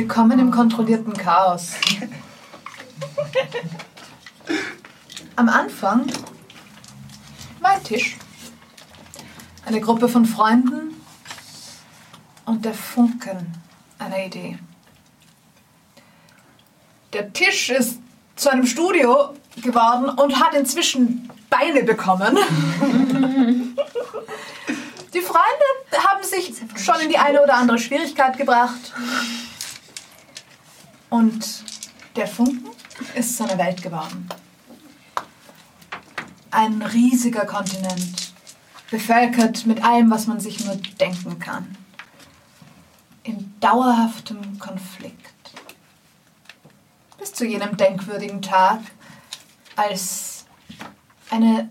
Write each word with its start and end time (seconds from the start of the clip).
Willkommen 0.00 0.38
im 0.38 0.50
kontrollierten 0.50 1.12
Chaos. 1.12 1.72
Am 5.36 5.46
Anfang 5.46 6.06
war 7.60 7.72
ein 7.72 7.84
Tisch, 7.84 8.16
eine 9.66 9.78
Gruppe 9.78 10.08
von 10.08 10.24
Freunden 10.24 10.94
und 12.46 12.64
der 12.64 12.72
Funken 12.72 13.58
einer 13.98 14.24
Idee. 14.24 14.58
Der 17.12 17.30
Tisch 17.34 17.68
ist 17.68 17.98
zu 18.36 18.50
einem 18.50 18.64
Studio 18.64 19.34
geworden 19.56 20.08
und 20.18 20.40
hat 20.40 20.54
inzwischen 20.54 21.28
Beine 21.50 21.82
bekommen. 21.82 22.38
Die 25.12 25.20
Freunde 25.20 25.66
haben 26.08 26.24
sich 26.24 26.54
schon 26.76 27.00
in 27.00 27.10
die 27.10 27.18
eine 27.18 27.42
oder 27.42 27.54
andere 27.54 27.78
Schwierigkeit 27.78 28.38
gebracht. 28.38 28.94
Und 31.10 31.64
der 32.16 32.26
Funken 32.26 32.70
ist 33.14 33.36
zu 33.36 33.44
einer 33.44 33.58
Welt 33.58 33.82
geworden. 33.82 34.28
Ein 36.52 36.82
riesiger 36.82 37.46
Kontinent, 37.46 38.32
bevölkert 38.90 39.66
mit 39.66 39.84
allem, 39.84 40.10
was 40.10 40.26
man 40.26 40.40
sich 40.40 40.64
nur 40.64 40.76
denken 40.98 41.38
kann. 41.38 41.76
In 43.22 43.54
dauerhaftem 43.60 44.58
Konflikt. 44.58 45.16
Bis 47.18 47.32
zu 47.32 47.44
jenem 47.44 47.76
denkwürdigen 47.76 48.42
Tag, 48.42 48.80
als 49.76 50.44
eine 51.30 51.68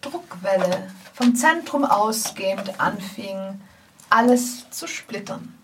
Druckwelle 0.00 0.90
vom 1.12 1.34
Zentrum 1.34 1.84
ausgehend 1.84 2.80
anfing, 2.80 3.60
alles 4.08 4.70
zu 4.70 4.86
splittern. 4.86 5.55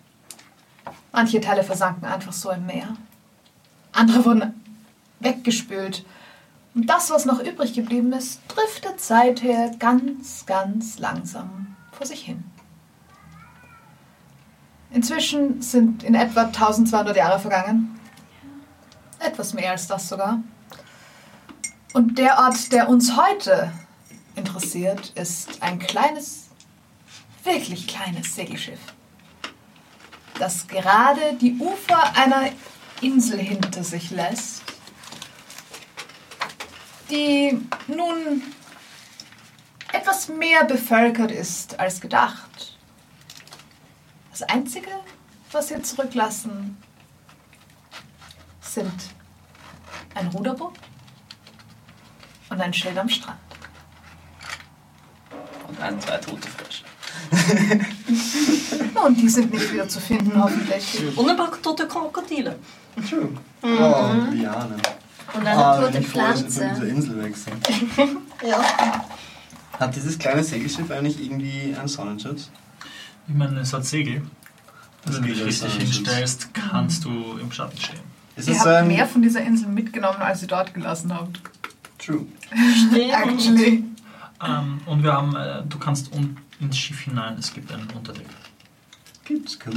Manche 1.12 1.40
Teile 1.40 1.62
versanken 1.62 2.06
einfach 2.06 2.32
so 2.32 2.50
im 2.50 2.66
Meer. 2.66 2.96
Andere 3.92 4.24
wurden 4.24 4.60
weggespült. 5.20 6.04
Und 6.74 6.86
das, 6.86 7.10
was 7.10 7.26
noch 7.26 7.40
übrig 7.40 7.74
geblieben 7.74 8.12
ist, 8.12 8.40
driftet 8.48 9.00
seither 9.00 9.72
ganz, 9.78 10.46
ganz 10.46 10.98
langsam 10.98 11.76
vor 11.92 12.06
sich 12.06 12.22
hin. 12.22 12.44
Inzwischen 14.90 15.62
sind 15.62 16.02
in 16.02 16.14
etwa 16.14 16.42
1200 16.44 17.16
Jahre 17.16 17.38
vergangen. 17.38 17.98
Etwas 19.18 19.54
mehr 19.54 19.70
als 19.70 19.86
das 19.86 20.08
sogar. 20.08 20.42
Und 21.92 22.18
der 22.18 22.38
Ort, 22.38 22.72
der 22.72 22.88
uns 22.88 23.16
heute 23.16 23.72
interessiert, 24.34 25.10
ist 25.14 25.62
ein 25.62 25.78
kleines, 25.78 26.48
wirklich 27.44 27.86
kleines 27.86 28.34
Segelschiff, 28.34 28.80
das 30.38 30.66
gerade 30.66 31.34
die 31.40 31.56
Ufer 31.58 32.16
einer 32.16 32.50
Insel 33.00 33.38
hinter 33.38 33.84
sich 33.84 34.10
lässt, 34.10 34.62
die 37.10 37.60
nun 37.86 38.42
etwas 39.92 40.28
mehr 40.28 40.64
bevölkert 40.64 41.30
ist 41.30 41.78
als 41.78 42.00
gedacht. 42.00 42.78
Das 44.30 44.42
Einzige, 44.42 44.90
was 45.50 45.70
wir 45.70 45.82
zurücklassen, 45.82 46.76
sind 48.60 48.92
ein 50.14 50.28
Ruderboot 50.28 50.78
und 52.48 52.60
ein 52.60 52.72
Schild 52.72 52.96
am 52.98 53.08
Strand. 53.08 53.38
Und 55.68 55.80
ein, 55.80 56.00
zwei 56.00 56.16
tote 56.18 56.48
Frösche. 56.48 56.84
Und 59.04 59.20
die 59.20 59.28
sind 59.28 59.52
nicht 59.52 59.72
wieder 59.72 59.88
zu 59.88 60.00
finden, 60.00 60.32
hoffentlich. 60.40 61.16
Und 61.16 61.28
ein 61.28 61.36
paar 61.36 61.50
tote 61.60 61.86
Krokodile. 61.88 62.56
True. 63.08 63.28
Oh, 63.62 63.66
Liane. 64.32 64.76
Und 65.34 65.46
eine 65.46 65.56
Ah, 65.56 65.80
tote 65.80 65.94
wenn 65.94 66.02
ich 66.02 66.08
Pflanze. 66.08 66.44
dieser 66.74 66.86
Insel 66.88 67.22
weg 67.22 67.36
sind. 67.36 67.66
Ja. 68.46 68.60
Hat 69.78 69.94
dieses 69.94 70.18
kleine 70.18 70.42
Segelschiff 70.42 70.90
eigentlich 70.90 71.22
irgendwie 71.24 71.74
einen 71.78 71.86
Sonnenschutz? 71.86 72.50
Ich 73.28 73.34
meine, 73.34 73.60
es 73.60 73.72
hat 73.72 73.84
Segel. 73.86 74.22
Das 75.04 75.14
Wenn 75.16 75.22
du 75.22 75.28
dich 75.28 75.44
richtig 75.44 75.72
hinstellst, 75.74 76.48
kannst 76.52 77.04
du 77.04 77.38
im 77.40 77.52
Schatten 77.52 77.78
stehen. 77.78 78.00
Ist 78.34 78.48
Ihr 78.48 78.58
habt 78.58 78.66
ein... 78.66 78.88
mehr 78.88 79.06
von 79.06 79.22
dieser 79.22 79.42
Insel 79.42 79.68
mitgenommen, 79.68 80.20
als 80.20 80.42
ihr 80.42 80.48
dort 80.48 80.74
gelassen 80.74 81.14
habt. 81.14 81.40
True. 81.98 82.26
Actually. 82.92 83.84
Ähm, 84.44 84.80
und 84.86 85.02
wir 85.04 85.12
haben, 85.12 85.36
äh, 85.36 85.62
du 85.68 85.78
kannst 85.78 86.12
un 86.12 86.36
ins 86.62 86.78
Schiff 86.78 87.00
hinein, 87.00 87.36
es 87.38 87.52
gibt 87.52 87.70
einen 87.72 87.88
Unterdeck. 87.94 88.26
Gibt's, 89.24 89.58
cool. 89.66 89.74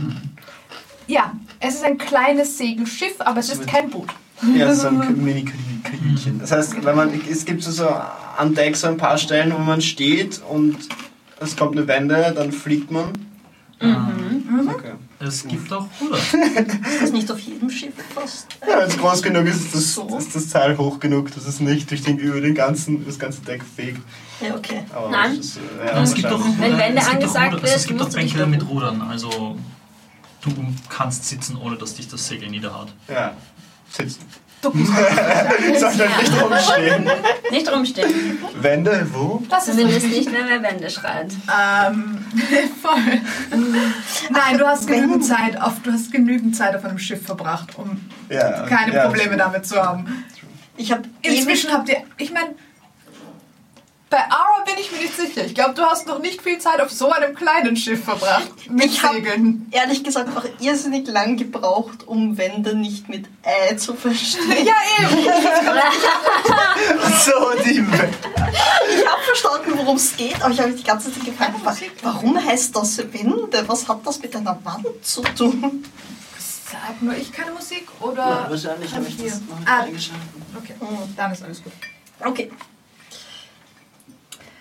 Ja, 1.07 1.33
es 1.59 1.75
ist 1.75 1.83
ein 1.83 1.97
kleines 1.97 2.57
Segelschiff, 2.57 3.19
aber 3.19 3.39
es 3.39 3.49
ist 3.49 3.67
kein 3.67 3.89
Boot. 3.89 4.09
Ja, 4.55 4.73
so 4.73 4.87
ein 4.87 5.23
Mini-Kajütchen. 5.23 6.39
Das 6.39 6.51
heißt, 6.51 6.83
wenn 6.83 6.95
man, 6.95 7.11
es 7.29 7.45
gibt 7.45 7.63
so, 7.63 7.71
so 7.71 7.87
an 7.87 8.53
Deck 8.53 8.75
so 8.75 8.87
ein 8.87 8.97
paar 8.97 9.17
Stellen, 9.17 9.53
wo 9.53 9.59
man 9.59 9.81
steht 9.81 10.41
und 10.49 10.77
es 11.39 11.55
kommt 11.55 11.77
eine 11.77 11.87
Wende, 11.87 12.33
dann 12.35 12.51
fliegt 12.51 12.91
man. 12.91 13.13
Ähm, 13.79 14.69
Okay. 14.69 14.93
Es 15.27 15.47
gibt 15.47 15.71
auch 15.71 15.87
Ruder. 16.01 16.17
Ist 16.87 17.01
das 17.01 17.11
nicht 17.11 17.31
auf 17.31 17.39
jedem 17.39 17.69
Schiff 17.69 17.93
fast? 18.13 18.47
Ja, 18.67 18.79
wenn 18.79 18.87
es 18.89 18.97
groß 18.97 19.21
genug 19.21 19.45
ist, 19.47 19.65
ist 19.65 19.75
das, 19.75 19.93
So. 19.93 20.17
ist 20.17 20.35
das 20.35 20.49
Teil 20.49 20.77
hoch 20.77 20.99
genug, 20.99 21.33
dass 21.33 21.45
es 21.45 21.59
nicht 21.59 21.89
durch 21.91 22.01
den, 22.03 22.17
über 22.17 22.41
den 22.41 22.55
ganzen, 22.55 23.05
das 23.05 23.19
ganze 23.19 23.41
Deck 23.41 23.63
fegt. 23.63 24.01
Ja, 24.41 24.55
okay. 24.55 24.83
Aber 24.93 25.09
Nein. 25.09 25.39
ist, 25.39 25.57
äh, 25.57 25.85
ja, 25.85 26.03
es 26.03 26.13
gibt 26.13 26.27
auch. 26.27 26.39
Wenn 26.59 26.77
Wände 26.77 27.01
es 27.01 27.05
gibt 27.05 27.07
auch 27.07 27.13
angesagt 27.13 27.53
also 27.63 27.75
es 27.75 27.87
gibt 27.87 28.01
dich 28.05 28.13
Bänke 28.33 28.45
mit. 28.45 28.67
Rudern. 28.67 29.01
Also 29.01 29.57
du 30.41 30.51
kannst 30.89 31.25
sitzen, 31.25 31.57
ohne 31.57 31.77
dass 31.77 31.95
dich 31.95 32.07
das 32.07 32.27
Segel 32.27 32.49
niederhaut. 32.49 32.93
Ja, 33.07 33.33
sitzen. 33.89 34.21
Ducken. 34.65 34.85
Sondern 35.79 36.09
nicht 36.19 36.41
rumstehen. 36.41 37.09
Nicht 37.51 37.71
rumstehen. 37.71 38.39
Wände, 38.61 39.07
wo? 39.13 39.43
Das 39.49 39.67
ist 39.67 39.77
Zumindest 39.77 40.07
nicht, 40.07 40.33
wenn 40.33 40.47
wer 40.47 40.61
Wände 40.63 40.89
schreit. 40.89 41.33
Ähm, 41.47 42.25
voll. 42.81 43.21
Nein, 44.31 44.57
du 44.57 44.65
hast 44.65 44.87
genügend 44.87 45.25
Zeit 45.25 45.61
auf, 45.61 45.73
du 45.83 45.91
hast 45.91 46.11
genügend 46.11 46.55
Zeit 46.55 46.75
auf 46.75 46.83
einem 46.83 46.97
Schiff 46.97 47.23
verbracht, 47.25 47.77
um 47.77 47.99
Ja, 48.29 48.65
keine 48.65 48.95
ja, 48.95 49.05
Probleme 49.05 49.37
damit 49.37 49.65
zu 49.67 49.81
haben. 49.81 50.25
Ich 50.77 50.91
habe 50.91 51.03
Inzwischen 51.21 51.71
habt 51.71 51.87
ihr, 51.89 51.97
ich 52.17 52.33
meine, 52.33 52.55
bei 54.09 54.17
Ara 54.19 54.63
bin 54.65 54.75
ich 54.79 54.91
mir 54.91 54.99
nicht 54.99 55.15
sicher. 55.15 55.45
Ich 55.45 55.55
glaube, 55.55 55.73
du 55.73 55.81
hast 55.83 56.07
noch 56.07 56.19
nicht 56.19 56.41
viel 56.41 56.57
Zeit 56.59 56.79
auf 56.79 56.91
so 56.91 57.11
einem 57.11 57.35
kleinen 57.35 57.75
Schiff 57.75 58.03
verbracht. 58.05 58.51
Mit 58.69 58.85
Ich 58.85 59.01
Segeln. 59.01 59.67
ehrlich 59.71 60.03
gesagt 60.03 60.29
auch 60.37 60.45
irrsinnig 60.59 61.07
lang 61.07 61.37
gebraucht, 61.37 62.07
um 62.07 62.37
Wände 62.37 62.75
nicht 62.75 63.09
mit 63.09 63.25
Ä 63.43 63.75
zu 63.77 63.95
verstehen. 63.95 64.65
Ja, 64.65 64.73
eben. 64.99 65.17
So, 67.25 67.31
die 67.63 67.77
Wände. 67.79 68.09
Ich 68.97 69.05
habe 69.07 69.21
verstanden, 69.25 69.71
worum 69.77 69.95
es 69.97 70.15
geht, 70.15 70.41
aber 70.41 70.51
ich 70.53 70.59
habe 70.59 70.71
mich 70.71 70.81
die 70.81 70.87
ganze 70.87 71.11
Zeit 71.11 71.25
gefragt, 71.25 71.53
wa- 71.63 71.75
warum 72.03 72.43
heißt 72.43 72.75
das 72.75 72.97
Wände? 72.97 73.63
Was 73.67 73.87
hat 73.87 74.05
das 74.05 74.21
mit 74.21 74.35
einer 74.35 74.57
Wand 74.63 74.85
zu 75.01 75.21
tun? 75.21 75.83
Sag 76.37 77.01
nur 77.01 77.15
ich 77.15 77.31
keine 77.31 77.51
Musik 77.51 77.87
oder. 77.99 78.17
Ja, 78.17 78.45
wahrscheinlich 78.49 78.91
hab 78.91 78.99
habe 78.99 79.07
ich 79.09 79.17
das 79.17 79.41
noch 79.49 79.59
nicht 79.59 79.69
Ah. 79.69 79.79
eingeschaltet. 79.81 80.27
Okay, 80.57 80.73
dann 81.15 81.31
ist 81.31 81.43
alles 81.43 81.63
gut. 81.63 81.73
Okay. 82.23 82.51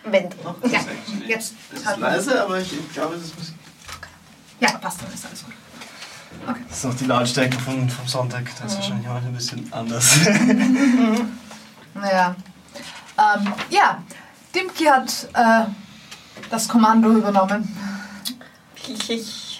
Wände. 0.05 0.37
Ja, 0.71 0.81
jetzt 1.27 1.55
Es 1.73 1.81
ist 1.81 1.97
leise, 1.99 2.43
aber 2.43 2.61
ich 2.61 2.93
glaube, 2.93 3.15
es 3.17 3.25
ist 3.25 3.39
Musik. 3.39 3.55
Ja, 4.61 4.73
passt, 4.79 5.03
dann 5.03 5.13
ist 5.13 5.27
alles 5.27 5.45
gut. 5.45 5.55
Das 6.69 6.79
ist 6.79 6.85
noch 6.85 6.95
die 6.95 7.05
Lautstärke 7.05 7.59
von, 7.59 7.89
vom 7.89 8.07
Sonntag. 8.07 8.45
Das 8.61 8.73
ist 8.73 8.79
wahrscheinlich 8.79 9.09
heute 9.09 9.27
ein 9.27 9.35
bisschen 9.35 9.73
anders. 9.73 10.19
Naja. 11.95 12.35
Ähm, 13.17 13.53
ja, 13.71 14.03
Dimki 14.53 14.85
hat 14.85 15.29
äh, 15.33 15.67
das 16.51 16.69
Kommando 16.69 17.13
übernommen. 17.13 17.69
Ich, 18.87 19.11
ich, 19.11 19.54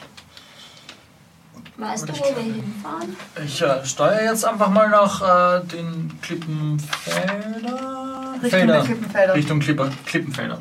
Weißt 1.77 2.09
du, 2.09 2.13
wo 2.13 2.37
wir 2.37 2.43
hinfahren? 2.43 3.17
Ich 3.45 3.61
äh, 3.61 3.85
steuere 3.85 4.23
jetzt 4.25 4.45
einfach 4.45 4.71
mal 4.71 4.89
nach 4.89 5.61
äh, 5.61 5.65
den 5.67 6.17
Klippenfelder. 6.23 8.35
Richtung 8.35 8.51
Felder. 8.51 8.73
der 8.75 8.83
Klippenfelder. 8.85 9.35
Richtung 9.35 9.59
Klipper, 9.59 9.91
Klippenfelder. 10.07 10.59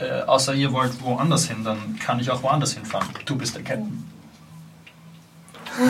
Äh, 0.00 0.22
außer 0.22 0.54
ihr 0.54 0.72
wollt 0.72 1.00
woanders 1.02 1.46
hin, 1.46 1.62
dann 1.64 1.96
kann 1.98 2.18
ich 2.18 2.28
auch 2.30 2.42
woanders 2.42 2.72
hinfahren. 2.72 3.08
Du 3.24 3.36
bist 3.36 3.54
der 3.54 3.62
Captain. 3.62 4.04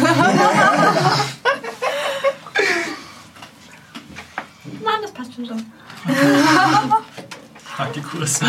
Nein, 4.84 4.98
das 5.02 5.12
passt 5.12 5.34
schon 5.34 5.46
so. 5.46 5.54
Halt 7.78 7.96
die 7.96 8.02
Kurs. 8.02 8.40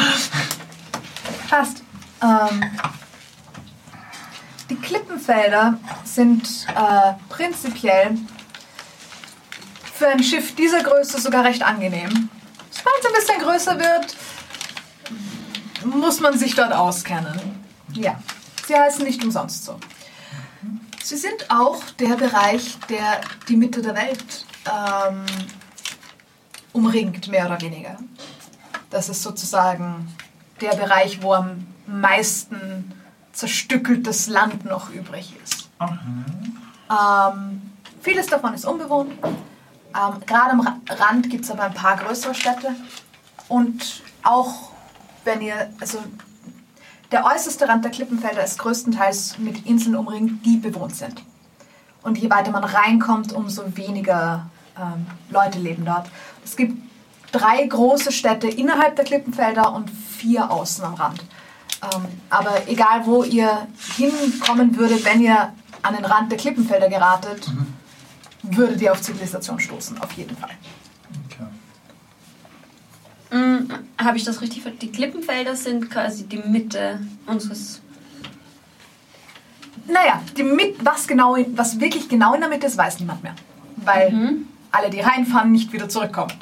Passt. 1.49 1.83
Ähm, 2.21 2.63
die 4.69 4.75
Klippenfelder 4.75 5.79
sind 6.03 6.67
äh, 6.69 7.13
prinzipiell 7.29 8.17
für 9.93 10.07
ein 10.07 10.23
Schiff 10.23 10.55
dieser 10.55 10.81
Größe 10.83 11.19
sogar 11.19 11.43
recht 11.43 11.63
angenehm. 11.63 12.29
Sobald 12.69 12.95
es 13.01 13.05
ein 13.05 13.13
bisschen 13.13 13.41
größer 13.41 13.79
wird, 13.79 14.15
muss 15.83 16.19
man 16.19 16.37
sich 16.37 16.55
dort 16.55 16.71
auskennen. 16.71 17.39
Ja, 17.93 18.21
sie 18.67 18.75
heißen 18.75 19.03
nicht 19.03 19.23
umsonst 19.23 19.65
so. 19.65 19.79
Sie 21.03 21.17
sind 21.17 21.49
auch 21.49 21.81
der 21.97 22.15
Bereich, 22.15 22.77
der 22.89 23.21
die 23.47 23.57
Mitte 23.57 23.81
der 23.81 23.95
Welt 23.95 24.45
ähm, 24.65 25.25
umringt, 26.71 27.27
mehr 27.29 27.47
oder 27.47 27.59
weniger. 27.61 27.97
Das 28.89 29.09
ist 29.09 29.23
sozusagen 29.23 30.15
der 30.61 30.75
Bereich, 30.75 31.21
wo 31.21 31.33
am 31.33 31.65
meisten 31.87 32.93
zerstückeltes 33.39 34.27
Land 34.27 34.65
noch 34.65 34.89
übrig 34.89 35.33
ist. 35.43 35.69
Ähm, 36.91 37.61
vieles 38.01 38.27
davon 38.27 38.53
ist 38.53 38.65
unbewohnt. 38.65 39.13
Ähm, 39.23 40.19
Gerade 40.25 40.51
am 40.51 40.59
Ra 40.59 40.79
Rand 40.89 41.29
gibt 41.29 41.45
es 41.45 41.51
aber 41.51 41.63
ein 41.63 41.73
paar 41.73 41.95
größere 41.97 42.35
Städte. 42.35 42.75
Und 43.47 44.03
auch 44.23 44.71
wenn 45.23 45.41
ihr, 45.41 45.73
also 45.79 45.99
der 47.11 47.25
äußerste 47.25 47.67
Rand 47.67 47.85
der 47.85 47.91
Klippenfelder 47.91 48.43
ist 48.43 48.59
größtenteils 48.59 49.37
mit 49.39 49.65
Inseln 49.65 49.95
umringt, 49.95 50.45
die 50.45 50.57
bewohnt 50.57 50.95
sind. 50.95 51.23
Und 52.03 52.17
je 52.17 52.29
weiter 52.29 52.51
man 52.51 52.63
reinkommt, 52.63 53.31
umso 53.31 53.75
weniger 53.77 54.49
ähm, 54.77 55.07
Leute 55.29 55.59
leben 55.59 55.85
dort. 55.85 56.09
Es 56.43 56.55
gibt 56.55 56.77
drei 57.31 57.65
große 57.65 58.11
Städte 58.11 58.47
innerhalb 58.47 58.95
der 58.97 59.05
Klippenfelder 59.05 59.73
und 59.73 59.89
vier 59.89 60.51
außen 60.51 60.83
am 60.83 60.95
Rand. 60.95 61.23
Ähm, 61.81 62.05
aber 62.29 62.67
egal, 62.67 63.05
wo 63.05 63.23
ihr 63.23 63.67
hinkommen 63.95 64.75
würdet, 64.75 65.05
wenn 65.05 65.21
ihr 65.21 65.53
an 65.81 65.95
den 65.95 66.03
Rand 66.05 66.29
der 66.31 66.37
Klippenfelder 66.37 66.89
geratet, 66.89 67.49
würdet 68.43 68.81
ihr 68.81 68.91
auf 68.91 69.01
Zivilisation 69.01 69.59
stoßen, 69.59 69.97
auf 70.01 70.11
jeden 70.13 70.35
Fall. 70.35 70.51
Okay. 71.27 71.45
Mm, 73.37 73.71
Habe 73.97 74.17
ich 74.17 74.23
das 74.25 74.41
richtig 74.41 74.61
verstanden? 74.61 74.79
Die 74.87 74.91
Klippenfelder 74.91 75.55
sind 75.55 75.89
quasi 75.89 76.25
die 76.25 76.37
Mitte 76.39 76.99
unseres. 77.25 77.81
Naja, 79.87 80.21
die 80.37 80.43
mit, 80.43 80.83
was, 80.85 81.07
genau, 81.07 81.35
in- 81.35 81.57
was 81.57 81.79
wirklich 81.79 82.09
genau 82.09 82.33
in 82.33 82.41
der 82.41 82.49
Mitte 82.49 82.67
ist, 82.67 82.77
weiß 82.77 82.99
niemand 82.99 83.23
mehr. 83.23 83.35
Weil 83.77 84.11
Mhm. 84.11 84.47
alle, 84.71 84.89
die 84.89 84.99
reinfahren, 84.99 85.51
nicht 85.51 85.71
wieder 85.73 85.87
zurückkommen. 85.89 86.33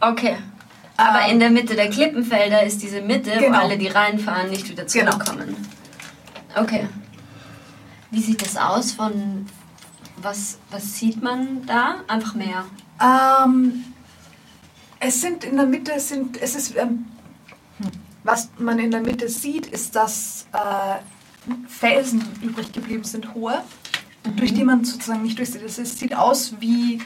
Okay. 0.00 0.36
Aber 0.96 1.22
Ähm, 1.26 1.32
in 1.32 1.40
der 1.40 1.50
Mitte 1.50 1.74
der 1.74 1.90
Klippenfelder 1.90 2.62
ist 2.62 2.82
diese 2.82 3.00
Mitte, 3.00 3.30
Genau. 3.38 3.58
wo 3.58 3.62
alle, 3.62 3.78
die 3.78 3.88
reinfahren, 3.88 4.50
nicht 4.50 4.68
wieder 4.68 4.84
Genau. 4.84 5.12
zurückkommen. 5.12 5.56
Okay. 6.56 6.88
Wie 8.10 8.20
sieht 8.20 8.42
das 8.42 8.56
aus 8.56 8.92
von. 8.92 9.46
Was, 10.18 10.58
was 10.70 10.98
sieht 10.98 11.20
man 11.22 11.64
da? 11.66 11.96
Einfach 12.06 12.34
mehr. 12.34 12.64
Ähm, 13.00 13.84
es 15.00 15.20
sind 15.20 15.42
in 15.42 15.56
der 15.56 15.66
Mitte, 15.66 15.98
sind, 15.98 16.40
es 16.40 16.54
ist, 16.54 16.76
ähm, 16.76 17.06
hm, 17.78 17.90
was 18.22 18.50
man 18.58 18.78
in 18.78 18.90
der 18.92 19.00
Mitte 19.00 19.28
sieht, 19.28 19.66
ist, 19.66 19.96
dass 19.96 20.46
äh, 20.52 20.98
Felsen 21.66 22.22
übrig 22.42 22.70
geblieben 22.72 23.02
sind, 23.02 23.34
hohe, 23.34 23.64
durch 24.36 24.54
die 24.54 24.62
man 24.62 24.84
sozusagen 24.84 25.22
nicht 25.22 25.38
durchsieht. 25.38 25.62
Es 25.62 25.76
sieht 25.98 26.14
aus 26.14 26.54
wie 26.60 27.00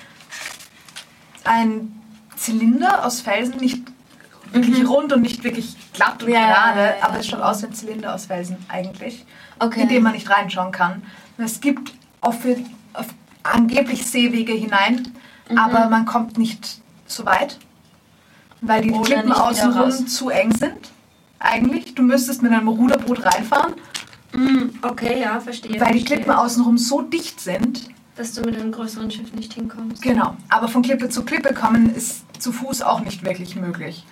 ein 1.45 2.03
Zylinder 2.37 3.05
aus 3.05 3.21
Felsen, 3.21 3.57
nicht 3.57 3.83
wirklich 4.53 4.89
rund 4.89 5.13
und 5.13 5.23
nicht 5.23 5.43
wirklich 5.45 5.77
glatt 5.93 6.23
und 6.23 6.31
Ja, 6.31 6.47
gerade, 6.47 6.81
ja, 6.81 6.87
ja. 6.99 7.03
aber 7.03 7.19
es 7.19 7.27
schaut 7.27 7.41
aus 7.41 7.63
wie 7.63 7.67
ein 7.67 7.75
Zylinder 7.75 8.15
aus 8.15 8.27
Felsen 8.27 8.57
eigentlich, 8.69 9.25
Okay. 9.59 9.83
in 9.83 9.89
den 9.89 10.03
man 10.03 10.13
nicht 10.13 10.31
reinschauen 10.31 10.71
kann. 10.73 11.03
Und 11.37 11.45
es 11.45 11.61
gibt 11.61 11.93
auf, 12.21 12.37
auf 12.95 13.07
angeblich 13.43 14.07
Seewege 14.07 14.53
hinein, 14.53 15.09
Mhm. 15.51 15.59
aber 15.59 15.89
man 15.89 16.07
kommt 16.07 16.39
nicht 16.39 16.81
so 17.07 17.25
weit, 17.25 17.59
weil 18.61 18.83
die 18.83 18.91
Oder 18.93 19.03
Klippen 19.05 19.33
außenrum 19.33 20.07
zu 20.07 20.29
eng 20.31 20.53
sind. 20.57 20.91
Eigentlich, 21.39 21.95
du 21.95 22.03
müsstest 22.03 22.43
mit 22.43 22.53
einem 22.53 22.69
Ruderboot 22.69 23.25
reinfahren, 23.25 23.75
Mm, 24.33 24.71
okay, 24.83 25.21
ja, 25.23 25.39
verstehe. 25.41 25.81
weil 25.81 25.93
die 25.93 26.01
verstehe. 26.01 26.17
Klippen 26.17 26.33
außenrum 26.33 26.77
so 26.77 27.01
dicht 27.01 27.41
sind. 27.41 27.89
Dass 28.17 28.33
du 28.35 28.43
mit 28.43 28.57
einem 28.59 28.73
größeren 28.73 29.11
Schiff 29.11 29.33
nicht 29.35 29.55
hinkommst. 29.55 30.03
Genau, 30.03 30.37
aber 30.49 30.69
von 30.69 30.83
Klippe 30.83 31.09
zu 31.09 31.25
Klippe 31.25 31.55
kommen 31.55 31.95
ist 31.95 32.25
zu 32.41 32.53
Fuß 32.53 32.83
auch 32.83 33.01
nicht 33.01 33.25
wirklich 33.25 33.57
möglich. 33.57 34.05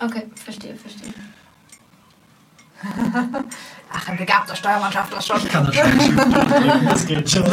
Okay, 0.00 0.26
verstehe, 0.44 0.74
verstehe. 0.76 1.12
Ach, 3.92 4.08
ein 4.08 4.16
begabter 4.16 4.56
Steuermannschaft, 4.56 5.12
das 5.12 5.26
schon. 5.26 5.36
Ich 5.38 5.48
kann 5.48 5.66
das 5.66 5.76
schon. 5.76 6.84
Das 6.86 7.06
geht 7.06 7.30
schon. 7.30 7.44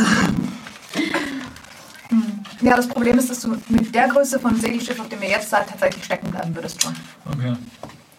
Ja, 2.61 2.75
das 2.75 2.87
Problem 2.87 3.17
ist, 3.19 3.29
dass 3.29 3.41
du 3.41 3.55
mit 3.69 3.93
der 3.93 4.07
Größe 4.09 4.39
von 4.39 4.59
Segelschiff, 4.59 4.99
auf 4.99 5.07
dem 5.09 5.21
ihr 5.21 5.29
jetzt 5.29 5.49
seid, 5.49 5.69
tatsächlich 5.69 6.03
stecken 6.03 6.31
bleiben 6.31 6.53
würdest 6.55 6.81
schon. 6.81 6.93
Okay. 7.25 7.55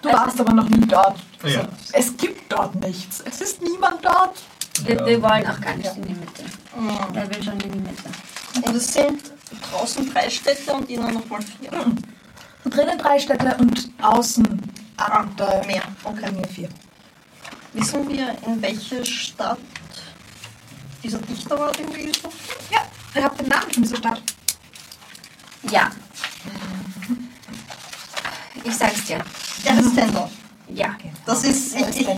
Du 0.02 0.08
warst 0.10 0.40
aber 0.40 0.54
noch 0.54 0.68
nie 0.68 0.86
dort. 0.86 1.18
Also, 1.42 1.58
Ja. 1.58 1.68
Es 1.92 2.16
gibt 2.16 2.50
dort 2.50 2.74
nichts. 2.76 3.20
Es 3.26 3.40
ist 3.40 3.60
niemand 3.60 4.02
dort. 4.04 4.40
Wir, 4.84 4.94
Ja. 4.96 5.06
wir 5.06 5.20
wollen 5.22 5.46
auch 5.46 5.60
gar 5.60 5.74
nicht 5.76 5.94
in 5.96 6.02
die 6.04 6.14
Mitte. 6.14 6.44
Er 7.14 7.28
will 7.28 7.42
schon 7.42 7.60
in 7.60 7.72
die 7.72 7.78
Mitte. 7.80 8.04
Und 8.62 8.74
es 8.76 8.92
sind 8.94 9.20
draußen 9.70 10.12
drei 10.12 10.28
Städte 10.30 10.72
und 10.72 10.88
innen 10.90 11.14
nochmal 11.14 11.42
vier. 11.42 11.70
Drinnen 12.64 12.98
drei 12.98 13.18
Städte 13.18 13.56
und 13.58 13.90
außen 14.00 14.70
Ah, 15.00 15.24
der 15.38 15.64
mehr. 15.64 15.82
Okay. 16.04 16.26
Linie 16.26 16.46
vier. 16.46 16.68
Wissen 17.72 18.06
wir, 18.06 18.36
in 18.46 18.60
welche 18.60 19.04
Stadt 19.06 19.58
dieser 21.02 21.18
Dichter 21.20 21.58
war, 21.58 21.72
gesucht 21.72 22.22
haben? 22.22 22.34
Ja, 22.70 22.80
ihr 23.14 23.24
habt 23.24 23.40
den 23.40 23.48
Namen 23.48 23.70
von 23.70 23.82
dieser 23.82 23.96
Stadt. 23.96 24.22
Ja. 25.70 25.90
Ich 28.62 28.76
sag's 28.76 29.06
dir. 29.06 29.24
Der 29.64 29.78
ist 29.78 29.94
Tender. 29.94 30.30
Ja. 30.68 30.96
Das 31.24 31.44
ist, 31.44 31.74
ich, 31.74 32.00
ich, 32.00 32.08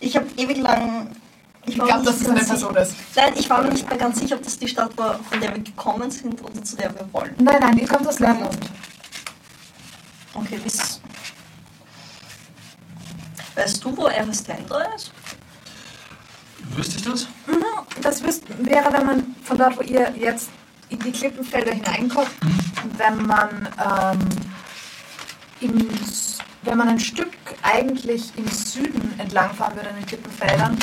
ich 0.00 0.16
habe 0.16 0.26
ewig 0.36 0.56
lang... 0.58 1.14
Ich 1.66 1.78
war 1.78 1.86
glaube, 1.86 2.04
dass 2.04 2.18
nicht 2.20 2.22
es 2.22 2.28
eine 2.28 2.38
ganz 2.38 2.48
Person 2.48 2.68
sicher- 2.74 2.82
ist. 2.82 2.96
Nein, 3.16 3.32
ich 3.36 3.50
war 3.50 3.62
mir 3.62 3.70
nicht 3.70 3.88
mehr 3.88 3.98
ganz 3.98 4.18
sicher, 4.20 4.36
ob 4.36 4.42
das 4.42 4.58
die 4.58 4.68
Stadt 4.68 4.96
war, 4.98 5.18
von 5.18 5.40
der 5.40 5.54
wir 5.54 5.62
gekommen 5.62 6.10
sind 6.10 6.42
oder 6.42 6.62
zu 6.62 6.76
der 6.76 6.94
wir 6.94 7.08
wollen. 7.12 7.34
Nein, 7.38 7.56
nein, 7.60 7.78
ihr 7.78 7.88
kommt 7.88 8.06
aus 8.06 8.18
Lermund. 8.18 8.58
Okay, 10.34 10.58
bis... 10.62 11.00
Weißt 13.54 13.84
du, 13.84 13.96
wo 13.96 14.06
Eristendra 14.06 14.82
ist? 14.96 15.12
Wüsste 16.70 16.96
ich 16.96 17.02
das? 17.04 17.26
Das 18.02 18.22
wüsst, 18.22 18.42
wäre, 18.58 18.92
wenn 18.92 19.06
man 19.06 19.36
von 19.44 19.56
dort, 19.56 19.76
wo 19.78 19.82
ihr 19.82 20.12
jetzt 20.18 20.48
in 20.88 20.98
die 20.98 21.12
Klippenfelder 21.12 21.72
hineinkommt, 21.72 22.30
wenn 22.98 23.24
man 23.26 23.68
ähm, 23.78 24.28
im, 25.60 25.88
wenn 26.62 26.76
man 26.78 26.88
ein 26.88 27.00
Stück 27.00 27.30
eigentlich 27.62 28.32
im 28.36 28.48
Süden 28.48 29.14
entlangfahren 29.18 29.76
würde 29.76 29.90
in 29.90 29.96
den 29.96 30.06
Klippenfeldern 30.06 30.76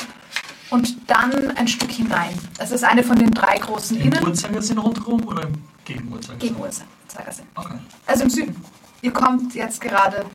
und 0.72 1.10
dann 1.10 1.56
ein 1.58 1.68
Stück 1.68 1.92
hinein. 1.92 2.34
Das 2.58 2.72
ist 2.72 2.84
eine 2.84 3.04
von 3.04 3.18
den 3.18 3.32
drei 3.32 3.58
großen 3.60 3.98
Im 3.98 4.08
Innen 4.08 4.26
Uhrzeigersinn 4.26 4.78
rundherum 4.80 5.26
oder 5.28 5.44
im 5.44 5.54
Gegenuhrzeigersinn? 5.86 6.40
gegen 6.40 6.60
Uhrzeigersinn. 6.60 7.46
Okay. 7.56 7.76
Also 8.08 8.24
im 8.24 8.30
Süden. 8.30 8.56
Ihr 9.02 9.12
kommt 9.14 9.54
jetzt 9.56 9.80
gerade. 9.80 10.26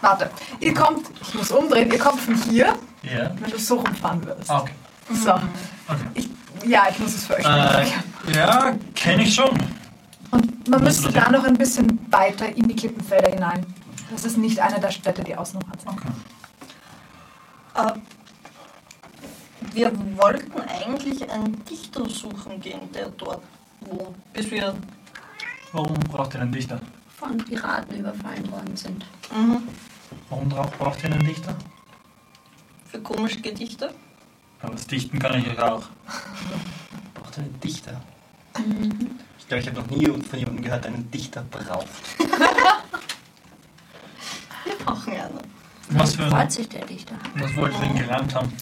Warte. 0.00 0.30
Ihr 0.60 0.74
kommt. 0.74 1.06
Ich 1.22 1.34
muss 1.34 1.50
umdrehen. 1.50 1.90
Ihr 1.90 1.98
kommt 1.98 2.20
von 2.20 2.34
hier, 2.34 2.74
Ja. 3.02 3.32
wenn 3.40 3.50
du 3.50 3.58
so 3.58 3.76
rumfahren 3.76 4.24
würdest. 4.24 4.50
Ah, 4.50 4.60
okay. 4.60 4.72
So. 5.12 5.30
okay. 5.32 5.42
Ich, 6.14 6.28
ja, 6.66 6.86
ich 6.90 6.98
muss 6.98 7.14
es 7.14 7.26
für 7.26 7.34
euch 7.36 7.44
Äh, 7.44 7.48
machen. 7.48 8.04
ja, 8.34 8.72
kenne 8.94 9.22
ich 9.22 9.34
schon. 9.34 9.50
Und 10.30 10.68
man 10.68 10.82
müsste 10.84 11.10
da 11.12 11.30
noch 11.30 11.44
ein 11.44 11.56
bisschen 11.56 11.98
weiter 12.10 12.46
in 12.54 12.68
die 12.68 12.76
Klippenfelder 12.76 13.30
hinein. 13.30 13.64
Das 14.10 14.24
ist 14.24 14.36
nicht 14.38 14.60
eine 14.60 14.78
der 14.80 14.90
Städte, 14.90 15.22
die 15.24 15.36
außen 15.36 15.60
rum 15.60 15.70
sind. 15.78 15.88
Okay. 15.90 16.08
Äh, 17.74 17.92
wir 19.78 19.92
wollten 20.16 20.60
eigentlich 20.62 21.30
einen 21.30 21.64
Dichter 21.64 22.08
suchen 22.08 22.60
gehen, 22.60 22.90
der 22.92 23.10
dort 23.10 23.42
wohnt, 23.82 24.32
bis 24.32 24.50
wir... 24.50 24.74
Warum 25.72 25.94
braucht 26.00 26.34
ihr 26.34 26.40
einen 26.40 26.50
Dichter? 26.50 26.80
Von 27.16 27.38
Piraten 27.38 27.96
überfallen 28.00 28.50
worden 28.50 28.76
sind. 28.76 29.04
Mhm. 29.30 29.68
Warum 30.30 30.48
braucht, 30.48 30.76
braucht 30.78 31.04
ihr 31.04 31.12
einen 31.12 31.24
Dichter? 31.24 31.56
Für 32.86 33.00
komische 33.00 33.40
Gedichte. 33.40 33.94
Aber 34.60 34.72
das 34.72 34.86
Dichten 34.88 35.18
kann 35.20 35.38
ich 35.38 35.58
auch. 35.60 35.84
Braucht 37.14 37.38
einen 37.38 37.60
Dichter. 37.60 38.00
Mhm. 38.58 39.20
Ich 39.38 39.46
glaube, 39.46 39.60
ich 39.62 39.68
habe 39.68 39.80
noch 39.80 39.86
nie 39.86 40.06
von 40.06 40.38
jemandem 40.38 40.64
gehört, 40.64 40.84
der 40.84 40.92
einen 40.92 41.08
Dichter 41.10 41.42
braucht. 41.42 41.86
Wir 44.64 44.74
brauchen 44.84 45.12
einen. 45.12 45.38
Was 45.90 46.16
für 46.16 46.28
Freut 46.28 46.50
sich 46.50 46.68
der 46.68 46.84
Dichter. 46.84 47.14
Was 47.36 47.54
wollt 47.54 47.72
ihr 47.74 47.80
denn 47.80 47.96
gelernt 47.96 48.34
haben? 48.34 48.52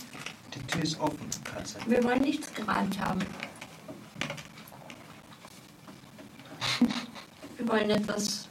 Die 0.66 0.72
Tür 0.72 0.82
ist 0.82 0.98
offen, 1.00 1.30
Katze. 1.44 1.78
Wir 1.86 2.02
wollen 2.02 2.22
nichts 2.22 2.52
gereimt 2.52 2.98
haben. 2.98 3.20
Wir 7.56 7.68
wollen 7.68 7.90
etwas 7.90 8.48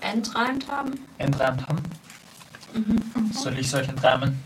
entreimt 0.00 0.68
haben. 0.68 0.92
Entreimt 1.18 1.66
haben? 1.68 1.82
Mhm. 2.72 3.32
Soll 3.32 3.58
ich 3.58 3.68
solch 3.68 3.88
entreimen? 3.88 4.40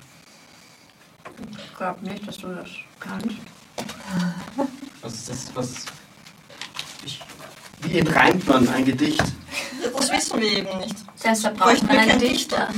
Ich 1.51 1.77
glaube 1.77 2.05
nicht, 2.05 2.27
dass 2.27 2.39
du 2.39 2.49
das 2.49 2.69
kannst. 2.99 3.37
Was 5.03 5.15
ist 5.15 5.29
das? 5.29 5.55
Was 5.55 5.71
ist... 5.71 5.93
Ich... 7.05 7.21
Wie 7.81 7.99
entreimt 7.99 8.47
man 8.47 8.69
ein 8.69 8.85
Gedicht? 8.85 9.23
Das 9.97 10.11
wissen 10.13 10.41
wir 10.41 10.59
eben 10.59 10.79
nicht. 10.79 10.97
Deshalb 11.23 11.59
braucht 11.59 11.83
man 11.83 11.99
einen 11.99 12.19
Dichter. 12.19 12.69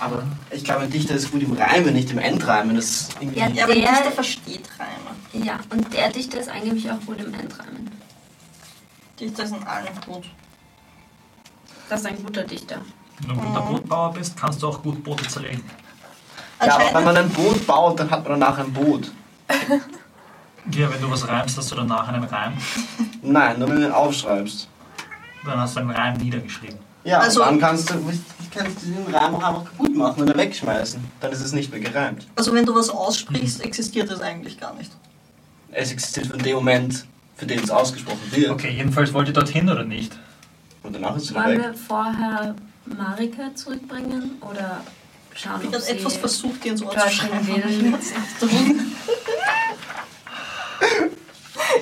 Aber 0.00 0.22
ich 0.50 0.64
glaube, 0.64 0.82
ein 0.82 0.90
Dichter 0.90 1.14
ist 1.14 1.30
gut 1.30 1.42
im 1.42 1.52
Reimen, 1.52 1.92
nicht 1.94 2.10
im 2.10 2.18
Endreimen. 2.18 2.74
Das 2.76 3.10
Ja, 3.20 3.48
Ja, 3.48 3.64
aber 3.64 3.74
Der- 3.74 4.02
der 4.02 4.12
versteht 4.12 4.68
Reime. 4.78 5.44
Ja, 5.46 5.60
und 5.70 5.92
der 5.92 6.10
Dichter 6.10 6.40
ist 6.40 6.48
angeblich 6.48 6.90
auch 6.90 7.00
gut 7.04 7.18
im 7.20 7.32
Endreimen. 7.34 7.90
Dichter 9.18 9.46
sind 9.46 9.66
alle 9.66 9.88
gut. 10.06 10.24
Das 11.88 12.00
ist 12.00 12.06
ein 12.06 12.22
guter 12.24 12.44
Dichter. 12.44 12.80
Wenn 13.20 13.28
du 13.36 13.40
ein 13.42 13.46
guter 13.48 13.60
Bootbauer 13.60 14.12
bist, 14.14 14.36
kannst 14.36 14.62
du 14.62 14.68
auch 14.68 14.82
gut 14.82 15.04
Boote 15.04 15.28
zerlegen. 15.28 15.62
Ja, 16.64 16.74
aber 16.76 16.94
wenn 16.94 17.04
man 17.04 17.16
ein 17.18 17.30
Boot 17.30 17.66
baut, 17.66 18.00
dann 18.00 18.10
hat 18.10 18.26
man 18.26 18.40
danach 18.40 18.58
ein 18.58 18.72
Boot. 18.72 19.10
Ja, 20.72 20.92
wenn 20.92 21.00
du 21.00 21.10
was 21.10 21.26
reimst, 21.26 21.56
hast 21.56 21.70
du 21.72 21.74
danach 21.74 22.06
einen 22.06 22.22
Reim. 22.22 22.52
Nein, 23.22 23.58
nur 23.58 23.68
wenn 23.70 23.80
du 23.80 23.86
ihn 23.86 23.92
aufschreibst. 23.92 24.68
Dann 25.44 25.58
hast 25.58 25.74
du 25.74 25.80
einen 25.80 25.90
Reim 25.90 26.18
niedergeschrieben. 26.18 26.78
Ja, 27.04 27.18
Also- 27.20 27.40
dann 27.40 27.58
kannst 27.58 27.90
du, 27.90 27.94
kannst 28.54 28.82
du 28.82 28.86
den 28.90 29.14
Reim 29.14 29.34
auch 29.34 29.42
einfach 29.42 29.64
kaputt 29.64 29.94
machen 29.96 30.22
oder 30.22 30.36
wegschmeißen. 30.36 31.00
Dann 31.20 31.32
ist 31.32 31.40
es 31.40 31.52
nicht 31.52 31.70
mehr 31.70 31.80
gereimt. 31.80 32.26
also 32.36 32.52
wenn 32.52 32.66
du 32.66 32.74
was 32.74 32.90
aussprichst, 32.90 33.64
existiert 33.64 34.10
es 34.10 34.20
eigentlich 34.20 34.58
gar 34.60 34.74
nicht. 34.74 34.90
Es 35.72 35.92
existiert 35.92 36.26
von 36.26 36.38
dem 36.40 36.56
Moment, 36.56 37.06
für 37.36 37.46
den 37.46 37.62
es 37.62 37.70
ausgesprochen 37.70 38.20
wird. 38.32 38.50
Okay, 38.50 38.70
jedenfalls 38.70 39.12
wollt 39.14 39.28
ihr 39.28 39.34
dorthin 39.34 39.68
oder 39.70 39.84
nicht? 39.84 40.12
Und 40.82 40.94
danach 40.94 41.16
ist 41.16 41.24
es 41.24 41.30
wieder 41.30 41.44
Wollen 41.44 41.58
weg. 41.58 41.66
wir 41.68 41.74
vorher 41.74 42.54
Marika 42.86 43.54
zurückbringen 43.54 44.32
oder 44.42 44.80
schauen, 45.34 45.60
Ich 45.62 45.68
ob 45.68 45.74
habe 45.74 45.82
sie 45.84 45.92
etwas 45.92 46.16
versucht, 46.16 46.64
dir 46.64 46.72
ins 46.72 46.82
Ohr 46.82 46.90
zu 46.96 47.08
schreiben. 47.08 47.94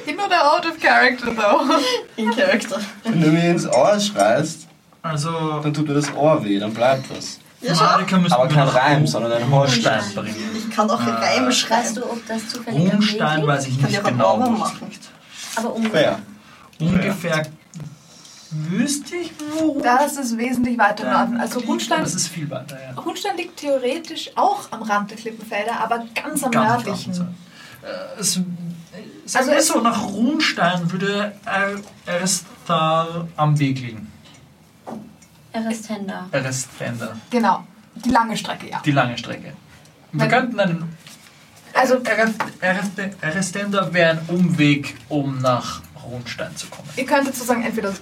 In 0.07 0.19
oder 0.21 0.53
out 0.53 0.67
of 0.67 0.79
character, 0.81 1.35
though. 1.35 1.81
In 2.17 2.31
Charakter. 2.35 2.81
Wenn 3.05 3.21
du 3.21 3.29
mir 3.29 3.51
ins 3.51 3.67
Ohr 3.67 3.99
schreist, 4.01 4.68
Also, 5.09 5.61
dann 5.63 5.73
tut 5.75 5.89
mir 5.89 5.95
das 5.95 6.13
Ohr 6.15 6.43
weh, 6.45 6.59
dann 6.59 6.73
bleibt 6.75 7.09
was. 7.15 7.39
Ja, 7.61 7.75
Aber 7.81 8.05
kein 8.49 8.69
Reim, 8.69 9.07
sondern 9.07 9.33
ein 9.33 9.51
Hornstein 9.51 10.01
Hornstein. 10.01 10.25
bringen. 10.25 10.37
Ich 10.57 10.71
kann 10.75 10.89
auch 10.89 11.01
Reime 11.05 11.49
Weißt 11.49 11.59
schreiben. 11.59 11.95
du, 11.97 12.05
ob 12.05 12.27
das 12.29 12.49
zufällig 12.49 12.93
Rundstein 12.93 13.41
Weg 13.41 13.47
weiß 13.49 13.67
ich 13.67 13.81
nicht 13.83 14.05
genau. 14.05 14.39
Wo 14.39 14.53
es 14.53 14.59
machen. 14.61 14.87
liegt? 14.89 15.09
Aber 15.57 15.75
ungefähr. 15.75 16.03
Fair. 16.03 16.19
Ungefähr 16.89 17.47
wüsste 18.51 19.17
ich, 19.17 19.33
wo. 19.57 19.81
Das 19.83 20.17
ist 20.17 20.39
wesentlich 20.39 20.79
weiter 20.79 21.05
im 21.05 21.11
Norden. 21.11 21.41
Also 21.41 21.59
Rundstein, 21.61 22.03
es 22.03 22.15
ist 22.15 22.29
viel 22.29 22.49
weiter, 22.49 22.79
ja. 22.81 22.99
Rundstein 23.01 23.37
liegt 23.37 23.57
theoretisch 23.59 24.31
auch 24.37 24.61
am 24.71 24.83
Rand 24.83 25.11
der 25.11 25.19
Klippenfelder, 25.19 25.81
aber 25.81 26.05
ganz 26.15 26.43
am 26.45 26.51
Ganz 26.53 26.85
nördlichen. 26.85 27.13
Äh, 27.83 28.21
Es, 28.21 28.35
sagen 28.35 28.47
Also 29.35 29.51
wir 29.51 29.59
es- 29.59 29.67
so, 29.67 29.81
nach 29.81 30.03
Runstein 30.05 30.91
würde 30.93 31.33
Er- 31.45 31.81
Erestar 32.07 33.27
am 33.37 33.59
Weg 33.59 33.81
liegen. 33.81 34.11
Erestenda. 35.53 36.27
Erestender. 36.33 37.17
Genau, 37.31 37.65
die 37.95 38.11
lange 38.11 38.37
Strecke, 38.37 38.69
ja. 38.71 38.81
Die 38.85 38.93
lange 38.93 39.17
Strecke. 39.19 39.53
Wir 40.13 40.21
Wenn- 40.23 40.29
könnten 40.31 40.61
einen. 40.61 40.97
Also 41.75 41.97
Erest- 41.97 42.41
Erest- 42.61 43.17
Erestender 43.21 43.93
wäre 43.93 44.13
ein 44.13 44.21
Umweg, 44.29 44.97
um 45.09 45.39
nach 45.41 45.83
Rundstein 46.05 46.57
zu 46.57 46.67
kommen. 46.69 46.89
ihr 46.97 47.05
könntet 47.07 47.35
sozusagen 47.35 47.63
entweder, 47.63 47.93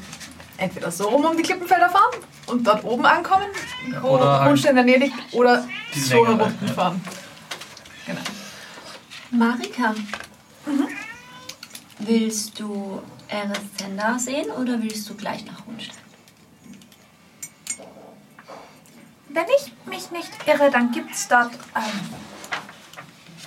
entweder 0.56 0.90
so 0.90 1.08
rum 1.08 1.24
um 1.24 1.36
die 1.36 1.42
Klippenfelder 1.42 1.90
fahren 1.90 2.20
und 2.46 2.66
dort 2.66 2.84
oben 2.84 3.04
ankommen, 3.04 3.46
wo 4.00 4.08
oder 4.10 4.40
halt 4.40 4.50
Rundstein 4.50 4.70
in 4.70 4.76
der 4.76 4.84
Nähe 4.84 4.98
liegt, 4.98 5.14
oder 5.34 5.66
die 5.94 5.98
so 6.00 6.20
unten 6.20 6.66
ja. 6.66 6.72
fahren. 6.72 7.00
Genau. 8.06 8.20
Marika. 9.32 9.94
Willst 11.98 12.60
du 12.60 13.02
Erestenda 13.28 14.18
sehen 14.18 14.50
oder 14.50 14.80
willst 14.80 15.08
du 15.10 15.14
gleich 15.14 15.44
nach 15.44 15.66
Rundstein? 15.66 15.96
Wenn 19.36 19.44
ich 19.58 19.70
mich 19.84 20.10
nicht 20.12 20.30
irre, 20.46 20.70
dann 20.70 20.92
gibt 20.92 21.10
es 21.14 21.28
dort 21.28 21.52
ähm, 21.74 22.00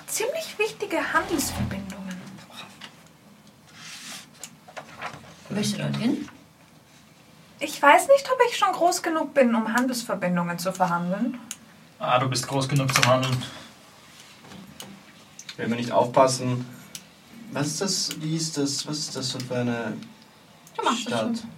ziemlich 0.06 0.56
wichtige 0.60 0.98
Handelsverbindungen. 1.14 2.16
Willst 5.50 5.74
du 5.74 5.78
dorthin? 5.80 6.30
Ich 7.60 7.82
weiß 7.82 8.08
nicht, 8.08 8.30
ob 8.32 8.38
ich 8.48 8.56
schon 8.56 8.72
groß 8.72 9.02
genug 9.02 9.34
bin, 9.34 9.56
um 9.56 9.74
Handelsverbindungen 9.74 10.60
zu 10.60 10.72
verhandeln. 10.72 11.40
Ah, 11.98 12.20
du 12.20 12.30
bist 12.30 12.48
groß 12.48 12.70
genug 12.70 12.94
zum 12.94 13.08
Handeln. 13.08 13.44
Wenn 15.58 15.72
wir 15.72 15.78
nicht 15.78 15.92
aufpassen. 15.92 16.68
Was 17.52 17.66
ist 17.66 17.82
das? 17.82 18.22
Wie 18.22 18.36
ist 18.36 18.56
das? 18.60 18.86
Was 18.86 19.00
ist 19.00 19.16
das 19.16 19.32
für 19.32 19.56
eine 19.56 19.98
Du 20.78 20.84
machst 20.84 21.08
das 21.08 21.14
Stadt? 21.14 21.38
schon. 21.40 21.50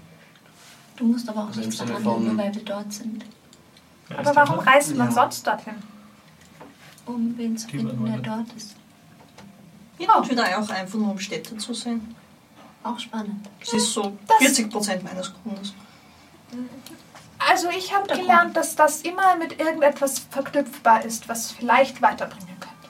Du 0.96 1.04
musst 1.04 1.28
aber 1.28 1.42
auch 1.44 1.48
Also 1.48 1.60
nichts 1.60 1.76
verhandeln, 1.76 2.24
nur 2.28 2.38
weil 2.38 2.56
wir 2.56 2.64
dort 2.64 2.94
sind. 2.94 3.26
Aber 4.18 4.36
warum 4.36 4.60
reist 4.60 4.96
man 4.96 5.08
Ja. 5.08 5.13
sonst 5.13 5.46
dorthin? 5.46 5.75
Um 7.06 7.38
wen 7.38 7.58
zu 7.58 7.68
finden, 7.68 8.06
der 8.06 8.18
dort 8.20 8.51
ist. 8.53 8.75
Hin 9.98 10.10
und 10.10 10.30
wieder 10.30 10.44
auch 10.60 10.70
einfach 10.70 10.98
nur 10.98 11.12
um 11.12 11.20
Städte 11.20 11.58
zu 11.58 11.74
sehen. 11.74 12.15
Auch 12.84 12.98
spannend. 13.00 13.48
Das 13.60 13.74
ist 13.74 13.94
so 13.94 14.18
Das- 14.27 14.38
40% 14.39 15.03
meines 15.03 15.32
Grundes. 15.34 15.74
Also 17.38 17.70
ich 17.70 17.94
habe 17.96 18.08
gelernt, 18.08 18.56
dass 18.56 18.75
das 18.75 19.01
immer 19.01 19.36
mit 19.36 19.60
irgendetwas 19.60 20.20
verknüpfbar 20.20 21.03
ist, 21.06 21.27
was 21.30 21.51
vielleicht 21.51 22.01
weiterbringen 22.01 22.60
könnte. 22.60 22.89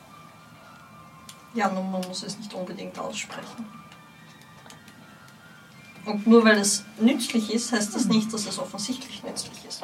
Ja, 1.53 1.69
nur 1.69 1.83
man 1.83 2.01
muss 2.07 2.23
es 2.23 2.37
nicht 2.37 2.53
unbedingt 2.53 2.97
aussprechen. 2.99 3.65
Und 6.05 6.25
nur 6.25 6.43
weil 6.43 6.57
es 6.57 6.83
nützlich 6.99 7.53
ist, 7.53 7.71
heißt 7.71 7.93
das 7.93 8.05
nicht, 8.05 8.33
dass 8.33 8.45
es 8.47 8.57
offensichtlich 8.57 9.23
nützlich 9.23 9.65
ist. 9.67 9.83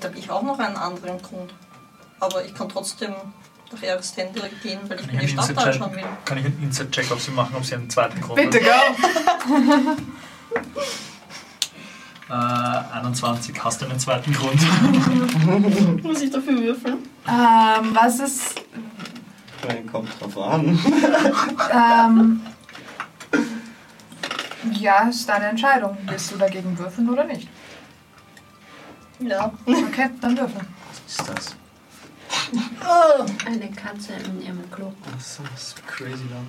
Vielleicht 0.00 0.14
habe 0.14 0.18
ich 0.18 0.30
auch 0.30 0.42
noch 0.42 0.58
einen 0.58 0.76
anderen 0.76 1.20
Grund. 1.20 1.52
Aber 2.20 2.42
ich 2.42 2.54
kann 2.54 2.70
trotzdem 2.70 3.12
nach 3.70 3.82
Erstende 3.82 4.40
gehen, 4.62 4.80
weil 4.88 4.98
ich 4.98 5.12
mir 5.12 5.20
die 5.20 5.28
Stadt 5.28 5.58
anschauen 5.58 5.94
will. 5.94 6.04
kann 6.24 6.38
ich 6.38 6.46
einen 6.46 6.62
Inside-Check 6.62 7.12
auf 7.12 7.20
sie 7.22 7.32
machen, 7.32 7.54
ob 7.54 7.64
sie 7.64 7.74
einen 7.74 7.90
zweiten 7.90 8.18
Grund 8.20 8.36
Bitte, 8.36 8.60
go! 8.60 8.70
Äh, 12.28 12.32
21, 12.32 13.64
hast 13.64 13.82
du 13.82 13.86
einen 13.86 13.98
zweiten 13.98 14.32
Grund? 14.32 14.60
Muss 16.04 16.22
ich 16.22 16.30
dafür 16.30 16.60
würfeln? 16.60 16.98
Ähm, 17.26 17.90
was 17.92 18.20
ist. 18.20 18.62
Mein 19.66 19.84
Kopf 19.90 20.16
drauf 20.16 20.38
an. 20.38 20.78
Ähm, 21.74 22.40
ja, 24.78 25.08
ist 25.08 25.28
deine 25.28 25.46
Entscheidung. 25.46 25.98
Willst 26.06 26.30
du 26.30 26.36
dagegen 26.36 26.78
würfeln 26.78 27.10
oder 27.10 27.24
nicht? 27.24 27.48
Ja. 29.20 29.52
Okay, 29.66 30.10
dann 30.20 30.36
würfeln. 30.36 30.66
Was 31.06 31.18
ist 31.18 31.28
das? 31.28 31.56
Eine 33.46 33.70
Katze 33.70 34.12
in 34.24 34.42
ihrem 34.42 34.70
Klo. 34.70 34.92
Das 35.12 35.38
ist 35.54 35.86
crazy 35.86 36.24
Land. 36.30 36.48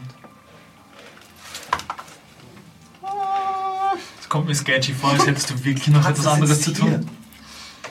Es 4.19 4.29
kommt 4.29 4.47
mir 4.47 4.55
sketchy 4.55 4.93
vor, 4.93 5.11
als 5.11 5.25
hättest 5.27 5.49
du 5.49 5.63
wirklich 5.63 5.89
noch 5.89 6.07
etwas 6.07 6.27
anderes 6.27 6.61
zu 6.61 6.71
tun. 6.73 7.07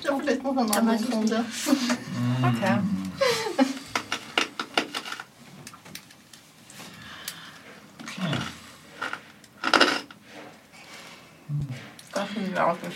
Ja, 0.03 0.17
vielleicht 0.19 0.43
noch 0.43 0.55
Grund, 0.55 0.87
nicht. 0.87 1.31
ja. 1.31 1.45
Okay. 2.43 2.57
Okay. 2.57 2.79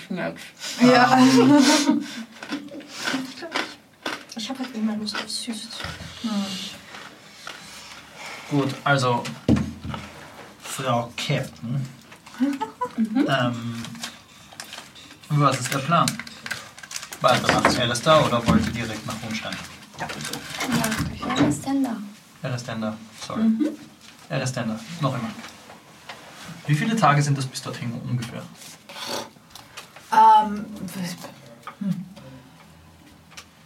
Snacks. 0.06 0.42
Ja. 0.80 1.18
Ich 4.36 4.50
habe 4.50 4.58
halt 4.58 4.74
immer 4.74 4.96
Lust 4.96 5.14
auf 5.14 5.28
Süßes. 5.30 5.68
Gut, 8.50 8.74
also 8.82 9.22
Frau 10.60 11.12
Captain. 11.16 11.86
ähm, 13.14 13.82
was 15.28 15.60
ist 15.60 15.72
der 15.72 15.78
Plan? 15.78 16.06
Weiter 17.20 17.52
nach 17.52 17.78
Alistair 17.78 18.26
oder 18.26 18.46
wollt 18.46 18.66
ihr 18.66 18.72
direkt 18.72 19.06
nach 19.06 19.14
Hohenstein? 19.22 19.56
Ja, 20.00 20.08
Erestenda. 21.36 21.96
Erestender, 22.42 22.96
sorry. 23.26 23.44
Erestender, 24.28 24.78
noch 25.00 25.14
immer. 25.14 25.30
Wie 26.66 26.74
viele 26.74 26.96
Tage 26.96 27.22
sind 27.22 27.38
das 27.38 27.46
bis 27.46 27.62
dorthin 27.62 27.92
ungefähr? 28.08 28.42
Ähm, 30.14 30.64
hm. 31.80 32.04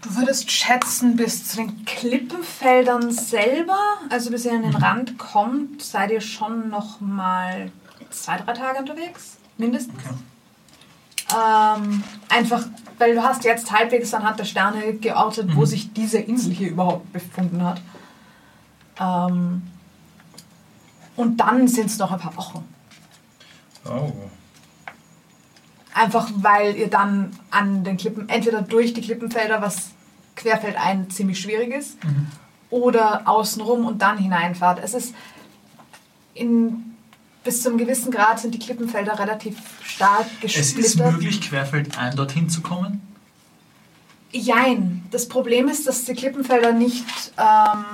du 0.03 0.17
würdest 0.17 0.51
schätzen, 0.51 1.17
bis 1.17 1.47
zu 1.49 1.57
den 1.59 1.85
Klippenfeldern 1.85 3.11
selber, 3.13 3.79
also 4.09 4.31
bis 4.31 4.45
ihr 4.47 4.53
an 4.53 4.63
den 4.63 4.75
Rand 4.77 5.19
kommt, 5.19 5.83
seid 5.83 6.11
ihr 6.11 6.21
schon 6.21 6.71
noch 6.71 7.01
mal 7.01 7.71
zwei, 8.11 8.39
drei 8.39 8.53
Tage 8.55 8.79
unterwegs, 8.79 9.37
mindestens. 9.59 9.95
Okay. 9.99 10.15
Ähm, 11.37 12.03
einfach, 12.31 12.65
weil 12.97 13.15
du 13.15 13.23
hast 13.23 13.45
jetzt 13.45 13.71
halbwegs 13.71 14.15
anhand 14.15 14.39
der 14.39 14.45
Sterne 14.47 14.95
geortet, 14.95 15.55
wo 15.55 15.61
Mhm. 15.61 15.67
sich 15.67 15.93
diese 15.93 16.19
Insel 16.19 16.53
hier 16.55 16.71
überhaupt 16.71 17.13
befunden 17.13 17.63
hat. 17.63 17.83
Ähm, 18.99 19.63
und 21.17 21.37
dann 21.37 21.69
sind 21.69 21.87
es 21.87 21.99
noch 21.99 22.11
ein 22.13 22.19
paar 22.19 22.35
Wochen. 22.37 22.67
Oh. 23.85 24.13
Einfach 25.99 26.31
weil 26.37 26.77
ihr 26.77 26.89
dann 26.89 27.31
an 27.51 27.83
den 27.83 27.97
Klippen, 27.97 28.29
entweder 28.29 28.63
durch 28.63 28.93
die 28.95 29.01
Klippenfelder, 29.01 29.61
was 29.61 29.91
querfeldein 30.37 31.11
ziemlich 31.11 31.41
schwierig 31.41 31.75
ist, 31.75 31.97
oder 32.71 33.23
außenrum 33.27 33.85
und 33.85 34.01
dann 34.01 34.17
hineinfahrt. 34.19 34.79
Es 34.83 34.95
ist 34.95 35.15
in, 36.35 36.95
bis 37.43 37.63
zu 37.63 37.71
einem 37.71 37.79
gewissen 37.79 38.13
Grad 38.13 38.39
sind 38.39 38.55
die 38.55 38.59
Klippenfelder 38.61 39.19
relativ 39.19 39.57
stark 39.83 40.27
Es 40.43 40.53
gesplittert. 40.75 40.85
ist 40.87 40.97
möglich, 40.99 41.41
querfeldein 41.41 42.15
dorthin 42.15 42.49
zu 42.49 42.61
kommen. 42.61 43.01
Jein. 44.31 45.05
Das 45.11 45.27
Problem 45.29 45.69
ist, 45.69 45.87
dass 45.89 46.05
die 46.05 46.15
Klippenfelder 46.15 46.73
nicht 46.73 47.07
ähm, 47.39 47.85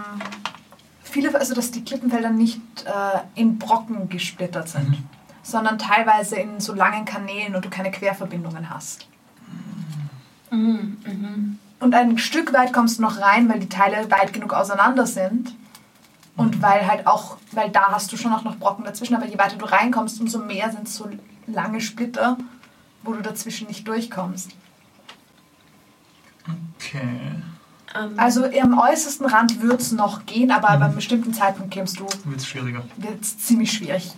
viele, 1.02 1.34
also 1.38 1.54
dass 1.54 1.70
die 1.70 1.84
Klippenfelder 1.84 2.30
nicht 2.30 2.60
äh, 2.84 3.40
in 3.40 3.56
Brocken 3.58 4.08
gesplittert 4.08 4.68
sind, 4.68 4.90
Mhm. 4.90 5.04
Sondern 5.44 5.78
teilweise 5.78 6.36
in 6.36 6.58
so 6.58 6.74
langen 6.74 7.04
Kanälen 7.04 7.54
und 7.54 7.64
du 7.64 7.70
keine 7.70 7.92
Querverbindungen 7.92 8.68
hast. 8.70 9.06
Und 10.50 11.94
ein 11.94 12.18
Stück 12.18 12.52
weit 12.52 12.72
kommst 12.72 12.98
du 12.98 13.02
noch 13.02 13.20
rein, 13.20 13.48
weil 13.48 13.60
die 13.60 13.68
Teile 13.68 14.10
weit 14.10 14.32
genug 14.32 14.52
auseinander 14.54 15.06
sind. 15.06 15.54
Und 16.36 16.60
weil 16.62 16.88
halt 16.88 17.06
auch, 17.06 17.36
weil 17.52 17.70
da 17.70 17.92
hast 17.92 18.10
du 18.12 18.16
schon 18.16 18.32
auch 18.32 18.42
noch 18.42 18.56
Brocken 18.56 18.84
dazwischen, 18.84 19.14
aber 19.14 19.26
je 19.26 19.38
weiter 19.38 19.56
du 19.56 19.66
reinkommst, 19.66 20.20
umso 20.20 20.38
mehr 20.40 20.72
sind 20.72 20.88
so 20.88 21.08
lange 21.46 21.80
Splitter, 21.80 22.36
wo 23.04 23.12
du 23.12 23.20
dazwischen 23.22 23.68
nicht 23.68 23.86
durchkommst. 23.86 24.50
Okay. 26.78 27.00
Ähm, 27.94 28.14
Also 28.18 28.44
am 28.46 28.78
äußersten 28.78 29.26
Rand 29.26 29.62
wird 29.62 29.80
es 29.80 29.92
noch 29.92 30.26
gehen, 30.26 30.50
aber 30.50 30.70
ab 30.70 30.80
einem 30.82 30.94
bestimmten 30.96 31.32
Zeitpunkt 31.32 31.72
kämst 31.72 32.00
du, 32.00 32.06
Wird 32.24 32.40
es 32.40 32.48
schwieriger. 32.48 32.82
wird 32.96 33.22
es 33.22 33.38
ziemlich 33.38 33.70
schwierig. 33.72 34.12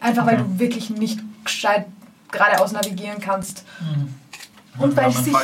Einfach 0.00 0.26
weil 0.26 0.34
Okay. 0.40 0.44
du 0.48 0.58
wirklich 0.58 0.90
nicht 0.90 1.20
gescheit 1.44 1.86
geradeaus 2.30 2.72
navigieren 2.72 3.20
kannst. 3.20 3.64
Und 4.78 4.96
Wir 4.96 5.02
weil, 5.04 5.12
sich, 5.12 5.34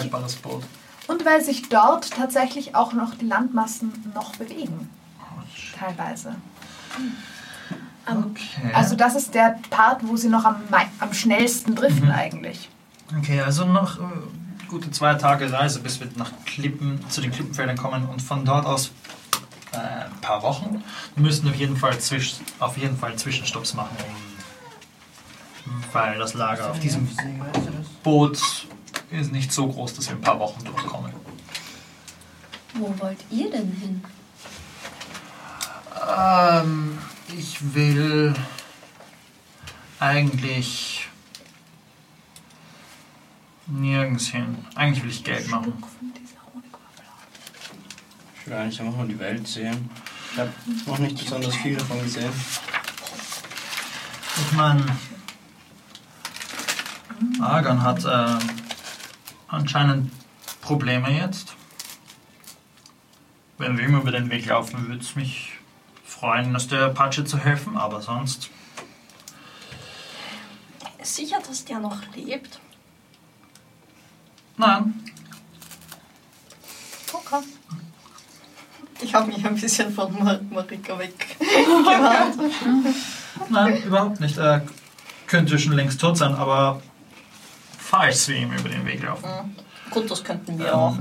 und 1.09 1.25
weil 1.27 1.43
sich 1.45 1.69
dort 1.69 2.11
tatsächlich 2.11 2.75
auch 2.75 2.93
noch 2.93 3.15
die 3.15 3.27
Landmassen 3.27 3.93
noch 4.15 4.37
bewegen. 4.37 4.89
Teilweise. 5.79 6.37
Okay. 8.07 8.71
Also 8.73 8.95
das 8.95 9.17
ist 9.17 9.35
der 9.35 9.59
Part, 9.69 10.07
wo 10.07 10.17
sie 10.17 10.29
noch 10.29 10.45
am, 10.45 10.57
am 11.01 11.13
schnellsten 11.13 11.75
driften 11.75 12.07
Mhm. 12.07 12.13
eigentlich. 12.15 12.69
Okay, 13.19 13.41
also 13.41 13.65
noch 13.67 13.99
äh, 13.99 14.03
gute 14.69 14.91
zwei 14.93 15.15
Tage 15.15 15.53
Reise, 15.53 15.81
bis 15.81 15.99
wir 16.01 16.09
nach 16.17 16.31
Klippen, 16.45 17.01
zu 17.11 17.21
den 17.21 17.31
Klippenfeldern 17.33 17.77
kommen 17.77 18.07
und 18.09 18.23
von 18.23 18.45
dort 18.45 18.65
aus 18.65 18.91
äh, 19.73 19.77
ein 19.79 20.21
paar 20.21 20.43
Wochen. 20.43 20.83
Wir 21.17 21.23
müssen 21.25 21.49
auf 21.49 21.57
jeden 21.57 21.77
Fall, 21.77 21.99
zwisch, 21.99 22.37
auf 22.61 22.77
jeden 22.79 22.97
Fall 22.97 23.17
Zwischenstopps 23.17 23.75
machen, 23.75 23.97
um, 23.99 24.36
weil 25.93 26.19
das 26.19 26.35
Lager 26.35 26.71
auf 26.71 26.81
diesem 26.81 27.09
Boot 28.03 28.39
ist 29.11 29.33
nicht 29.33 29.53
so 29.53 29.69
groß, 29.69 29.95
dass 29.95 30.09
wir 30.09 30.17
ein 30.17 30.21
paar 30.21 30.39
Wochen 30.39 30.65
durchkommen. 30.65 31.13
wo 32.75 32.95
wollt 32.99 33.19
ihr 33.31 33.51
denn 33.51 33.73
hin? 33.73 34.03
Ähm, 36.17 36.99
ich 37.37 37.75
will 37.75 38.35
eigentlich 39.99 41.09
nirgends 43.67 44.29
hin. 44.29 44.65
Eigentlich 44.75 45.03
will 45.03 45.11
ich 45.11 45.25
Geld 45.25 45.49
machen. 45.49 45.73
Ich 48.41 48.47
will 48.47 48.55
eigentlich 48.55 48.81
einfach 48.81 48.97
mal 48.97 49.09
die 49.09 49.19
Welt 49.19 49.47
sehen. 49.49 49.91
Ich 50.33 50.39
habe 50.39 50.53
noch 50.87 50.99
nicht 50.99 51.19
besonders 51.19 51.57
viel 51.57 51.77
davon 51.77 52.03
gesehen. 52.03 52.33
Ich 54.39 54.53
meine, 54.53 54.85
Argon 57.41 57.83
hat 57.83 58.05
äh, 58.05 58.45
anscheinend 59.49 60.11
Probleme 60.61 61.11
jetzt. 61.11 61.55
Wenn 63.59 63.79
wir 63.79 63.87
ihm 63.87 63.97
über 63.97 64.11
den 64.11 64.31
Weg 64.31 64.47
laufen, 64.47 64.89
würde 64.89 65.01
es 65.01 65.17
mich 65.17 65.53
freuen, 66.05 66.53
dass 66.53 66.69
der 66.69 66.87
Apache 66.87 67.25
zu 67.25 67.39
helfen, 67.39 67.77
aber 67.77 68.01
sonst. 68.03 68.51
Sicher, 71.03 71.39
dass 71.47 71.65
der 71.65 71.79
noch 71.79 72.03
lebt? 72.15 72.61
Nein. 74.57 74.95
Okay. 77.13 77.43
Ich 79.01 79.15
habe 79.15 79.27
mich 79.29 79.47
ein 79.47 79.55
bisschen 79.55 79.93
von 79.93 80.13
Mar 80.23 80.41
Marika 80.51 80.99
weggewandt. 80.99 82.53
Nein, 83.51 83.83
überhaupt 83.83 84.21
nicht. 84.21 84.37
Er 84.39 84.67
könnte 85.27 85.59
schon 85.59 85.73
längst 85.75 86.01
tot 86.01 86.17
sein, 86.17 86.35
aber 86.35 86.83
falls 87.87 88.29
wir 88.29 88.37
ihm 88.37 88.53
über 88.53 88.69
den 88.69 88.85
Weg 88.85 89.03
laufen. 89.03 89.57
Gut, 89.91 90.11
das 90.11 90.23
könnten 90.25 90.59
wir 90.59 90.75
auch. 90.75 90.97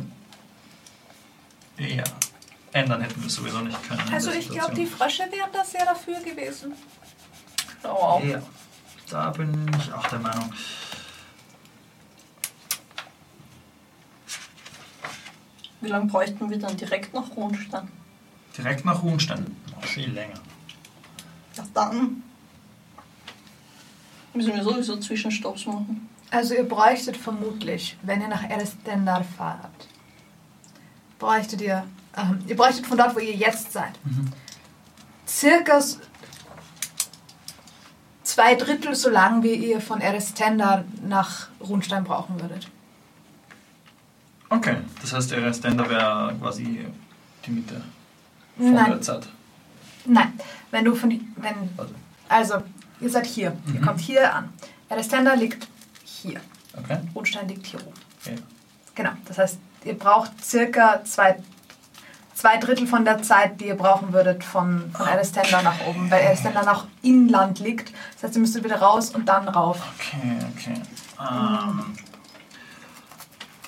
Ähm, 1.78 1.98
ja, 1.98 2.04
ändern 2.72 3.02
hätten 3.02 3.22
wir 3.22 3.30
sowieso 3.30 3.60
nicht 3.60 3.82
können. 3.88 4.02
Also 4.14 4.32
ich 4.32 4.50
glaube, 4.50 4.76
die. 4.76 4.86
Frösche 4.86 5.24
wären 5.24 5.50
da 5.52 5.64
sehr 5.64 5.86
dafür 5.86 6.20
gewesen. 6.22 6.74
Oh, 7.84 8.22
Ja, 8.24 8.42
da 9.10 9.30
bin 9.32 9.70
ich 9.80 9.92
auch 9.94 10.08
der 10.08 10.20
Meinung. 10.20 10.52
Wie 15.82 15.90
lange 15.90 16.06
bräuchten 16.06 16.50
wir 16.50 16.58
dann 16.58 16.78
direkt 16.78 17.14
nach 17.14 17.30
Hohenstein? 17.36 17.90
Direkt 18.58 18.86
nach 18.86 19.02
Hohenstein. 19.02 19.56
Noch 19.72 19.84
viel 19.84 20.10
länger. 20.12 20.40
Ja, 21.56 21.64
dann 21.74 22.24
müssen 24.34 24.54
wir 24.54 24.64
sowieso 24.64 24.98
Zwischenstopps 24.98 25.66
machen. 25.66 26.10
Also 26.36 26.54
ihr 26.54 26.68
bräuchtet 26.68 27.16
vermutlich, 27.16 27.96
wenn 28.02 28.20
ihr 28.20 28.28
nach 28.28 28.44
Erestendar 28.44 29.24
fahrt, 29.24 29.88
bräuchtet 31.18 31.62
ihr, 31.62 31.86
ähm, 32.18 32.40
ihr 32.46 32.58
bräuchtet 32.58 32.86
von 32.86 32.98
dort, 32.98 33.16
wo 33.16 33.20
ihr 33.20 33.34
jetzt 33.34 33.72
seid, 33.72 33.94
circa 35.26 35.78
s- 35.78 35.98
zwei 38.24 38.56
Drittel 38.56 38.96
so 38.96 39.10
lang, 39.10 39.44
wie 39.44 39.54
ihr 39.56 39.80
von 39.80 40.02
Erestendar 40.02 40.84
nach 41.08 41.48
Rundstein 41.62 42.04
brauchen 42.04 42.42
würdet. 42.42 42.68
Okay, 44.50 44.76
das 45.02 45.14
heißt, 45.14 45.32
der 45.32 45.42
Restender 45.42 45.90
wäre 45.90 46.36
quasi 46.42 46.86
die 47.46 47.52
Mitte 47.52 47.82
von 48.58 48.74
Nein, 48.74 48.92
der 48.92 49.02
Zeit. 49.02 49.28
nein. 50.06 50.34
Wenn 50.70 50.84
du 50.84 50.96
von, 50.96 51.10
wenn, 51.38 51.56
Also, 51.78 51.94
also 52.28 52.56
ihr 53.00 53.10
seid 53.10 53.26
hier, 53.26 53.56
ihr 53.68 53.80
Mhm. 53.80 53.86
kommt 53.86 54.02
hier 54.02 54.34
an. 54.36 54.50
Erestendar 54.90 55.38
liegt 55.38 55.66
hier, 56.26 56.42
okay. 56.78 57.00
Rundstein 57.16 57.48
liegt 57.48 57.66
hier 57.68 57.80
oben. 57.82 57.94
okay. 58.22 58.36
Genau, 58.96 59.12
das 59.26 59.38
heißt, 59.38 59.58
ihr 59.84 59.98
braucht 59.98 60.44
circa 60.44 61.04
zwei, 61.04 61.38
zwei 62.34 62.58
Drittel 62.58 62.88
von 62.88 63.04
der 63.06 63.22
Zeit, 63.22 63.60
die 63.60 63.66
ihr 63.68 63.76
brauchen 63.76 64.14
würdet 64.14 64.44
von, 64.44 64.90
von 64.92 65.06
Alestender 65.08 65.62
nach 65.62 65.80
oben, 65.88 66.10
weil 66.10 66.26
Alestender 66.26 66.64
nach 66.64 66.88
Inland 67.02 67.60
liegt. 67.60 67.92
Das 68.16 68.24
heißt, 68.24 68.36
ihr 68.36 68.42
müsstet 68.42 68.64
wieder 68.64 68.80
raus 68.80 69.10
und 69.10 69.26
dann 69.28 69.48
rauf. 69.50 69.82
Okay, 69.98 70.38
okay. 70.56 70.82
Ähm, 71.20 71.94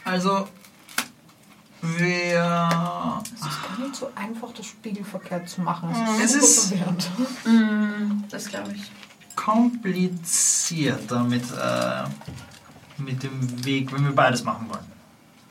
also, 0.06 0.48
wir. 1.82 2.70
Es 3.36 3.42
ist 3.42 3.68
gar 3.68 3.80
nicht 3.86 3.96
so 3.96 4.10
einfach, 4.16 4.52
das 4.54 4.66
spiegelverkehrt 4.66 5.48
zu 5.50 5.62
machen. 5.62 5.90
Es 6.22 6.32
super 6.34 6.44
ist- 6.46 6.68
verwirrend. 6.70 7.12
Mm, 7.46 8.24
das 8.30 8.48
glaube 8.48 8.72
ich. 8.74 8.92
komplizierter 9.36 11.24
mit, 11.24 11.44
äh, 11.52 12.04
mit 13.00 13.24
dem 13.24 13.66
Weg, 13.66 13.92
wenn 13.94 14.04
wir 14.06 14.14
beides 14.16 14.44
machen 14.44 14.68
wollen. 14.70 14.86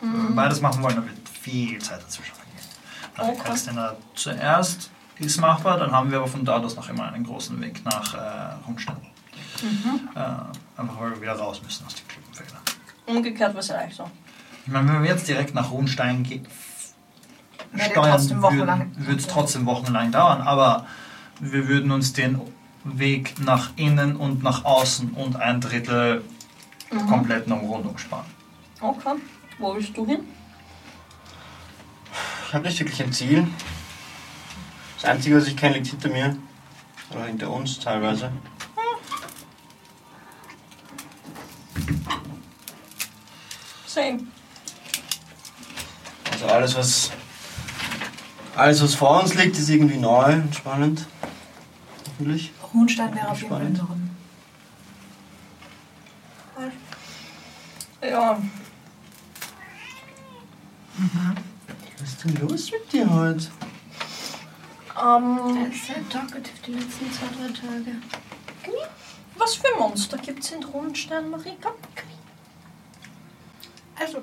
Wenn 0.00 0.28
wir 0.28 0.35
beides 0.37 0.61
machen 0.61 0.82
wollen, 0.82 0.96
dann 0.96 1.06
wird 1.06 1.28
viel 1.28 1.78
Zeit 1.80 2.02
dazwischen 2.02 2.35
vergehen. 2.35 2.52
Nach 3.16 3.24
Okay. 3.24 3.38
Krasnena 3.48 3.94
zuerst 4.14 4.90
ist 5.18 5.40
machbar, 5.40 5.78
dann 5.78 5.90
haben 5.92 6.11
wir 6.11 6.18
aber 6.18 6.26
von 6.28 6.44
dort 6.44 6.64
aus 6.64 6.76
noch 6.76 6.88
immer 6.88 7.11
einen 7.12 7.24
großen 7.24 7.59
Weg 7.61 7.82
nach 7.85 8.14
äh, 8.14 8.18
Rundstein. 8.66 8.96
Äh, 10.14 10.18
einfach 10.80 11.00
weil 11.00 11.11
wir 11.12 11.22
wieder 11.22 11.32
raus 11.32 11.62
müssen 11.62 11.87
aus 11.87 11.94
den 11.94 12.06
Klippenfeldern. 12.09 12.61
Umgekehrt 13.06 13.54
wäre 13.54 13.88
es 13.88 13.96
so. 13.96 14.11
Ich 14.66 14.72
meine, 14.72 14.92
wenn 14.92 15.02
wir 15.02 15.11
jetzt 15.11 15.26
direkt 15.28 15.54
nach 15.54 15.70
Rundstein 15.70 16.22
ge- 16.24 16.42
Werdet 17.72 17.96
ihr 17.96 18.02
steuern 18.02 18.92
würde 18.96 19.18
es 19.20 19.26
trotzdem 19.26 19.66
wochenlang 19.66 20.11
dauern, 20.12 20.40
aber 20.42 20.87
wir 21.40 21.68
würden 21.68 21.90
uns 21.90 22.12
den 22.12 22.40
Weg 22.85 23.40
nach 23.40 23.70
innen 23.76 24.16
und 24.16 24.42
nach 24.42 24.64
außen 24.64 25.11
und 25.12 25.37
ein 25.37 25.61
Drittel 25.61 26.22
kompletten 26.90 27.53
Umrundung 27.53 27.96
sparen. 27.99 28.27
Okay. 28.81 29.14
Wo 29.59 29.75
willst 29.75 29.96
du 29.96 30.07
hin? 30.07 30.20
Ich 32.49 32.55
habe 32.55 32.66
nicht 32.66 32.79
wirklich 32.79 33.03
ein 33.03 33.12
Ziel. 33.12 33.46
Das 34.96 35.11
Einzige, 35.11 35.37
was 35.37 35.46
ich 35.46 35.57
kenne, 35.57 35.75
liegt 35.77 35.88
hinter 35.88 36.09
mir. 36.09 36.37
Oder 37.11 37.25
hinter 37.25 37.51
uns 37.51 37.79
teilweise. 37.79 38.31
Same. 43.87 44.27
Also 46.33 46.46
alles, 46.46 46.77
was. 46.77 47.11
Alles, 48.55 48.83
was 48.83 48.94
vor 48.94 49.22
uns 49.22 49.35
liegt, 49.35 49.59
ist 49.59 49.68
irgendwie 49.68 49.99
neu 49.99 50.35
und 50.35 50.55
spannend. 50.55 51.07
Hoffentlich. 52.07 52.53
Rundstein 52.75 53.14
wäre 53.14 53.29
auf 53.29 53.40
jeden 53.40 53.51
Fall 53.51 53.62
im 53.62 53.75
Spannend. 53.75 53.88
Norden. 53.88 54.16
Ja, 58.09 58.40
Was 61.99 62.09
ist 62.09 62.25
denn 62.25 62.35
los 62.49 62.71
mit 62.71 62.92
dir 62.92 63.11
heute? 63.11 63.49
ähm, 65.03 65.57
Er 65.57 65.69
ist 65.69 65.87
sehr 65.87 66.09
talkative 66.09 66.57
die 66.66 66.73
letzten 66.73 67.12
zwei, 67.12 67.27
drei 67.27 67.53
Tage. 67.53 67.97
was 69.37 69.57
für 69.57 69.77
Monster 69.79 70.19
gibt's 70.19 70.51
in 70.53 70.62
Rundstein, 70.64 71.29
Marika? 71.31 71.73
Also, 73.99 74.23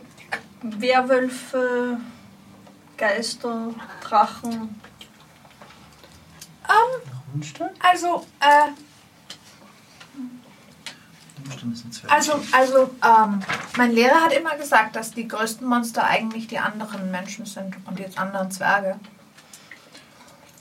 Werwölfe, 0.62 2.00
Geister, 2.98 3.74
Drachen. 4.02 4.80
ähm, 6.70 7.12
Rundstein? 7.34 7.70
also, 7.80 8.26
äh, 8.40 8.70
Stimmt, 10.14 10.42
das 10.46 11.33
sind 11.33 11.33
Zwerge. 11.33 11.33
Also, 12.08 12.34
also, 12.52 12.90
ähm, 13.04 13.42
mein 13.78 13.92
Lehrer 13.92 14.22
hat 14.22 14.34
immer 14.34 14.56
gesagt, 14.56 14.96
dass 14.96 15.12
die 15.12 15.28
größten 15.28 15.68
Monster 15.68 16.04
eigentlich 16.06 16.48
die 16.48 16.60
anderen 16.60 17.12
Menschen 17.12 17.46
sind 17.46 17.76
und 17.86 18.00
die 18.00 18.06
anderen 18.18 18.52
Zwerge. 18.52 19.00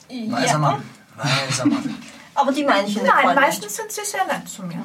Weiser 0.09 0.59
Mann. 0.59 0.83
Weiser 1.16 1.66
Mann. 1.66 2.03
Aber 2.35 2.53
die 2.53 2.62
dem 2.62 2.68
Nein, 2.68 3.35
meistens 3.35 3.77
sind 3.77 3.90
sie 3.90 4.05
sehr 4.05 4.25
nett 4.27 4.49
zu 4.49 4.62
mir. 4.62 4.83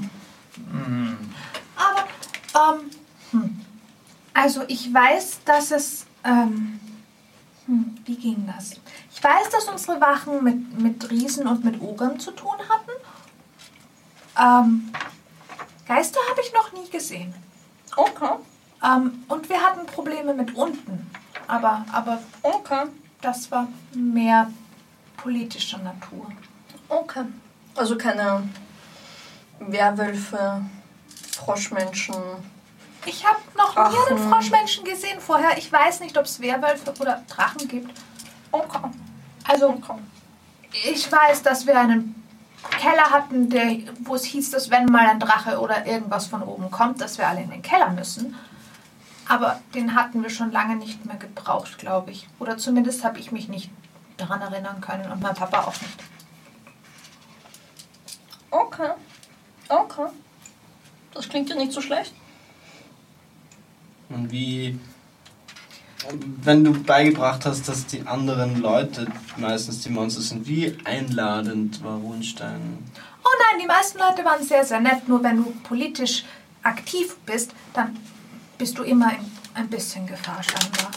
Aber, 1.76 2.76
ähm, 2.76 2.92
hm. 3.32 3.66
also 4.34 4.64
ich 4.68 4.94
weiß, 4.94 5.40
dass 5.46 5.72
es, 5.72 6.06
ähm, 6.24 6.80
hm, 7.66 7.98
wie 8.06 8.16
ging 8.16 8.48
das? 8.48 8.72
Ich 9.14 9.24
weiß, 9.24 9.50
dass 9.52 9.66
unsere 9.66 10.00
Wachen 10.02 10.44
mit, 10.44 10.80
mit 10.80 11.10
Riesen 11.10 11.48
und 11.48 11.64
mit 11.64 11.82
Ogern 11.82 12.20
zu 12.20 12.32
tun 12.32 12.56
hatten. 12.70 12.92
Ähm, 14.40 14.92
Geister 15.88 16.20
habe 16.30 16.42
ich 16.42 16.54
noch 16.54 16.72
nie 16.74 16.90
gesehen. 16.90 17.34
Okay, 17.96 18.32
Ähm, 18.84 19.24
und 19.28 19.50
wir 19.50 19.60
hatten 19.62 19.86
Probleme 19.88 20.34
mit 20.34 20.54
unten. 20.56 21.10
Aber, 21.48 21.86
aber 21.92 22.20
okay, 22.44 22.84
das 23.22 23.50
war 23.50 23.68
mehr 23.94 24.52
politischer 25.18 25.80
Natur. 25.80 26.32
okay. 26.90 27.24
Also 27.76 27.96
keine 27.98 28.48
Werwölfe, 29.60 30.62
Froschmenschen. 31.36 32.16
Ich 33.06 33.26
habe 33.26 33.38
noch 33.56 33.76
nie 33.76 33.82
einen 33.98 34.18
Drachen. 34.18 34.30
Froschmenschen 34.32 34.84
gesehen 34.84 35.20
vorher. 35.22 35.58
Ich 35.58 35.72
weiß 35.72 36.00
nicht, 36.02 36.18
ob 36.18 36.26
es 36.26 36.40
Werwölfe 36.42 36.94
oder 37.00 37.22
Drachen 37.30 37.68
gibt. 37.68 37.92
Okay, 38.52 38.80
Also, 39.48 39.70
okay. 39.70 39.94
ich 40.92 41.12
weiß, 41.12 41.44
dass 41.44 41.66
wir 41.68 41.80
einen 41.80 42.16
Keller 42.72 43.10
hatten, 43.10 43.50
der, 43.50 43.80
wo 44.00 44.16
es 44.16 44.26
hieß, 44.26 44.52
dass 44.52 44.70
wenn 44.70 44.86
mal 44.86 45.08
ein 45.08 45.20
Drache 45.20 45.60
oder 45.60 45.86
irgendwas 45.86 46.28
von 46.28 46.44
oben 46.44 46.72
kommt, 46.72 47.02
dass 47.02 47.18
wir 47.18 47.28
alle 47.28 47.42
in 47.42 47.50
den 47.50 47.62
Keller 47.62 47.90
müssen. 47.90 48.36
Aber 49.28 49.60
den 49.74 49.96
hatten 49.96 50.24
wir 50.24 50.30
schon 50.30 50.52
lange 50.52 50.76
nicht 50.76 51.06
mehr 51.06 51.18
gebraucht, 51.18 51.78
glaube 51.78 52.12
ich. 52.12 52.28
Oder 52.40 52.58
zumindest 52.58 53.04
habe 53.04 53.20
ich 53.20 53.32
mich 53.32 53.50
nicht 53.50 53.70
daran 54.16 54.42
erinnern 54.42 54.82
können 54.82 55.12
und 55.12 55.22
mein 55.22 55.36
Papa 55.36 55.62
auch 55.62 55.82
nicht. 55.82 56.04
Okay, 58.50 58.92
okay. 59.68 60.08
Das 61.14 61.28
klingt 61.28 61.50
ja 61.50 61.56
nicht 61.56 61.72
so 61.72 61.82
schlecht. 61.82 62.14
Und 64.10 64.32
wie. 64.32 64.80
Wenn 66.44 66.64
du 66.64 66.84
beigebracht 66.84 67.46
hast, 67.46 67.68
dass 67.68 67.86
die 67.86 68.06
anderen 68.06 68.62
Leute 68.62 69.08
meistens 69.38 69.82
die 69.82 69.90
Monster 69.90 70.22
sind, 70.22 70.48
wie 70.48 70.78
einladend 70.86 71.84
war 71.84 71.98
Rundstein? 71.98 72.78
Oh 73.24 73.30
nein, 73.40 73.62
die 73.62 73.68
meisten 73.68 73.98
Leute 73.98 74.24
waren 74.24 74.44
sehr, 74.44 74.64
sehr 74.64 74.80
nett. 74.80 75.08
Nur 75.08 75.24
wenn 75.24 75.38
du 75.38 75.52
politisch 75.64 76.24
aktiv 76.64 77.18
bist, 77.26 77.52
dann 77.74 77.98
bist 78.58 78.78
du 78.78 78.84
immer 78.84 79.12
in 79.12 79.32
ein 79.56 79.70
bisschen 79.70 80.06
Gefahr 80.06 80.42
scheinbar. 80.44 80.92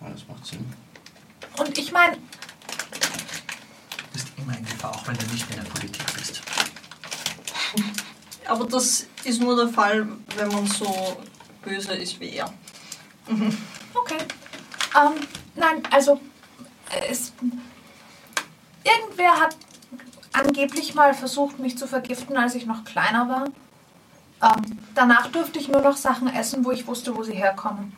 Ja, 0.00 0.08
das 0.10 0.26
macht 0.26 0.46
Sinn. 0.46 0.64
Und 1.58 1.76
ich 1.76 1.92
meine, 1.92 2.16
Du 2.16 4.12
bist 4.12 4.28
immer 4.36 4.56
in 4.56 4.64
Gefahr, 4.64 4.94
auch 4.94 5.06
wenn 5.06 5.16
du 5.16 5.26
nicht 5.26 5.48
in 5.50 5.56
der 5.56 5.70
Politik 5.70 6.04
bist. 6.14 6.42
Aber 8.46 8.66
das 8.66 9.06
ist 9.24 9.40
nur 9.40 9.56
der 9.56 9.68
Fall, 9.68 10.06
wenn 10.36 10.48
man 10.48 10.66
so 10.66 11.22
böse 11.62 11.94
ist 11.94 12.20
wie 12.20 12.30
er. 12.30 12.52
Okay. 13.28 14.18
Ähm, 14.94 15.26
nein, 15.54 15.82
also 15.90 16.20
es, 17.08 17.32
irgendwer 18.84 19.40
hat 19.40 19.56
angeblich 20.32 20.94
mal 20.94 21.14
versucht, 21.14 21.58
mich 21.58 21.78
zu 21.78 21.86
vergiften, 21.86 22.36
als 22.36 22.54
ich 22.54 22.66
noch 22.66 22.84
kleiner 22.84 23.28
war. 23.28 23.44
Ähm, 24.42 24.78
danach 24.94 25.28
durfte 25.28 25.58
ich 25.58 25.68
nur 25.68 25.80
noch 25.80 25.96
Sachen 25.96 26.32
essen, 26.34 26.64
wo 26.64 26.72
ich 26.72 26.86
wusste, 26.86 27.16
wo 27.16 27.22
sie 27.22 27.34
herkommen. 27.34 27.96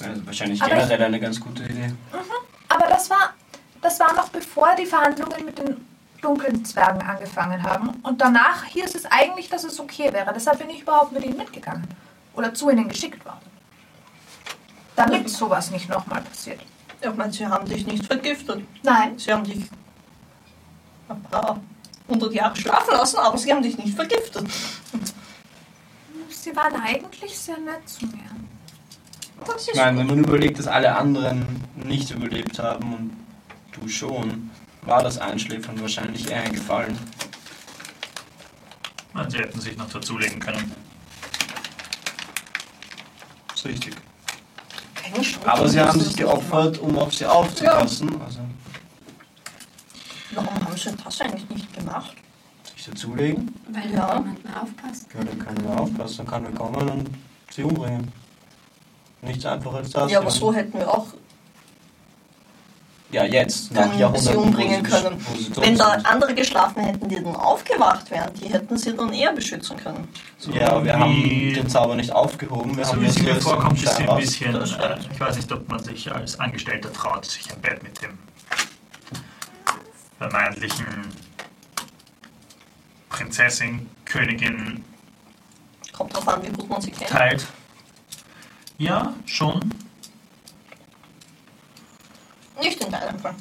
Ich 0.00 0.06
ist 0.06 0.26
wahrscheinlich 0.26 0.62
Aber 0.62 0.74
generell 0.74 1.02
eine 1.02 1.20
ganz 1.20 1.40
gute 1.40 1.64
Idee. 1.64 1.94
Aber 2.68 2.86
das 2.88 3.08
war, 3.08 3.32
das 3.80 3.98
war 4.00 4.12
noch 4.14 4.28
bevor 4.28 4.74
die 4.76 4.86
Verhandlungen 4.86 5.44
mit 5.44 5.58
den 5.58 5.86
dunklen 6.26 6.64
Zwergen 6.64 7.02
angefangen 7.02 7.62
haben. 7.62 7.90
Und 8.02 8.20
danach 8.20 8.64
hieß 8.64 8.94
es 8.94 9.06
eigentlich, 9.06 9.48
dass 9.48 9.64
es 9.64 9.78
okay 9.78 10.12
wäre. 10.12 10.32
Deshalb 10.34 10.58
bin 10.58 10.70
ich 10.70 10.82
überhaupt 10.82 11.12
mit 11.12 11.24
ihnen 11.24 11.36
mitgegangen. 11.36 11.86
Oder 12.34 12.52
zu 12.52 12.68
ihnen 12.70 12.88
geschickt 12.88 13.24
worden. 13.24 13.46
Damit 14.96 15.28
sowas 15.30 15.70
nicht 15.70 15.88
nochmal 15.88 16.22
passiert. 16.22 16.60
Ich 17.00 17.14
meine, 17.14 17.32
sie 17.32 17.46
haben 17.46 17.66
dich 17.68 17.86
nicht 17.86 18.04
vergiftet. 18.06 18.64
Nein, 18.82 19.18
Sie 19.18 19.32
haben 19.32 19.44
dich 19.44 19.66
ein 21.08 21.22
paar 21.24 21.60
hundert 22.08 22.32
Jahre 22.32 22.56
schlafen 22.56 22.92
lassen, 22.92 23.18
aber 23.18 23.38
sie 23.38 23.52
haben 23.52 23.62
dich 23.62 23.76
nicht 23.78 23.94
vergiftet. 23.94 24.46
sie 26.30 26.56
waren 26.56 26.74
eigentlich 26.82 27.38
sehr 27.38 27.58
nett 27.58 27.88
zu 27.88 28.06
mir. 28.06 28.30
Das 29.44 29.56
ist 29.56 29.68
Ich 29.68 29.76
meine, 29.76 29.98
wenn 29.98 30.06
man 30.06 30.18
überlegt, 30.24 30.58
dass 30.58 30.66
alle 30.66 30.96
anderen 30.96 31.62
nicht 31.74 32.10
überlebt 32.10 32.58
haben 32.58 32.94
und 32.94 33.16
du 33.72 33.88
schon, 33.88 34.50
war 34.86 35.02
das 35.02 35.18
Einschläfern 35.18 35.80
wahrscheinlich 35.80 36.30
eher 36.30 36.42
ein 36.42 36.52
Gefallen. 36.52 36.98
Nein, 39.12 39.30
sie 39.30 39.38
hätten 39.38 39.60
sich 39.60 39.76
noch 39.76 39.90
dazulegen 39.90 40.38
können. 40.38 40.72
Das 43.48 43.58
ist 43.58 43.66
richtig. 43.66 43.96
Aber 45.44 45.68
sie 45.68 45.80
haben 45.80 46.00
sich 46.00 46.16
geopfert, 46.16 46.78
um 46.78 46.98
auf 46.98 47.14
sie 47.14 47.26
aufzupassen. 47.26 48.20
Also 48.20 48.40
Warum 50.32 50.54
haben 50.54 50.76
sie 50.76 50.90
das 51.02 51.20
eigentlich 51.20 51.48
nicht 51.48 51.72
gemacht? 51.74 52.14
sich 52.74 52.84
dazulegen. 52.84 53.54
Weil 53.70 53.90
Ja. 53.92 54.08
ja. 54.08 54.18
niemand 54.18 54.44
mehr 54.44 54.62
aufpasst. 54.62 55.06
Ja, 55.14 55.24
dann 55.24 55.38
kann 55.38 55.56
er 55.64 55.80
aufpassen, 55.80 56.16
dann 56.18 56.26
kann 56.26 56.44
er 56.44 56.52
kommen 56.52 56.88
und 56.90 57.10
sie 57.50 57.62
umbringen. 57.62 58.12
Nichts 59.22 59.46
einfacher 59.46 59.76
als 59.78 59.90
das. 59.90 60.10
Ja, 60.10 60.20
aber 60.20 60.30
so 60.30 60.52
hätten 60.52 60.78
wir 60.78 60.88
auch 60.92 61.06
Ja, 63.16 63.24
jetzt, 63.24 63.72
nach 63.72 63.96
Jahrhunderten. 63.98 64.28
sie 64.32 64.36
umbringen 64.36 64.82
können. 64.82 65.24
Wenn 65.56 65.76
da 65.78 65.92
andere 66.04 66.34
geschlafen 66.34 66.82
hätten, 66.84 67.08
die 67.08 67.16
dann 67.16 67.34
aufgewacht 67.34 68.10
wären, 68.10 68.32
die 68.34 68.48
hätten 68.52 68.76
sie 68.76 68.94
dann 68.94 69.12
eher 69.12 69.32
beschützen 69.32 69.76
können. 69.78 70.06
Ja, 70.52 70.72
aber 70.72 70.84
wir 70.84 70.98
haben 70.98 71.14
den 71.54 71.68
Zauber 71.68 71.94
nicht 71.96 72.12
aufgehoben. 72.12 72.76
Wir 72.76 72.84
So 72.84 72.92
haben 72.92 73.02
wie 73.02 73.08
sie 73.10 73.22
mir 73.22 73.34
so 73.36 73.50
vorkommt, 73.50 73.82
ist 73.82 73.98
ein 73.98 74.16
bisschen. 74.16 74.54
Äh, 74.54 74.98
ich 75.12 75.18
weiß 75.18 75.36
nicht, 75.36 75.50
ob 75.50 75.66
man 75.68 75.82
sich 75.82 76.12
als 76.12 76.38
Angestellter 76.38 76.92
traut, 76.92 77.24
sich 77.24 77.50
ein 77.50 77.60
Bett 77.62 77.82
mit 77.82 78.00
dem 78.02 78.18
vermeintlichen 80.18 80.86
Prinzessin, 83.08 83.88
Königin 84.04 84.84
Kommt 85.92 86.14
drauf 86.14 86.28
an, 86.28 86.42
wie 86.42 86.48
gut 86.50 86.68
man 86.68 86.80
sie 86.82 86.90
kennt. 86.90 87.08
teilt. 87.10 87.46
Ja, 88.78 89.14
schon. 89.24 89.60
Nicht 92.60 92.82
in 92.82 92.90
deinem 92.90 93.18
Fall. 93.18 93.34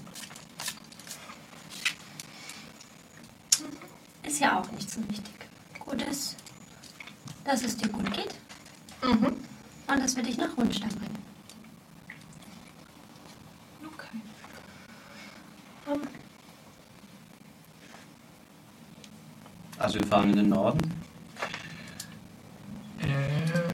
Ist 4.23 4.39
ja 4.39 4.60
auch 4.60 4.71
nicht 4.71 4.89
so 4.89 4.99
wichtig. 5.10 5.34
Gut 5.80 6.01
ist, 6.01 6.36
dass 7.43 7.63
es 7.63 7.78
dir 7.78 7.89
gut 7.89 8.12
geht 8.13 8.34
Mhm. 9.04 9.28
und 9.88 9.99
dass 9.99 10.15
wir 10.15 10.23
dich 10.23 10.38
nach 10.38 10.56
Rundstein 10.58 10.89
bringen. 10.89 11.23
Okay. 13.86 14.17
Ähm, 15.91 16.01
Also 19.78 19.99
wir 19.99 20.08
fahren 20.08 20.30
in 20.32 20.36
den 20.38 20.49
Norden. 20.49 20.80
Äh, 22.99 23.73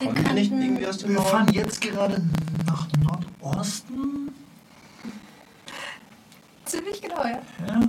Wir 0.00 0.08
Kommen 0.08 0.24
wir 0.24 0.32
nicht 0.32 0.50
irgendwie 0.50 0.86
aus 0.86 0.96
dem 0.98 1.12
wir 1.12 1.20
fahren 1.20 1.52
jetzt 1.52 1.80
gerade 1.82 2.22
nach 2.66 2.88
Nordosten. 3.42 4.34
ziemlich 6.64 7.02
genau, 7.02 7.22
ja. 7.22 7.42
Ja. 7.68 7.80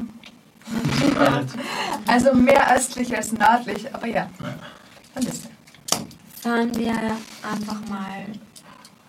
Also 2.08 2.34
mehr 2.34 2.76
östlich 2.76 3.16
als 3.16 3.32
nördlich, 3.32 3.94
aber 3.96 4.08
ja. 4.08 4.30
Ein 5.16 5.24
bisschen. 5.24 5.52
Fahren 6.42 6.76
wir 6.76 6.96
einfach 7.50 7.80
mal 7.88 8.26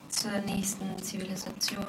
zur 0.08 0.38
nächsten 0.46 0.96
Zivilisation, 1.02 1.86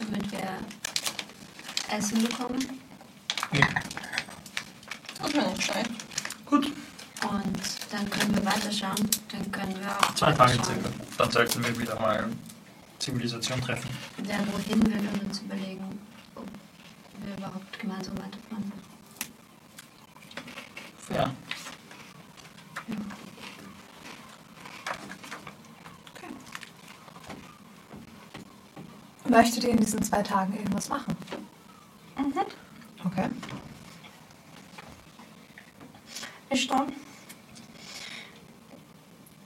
damit 0.00 0.32
wir 0.32 1.96
Essen 1.96 2.20
bekommen. 2.22 2.80
Das 5.20 6.93
wäre 7.24 7.42
nicht 7.52 7.66
schlecht. 7.66 8.34
wir 8.34 8.44
weiterschauen. 8.44 9.10
Dann 9.30 9.52
können 9.52 9.76
wir 9.80 9.90
auch. 9.90 10.14
Zwei 10.14 10.32
Tage 10.32 10.52
circa. 10.54 10.88
Dann 11.18 11.30
sollten 11.30 11.64
wir 11.64 11.78
wieder 11.78 11.98
mal 12.00 12.28
Zivilisation 12.98 13.60
treffen. 13.60 13.90
Ja, 14.26 14.38
wohin 14.52 14.84
wir 14.86 14.96
können 14.96 15.20
uns 15.28 15.40
überlegen, 15.40 15.98
ob 16.34 16.46
wir 17.24 17.36
überhaupt 17.36 17.78
gemeinsam 17.78 18.14
weiterfahren. 18.18 18.72
Ja. 21.14 21.30
Möchtet 29.26 29.64
ihr 29.64 29.70
in 29.70 29.78
diesen 29.78 30.02
zwei 30.02 30.22
Tagen 30.22 30.54
irgendwas 30.54 30.88
machen? 30.88 31.16
Okay. 33.04 33.28
Ich 36.50 36.66
dann. 36.66 36.92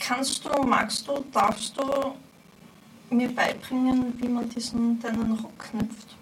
Kannst 0.08 0.42
du, 0.42 0.62
magst 0.62 1.06
du, 1.06 1.22
darfst 1.34 1.76
du 1.76 2.14
mir 3.10 3.28
beibringen, 3.28 4.18
wie 4.18 4.28
man 4.28 4.48
diesen 4.48 4.98
deinen 5.00 5.32
Rock 5.32 5.58
knüpft? 5.58 6.16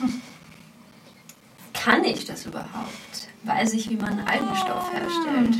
Kann 1.74 2.04
ich 2.04 2.24
das 2.24 2.46
überhaupt? 2.46 3.28
Weiß 3.42 3.74
ich, 3.74 3.90
wie 3.90 3.96
man 3.96 4.20
Algenstoff 4.20 4.90
herstellt? 4.90 5.58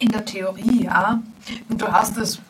In 0.00 0.08
der 0.08 0.24
Theorie, 0.24 0.86
ja. 0.86 1.22
Und 1.68 1.80
du 1.80 1.86
hast 1.86 2.16
es 2.16 2.40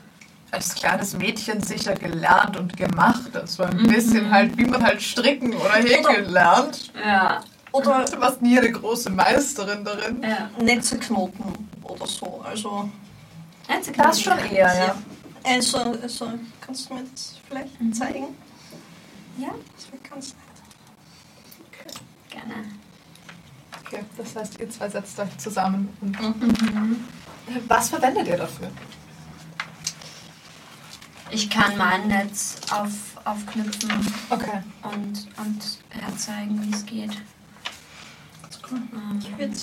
als 0.55 0.75
kleines 0.75 1.15
Mädchen 1.17 1.63
sicher 1.63 1.95
gelernt 1.95 2.57
und 2.57 2.77
gemacht. 2.77 3.31
Das 3.33 3.59
war 3.59 3.69
ein 3.69 3.87
bisschen 3.87 4.31
halt, 4.31 4.57
wie 4.57 4.65
man 4.65 4.83
halt 4.83 5.03
stricken 5.03 5.53
oder 5.55 5.75
häkeln 5.75 6.31
lernt. 6.31 6.93
Ja. 7.05 7.41
Oder 7.73 8.05
Du 8.05 8.21
warst 8.21 8.41
nie 8.41 8.57
eine 8.59 8.71
große 8.71 9.11
Meisterin 9.11 9.85
darin. 9.85 10.23
ja. 10.23 10.49
Netzeknoten 10.63 11.69
oder 11.83 12.07
so. 12.07 12.41
Also, 12.49 12.89
Das 13.97 14.21
schon 14.21 14.39
eher, 14.39 14.73
ja. 14.77 14.95
also, 15.43 15.79
also 15.79 16.29
kannst 16.61 16.89
du 16.89 16.95
mir 16.95 17.03
das 17.13 17.35
vielleicht 17.49 17.81
Mhm. 17.81 17.93
zeigen? 17.93 18.27
Ja, 19.39 19.49
Das 19.77 19.87
wäre 19.91 20.03
ganz 20.09 20.35
nett. 20.35 21.95
gerne. 22.31 22.55
Okay, 23.85 24.05
das 24.17 24.37
heißt, 24.37 24.61
ihr 24.61 24.71
zwei 24.71 24.89
setzt 24.89 25.19
euch 25.19 25.37
zusammen. 25.39 25.89
Und 26.01 26.21
Mhm. 26.21 27.05
was 27.67 27.89
verwendet 27.91 28.29
ihr 28.29 28.37
dafür? 28.37 28.69
Ich 31.35 31.51
kann 31.51 31.77
mein 31.77 32.07
Netz 32.07 32.57
auf, 32.71 32.91
aufknüpfen 33.25 33.91
Okay. 34.31 34.61
und, 34.83 35.27
und 35.37 35.79
herzeigen, 35.91 36.63
wie 36.63 36.73
es 36.75 36.87
geht. 36.87 37.11
Ähm, 38.71 39.19
Ich 39.21 39.39
würde 39.39 39.55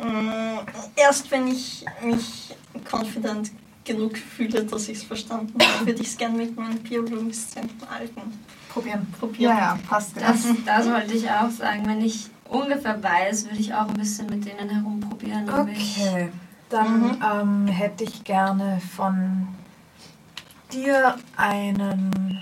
Mm, 0.00 0.58
erst 0.94 1.28
wenn 1.32 1.48
ich 1.48 1.84
mich 2.04 2.54
confident 2.88 3.50
genug 3.84 4.16
fühle, 4.16 4.62
dass 4.64 4.88
ich 4.88 4.98
es 4.98 5.02
verstanden 5.02 5.54
habe, 5.60 5.86
würde 5.86 6.00
ich 6.02 6.06
es 6.08 6.16
gerne 6.16 6.36
mit 6.36 6.56
meinen 6.56 6.78
biolumeszenten 6.78 7.82
Algen 7.88 8.38
Probieren. 8.68 9.04
probieren. 9.18 9.56
Ja, 9.56 9.58
ja, 9.58 9.78
passt. 9.88 10.14
Ja. 10.16 10.28
Das, 10.28 10.44
das 10.64 10.86
wollte 10.88 11.14
ich 11.14 11.28
auch 11.28 11.50
sagen. 11.50 11.84
Wenn 11.86 12.00
ich 12.00 12.26
ungefähr 12.48 13.02
weiß, 13.02 13.46
würde 13.46 13.58
ich 13.58 13.74
auch 13.74 13.88
ein 13.88 13.94
bisschen 13.94 14.26
mit 14.26 14.44
denen 14.44 14.68
herumprobieren. 14.70 15.48
um 15.48 15.60
Okay, 15.62 16.30
dann 16.68 17.20
ähm, 17.20 17.66
hätte 17.66 18.04
ich 18.04 18.22
gerne 18.22 18.80
von 18.94 19.48
dir 20.72 21.16
einen 21.36 22.40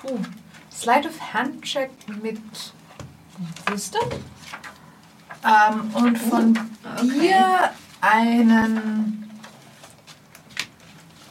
puh, 0.00 0.18
Slide 0.72 1.08
of 1.08 1.32
Hand 1.32 1.62
Check 1.62 1.90
mit 2.22 2.40
Wisdom 3.66 4.08
ähm, 5.44 5.90
und 5.94 6.18
von 6.18 6.58
Okay. 6.98 7.20
dir 7.20 7.70
einen 8.00 9.30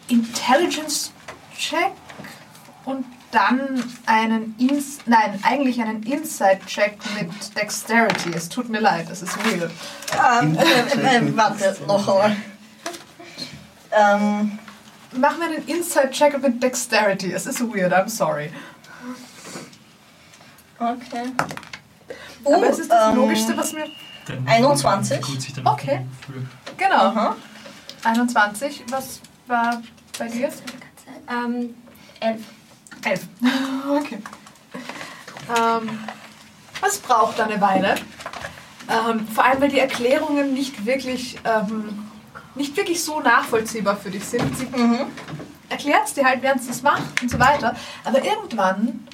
Intelligence 0.07 1.11
Check 1.57 1.91
und 2.85 3.05
dann 3.31 3.83
einen 4.05 4.55
Ins 4.57 4.99
nein 5.05 5.39
eigentlich 5.43 5.81
einen 5.81 6.03
Insight 6.03 6.65
Check 6.65 6.97
mit 7.15 7.29
Dexterity. 7.55 8.31
Es 8.35 8.49
tut 8.49 8.69
mir 8.69 8.79
leid, 8.79 9.09
das 9.09 9.21
ist 9.21 9.37
weird. 9.45 9.71
Ähm, 10.41 10.57
äh, 10.57 11.17
äh, 11.17 11.37
warte, 11.37 11.77
noch 11.87 12.07
einmal. 12.07 12.35
Ähm, 13.91 14.59
Mach 15.13 15.37
mir 15.37 15.45
einen 15.45 15.67
Inside-Check 15.67 16.41
mit 16.41 16.63
Dexterity. 16.63 17.33
Es 17.33 17.45
ist 17.45 17.59
weird, 17.61 17.93
I'm 17.93 18.07
sorry. 18.09 18.51
okay. 20.79 21.31
Aber 22.45 22.69
es 22.69 22.79
ist 22.79 22.91
das 22.91 23.09
ähm, 23.09 23.15
Logischste, 23.15 23.55
was 23.57 23.73
mir. 23.73 23.85
Dann 24.25 24.47
21? 24.47 25.17
Wie 25.17 25.31
gut 25.31 25.41
sich 25.41 25.53
damit 25.53 25.71
Okay. 25.71 26.05
Genau. 26.77 26.95
Aha. 26.95 27.35
21. 28.03 28.83
Was 28.89 29.19
war 29.47 29.81
bei 30.17 30.27
dir? 30.27 30.49
Ähm, 31.29 31.75
elf. 32.19 32.41
11. 33.03 33.27
okay. 33.89 34.19
Ähm, 35.49 35.99
es 36.87 36.97
braucht 36.99 37.39
eine 37.39 37.59
Weile. 37.59 37.95
Ähm, 38.89 39.27
vor 39.27 39.45
allem, 39.45 39.61
weil 39.61 39.69
die 39.69 39.79
Erklärungen 39.79 40.53
nicht 40.53 40.85
wirklich, 40.85 41.37
ähm, 41.45 42.10
nicht 42.61 42.77
wirklich 42.77 43.03
so 43.03 43.19
nachvollziehbar 43.19 43.97
für 43.97 44.11
dich 44.11 44.23
sind. 44.23 44.55
Sie 44.57 44.65
Mhm. 44.65 44.99
erklärt 45.69 46.05
es 46.05 46.13
dir 46.13 46.23
halt, 46.25 46.41
während 46.41 46.61
sie 46.63 46.69
es 46.71 46.81
macht 46.83 47.21
und 47.21 47.29
so 47.29 47.39
weiter. 47.39 47.75
Aber 48.03 48.23
irgendwann 48.23 49.07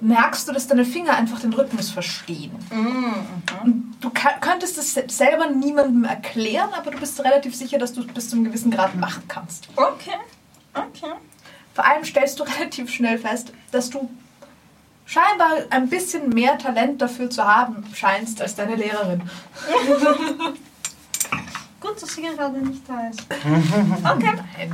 merkst 0.00 0.46
du, 0.46 0.52
dass 0.52 0.66
deine 0.66 0.84
Finger 0.84 1.16
einfach 1.16 1.40
den 1.40 1.52
Rhythmus 1.54 1.88
verstehen. 1.90 2.52
Mhm. 2.70 3.14
Und 3.62 3.96
du 4.00 4.10
könntest 4.40 4.76
es 4.76 4.92
se- 4.92 5.04
selber 5.08 5.48
niemandem 5.48 6.04
erklären, 6.04 6.68
aber 6.76 6.90
du 6.90 6.98
bist 6.98 7.18
relativ 7.24 7.54
sicher, 7.56 7.78
dass 7.78 7.94
du 7.94 8.00
es 8.02 8.06
bis 8.08 8.28
zu 8.28 8.36
einem 8.36 8.44
gewissen 8.44 8.70
Grad 8.70 8.94
machen 8.96 9.22
kannst. 9.28 9.68
Okay. 9.76 10.18
Okay. 10.74 11.12
Vor 11.74 11.84
allem 11.86 12.04
stellst 12.04 12.38
du 12.38 12.44
relativ 12.58 12.90
schnell 12.90 13.16
fest, 13.18 13.52
dass 13.72 13.88
du 13.88 14.10
scheinbar 15.06 15.50
ein 15.70 15.88
bisschen 15.88 16.28
mehr 16.30 16.58
Talent 16.58 17.00
dafür 17.00 17.30
zu 17.30 17.44
haben 17.44 17.84
scheinst 17.94 18.42
als 18.42 18.54
deine 18.56 18.74
Lehrerin. 18.74 19.22
Gut, 21.86 22.00
dass 22.02 22.14
sie 22.14 22.22
gerade 22.22 22.58
nicht 22.60 22.82
da 22.88 23.08
ist. 23.08 23.20
Okay. 24.04 24.70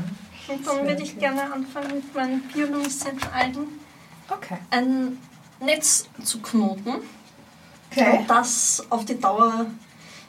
Und 0.48 0.66
dann 0.66 0.86
würde 0.86 1.02
ich 1.02 1.18
gerne 1.18 1.52
anfangen 1.52 1.94
mit 1.96 2.14
meinen 2.14 2.42
biolumeszenten 2.52 3.28
Algen 3.32 3.66
Okay. 4.28 4.58
ein 4.70 5.18
Netz 5.60 6.06
zu 6.24 6.40
knoten. 6.40 6.94
Okay. 7.90 8.18
Und 8.18 8.30
das 8.30 8.84
auf 8.90 9.04
die 9.04 9.18
Dauer. 9.18 9.66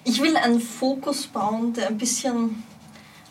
Ich 0.03 0.19
will 0.21 0.35
einen 0.37 0.59
Fokus 0.59 1.27
bauen, 1.27 1.73
der 1.73 1.87
ein 1.89 1.97
bisschen 1.97 2.63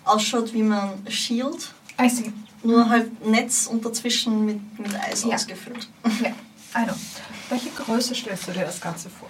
ausschaut 0.05 0.53
wie 0.53 0.63
mein 0.63 1.05
Shield, 1.09 1.73
I 2.01 2.09
see. 2.09 2.33
nur 2.63 2.89
halt 2.89 3.25
Netz 3.27 3.67
und 3.67 3.85
dazwischen 3.85 4.45
mit, 4.47 4.79
mit 4.79 4.95
Eis 4.95 5.25
Ja. 5.25 5.35
ausgefüllt. 5.35 5.89
Ja, 6.23 6.31
I 6.81 6.85
know. 6.87 6.95
Welche 7.49 7.71
Größe 7.71 8.15
stellst 8.15 8.47
du 8.49 8.53
dir 8.53 8.65
das 8.65 8.81
Ganze 8.81 9.11
vor? 9.11 9.29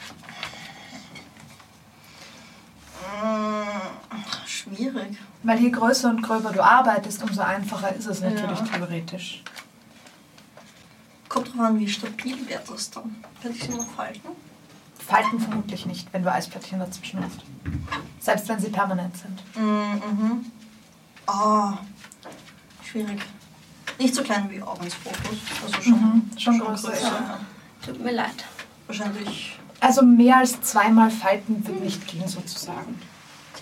Mm, 3.23 4.47
Schwierig. 4.47 5.17
Weil 5.43 5.59
je 5.61 5.71
größer 5.71 6.11
und 6.11 6.23
gröber 6.23 6.53
du 6.53 6.63
arbeitest, 6.63 7.23
umso 7.23 7.41
einfacher 7.43 7.95
ist 7.95 8.07
es 8.07 8.21
natürlich 8.21 8.59
Ja. 8.59 8.67
theoretisch. 8.67 9.43
Kommt 11.29 11.49
drauf 11.55 11.61
an, 11.61 11.79
wie 11.79 11.89
stabil 11.89 12.37
wäre 12.49 12.63
das 12.69 12.91
dann. 12.91 13.17
Könnte 13.41 13.57
ich 13.59 13.65
sie 13.65 13.71
noch 13.75 13.89
falten? 13.91 14.29
Falten 15.07 15.41
vermutlich 15.41 15.87
nicht, 15.87 16.13
wenn 16.13 16.23
du 16.23 16.31
Eisplättchen 16.33 16.79
dazwischen 16.81 17.25
hast. 17.25 17.41
Selbst 18.21 18.49
wenn 18.49 18.59
sie 18.61 18.69
permanent 18.69 19.15
sind. 19.17 19.41
Mhm. 19.57 20.47
Ah, 21.27 21.79
schwierig. 22.85 23.21
Nicht 23.99 24.15
so 24.15 24.23
klein 24.23 24.49
wie 24.51 24.61
Augensfokus. 24.63 25.21
Also 25.65 25.81
schon, 25.83 25.93
Mhm, 26.01 26.31
schon 26.39 26.59
größer, 26.59 26.95
ja. 27.01 27.09
ja. 27.09 27.41
Tut 27.85 28.01
mir 28.01 28.13
leid. 28.13 28.45
Wahrscheinlich. 28.87 29.59
Also 29.81 30.03
mehr 30.03 30.39
als 30.39 30.61
zweimal 30.61 31.11
Falten 31.11 31.67
wird 31.67 31.81
nicht 31.81 32.07
gehen 32.07 32.29
sozusagen. 32.29 33.01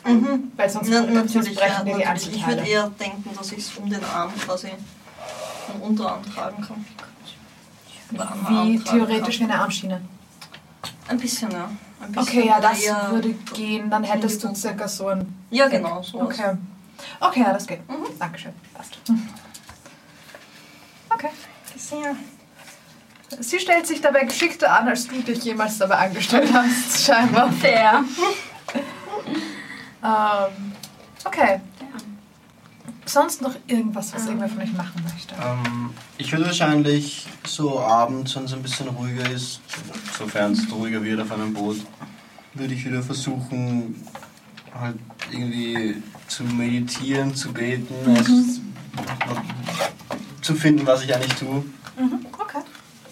Mhm. 0.04 0.52
Weil 0.57 0.70
sonst, 0.70 0.88
Na, 0.90 1.02
natürlich, 1.02 1.54
ja, 1.59 1.66
brechen 1.66 1.87
dir 1.87 1.96
die 1.96 2.04
natürlich. 2.04 2.37
Ich 2.37 2.46
würde 2.46 2.66
eher 2.66 2.90
denken, 2.90 3.31
dass 3.37 3.52
ich 3.52 3.59
es 3.59 3.76
um 3.76 3.88
den 3.88 4.04
Arm 4.04 4.33
quasi 4.35 4.68
den 4.68 5.81
Unterarm 5.81 6.22
tragen 6.22 6.62
kann. 6.62 6.85
Wie 8.48 8.78
theoretisch 8.78 9.40
wie 9.40 9.44
eine 9.44 9.61
Armschiene. 9.61 10.00
Ein 11.09 11.18
bisschen, 11.18 11.50
ja. 11.50 11.70
Ein 12.00 12.12
bisschen, 12.12 12.38
Okay, 12.38 12.48
ja, 12.48 12.61
das 12.61 12.83
würde 13.11 13.35
gehen. 13.54 13.90
Dann 13.90 14.04
hättest 14.04 14.42
du 14.42 14.54
circa 14.54 14.88
so 14.88 15.09
ein... 15.09 15.35
Ja, 15.50 15.68
genau. 15.68 16.02
So 16.02 16.22
Okay. 16.22 16.57
Okay, 17.20 17.40
ja, 17.40 17.52
das 17.52 17.66
geht. 17.66 17.88
Mhm. 17.88 18.07
Dankeschön. 18.18 18.52
Passt. 18.74 18.98
Okay. 21.11 21.31
Ja. 21.90 22.16
Sie 23.41 23.59
stellt 23.59 23.87
sich 23.87 24.01
dabei 24.01 24.25
geschickter 24.25 24.79
an, 24.79 24.88
als 24.88 25.07
du 25.07 25.21
dich 25.21 25.45
jemals 25.45 25.79
dabei 25.79 25.97
angestellt 25.97 26.51
hast, 26.53 27.05
scheinbar. 27.05 27.53
Fair. 27.61 28.05
Ähm, 30.01 30.73
okay. 31.25 31.61
sonst 33.05 33.43
noch 33.43 33.57
irgendwas, 33.67 34.14
was 34.14 34.27
irgendwer 34.27 34.49
von 34.49 34.62
euch 34.62 34.73
machen 34.73 35.03
möchte? 35.12 35.35
Ähm, 35.35 35.91
ich 36.19 36.31
würde 36.31 36.47
wahrscheinlich 36.47 37.27
so 37.45 37.81
abends, 37.81 38.37
wenn 38.37 38.45
es 38.45 38.53
ein 38.53 38.62
bisschen 38.62 38.87
ruhiger 38.88 39.29
ist, 39.29 39.61
sofern 40.17 40.53
es 40.53 40.71
ruhiger 40.71 41.03
wird 41.03 41.21
auf 41.21 41.33
einem 41.33 41.53
Boot, 41.53 41.79
würde 42.55 42.75
ich 42.75 42.85
wieder 42.85 43.03
versuchen, 43.03 44.07
halt 44.79 44.99
irgendwie 45.33 46.01
zu 46.29 46.45
meditieren, 46.45 47.35
zu 47.35 47.53
beten, 47.53 48.12
noch 48.12 49.43
zu 50.43 50.55
finden, 50.55 50.87
was 50.87 51.03
ich 51.03 51.12
eigentlich 51.12 51.35
tue 51.35 51.64
Mhm. 51.99 52.25
Okay. 52.38 52.59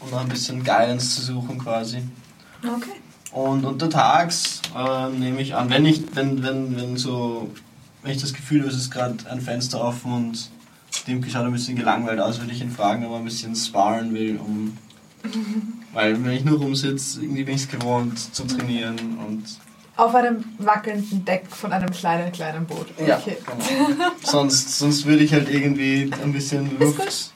Und 0.06 0.12
noch 0.12 0.20
ein 0.20 0.28
bisschen 0.28 0.62
Guidance 0.64 1.16
zu 1.16 1.22
suchen 1.22 1.58
quasi. 1.58 1.98
Okay. 2.62 3.00
Und 3.32 3.64
untertags 3.64 4.62
äh, 4.74 5.10
nehme 5.10 5.42
ich 5.42 5.54
an, 5.54 5.68
wenn 5.68 5.84
ich, 5.84 6.02
wenn, 6.14 6.42
wenn, 6.42 6.76
wenn 6.76 6.96
so, 6.96 7.50
wenn 8.02 8.12
ich 8.12 8.20
das 8.20 8.32
Gefühl 8.32 8.60
habe, 8.60 8.70
es 8.70 8.76
ist 8.76 8.90
gerade 8.90 9.16
ein 9.30 9.40
Fenster 9.40 9.82
offen 9.82 10.12
und 10.12 10.50
dem 11.06 11.22
schaut 11.28 11.44
ein 11.44 11.52
bisschen 11.52 11.76
gelangweilt 11.76 12.20
aus, 12.20 12.40
würde 12.40 12.52
ich 12.52 12.62
ihn 12.62 12.70
fragen, 12.70 13.04
ob 13.04 13.12
er 13.12 13.18
ein 13.18 13.24
bisschen 13.24 13.54
sparen 13.54 14.14
will, 14.14 14.38
um. 14.38 14.76
Weil 15.92 16.22
wenn 16.24 16.32
ich 16.32 16.44
nur 16.44 16.58
rumsitze, 16.58 17.22
irgendwie 17.22 17.44
bin 17.44 17.54
ich 17.56 17.62
es 17.62 17.68
gewohnt 17.68 18.34
zu 18.34 18.44
trainieren 18.44 18.96
und. 19.26 19.44
Auf 19.96 20.14
einem 20.14 20.44
wackelnden 20.58 21.24
Deck 21.24 21.44
von 21.48 21.72
einem 21.72 21.90
kleinen, 21.90 22.30
kleinen 22.30 22.66
Boot. 22.66 22.86
Ja, 23.06 23.16
Okay. 23.16 23.38
genau. 23.46 24.10
sonst, 24.22 24.78
sonst 24.78 25.06
würde 25.06 25.24
ich 25.24 25.32
halt 25.32 25.48
irgendwie 25.48 26.10
ein 26.22 26.32
bisschen 26.32 26.78
Luft 26.78 27.32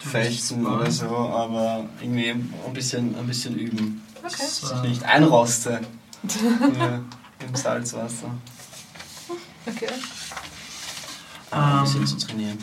fechten 0.00 0.66
oder 0.66 0.90
so, 0.90 1.08
aber 1.16 1.84
irgendwie 2.00 2.30
ein 2.30 2.72
bisschen, 2.72 3.16
ein 3.16 3.26
bisschen 3.26 3.56
üben. 3.56 4.02
Okay. 4.16 4.30
Dass 4.30 4.62
ich 4.62 4.82
nicht 4.82 5.02
einroste 5.04 5.80
im 7.40 7.54
Salzwasser. 7.54 8.30
Okay. 9.66 9.88
ein 11.50 11.82
bisschen 11.82 12.00
Ähm, 12.00 12.06
zu 12.06 12.16
trainieren. 12.18 12.58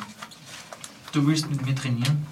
Du 1.12 1.26
willst 1.26 1.50
mit 1.50 1.66
mir 1.66 1.76
trainieren? 1.76 2.28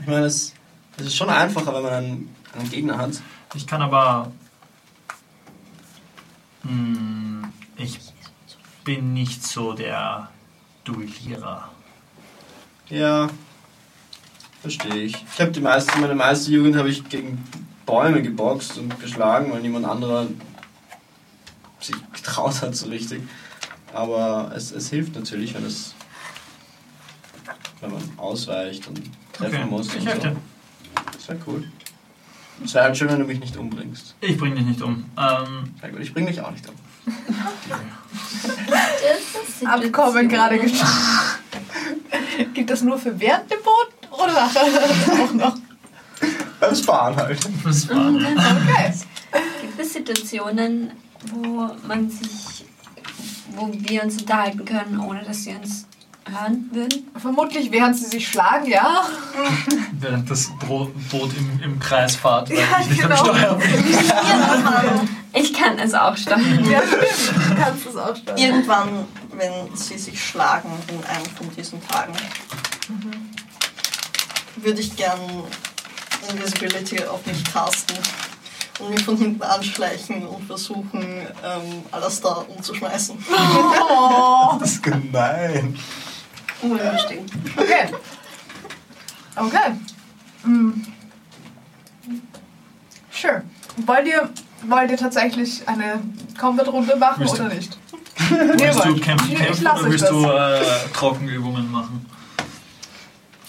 Ich 0.00 0.06
meine, 0.06 0.26
es, 0.26 0.52
es 0.96 1.06
ist 1.06 1.16
schon 1.16 1.30
einfacher, 1.30 1.74
wenn 1.74 1.82
man 1.82 1.92
einen, 1.92 2.34
einen 2.52 2.70
Gegner 2.70 2.98
hat. 2.98 3.20
Ich 3.54 3.66
kann 3.66 3.82
aber. 3.82 4.32
Hm, 6.62 7.52
ich 7.76 7.98
bin 8.84 9.12
nicht 9.14 9.42
so 9.42 9.72
der 9.72 10.30
Duellierer. 10.84 11.68
Ja, 12.88 13.28
verstehe 14.66 15.04
ich. 15.04 15.14
Ich 15.32 15.40
habe 15.40 15.52
die 15.52 15.60
meiste, 15.60 15.96
meine 16.00 16.16
meiste 16.16 16.50
Jugend 16.50 16.76
habe 16.76 16.88
ich 16.88 17.08
gegen 17.08 17.38
Bäume 17.84 18.20
geboxt 18.20 18.78
und 18.78 18.98
geschlagen, 18.98 19.52
weil 19.52 19.60
niemand 19.60 19.86
anderer 19.86 20.26
sich 21.80 21.94
getraut 22.12 22.60
hat 22.62 22.74
so 22.74 22.88
richtig. 22.88 23.22
Aber 23.92 24.50
es, 24.56 24.72
es 24.72 24.90
hilft 24.90 25.14
natürlich, 25.14 25.54
wenn 25.54 25.64
es 25.64 25.94
wenn 27.80 27.92
man 27.92 28.02
ausweicht 28.16 28.88
und 28.88 29.00
treffen 29.32 29.54
Okay, 29.56 29.66
muss. 29.70 29.86
ich 29.88 30.00
und 30.00 30.06
helfe 30.06 30.20
so. 30.20 30.28
dir. 30.30 30.36
Das 31.12 31.28
wäre 31.28 31.38
cool. 31.46 31.64
Es 32.64 32.74
wäre 32.74 32.84
halt 32.86 32.96
schön, 32.96 33.08
wenn 33.08 33.20
du 33.20 33.26
mich 33.26 33.38
nicht 33.38 33.56
umbringst. 33.56 34.16
Ich 34.20 34.36
bring 34.36 34.56
dich 34.56 34.64
nicht 34.64 34.82
um. 34.82 35.04
Ähm, 35.16 35.74
gut, 35.92 36.00
ich 36.00 36.12
bring 36.12 36.26
dich 36.26 36.40
auch 36.40 36.50
nicht 36.50 36.66
um. 36.68 36.74
Abkommen 39.68 40.28
gerade 40.28 40.58
geschafft. 40.58 41.38
Gilt 42.54 42.70
das 42.70 42.82
nur 42.82 42.98
für 42.98 43.18
während 43.20 43.50
oder 44.18 44.32
nachher 44.32 44.62
auch 45.24 45.32
noch? 45.34 45.56
Beim 46.60 46.74
Sparen 46.74 47.16
halt. 47.16 47.38
das 47.64 47.88
war, 47.88 48.06
Okay. 48.08 48.92
Gibt 49.60 49.80
es 49.80 49.92
Situationen, 49.92 50.92
wo 51.32 51.68
man 51.86 52.08
sich, 52.08 52.64
wo 53.54 53.68
wir 53.72 54.02
uns 54.04 54.20
unterhalten 54.22 54.64
können, 54.64 54.98
ohne 55.00 55.22
dass 55.22 55.44
sie 55.44 55.54
uns 55.54 55.86
hören 56.26 56.70
würden? 56.72 57.06
Vermutlich 57.18 57.70
während 57.70 57.96
sie 57.96 58.06
sich 58.06 58.26
schlagen, 58.26 58.66
ja. 58.70 59.04
während 60.00 60.30
das 60.30 60.50
Boot 60.66 60.92
im, 61.36 61.60
im 61.62 61.78
Kreis 61.78 62.16
fahrt, 62.16 62.48
weil 62.48 62.58
Ja, 62.58 62.64
ich 62.80 62.88
nicht 62.88 63.02
genau. 63.02 63.16
am 63.22 63.60
Steuer. 63.60 63.60
Ich 65.34 65.52
kann 65.52 65.78
es 65.78 65.92
auch 65.92 66.16
steuern. 66.16 66.64
Ja, 66.70 66.80
stimmt. 66.80 67.50
Du 67.50 67.54
kannst 67.62 67.86
es 67.86 67.96
auch 67.96 68.16
steuern. 68.16 68.38
Irgendwann, 68.38 68.88
wenn 69.32 69.76
sie 69.76 69.98
sich 69.98 70.24
schlagen 70.24 70.70
in 70.88 71.04
einem 71.04 71.26
von 71.36 71.50
diesen 71.54 71.86
Tagen, 71.86 72.14
würde 74.56 74.80
ich 74.80 74.96
gern 74.96 75.20
Invisibility 76.30 77.04
auf 77.04 77.24
mich 77.26 77.44
casten 77.44 77.96
und 78.80 78.90
mich 78.90 79.04
von 79.04 79.16
hinten 79.16 79.42
anschleichen 79.42 80.26
und 80.26 80.44
versuchen, 80.46 81.02
ähm, 81.02 81.82
alles 81.90 82.20
da 82.20 82.44
umzuschmeißen. 82.48 83.16
Oh. 83.88 84.56
Das 84.60 84.72
ist 84.72 84.82
gemein. 84.82 85.78
Unbestimmt. 86.62 87.30
Okay. 87.56 87.88
Okay. 89.36 89.72
Mm. 90.44 90.70
Sure. 93.10 93.42
Wollt 93.86 94.06
ihr, 94.06 94.28
wollt 94.66 94.90
ihr 94.90 94.96
tatsächlich 94.96 95.66
eine 95.68 96.00
Combat-Runde 96.38 96.96
machen 96.96 97.20
Willst 97.20 97.38
du- 97.38 97.44
oder 97.44 97.54
nicht? 97.54 97.78
Willst 98.30 98.78
du 98.84 98.84
wollt. 98.90 99.02
kämpfen, 99.02 99.34
kämpfen 99.34 99.66
oder 99.66 99.84
willst 99.90 100.04
das. 100.04 100.10
du 100.10 100.24
äh, 100.26 100.88
Trockenübungen 100.92 101.70
machen? 101.70 102.06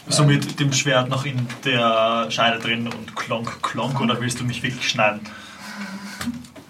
So 0.09 0.23
mit 0.23 0.59
dem 0.59 0.71
Schwert 0.73 1.09
noch 1.09 1.25
in 1.25 1.47
der 1.63 2.27
Scheide 2.31 2.59
drin 2.59 2.87
und 2.87 3.15
klonk, 3.15 3.61
klonk 3.61 3.99
oder 3.99 4.19
willst 4.19 4.39
du 4.39 4.43
mich 4.43 4.63
wirklich 4.63 4.89
schneiden? 4.89 5.21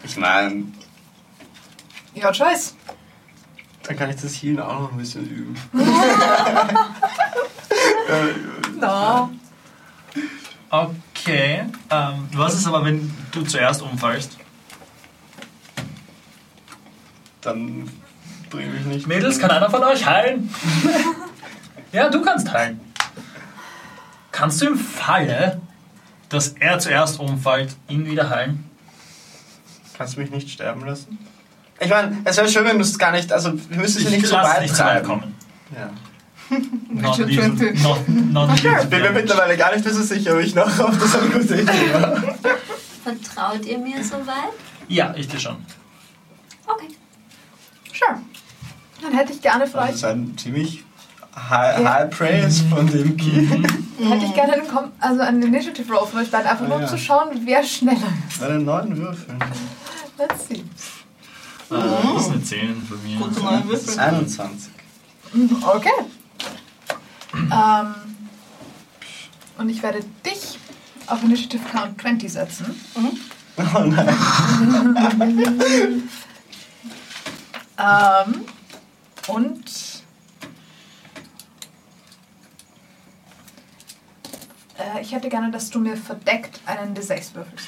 Ich 0.03 0.17
meine, 0.17 0.63
Your 2.15 2.31
choice. 2.31 2.75
dann 3.83 3.95
kann 3.95 4.09
ich 4.09 4.15
das 4.15 4.33
Healen 4.41 4.59
auch 4.59 4.79
noch 4.81 4.91
ein 4.91 4.97
bisschen 4.97 5.27
üben. 5.29 5.55
No. 8.79 9.29
Okay. 10.69 11.63
Ähm, 11.89 12.29
was 12.33 12.53
ist 12.55 12.67
aber, 12.67 12.85
wenn 12.85 13.13
du 13.31 13.43
zuerst 13.43 13.81
umfallst? 13.81 14.37
Dann 17.41 17.89
bring 18.49 18.73
mich 18.73 18.85
nicht. 18.85 19.07
Mädels, 19.07 19.39
kann 19.39 19.51
einer 19.51 19.69
von 19.69 19.83
euch 19.83 20.05
heilen? 20.05 20.53
ja, 21.91 22.09
du 22.09 22.21
kannst 22.21 22.51
heilen. 22.51 22.79
Kannst 24.37 24.61
du 24.61 24.67
im 24.67 24.77
Falle, 24.77 25.59
dass 26.29 26.49
er 26.59 26.77
zuerst 26.77 27.19
umfällt, 27.19 27.75
ihn 27.89 28.05
wieder 28.05 28.29
heilen? 28.29 28.69
Kannst 29.97 30.15
du 30.15 30.19
mich 30.21 30.29
nicht 30.29 30.51
sterben 30.51 30.85
lassen? 30.85 31.17
Ich 31.79 31.89
meine, 31.89 32.17
es 32.23 32.37
wäre 32.37 32.47
schön, 32.47 32.63
wenn 32.65 32.77
du 32.77 32.83
es 32.83 32.99
gar 32.99 33.11
nicht. 33.11 33.33
Also, 33.33 33.53
wir 33.67 33.77
müssen 33.77 33.99
Ich 34.03 34.11
nicht 34.11 34.27
so 34.27 34.35
weit 34.35 34.61
nicht 34.61 34.75
so 34.75 34.83
weit 34.83 35.03
treiben. 35.03 35.07
kommen. 35.07 35.35
Ja. 35.75 35.89
Not 36.89 37.19
even, 37.19 37.81
not, 37.81 38.07
not 38.07 38.49
Ich 38.53 38.89
bin 38.89 39.01
mir 39.01 39.11
mittlerweile 39.11 39.57
gar 39.57 39.73
nicht 39.73 39.83
mehr 39.83 39.93
so 39.93 40.03
sicher, 40.03 40.35
ob 40.35 40.39
ich 40.39 40.53
noch 40.53 40.79
auf 40.79 40.97
das 40.99 41.15
eine 41.19 41.29
gute 41.31 41.61
Idee 41.61 41.93
war. 41.93 42.21
Vertraut 43.03 43.65
ihr 43.65 43.79
mir 43.79 44.03
soweit? 44.03 44.53
Ja, 44.87 45.15
ich 45.17 45.27
dir 45.27 45.39
schon. 45.39 45.57
Okay. 46.67 46.89
Sure. 47.91 48.19
Dann 49.01 49.13
hätte 49.13 49.33
ich 49.33 49.41
gerne 49.41 49.65
von 49.65 49.81
Das 49.81 49.95
ist 49.95 50.03
ein 50.05 50.37
ziemlich 50.37 50.83
high, 51.49 51.79
Ja. 51.81 51.93
high 51.93 52.09
praise 52.09 52.63
von 52.69 52.87
dem 52.87 53.15
Ki. 53.17 53.47
hätte 53.99 54.25
ich 54.25 54.33
gerne 54.33 54.53
einen, 54.53 54.67
Com- 54.67 54.91
also 54.99 55.21
einen 55.21 55.41
Initiative 55.43 55.91
Roll 55.93 56.07
von 56.07 56.19
euch 56.21 56.31
beiden, 56.31 56.47
einfach 56.47 56.65
Ah, 56.65 56.67
nur 56.67 56.75
um 56.77 56.81
ja. 56.83 56.87
zu 56.87 56.97
schauen, 56.97 57.29
wer 57.45 57.63
schneller 57.63 58.07
ist. 58.29 58.39
Bei 58.39 58.47
den 58.47 58.65
neuen 58.65 58.97
Würfeln. 58.97 59.39
Let's 60.17 60.47
see. 60.47 60.55
Äh, 60.55 60.63
das 62.15 62.25
ist 62.27 62.31
eine 62.31 62.43
10 62.43 62.81
von 62.83 63.03
mir. 63.03 63.17
Gute 63.19 63.39
neue 63.41 63.61
Das 63.69 63.81
ist 63.81 63.87
Würfel. 63.97 63.99
21. 63.99 64.71
Okay. 65.61 65.89
Ähm, 67.33 67.95
und 69.57 69.69
ich 69.69 69.83
werde 69.83 69.99
dich 70.25 70.57
auf 71.07 71.21
Initiative 71.23 71.61
Count 71.71 71.99
20 72.01 72.31
setzen. 72.31 72.65
Oh 73.75 73.79
nein. 73.79 74.15
Ähm, 77.79 78.45
und 79.27 79.63
äh, 84.77 85.01
ich 85.01 85.11
hätte 85.13 85.29
gerne, 85.29 85.51
dass 85.51 85.69
du 85.69 85.79
mir 85.79 85.95
verdeckt 85.97 86.59
einen 86.65 86.95
D6 86.95 87.33
würfelst. 87.35 87.67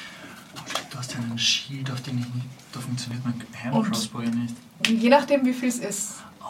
Du 0.90 0.98
hast 0.98 1.12
ja 1.12 1.18
einen 1.20 1.38
Shield, 1.38 1.90
auf 1.90 2.00
den 2.02 2.18
ich 2.18 2.34
nicht. 2.34 2.46
Da 2.72 2.80
funktioniert 2.80 3.22
mein 3.24 3.34
Hand 3.64 3.74
Und- 3.74 3.90
Crossbow 3.90 4.20
ja 4.22 4.30
nicht. 4.30 4.54
Je 4.88 5.08
nachdem, 5.08 5.44
wie 5.44 5.52
viel 5.52 5.68
es 5.68 5.78
ist. 5.78 6.08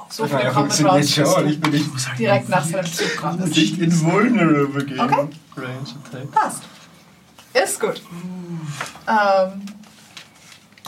So 0.09 0.25
Ich 0.25 0.31
viele 0.31 0.43
meine, 0.45 0.55
Combat 0.55 0.73
funktioniert 0.73 1.19
Rounds 1.19 1.35
schon. 1.35 1.49
Ich 1.49 1.61
bin 1.61 1.71
nicht, 1.73 1.87
Ich 1.87 1.93
muss 1.93 2.09
halt 2.09 2.19
direkt 2.19 2.49
nach 2.49 2.65
seinem 2.65 2.87
Zug 2.87 3.17
kommen. 3.17 3.49
nicht 3.49 3.79
invulnerable 3.79 4.85
gegen 4.85 5.01
Okay. 5.01 5.29
Range 5.57 5.95
Attack. 6.09 6.31
Passt. 6.33 6.63
Ist 7.53 7.81
gut. 7.81 8.03
Ähm, 9.09 9.63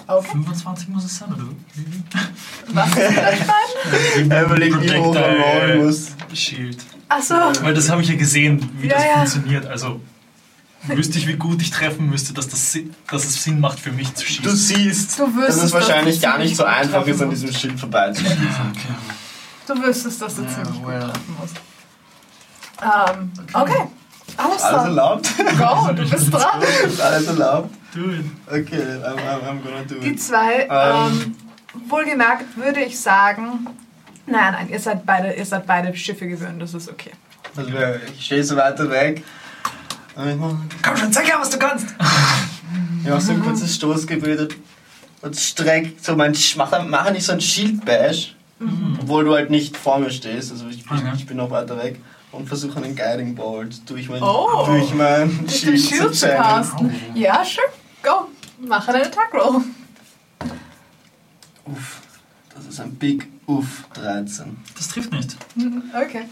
okay. 0.06 0.28
25 0.32 0.88
muss 0.88 1.04
es 1.04 1.18
sein, 1.18 1.32
oder? 1.32 1.44
Was? 2.68 2.90
Er 4.30 4.50
wie 4.50 4.72
hoch 4.98 5.14
er 5.14 5.40
rollen 5.40 5.84
muss. 5.86 6.08
Shield. 6.34 6.78
Achso. 7.16 7.34
Weil 7.62 7.74
das 7.74 7.90
habe 7.90 8.02
ich 8.02 8.08
ja 8.08 8.16
gesehen, 8.16 8.68
wie 8.78 8.88
Ja, 8.88 8.94
das 8.96 9.04
ja. 9.04 9.12
funktioniert. 9.16 9.66
Also 9.66 10.00
wüsste 10.84 11.18
ich, 11.18 11.26
wie 11.28 11.34
gut 11.36 11.60
ich 11.62 11.70
treffen 11.70 12.08
müsste, 12.10 12.32
dass, 12.34 12.48
das, 12.48 12.76
dass 13.10 13.24
es 13.24 13.44
Sinn 13.44 13.60
macht 13.60 13.78
für 13.78 13.92
mich 13.92 14.12
zu 14.14 14.24
Du 14.24 14.30
schießen. 14.32 14.56
siehst, 14.56 15.18
Du 15.18 15.26
dass 15.26 15.34
wüsstest, 15.36 15.64
es 15.64 15.72
wahrscheinlich 15.72 16.14
dass 16.16 16.22
du 16.22 16.28
gar 16.28 16.38
nicht 16.38 16.56
so 16.56 16.62
gut 16.64 16.72
einfach 16.72 17.06
ist, 17.06 17.22
an 17.22 17.30
diesem 17.30 17.52
Schild 17.52 17.78
vorbeizuschießen. 17.78 18.36
Ja, 18.44 18.70
okay. 18.70 18.94
Du 19.66 19.82
wüsstest, 19.82 20.20
dass 20.22 20.34
du 20.36 20.42
Ja, 20.42 20.48
ziemlich 20.48 20.74
gut 20.82 20.86
well. 20.88 21.00
treffen 21.00 21.36
musst. 21.40 21.56
Ähm, 22.82 23.32
okay. 23.52 23.82
Alles 24.36 24.62
Alles 24.62 24.62
klar. 24.62 24.84
erlaubt? 24.86 25.28
Go, 25.36 25.92
du 25.92 26.08
bist 26.10 26.32
dran. 26.32 26.62
Ist 26.86 27.00
alles 27.00 27.26
erlaubt? 27.26 27.74
Do 27.94 28.10
it. 28.10 28.24
Okay, 28.48 28.82
I'm, 29.04 29.14
I'm, 29.18 29.42
I'm 29.42 29.62
gonna 29.62 29.84
do 29.86 29.96
Die 30.00 30.08
it. 30.12 30.22
zwei, 30.22 30.66
Ähm. 30.70 31.22
ähm, 31.24 31.36
wohlgemerkt 31.88 32.56
würde 32.56 32.80
ich 32.80 32.98
sagen, 32.98 33.66
nein, 34.26 34.52
nein, 34.52 34.68
ihr 34.70 34.78
seid 34.80 35.04
beide, 35.06 35.32
ihr 35.32 35.44
seid 35.46 35.66
beide 35.66 35.94
Schiffe 35.96 36.26
gewöhnt, 36.26 36.60
das 36.60 36.74
ist 36.74 36.88
okay. 36.88 37.12
Also, 37.56 37.70
ich 38.16 38.24
stehe 38.24 38.42
so 38.44 38.56
weiter 38.56 38.88
weg. 38.90 39.22
Ich 40.16 40.36
mache 40.36 40.56
Komm 40.82 40.96
schon, 40.96 41.12
zeig 41.12 41.26
her, 41.28 41.36
was 41.40 41.50
du 41.50 41.58
kannst. 41.58 41.86
ich 43.02 43.08
mach 43.10 43.20
so 43.20 43.32
ein 43.32 43.42
kurzes 43.42 43.74
Stoßgebet 43.74 44.56
und 45.22 45.36
streck 45.36 45.94
so 46.00 46.14
mein 46.16 46.34
Sch- 46.34 46.54
mach, 46.56 46.70
dann- 46.70 46.88
mache 46.90 47.12
nicht 47.12 47.24
so 47.24 47.32
ein 47.32 47.40
Shield-Bash, 47.40 48.34
obwohl 49.00 49.24
du 49.24 49.34
halt 49.34 49.50
nicht 49.50 49.76
vor 49.76 49.98
mir 49.98 50.10
stehst. 50.10 50.50
Also 50.52 50.68
ich, 50.68 50.84
Okay. 50.90 51.12
ich 51.16 51.26
bin 51.26 51.36
noch 51.38 51.50
weiter 51.50 51.76
weg 51.82 51.98
und 52.30 52.46
versuche 52.46 52.76
einen 52.82 52.94
Guiding 52.94 53.34
Bolt 53.34 53.88
durch 53.88 54.08
mein, 54.08 54.22
Oh. 54.22 54.64
durch 54.66 54.92
mein 54.94 55.46
Shield 55.48 55.80
Shield 55.80 56.14
zu 56.14 56.28
casten. 56.28 56.94
Ja, 57.14 57.42
sure, 57.44 57.66
go. 58.02 58.28
Mach 58.66 58.86
einen 58.88 59.02
Attack 59.02 59.32
Roll. 59.34 59.62
Uff, 61.64 62.00
das 62.54 62.66
ist 62.66 62.80
ein 62.80 62.94
Big 62.96 63.28
Uff 63.46 63.84
13. 63.94 64.56
Das 64.76 64.88
trifft 64.88 65.12
nicht. 65.12 65.36
Okay. 65.94 66.28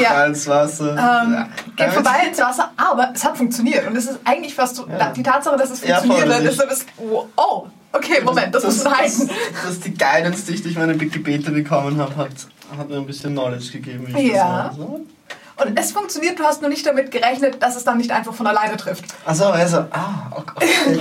Ja, 0.00 0.24
Ins 0.24 0.46
Wasser. 0.46 0.90
ähm, 0.92 1.32
Ja. 1.34 1.48
geht 1.76 1.90
vorbei 1.92 2.26
ins 2.28 2.38
Wasser, 2.38 2.72
aber 2.76 3.10
es 3.14 3.22
hat 3.24 3.36
funktioniert. 3.36 3.86
Und 3.86 3.94
es 3.96 4.06
ist 4.06 4.18
eigentlich 4.24 4.54
fast 4.54 4.76
so, 4.76 4.88
Ja. 4.88 5.10
die 5.12 5.22
Tatsache, 5.22 5.56
dass 5.56 5.70
es 5.70 5.84
Ja, 5.84 5.98
funktioniert 6.00 6.34
hat, 6.34 6.42
ist 6.44 6.56
bisschen, 6.68 6.88
oh, 7.36 7.66
okay, 7.92 8.22
Moment, 8.24 8.54
das, 8.54 8.64
muss 8.64 8.82
man 8.84 8.96
halten. 8.96 9.28
Das, 9.28 9.62
das 9.64 9.70
ist 9.72 9.84
die 9.84 9.94
Guidance, 9.94 10.46
die 10.46 10.54
ich 10.54 10.62
durch 10.62 10.76
meine 10.78 10.96
Gebete 10.96 11.50
bekommen 11.50 11.98
habe, 12.00 12.16
hat, 12.16 12.30
hat 12.78 12.88
mir 12.88 12.96
ein 12.96 13.06
bisschen 13.06 13.32
Knowledge 13.32 13.70
gegeben. 13.72 14.06
wie 14.08 14.18
ich 14.28 14.32
Ja. 14.34 14.68
das. 14.68 14.78
Und 14.78 15.78
es 15.78 15.92
funktioniert, 15.92 16.38
du 16.38 16.44
hast 16.44 16.62
nur 16.62 16.70
nicht 16.70 16.86
damit 16.86 17.10
gerechnet, 17.10 17.62
dass 17.62 17.76
es 17.76 17.84
dann 17.84 17.98
nicht 17.98 18.10
einfach 18.10 18.32
von 18.32 18.46
alleine 18.46 18.76
trifft. 18.78 19.04
Achso, 19.26 19.50
also, 19.50 19.84
ah, 19.90 20.30
okay. 20.30 20.66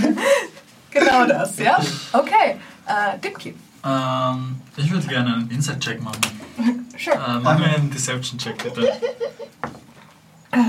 genau 0.90 1.24
das, 1.26 1.56
ja? 1.58 1.78
Okay, 2.12 2.56
äh, 2.90 3.18
Dimki. 3.18 3.54
Ähm, 3.84 4.60
ich 4.76 4.90
würde 4.90 5.06
gerne 5.06 5.34
einen 5.34 5.50
Inside-Check 5.50 6.02
machen. 6.02 6.20
Sure. 7.02 7.16
Äh, 7.16 7.38
mach 7.40 7.58
mir 7.58 7.64
einen 7.64 7.90
Deception-Check, 7.90 8.62
bitte. 8.62 8.92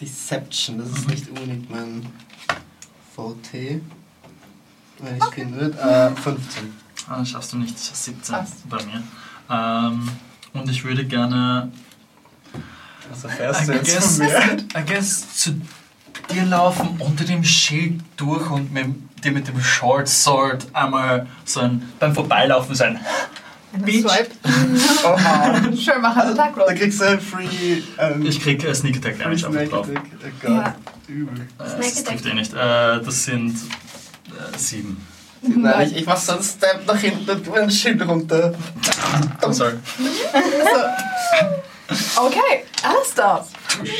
Deception, 0.00 0.78
das 0.78 0.88
ist 0.90 1.08
nicht 1.08 1.28
unbedingt 1.28 1.70
mein 1.70 2.04
VT. 3.14 3.80
Wenn 4.98 5.16
ich 5.16 5.24
finden 5.34 5.58
würde. 5.58 5.78
Äh, 5.78 6.10
15. 6.20 6.74
Ah, 7.08 7.18
das 7.18 7.30
schaffst 7.30 7.52
du 7.54 7.56
nicht. 7.58 7.78
17 7.78 8.34
Passt. 8.34 8.68
bei 8.68 8.82
mir. 8.84 9.02
Ähm, 9.48 10.10
und 10.52 10.68
ich 10.68 10.84
würde 10.84 11.06
gerne 11.06 11.70
Also 13.10 13.28
I 13.28 13.30
fährst 13.30 13.68
du 13.68 13.72
jetzt 13.72 13.94
guess, 13.94 14.16
von 14.18 14.26
mir. 14.26 14.56
I 14.76 14.84
guess 14.86 15.34
zu 15.36 15.60
dir 16.32 16.44
laufen, 16.44 16.96
unter 16.98 17.24
dem 17.24 17.44
Schild 17.44 18.00
durch 18.16 18.50
und 18.50 18.72
mit, 18.72 18.86
dir 19.24 19.32
mit 19.32 19.46
dem 19.48 19.60
Short 19.60 20.08
Sword 20.08 20.66
einmal 20.72 21.26
so 21.44 21.60
ein, 21.60 21.82
beim 21.98 22.14
Vorbeilaufen 22.14 22.74
so 22.74 22.84
ein 22.84 22.98
Eine 23.72 23.82
Beach. 23.84 24.02
Swipe. 24.02 24.30
Oha. 25.04 25.60
Sure, 25.74 25.98
mach 26.00 26.16
einen 26.16 26.32
Attack 26.38 26.54
Da 26.56 26.72
kriegst 26.74 27.00
du 27.00 27.04
ein 27.04 27.20
Free. 27.20 27.82
Ähm, 27.98 28.24
Ich 28.26 28.40
krieg 28.40 28.62
äh, 28.64 28.74
Sneak 28.74 28.96
Attack 28.98 29.18
Damage 29.18 29.46
einfach 29.46 29.68
drauf. 29.68 29.88
Attack. 29.88 30.02
Oh 30.04 30.28
Gott, 30.42 30.50
Ja. 30.50 30.74
übel. 31.08 31.40
Äh, 31.40 31.46
das 31.78 32.04
trifft 32.04 32.26
eh 32.26 32.34
nicht. 32.34 32.52
Äh, 32.54 32.56
das 33.02 33.24
sind 33.24 33.54
äh, 33.54 34.58
sieben. 34.58 35.06
Nein, 35.42 35.88
ich, 35.88 35.96
ich 35.98 36.06
mach 36.06 36.16
so 36.16 36.32
einen 36.32 36.42
Step 36.42 36.84
nach 36.86 36.96
hinten 36.98 37.28
und 37.30 37.44
tu 37.44 37.50
mein 37.52 37.70
Schild 37.70 38.02
runter. 38.06 38.52
I'm 39.42 39.52
sorry. 39.52 39.74
Okay, 41.88 42.64
alles 42.82 43.14
da. 43.14 43.46
Nee, 43.82 43.90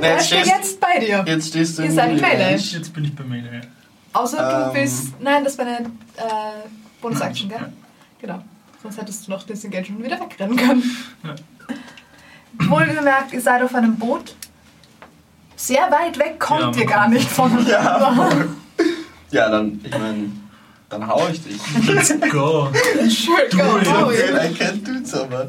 Wer 0.00 0.12
jetzt, 0.14 0.26
steht 0.26 0.40
stehst, 0.40 0.56
jetzt 0.56 0.80
bei 0.80 0.98
dir? 0.98 1.24
jetzt 1.26 1.48
stehst 1.48 1.78
du 1.78 1.82
Ihr 1.82 1.88
in 1.90 1.94
seid 1.94 2.10
in 2.12 2.20
Melee. 2.20 2.56
Jetzt 2.56 2.92
bin 2.92 3.04
ich 3.04 3.14
bei 3.14 3.22
Melee. 3.24 3.60
Außer 4.12 4.36
du 4.38 4.66
Ähm. 4.78 4.82
bist. 4.82 5.20
Nein, 5.20 5.44
das 5.44 5.56
war 5.58 5.66
eine 5.66 5.78
äh, 5.80 6.68
Bonus-Action, 7.00 7.50
Ja. 7.50 7.58
gell? 7.58 7.72
Genau. 8.20 8.42
Sonst 8.82 8.98
hättest 9.00 9.26
du 9.26 9.30
noch 9.32 9.42
Disengage 9.44 9.90
und 9.92 10.02
wieder 10.04 10.18
wegrennen 10.20 10.56
können. 10.56 10.96
Ja. 11.22 11.34
Wohlgemerkt, 12.68 13.32
ihr 13.32 13.40
seid 13.40 13.62
auf 13.62 13.74
einem 13.74 13.96
Boot. 13.96 14.34
Sehr 15.56 15.90
weit 15.90 16.18
weg 16.18 16.38
kommt 16.40 16.76
Ja, 16.76 16.82
ihr 16.82 16.86
gar 16.86 17.08
nicht 17.08 17.28
voneinander. 17.28 17.70
Ja. 17.70 18.28
Ja, 19.30 19.48
dann, 19.50 19.80
ich 19.82 19.90
meine, 19.90 20.30
dann 20.88 21.08
hau 21.08 21.26
ich 21.28 21.42
dich. 21.42 21.60
Let's 21.88 22.14
go. 22.30 22.68
Sure, 23.08 23.48
Do 23.50 23.56
go, 23.58 23.78
it. 23.78 23.84
go. 23.84 23.90
Okay, 24.06 24.30
I 24.30 24.54
can't 24.54 24.84
do 24.86 25.04
so 25.04 25.26
much. 25.26 25.48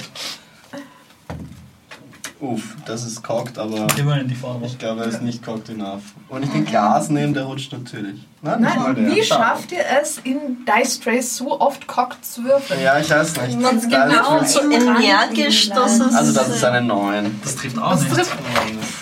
Uff, 2.42 2.76
das 2.86 3.06
ist 3.06 3.24
cocked, 3.24 3.58
aber 3.58 3.88
Immerhin 3.98 4.28
die 4.28 4.36
Farbe. 4.36 4.66
ich 4.66 4.78
glaube, 4.78 5.02
er 5.02 5.08
ist 5.08 5.22
nicht 5.22 5.44
cocked 5.44 5.70
enough. 5.70 6.02
Und 6.28 6.44
ich 6.44 6.50
den 6.50 6.66
Glas 6.66 7.10
nehme, 7.10 7.34
der 7.34 7.44
rutscht 7.46 7.72
natürlich. 7.72 8.20
Mal 8.46 8.60
Nein, 8.60 9.08
wie 9.12 9.24
schafft 9.24 9.72
ihr 9.72 9.84
es, 10.02 10.20
in 10.24 10.66
Dice 10.66 11.00
Trace 11.00 11.36
so 11.38 11.60
oft 11.60 11.88
cocked 11.88 12.24
zu 12.24 12.44
würfeln? 12.44 12.80
Ja, 12.82 13.00
ich 13.00 13.10
weiß 13.10 13.36
nicht. 13.42 13.58
Und 13.58 13.90
genau 13.90 14.44
so 14.44 14.62
energisch, 14.70 15.70
dass 15.70 16.00
es. 16.00 16.14
Also 16.14 16.32
das 16.32 16.50
ist 16.50 16.64
eine 16.64 16.82
9. 16.82 17.42
Das 17.44 17.56
trifft 17.56 17.78
auch 17.80 17.92
Das 17.92 18.02
nicht. 18.04 18.14
trifft 18.16 18.36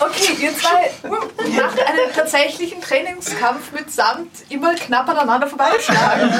Okay, 0.00 0.32
ihr 0.40 0.50
zwei 0.56 1.08
macht 1.08 1.78
einen 1.78 2.12
tatsächlichen 2.14 2.80
Trainingskampf 2.80 3.72
mitsamt 3.72 4.30
immer 4.48 4.74
knapp 4.74 5.08
aneinander 5.08 5.46
vorbeischlagen. 5.46 6.30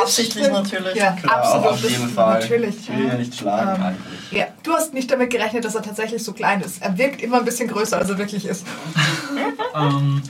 Absichtlich 0.00 0.48
natürlich. 0.48 0.94
Ja, 0.94 1.12
Klar, 1.12 1.38
absolut. 1.38 1.66
auf 1.66 1.80
jeden 1.82 2.08
Fall. 2.08 2.40
Natürlich. 2.40 2.76
Ich 2.78 2.96
will 2.96 3.08
ja 3.08 3.14
nicht 3.14 3.34
schlagen 3.34 3.74
Ähm, 3.76 3.82
eigentlich. 3.82 4.30
Ja, 4.32 4.46
du 4.62 4.72
hast 4.72 4.94
nicht 4.94 5.10
damit 5.10 5.30
gerechnet, 5.30 5.64
dass 5.64 5.74
er 5.74 5.82
tatsächlich 5.82 6.22
so 6.22 6.32
klein 6.32 6.60
ist. 6.60 6.80
Er 6.82 6.96
wirkt 6.98 7.20
immer 7.20 7.38
ein 7.38 7.44
bisschen 7.44 7.68
größer, 7.68 7.98
als 7.98 8.08
er 8.10 8.18
wirklich 8.18 8.46
ist. 8.46 8.64
Ähm, 9.76 10.22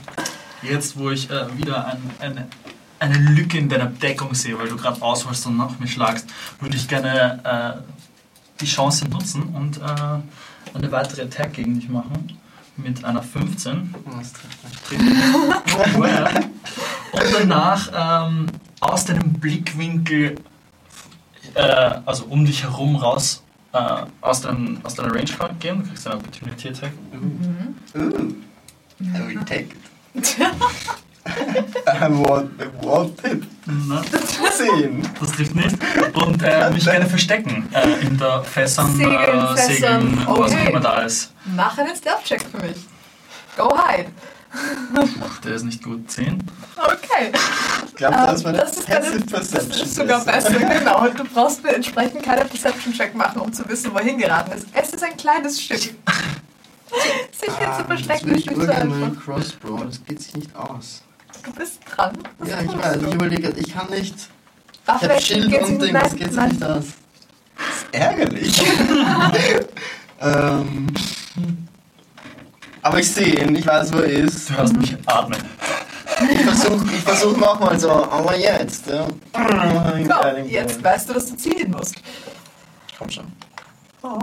jetzt, 0.65 0.97
wo 0.97 1.09
ich 1.09 1.29
äh, 1.29 1.57
wieder 1.57 1.85
ein, 1.85 2.01
eine, 2.19 2.47
eine 2.99 3.17
Lücke 3.17 3.57
in 3.57 3.69
deiner 3.69 3.87
Deckung 3.87 4.33
sehe, 4.33 4.57
weil 4.57 4.67
du 4.67 4.75
gerade 4.75 5.01
ausholst 5.01 5.45
und 5.47 5.57
nach 5.57 5.79
mir 5.79 5.87
schlagst, 5.87 6.27
würde 6.59 6.75
ich 6.75 6.87
gerne 6.87 7.39
äh, 7.43 8.61
die 8.61 8.65
Chance 8.65 9.07
nutzen 9.09 9.43
und 9.43 9.77
äh, 9.77 9.81
eine 10.73 10.91
weitere 10.91 11.23
Attack 11.23 11.53
gegen 11.53 11.75
dich 11.79 11.89
machen. 11.89 12.37
Mit 12.77 13.05
einer 13.05 13.23
15. 13.23 13.95
Das 14.17 14.33
trifft 14.33 15.01
nicht. 15.01 15.97
Well. 15.97 16.27
Und 17.13 17.33
danach 17.33 18.27
ähm, 18.27 18.47
aus 18.81 19.05
deinem 19.05 19.31
Blickwinkel, 19.31 20.35
äh, 21.53 21.61
also 22.05 22.25
um 22.25 22.45
dich 22.45 22.63
herum 22.63 22.97
raus, 22.97 23.43
äh, 23.71 24.05
aus, 24.19 24.41
dein, 24.41 24.79
aus 24.83 24.95
deiner 24.95 25.13
Range 25.13 25.55
gehen. 25.59 25.83
Du 25.83 25.89
kriegst 25.89 26.05
eine 26.07 26.17
Opportunity 26.17 26.69
Attack. 26.69 26.91
Ooh. 27.95 28.35
I 28.99 29.27
will 29.27 29.39
take 29.45 29.71
it. 29.71 29.94
I 31.27 32.07
want, 32.09 32.51
I 32.61 32.85
want 32.85 33.23
it. 33.25 33.43
Na, 33.65 34.01
10. 34.03 35.01
Das 35.19 35.31
trifft 35.31 35.55
nicht. 35.55 35.75
Und 36.13 36.41
äh, 36.43 36.69
mich 36.69 36.85
gerne 36.85 37.05
verstecken 37.07 37.67
in 37.69 37.73
äh, 37.73 37.99
in 38.07 38.17
der 38.17 38.43
Fässern, 38.43 38.95
Segeln, 38.95 39.55
äh, 39.55 39.57
Segeln, 39.57 40.17
was 40.19 40.27
auch 40.27 40.39
okay. 40.39 40.69
immer 40.69 40.79
da 40.79 41.01
ist. 41.01 41.33
Mach 41.45 41.77
einen 41.77 41.95
Stealth-Check 41.95 42.45
für 42.51 42.65
mich. 42.65 42.77
Go 43.57 43.75
hide. 43.75 44.09
Der 45.43 45.55
ist 45.55 45.63
nicht 45.65 45.83
gut. 45.83 46.09
10. 46.09 46.39
Okay. 46.77 47.31
Ich 47.87 47.95
glaube, 47.95 48.15
das 48.15 48.35
ist 48.35 48.45
Ähm, 48.45 48.51
meine 48.51 48.57
das 48.59 48.77
ist 48.77 48.87
Passive 48.87 49.19
Das 49.19 49.31
Perception. 49.49 49.85
ist 49.85 49.95
sogar 49.95 50.25
besser, 50.25 50.53
genau. 50.53 51.07
Du 51.09 51.23
brauchst 51.25 51.63
mir 51.63 51.75
entsprechend 51.75 52.23
keinen 52.23 52.47
Perception-Check 52.47 53.15
machen, 53.15 53.41
um 53.41 53.51
zu 53.51 53.67
wissen, 53.67 53.93
wohin 53.93 54.17
geraten 54.17 54.53
ist. 54.53 54.67
Es 54.73 54.93
ist 54.93 55.03
ein 55.03 55.17
kleines 55.17 55.61
Schiff. 55.61 55.89
Sich 57.31 57.57
hier 57.57 57.69
Ah, 57.69 57.77
zu 57.79 57.85
verstecken 57.85 58.29
das 58.33 58.45
will 58.47 58.57
ist 58.57 58.63
ich 58.63 58.69
einfach. 58.69 58.85
meinen 58.97 59.19
Crossbow, 59.19 59.77
das 59.85 60.03
geht 60.05 60.21
sich 60.21 60.35
nicht 60.35 60.55
aus. 60.55 61.01
Du 61.43 61.51
bist 61.53 61.79
dran. 61.89 62.17
Das 62.39 62.49
Ja, 62.49 62.61
ich 62.61 62.77
weiß, 62.77 62.97
ich 63.01 63.13
überlege, 63.13 63.49
ich 63.57 63.73
kann 63.73 63.89
nicht. 63.89 64.15
Ach, 64.85 64.95
Ich 64.95 65.01
vielleicht 65.07 65.27
Schild 65.27 65.61
und 65.61 65.81
Ding, 65.81 65.93
nein, 65.93 66.03
das 66.03 66.15
geht 66.15 66.33
sich 66.33 66.41
nicht 66.43 66.63
aus. 66.63 66.85
Das 67.57 67.77
ist 67.77 67.85
ärgerlich. 67.91 68.63
ähm, 70.21 70.87
aber 72.81 72.99
ich 72.99 73.11
sehe 73.11 73.43
ihn, 73.43 73.55
ich 73.55 73.65
weiß, 73.65 73.91
wo 73.93 73.97
er 73.99 74.05
ist. 74.11 74.49
Du 74.49 74.57
hörst 74.57 74.77
mich 74.77 74.95
atmen. 75.05 75.41
Ich 76.31 76.41
versuche 76.41 76.85
ich 76.93 77.01
versuch 77.03 77.35
nochmal 77.37 77.79
so, 77.79 77.89
aber 77.91 78.37
jetzt. 78.37 78.87
Ja. 78.87 79.05
Go, 79.33 80.37
jetzt 80.47 80.83
weißt 80.83 81.09
du, 81.09 81.13
dass 81.13 81.25
du 81.27 81.35
zielen 81.35 81.71
musst. 81.71 81.95
Komm 82.97 83.09
schon. 83.09 83.25
Oh. 84.01 84.19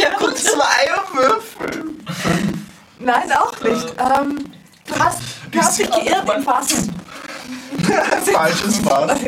Ja, 0.00 0.18
gut, 0.18 0.36
zwei 0.38 0.88
Würfel. 1.12 1.84
Nein, 2.98 3.32
auch 3.32 3.60
nicht. 3.62 3.94
Ähm, 3.98 4.38
du 4.86 4.98
hast, 4.98 5.20
du 5.50 5.58
hast 5.58 5.78
dich 5.78 5.90
geirrt 5.90 6.28
im 6.36 6.42
Fassen. 6.42 6.94
Falsches 8.32 8.78
Fass. 8.78 9.20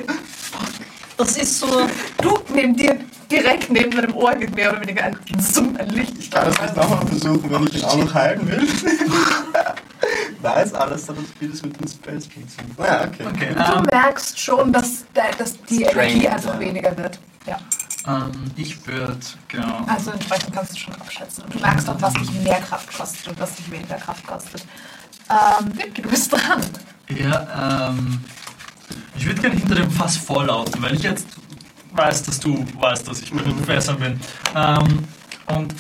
Das 1.16 1.36
ist 1.36 1.60
so. 1.60 1.88
Du 2.20 2.38
neben 2.52 2.76
dir, 2.76 2.98
direkt 3.30 3.70
neben 3.70 3.90
deinem 3.90 4.14
Ohr 4.16 4.34
geht 4.34 4.54
mehr 4.54 4.70
oder 4.72 4.80
weniger 4.80 5.04
ein 5.04 5.18
Zoom, 5.38 5.76
ein 5.76 5.88
Licht. 5.90 6.14
Ich 6.18 6.30
kann 6.30 6.46
das 6.46 6.60
nicht 6.60 6.76
nochmal 6.76 7.06
versuchen, 7.06 7.50
wenn 7.50 7.66
ich 7.66 7.76
ihn 7.76 7.84
auch 7.84 7.96
noch 7.96 8.14
halten 8.14 8.48
will. 8.48 8.68
weiß 10.44 10.74
alles, 10.74 11.08
wie 11.40 11.48
das 11.48 11.62
mit 11.62 11.80
den 11.80 11.88
Spells 11.88 12.26
funktioniert. 12.26 12.78
Naja, 12.78 13.08
okay. 13.08 13.26
Okay, 13.26 13.54
Du 13.54 13.82
merkst 13.90 14.38
schon, 14.38 14.72
dass, 14.72 15.04
dass 15.38 15.62
die 15.64 15.84
Strange, 15.84 16.10
Energie 16.10 16.28
einfach 16.28 16.54
ja. 16.54 16.60
weniger 16.60 16.96
wird. 16.96 17.18
Ja. 17.46 17.58
Ähm, 18.06 18.50
ich 18.56 18.86
würde, 18.86 19.18
genau. 19.48 19.84
Also 19.86 20.10
entsprechend 20.10 20.54
kannst 20.54 20.74
du 20.74 20.78
schon 20.78 20.94
abschätzen. 20.94 21.44
Und 21.44 21.54
du 21.54 21.58
merkst 21.58 21.88
auch, 21.88 22.00
was 22.00 22.12
dich 22.14 22.30
mehr 22.42 22.60
Kraft 22.60 22.96
kostet 22.96 23.28
und 23.28 23.40
was 23.40 23.54
dich 23.56 23.70
weniger 23.70 23.96
Kraft 23.96 24.26
kostet. 24.26 24.64
Ähm, 25.30 25.72
du 25.94 26.02
bist 26.02 26.32
dran. 26.32 26.62
Ja, 27.08 27.88
ähm, 27.90 28.22
ich 29.16 29.26
würde 29.26 29.40
gerne 29.40 29.56
hinter 29.56 29.74
dem 29.76 29.90
Fass 29.90 30.16
vorlauten, 30.16 30.82
weil 30.82 30.94
ich 30.94 31.02
jetzt 31.02 31.26
weiß, 31.92 32.24
dass 32.24 32.40
du 32.40 32.66
weißt, 32.78 33.08
dass 33.08 33.20
ich 33.20 33.32
mit 33.32 33.46
den 33.46 33.64
Fässern 33.64 33.98
bin. 33.98 34.20
Ähm, 34.54 35.08
und 35.46 35.74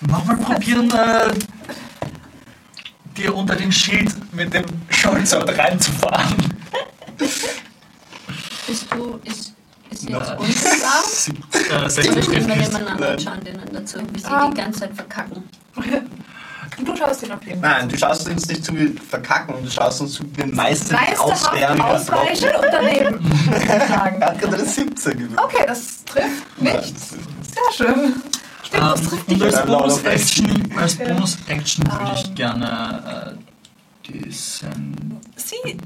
nochmal 0.00 0.36
probieren, 0.36 0.90
äh, 0.90 1.32
dir 3.16 3.34
unter 3.34 3.56
den 3.56 3.72
Schild 3.72 4.14
mit 4.34 4.52
dem 4.52 4.66
Scholzort 4.90 5.56
reinzufahren. 5.56 6.36
Bist 7.16 8.86
du, 8.92 9.20
ist, 9.24 9.55
ist 9.90 10.08
Nein. 10.08 10.20
jetzt 10.20 10.38
uns 10.38 10.62
da? 10.64 11.02
Sie- 11.08 11.32
äh, 11.32 11.76
Oder 11.78 11.90
60 11.90 12.04
stehen 12.12 12.14
wir 12.14 12.22
trifft 12.22 12.48
nicht. 12.48 12.72
nebeneinander 12.72 12.90
und 12.92 13.00
Nein. 13.00 13.18
schauen 13.20 13.44
denen 13.44 13.62
dazu, 13.72 13.98
wie 14.12 14.18
sie 14.20 14.26
Ah. 14.26 14.48
die 14.50 14.56
ganze 14.56 14.80
Zeit 14.80 14.94
verkacken? 14.94 15.48
Du 16.84 16.94
schaust 16.94 17.22
ihn 17.22 17.32
auf 17.32 17.42
jeden 17.46 17.60
Fall. 17.62 17.70
Nein, 17.78 17.88
du 17.88 17.96
schaust 17.96 18.28
uns 18.28 18.46
nicht 18.48 18.64
zu 18.64 18.74
wie 18.76 18.88
verkacken, 19.08 19.54
du 19.64 19.70
schaust 19.70 20.00
uns 20.02 20.12
zu 20.14 20.24
wie 20.36 20.44
meisterlich 20.44 21.08
Meisterhaft 21.16 21.46
auswählen. 21.46 21.80
ausweichen 21.80 22.48
und 22.56 22.66
daneben. 22.70 23.32
Er 23.52 23.88
hat 24.24 24.38
gerade 24.40 24.56
eine 24.56 24.64
17 24.66 25.12
gewürfelt. 25.12 25.40
Okay, 25.42 25.64
das 25.66 26.04
trifft 26.04 26.60
nicht. 26.62 26.94
Sehr 27.00 27.72
schön. 27.74 28.14
Stimmt, 28.62 28.82
das 28.82 29.00
Ähm, 29.00 29.08
trifft 29.08 29.28
und 29.28 29.34
dich. 29.36 29.42
als 29.44 29.54
Ja, 29.54 29.64
Bonus-Action 29.64 30.72
Ja. 30.98 31.08
Bonus-Action 31.14 31.84
würde 31.92 32.12
ich 32.14 32.26
Ähm. 32.28 32.34
gerne 32.34 33.36
äh, 33.38 33.45
diesen. 34.08 35.20
Sie 35.36 35.76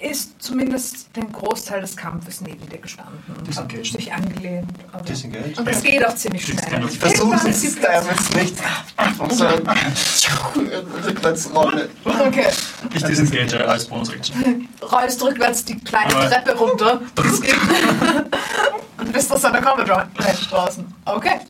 ist 0.00 0.40
zumindest 0.40 1.14
den 1.16 1.32
Großteil 1.32 1.80
des 1.80 1.96
Kampfes 1.96 2.40
neben 2.40 2.68
dir 2.68 2.78
gestanden 2.78 3.18
und 3.36 3.56
hat 3.56 3.70
sich 3.72 4.12
angelehnt. 4.12 4.68
Disengage. 5.08 5.58
und 5.58 5.66
es 5.68 5.82
geht 5.82 6.06
auch 6.06 6.14
ziemlich 6.14 6.44
schnell. 6.46 6.84
Ich 6.88 6.98
Versuch 6.98 7.18
Irgendwann 7.30 7.50
es 7.50 7.60
sie 7.60 7.80
damals 7.80 8.30
nicht. 8.34 8.54
Rückwärtsrolle. 11.04 11.88
Okay, 12.04 12.46
Ich 12.94 13.02
disengage 13.04 13.68
als 13.68 13.86
Bonus-Action. 13.86 14.68
rollst 14.90 15.22
rückwärts 15.22 15.64
die 15.64 15.78
kleine 15.80 16.10
Treppe 16.12 16.56
runter 16.56 17.00
und 18.98 19.12
bist 19.12 19.32
aus 19.32 19.42
seiner 19.42 19.60
Combat 19.62 19.88
Range 19.90 20.08
draußen. 20.50 20.94
Okay. 21.04 21.40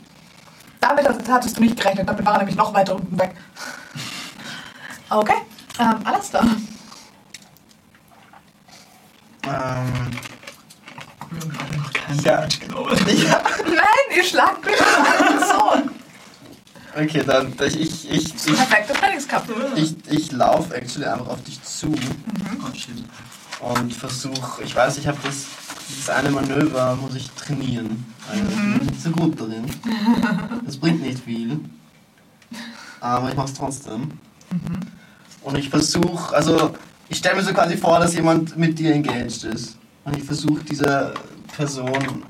Damit 0.80 1.08
hat- 1.08 1.28
hattest 1.28 1.56
du 1.56 1.60
nicht 1.62 1.76
gerechnet, 1.76 2.08
damit 2.08 2.24
war 2.24 2.34
er 2.34 2.38
nämlich 2.38 2.56
noch 2.56 2.72
weiter 2.72 2.94
unten 2.94 3.18
weg. 3.18 3.34
Okay, 5.10 5.34
ähm, 5.78 5.94
alles 6.04 6.30
da. 6.30 6.40
Ähm, 6.40 6.66
Kein 11.94 12.18
Ja. 12.20 12.36
Damage 12.36 12.58
genommen. 12.58 12.96
ja. 13.06 13.42
Nein, 13.64 14.16
ihr 14.16 14.24
schlagt 14.24 14.64
mich 14.64 14.74
eine 14.80 15.38
Person. 15.38 15.90
Okay, 16.96 17.22
dann 17.24 17.52
ich, 17.66 17.80
ich, 17.80 18.10
ich, 18.10 18.34
ich, 18.46 18.58
ich, 19.76 19.94
ich 20.10 20.32
laufe 20.32 20.74
actually 20.74 21.06
einfach 21.06 21.28
auf 21.28 21.42
dich 21.44 21.62
zu 21.62 21.92
Oh, 21.92 22.74
shit. 22.74 23.04
und 23.60 23.92
versuche, 23.92 24.62
ich 24.64 24.74
weiß, 24.74 24.98
ich 24.98 25.06
habe 25.06 25.18
das, 25.22 25.46
dieses 25.88 26.08
eine 26.10 26.30
Manöver, 26.30 26.96
muss 26.96 27.14
ich 27.14 27.30
trainieren. 27.30 28.04
Also, 28.30 28.42
Ich 28.44 28.56
bin 28.56 28.86
nicht 28.86 29.00
so 29.02 29.10
gut 29.10 29.40
darin. 29.40 29.64
Das 30.64 30.76
bringt 30.76 31.00
nicht 31.02 31.22
viel. 31.24 31.60
Aber 33.00 33.28
ich 33.28 33.36
mache 33.36 33.48
es 33.48 33.54
trotzdem. 34.48 34.80
Und 35.42 35.58
ich 35.58 35.70
versuche, 35.70 36.34
also 36.34 36.74
ich 37.08 37.18
stelle 37.18 37.36
mir 37.36 37.42
so 37.42 37.52
quasi 37.52 37.76
vor, 37.76 37.98
dass 38.00 38.14
jemand 38.14 38.56
mit 38.56 38.78
dir 38.78 38.92
engaged 38.92 39.44
ist. 39.44 39.78
Und 40.04 40.16
ich 40.16 40.24
versuche 40.24 40.62
dieser 40.64 41.14
Person 41.56 42.24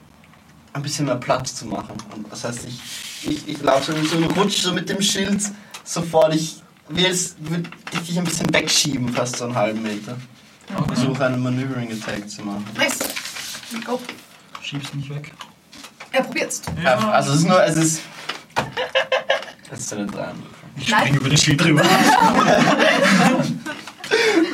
ein 0.72 0.82
bisschen 0.82 1.06
mehr 1.06 1.16
Platz 1.16 1.54
zu 1.54 1.66
machen. 1.66 1.94
Und 2.14 2.30
das 2.30 2.44
heißt, 2.44 2.66
ich, 2.66 3.28
ich, 3.28 3.48
ich 3.48 3.62
laufe 3.62 3.92
so, 3.92 4.04
so 4.04 4.16
einen 4.16 4.30
Rutsch 4.30 4.62
so 4.62 4.72
mit 4.72 4.88
dem 4.88 5.02
Schild 5.02 5.42
sofort. 5.84 6.34
Ich 6.34 6.62
will 6.88 7.10
ich 7.92 8.00
dich 8.00 8.18
ein 8.18 8.24
bisschen 8.24 8.52
wegschieben, 8.52 9.08
fast 9.08 9.36
so 9.36 9.44
einen 9.44 9.54
halben 9.54 9.82
Meter. 9.82 10.16
Und 10.76 10.86
versuche 10.86 11.24
einen 11.24 11.42
Maneuvering 11.42 11.90
Attack 11.92 12.28
zu 12.28 12.42
machen. 12.42 12.64
Nice. 12.76 12.98
Go. 13.84 14.00
Schieb's 14.62 14.92
mich 14.94 15.08
weg. 15.10 15.32
Er 16.12 16.22
probiert's. 16.22 16.62
Ja. 16.82 17.10
Also 17.10 17.32
es 17.32 17.40
ist 17.40 17.46
nur, 17.46 17.62
es 17.64 17.76
ist. 17.76 18.02
Es 19.70 19.80
ist 19.80 19.92
eine 19.92 20.06
3. 20.06 20.32
Ich 20.81 20.89
Nein. 20.91 21.01
spring 21.07 21.14
über 21.16 21.29
den 21.29 21.39
Schild 21.39 21.62
drüber. 21.62 21.83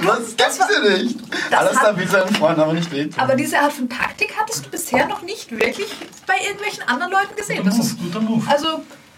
Was? 0.03 0.35
Das 0.37 0.37
gibt's 0.37 0.59
ja 0.59 0.97
nicht. 0.99 1.17
Das 1.51 1.61
Alles 1.61 1.79
da 1.81 1.97
will 1.97 2.09
seinen 2.09 2.35
Freunden 2.35 2.61
aber 2.61 2.73
nicht 2.75 2.91
wehtun. 2.91 3.15
Aber 3.19 3.35
diese 3.37 3.59
Art 3.59 3.73
von 3.73 3.89
Taktik 3.89 4.35
hattest 4.39 4.67
du 4.67 4.71
bisher 4.71 5.07
noch 5.07 5.23
nicht 5.23 5.51
wirklich 5.51 5.87
bei 6.27 6.35
irgendwelchen 6.45 6.83
anderen 6.89 7.13
Leuten 7.13 7.35
gesehen. 7.37 7.59
Guter 7.59 7.71
Das 7.71 7.79
Move, 7.79 7.87
ist, 7.89 7.99
guter 7.99 8.21
Move. 8.21 8.51
also, 8.51 8.67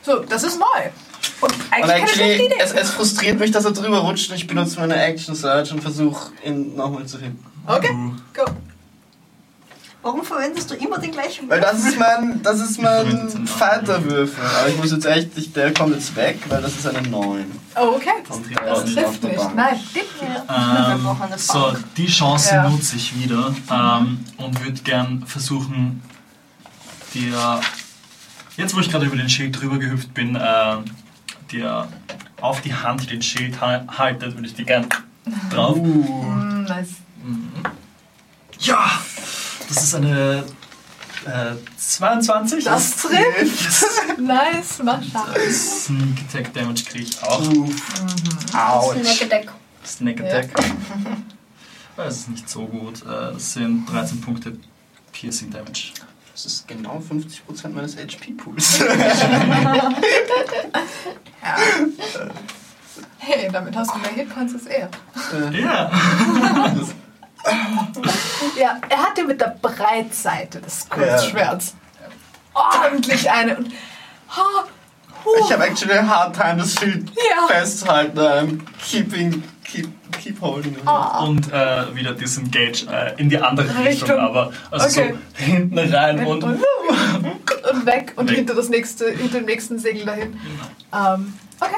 so, 0.02 0.18
das 0.20 0.44
ist 0.44 0.58
neu. 0.60 0.66
Und 1.40 1.52
Und 1.52 1.60
eigentlich 1.72 1.86
keine 1.90 2.08
schlechte 2.08 2.22
actually, 2.24 2.46
Idee. 2.46 2.54
es, 2.62 2.72
es 2.72 2.90
frustriert 2.90 3.38
mich, 3.40 3.50
dass 3.50 3.64
er 3.64 3.72
drüber 3.72 3.98
rutscht 4.00 4.30
und 4.30 4.36
ich 4.36 4.46
benutze 4.46 4.78
meine 4.78 4.94
Action 5.02 5.34
Search 5.34 5.72
und 5.72 5.80
versuche 5.80 6.30
ihn 6.44 6.76
nochmal 6.76 7.06
zu 7.06 7.18
finden. 7.18 7.44
Okay, 7.66 7.90
go. 8.34 8.44
Warum 10.06 10.22
verwendest 10.22 10.70
du 10.70 10.76
immer 10.76 10.98
den 10.98 11.10
gleichen 11.10 11.50
Weil 11.50 11.60
das 11.60 11.84
ist 11.84 11.98
mein, 11.98 12.40
das 12.40 12.60
ist 12.60 12.80
mein 12.80 13.44
Fighter-Würfel. 13.44 14.44
Aber 14.60 14.68
ich 14.68 14.76
muss 14.76 14.92
jetzt 14.92 15.04
echt, 15.04 15.36
ich, 15.36 15.52
der 15.52 15.74
kommt 15.74 15.96
jetzt 15.96 16.14
weg, 16.14 16.38
weil 16.48 16.62
das 16.62 16.76
ist 16.76 16.86
eine 16.86 17.02
9. 17.08 17.44
Oh, 17.74 17.96
okay. 17.96 18.10
Das 18.64 18.84
trifft 18.84 19.24
nicht. 19.24 19.36
Bank. 19.36 19.56
Nein. 19.56 19.80
Wir 19.92 20.44
Ähm, 20.48 21.16
so, 21.36 21.74
die 21.96 22.06
Chance 22.06 22.54
Ja. 22.54 22.68
nutze 22.68 22.94
ich 22.94 23.18
wieder 23.20 23.52
ähm, 23.68 24.24
und 24.36 24.64
würde 24.64 24.80
gern 24.82 25.24
versuchen, 25.26 26.00
dir, 27.12 27.60
jetzt 28.56 28.76
wo 28.76 28.80
ich 28.80 28.88
gerade 28.88 29.06
über 29.06 29.16
den 29.16 29.28
Schild 29.28 29.60
drüber 29.60 29.78
gehüpft 29.78 30.14
bin, 30.14 30.36
äh, 30.36 30.76
dir 31.50 31.88
auf 32.40 32.60
die 32.60 32.72
Hand 32.72 33.10
den 33.10 33.22
Schild 33.22 33.60
ha 33.60 33.84
haltet, 33.98 34.36
würde 34.36 34.46
ich 34.46 34.54
dir 34.54 34.66
gern 34.66 34.86
drauf. 35.50 35.76
Mm, 35.76 36.62
nice. 36.62 36.90
Ja! 38.60 38.88
Das 39.68 39.82
ist 39.82 39.94
eine 39.94 40.44
äh, 41.26 41.54
22. 41.76 42.64
Das 42.64 42.96
trifft. 42.96 44.18
nice, 44.20 44.80
mach 44.84 45.02
Schaden. 45.02 45.52
Sneak 45.52 46.20
Attack 46.28 46.54
Damage 46.54 46.84
kriege 46.84 47.04
ich 47.04 47.22
auch. 47.22 47.40
Autsch. 48.54 49.02
Snack 49.04 49.22
Attack. 49.22 49.52
Sneak 49.84 50.20
Attack. 50.20 50.50
Das 51.96 52.16
ist 52.18 52.28
nicht 52.28 52.48
so 52.48 52.66
gut. 52.66 53.02
Äh, 53.02 53.32
Das 53.32 53.52
sind 53.54 53.86
13 53.86 54.20
Punkte 54.20 54.58
Piercing 55.12 55.50
Damage. 55.50 55.92
Das 56.32 56.44
ist 56.46 56.68
genau 56.68 57.00
50% 57.08 57.68
meines 57.70 57.96
HP-Pools. 57.96 58.80
Ja. 61.42 61.56
Hey, 63.18 63.48
damit 63.52 63.76
hast 63.76 63.94
du 63.94 63.98
mehr 63.98 64.10
Hitpoints 64.10 64.54
als 64.54 64.66
er. 64.66 64.90
Ja! 65.52 65.90
Ja, 68.58 68.78
er 68.88 68.98
hat 68.98 69.16
dir 69.16 69.24
mit 69.24 69.40
der 69.40 69.56
Breitseite 69.60 70.60
des 70.60 70.88
Kurzschwerts 70.88 71.74
ordentlich 72.54 73.30
eine. 73.30 73.56
Und, 73.58 73.72
ha, 74.28 74.42
huh, 75.24 75.30
Ich 75.44 75.52
habe 75.52 75.64
actually 75.66 75.92
a 75.98 76.06
hard 76.06 76.34
time, 76.34 76.56
das 76.56 76.74
Schild 76.74 77.10
Ja. 77.10 77.46
festzuhalten. 77.48 78.18
I'm 78.18 78.60
keeping, 78.82 79.42
keep, 79.64 79.88
keep 80.12 80.40
holding 80.40 80.72
it. 80.72 80.80
Ah. 80.86 81.20
Und 81.24 81.52
äh, 81.52 81.94
wieder 81.94 82.12
Disengage 82.14 82.86
äh, 82.90 83.14
in 83.20 83.28
die 83.28 83.38
andere 83.38 83.68
Richtung, 83.68 83.86
Richtung. 83.86 84.18
aber 84.20 84.52
also 84.70 85.00
Okay. 85.00 85.14
so 85.38 85.44
hinten 85.44 85.78
rein 85.78 86.26
und. 86.26 86.42
und, 86.44 86.60
und 87.72 87.86
weg 87.86 88.12
und 88.16 88.30
Weg. 88.30 88.36
hinter 88.36 88.54
das 88.54 88.68
nächste, 88.68 89.10
hinter 89.10 89.38
dem 89.38 89.46
nächsten 89.46 89.78
Segel 89.78 90.06
dahin. 90.06 90.40
Ähm, 90.94 91.34
okay. 91.60 91.76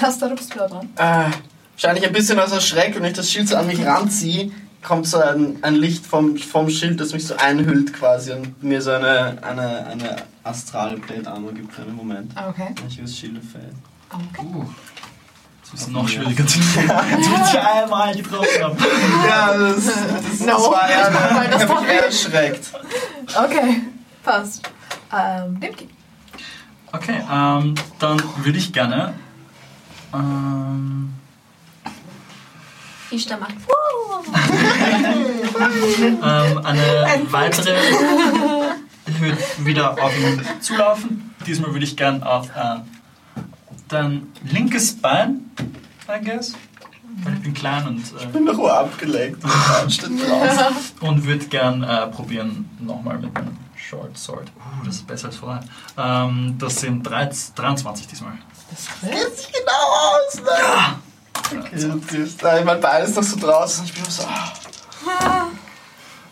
Alastair, 0.00 0.28
du 0.30 0.34
bist 0.36 0.54
wieder 0.54 0.68
dran. 0.68 0.88
Äh, 0.96 1.30
wahrscheinlich 1.74 2.06
ein 2.06 2.12
bisschen 2.12 2.38
aus 2.40 2.52
Erschreck, 2.52 2.94
wenn 2.96 3.04
ich 3.04 3.12
das 3.14 3.30
Schild 3.30 3.48
so 3.48 3.56
an 3.56 3.66
mich 3.66 3.84
ranziehe, 3.84 4.50
kommt 4.82 5.06
so 5.06 5.18
ein, 5.20 5.58
ein 5.62 5.74
Licht 5.74 6.04
vom, 6.06 6.36
vom 6.36 6.68
Schild, 6.68 7.00
das 7.00 7.12
mich 7.12 7.26
so 7.26 7.36
einhüllt 7.36 7.92
quasi 7.94 8.32
und 8.32 8.62
mir 8.62 8.80
so 8.82 8.92
eine, 8.92 9.38
eine, 9.42 9.86
eine 9.86 10.16
astrale 10.42 10.98
Plate 10.98 11.30
Armor 11.30 11.52
gibt 11.52 11.72
für 11.72 11.82
einen 11.82 11.96
Moment. 11.96 12.32
Okay. 12.48 12.74
Ich 12.88 13.02
use 13.02 13.14
Shield 13.14 13.38
of 13.38 13.44
Fate. 13.50 13.72
okay. 14.12 14.46
Uh, 14.46 14.64
das 15.72 15.80
ist 15.80 15.90
noch 15.90 16.06
schwieriger 16.06 16.46
zu. 16.46 16.58
Jetzt 16.58 17.30
muss 17.30 17.48
ich 17.52 17.58
einmal 17.58 18.14
getroffen. 18.14 18.46
Ja, 19.26 19.56
das, 19.56 19.86
das, 19.86 20.40
No. 20.40 20.46
das 20.46 20.62
war 20.70 20.88
eher, 20.88 21.12
Weil 21.34 21.50
das 21.50 21.66
tat 21.66 21.82
mich 21.82 21.90
erschreckt. 21.90 22.66
Okay, 23.34 23.82
passt. 24.22 24.70
Ähm, 25.12 25.58
Dimki. 25.58 25.88
Okay, 26.92 27.20
ähm, 27.32 27.74
dann 27.98 28.22
würde 28.36 28.58
ich 28.58 28.72
gerne. 28.72 29.14
Ähm, 30.12 31.14
Ishtar 33.14 33.38
macht. 33.38 33.54
ähm, 35.98 36.58
eine 36.64 37.22
weitere. 37.30 37.74
Ich 39.06 39.20
würde 39.20 39.38
wieder 39.58 40.02
auf 40.02 40.18
ihn 40.18 40.42
zulaufen. 40.60 41.34
Diesmal 41.46 41.72
würde 41.72 41.84
ich 41.84 41.96
gern 41.96 42.22
auf 42.22 42.48
äh, 42.48 42.80
dein 43.88 44.32
linkes 44.44 44.96
Bein 44.96 45.50
I 46.08 46.22
guess. 46.22 46.52
Weil 47.22 47.34
ich 47.34 47.42
bin 47.42 47.54
klein 47.54 47.86
und, 47.86 47.98
Ich 48.00 48.22
äh, 48.22 48.26
bin 48.26 48.44
noch 48.44 48.58
abgelenkt. 48.58 49.42
und 49.44 49.92
steht 49.92 50.10
und 51.00 51.24
würde 51.24 51.46
gern 51.46 51.82
äh, 51.82 52.08
probieren, 52.08 52.68
nochmal 52.80 53.18
mit 53.18 53.32
meinem 53.32 53.56
Short 53.76 54.18
Sword. 54.18 54.50
Uh, 54.56 54.84
das 54.84 54.96
ist 54.96 55.06
besser 55.06 55.28
als 55.28 55.36
vorher. 55.36 55.62
Ähm, 55.96 56.56
das 56.58 56.80
sind 56.80 57.02
13, 57.04 57.54
23 57.54 58.06
diesmal. 58.08 58.32
Geht 59.02 59.36
sich 59.36 59.52
genau 59.52 59.70
aus, 59.70 60.34
ne? 60.36 60.50
Okay, 60.50 60.94
ich 61.52 62.64
mein 62.64 62.80
Bein 62.80 63.04
ist 63.04 63.16
noch 63.16 63.22
so 63.22 63.38
draußen 63.38 63.82
und 63.82 63.90
ich 63.90 63.94
bin 63.94 64.10
so. 64.10 64.24
ah. 64.24 65.48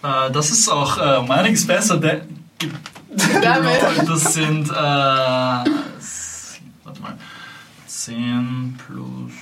Äh, 0.03 0.31
das 0.33 0.51
ist 0.51 0.69
auch 0.69 0.99
äh, 0.99 1.19
um 1.19 1.31
einiges 1.31 1.67
besser. 1.67 1.97
Der, 1.99 2.23
Damit. 3.43 4.09
das 4.09 4.35
sind, 4.35 4.69
äh, 4.71 4.73
warte 4.75 5.71
mal, 7.01 7.19
10 7.87 8.79
plus 8.87 9.33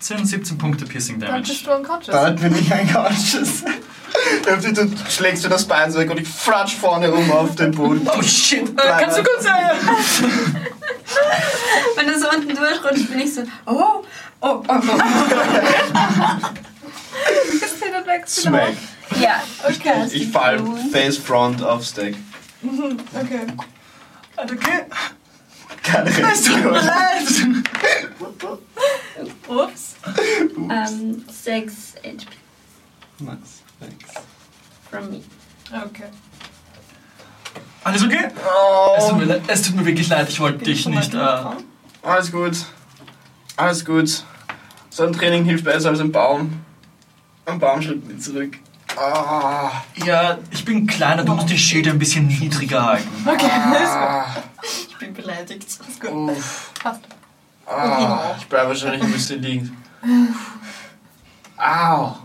10, 0.00 0.24
17 0.26 0.58
Punkte 0.58 0.84
Piercing 0.84 1.18
Dann 1.18 1.30
Damage. 1.30 1.48
bist 1.48 1.66
du 1.66 1.72
unconscious. 1.72 2.14
Bald 2.14 2.40
bin 2.40 2.54
ich 2.56 2.70
unconscious. 2.72 3.64
Du 4.46 5.10
schlägst 5.10 5.42
mir 5.44 5.50
das 5.50 5.64
Bein 5.66 5.90
so 5.92 5.98
weg 5.98 6.10
und 6.10 6.18
ich 6.18 6.28
flatsch 6.28 6.74
vorne 6.76 7.08
rum 7.10 7.30
auf 7.32 7.54
den 7.54 7.72
Boden. 7.72 8.08
Oh 8.16 8.22
shit, 8.22 8.68
äh, 8.68 8.72
kannst 8.98 9.18
du 9.18 9.22
kurz 9.22 9.44
sagen? 9.44 9.78
Wenn 11.96 12.06
du 12.06 12.18
so 12.18 12.28
unten 12.30 12.54
durchrutscht, 12.54 13.08
bin 13.10 13.20
ich 13.20 13.34
so, 13.34 13.42
oh, 13.66 14.04
oh, 14.40 14.62
oh, 14.62 14.62
oh. 14.68 14.78
Ist 17.52 17.80
der 17.82 17.90
dann 17.92 18.06
weg? 18.06 18.26
Smack. 18.28 18.76
Ja, 19.20 19.42
Okay. 19.64 20.06
Ich 20.12 20.30
fall 20.30 20.60
face 20.92 21.16
front 21.18 21.62
aufs 21.62 21.92
Deck. 21.94 22.16
Okay. 23.14 23.46
Okay. 24.36 24.84
Keine 25.82 26.10
Es 26.32 26.42
tut 26.42 26.56
mir 26.56 26.72
Reaktion. 26.72 27.64
leid. 27.64 28.44
Ups. 29.48 29.94
ähm, 30.70 31.24
6 31.30 31.94
HP 32.02 32.26
Nice, 33.20 33.62
thanks. 33.80 34.12
from 34.90 35.10
me. 35.10 35.22
Okay. 35.72 36.10
Alles 37.86 38.02
okay? 38.02 38.28
Es 38.98 39.06
tut, 39.08 39.18
mir, 39.18 39.40
es 39.46 39.62
tut 39.62 39.76
mir 39.76 39.86
wirklich 39.86 40.08
leid, 40.08 40.28
ich 40.28 40.40
wollte 40.40 40.64
dich 40.64 40.86
nicht. 40.88 41.14
Äh, 41.14 41.18
Alles 42.02 42.32
gut. 42.32 42.56
Alles 43.56 43.84
gut. 43.84 44.24
So 44.90 45.04
ein 45.06 45.12
Training 45.12 45.44
hilft 45.44 45.64
besser 45.64 45.90
als 45.90 46.00
ein 46.00 46.10
Baum. 46.10 46.64
Ein 47.44 47.60
Baum 47.60 47.80
schlägt 47.80 48.08
mich 48.08 48.20
zurück. 48.20 48.58
Ah, 48.96 49.70
ja, 50.04 50.38
ich 50.50 50.64
bin 50.64 50.84
kleiner, 50.88 51.22
du 51.22 51.32
musst 51.34 51.48
die 51.48 51.56
Schilde 51.58 51.90
ein 51.90 51.98
bisschen 52.00 52.26
niedriger 52.26 52.84
halten. 52.86 53.08
Okay, 53.24 53.46
alles 53.52 53.78
gut. 53.90 53.98
ah, 53.98 54.26
Ich 54.88 54.96
bin 54.98 55.14
beleidigt. 55.14 55.62
Ist 55.64 56.00
gut. 56.00 56.10
uff. 56.10 56.72
Passt. 56.82 57.02
Ah, 57.66 58.34
ich 58.36 58.46
bleibe 58.46 58.68
wahrscheinlich 58.70 59.02
ein 59.02 59.12
bisschen 59.12 59.40
liegen. 59.42 59.76
Au. 61.56 62.16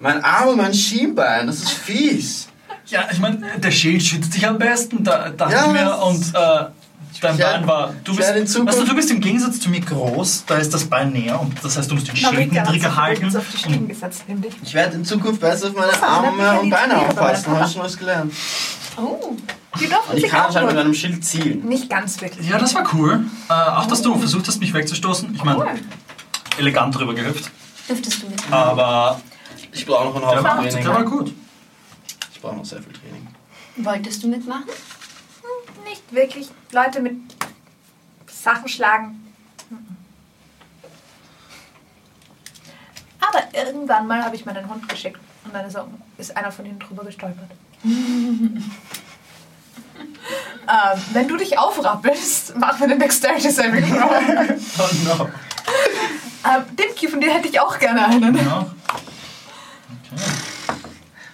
Mein 0.00 0.22
Arm 0.22 0.48
und 0.48 0.56
mein 0.58 0.74
Schienbein, 0.74 1.46
das 1.46 1.60
ist 1.60 1.70
fies. 1.70 2.48
Ja, 2.86 3.04
ich 3.10 3.18
meine, 3.18 3.38
der 3.58 3.70
Schild 3.70 4.02
schützt 4.02 4.34
dich 4.34 4.46
am 4.46 4.58
besten, 4.58 5.02
da 5.04 5.30
dachte 5.30 5.52
Ja, 5.54 5.66
ich 5.66 5.72
mir. 5.72 5.96
Und 6.02 6.28
äh, 6.28 6.32
dein 6.32 6.72
Ich 7.12 7.22
werd- 7.22 7.38
Bein 7.38 7.66
war. 7.66 7.94
Du 8.04 8.14
bist, 8.16 8.28
werd 8.28 8.38
in 8.38 8.46
Zukunft- 8.46 8.72
weißt 8.74 8.82
du, 8.82 8.90
du 8.90 8.96
bist 8.96 9.10
im 9.10 9.20
Gegensatz 9.20 9.60
zu 9.60 9.70
mir 9.70 9.80
groß, 9.80 10.44
da 10.46 10.56
ist 10.56 10.72
das 10.74 10.84
Bein 10.84 11.12
näher 11.12 11.40
und 11.40 11.54
das 11.62 11.76
heißt, 11.78 11.90
du 11.90 11.94
musst 11.94 12.08
den 12.08 12.16
Schild 12.16 12.52
niedriger 12.52 12.96
halten. 12.96 13.34
auf 13.36 13.44
die 13.52 13.58
Stiegen 13.58 13.78
Und, 13.82 13.88
gesetzt, 13.88 14.24
nämlich. 14.28 14.52
Ich 14.62 14.74
werde 14.74 14.96
in 14.96 15.04
Zukunft 15.04 15.40
besser 15.40 15.68
auf 15.68 15.74
meine 15.74 16.02
Arme 16.02 16.60
und 16.60 16.68
ja 16.70 16.76
Beine 16.76 16.98
aufpassen, 16.98 17.52
habe 17.52 17.66
ich 17.66 17.72
schon 17.72 17.82
was 17.82 17.96
gelernt. 17.98 18.32
Oh. 18.96 19.36
Die 19.80 19.86
Und 19.86 20.18
ich 20.18 20.24
kann 20.28 20.46
anscheinend 20.46 20.70
mit 20.72 20.78
einem 20.80 20.92
Schild 20.92 21.24
zielen. 21.24 21.66
nicht 21.66 21.88
ganz 21.88 22.20
wirklich. 22.20 22.46
ja, 22.46 22.58
das 22.58 22.74
war 22.74 22.84
cool. 22.92 23.24
Äh, 23.48 23.52
auch, 23.52 23.86
dass 23.86 24.02
du 24.02 24.14
versucht 24.18 24.46
hast, 24.48 24.60
mich 24.60 24.74
wegzustoßen. 24.74 25.34
Ich 25.34 25.44
meine, 25.44 25.60
Cool. 25.60 25.66
elegant 26.58 26.94
drüber 26.94 27.14
gehüpft. 27.14 27.50
Dürftest 27.88 28.22
du 28.22 28.26
mit. 28.28 28.38
Aber 28.52 29.18
Ich 29.72 29.86
brauche 29.86 30.04
noch 30.04 30.14
einen 30.16 30.20
der 30.22 30.28
Haufen 30.30 30.44
war, 30.44 30.56
Training. 30.62 30.84
der 30.84 30.94
war 30.94 31.04
gut. 31.04 31.32
Ich 32.42 32.48
brauche 32.48 32.56
noch 32.56 32.64
sehr 32.64 32.82
viel 32.82 32.92
Training. 32.92 33.28
Wolltest 33.76 34.24
du 34.24 34.26
mitmachen? 34.26 34.64
Nicht 35.88 36.12
wirklich 36.12 36.48
Leute 36.72 36.98
mit 36.98 37.14
Sachen 38.26 38.66
schlagen. 38.66 39.32
Aber 43.20 43.44
irgendwann 43.52 44.08
mal 44.08 44.24
habe 44.24 44.34
ich 44.34 44.44
meinen 44.44 44.68
Hund 44.68 44.88
geschickt 44.88 45.20
und 45.44 45.54
dann 45.54 45.66
ist, 45.66 45.76
er, 45.76 45.86
ist 46.18 46.36
einer 46.36 46.50
von 46.50 46.66
ihnen 46.66 46.80
drüber 46.80 47.04
gestolpert. 47.04 47.48
ähm, 47.84 48.62
wenn 51.12 51.28
du 51.28 51.36
dich 51.36 51.56
aufrappelst, 51.56 52.56
mach 52.56 52.80
mir 52.80 52.88
den 52.88 52.98
Dexterity 52.98 53.52
Saving 53.52 53.88
Throw. 53.88 54.10
Oh 54.80 54.88
no. 55.04 55.28
ähm, 56.44 56.76
Dimki, 56.76 57.06
von 57.06 57.20
dir 57.20 57.32
hätte 57.32 57.46
ich 57.46 57.60
auch 57.60 57.78
gerne 57.78 58.04
einen. 58.04 58.34
Ja. 58.34 58.68
Okay. 60.14 60.41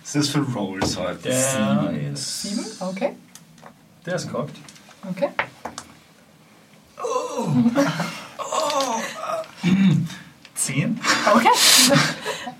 Was 0.09 0.15
ist 0.15 0.35
das 0.35 0.47
für 0.47 0.53
Rolls 0.59 0.97
heute? 0.97 1.19
Der 1.19 2.13
ist. 2.15 2.41
Sieben? 2.41 2.65
Okay. 2.81 3.15
Der 4.07 4.15
ist 4.15 4.27
gehockt. 4.27 4.57
Okay. 5.07 5.29
Zehn. 10.55 10.99
Okay. 11.31 11.49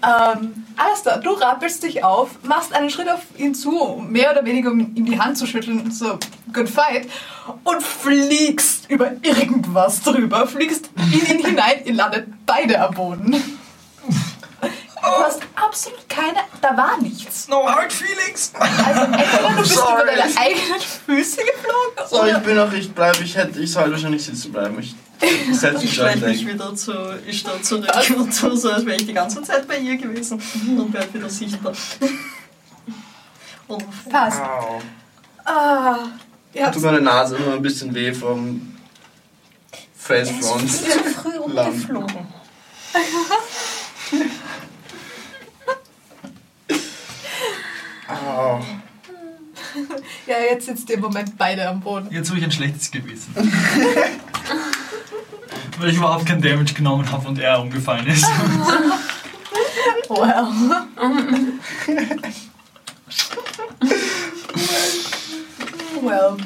ähm, 0.03 0.67
Alistair, 0.77 1.21
du 1.21 1.31
rappelst 1.31 1.85
dich 1.85 2.05
auf, 2.05 2.33
machst 2.43 2.75
einen 2.75 2.91
Schritt 2.91 3.09
auf 3.09 3.23
ihn 3.39 3.55
zu, 3.55 3.81
um 3.81 4.13
mehr 4.13 4.31
oder 4.33 4.45
weniger 4.45 4.71
um 4.71 4.81
ihm 4.81 5.07
die 5.07 5.19
Hand 5.19 5.39
zu 5.39 5.47
schütteln, 5.47 5.91
so 5.91 6.19
good 6.53 6.69
fight, 6.69 7.09
und 7.65 7.83
fliegst 7.83 8.91
über 8.91 9.13
irgendwas 9.23 10.03
drüber, 10.03 10.47
fliegst 10.47 10.91
in 10.99 11.39
ihn 11.39 11.47
hinein, 11.47 11.83
ihr 11.87 11.95
landet 11.95 12.27
beide 12.45 12.79
am 12.79 12.95
Boden. 12.95 13.58
Du 15.17 15.25
hast 15.25 15.41
absolut 15.55 16.09
keine, 16.09 16.39
da 16.61 16.77
war 16.77 17.01
nichts. 17.01 17.49
No 17.49 17.67
hard 17.67 17.93
feelings. 17.93 18.53
Also 18.55 19.01
entweder 19.05 19.49
du 19.49 19.57
bist 19.63 19.75
Sorry. 19.75 20.03
über 20.03 20.05
deine 20.13 20.37
eigenen 20.37 20.81
Füße 21.07 21.37
geflogen 21.37 22.09
So, 22.11 22.25
ich 22.27 22.39
bin 22.39 22.57
noch, 22.57 22.73
ich 22.73 22.93
bleibe, 22.93 23.23
ich 23.25 23.37
hätte, 23.37 23.59
ich 23.61 23.73
soll 23.73 23.91
wahrscheinlich 23.91 24.25
sitzen 24.25 24.53
bleiben. 24.53 24.79
Ich 24.79 24.95
setze 25.59 25.77
Ich 25.77 25.83
mich 25.83 25.95
schon 25.95 26.21
mich 26.21 26.47
wieder 26.47 26.75
zu 26.75 26.93
Ishtar 27.27 27.61
zurück 27.63 27.89
und 28.17 28.39
tue 28.39 28.57
so, 28.57 28.71
als 28.71 28.85
wäre 28.87 28.97
ich 28.97 29.07
die 29.07 29.15
ganze 29.15 29.43
Zeit 29.43 29.67
bei 29.67 29.79
ihr 29.79 29.97
gewesen 29.97 30.41
und 30.79 30.93
werde 30.93 31.13
wieder 31.15 31.29
sichtbar. 31.31 31.73
Und 33.67 34.09
passt. 34.11 34.41
Au. 34.41 34.81
Ah, 35.45 35.99
ja, 36.53 36.71
Tut 36.71 36.83
meine 36.83 37.01
Nase 37.01 37.37
immer 37.37 37.55
ein 37.55 37.63
bisschen 37.63 37.95
weh 37.95 38.13
vom 38.13 38.77
Face 39.97 40.31
Front. 40.41 40.71
zu 40.71 40.85
früh 40.85 41.37
rumgeflogen. 41.37 42.29
Ja, 50.27 50.35
jetzt 50.51 50.67
sitzt 50.67 50.89
ihr 50.89 50.97
im 50.97 51.03
Moment 51.03 51.37
beide 51.37 51.69
am 51.69 51.81
Boden. 51.81 52.09
Jetzt 52.11 52.29
habe 52.29 52.39
ich 52.39 52.45
ein 52.45 52.53
schlechtes 52.53 52.91
Gewissen. 52.91 53.35
Weil 55.79 55.91
ich 55.91 55.97
überhaupt 55.97 56.27
kein 56.27 56.41
Damage 56.41 56.75
genommen 56.75 57.11
habe 57.11 57.29
und 57.29 57.39
er 57.39 57.61
umgefallen 57.61 58.07
ist. 58.07 58.27
Well. 60.09 60.49
well. 66.01 66.37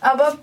Aber 0.00 0.36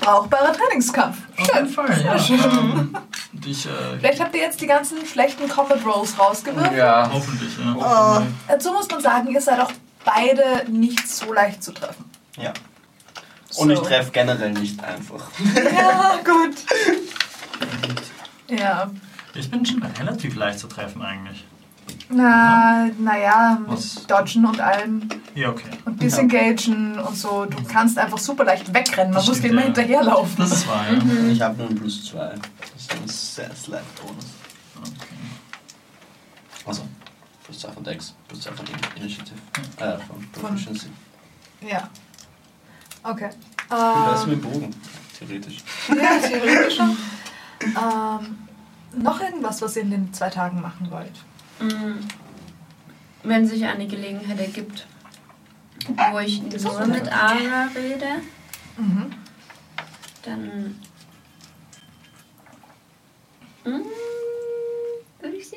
brauchbarer 0.00 0.52
Trainingskampf. 0.52 1.18
Auf 1.38 1.54
jeden 1.54 1.68
Fall, 1.68 2.04
ja. 2.04 2.16
Ähm, 2.16 2.96
und 3.32 3.46
ich, 3.46 3.66
äh, 3.66 3.70
Vielleicht 3.98 4.20
habt 4.20 4.34
ihr 4.34 4.42
jetzt 4.42 4.60
die 4.60 4.66
ganzen 4.66 5.06
schlechten 5.06 5.48
Combat 5.48 5.84
Rolls 5.86 6.18
rausgewürfelt. 6.18 6.76
Ja. 6.76 7.08
hoffentlich, 7.12 7.56
ja. 7.58 7.74
Oh, 7.76 8.22
Dazu 8.48 8.72
muss 8.72 8.88
man 8.90 9.00
sagen, 9.00 9.28
ihr 9.28 9.40
seid 9.40 9.60
auch 9.60 9.70
beide 10.04 10.70
nicht 10.70 11.08
so 11.08 11.32
leicht 11.32 11.62
zu 11.62 11.72
treffen. 11.72 12.04
Ja. 12.36 12.52
Und 13.56 13.70
ich 13.70 13.78
So. 13.78 13.84
treffe 13.84 14.10
generell 14.10 14.52
nicht 14.52 14.82
einfach. 14.82 15.28
Ja, 15.54 16.16
gut. 16.24 16.56
Ja. 18.48 18.90
Ich 19.34 19.50
bin 19.50 19.64
schon 19.64 19.82
relativ 19.82 20.36
leicht 20.36 20.58
zu 20.58 20.66
treffen 20.68 21.02
eigentlich. 21.02 21.44
Na, 22.08 22.88
naja, 22.98 23.58
Was? 23.66 23.96
mit 23.96 24.10
Dodgen 24.10 24.44
und 24.46 24.60
allem 24.60 25.08
Ja, 25.34 25.48
okay. 25.50 25.64
und 25.84 26.00
Disengagen 26.02 26.98
und 26.98 27.16
so. 27.16 27.44
Du 27.46 27.62
kannst 27.64 27.98
einfach 27.98 28.18
super 28.18 28.44
leicht 28.44 28.72
wegrennen. 28.72 29.10
Man 29.12 29.20
Das 29.20 29.26
muss 29.28 29.40
dir 29.40 29.48
immer 29.48 29.60
ja. 29.62 29.66
hinterherlaufen. 29.66 30.36
Das 30.38 30.52
ist 30.52 30.68
wahr, 30.68 30.84
ja. 30.90 30.98
Ich 31.30 31.40
habe 31.40 31.56
nur 31.56 31.66
einen 31.68 31.78
Plus 31.78 32.04
2. 32.06 32.18
Das 32.18 32.82
ist 32.82 32.92
ein 32.92 33.08
sehr 33.08 33.54
Slap 33.56 33.82
Bonus. 34.00 34.26
Okay. 34.80 35.16
Also, 36.66 36.82
plus 37.44 37.60
2 37.60 37.72
von 37.72 37.84
Dex, 37.84 38.14
plus 38.28 38.40
2 38.42 38.52
von 38.52 38.66
Initiative. 38.96 39.36
Äh, 39.78 39.98
von 39.98 40.26
Proficiency. 40.32 40.88
Ja. 41.60 41.88
Okay. 43.02 43.30
Ich 43.30 43.68
bin 43.68 44.04
besser 44.04 44.24
Ähm, 44.24 44.30
mit 44.30 44.42
Bogen, 44.42 44.70
theoretisch. 45.18 45.58
ja, 45.88 46.18
theoretisch 46.28 46.76
schon. 46.76 46.96
Ähm, 47.62 48.38
noch 49.02 49.20
irgendwas, 49.20 49.60
was 49.62 49.76
ihr 49.76 49.82
in 49.82 49.90
den 49.90 50.12
zwei 50.12 50.30
Tagen 50.30 50.60
machen 50.60 50.90
wollt? 50.90 51.12
Mm, 51.60 51.98
Wenn 53.22 53.46
sich 53.46 53.64
eine 53.64 53.86
Gelegenheit 53.86 54.38
ergibt, 54.38 54.86
wo 56.12 56.18
ich 56.18 56.42
nur 56.42 56.86
mit 56.86 57.10
Ara 57.12 57.68
rede, 57.74 58.22
Mhm. 58.76 59.12
dann. 60.22 60.80
Hm? 63.64 63.82
Ich 65.32 65.50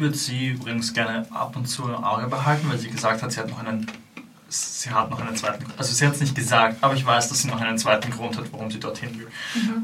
würde 0.00 0.16
sie 0.16 0.48
übrigens 0.48 0.92
gerne 0.94 1.26
ab 1.30 1.56
und 1.56 1.66
zu 1.66 1.84
im 1.84 1.94
Auge 2.04 2.26
behalten, 2.28 2.68
weil 2.70 2.78
sie 2.78 2.88
gesagt 2.90 3.22
hat, 3.22 3.32
sie 3.32 3.40
hat 3.40 3.48
noch 3.50 3.58
einen. 3.58 3.86
Sie 4.48 4.90
hat 4.90 5.08
noch 5.08 5.18
einen 5.20 5.34
zweiten. 5.34 5.64
Also 5.78 5.94
sie 5.94 6.06
hat 6.06 6.14
es 6.14 6.20
nicht 6.20 6.34
gesagt, 6.34 6.76
aber 6.84 6.92
ich 6.94 7.06
weiß, 7.06 7.30
dass 7.30 7.40
sie 7.40 7.48
noch 7.48 7.58
einen 7.60 7.78
zweiten 7.78 8.10
Grund 8.10 8.36
hat, 8.36 8.52
warum 8.52 8.70
sie 8.70 8.78
dorthin 8.78 9.18
will. 9.18 9.28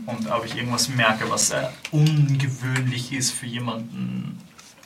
Und 0.04 0.30
ob 0.30 0.44
ich 0.44 0.56
irgendwas 0.56 0.90
merke, 0.90 1.28
was 1.30 1.50
äh, 1.50 1.68
ungewöhnlich 1.90 3.12
ist 3.12 3.30
für 3.32 3.46
jemanden. 3.46 4.38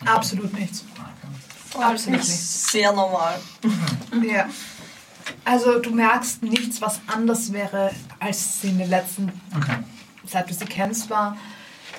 Absolut 0.04 0.52
nichts. 0.56 0.84
Okay. 0.94 1.82
Absolut 1.84 2.20
Nicht 2.20 2.28
nicht. 2.28 2.40
sehr 2.40 2.92
normal. 2.92 3.40
Ja. 4.24 4.46
Also 5.44 5.80
du 5.80 5.90
merkst 5.90 6.42
nichts, 6.44 6.80
was 6.80 7.00
anders 7.08 7.52
wäre, 7.52 7.90
als 8.20 8.60
sie 8.60 8.68
in 8.68 8.78
den 8.78 8.88
letzten, 8.90 9.32
Okay. 9.56 9.78
seit 10.26 10.48
du 10.48 10.54
sie 10.54 10.64
kennst, 10.64 11.10
war. 11.10 11.36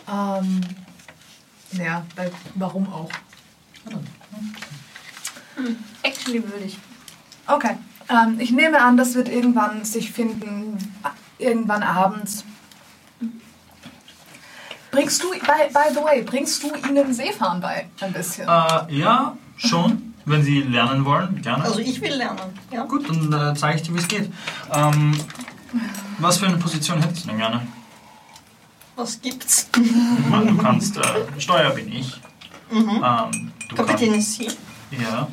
Ähm, 0.09 0.61
ja, 1.77 2.05
weil, 2.15 2.31
warum 2.55 2.91
auch? 2.91 3.09
Actually 6.01 6.43
würde 6.43 6.65
ich. 6.65 6.77
Okay. 7.47 7.77
Ähm, 8.09 8.39
ich 8.39 8.51
nehme 8.51 8.81
an, 8.81 8.97
das 8.97 9.15
wird 9.15 9.29
irgendwann 9.29 9.85
sich 9.85 10.11
finden, 10.11 10.77
irgendwann 11.37 11.83
abends. 11.83 12.43
Bringst 14.91 15.23
du, 15.23 15.31
by, 15.31 15.73
by 15.73 15.93
the 15.93 16.03
way, 16.03 16.21
bringst 16.21 16.61
du 16.63 16.71
ihnen 16.87 17.13
Seefahren 17.13 17.59
bei? 17.59 17.89
Ein 17.99 18.13
bisschen. 18.13 18.47
Äh, 18.47 18.93
ja, 18.93 19.37
schon. 19.57 20.13
Wenn 20.25 20.41
Sie 20.41 20.61
lernen 20.61 21.03
wollen, 21.03 21.41
gerne. 21.41 21.65
Also 21.65 21.79
ich 21.79 21.99
will 21.99 22.13
lernen. 22.13 22.39
Ja. 22.71 22.85
Gut, 22.85 23.09
dann 23.09 23.51
äh, 23.51 23.53
zeige 23.55 23.77
ich 23.77 23.83
dir, 23.83 23.93
wie 23.93 23.99
es 23.99 24.07
geht. 24.07 24.31
Ähm, 24.71 25.17
was 26.19 26.37
für 26.37 26.45
eine 26.47 26.57
Position 26.57 27.01
hättest 27.01 27.25
du 27.25 27.29
denn 27.29 27.39
gerne? 27.39 27.67
Was 28.95 29.21
gibt's? 29.21 29.69
Du 29.73 30.57
kannst, 30.57 30.97
äh, 30.97 31.01
Steuer 31.39 31.71
bin 31.71 31.91
ich. 31.91 32.19
Mhm. 32.71 33.03
Ähm, 33.03 33.51
du 33.69 33.75
Kapitän 33.75 34.13
ist 34.13 34.33
sie. 34.33 34.47
Ja, 34.91 35.27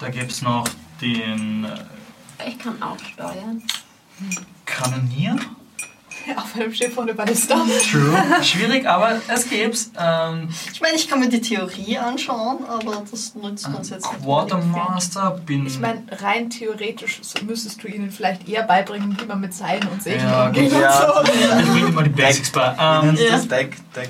da 0.00 0.08
gibt 0.08 0.30
es 0.30 0.42
noch 0.42 0.68
den 1.00 1.64
äh, 1.64 2.48
Ich 2.48 2.58
kann 2.58 2.80
auch 2.82 2.98
steuern. 2.98 3.62
Kanonier. 4.64 5.36
Auf 6.36 6.54
einem 6.54 6.72
Schiff 6.72 6.96
ohne 6.96 7.14
Ballista. 7.14 7.56
True. 7.90 8.22
Schwierig, 8.42 8.86
aber 8.86 9.20
es 9.28 9.48
gibt's. 9.48 9.90
Ähm, 9.98 10.48
Ich 10.72 10.80
meine, 10.80 10.94
ich 10.96 11.08
kann 11.08 11.20
mir 11.20 11.28
die 11.28 11.40
Theorie 11.40 11.98
anschauen, 11.98 12.64
aber 12.68 13.02
das 13.10 13.34
nutzt 13.34 13.66
uns 13.68 13.90
jetzt 13.90 14.10
nicht. 14.12 14.22
Quartermaster 14.24 15.40
bin 15.44 15.66
Ich 15.66 15.78
meine, 15.80 16.02
rein 16.20 16.48
theoretisch 16.50 17.20
müsstest 17.44 17.82
du 17.82 17.88
ihnen 17.88 18.10
vielleicht 18.10 18.48
eher 18.48 18.62
beibringen, 18.62 19.16
wie 19.20 19.26
man 19.26 19.40
mit 19.40 19.52
Seilen 19.54 19.86
und 19.88 20.02
Segeln 20.02 20.28
Ja, 20.28 20.46
umgeht 20.46 20.72
ja. 20.72 20.92
so. 20.92 21.22
Ich 21.24 21.66
bringe 21.70 21.86
dir 21.86 21.92
mal 21.92 22.04
die 22.04 22.10
Basics 22.10 22.50
bei. 22.50 22.76
Ähm, 22.78 23.16
sich 23.16 23.28
das? 23.30 23.48
Deck, 23.48 23.76
Deck, 23.94 24.08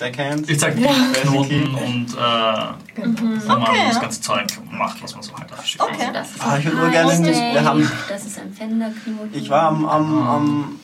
Deckhand? 0.00 0.48
ich 0.50 0.58
zeig 0.58 0.76
dir 0.76 0.88
Knoten 1.22 1.74
und 1.74 2.06
äh, 2.14 2.16
wo 2.16 3.48
man 3.48 3.62
Okay, 3.62 3.78
das 3.86 3.94
ja. 3.96 4.00
ganze 4.00 4.20
Zeug 4.20 4.46
macht, 4.70 5.02
was 5.02 5.14
man 5.14 5.22
so 5.22 5.36
halt 5.38 5.52
auf 5.52 5.64
Schiff 5.64 5.80
Okay. 5.80 5.92
Also 6.00 6.12
das 6.12 6.30
ist 6.30 6.40
Ah, 6.42 6.52
ein 6.54 6.60
ich 6.60 6.64
gerne 6.92 7.54
wir 7.54 7.64
haben- 7.64 7.90
Das 8.08 8.24
ist 8.24 8.38
ein 8.38 8.52
Fenderknoten. 8.52 9.30
Ich 9.34 9.48
war 9.50 9.62
am, 9.68 9.84
am, 9.86 10.28
am 10.28 10.80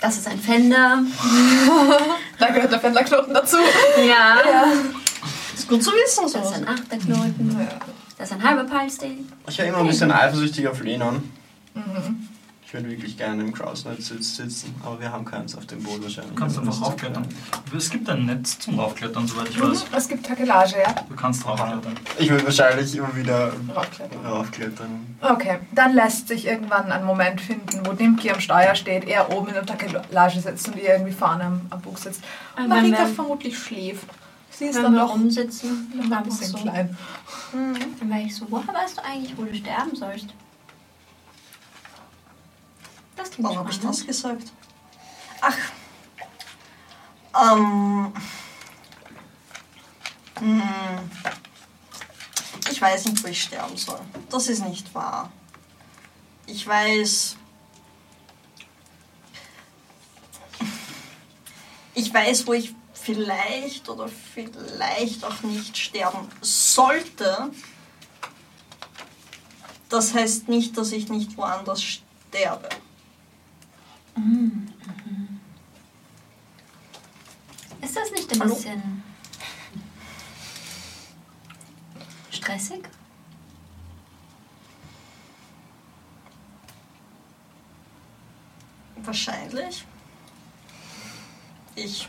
Das 0.00 0.16
ist 0.16 0.28
ein 0.28 0.38
Fender. 0.38 1.02
Da 2.38 2.48
gehört 2.50 2.70
der 2.70 2.80
Fendlerknoten 2.80 3.32
dazu. 3.32 3.56
Ja. 4.06 4.36
Ist 5.54 5.66
gut 5.68 5.82
zu 5.82 5.90
wissen, 5.90 6.24
Das 6.30 6.50
ist 6.50 6.54
ein 6.54 6.68
Achterknoten. 6.68 7.68
Das 8.18 8.30
ist 8.30 8.34
ein 8.36 8.42
halber 8.46 8.64
Palstay. 8.64 9.16
Ich 9.48 9.58
war 9.58 9.64
immer 9.64 9.78
ein 9.78 9.86
bisschen 9.86 10.12
eifersüchtig 10.12 10.68
auf 10.68 10.82
Lenon. 10.82 11.30
Mhm. 11.74 12.28
Ich 12.66 12.74
würde 12.74 12.90
wirklich 12.90 13.16
gerne 13.16 13.42
im 13.44 13.52
Krausnetz 13.54 14.08
sitzen, 14.08 14.74
aber 14.84 14.98
wir 15.00 15.12
haben 15.12 15.24
keins 15.24 15.56
auf 15.56 15.66
dem 15.66 15.80
Boot 15.84 16.02
wahrscheinlich. 16.02 16.34
Du 16.34 16.40
kannst 16.40 16.58
einfach 16.58 16.82
raufklettern. 16.82 17.24
Es 17.76 17.88
gibt 17.90 18.08
ein 18.10 18.26
Netz 18.26 18.58
zum 18.58 18.80
Raufklettern, 18.80 19.28
soweit 19.28 19.50
ich 19.50 19.56
Mhm. 19.58 19.70
weiß. 19.70 19.84
Es 19.96 20.08
gibt 20.08 20.26
Takelage, 20.26 20.74
ja. 20.84 20.92
Du 21.08 21.14
kannst 21.14 21.46
raufklettern. 21.46 21.94
Ich 22.18 22.28
würde 22.28 22.44
wahrscheinlich 22.44 22.96
immer 22.96 23.14
wieder 23.14 23.52
Raufklettern. 23.72 24.26
raufklettern. 24.26 25.16
Okay, 25.22 25.58
dann 25.72 25.94
lässt 25.94 26.26
sich 26.26 26.44
irgendwann 26.44 26.90
ein 26.90 27.04
Moment 27.04 27.40
finden, 27.40 27.86
wo 27.86 27.92
Dimki 27.92 28.32
am 28.32 28.40
Steuer 28.40 28.74
steht, 28.74 29.04
er 29.06 29.32
oben 29.32 29.46
in 29.48 29.54
der 29.54 29.64
Takelage 29.64 30.40
sitzt 30.40 30.66
und 30.66 30.76
ihr 30.76 30.88
irgendwie 30.94 31.12
vorne 31.12 31.44
am, 31.44 31.60
am 31.70 31.80
Bug 31.80 31.98
sitzt. 32.00 32.22
Und 32.56 32.68
Marika 32.68 33.06
vermutlich 33.06 33.56
schläft. 33.56 34.08
Sie 34.50 34.64
ist 34.64 34.76
dann 34.82 34.92
wir 34.92 35.00
doch 35.02 35.12
rumsitzen, 35.14 35.92
noch 36.08 36.16
ein 36.16 36.24
bisschen 36.24 36.48
so. 36.48 36.58
klein. 36.58 36.96
Dann 37.52 38.10
wäre 38.10 38.22
ich 38.22 38.34
so, 38.34 38.46
woher 38.50 38.74
weißt 38.74 38.96
du 38.98 39.04
eigentlich, 39.04 39.36
wo 39.38 39.44
du 39.44 39.54
sterben 39.54 39.94
sollst? 39.94 40.26
Das 43.16 43.30
klingt 43.30 43.44
Warum 43.44 43.58
habe 43.58 43.70
ich 43.70 43.80
das 43.80 44.06
gesagt? 44.06 44.52
Ach. 45.40 45.56
Ähm. 47.34 48.12
Hm. 50.38 51.10
Ich 52.70 52.80
weiß 52.80 53.06
nicht, 53.06 53.24
wo 53.24 53.28
ich 53.28 53.42
sterben 53.42 53.76
soll. 53.76 54.00
Das 54.28 54.48
ist 54.48 54.62
nicht 54.64 54.94
wahr. 54.94 55.32
Ich 56.46 56.66
weiß. 56.66 57.36
Ich 61.94 62.12
weiß, 62.12 62.46
wo 62.46 62.52
ich 62.52 62.74
vielleicht 62.92 63.88
oder 63.88 64.08
vielleicht 64.08 65.24
auch 65.24 65.42
nicht 65.42 65.76
sterben 65.78 66.28
sollte. 66.42 67.50
Das 69.88 70.12
heißt 70.12 70.48
nicht, 70.48 70.76
dass 70.76 70.92
ich 70.92 71.08
nicht 71.08 71.36
woanders 71.36 71.82
sterbe. 71.82 72.68
Ist 77.82 77.96
das 77.96 78.10
nicht 78.12 78.32
ein 78.32 78.40
Hallo? 78.40 78.54
bisschen 78.54 79.02
stressig? 82.30 82.82
Wahrscheinlich. 88.96 89.84
Ich 91.74 92.08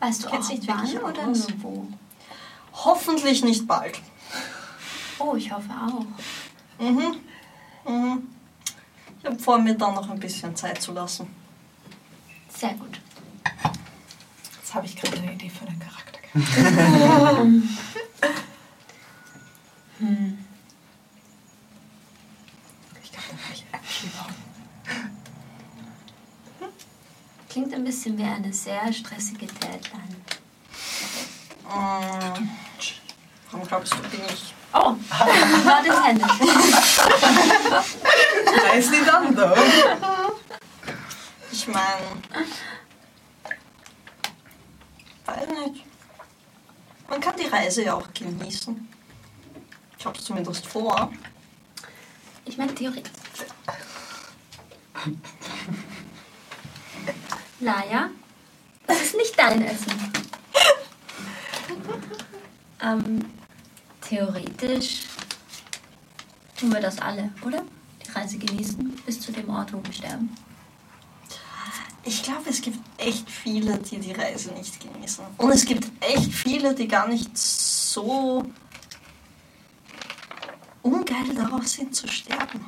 Weißt 0.00 0.24
du 0.24 0.28
auch 0.28 0.48
nicht 0.48 0.66
wann 0.66 0.98
oder 0.98 1.28
aus. 1.28 1.48
nur 1.48 1.62
wo? 1.62 1.88
hoffentlich 2.72 3.42
nicht 3.44 3.66
bald. 3.66 4.00
Oh, 5.18 5.34
ich 5.36 5.52
hoffe 5.52 5.68
auch. 5.70 6.06
Mhm. 6.82 7.20
Mhm. 7.86 8.28
Ich 9.20 9.26
habe 9.26 9.38
vor, 9.38 9.58
mir 9.58 9.74
dann 9.74 9.94
noch 9.94 10.08
ein 10.08 10.18
bisschen 10.18 10.56
Zeit 10.56 10.80
zu 10.80 10.92
lassen. 10.92 11.28
Sehr 12.48 12.74
gut. 12.74 13.00
Jetzt 14.60 14.74
habe 14.74 14.86
ich 14.86 14.96
gerade 14.96 15.18
eine 15.18 15.32
Idee 15.32 15.50
für 15.50 15.66
den 15.66 15.78
Charakter. 15.78 16.20
gehabt. 16.20 17.46
Hm. 19.98 20.38
Ich 23.02 23.12
glaube, 23.12 23.26
da 23.70 23.78
ich 23.82 24.10
bauen. 24.12 24.34
Klingt 27.50 27.74
ein 27.74 27.84
bisschen 27.84 28.16
wie 28.16 28.22
eine 28.22 28.50
sehr 28.50 28.90
stressige 28.94 29.46
Deadline. 29.46 30.16
Mm. 31.68 32.48
Warum 33.50 33.66
glaubst 33.68 33.92
du, 33.92 33.98
bin 34.08 34.20
ich? 34.32 34.54
Oh, 34.72 34.96
not 35.64 35.84
intended. 35.84 36.28
Nicely 38.72 39.04
done, 39.04 39.34
though. 39.34 39.56
Ich 41.50 41.66
meine. 41.66 42.06
Weiß 45.26 45.48
nicht. 45.48 45.84
Man 47.08 47.20
kann 47.20 47.34
die 47.36 47.48
Reise 47.48 47.82
ja 47.84 47.94
auch 47.94 48.06
genießen. 48.14 48.88
Ich 49.98 50.06
habe 50.06 50.16
es 50.16 50.24
zumindest 50.24 50.64
vor. 50.66 51.10
Ich 52.44 52.56
meine 52.56 52.72
Theorie. 52.74 53.02
Laia, 57.60 58.10
das 58.86 59.02
ist 59.02 59.16
nicht 59.16 59.38
dein 59.38 59.62
Essen. 59.62 59.92
ähm, 62.82 63.39
theoretisch 64.10 65.04
tun 66.58 66.72
wir 66.72 66.80
das 66.80 66.98
alle, 66.98 67.30
oder? 67.42 67.62
Die 68.04 68.10
Reise 68.10 68.38
genießen 68.38 69.00
bis 69.06 69.20
zu 69.20 69.30
dem 69.32 69.48
Ort, 69.48 69.72
wo 69.72 69.82
wir 69.82 69.92
sterben. 69.92 70.34
Ich 72.02 72.22
glaube, 72.22 72.50
es 72.50 72.60
gibt 72.60 72.78
echt 72.98 73.30
viele, 73.30 73.78
die 73.78 73.98
die 73.98 74.12
Reise 74.12 74.50
nicht 74.52 74.80
genießen. 74.80 75.24
Und 75.36 75.50
es 75.52 75.64
gibt 75.64 75.86
echt 76.00 76.32
viele, 76.32 76.74
die 76.74 76.88
gar 76.88 77.06
nicht 77.06 77.36
so 77.36 78.44
ungeil 80.82 81.34
darauf 81.34 81.68
sind 81.68 81.94
zu 81.94 82.08
sterben. 82.08 82.64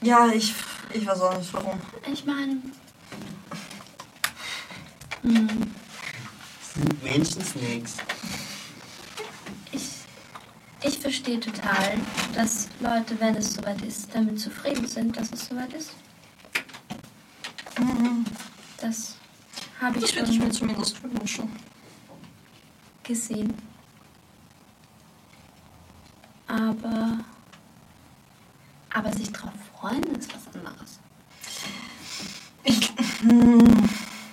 Ja, 0.00 0.28
ich, 0.28 0.54
ich 0.94 1.06
weiß 1.06 1.20
auch 1.20 1.36
nicht 1.36 1.52
warum. 1.52 1.78
Ich 2.10 2.24
meine. 2.24 2.62
Hm, 5.22 5.48
Sind 6.74 7.02
Menschen-Snakes. 7.02 7.96
ich, 7.96 8.11
ich 10.84 10.98
verstehe 10.98 11.38
total, 11.40 11.98
dass 12.34 12.68
Leute, 12.80 13.18
wenn 13.20 13.36
es 13.36 13.54
soweit 13.54 13.80
ist, 13.82 14.14
damit 14.14 14.40
zufrieden 14.40 14.86
sind, 14.86 15.16
dass 15.16 15.32
es 15.32 15.46
soweit 15.46 15.72
ist. 15.72 15.92
Mhm. 17.78 18.24
Das 18.78 19.16
habe 19.80 19.98
ich 19.98 20.04
Das 20.04 20.14
würde 20.16 20.30
ich 20.30 20.36
schon 20.36 20.46
mir 20.46 20.52
zumindest 20.52 21.02
wünschen. 21.02 21.50
gesehen. 23.02 23.54
Aber. 26.46 27.18
Aber 28.94 29.12
sich 29.12 29.32
drauf 29.32 29.52
freuen 29.74 30.04
ist 30.16 30.30
was 30.34 30.54
anderes. 30.54 30.98
Ich, 32.64 32.92
hm, 33.22 33.88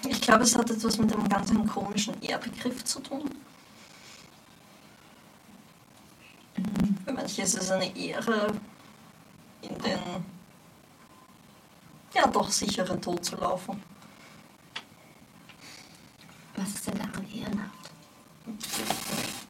ich 0.07 0.21
glaube, 0.21 0.43
es 0.43 0.55
hat 0.55 0.69
etwas 0.69 0.97
mit 0.97 1.11
dem 1.11 1.27
ganzen 1.29 1.65
komischen 1.65 2.21
Ehrbegriff 2.21 2.83
zu 2.83 2.99
tun. 2.99 3.29
Für 7.05 7.13
manche 7.13 7.41
ist 7.41 7.57
es 7.57 7.71
eine 7.71 7.95
Ehre, 7.95 8.53
in 9.61 9.77
den 9.79 9.99
ja 12.13 12.27
doch 12.27 12.49
sicheren 12.49 13.01
Tod 13.01 13.23
zu 13.23 13.35
laufen. 13.35 13.81
Was 16.55 16.69
ist 16.69 16.87
denn 16.87 16.97
daran 16.97 17.25
ehrenhaft? 17.31 17.91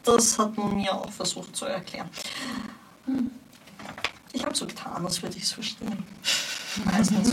Das 0.03 0.37
hat 0.37 0.57
man 0.57 0.75
mir 0.75 0.93
auch 0.93 1.11
versucht 1.11 1.55
zu 1.55 1.65
erklären. 1.65 2.09
Ich 4.33 4.43
habe 4.45 4.55
so 4.55 4.67
getan, 4.67 5.05
als 5.05 5.21
würde 5.21 5.37
ich 5.37 5.43
es 5.43 5.51
verstehen. 5.53 6.03
Meistens. 6.85 7.31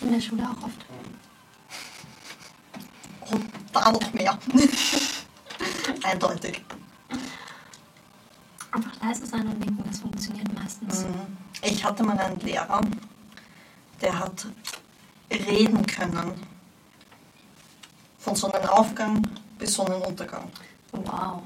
In 0.00 0.12
der 0.12 0.20
Schule 0.20 0.42
auch 0.44 0.64
oft. 0.64 0.87
Da 3.72 3.92
noch 3.92 4.12
mehr. 4.12 4.38
Eindeutig. 6.02 6.64
Einfach 8.70 9.00
leise 9.02 9.26
sein 9.26 9.46
und 9.48 9.64
denken, 9.64 9.84
das 9.88 10.00
funktioniert 10.00 10.52
meistens. 10.54 11.04
Mhm. 11.04 11.36
Ich 11.62 11.84
hatte 11.84 12.04
mal 12.04 12.18
einen 12.18 12.38
Lehrer, 12.40 12.80
der 14.00 14.18
hat 14.18 14.46
reden 15.30 15.84
können. 15.86 16.46
Von 18.18 18.34
Sonnenaufgang 18.34 19.22
bis 19.58 19.74
Sonnenuntergang. 19.74 20.50
Wow. 20.92 21.42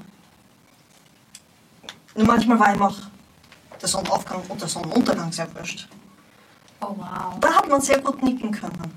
Und 2.15 2.27
manchmal 2.27 2.59
war 2.59 2.75
ihm 2.75 2.81
auch 2.81 2.97
der 3.81 3.89
Sonnenaufgang 3.89 4.41
und 4.47 4.61
der 4.61 4.67
Sonnenuntergang 4.67 5.31
sehr 5.31 5.53
wurscht. 5.55 5.87
Oh 6.81 6.95
wow. 6.97 7.39
Da 7.39 7.53
hat 7.53 7.69
man 7.69 7.81
sehr 7.81 7.99
gut 8.01 8.21
nicken 8.21 8.51
können. 8.51 8.91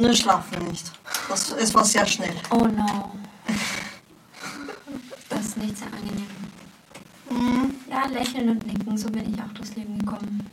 Nur 0.00 0.14
schlafen 0.14 0.66
nicht. 0.68 0.92
Das, 1.28 1.50
es 1.52 1.74
war 1.74 1.84
sehr 1.84 2.06
schnell. 2.06 2.34
Oh 2.50 2.66
no. 2.66 3.12
Das 5.28 5.46
ist 5.46 5.56
nicht 5.56 5.76
sehr 5.76 5.88
angenehm. 5.88 6.26
Ja, 7.88 8.06
lächeln 8.06 8.48
und 8.50 8.66
nicken, 8.66 8.96
so 8.96 9.08
bin 9.10 9.32
ich 9.32 9.40
auch 9.40 9.52
durchs 9.54 9.74
Leben 9.74 9.98
gekommen. 9.98 10.50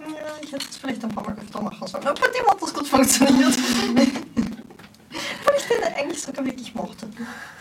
Ja, 0.00 0.06
ich 0.40 0.52
hätte 0.52 0.66
es 0.68 0.76
vielleicht 0.76 1.02
ein 1.04 1.10
paar 1.14 1.24
Mal 1.24 1.36
öfter 1.38 1.60
machen 1.60 1.86
sollen. 1.86 2.06
Aber 2.06 2.20
bei 2.20 2.28
dem 2.28 2.46
hat 2.46 2.62
das 2.62 2.72
gut 2.74 2.86
funktioniert. 2.86 3.56
Weil 3.94 5.56
ich 5.56 5.66
den 5.66 5.82
eigentlich 5.94 6.22
sogar 6.22 6.44
wirklich 6.44 6.74
mochte. 6.74 7.08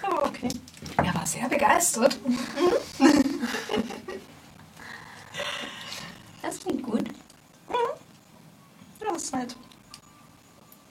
Aber 0.01 0.25
okay. 0.25 0.49
Er 0.97 1.13
war 1.13 1.25
sehr 1.25 1.49
begeistert. 1.49 2.17
Das 6.41 6.59
klingt 6.59 6.83
gut. 6.83 7.09
Ja, 9.01 9.11
das 9.11 9.31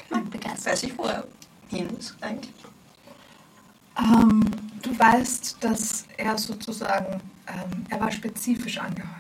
ist 0.05 0.11
nett. 0.11 0.11
Ich 0.11 0.11
mag 0.11 0.30
begeistert. 0.30 0.72
Weiß 0.72 0.82
ich, 0.82 0.98
wo 0.98 1.05
er 1.05 1.24
hin 1.68 1.88
ist 1.98 2.14
eigentlich. 2.20 2.55
Ähm, 3.96 4.44
du 4.82 4.98
weißt, 4.98 5.57
dass 5.61 6.07
er 6.16 6.36
sozusagen, 6.36 7.20
ähm, 7.46 7.86
er 7.88 8.00
war 8.00 8.11
spezifisch 8.11 8.78
angeheuert. 8.78 9.11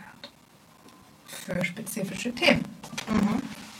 Für 1.26 1.64
spezifische 1.64 2.34
Themen. 2.34 2.64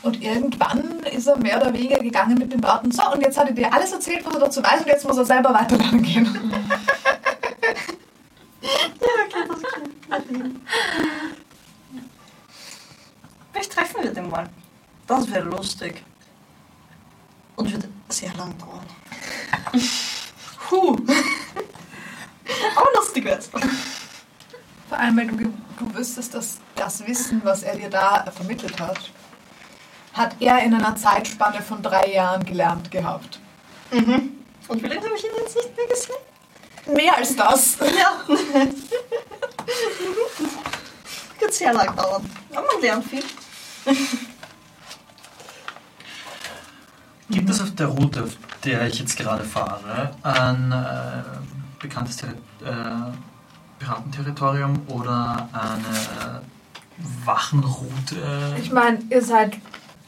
Und 0.03 0.21
irgendwann 0.21 0.99
ist 0.99 1.27
er 1.27 1.37
mehr 1.37 1.57
oder 1.57 1.73
weniger 1.73 1.97
gegangen 1.97 2.37
mit 2.37 2.53
den 2.53 2.63
Worten, 2.63 2.91
so, 2.91 3.01
und 3.11 3.21
jetzt 3.21 3.37
hat 3.39 3.47
er 3.47 3.53
dir 3.53 3.73
alles 3.73 3.91
erzählt, 3.91 4.23
was 4.23 4.35
er 4.35 4.39
dazu 4.39 4.61
weiß, 4.61 4.81
und 4.81 4.87
jetzt 4.87 5.03
muss 5.05 5.17
er 5.17 5.25
selber 5.25 5.51
weiterlernen 5.53 6.03
gehen. 6.03 6.27
Vielleicht 13.51 13.71
treffen 13.71 14.03
wir 14.03 14.13
den 14.13 14.29
mal. 14.29 14.47
Das 15.07 15.31
wäre 15.31 15.45
lustig. 15.45 16.03
Und 17.55 17.71
würde 17.71 17.89
sehr 18.09 18.33
lang 18.35 18.57
dauern. 18.57 18.85
Puh. 20.69 20.97
Aber 22.75 22.89
lustig 22.95 23.25
wär's. 23.25 23.47
Vor 23.47 24.97
allem, 24.97 25.17
weil 25.17 25.27
du, 25.27 25.53
du 25.79 25.95
wüsstest, 25.95 26.33
dass 26.33 26.57
das 26.75 27.05
Wissen, 27.07 27.41
was 27.43 27.63
er 27.63 27.75
dir 27.75 27.89
da 27.89 28.25
vermittelt 28.35 28.79
hat, 28.79 29.11
hat 30.13 30.35
er 30.39 30.63
in 30.63 30.73
einer 30.73 30.95
Zeitspanne 30.95 31.61
von 31.61 31.81
drei 31.81 32.11
Jahren 32.11 32.45
gelernt 32.45 32.91
gehabt. 32.91 33.39
Mhm. 33.91 34.31
Und 34.67 34.81
wie 34.81 34.87
lange 34.87 35.05
habe 35.05 35.15
ich 35.15 35.23
ihn 35.23 35.31
jetzt 35.37 35.55
nicht 35.55 35.75
mehr 35.75 35.87
gesehen? 35.87 36.15
Mehr 36.87 37.17
als 37.17 37.35
das. 37.35 37.77
Ja. 37.79 38.23
Wird 41.39 41.53
sehr 41.53 41.73
lang 41.73 41.95
dauern. 41.95 42.29
Aber 42.53 42.67
man 42.73 42.81
lernt 42.81 43.05
viel. 43.05 43.23
Gibt 47.29 47.49
es 47.49 47.59
auf 47.61 47.73
der 47.75 47.87
Route, 47.87 48.23
auf 48.23 48.37
der 48.63 48.85
ich 48.87 48.99
jetzt 48.99 49.17
gerade 49.17 49.43
fahre, 49.43 50.11
ein 50.23 50.71
äh, 50.71 51.23
bekanntes 51.81 52.17
Terri 52.17 52.33
äh, 52.63 53.11
Piratenterritorium 53.79 54.81
oder 54.87 55.49
eine 55.51 56.41
Wachenroute, 57.25 58.55
Ich 58.59 58.71
meine, 58.71 58.99
ihr 59.09 59.21
seid, 59.21 59.57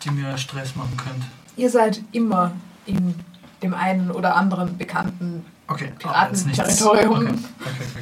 die 0.03 0.11
mir 0.11 0.37
Stress 0.37 0.75
machen 0.75 0.95
könnte? 0.97 1.25
ihr 1.57 1.69
seid 1.69 2.01
immer 2.11 2.51
in 2.85 3.15
dem 3.63 3.73
einen 3.73 4.11
oder 4.11 4.35
anderen 4.35 4.77
bekannten 4.77 5.43
Okay, 5.67 5.91
aber 6.03 6.29
jetzt 6.29 6.45
nichts. 6.45 6.63
Piratenterritorium. 6.77 7.27
Okay, 7.27 7.35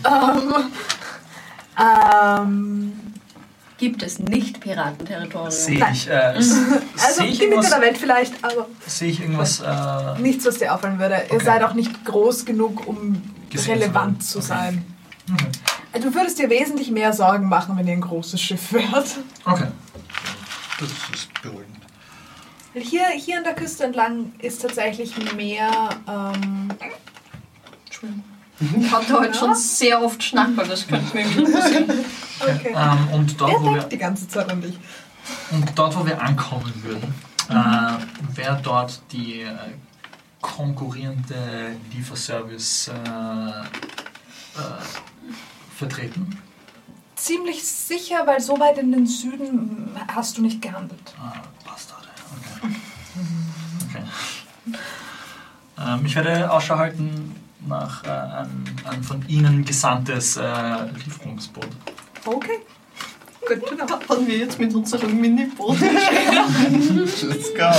okay, 0.04 0.40
okay. 0.54 0.66
Ähm, 1.78 2.94
Gibt 3.78 4.04
es 4.04 4.20
nicht 4.20 4.62
Piratenterritorium? 4.62 5.52
Sehe 5.52 5.80
Nein. 5.80 5.94
ich, 5.94 6.08
äh, 6.08 6.14
also 6.36 6.44
sehe 7.22 7.28
ich 7.28 7.40
die 7.40 7.48
Mitte 7.48 7.70
der 7.70 7.82
Welt 7.82 7.98
vielleicht, 7.98 8.34
aber 8.44 8.68
sehe 8.88 9.10
ich 9.12 9.20
irgendwas 9.20 9.60
äh, 9.60 10.22
nichts, 10.22 10.46
was 10.46 10.58
dir 10.60 10.74
auffallen 10.74 10.98
würde. 10.98 11.16
Ihr 11.30 11.36
Okay. 11.36 11.46
seid 11.46 11.64
auch 11.64 11.74
nicht 11.74 12.06
groß 12.06 12.46
genug, 12.46 12.88
um 12.88 13.22
Gesehen 13.50 13.78
relevant 13.80 14.24
zu 14.24 14.40
zu 14.40 14.50
werden. 14.50 14.86
sein. 15.30 15.36
okay. 15.94 16.00
Du 16.02 16.14
würdest 16.14 16.40
dir 16.40 16.50
wesentlich 16.50 16.92
mehr 16.92 17.12
Sorgen 17.14 17.48
machen, 17.50 17.78
wenn 17.78 17.88
ihr 17.88 17.94
ein 17.94 18.02
großes 18.02 18.40
Schiff 18.42 18.72
wärt. 18.74 19.18
okay. 19.46 19.68
Das 20.80 20.90
ist 21.14 21.42
beruhigend. 21.42 21.76
Hier, 22.74 23.08
hier 23.16 23.38
an 23.38 23.44
der 23.46 23.56
Küste 23.56 23.86
entlang 23.86 24.34
ist 24.40 24.62
tatsächlich 24.62 25.14
mehr. 25.34 25.70
Ähm, 26.08 26.68
Ich 28.60 28.92
hatte 28.92 29.20
heute 29.20 29.34
schon 29.34 29.54
sehr 29.56 30.02
oft 30.02 30.24
Schnackerl, 30.24 30.68
das 30.68 30.88
könnte 30.88 31.16
mir 31.16 31.26
nicht 31.26 31.54
passieren. 31.54 31.86
okay. 32.40 32.76
Ähm, 32.76 33.08
und, 33.14 33.42
dort, 33.42 33.62
wo 33.62 33.74
wir, 33.74 33.84
die 33.84 33.98
ganze 33.98 34.28
Zeit 34.28 34.50
an 34.50 34.62
dich. 34.62 34.78
und 35.52 35.72
dort, 35.78 35.96
wo 35.98 36.06
wir 36.06 36.22
ankommen 36.22 36.74
würden, 36.84 37.14
äh, 37.50 38.38
wäre 38.38 38.60
dort 38.64 39.02
die 39.12 39.42
äh, 39.42 39.54
konkurrierende 40.42 41.76
Lieferservice 41.92 42.88
äh, 42.88 42.92
äh, 42.92 43.64
vertreten. 45.76 46.40
Ziemlich 47.16 47.66
sicher, 47.66 48.26
weil 48.26 48.40
so 48.40 48.60
weit 48.60 48.78
in 48.78 48.92
den 48.92 49.06
Süden 49.06 49.90
hast 50.08 50.38
du 50.38 50.42
nicht 50.42 50.62
gehandelt. 50.62 51.14
Ah, 51.20 51.42
Bastarde. 51.66 52.08
Okay. 52.62 52.74
okay. 53.90 54.04
Ähm, 55.78 56.06
ich 56.06 56.16
werde 56.16 56.52
Ausschau 56.52 56.78
halten 56.78 57.36
nach 57.68 58.04
äh, 58.04 58.10
einem, 58.10 58.66
einem 58.86 59.04
von 59.04 59.28
Ihnen 59.28 59.66
gesandtes 59.66 60.38
äh, 60.38 60.42
Lieferungsboot. 61.06 61.68
Okay. 62.26 62.60
To 63.48 63.76
know. 63.76 63.86
Haben 64.10 64.28
wir 64.28 64.38
jetzt 64.40 64.60
mit 64.60 64.74
unserem 64.74 65.22
Mini-Boot 65.22 65.80
Let's 65.80 67.54
go. 67.54 67.72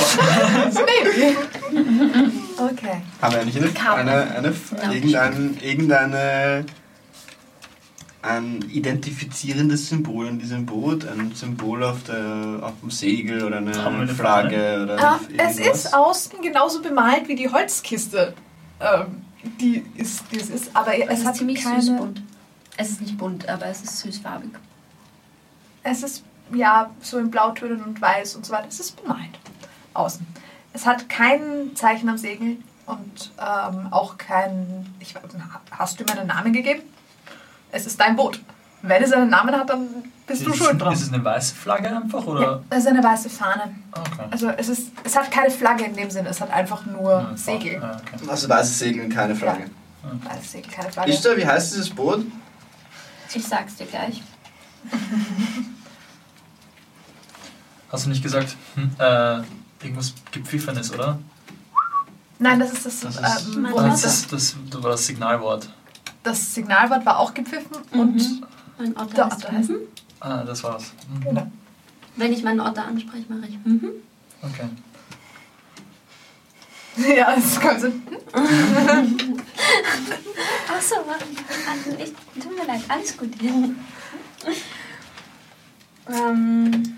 Okay. 2.57 3.03
Haben 3.21 3.35
wir 3.35 3.41
eigentlich 3.41 3.57
eine, 3.57 3.97
eine, 3.97 4.37
eine, 4.37 4.51
No. 4.51 4.93
irgendein, 4.93 5.59
irgendeine 5.61 6.65
ein 8.23 8.65
identifizierendes 8.71 9.89
Symbol 9.89 10.29
an 10.29 10.39
diesem 10.39 10.67
Boot? 10.67 11.05
Ein 11.07 11.33
Symbol 11.35 11.83
auf, 11.83 12.05
der, 12.05 12.61
auf 12.63 12.75
dem 12.81 12.91
Segel 12.91 13.43
oder 13.45 13.57
Haben 13.57 13.67
wir 13.67 13.75
eine 13.75 14.01
eine 14.03 14.15
Flagge 14.15 14.81
oder 14.85 14.99
Ähm, 15.29 15.39
es 15.39 15.59
ist 15.59 15.95
außen 15.95 16.41
genauso 16.43 16.81
bemalt 16.81 17.27
wie 17.27 17.35
die 17.35 17.49
Holzkiste. 17.49 18.35
Ähm, 18.81 19.26
die 19.47 19.85
ist, 19.97 20.25
die 20.31 20.37
es 20.37 20.51
ist, 20.51 20.75
aber 20.75 20.97
es, 20.99 21.09
Es 21.09 21.19
ist 21.21 21.27
hat 21.27 21.37
ziemlich 21.37 21.63
keine. 21.63 21.83
süß 21.83 21.97
bunt. 21.97 22.23
Es 22.77 22.91
ist 22.91 23.01
nicht 23.01 23.17
bunt, 23.19 23.49
aber 23.49 23.67
es 23.67 23.83
ist 23.83 23.99
süßfarbig. 24.01 24.51
Es 25.83 26.03
ist 26.03 26.25
ja 26.53 26.91
so 27.01 27.19
in 27.19 27.31
Blautönen 27.31 27.83
und 27.83 28.01
Weiß 28.01 28.37
und 28.37 28.45
so 28.45 28.53
weiter. 28.53 28.69
Es 28.69 28.81
ist 28.81 29.01
bemalt. 29.03 29.39
Außen. 29.95 30.27
Es 30.73 30.85
hat 30.85 31.09
kein 31.09 31.75
Zeichen 31.75 32.09
am 32.09 32.19
Segel 32.19 32.59
und 32.85 33.33
ähm, 33.39 33.89
auch 33.91 34.19
kein. 34.19 34.87
Ich, 35.01 35.15
hast 35.71 35.99
du 35.99 36.05
ihm 36.05 36.11
einen 36.11 36.27
Namen 36.27 36.53
gegeben? 36.53 36.83
Es 37.73 37.87
ist 37.87 37.99
dein 37.99 38.15
Boot. 38.17 38.41
Wenn 38.87 39.03
es 39.03 39.13
einen 39.13 39.31
Namen 39.31 39.55
hat, 39.55 39.69
dann 39.71 39.87
bist 40.27 40.47
du 40.47 40.51
ist, 40.51 40.57
schuld 40.59 40.73
es- 40.73 40.79
dran. 40.79 40.93
Ist 40.93 41.03
es 41.03 41.13
eine 41.13 41.25
weiße 41.25 41.55
Flagge 41.55 41.89
einfach 41.97 42.23
Ja, 42.25 42.29
oder? 42.31 42.63
es 42.71 42.79
ist 42.79 42.87
eine 42.87 43.03
weiße 43.03 43.29
Fahne. 43.31 43.75
Okay. 43.93 44.25
Also 44.31 44.49
es, 44.51 44.69
ist, 44.69 44.93
es 45.05 45.17
hat 45.17 45.31
keine 45.31 45.51
Flagge 45.51 45.85
in 45.85 45.95
dem 45.97 46.11
Sinne, 46.11 46.29
es 46.29 46.41
hat 46.41 46.51
einfach 46.51 46.85
nur 46.87 47.11
Ja, 47.11 47.37
Segel. 47.37 47.83
Ah, 47.83 48.01
okay. 48.01 48.29
Also 48.29 48.49
weißes 48.49 48.79
Segeln, 48.79 49.09
keine 49.11 49.35
Frage. 49.35 49.71
Weißes 50.25 50.53
Segel, 50.53 50.71
keine 50.73 50.91
Flagge. 50.93 51.11
Ist 51.11 51.25
da, 51.25 51.37
wie 51.37 51.47
heißt 51.47 51.75
dieses 51.75 51.91
Boot? 51.91 52.25
Ich 53.35 53.45
sag's 53.47 53.77
dir 53.77 53.87
gleich. 53.87 54.23
Hast 57.91 58.07
du 58.07 58.11
nicht 58.11 58.23
gesagt, 58.23 58.57
hm, 58.75 58.91
äh, 58.99 59.41
irgendwas 59.83 60.13
Gepfiffenes, 60.33 60.93
oder? 60.93 61.19
Nein, 62.39 62.59
das 62.61 62.73
ist 62.73 62.85
das, 62.87 63.01
Das 63.01 63.15
ist- 63.17 63.23
Ah, 63.25 63.39
Otter. 63.73 63.89
das, 63.89 64.03
das, 64.03 64.27
das, 64.29 64.57
das 64.71 64.83
war 64.83 64.91
das 64.91 65.07
Signalwort. 65.07 65.69
das 66.23 66.55
Signalwort 66.55 67.07
war 67.07 67.19
auch 67.21 67.33
gepfiffen 67.33 67.77
und 67.93 68.17
Mhm. 68.17 68.45
Mein 68.79 68.97
Otter 68.97 69.15
der 69.15 69.25
heißt 69.27 69.45
Otter 69.45 69.53
heißt. 69.53 69.71
mhm. 69.71 69.77
Ah, 70.21 70.43
das 70.45 70.63
war's. 70.65 70.93
Mhm. 71.09 71.21
Genau. 71.25 71.47
Wenn 72.17 72.33
ich 72.33 72.43
meinen 72.43 72.61
Otter 72.61 72.85
anspreche, 72.87 73.25
mache 73.29 73.49
ich 73.49 73.59
mhm. 73.65 73.91
Okay. 74.43 74.69
Ja, 77.17 77.35
das 77.35 77.45
ist 77.45 77.61
ganz 77.61 77.83
so. 77.83 77.89
Achso, 80.73 80.97
ich, 81.99 82.13
tut 82.43 82.57
mir 82.59 82.65
leid, 82.67 82.81
alles 82.89 83.15
gut. 83.19 83.31
ähm, 86.09 86.97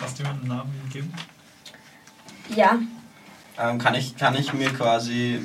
Hast 0.00 0.18
du 0.18 0.22
mir 0.22 0.30
einen 0.30 0.46
Namen 0.48 0.72
gegeben? 0.84 1.12
ja, 2.54 2.78
Ähm, 3.58 3.78
kann, 3.78 3.94
ich, 3.94 4.16
kann 4.16 4.34
ich 4.36 4.52
mir 4.52 4.70
quasi 4.72 5.40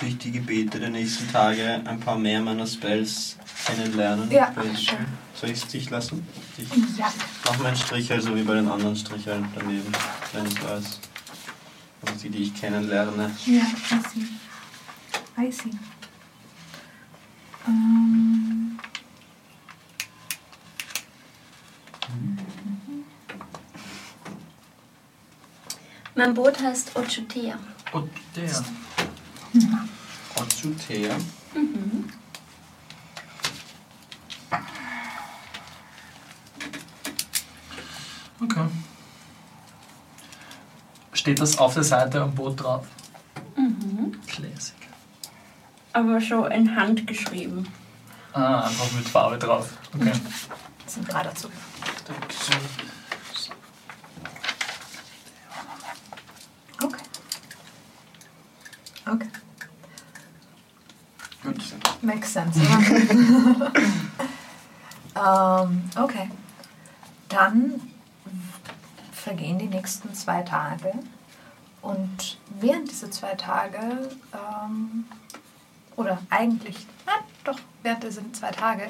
durch 0.00 0.18
die 0.18 0.32
Gebete 0.32 0.78
der 0.78 0.90
nächsten 0.90 1.30
Tage 1.32 1.80
ein 1.86 1.98
paar 1.98 2.18
mehr 2.18 2.40
meiner 2.40 2.66
Spells 2.66 3.36
kennenlernen? 3.64 4.30
Ja, 4.30 4.52
sure. 4.54 4.98
Soll 5.34 5.50
ich 5.50 5.62
es 5.62 5.66
dich 5.68 5.90
lassen? 5.90 6.26
Ich 6.58 6.68
Ja. 6.98 7.12
mach 7.46 7.58
mir 7.58 7.68
einen 7.68 7.76
Strichel, 7.76 8.20
so 8.20 8.36
wie 8.36 8.42
bei 8.42 8.54
den 8.54 8.68
anderen 8.68 8.94
Stricheln 8.96 9.48
daneben, 9.54 9.90
wenn 10.32 10.46
ich 10.46 10.62
weiß. 10.62 11.00
Also 12.02 12.14
die, 12.22 12.28
die 12.28 12.42
ich 12.44 12.54
kennenlerne. 12.54 13.34
Ja, 13.46 13.62
I 13.62 14.00
see. 14.12 15.42
I 15.42 15.50
see. 15.50 15.70
Ähm, 17.66 18.78
mein 26.14 26.34
Boot 26.34 26.60
heißt 26.60 26.96
Ochutea. 26.96 27.58
Oh, 27.92 28.02
der. 28.34 28.64
Otsutea. 30.36 31.14
Mhm. 31.54 32.10
Okay. 38.42 38.66
Steht 41.12 41.40
das 41.40 41.58
auf 41.58 41.74
der 41.74 41.84
Seite 41.84 42.20
am 42.20 42.34
Boot 42.34 42.60
drauf? 42.60 42.86
Mhm. 43.56 44.20
Classic. 44.26 44.74
Aber 45.92 46.20
schon 46.20 46.50
in 46.50 46.74
Hand 46.76 47.06
geschrieben. 47.06 47.68
Ah, 48.32 48.66
einfach 48.66 48.90
mit 48.92 49.08
Farbe 49.08 49.38
drauf. 49.38 49.70
Okay. 49.94 50.12
sind 50.86 51.08
gerade 51.08 51.28
dazu. 51.28 51.48
Okay. 52.08 52.58
Okay. 59.06 59.28
Gut. 61.42 61.74
Makes 62.00 62.32
sense, 62.32 62.58
oder? 62.60 63.72
ähm, 65.66 65.82
okay. 65.96 66.30
Dann 67.28 67.80
vergehen 69.12 69.58
die 69.58 69.68
nächsten 69.68 70.14
zwei 70.14 70.42
Tage. 70.42 70.92
Und 71.82 72.38
während 72.60 72.90
dieser 72.90 73.10
zwei 73.10 73.34
Tage, 73.34 74.10
ähm, 74.32 75.04
oder 75.96 76.18
eigentlich, 76.30 76.86
nein, 77.04 77.24
doch, 77.44 77.58
während 77.82 78.04
dieser 78.04 78.22
zwei 78.32 78.50
Tage, 78.50 78.88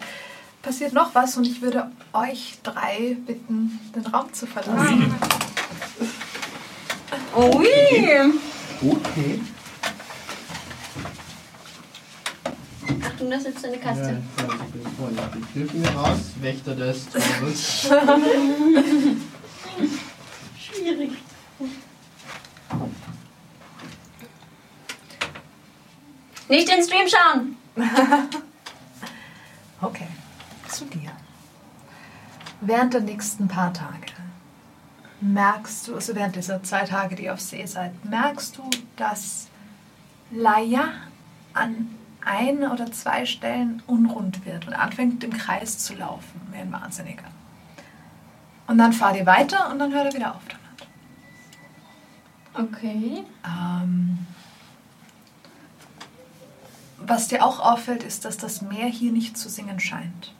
passiert 0.62 0.92
noch 0.92 1.14
was 1.14 1.36
und 1.36 1.46
ich 1.46 1.60
würde 1.60 1.90
euch 2.12 2.58
drei 2.62 3.16
bitten, 3.26 3.80
den 3.94 4.06
Raum 4.06 4.32
zu 4.32 4.46
verlassen. 4.46 5.14
Ui! 7.36 7.66
Okay. 8.80 9.40
Achtung, 13.24 13.30
da 13.30 13.40
sitzt 13.40 13.64
eine 13.64 13.78
Katze. 13.78 14.22
Ich 15.40 15.48
hilf 15.54 15.72
mir 15.72 15.88
raus, 15.88 16.18
Wächter 16.40 16.74
des. 16.74 17.06
Schwierig. 20.58 21.12
Nicht 26.48 26.68
den 26.68 26.82
Stream 26.82 27.08
schauen! 27.08 27.56
Okay, 29.80 30.06
zu 30.70 30.86
dir. 30.86 31.10
Während 32.62 32.94
der 32.94 33.02
nächsten 33.02 33.48
paar 33.48 33.70
Tage 33.74 34.06
merkst 35.20 35.88
du, 35.88 35.96
also 35.96 36.14
während 36.14 36.36
dieser 36.36 36.62
zwei 36.62 36.84
Tage, 36.84 37.16
die 37.16 37.24
ihr 37.24 37.34
auf 37.34 37.40
See 37.40 37.66
seid, 37.66 37.92
merkst 38.06 38.56
du, 38.56 38.70
dass 38.96 39.48
Laia 40.30 40.84
an 41.52 41.90
ein 42.24 42.64
oder 42.64 42.90
zwei 42.92 43.26
Stellen 43.26 43.82
unrund 43.86 44.44
wird 44.44 44.66
und 44.66 44.74
anfängt 44.74 45.24
im 45.24 45.32
Kreis 45.32 45.78
zu 45.78 45.94
laufen, 45.94 46.40
wie 46.52 46.58
ein 46.58 46.72
Wahnsinniger. 46.72 47.24
Und 48.66 48.78
dann 48.78 48.92
fahrt 48.92 49.16
ihr 49.16 49.26
weiter 49.26 49.70
und 49.70 49.78
dann 49.78 49.92
hört 49.92 50.06
er 50.06 50.14
wieder 50.14 50.34
auf 50.34 50.42
damit. 50.48 50.64
Okay. 52.72 53.24
Ähm, 53.44 54.26
was 56.98 57.28
dir 57.28 57.44
auch 57.44 57.60
auffällt, 57.60 58.02
ist, 58.02 58.24
dass 58.24 58.38
das 58.38 58.62
Meer 58.62 58.86
hier 58.86 59.12
nicht 59.12 59.36
zu 59.36 59.48
singen 59.48 59.78
scheint. 59.80 60.32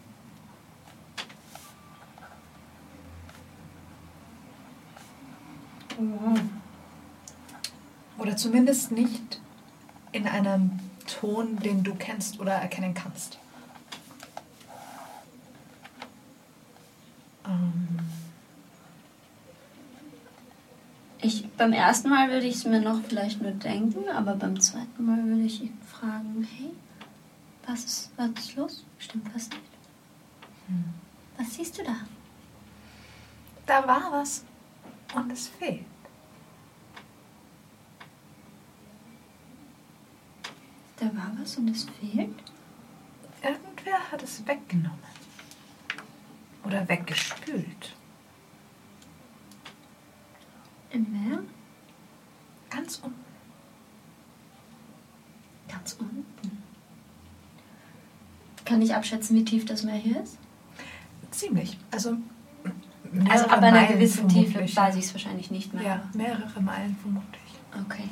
Oder 8.18 8.36
zumindest 8.36 8.90
nicht 8.90 9.40
in 10.12 10.26
einem 10.26 10.80
Ton, 11.06 11.58
den 11.58 11.82
du 11.82 11.94
kennst 11.94 12.40
oder 12.40 12.52
erkennen 12.52 12.94
kannst. 12.94 13.38
Ähm, 17.46 17.98
Ich, 21.20 21.48
beim 21.52 21.72
ersten 21.72 22.10
Mal 22.10 22.28
würde 22.30 22.46
ich 22.46 22.56
es 22.56 22.64
mir 22.66 22.82
noch 22.82 23.00
vielleicht 23.02 23.40
nur 23.40 23.52
denken, 23.52 24.10
aber 24.10 24.34
beim 24.34 24.60
zweiten 24.60 25.06
Mal 25.06 25.24
würde 25.24 25.44
ich 25.44 25.62
ihn 25.62 25.78
fragen, 25.90 26.46
hey, 26.58 26.68
was 27.66 27.82
ist, 27.82 28.10
was 28.18 28.28
ist 28.38 28.56
los? 28.56 28.84
Stimmt 28.98 29.34
was 29.34 29.48
nicht? 29.48 29.62
Was 31.38 31.54
siehst 31.54 31.78
du 31.78 31.82
da? 31.82 31.96
da 33.66 33.86
war 33.86 34.12
was 34.12 34.44
und 35.14 35.32
es 35.32 35.48
fehlt. 35.48 35.84
Da 41.04 41.14
war 41.18 41.30
was 41.38 41.58
und 41.58 41.68
es 41.68 41.84
fehlt? 41.84 42.34
Irgendwer 43.42 44.10
hat 44.10 44.22
es 44.22 44.46
weggenommen. 44.46 44.98
Oder 46.64 46.88
weggespült. 46.88 47.94
Im 50.90 51.06
Meer? 51.12 51.40
Ganz 52.70 53.00
unten. 53.02 53.24
Ganz 55.68 55.94
unten. 56.00 56.62
Kann 58.64 58.80
ich 58.80 58.94
abschätzen, 58.94 59.36
wie 59.36 59.44
tief 59.44 59.66
das 59.66 59.82
Meer 59.82 59.96
hier 59.96 60.22
ist? 60.22 60.38
Ziemlich. 61.32 61.76
Also, 61.90 62.16
Also 63.28 63.44
ab 63.44 63.58
einer 63.58 63.72
Meilen 63.72 63.92
gewissen 63.92 64.26
Tiefe 64.26 64.60
weiß 64.60 64.96
ich 64.96 65.04
es 65.04 65.12
wahrscheinlich 65.12 65.50
nicht 65.50 65.74
mehr. 65.74 65.82
Ja, 65.82 66.10
mehrere 66.14 66.62
Meilen 66.62 66.96
vermutlich. 66.96 67.42
Okay. 67.78 68.08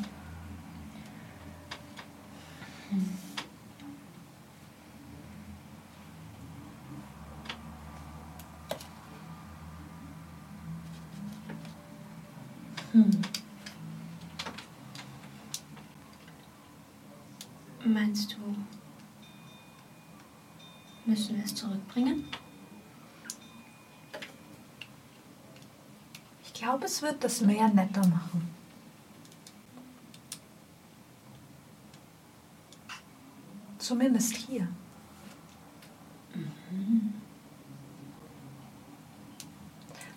Hm. 12.93 13.23
Meinst 17.85 18.33
du, 18.33 18.57
müssen 21.07 21.37
wir 21.37 21.45
es 21.45 21.55
zurückbringen? 21.55 22.27
Ich 26.45 26.53
glaube, 26.53 26.85
es 26.85 27.01
wird 27.01 27.25
das 27.25 27.41
Meer 27.41 27.69
netter 27.69 28.07
machen. 28.07 28.62
Zumindest 33.93 34.35
hier. 34.37 34.67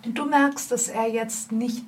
Und 0.05 0.17
du 0.17 0.25
merkst, 0.25 0.71
dass 0.71 0.87
er 0.87 1.09
jetzt 1.09 1.51
nicht. 1.51 1.83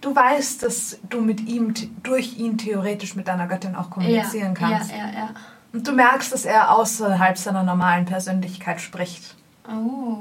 Du 0.00 0.16
weißt, 0.16 0.62
dass 0.62 0.98
du 1.10 1.20
mit 1.20 1.40
ihm, 1.46 1.74
durch 2.02 2.38
ihn 2.38 2.56
theoretisch 2.56 3.16
mit 3.16 3.28
deiner 3.28 3.46
Göttin 3.46 3.74
auch 3.74 3.90
kommunizieren 3.90 4.54
kannst. 4.54 4.90
Ja, 4.92 4.96
ja, 4.96 5.12
ja. 5.12 5.28
Und 5.74 5.86
du 5.86 5.92
merkst, 5.92 6.32
dass 6.32 6.46
er 6.46 6.74
außerhalb 6.74 7.36
seiner 7.36 7.62
normalen 7.62 8.06
Persönlichkeit 8.06 8.80
spricht 8.80 9.36
Oh. 9.68 10.20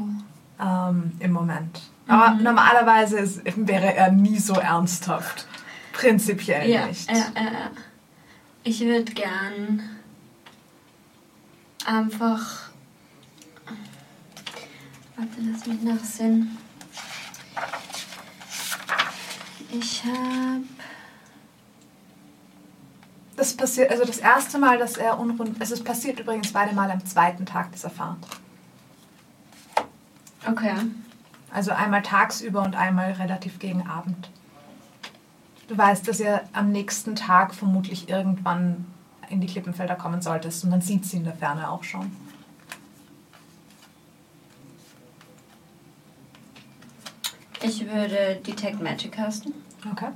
ähm, 0.62 1.14
im 1.20 1.32
Moment. 1.32 1.82
Aber 2.10 2.32
normalerweise 2.36 3.20
ist, 3.20 3.42
wäre 3.56 3.94
er 3.96 4.12
nie 4.12 4.38
so 4.38 4.56
ernsthaft. 4.56 5.48
Prinzipiell 5.94 6.70
Ja, 6.70 6.88
nicht. 6.88 7.10
ja, 7.10 7.16
ja, 7.36 7.44
ja. 7.44 7.72
Ich 8.64 8.82
würde 8.82 9.12
gern 9.14 9.82
einfach. 11.86 12.70
Warte, 15.16 15.32
lass 15.42 15.66
mich 15.66 15.82
nachsehen. 15.82 16.58
Ich 19.72 20.04
habe. 20.04 20.64
Das 23.36 23.56
passiert, 23.56 23.90
also 23.90 24.04
das 24.04 24.18
erste 24.18 24.58
Mal, 24.58 24.78
dass 24.78 24.98
er 24.98 25.18
unrund. 25.18 25.56
Es 25.60 25.72
ist 25.72 25.86
passiert 25.86 26.20
übrigens 26.20 26.52
beide 26.52 26.76
Mal 26.76 26.92
am 26.92 27.06
zweiten 27.06 27.46
Tag 27.46 27.72
dieser 27.72 27.90
Fahrt. 27.90 28.20
Okay. 30.46 30.76
Also 31.52 31.72
einmal 31.72 32.02
tagsüber 32.02 32.62
und 32.62 32.76
einmal 32.76 33.14
relativ 33.14 33.60
gegen 33.60 33.88
Abend. 33.88 34.30
Du 35.70 35.78
weißt, 35.78 36.08
dass 36.08 36.20
ihr 36.20 36.42
am 36.52 36.72
nächsten 36.72 37.16
Tag 37.16 37.54
vermutlich 37.54 38.10
irgendwann 38.10 38.88
in 39.30 39.40
die 39.40 39.46
Klippenfelder 39.46 39.96
kommen 39.96 40.20
solltest 40.20 40.64
und 40.64 40.72
man 40.72 40.82
sieht 40.82 41.06
sie 41.06 41.18
in 41.18 41.26
der 41.26 41.36
Ferne 41.36 41.70
auch 41.70 41.84
schon. 41.84 42.12
Ich 47.62 47.86
würde 47.86 48.42
Detect 48.48 48.82
Magic 48.82 49.12
casten. 49.12 49.54
Okay. 49.92 50.10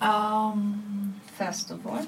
Ähm, 0.00 1.14
First 1.36 1.70
of 1.70 1.80
all. 1.84 2.06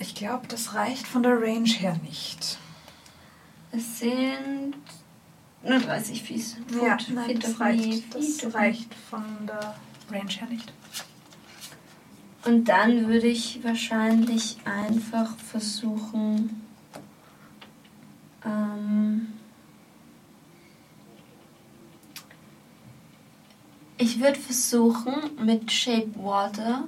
ich 0.00 0.16
glaube, 0.16 0.48
das 0.48 0.74
reicht 0.74 1.06
von 1.06 1.22
der 1.22 1.40
Range 1.40 1.68
her 1.68 1.96
nicht. 2.02 2.58
Es 3.70 4.00
sind 4.00 4.74
30 5.64 6.22
Fies. 6.22 6.56
Ja, 6.70 6.96
Foot, 6.98 7.10
nein, 7.14 7.26
feet 7.26 7.44
das 7.44 7.60
reicht, 7.60 8.14
das 8.14 8.54
reicht 8.54 8.94
von 8.94 9.22
der 9.46 9.74
Range 10.10 10.30
her 10.30 10.48
nicht. 10.48 10.72
Und 12.44 12.64
dann 12.68 13.08
würde 13.08 13.26
ich 13.26 13.62
wahrscheinlich 13.62 14.58
einfach 14.64 15.36
versuchen, 15.36 16.62
ähm, 18.44 19.26
ich 23.98 24.20
würde 24.20 24.38
versuchen, 24.38 25.14
mit 25.44 25.70
Shape 25.70 26.14
Water 26.14 26.84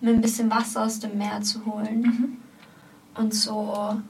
mir 0.00 0.10
ein 0.10 0.20
bisschen 0.20 0.50
Wasser 0.50 0.84
aus 0.84 1.00
dem 1.00 1.18
Meer 1.18 1.42
zu 1.42 1.66
holen 1.66 2.38
und 3.14 3.34
so 3.34 4.00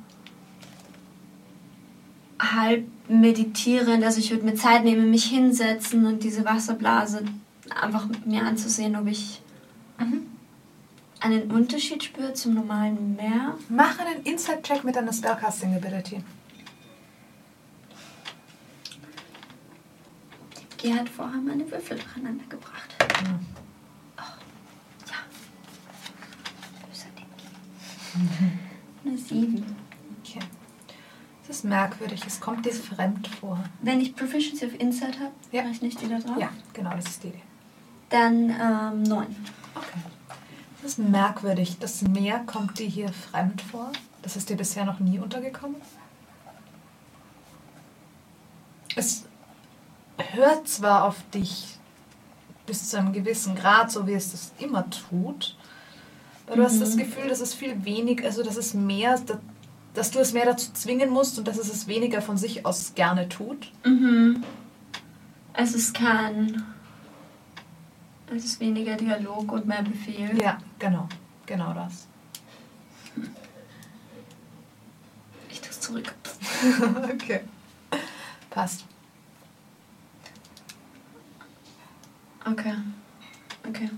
halb 2.38 2.86
meditieren, 3.10 4.04
also 4.04 4.20
ich 4.20 4.30
würde 4.30 4.44
mir 4.44 4.54
Zeit 4.54 4.84
nehmen, 4.84 5.10
mich 5.10 5.24
hinsetzen 5.24 6.06
und 6.06 6.22
diese 6.22 6.44
Wasserblase 6.44 7.24
einfach 7.70 8.06
mir 8.24 8.42
anzusehen, 8.42 8.96
ob 8.96 9.06
ich 9.06 9.42
mhm. 9.98 10.26
einen 11.20 11.50
Unterschied 11.50 12.04
spüre 12.04 12.32
zum 12.34 12.54
normalen 12.54 13.16
Meer. 13.16 13.56
Mach 13.68 13.98
einen 13.98 14.22
Inside 14.22 14.62
Check 14.62 14.84
mit 14.84 14.96
deiner 14.96 15.12
Spellcasting-Ability. 15.12 16.22
Die 20.82 20.94
hat 20.94 21.08
vorher 21.08 21.40
meine 21.40 21.70
Würfel 21.70 21.98
durcheinander 21.98 22.44
gebracht. 22.48 22.96
Mhm. 23.22 23.46
Oh, 24.16 24.22
ja. 25.06 25.16
Böser 26.88 27.08
Ding. 27.16 27.26
Mhm. 28.14 28.58
Eine 29.04 29.18
7. 29.18 29.89
Das 31.50 31.56
ist 31.56 31.64
merkwürdig, 31.64 32.22
es 32.24 32.38
kommt 32.38 32.64
dir 32.64 32.72
fremd 32.72 33.26
vor. 33.26 33.58
Wenn 33.82 34.00
ich 34.00 34.14
Proficiency 34.14 34.66
of 34.66 34.74
Insight 34.78 35.18
habe, 35.18 35.32
Ja. 35.50 35.62
mache 35.62 35.72
ich 35.72 35.82
nicht 35.82 36.00
wieder 36.00 36.20
drauf. 36.20 36.36
Ja, 36.38 36.48
genau, 36.72 36.90
das 36.94 37.06
ist 37.06 37.24
die 37.24 37.26
Idee. 37.30 37.42
Dann 38.08 38.50
ähm, 38.50 39.02
neun. 39.02 39.34
Okay. 39.74 39.98
Das 40.80 40.92
ist 40.92 40.98
merkwürdig. 41.00 41.78
Das 41.80 42.02
Meer 42.02 42.38
kommt 42.46 42.78
dir 42.78 42.86
hier 42.86 43.08
fremd 43.12 43.62
vor. 43.62 43.90
Das 44.22 44.36
ist 44.36 44.48
dir 44.48 44.56
bisher 44.56 44.84
noch 44.84 45.00
nie 45.00 45.18
untergekommen. 45.18 45.74
Es 48.94 49.24
hört 50.18 50.68
zwar 50.68 51.04
auf 51.04 51.16
dich 51.34 51.78
bis 52.64 52.90
zu 52.90 52.96
einem 52.96 53.12
gewissen 53.12 53.56
Grad, 53.56 53.90
so 53.90 54.06
wie 54.06 54.12
es 54.14 54.30
das 54.30 54.52
immer 54.60 54.88
tut, 54.88 55.56
aber 56.46 56.54
du 56.58 56.62
hast 56.62 56.80
das 56.80 56.96
Gefühl, 56.96 57.28
dass 57.28 57.40
es 57.40 57.54
viel 57.54 57.84
wenig, 57.84 58.24
also 58.24 58.44
dass 58.44 58.56
es 58.56 58.72
mehr, 58.72 59.18
dass, 59.94 60.10
du 60.10 60.18
es 60.18 60.32
mehr 60.32 60.46
dazu 60.46 60.72
zwingen 60.72 61.10
musst 61.10 61.38
und 61.38 61.48
dass 61.48 61.58
es 61.58 61.72
es 61.72 61.86
weniger 61.86 62.22
von 62.22 62.36
sich 62.36 62.64
aus 62.66 62.94
gerne 62.94 63.28
tut. 63.28 63.70
Mhm. 63.84 64.44
Es 65.54 65.74
ist 65.74 65.94
kein. 65.94 66.62
Es 68.34 68.44
ist 68.44 68.60
weniger 68.60 68.96
Dialog 68.96 69.50
und 69.52 69.66
mehr 69.66 69.82
Befehl. 69.82 70.40
Ja, 70.40 70.58
genau. 70.78 71.08
Genau 71.46 71.74
das. 71.74 72.06
Ich 75.50 75.60
tue 75.60 75.70
es 75.70 75.80
zurück. 75.80 76.14
okay. 77.12 77.40
Passt. 78.50 78.84
Okay. 82.44 82.74
Okay. 83.68 83.90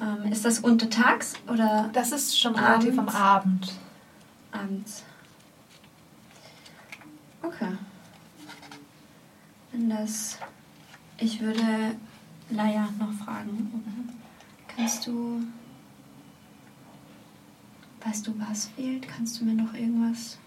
Ähm, 0.00 0.32
ist 0.32 0.44
das 0.44 0.60
untertags 0.60 1.34
oder 1.48 1.90
Das 1.92 2.12
ist 2.12 2.38
schon 2.38 2.54
relativ 2.54 2.98
am. 2.98 3.08
Abend. 3.08 3.72
Abends? 4.52 5.04
Okay. 7.42 7.72
Wenn 9.72 9.90
das. 9.90 10.38
Ich 11.18 11.40
würde 11.40 11.96
Laia 12.50 12.88
noch 12.98 13.12
fragen. 13.12 14.14
Kannst 14.68 15.06
du. 15.06 15.42
Weißt 18.02 18.26
du, 18.26 18.38
was 18.38 18.68
fehlt? 18.68 19.06
Kannst 19.06 19.40
du 19.40 19.44
mir 19.44 19.54
noch 19.54 19.74
irgendwas. 19.74 20.38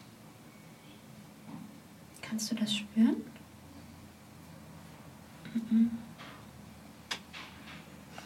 Kannst 2.21 2.49
du 2.51 2.55
das 2.55 2.75
spüren? 2.75 3.17
Mhm. 5.53 5.91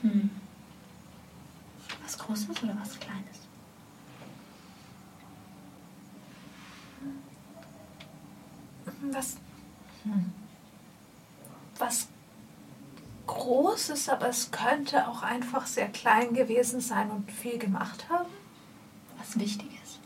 Hm. 0.02 0.30
Was 2.04 2.18
Großes 2.18 2.64
oder 2.64 2.78
was 2.80 2.98
Kleines? 3.00 3.37
Was? 9.02 9.38
Was 11.78 12.08
Großes, 13.28 14.10
aber 14.10 14.30
es 14.30 14.52
könnte 14.52 15.08
auch 15.08 15.22
einfach 15.22 15.68
sehr 15.68 15.90
klein 15.90 16.34
gewesen 16.34 16.80
sein 16.80 17.12
und 17.12 17.32
viel 17.32 17.58
gemacht 17.58 18.10
haben. 18.10 18.30
Was 19.18 19.38
Wichtiges. 19.38 20.00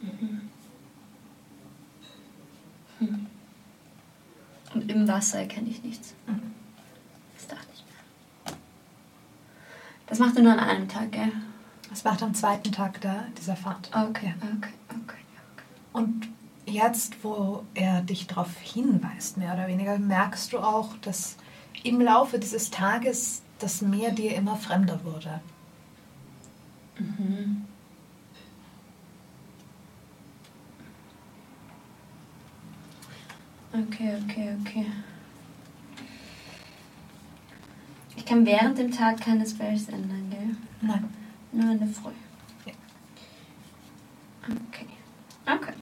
Mhm. 0.00 0.50
Hm. 2.98 3.26
Und 4.74 4.90
im 4.90 5.06
Wasser 5.06 5.40
erkenne 5.40 5.68
ich 5.68 5.82
nichts. 5.82 6.14
Mhm. 6.26 6.54
Das 7.36 7.46
dachte 7.46 7.68
ich 7.74 7.84
mir. 7.84 8.56
Das 10.06 10.18
macht 10.18 10.36
er 10.36 10.42
nur 10.42 10.52
an 10.52 10.60
einem 10.60 10.88
Tag, 10.88 11.12
gell? 11.12 11.32
Das 11.90 12.04
macht 12.04 12.22
am 12.22 12.34
zweiten 12.34 12.72
Tag 12.72 13.00
der, 13.00 13.26
dieser 13.38 13.56
Fahrt. 13.56 13.90
Okay, 13.94 14.34
okay, 14.40 14.72
okay. 14.88 15.18
Und 15.92 16.28
jetzt, 16.66 17.24
wo 17.24 17.64
er 17.74 18.02
dich 18.02 18.26
darauf 18.26 18.58
hinweist, 18.58 19.38
mehr 19.38 19.54
oder 19.54 19.68
weniger, 19.68 19.98
merkst 19.98 20.52
du 20.52 20.58
auch, 20.58 20.96
dass 20.98 21.36
im 21.82 22.00
Laufe 22.00 22.38
dieses 22.38 22.70
Tages 22.70 23.42
das 23.58 23.80
Meer 23.80 24.10
dir 24.10 24.34
immer 24.34 24.56
fremder 24.56 25.02
wurde. 25.04 25.40
Mhm. 26.98 27.64
Okay, 33.72 34.16
okay, 34.24 34.56
okay. 34.60 34.86
Ich 38.16 38.24
kann 38.24 38.46
während 38.46 38.78
dem 38.78 38.90
Tag 38.90 39.20
keine 39.20 39.46
Spells 39.46 39.88
ändern, 39.88 40.30
gell? 40.30 40.56
Nein. 40.80 41.12
Nur 41.52 41.72
in 41.72 41.78
der 41.78 41.88
Früh. 41.88 42.10
Ja. 42.64 42.72
Okay. 44.44 44.86
Okay. 45.46 45.74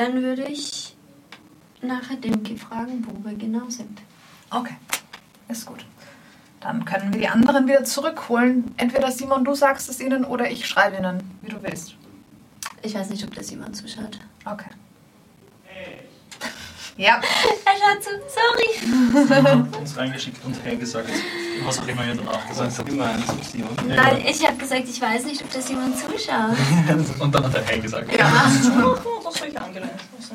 Dann 0.00 0.22
würde 0.22 0.44
ich 0.44 0.96
nachher 1.82 2.16
Dimki 2.16 2.56
fragen, 2.56 3.06
wo 3.06 3.22
wir 3.22 3.36
genau 3.36 3.68
sind. 3.68 4.00
Okay, 4.48 4.76
ist 5.46 5.66
gut. 5.66 5.84
Dann 6.58 6.86
können 6.86 7.12
wir 7.12 7.20
die 7.20 7.28
anderen 7.28 7.68
wieder 7.68 7.84
zurückholen. 7.84 8.72
Entweder 8.78 9.10
Simon, 9.12 9.44
du 9.44 9.54
sagst 9.54 9.90
es 9.90 10.00
ihnen 10.00 10.24
oder 10.24 10.50
ich 10.50 10.66
schreibe 10.66 10.96
ihnen, 10.96 11.20
wie 11.42 11.50
du 11.50 11.62
willst. 11.62 11.96
Ich 12.80 12.94
weiß 12.94 13.10
nicht, 13.10 13.22
ob 13.24 13.34
das 13.34 13.50
jemand 13.50 13.76
zuschaut. 13.76 14.18
Okay. 14.46 14.70
Ja, 16.96 17.18
Er 17.64 17.72
schaut 17.78 18.02
zu, 18.02 18.10
sorry. 18.28 19.62
uns 19.80 19.96
reingeschickt 19.96 20.44
und 20.44 20.54
Hey 20.64 20.76
gesagt, 20.76 21.08
was 21.64 21.78
auch 21.80 21.88
immer 21.88 22.04
ihr 22.06 22.14
danach 22.14 22.46
gesagt 22.48 22.76
habt. 22.78 22.92
Nein, 22.92 24.22
ich 24.26 24.46
habe 24.46 24.56
gesagt, 24.56 24.84
ich 24.88 25.00
weiß 25.00 25.24
nicht, 25.24 25.42
ob 25.42 25.52
das 25.52 25.68
jemand 25.68 25.96
zuschaut. 25.98 26.56
Und 27.20 27.34
dann 27.34 27.44
hat 27.44 27.54
er 27.54 27.64
Hey 27.64 27.80
gesagt. 27.80 28.12
ja. 28.16 28.30
Das 29.24 29.38
soll 29.38 29.48
ich 29.48 29.60
angenehm. 29.60 29.88
Also, 30.18 30.34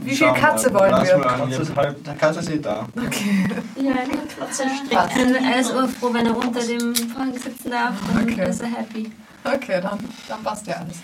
Wie 0.00 0.14
viel 0.14 0.32
Katze 0.34 0.72
wollen 0.74 0.90
wir? 1.02 1.20
Katze 1.20 1.62
ist 1.62 1.74
halb. 1.76 2.04
Der 2.04 2.14
Katze 2.14 2.40
ist 2.40 2.50
eh 2.50 2.58
da. 2.58 2.86
Okay. 2.96 3.46
Ja, 3.76 3.92
eine 3.92 4.12
Katze. 4.28 4.64
Passt. 4.90 5.16
Also, 5.16 5.34
er 5.34 5.60
ist 5.60 5.72
urfroh, 5.74 6.12
wenn 6.12 6.26
er 6.26 6.36
unter 6.36 6.60
dem 6.60 6.94
Vorhang 6.94 7.32
sitzen 7.32 7.70
darf. 7.70 7.94
Dann 8.12 8.22
Okay. 8.30 8.50
ist 8.50 8.60
er 8.60 8.68
happy. 8.68 9.10
Okay, 9.42 9.80
dann, 9.80 9.98
dann 10.28 10.42
passt 10.42 10.66
ja 10.66 10.74
alles. 10.76 10.98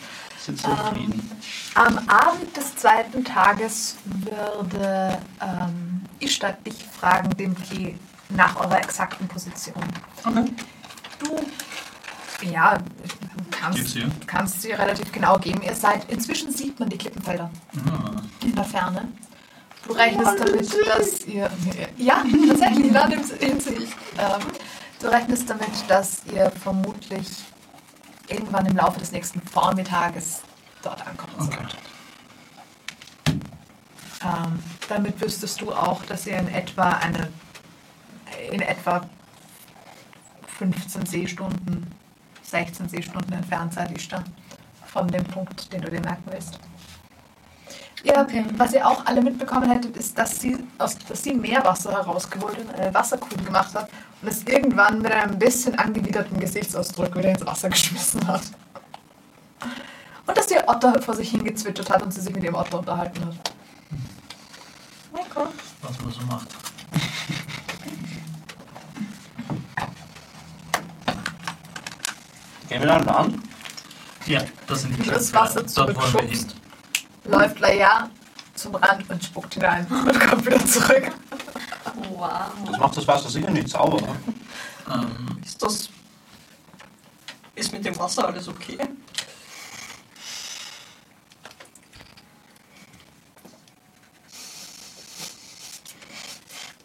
Sind 0.47 0.61
zufrieden. 0.61 1.31
Am 1.75 1.99
Abend 2.09 2.57
des 2.57 2.77
zweiten 2.77 3.25
Tages 3.25 3.97
würde 4.05 5.19
ähm, 5.43 6.03
Ishtar 6.21 6.53
dich 6.65 6.85
fragen, 6.85 7.31
Dimki, 7.37 7.99
nach 8.31 8.55
eurer 8.57 8.79
exakten 8.79 9.27
Position. 9.27 9.75
Du, 11.19 12.47
ja, 12.49 12.79
kannst, 13.51 13.89
hier? 13.89 14.09
kannst 14.27 14.63
sie 14.63 14.71
relativ 14.73 15.11
genau 15.11 15.37
geben. 15.39 15.63
Ihr 15.63 15.75
seid, 15.75 16.09
inzwischen 16.11 16.53
sieht 16.53 16.79
man 16.79 16.89
die 16.91 16.99
Klippenfelder 16.99 17.51
Ah. 17.91 18.23
in 18.43 18.55
der 18.55 18.65
Ferne. 18.65 19.09
Du 19.87 19.93
rechnest 19.95 20.39
damit, 20.39 20.77
dass 20.87 21.27
ihr, 21.27 21.51
ja, 21.97 22.23
tatsächlich, 22.49 22.87
in 22.87 22.93
dem 22.93 23.39
Hinsicht, 23.41 23.97
ähm, 24.19 24.43
du 25.01 25.07
rechnest 25.09 25.49
damit, 25.51 25.69
dass 25.89 26.23
ihr 26.33 26.51
vermutlich 26.63 27.27
irgendwann 28.29 28.67
im 28.67 28.77
Laufe 28.77 28.99
des 28.99 29.13
nächsten 29.13 29.41
Vormittages 29.43 30.43
dort 30.83 31.07
ankommen. 31.07 31.35
Okay. 31.39 31.67
Ähm, 34.23 34.63
damit 34.89 35.21
wüsstest 35.21 35.61
du 35.61 35.73
auch, 35.73 36.03
dass 36.05 36.27
ihr 36.27 36.39
in 36.39 36.49
etwa 36.49 36.89
eine 36.91 37.29
in 38.51 38.61
etwa 38.61 39.09
15 40.59 41.07
Seestunden, 41.07 41.93
16 42.43 42.89
Seestunden 42.89 43.33
entfernt 43.33 43.75
seid, 43.75 43.97
Ishtar, 43.97 44.25
von 44.87 45.09
dem 45.09 45.25
Punkt, 45.25 45.73
den 45.73 45.83
du 45.83 45.91
dir 45.91 46.01
merken 46.01 46.25
willst. 46.31 46.59
Ja, 48.03 48.23
Okay. 48.23 48.45
was 48.57 48.73
ihr 48.73 48.87
auch 48.87 49.05
alle 49.07 49.21
mitbekommen 49.21 49.71
hättet, 49.71 49.97
ist, 49.97 50.17
dass 50.17 50.41
sie, 50.41 50.57
aus, 50.79 50.97
dass 50.99 51.23
sie 51.23 51.35
Meerwasser 51.35 51.93
herausgeholt 51.93 52.59
und 52.59 52.75
eine 52.75 52.95
Wasserkugel 52.95 53.45
gemacht 53.45 53.75
hat 53.75 53.89
und 54.23 54.29
es 54.29 54.43
irgendwann 54.45 55.03
mit 55.03 55.13
einem 55.13 55.39
bisschen 55.39 55.79
angewiderten 55.79 56.39
Gesichtsausdruck 56.41 57.15
wieder 57.17 57.31
ins 57.31 57.45
Wasser 57.47 57.69
geschmissen 57.69 58.27
hat. 58.27 58.43
Und 60.27 60.37
dass 60.37 60.51
ihr 60.51 60.65
Otter 60.67 61.01
vor 61.01 61.15
sich 61.15 61.31
hingezwitschert 61.31 61.91
hat 61.91 62.03
und 62.03 62.13
sie 62.13 62.21
sich 62.21 62.35
mit 62.35 62.43
ihrem 62.43 62.55
Otter 62.57 62.79
unterhalten 62.79 63.25
hat. 63.27 63.53
Was 65.83 66.01
man 66.01 66.13
so 66.13 66.21
macht. 66.23 66.49
Gehen 72.69 72.81
wir 72.81 72.89
dann 72.89 73.09
an? 73.09 73.43
Ja, 74.27 74.41
das 74.67 74.83
sind 74.83 74.97
die 74.99 75.09
Das. 75.09 75.33
Wasser 75.33 75.63
Dort 75.63 75.77
wollen 75.77 75.97
wir 76.15 76.21
hin. 76.23 76.31
zurückschubst, 76.33 76.57
läuft 77.25 77.61
Leia 77.61 78.11
zum 78.55 78.75
Rand 78.75 79.09
und 79.09 79.23
spuckt 79.23 79.55
hinein 79.55 79.87
und 79.89 80.21
kommt 80.21 80.47
wieder 80.47 80.65
zurück. 80.67 81.13
Wow. 81.97 82.31
Das 82.67 82.79
macht 82.79 82.97
das 82.97 83.09
Wasser 83.09 83.29
sicher 83.31 83.51
nicht 83.51 83.69
sauber. 83.69 84.01
ne? 84.01 84.17
Ähm, 84.93 85.41
ist 85.45 85.63
das. 85.63 85.89
Ist 87.55 87.73
mit 87.73 87.85
dem 87.85 87.99
Wasser 87.99 88.27
alles 88.27 88.49
okay? 88.49 88.79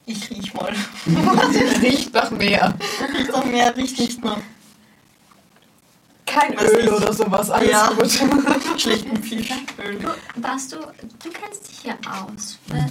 Ich 0.06 0.30
riech 0.30 0.54
mal. 0.54 0.74
Riecht 1.82 2.14
nach 2.14 2.32
Meer. 2.32 2.74
Das 3.32 3.46
Meer 3.46 3.76
riecht 3.78 4.00
nicht 4.00 4.24
nach 4.24 4.40
Kein 6.26 6.58
Öl 6.58 6.84
nicht. 6.84 6.94
oder 6.94 7.14
sowas, 7.14 7.50
alles 7.50 7.70
Ja. 7.72 7.90
gut. 7.90 8.10
schlechtem 8.82 9.22
Fischöl. 9.22 9.58
Warst 10.36 10.72
du, 10.72 10.78
du 10.78 11.30
kennst 11.30 11.68
dich 11.70 11.80
hier 11.80 11.98
aus. 12.10 12.58
Wa- 12.68 12.88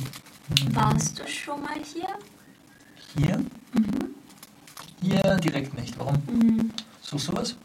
Warst 0.73 1.19
du 1.19 1.27
schon 1.29 1.61
mal 1.63 1.79
hier? 1.83 2.09
hier? 3.17 3.45
Hier 5.01 5.37
direkt 5.37 5.75
nicht. 5.75 5.99
Warum? 5.99 6.15
Hm, 6.27 6.73
Suchst 7.03 7.29
du 7.29 7.33
was? 7.37 7.57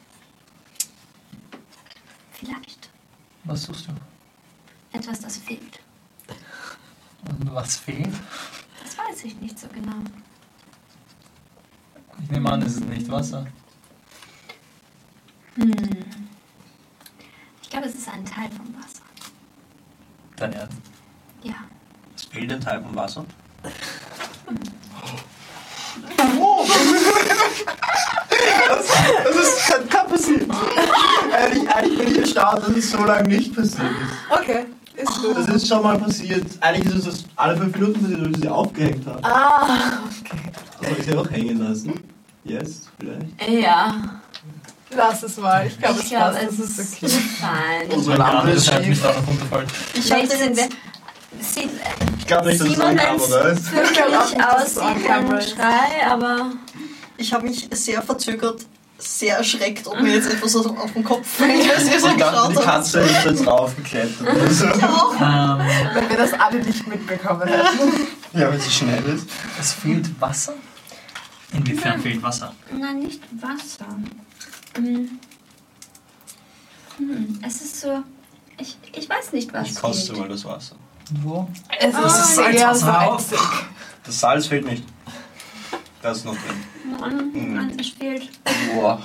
vielleicht. 2.32 2.90
Was 3.44 3.64
suchst 3.64 3.88
du? 3.88 3.92
Etwas, 4.98 5.20
das 5.20 5.38
fehlt. 5.38 5.80
Und 7.28 7.54
was 7.54 7.78
fehlt? 7.78 8.14
Das 8.84 8.98
weiß 8.98 9.24
ich 9.26 9.36
nicht 9.40 9.58
so 9.60 9.68
genau. 9.70 9.98
Ich 12.24 12.30
nehme 12.32 12.52
an, 12.52 12.62
es 12.62 12.76
ist 12.78 12.86
nicht 12.86 13.10
Wasser. 13.10 13.46
Hm. 15.56 15.72
Ich 17.62 17.70
glaube, 17.70 17.88
es 17.88 17.96
ist 17.96 18.10
ein 18.10 18.26
Teil 18.26 18.50
vom 18.52 18.74
Wasser. 18.76 19.04
Dein 20.36 20.54
Ernst? 20.54 20.78
Ja. 21.44 21.56
Ein 22.38 22.60
Teil 22.62 22.82
vom 22.82 22.96
Wasser. 22.96 23.26
Das 29.24 29.36
ist, 29.36 29.68
kann, 29.68 29.90
kann 29.90 30.08
passieren. 30.08 30.52
Ehrlich, 31.32 31.70
eigentlich 31.70 31.98
bin 32.00 32.12
ich 32.12 32.18
erstaunt, 32.20 32.64
dass 32.64 32.76
es 32.76 32.92
so 32.92 33.04
lange 33.04 33.28
nicht 33.30 33.56
passiert 33.56 33.82
ist. 33.92 34.40
Okay, 34.40 34.66
ist 34.96 35.22
gut. 35.22 35.38
Das 35.38 35.48
ist 35.50 35.68
schon 35.68 35.84
mal 35.84 35.98
passiert. 35.98 36.46
Eigentlich 36.62 36.86
ist 36.96 36.96
es 36.96 37.06
das 37.06 37.26
alle 37.36 37.58
fünf 37.58 37.76
Minuten 37.76 38.02
passiert, 38.02 38.22
weil 38.22 38.32
ich 38.32 38.38
sie 38.42 38.50
aufgehängt 38.50 39.06
habe. 39.08 39.24
Ah, 39.24 40.00
okay. 40.22 40.52
Soll 40.82 40.96
ich 41.00 41.06
sie 41.06 41.16
auch 41.18 41.30
hängen 41.32 41.60
lassen? 41.60 41.94
Yes, 42.44 42.90
vielleicht. 43.00 43.50
Ja. 43.64 43.96
Lass 44.96 45.24
es 45.24 45.38
mal. 45.38 45.66
Ich 45.68 45.78
glaube, 45.80 46.00
es 46.00 46.10
passt. 46.10 46.38
es 46.42 46.58
Das 46.58 46.60
ist 46.70 46.80
ist 46.80 47.04
okay. 47.04 47.12
fein. 47.40 47.90
Unsere 47.92 48.18
Lampe 48.18 48.52
ist 48.52 48.58
ist 48.68 48.72
halt 48.72 48.86
schief. 48.86 49.04
runterfallen. 49.28 49.68
Ich 49.94 50.10
Welche 50.10 50.24
hatte 50.34 50.38
sind 50.38 50.60
wir? 51.54 51.64
jetzt, 51.64 51.70
Sie, 51.70 51.70
Ich 52.20 52.28
glaube 52.28 52.48
nicht, 52.50 52.62
dass 52.62 52.68
es 52.70 52.78
wenn's 52.80 53.02
Kamera 53.30 53.48
ist. 53.50 53.72
glaub 53.72 53.84
wirklich 53.86 54.00
nicht, 54.36 54.40
dass 54.42 54.68
es 54.72 54.78
aussieht 54.78 55.04
wie 55.04 55.10
ein 55.10 55.32
ist. 55.38 55.50
Schrei, 55.52 56.08
aber 56.10 56.52
ich 57.18 57.34
habe 57.34 57.48
mich 57.48 57.68
sehr 57.72 58.02
verzögert, 58.02 58.66
sehr 58.98 59.38
erschreckt, 59.38 59.88
ob 59.88 60.00
mir 60.02 60.16
jetzt 60.16 60.32
etwas 60.32 60.56
auf 60.56 60.66
auf 60.78 60.94
den 60.94 61.04
Kopf 61.04 61.28
fällt, 61.28 61.70
als 61.70 61.86
ihr 61.92 62.00
so 62.00 62.08
Ich 62.08 62.16
dachte, 62.16 62.48
die 62.50 62.56
geschaut. 62.56 62.66
Katze 62.66 63.00
ist 63.02 63.26
jetzt 63.26 63.46
raufgeklettert. 63.48 64.22
oder 64.22 64.52
so. 64.52 64.66
Ähm, 64.66 65.60
Wenn 65.94 66.10
wir 66.10 66.18
das 66.18 66.34
alle 66.34 66.60
nicht 66.64 66.88
mitbekommen 66.88 67.48
hätten. 67.48 68.08
Ja, 68.34 68.52
wenn 68.52 68.60
sie 68.60 68.72
schnell 68.72 69.04
ist. 69.06 69.28
es 69.60 69.74
fehlt 69.74 70.10
Wasser? 70.22 70.54
Inwiefern 71.54 72.02
fehlt 72.02 72.22
Wasser? 72.24 72.54
nein, 72.72 73.00
nicht 73.00 73.22
Wasser. 73.42 73.86
Hm. 74.78 75.20
Hm, 76.98 77.40
es 77.46 77.62
ist 77.62 77.82
so. 77.82 78.04
Ich, 78.58 78.78
ich 78.94 79.10
weiß 79.10 79.34
nicht, 79.34 79.54
was 79.54 79.70
Ich 79.72 79.76
koste 79.76 80.08
fehlt. 80.08 80.20
mal 80.20 80.30
das 80.30 80.46
Wasser. 80.46 80.76
Wo? 81.22 81.48
Es 81.80 81.94
Ah, 81.96 82.06
ist 82.08 82.36
sehr 82.36 82.46
Salzwasser 82.46 83.12
auf. 83.12 83.22
salzig. 83.22 83.40
Das 84.06 84.20
Salz 84.20 84.48
fehlt 84.48 84.66
nicht. 84.66 84.84
Das 86.02 86.18
ist 86.18 86.26
noch 86.26 86.34
drin. 86.36 86.64
Nein, 87.00 87.12
Hm. 87.34 87.54
nein, 87.56 87.78
es 87.80 87.90
fehlt. 87.90 88.30
Boah. 88.74 89.02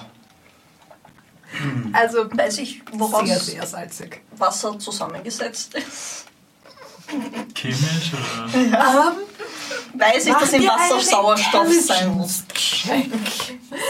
Also, 1.92 2.26
Weiß 2.30 2.58
ich, 2.58 2.82
sehr, 2.90 2.98
woraus 3.00 3.46
sehr 3.46 3.66
salzig. 3.66 4.22
Wasser 4.36 4.78
zusammengesetzt 4.78 5.74
ist? 5.74 6.26
Chemisch 7.54 8.12
oder? 8.12 8.54
Ähm, 8.54 10.00
Weiß 10.00 10.26
ich, 10.26 10.32
dass 10.32 10.52
im 10.52 10.62
Wasser 10.66 11.00
Sauerstoff 11.00 11.68
sein 11.72 12.16
muss. 12.16 12.44
Check. 12.54 13.10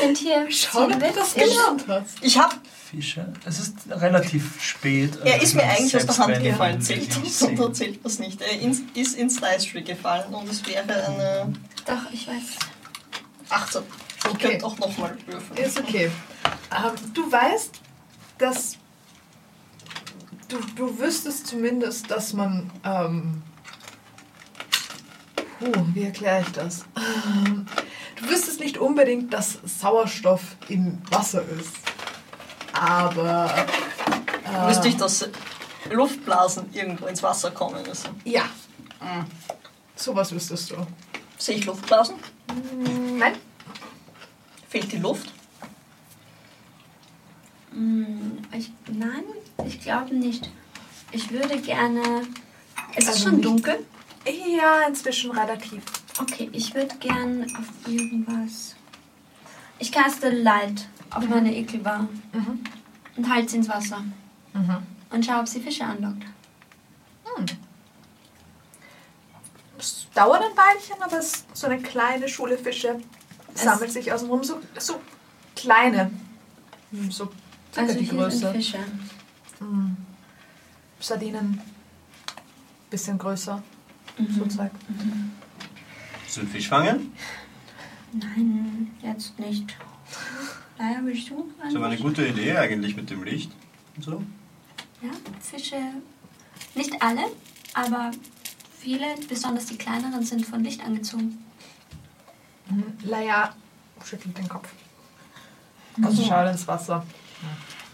Sind 0.03 0.17
hier 0.19 0.47
Schau, 0.51 0.85
ob 0.85 0.93
du 0.93 0.99
das 1.15 1.35
gelernt 1.35 1.85
hast. 1.87 2.15
Ich 2.23 2.39
habe, 2.39 2.55
Fische? 2.91 3.33
Es 3.45 3.59
ist 3.61 3.75
relativ 3.89 4.61
spät. 4.63 5.17
er 5.25 5.35
also 5.35 5.45
ist 5.45 5.55
mir 5.55 5.63
eigentlich 5.63 5.97
aus 5.97 6.07
der 6.07 6.19
Hand 6.19 6.43
gefallen, 6.43 6.81
zählt 6.83 7.09
das 7.25 7.43
oder 7.59 7.73
zählt 7.73 8.05
das 8.05 8.19
nicht? 8.19 8.41
Er 8.41 8.61
ist 8.61 9.17
ins 9.17 9.37
Slice 9.37 9.83
gefallen 9.83 10.35
und 10.35 10.49
es 10.51 10.67
wäre 10.67 10.83
eine 10.83 11.53
Doch, 11.87 12.13
ich 12.13 12.27
weiß. 12.27 12.43
18. 13.51 13.83
Ich 13.83 14.31
Okay. 14.31 14.49
könnte 14.51 14.67
auch 14.67 14.79
nochmal 14.79 15.17
würfeln. 15.27 15.59
Ist 15.67 15.79
okay. 15.81 16.11
Ähm, 16.71 16.93
du 17.15 17.33
weißt, 17.33 17.81
dass. 18.39 18.77
Du, 20.49 20.59
du 20.77 20.99
wüsstest 20.99 21.47
zumindest, 21.47 22.11
dass 22.11 22.33
man. 22.35 22.71
Ähm, 22.85 23.43
puh, 25.59 25.73
wie 25.95 26.03
erkläre 26.05 26.43
ich 26.43 26.53
das? 26.53 26.85
Du 28.17 28.29
wüsstest 28.29 28.61
nicht 28.61 28.77
unbedingt, 28.77 29.33
dass 29.33 29.59
Sauerstoff 29.65 30.43
im 30.69 30.99
Wasser 31.11 31.43
ist. 31.59 31.73
Aber. 32.73 33.55
Äh, 34.45 34.69
Wüsste 34.69 34.89
ich, 34.89 34.97
dass 34.97 35.29
Luftblasen 35.91 36.73
irgendwo 36.73 37.07
ins 37.07 37.23
Wasser 37.23 37.51
kommen 37.51 37.83
müssen. 37.87 38.11
Ja, 38.25 38.45
Sowas 39.97 40.33
wüsstest 40.33 40.71
du. 40.71 40.77
Sehe 41.39 41.57
ich 41.57 41.67
Luftblasen? 41.67 42.17
Nein? 43.19 43.35
Fehlt 44.69 44.91
die 44.93 44.99
Luft? 44.99 45.33
Hm, 47.73 48.39
ich, 48.53 48.71
nein, 48.91 49.25
ich 49.67 49.81
glaube 49.81 50.15
nicht. 50.15 50.51
Ich 51.13 51.31
würde 51.31 51.59
gerne. 51.61 52.01
Es 52.95 53.05
ist 53.05 53.09
Also 53.11 53.23
schon 53.25 53.37
nicht- 53.37 53.45
dunkel. 53.45 53.87
Ja, 54.27 54.83
inzwischen 54.89 55.31
relativ. 55.33 55.83
Okay, 56.21 56.49
ich 56.53 56.75
würde 56.75 56.95
gern 56.97 57.45
auf 57.57 57.89
irgendwas. 57.91 58.75
Ich 59.79 59.91
caste 59.93 60.29
Light 60.31 60.89
auf 61.11 61.29
meine 61.29 61.55
Ekelbar 61.55 62.09
Mhm. 62.33 62.61
und 63.17 63.29
halte 63.29 63.49
sie 63.51 63.57
ins 63.59 63.69
Wasser 63.69 64.03
Mhm. 64.53 64.77
und 65.11 65.25
schaue, 65.27 65.41
ob 65.41 65.49
sie 65.49 65.61
Fische 65.61 65.85
anlockt. 65.85 66.25
Es 69.79 70.07
dauert 70.15 70.43
ein 70.43 70.57
Weilchen, 70.57 71.03
aber 71.03 71.19
es 71.19 71.33
ist 71.33 71.57
so 71.57 71.67
eine 71.67 71.81
kleine 71.81 72.29
Schule 72.29 72.59
Fische 72.59 73.01
sammelt 73.55 73.91
sich 73.93 74.13
außenrum. 74.13 74.45
So, 74.45 74.61
so 74.79 75.01
kleine. 75.57 76.11
Hm, 76.91 77.11
So 77.11 77.31
circa 77.73 77.89
Also 77.89 77.99
die 77.99 78.05
hier 78.05 78.19
Größe. 78.19 78.37
sind 78.39 78.53
Fische. 78.53 78.79
Hm. 79.59 79.97
Sardinen. 80.99 81.61
Bisschen 82.91 83.17
größer. 83.19 83.63
Mhm. 84.19 84.35
So 84.35 84.47
Zeug. 84.47 84.71
Willst 86.23 86.37
du 86.37 86.41
einen 86.41 86.51
Fisch 86.51 86.69
fangen? 86.69 87.13
Nein, 88.13 88.91
jetzt 89.03 89.39
nicht. 89.39 89.75
Naja, 90.81 90.99
willst 91.03 91.29
du? 91.29 91.47
Das 91.59 91.69
ist 91.69 91.77
aber 91.77 91.87
eine 91.89 91.99
gute 91.99 92.27
Idee 92.27 92.57
eigentlich 92.57 92.97
mit 92.97 93.11
dem 93.11 93.23
Licht 93.23 93.53
und 93.97 94.03
so. 94.03 94.25
Ja, 95.03 95.11
Fische. 95.39 95.77
Nicht 96.75 97.03
alle, 97.03 97.21
aber 97.75 98.11
viele, 98.79 99.05
besonders 99.29 99.67
die 99.67 99.77
kleineren, 99.77 100.23
sind 100.25 100.47
von 100.47 100.65
Licht 100.65 100.83
angezogen. 100.83 101.37
Mhm. 102.71 102.85
Laia 103.03 103.55
schüttelt 104.03 104.39
den 104.39 104.49
Kopf. 104.49 104.69
Also 106.03 106.25
schaut 106.25 106.49
ins 106.49 106.67
Wasser. 106.67 107.05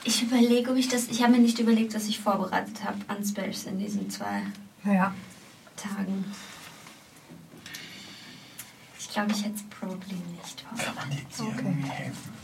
Ich 0.04 0.22
überlege, 0.22 0.70
ob 0.70 0.76
ich 0.76 0.88
das. 0.88 1.08
Ich 1.08 1.22
habe 1.24 1.32
mir 1.32 1.40
nicht 1.40 1.58
überlegt, 1.58 1.92
was 1.92 2.06
ich 2.06 2.20
vorbereitet 2.20 2.84
habe 2.84 2.98
an 3.08 3.24
Spells 3.24 3.64
in 3.64 3.80
diesen 3.80 4.08
zwei 4.10 4.42
Ja. 4.84 5.12
Tagen. 5.74 6.24
Ich 9.00 9.08
glaube, 9.08 9.32
ich 9.32 9.42
hätte 9.44 9.56
es 9.56 9.62
probably 9.64 10.14
nicht 10.36 10.64
Kann 10.84 10.94
man 10.94 11.10
dir 11.10 11.16
Okay. 11.40 11.52
irgendwie 11.64 11.88
helfen? 11.88 12.35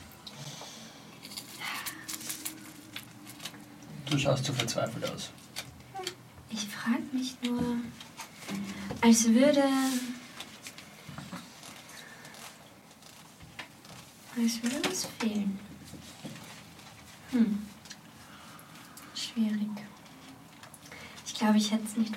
Du 4.13 4.19
schaust 4.19 4.45
zu 4.45 4.53
verzweifelt 4.53 5.11
aus. 5.11 5.31
Ich 6.51 6.69
frage 6.69 7.03
mich 7.15 7.35
nur, 7.43 7.79
als 9.01 9.27
würde. 9.33 9.65
Als 14.37 14.63
würde 14.63 14.77
was 14.85 15.09
fehlen. 15.19 15.59
Hm. 17.31 17.63
Schwierig. 19.15 19.71
Ich 21.25 21.33
glaube, 21.33 21.57
ich 21.57 21.71
hätte 21.71 21.87
es 21.87 21.97
nicht 21.97 22.15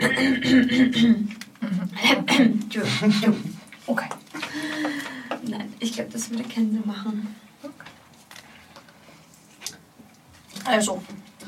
Entschuldigung. 2.40 3.36
Okay. 3.86 4.08
Nein, 5.46 5.74
ich 5.78 5.92
glaube, 5.92 6.10
das 6.10 6.30
würde 6.30 6.44
Sinn 6.72 6.86
machen. 6.86 7.34
Also, 10.64 11.02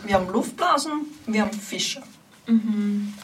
wir 0.04 0.14
haben 0.14 0.28
Luftblasen, 0.28 1.06
wir 1.26 1.42
haben 1.42 1.52
Fische. 1.52 2.02
Mhm. 2.46 3.14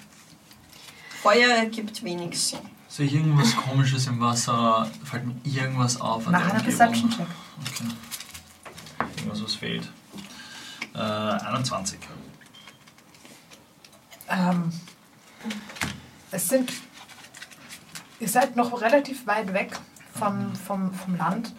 Feuer 1.22 1.48
ergibt 1.50 2.02
wenig 2.02 2.38
Sinn. 2.38 2.60
Sehe 2.88 3.06
ich 3.06 3.14
irgendwas 3.14 3.54
komisches 3.54 4.06
im 4.06 4.20
Wasser? 4.20 4.90
Fällt 5.04 5.26
mir 5.26 5.34
irgendwas 5.44 6.00
auf 6.00 6.26
an 6.26 6.32
Mach 6.32 6.40
der 6.40 6.54
einen 6.54 6.60
Umgebung? 6.60 6.78
Perception-Check. 6.78 7.26
Okay. 7.60 9.14
Irgendwas, 9.18 9.44
was 9.44 9.54
fehlt. 9.54 9.88
Äh, 10.94 10.98
21. 10.98 11.98
Ähm, 14.28 14.72
es 16.30 16.48
sind. 16.48 16.72
Ihr 18.18 18.28
seid 18.28 18.56
noch 18.56 18.80
relativ 18.80 19.26
weit 19.26 19.52
weg 19.52 19.78
von, 20.18 20.54
vom, 20.54 20.92
vom 20.92 21.16
Land. 21.16 21.52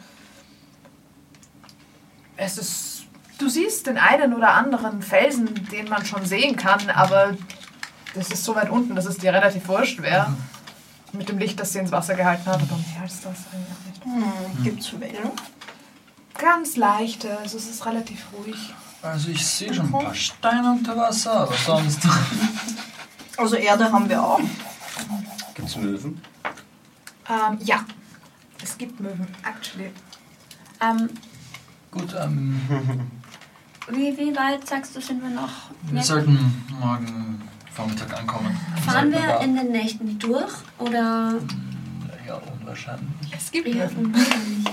Es 2.35 2.57
ist. 2.57 3.00
Du 3.41 3.49
siehst 3.49 3.87
den 3.87 3.97
einen 3.97 4.35
oder 4.35 4.53
anderen 4.53 5.01
Felsen, 5.01 5.67
den 5.71 5.89
man 5.89 6.05
schon 6.05 6.23
sehen 6.27 6.55
kann, 6.55 6.91
aber 6.91 7.35
das 8.13 8.29
ist 8.29 8.43
so 8.43 8.53
weit 8.53 8.69
unten, 8.69 8.93
dass 8.93 9.05
es 9.05 9.17
dir 9.17 9.33
relativ 9.33 9.67
wurscht 9.67 9.99
wäre. 9.99 10.31
Mit 11.11 11.27
dem 11.27 11.39
Licht, 11.39 11.59
das 11.59 11.73
sie 11.73 11.79
ins 11.79 11.91
Wasser 11.91 12.13
gehalten 12.13 12.45
hat. 12.45 12.61
Aber 12.61 12.77
mehr 12.77 13.01
als 13.01 13.21
das 13.21 13.39
eigentlich 13.51 14.05
auch 14.05 14.13
nicht. 14.13 14.57
Hm, 14.57 14.63
Gibt 14.63 14.81
es 14.81 14.99
Wellen? 14.99 15.31
Ganz 16.37 16.75
leichte, 16.75 17.35
also 17.39 17.57
es 17.57 17.67
ist 17.67 17.83
relativ 17.83 18.27
ruhig. 18.31 18.75
Also 19.01 19.29
ich 19.29 19.43
sehe 19.43 19.73
schon 19.73 19.87
ein 19.87 19.91
paar 19.91 20.13
Steine 20.13 20.73
unter 20.73 20.95
Wasser, 20.95 21.33
aber 21.33 21.55
sonst... 21.55 22.01
Also 23.37 23.55
Erde 23.55 23.91
haben 23.91 24.07
wir 24.07 24.21
auch. 24.21 24.41
Gibt 25.55 25.67
es 25.67 25.75
Möwen? 25.77 26.21
Ähm, 27.27 27.57
ja, 27.61 27.85
es 28.61 28.77
gibt 28.77 28.99
Möwen, 28.99 29.27
actually. 29.43 29.91
Ähm, 30.79 31.09
Gut, 31.89 32.13
ähm, 32.21 32.61
wie, 33.89 34.17
wie 34.17 34.35
weit 34.35 34.67
sagst 34.67 34.95
du, 34.95 35.01
sind 35.01 35.21
wir 35.21 35.29
noch? 35.29 35.49
wir 35.83 36.03
sollten 36.03 36.63
morgen 36.79 37.41
Vormittag 37.73 38.17
ankommen. 38.19 38.57
Fahren 38.85 39.11
wir 39.11 39.39
in 39.41 39.55
den 39.55 39.71
Nächten 39.71 40.17
durch 40.19 40.53
oder 40.77 41.33
Ja, 42.27 42.39
unwahrscheinlich. 42.59 43.07
Es 43.35 43.51
gibt 43.51 43.67
Möwen. 43.73 43.97
unwahrscheinlich? 44.05 44.67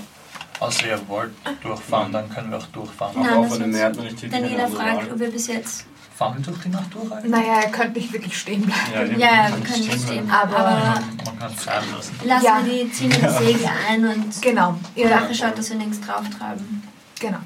Außer 0.59 0.87
ihr 0.87 1.07
wollt 1.07 1.31
durchfahren, 1.63 2.11
dann 2.11 2.29
können 2.29 2.51
wir 2.51 2.57
auch 2.57 2.65
durchfahren. 2.67 3.15
Nein, 3.21 3.29
Aber 3.29 3.37
auch 3.39 3.43
das 3.47 3.57
von 3.57 3.75
hat 3.75 3.95
man 3.95 4.05
nicht 4.05 4.23
eine 4.23 4.31
Daniela 4.41 4.67
fragt, 4.67 5.11
ob 5.11 5.19
wir 5.19 5.31
bis 5.31 5.47
jetzt. 5.47 5.85
Fahren 6.17 6.37
wir 6.37 6.43
durch 6.43 6.61
die 6.63 6.67
Nacht 6.69 6.93
durch 6.93 7.09
eigentlich? 7.13 7.31
Naja, 7.31 7.61
ihr 7.63 7.69
könnt 7.71 7.95
nicht 7.95 8.11
wirklich 8.11 8.37
stehen 8.37 8.63
bleiben. 8.63 8.81
Ja, 8.93 9.03
eben. 9.05 9.19
Ja, 9.19 9.27
ja, 9.27 9.43
wir 9.47 9.49
Kann 9.51 9.63
können 9.63 9.73
ich 9.83 9.87
nicht 9.87 9.91
stehen 9.91 9.99
stehen. 10.07 10.27
bleiben. 10.27 10.31
Aber, 10.53 10.57
Aber- 10.57 10.99
Man 11.25 11.39
kann 11.39 11.51
es 11.55 11.63
treiben 11.63 11.85
lassen. 11.95 12.19
lassen 12.25 12.45
Ja. 12.45 12.61
wir 12.65 12.83
die, 12.83 12.91
ziehen 12.91 13.09
die 13.09 13.15
Segel 13.45 13.69
ein 13.89 14.05
und 14.05 14.41
Genau, 14.41 14.75
ihr 14.95 15.09
nachher 15.09 15.33
schaut, 15.33 15.57
dass 15.57 15.69
wir 15.69 15.77
nichts 15.77 16.01
drauf 16.01 16.23
treiben. 16.37 16.83
genau. 17.19 17.37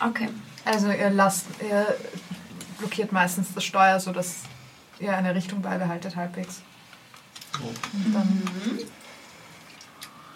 Okay. 0.00 0.30
Also 0.64 0.90
ihr 0.90 1.10
lasst, 1.10 1.46
ihr 1.62 1.96
blockiert 2.78 3.12
meistens 3.12 3.52
das 3.54 3.64
Steuer, 3.64 3.98
sodass 4.00 4.36
ihr 4.98 5.16
eine 5.16 5.34
Richtung 5.34 5.62
beibehaltet 5.62 6.16
halbwegs. 6.16 6.62
Und 7.92 8.14
dann, 8.14 8.42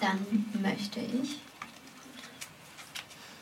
Dann 0.01 0.47
möchte 0.63 1.01
ich. 1.01 1.39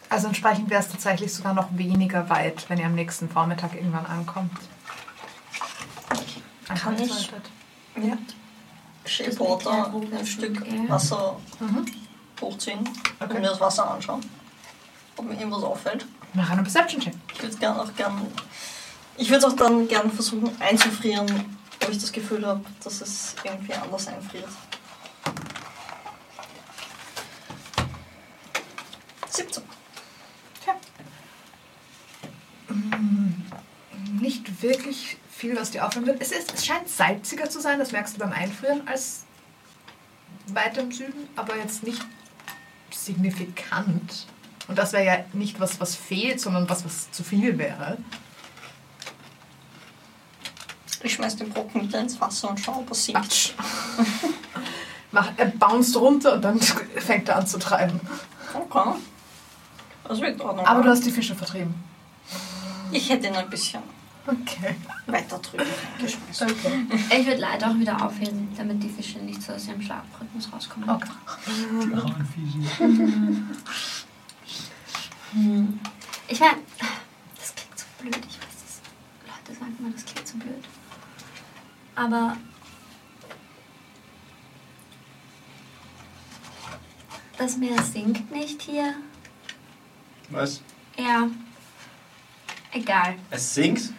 also 0.08 0.26
entsprechend 0.28 0.68
wäre 0.70 0.82
es 0.82 0.88
tatsächlich 0.88 1.32
sogar 1.32 1.54
noch 1.54 1.68
weniger 1.72 2.28
weit, 2.28 2.68
wenn 2.68 2.78
ihr 2.78 2.86
am 2.86 2.94
nächsten 2.94 3.28
Vormittag 3.30 3.74
irgendwann 3.74 4.06
ankommt. 4.06 4.52
Kann 6.68 6.98
ich-. 6.98 7.30
Mit 7.94 8.18
Shapewater 9.04 9.92
ein 10.16 10.26
Stück 10.26 10.62
Wasser 10.88 11.38
Mhm. 11.60 11.86
hochziehen 12.40 12.78
und 12.80 12.90
Okay. 13.20 13.34
mir 13.34 13.42
das 13.48 13.60
Wasser 13.60 13.90
anschauen. 13.90 14.20
Ob 15.16 15.26
mir 15.26 15.34
irgendwas 15.34 15.62
auffällt. 15.62 16.06
Mach 16.34 16.50
einen 16.50 16.62
Perception-Check. 16.62 17.14
Ich 17.34 17.42
würde 17.42 17.56
gern 17.56 17.76
auch 17.78 17.94
gern. 17.94 18.26
Ich 19.18 19.30
würde 19.30 19.46
auch 19.46 19.52
dann 19.52 19.86
gern 19.86 20.10
versuchen 20.10 20.50
einzufrieren, 20.60 21.28
ob 21.82 21.90
ich 21.90 21.98
das 21.98 22.10
Gefühl 22.10 22.46
habe, 22.46 22.64
dass 22.82 23.02
es 23.02 23.34
irgendwie 23.44 23.74
anders 23.74 24.06
einfriert. 24.08 24.48
17. 29.28 29.62
Nicht 34.20 34.62
wirklich 34.62 35.18
viel, 35.30 35.56
was 35.56 35.72
dir 35.72 35.84
auffallen 35.84 36.06
wird. 36.06 36.22
Es, 36.22 36.32
ist, 36.32 36.54
es 36.54 36.64
scheint 36.64 36.88
salziger 36.88 37.50
zu 37.50 37.60
sein, 37.60 37.78
das 37.78 37.92
merkst 37.92 38.14
du 38.14 38.20
beim 38.20 38.32
Einfrieren, 38.32 38.86
als 38.86 39.24
weiter 40.46 40.82
im 40.82 40.92
Süden, 40.92 41.28
aber 41.36 41.56
jetzt 41.56 41.82
nicht 41.82 42.04
signifikant. 42.90 44.26
Und 44.68 44.78
das 44.78 44.92
wäre 44.92 45.04
ja 45.04 45.18
nicht 45.32 45.60
was, 45.60 45.80
was 45.80 45.94
fehlt, 45.94 46.40
sondern 46.40 46.68
was, 46.68 46.84
was 46.84 47.10
zu 47.10 47.24
viel 47.24 47.58
wäre. 47.58 47.98
Ich 51.02 51.14
schmeiß 51.14 51.36
den 51.36 51.50
Brocken 51.50 51.82
wieder 51.82 52.00
ins 52.00 52.20
Wasser 52.20 52.50
und 52.50 52.60
schaue, 52.60 52.84
was 52.88 53.04
sinkt. 53.04 53.20
Quatsch. 53.20 53.50
Mach, 55.12 55.30
er 55.36 55.46
bounced 55.46 55.96
runter 55.96 56.34
und 56.34 56.42
dann 56.42 56.60
fängt 56.96 57.28
er 57.28 57.36
an 57.36 57.46
zu 57.46 57.58
treiben. 57.58 58.00
Okay. 58.54 58.94
Das 60.04 60.20
wird 60.20 60.40
auch 60.40 60.54
noch. 60.56 60.64
Aber 60.66 60.82
du 60.82 60.88
hast 60.90 61.04
die 61.04 61.10
Fische 61.10 61.34
vertrieben. 61.34 61.74
Ich 62.92 63.08
hätte 63.10 63.26
ihn 63.28 63.34
ein 63.36 63.50
bisschen 63.50 63.82
Okay. 64.24 64.76
weiter 65.06 65.38
drüben 65.38 65.66
geschmissen. 66.00 66.48
okay. 66.48 66.86
Ich 67.18 67.26
würde 67.26 67.40
leider 67.40 67.70
auch 67.70 67.74
wieder 67.74 68.00
aufheben, 68.06 68.48
damit 68.56 68.80
die 68.80 68.88
Fische 68.88 69.18
nicht 69.18 69.42
so 69.42 69.52
aus 69.52 69.66
ihrem 69.66 69.82
Schlafrhythmus 69.82 70.52
rauskommen. 70.52 70.88
Okay. 70.88 71.08
Die 71.48 71.94
armen 71.94 72.28
Viecher. 72.32 72.88
Hm. 75.32 75.80
Ich 76.28 76.40
meine, 76.40 76.58
das 77.38 77.54
klingt 77.54 77.78
so 77.78 77.86
blöd. 78.00 78.16
Ich 78.16 78.38
weiß, 78.38 78.56
dass 78.62 78.80
Leute 79.26 79.58
sagen 79.58 79.76
immer, 79.78 79.90
das 79.90 80.04
klingt 80.04 80.28
so 80.28 80.36
blöd. 80.38 80.64
Aber 81.94 82.36
das 87.38 87.56
Meer 87.56 87.82
sinkt 87.82 88.30
nicht 88.30 88.62
hier. 88.62 88.94
Was? 90.30 90.60
Ja. 90.96 91.28
Egal. 92.72 93.16
Es 93.30 93.54
sinkt? 93.54 93.90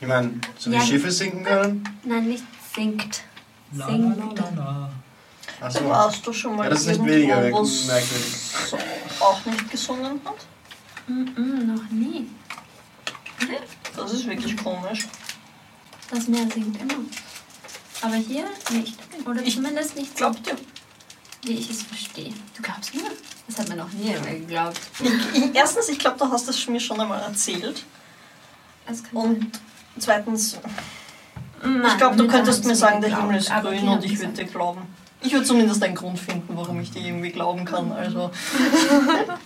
Ich 0.00 0.06
meine, 0.06 0.40
so 0.58 0.70
wie 0.70 0.74
ja. 0.74 0.80
Schiffe 0.82 1.10
sinken 1.10 1.44
können? 1.44 1.88
Nein, 2.04 2.28
nicht 2.28 2.44
sinkt. 2.74 3.24
Sinkt. 3.72 4.18
La, 4.18 4.50
la, 4.50 4.50
la, 4.50 4.90
Achso. 5.60 5.88
Warst 5.88 6.26
du 6.26 6.32
schon 6.32 6.56
mal 6.56 6.64
Ja, 6.64 6.70
das 6.70 6.80
ist 6.82 6.86
nicht 6.88 7.04
weniger 7.04 7.36
merkwürdig. 7.40 7.72
so 8.70 8.78
auch 9.20 9.44
nicht 9.46 9.70
gesungen 9.70 10.20
hat? 10.24 10.34
Mm 11.06 11.22
-mm, 11.24 11.64
noch 11.64 11.90
nie. 11.90 12.28
Das 13.96 14.12
ist 14.12 14.26
wirklich 14.26 14.56
komisch. 14.56 15.06
Das 16.10 16.28
Meer 16.28 16.46
sinkt 16.52 16.80
immer. 16.80 16.94
Aber 18.02 18.14
hier 18.16 18.44
nicht. 18.70 18.96
Oder 19.26 19.42
Ich 19.42 19.54
zumindest 19.54 19.96
nicht 19.96 20.10
so, 20.18 20.24
Glaubt 20.30 20.46
ihr? 20.46 20.56
wie 21.44 21.52
ich 21.54 21.70
es 21.70 21.82
verstehe. 21.82 22.32
Du 22.56 22.62
glaubst 22.62 22.94
mir? 22.94 23.10
Das 23.46 23.58
hat 23.58 23.68
mir 23.68 23.76
noch 23.76 23.92
nie 23.92 24.04
jemand 24.08 24.26
geglaubt. 24.26 24.80
Ich, 25.34 25.54
erstens, 25.54 25.88
ich 25.90 25.98
glaube, 25.98 26.16
du 26.18 26.30
hast 26.30 26.48
das 26.48 26.66
mir 26.66 26.80
schon 26.80 26.98
einmal 27.00 27.20
erzählt. 27.20 27.84
Das 28.86 29.02
kann 29.02 29.12
Und 29.16 29.60
zweitens, 29.98 30.52
sein. 30.52 31.84
ich 31.86 31.98
glaube, 31.98 32.16
du 32.16 32.24
Nein, 32.24 32.32
könntest 32.32 32.64
mir 32.64 32.74
sagen, 32.76 33.00
der 33.02 33.14
Himmel 33.16 33.36
ist 33.36 33.50
grün 33.50 33.88
und 33.88 34.04
ich 34.04 34.18
würde 34.18 34.32
dir 34.32 34.44
glauben. 34.44 34.82
Ich 35.24 35.32
würde 35.32 35.44
zumindest 35.46 35.82
einen 35.82 35.94
Grund 35.94 36.18
finden, 36.18 36.56
warum 36.56 36.80
ich 36.80 36.90
dir 36.90 37.02
irgendwie 37.02 37.30
glauben 37.30 37.64
kann. 37.64 37.90
Also, 37.92 38.30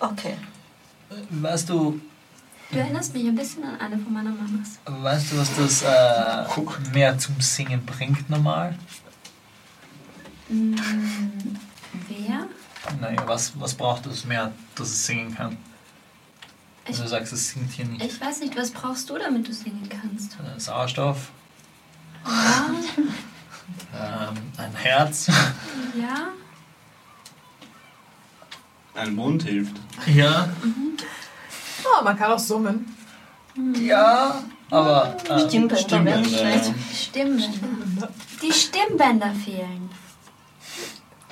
okay. 0.00 0.36
Weißt 1.30 1.68
du, 1.68 2.00
Du 2.70 2.78
erinnerst 2.78 3.14
mich 3.14 3.26
ein 3.26 3.34
bisschen 3.34 3.62
an 3.62 3.78
eine 3.78 3.98
von 3.98 4.12
meiner 4.12 4.30
Mamas. 4.30 4.78
weißt 4.86 5.32
du, 5.32 5.38
was 5.38 5.54
das 5.54 5.82
äh, 5.82 6.90
Meer 6.92 7.16
zum 7.18 7.38
Singen 7.40 7.84
bringt 7.84 8.28
normal? 8.30 8.76
Mm, 10.48 10.74
wer? 12.08 12.46
Naja, 13.00 13.22
was, 13.26 13.52
was 13.60 13.74
braucht 13.74 14.06
das 14.06 14.24
Meer, 14.24 14.50
dass 14.74 14.88
es 14.88 15.06
singen 15.06 15.34
kann? 15.34 15.56
Ich, 16.86 16.96
Wenn 16.96 17.04
du 17.04 17.08
sagst, 17.10 17.32
es 17.32 17.50
singt 17.50 17.70
hier 17.70 17.86
nicht. 17.86 18.02
ich 18.04 18.20
weiß 18.20 18.40
nicht, 18.40 18.56
was 18.56 18.70
brauchst 18.70 19.08
du, 19.08 19.18
damit 19.18 19.46
du 19.46 19.52
singen 19.52 19.88
kannst? 19.88 20.32
Äh, 20.34 20.58
Sauerstoff, 20.58 21.30
Ja, 22.26 22.70
ähm, 24.28 24.36
ein 24.56 24.74
Herz. 24.74 25.28
ja. 25.28 26.28
Ein 28.94 29.14
Mund 29.14 29.42
hilft. 29.42 29.76
Ja, 30.06 30.48
Oh, 31.84 32.02
man 32.02 32.16
kann 32.16 32.32
auch 32.32 32.38
summen. 32.38 32.96
ja, 33.78 34.42
aber 34.70 35.16
äh, 35.28 35.38
Stimmbänder 35.48 36.04
wären 36.04 36.24
Stimmbänder, 36.24 36.28
schlecht. 36.28 36.66
ja. 36.66 36.94
Stimmbänder. 36.94 38.08
Die 38.42 38.52
Stimmbänder 38.52 39.32
fehlen. 39.34 39.90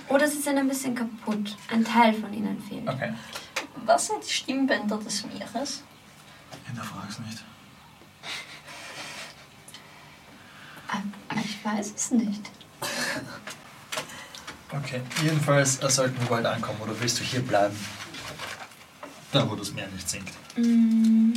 Oder 0.09 0.29
sie 0.29 0.41
sind 0.41 0.59
ein 0.59 0.69
bisschen 0.69 0.95
kaputt. 0.95 1.57
Ein 1.71 1.85
Teil 1.85 2.13
von 2.15 2.33
ihnen 2.35 2.61
fehlt. 2.69 2.87
okay. 2.87 3.15
Was 3.87 4.09
sind 4.09 4.23
die 4.25 4.31
Stimmbänder 4.31 4.99
des 4.99 5.25
Meeres? 5.27 5.83
Hinterfrag's 6.67 7.19
nicht. 7.21 7.43
Aber 10.77 10.81
Ich 11.45 11.65
weiß 11.65 11.93
es 11.97 12.11
nicht. 12.11 12.51
Okay, 14.71 15.03
jedenfalls 15.23 15.79
sollten 15.95 16.19
wir 16.21 16.29
bald 16.29 16.47
ankommen 16.47 16.81
oder 16.81 16.99
willst 17.01 17.21
du 17.21 17.25
hier 17.25 17.43
bleiben? 17.43 17.77
Da, 19.31 19.49
wo 19.49 19.55
das 19.55 19.73
Meer 19.73 19.89
nicht 19.89 20.09
sinkt. 20.09 20.33
Mm. 20.57 21.33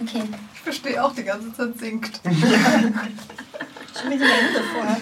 Okay. 0.00 0.24
Ich 0.54 0.60
verstehe 0.60 1.02
auch, 1.02 1.14
die 1.14 1.24
ganze 1.24 1.52
Zeit 1.52 1.78
singt. 1.78 2.20
So 2.24 2.30
wie 4.10 4.14
die 4.14 4.20
Wände 4.20 4.62
vorher. 4.72 5.00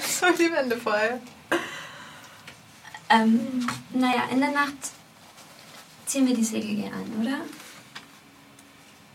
so 0.00 0.26
die 0.38 0.52
Wände 0.52 0.76
vorher. 0.76 1.20
Ähm, 3.08 3.66
naja, 3.92 4.24
in 4.30 4.40
der 4.40 4.52
Nacht 4.52 4.92
ziehen 6.06 6.26
wir 6.26 6.34
die 6.34 6.44
Segel 6.44 6.70
hier 6.70 6.92
an, 6.92 7.04
oder? 7.20 7.40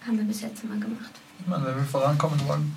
Haben 0.05 0.17
wir 0.17 0.25
bis 0.25 0.41
jetzt 0.41 0.63
immer 0.63 0.77
gemacht. 0.77 1.11
Ich 1.39 1.47
meine, 1.47 1.65
wenn 1.65 1.75
wir 1.77 1.83
vorankommen 1.83 2.39
wollen. 2.47 2.75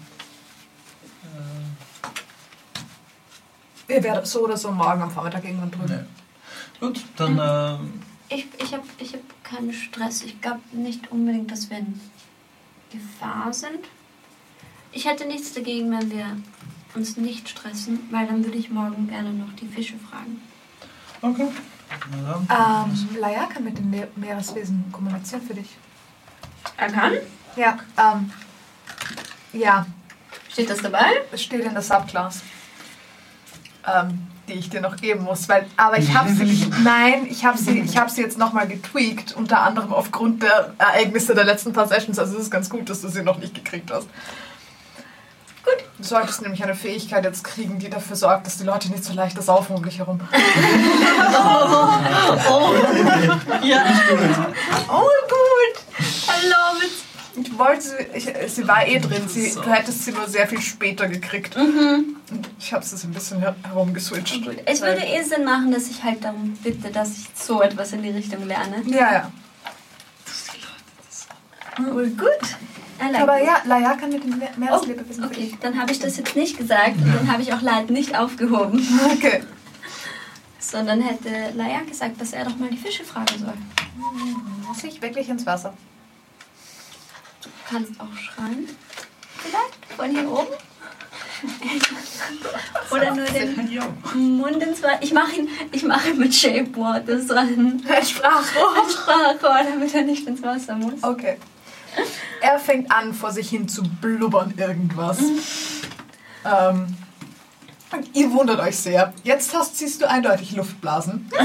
Äh, 3.89 3.95
Ihr 3.95 4.03
werdet 4.05 4.27
so 4.27 4.45
oder 4.45 4.57
so 4.57 4.71
morgen 4.71 5.03
am 5.03 5.11
Vormittag 5.11 5.45
irgendwann 5.45 5.71
drüben. 5.71 5.87
ne. 5.89 6.07
Gut, 6.79 7.05
dann 7.17 7.39
ähm, 7.43 8.03
Ich, 8.29 8.47
ich 8.59 8.73
habe 8.73 8.85
ich 8.99 9.13
hab 9.13 9.21
keinen 9.45 9.73
Stress. 9.73 10.23
Ich 10.23 10.41
glaube 10.41 10.61
nicht 10.73 11.11
unbedingt, 11.11 11.51
dass 11.51 11.69
wir 11.71 11.79
in 11.79 12.01
Gefahr 12.91 13.53
sind. 13.53 13.85
Ich 14.93 15.07
hätte 15.07 15.27
nichts 15.27 15.53
dagegen, 15.53 15.91
wenn 15.91 16.11
wir 16.11 16.37
uns 16.95 17.17
nicht 17.17 17.49
stressen, 17.49 18.01
weil 18.11 18.27
dann 18.27 18.45
würde 18.45 18.59
ich 18.59 18.71
morgen 18.71 19.09
gerne 19.09 19.33
noch 19.33 19.53
die 19.61 19.67
Fische 19.67 19.95
fragen. 19.99 20.41
okay. 21.23 21.49
Na 22.11 22.45
dann. 22.49 22.91
Ähm, 22.91 23.21
Laia 23.21 23.47
kann 23.47 23.65
mit 23.65 23.79
dem 23.79 23.91
Me 23.91 24.09
Meereswesen 24.17 24.85
kommunizieren 24.93 25.43
für 25.43 25.55
dich. 25.55 25.77
Er 26.77 26.91
kann? 26.91 27.13
Ja, 27.57 27.79
ähm, 27.99 28.33
ja, 29.53 29.87
Steht 30.49 30.71
das 30.71 30.81
dabei? 30.83 31.05
es 31.33 31.43
steht 31.43 31.65
in 31.65 31.73
der 31.73 31.83
Subclass, 31.83 32.41
ähm, 33.87 34.27
die 34.49 34.55
ich 34.55 34.69
dir 34.71 34.81
noch 34.81 34.97
geben 34.97 35.25
muss, 35.25 35.49
weil, 35.49 35.67
aber 35.77 35.99
ich 35.99 36.15
habe 36.15 36.29
sie, 36.35 36.45
ich, 36.45 36.69
nein, 36.83 37.27
ich 37.29 37.45
habe 37.45 37.57
sie, 37.59 37.81
ich 37.81 37.97
habe 37.97 38.11
sie 38.11 38.21
jetzt 38.23 38.39
nochmal 38.39 38.67
getweakt, 38.69 39.33
unter 39.33 39.61
anderem 39.63 39.93
aufgrund 39.93 40.43
der 40.43 40.75
Ereignisse 40.79 41.35
der 41.35 41.45
letzten 41.45 41.73
paar 41.73 41.87
Sessions, 41.89 42.19
also 42.19 42.37
es 42.37 42.43
ist 42.45 42.51
ganz 42.51 42.69
gut, 42.71 42.89
dass 42.91 43.01
du 43.01 43.09
sie 43.09 43.23
noch 43.23 43.39
nicht 43.39 43.55
gekriegt 43.55 43.91
hast. 43.93 44.09
Gut. 45.63 45.85
Du 45.99 46.05
solltest 46.05 46.41
nämlich 46.43 46.63
eine 46.65 46.75
Fähigkeit 46.75 47.23
jetzt 47.25 47.45
kriegen, 47.45 47.79
die 47.79 47.91
dafür 47.91 48.17
sorgt, 48.17 48.47
dass 48.47 48.57
die 48.57 48.65
Leute 48.65 48.89
nicht 48.91 49.05
so 49.05 49.13
leicht 49.13 49.41
saufen 49.43 49.77
um 49.77 49.85
dich 49.85 49.99
herum. 49.99 50.19
Ja, 53.63 53.85
Oh, 54.89 55.09
gut! 55.29 55.85
I 56.29 56.49
love 56.49 56.83
it. 56.85 56.93
Ich 57.37 57.57
wollte 57.59 57.81
sie, 57.83 57.95
ich, 58.15 58.53
sie 58.53 58.67
war 58.67 58.87
eh 58.87 58.99
drin, 58.99 59.29
sie, 59.29 59.53
du 59.55 59.63
hättest 59.71 60.05
sie 60.05 60.13
nur 60.13 60.27
sehr 60.29 60.49
viel 60.49 60.61
später 60.61 61.07
gekriegt. 61.09 61.57
Mhm. 61.57 62.17
Ich 62.59 62.73
habe 62.73 62.85
sie 62.85 62.97
ein 63.07 63.13
bisschen 63.13 63.39
her 63.41 63.55
herumgeswitcht. 63.63 64.45
Gut. 64.45 64.57
Es 64.67 64.81
würde 64.81 65.01
eh 65.05 65.23
Sinn 65.23 65.45
machen, 65.45 65.71
dass 65.71 65.89
ich 65.89 66.03
halt 66.03 66.25
darum 66.25 66.57
bitte, 66.63 66.91
dass 66.91 67.11
ich 67.19 67.29
so 67.35 67.63
etwas 67.63 67.93
in 67.93 68.03
die 68.03 68.11
Richtung 68.11 68.47
lerne. 68.47 68.83
Ja, 68.87 69.13
ja. 69.13 69.33
Cool, 71.79 72.09
gut. 72.11 72.27
I 73.01 73.11
like 73.13 73.23
Aber 73.23 73.41
it. 73.41 73.47
ja, 73.47 73.63
Laia 73.65 73.95
kann 73.95 74.11
mit 74.11 74.23
dem 74.25 74.39
Me- 74.39 74.49
Oh, 74.55 74.59
Meereslebewesen 74.61 75.25
für 75.25 75.31
okay, 75.31 75.55
dann 75.63 75.81
habe 75.81 75.93
ich 75.93 75.99
das 76.01 76.17
jetzt 76.19 76.37
nicht 76.37 76.59
gesagt 76.59 76.97
und 76.97 77.15
dann 77.15 77.33
habe 77.33 77.41
ich 77.43 77.53
auch 77.55 77.63
Leid 77.63 77.89
nicht 77.91 78.19
aufgehoben, 78.19 78.87
Okay. 79.15 79.43
sondern 80.59 81.01
hätte 81.01 81.31
Laia 81.57 81.81
gesagt, 81.89 82.21
dass 82.21 82.33
er 82.35 82.45
doch 82.45 82.57
mal 82.57 82.69
die 82.69 82.77
Fische 82.77 83.05
fragen 83.05 83.39
soll. 83.39 83.55
Muss 84.67 84.85
ich 84.85 85.01
wirklich 85.01 85.29
ins 85.31 85.47
Wasser? 85.47 85.73
Du 87.43 87.49
kannst 87.69 87.93
auch 88.01 88.17
schreien. 88.17 88.69
Vielleicht 89.39 89.97
von 89.97 90.11
hier 90.11 90.31
oben. 90.31 90.49
Oder 92.91 93.15
nur 93.15 93.25
den 93.25 94.37
Mund 94.37 94.63
ins 94.63 94.83
Wasser. 94.83 94.99
Ich 95.01 95.13
mache 95.13 95.37
ihn, 95.37 95.49
ich 95.73 95.83
mache 95.83 96.11
ihn 96.11 96.19
mit 96.19 96.35
Shape 96.35 96.77
Water 96.77 97.19
so 97.21 97.35
ein 97.35 97.83
Ein 97.89 98.05
Sprachrohr. 98.05 98.91
Sprachrohr, 98.91 99.65
damit 99.65 99.95
er 99.95 100.03
nicht 100.03 100.27
ins 100.27 100.43
Wasser 100.43 100.77
muss. 100.77 101.03
Okay. 101.03 101.39
Er 102.41 102.59
fängt 102.59 102.91
an, 102.91 103.15
vor 103.15 103.33
sich 103.33 103.49
hin 103.49 103.69
zu 103.69 103.83
blubbern 103.83 104.55
irgendwas. 104.57 105.19
Ähm, 106.45 106.95
und 107.93 108.17
ihr 108.17 108.31
wundert 108.33 108.61
euch 108.61 108.77
sehr. 108.77 109.13
Jetzt 109.25 109.55
hast, 109.55 109.77
siehst 109.77 110.01
du 110.01 110.09
eindeutig 110.09 110.53
Luftblasen. 110.53 111.29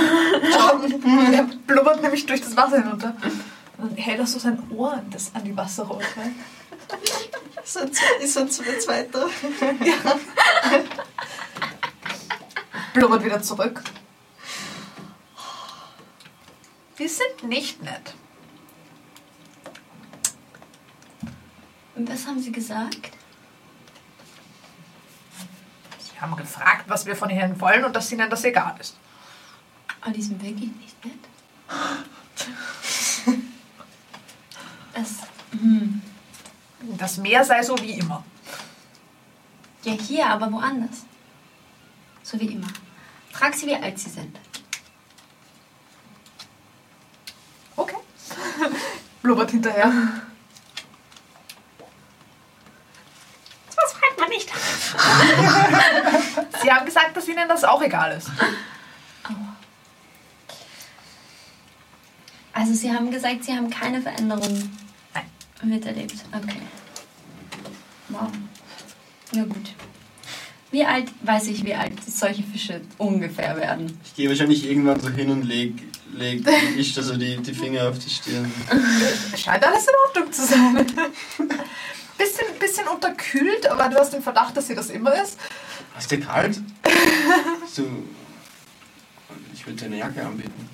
Er 1.33 1.43
blubbert 1.65 2.01
nämlich 2.01 2.25
durch 2.25 2.41
das 2.41 2.55
Wasser 2.55 2.81
hinunter. 2.81 3.15
Und 3.77 3.91
dann 3.91 3.97
hält 3.97 4.19
er 4.19 4.27
so 4.27 4.39
sein 4.39 4.61
Ohr 4.71 4.93
an, 4.93 5.09
das, 5.09 5.33
an 5.33 5.43
die 5.43 5.55
Wasserrohre. 5.55 6.03
ist 7.63 7.77
ein, 7.77 7.91
ist 8.21 8.37
ein 8.37 8.49
zweiter. 8.49 9.29
Blubbert 12.93 13.23
wieder 13.23 13.41
zurück. 13.41 13.83
Die 16.97 17.07
sind 17.07 17.43
nicht 17.43 17.83
nett. 17.83 18.15
Und 21.95 22.09
was 22.09 22.25
haben 22.25 22.41
sie 22.41 22.51
gesagt? 22.51 23.11
Sie 25.99 26.21
haben 26.21 26.35
gefragt, 26.35 26.85
was 26.87 27.05
wir 27.05 27.15
von 27.15 27.29
ihnen 27.29 27.59
wollen 27.59 27.83
und 27.83 27.95
dass 27.95 28.11
ihnen 28.11 28.29
das 28.29 28.43
egal 28.45 28.75
ist. 28.79 28.97
Oh, 30.05 30.11
die 30.11 30.21
sind 30.21 30.41
wirklich 30.41 30.71
nicht 30.71 31.05
nett. 31.05 31.19
Das, 34.95 35.17
hm. 35.51 36.01
Das 36.97 37.17
Meer 37.17 37.43
sei 37.43 37.61
so 37.61 37.77
wie 37.79 37.99
immer. 37.99 38.23
Ja, 39.83 39.93
hier, 39.93 40.27
aber 40.27 40.51
woanders. 40.51 41.05
So 42.23 42.39
wie 42.39 42.47
immer. 42.47 42.67
Frag 43.31 43.53
sie, 43.53 43.67
wie 43.67 43.75
alt 43.75 43.99
sie 43.99 44.09
sind. 44.09 44.39
Okay. 47.75 47.97
Blubbert 49.21 49.51
hinterher. 49.51 49.93
Was 53.75 53.93
fragt 53.93 54.19
man 54.19 54.29
nicht? 54.29 54.51
denen 57.45 57.49
das 57.49 57.63
auch 57.63 57.81
egal 57.81 58.17
ist. 58.17 58.29
Also 62.53 62.73
Sie 62.73 62.91
haben 62.91 63.11
gesagt, 63.11 63.43
Sie 63.43 63.53
haben 63.53 63.69
keine 63.69 64.01
Veränderung 64.01 64.41
Nein. 64.41 64.84
Miterlebt. 65.63 66.15
Okay. 66.31 66.61
Wow. 68.09 68.29
Na 69.33 69.43
gut. 69.43 69.73
Wie 70.71 70.83
alt, 70.85 71.09
weiß 71.21 71.47
ich, 71.47 71.63
wie 71.63 71.73
alt 71.73 71.93
solche 72.05 72.43
Fische 72.43 72.81
ungefähr 72.97 73.55
werden? 73.55 73.97
Ich 74.03 74.15
gehe 74.15 74.27
wahrscheinlich 74.27 74.67
irgendwann 74.67 74.99
so 74.99 75.09
hin 75.09 75.29
und 75.29 75.43
leg, 75.43 75.73
leg 76.13 76.43
ich 76.77 76.97
also 76.97 77.15
die, 77.15 77.37
die 77.37 77.53
Finger 77.53 77.89
auf 77.89 77.99
die 77.99 78.09
Stirn. 78.09 78.51
Scheint 79.37 79.65
alles 79.65 79.87
in 79.87 79.93
Ordnung 80.07 80.33
zu 80.33 80.45
sein. 80.45 80.75
bisschen, 82.17 82.59
bisschen 82.59 82.87
unterkühlt, 82.87 83.67
aber 83.67 83.87
du 83.89 83.97
hast 83.97 84.11
den 84.13 84.21
Verdacht, 84.21 84.57
dass 84.57 84.67
sie 84.67 84.75
das 84.75 84.89
immer 84.89 85.13
ist. 85.21 85.39
Ist 85.97 86.11
dir 86.11 86.19
kalt? 86.19 86.59
So, 87.71 87.83
ich 89.53 89.65
würde 89.65 89.79
dir 89.79 89.85
eine 89.85 89.97
Jacke 89.99 90.25
anbieten. 90.25 90.69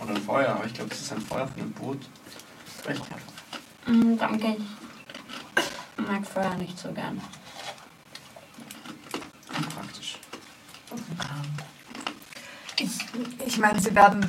Oder 0.00 0.10
ein 0.10 0.22
Feuer, 0.22 0.48
aber 0.50 0.66
ich 0.66 0.74
glaube, 0.74 0.90
das 0.90 1.00
ist 1.00 1.12
ein 1.12 1.20
Feuer 1.20 1.48
von 1.48 1.60
einem 1.60 1.72
Boot. 1.72 1.98
Recht 2.86 3.08
kalt. 3.08 3.22
Mm, 3.86 4.16
danke. 4.16 4.56
Ich 5.96 6.08
mag 6.08 6.26
Feuer 6.26 6.54
nicht 6.56 6.78
so 6.78 6.92
gern. 6.92 7.20
Praktisch. 9.74 10.18
Ich, 12.78 12.90
ich 13.46 13.58
meine, 13.58 13.80
sie 13.80 13.94
werden 13.94 14.28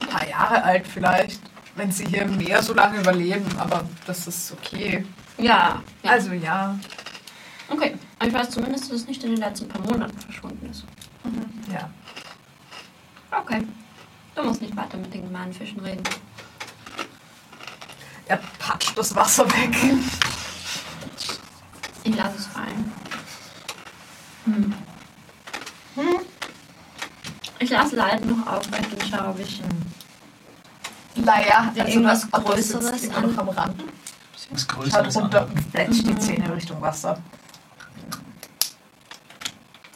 ein 0.00 0.08
paar 0.08 0.28
Jahre 0.28 0.62
alt 0.62 0.86
vielleicht, 0.86 1.40
wenn 1.76 1.90
sie 1.90 2.04
hier 2.06 2.22
im 2.22 2.36
Meer 2.36 2.62
so 2.62 2.74
lange 2.74 3.00
überleben, 3.00 3.46
aber 3.58 3.84
das 4.06 4.26
ist 4.26 4.52
okay. 4.52 5.04
Ja, 5.38 5.82
ja. 6.02 6.10
Also 6.10 6.32
ja, 6.32 6.78
okay. 7.68 7.96
Aber 8.18 8.28
ich 8.28 8.34
weiß 8.34 8.50
zumindest, 8.50 8.84
dass 8.90 9.00
es 9.00 9.06
nicht 9.06 9.22
in 9.24 9.30
den 9.30 9.40
letzten 9.40 9.68
paar 9.68 9.80
Monaten 9.80 10.18
verschwunden 10.18 10.68
ist. 10.70 10.84
ja. 11.72 11.90
Okay. 13.30 13.66
Du 14.34 14.42
musst 14.42 14.60
nicht 14.62 14.76
weiter 14.76 14.96
mit 14.96 15.12
den 15.14 15.22
gemeinen 15.24 15.52
Fischen 15.52 15.80
reden. 15.80 16.02
Er 18.26 18.38
patscht 18.58 18.96
das 18.96 19.14
Wasser 19.14 19.46
weg. 19.50 19.76
Ich 22.04 22.16
lasse 22.16 22.36
es 22.38 22.46
fallen. 22.46 22.92
Hm. 24.44 24.74
Hm. 25.96 26.20
Ich 27.58 27.70
lasse 27.70 27.96
Leid 27.96 28.24
noch 28.26 28.46
aufrecht 28.46 28.92
und 28.92 29.04
schaue, 29.08 29.28
ob 29.28 29.38
ich 29.38 29.62
Laia, 31.16 31.46
Ja, 31.74 31.84
also 31.84 31.92
irgendwas 31.92 32.30
Größeres 32.30 33.02
immer 33.04 33.20
noch 33.20 33.28
an- 33.38 33.38
am 33.38 33.48
Rand. 33.50 33.84
Was 34.50 34.60
Schaut 34.62 34.68
Größeres 34.68 35.16
runter 35.16 35.42
an. 35.42 35.48
und 35.50 35.70
fletscht 35.70 36.06
die 36.06 36.18
Zähne 36.18 36.54
Richtung 36.54 36.80
Wasser. 36.80 37.18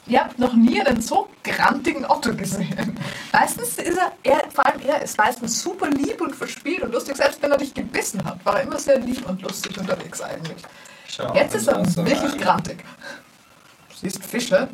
Ihr 0.09 0.21
habt 0.21 0.39
noch 0.39 0.55
nie 0.55 0.81
einen 0.81 1.03
so 1.03 1.29
grantigen 1.45 2.07
Otto 2.07 2.35
gesehen. 2.35 2.99
Meistens 3.33 3.77
ist 3.77 3.99
er, 3.99 4.13
er, 4.23 4.51
vor 4.51 4.65
allem 4.65 4.81
er 4.81 5.03
ist 5.03 5.19
meistens 5.19 5.63
super 5.63 5.89
lieb 5.91 6.21
und 6.23 6.35
verspielt 6.35 6.83
und 6.83 6.93
lustig. 6.93 7.17
Selbst 7.17 7.43
wenn 7.43 7.53
er 7.53 7.59
dich 7.59 7.75
gebissen 7.75 8.25
hat, 8.25 8.43
war 8.45 8.57
er 8.57 8.63
immer 8.63 8.79
sehr 8.79 8.99
lieb 9.01 9.29
und 9.29 9.43
lustig 9.43 9.77
unterwegs 9.79 10.21
eigentlich. 10.23 10.63
Schau, 11.07 11.35
Jetzt 11.35 11.55
ist 11.55 11.69
er 11.69 11.85
wirklich 11.97 12.33
rein. 12.33 12.39
grantig. 12.39 12.79
Du 13.91 13.97
siehst 13.97 14.25
Fische. 14.25 14.69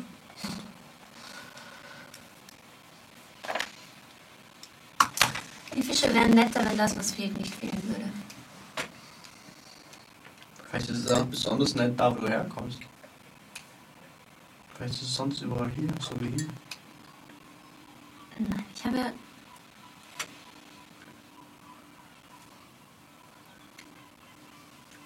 Die 5.75 5.81
Fische 5.81 6.13
wären 6.13 6.31
netter, 6.31 6.65
wenn 6.65 6.77
das, 6.77 6.95
was 6.95 7.11
fehlt, 7.11 7.37
nicht 7.37 7.53
fehlen 7.53 7.81
würde. 7.83 8.09
Vielleicht 10.69 10.89
ist 10.89 11.05
es 11.05 11.11
auch 11.11 11.25
besonders 11.25 11.75
nett 11.75 11.99
da, 11.99 12.15
wo 12.15 12.21
du 12.21 12.29
herkommst. 12.29 12.79
Vielleicht 14.75 14.95
ist 14.95 15.03
es 15.03 15.15
sonst 15.15 15.41
überall 15.41 15.71
hier, 15.71 15.87
so 16.01 16.19
wie 16.19 16.35
hier. 16.35 16.47
Nein, 18.37 18.65
ich 18.75 18.83
habe. 18.83 19.13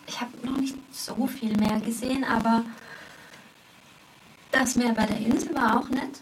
Ich 0.07 0.19
habe 0.19 0.31
noch 0.43 0.57
nicht 0.57 0.75
so 0.91 1.27
viel 1.27 1.55
mehr 1.55 1.79
gesehen, 1.79 2.23
aber 2.23 2.65
das 4.51 4.75
Meer 4.75 4.93
bei 4.93 5.05
der 5.05 5.17
Insel 5.17 5.53
war 5.53 5.79
auch 5.79 5.89
nett. 5.89 6.19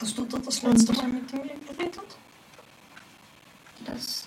Hast 0.00 0.16
du 0.16 0.24
da 0.24 0.38
das 0.38 0.62
letzte 0.62 0.94
Mal 0.94 1.08
mit 1.08 1.30
ihm 1.32 1.42
geredet? 1.66 2.00
Das, 3.84 4.26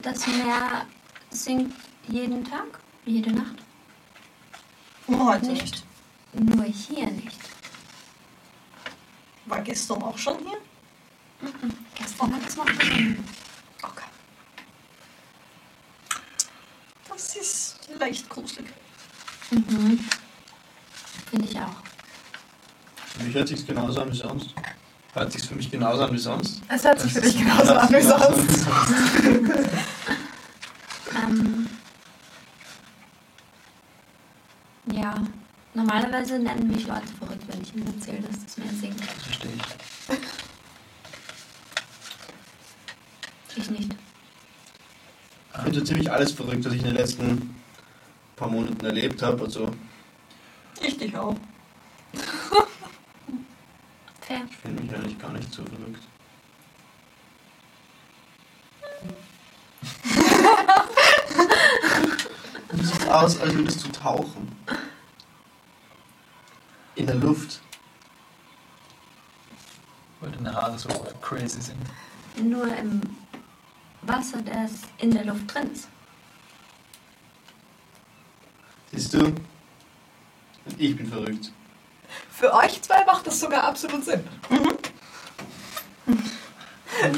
das 0.00 0.26
Meer 0.28 0.86
singt 1.30 1.74
jeden 2.06 2.44
Tag, 2.44 2.78
jede 3.04 3.32
Nacht. 3.32 3.56
Nur 5.08 5.26
heute 5.26 5.46
Nicht. 5.46 5.62
nicht. 5.62 5.91
Nur 6.32 6.64
hier 6.64 7.10
nicht. 7.10 7.38
War 9.46 9.60
gestern 9.60 10.02
auch 10.02 10.16
schon 10.16 10.38
hier? 10.38 10.58
Gestern 11.94 12.34
hat 12.34 12.48
es 12.48 12.56
noch 12.56 12.64
gesungen. 12.64 13.24
Okay. 13.82 14.04
Das 17.08 17.36
ist 17.36 17.88
leicht 17.98 18.28
gruselig. 18.30 18.70
Mhm. 19.50 20.00
Finde 21.30 21.48
ich 21.48 21.58
auch. 21.58 21.82
Für 23.06 23.24
mich 23.24 23.34
hört 23.34 23.48
sich 23.48 23.66
genauso 23.66 24.00
an 24.00 24.12
wie 24.12 24.16
sonst. 24.16 24.54
Hört 25.12 25.32
sich 25.32 25.46
für 25.46 25.54
mich 25.54 25.70
genauso 25.70 26.04
an 26.04 26.12
wie 26.14 26.18
sonst. 26.18 26.62
Es 26.68 26.84
hört 26.84 27.00
sich 27.00 27.12
für 27.12 27.20
dich 27.20 27.38
genauso 27.38 27.74
an 27.74 27.92
wie 27.92 28.02
sonst. 28.02 28.66
Ähm, 31.14 31.68
ja, 34.86 35.14
normalerweise 35.74 36.38
nennen 36.38 36.68
mich 36.68 36.86
Leute 36.86 37.06
verrückt, 37.18 37.42
wenn 37.48 37.62
ich 37.62 37.74
ihnen 37.74 37.86
erzähle, 37.94 38.20
dass 38.20 38.42
das 38.44 38.58
Meer 38.58 38.72
singt. 38.80 39.00
Das 39.00 39.08
verstehe 39.24 39.50
ich. 39.54 39.62
Ich 43.56 43.70
nicht. 43.70 43.92
Ich 45.54 45.60
finde 45.62 45.78
so 45.78 45.84
ziemlich 45.84 46.10
alles 46.10 46.32
verrückt, 46.32 46.64
was 46.64 46.72
ich 46.72 46.80
in 46.80 46.86
den 46.86 46.96
letzten 46.96 47.54
paar 48.36 48.48
Monaten 48.48 48.84
erlebt 48.84 49.20
habe. 49.22 49.44
Also, 49.44 49.70
Ich 50.80 50.96
dich 50.96 51.14
auch. 51.16 51.36
Fair. 54.20 54.42
ich 54.50 54.56
finde 54.56 54.82
mich 54.82 54.94
eigentlich 54.94 55.18
gar 55.18 55.32
nicht 55.32 55.52
so 55.52 55.62
verrückt. 55.64 56.02
Du 62.70 62.78
siehst 62.78 63.06
aus, 63.08 63.38
als 63.38 63.54
würdest 63.54 63.84
du 63.84 63.88
tauchen. 63.92 64.50
In 66.94 67.06
der 67.06 67.16
Luft. 67.16 67.60
Weil 70.20 70.30
deine 70.30 70.54
Haare 70.54 70.78
so 70.78 70.88
crazy 71.20 71.60
sind. 71.60 71.78
Nur 72.36 72.66
im 72.76 73.00
Wasser, 74.02 74.38
das 74.42 74.72
in 74.98 75.10
der 75.10 75.24
Luft 75.24 75.52
drin 75.52 75.70
ist. 75.72 75.88
Siehst 78.92 79.14
du? 79.14 79.24
Und 79.24 80.78
ich 80.78 80.96
bin 80.96 81.06
verrückt. 81.06 81.50
Für 82.30 82.52
euch 82.54 82.82
zwei 82.82 83.04
macht 83.04 83.26
das 83.26 83.40
sogar 83.40 83.64
absolut 83.64 84.04
Sinn. 84.04 84.22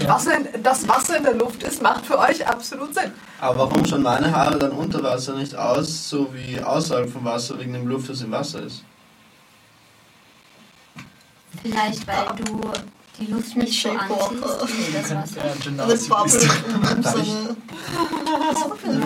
Wasser 0.06 0.38
in, 0.38 0.62
das 0.62 0.86
Wasser 0.88 1.16
in 1.16 1.24
der 1.24 1.34
Luft 1.34 1.62
ist, 1.62 1.82
macht 1.82 2.06
für 2.06 2.18
euch 2.18 2.46
absolut 2.46 2.94
Sinn. 2.94 3.12
Aber 3.40 3.58
warum 3.58 3.84
schauen 3.84 4.02
meine 4.02 4.30
Haare 4.30 4.58
dann 4.58 4.72
unter 4.72 5.02
Wasser 5.02 5.34
nicht 5.34 5.54
aus, 5.54 6.08
so 6.08 6.32
wie 6.32 6.60
außerhalb 6.60 7.10
vom 7.10 7.24
Wasser, 7.24 7.58
wegen 7.58 7.72
dem 7.72 7.86
Luft, 7.86 8.08
das 8.08 8.20
im 8.20 8.30
Wasser 8.30 8.62
ist? 8.62 8.84
Vielleicht, 11.62 12.06
weil 12.06 12.26
du 12.44 12.60
die 13.18 13.26
Luft 13.26 13.56
nicht 13.56 13.82
so 13.82 13.90
anziehst 13.90 14.76
wie 14.76 14.92
das 14.92 15.10
Ja, 15.10 15.22
Wasser. 15.22 15.40
Bubble 16.08 16.26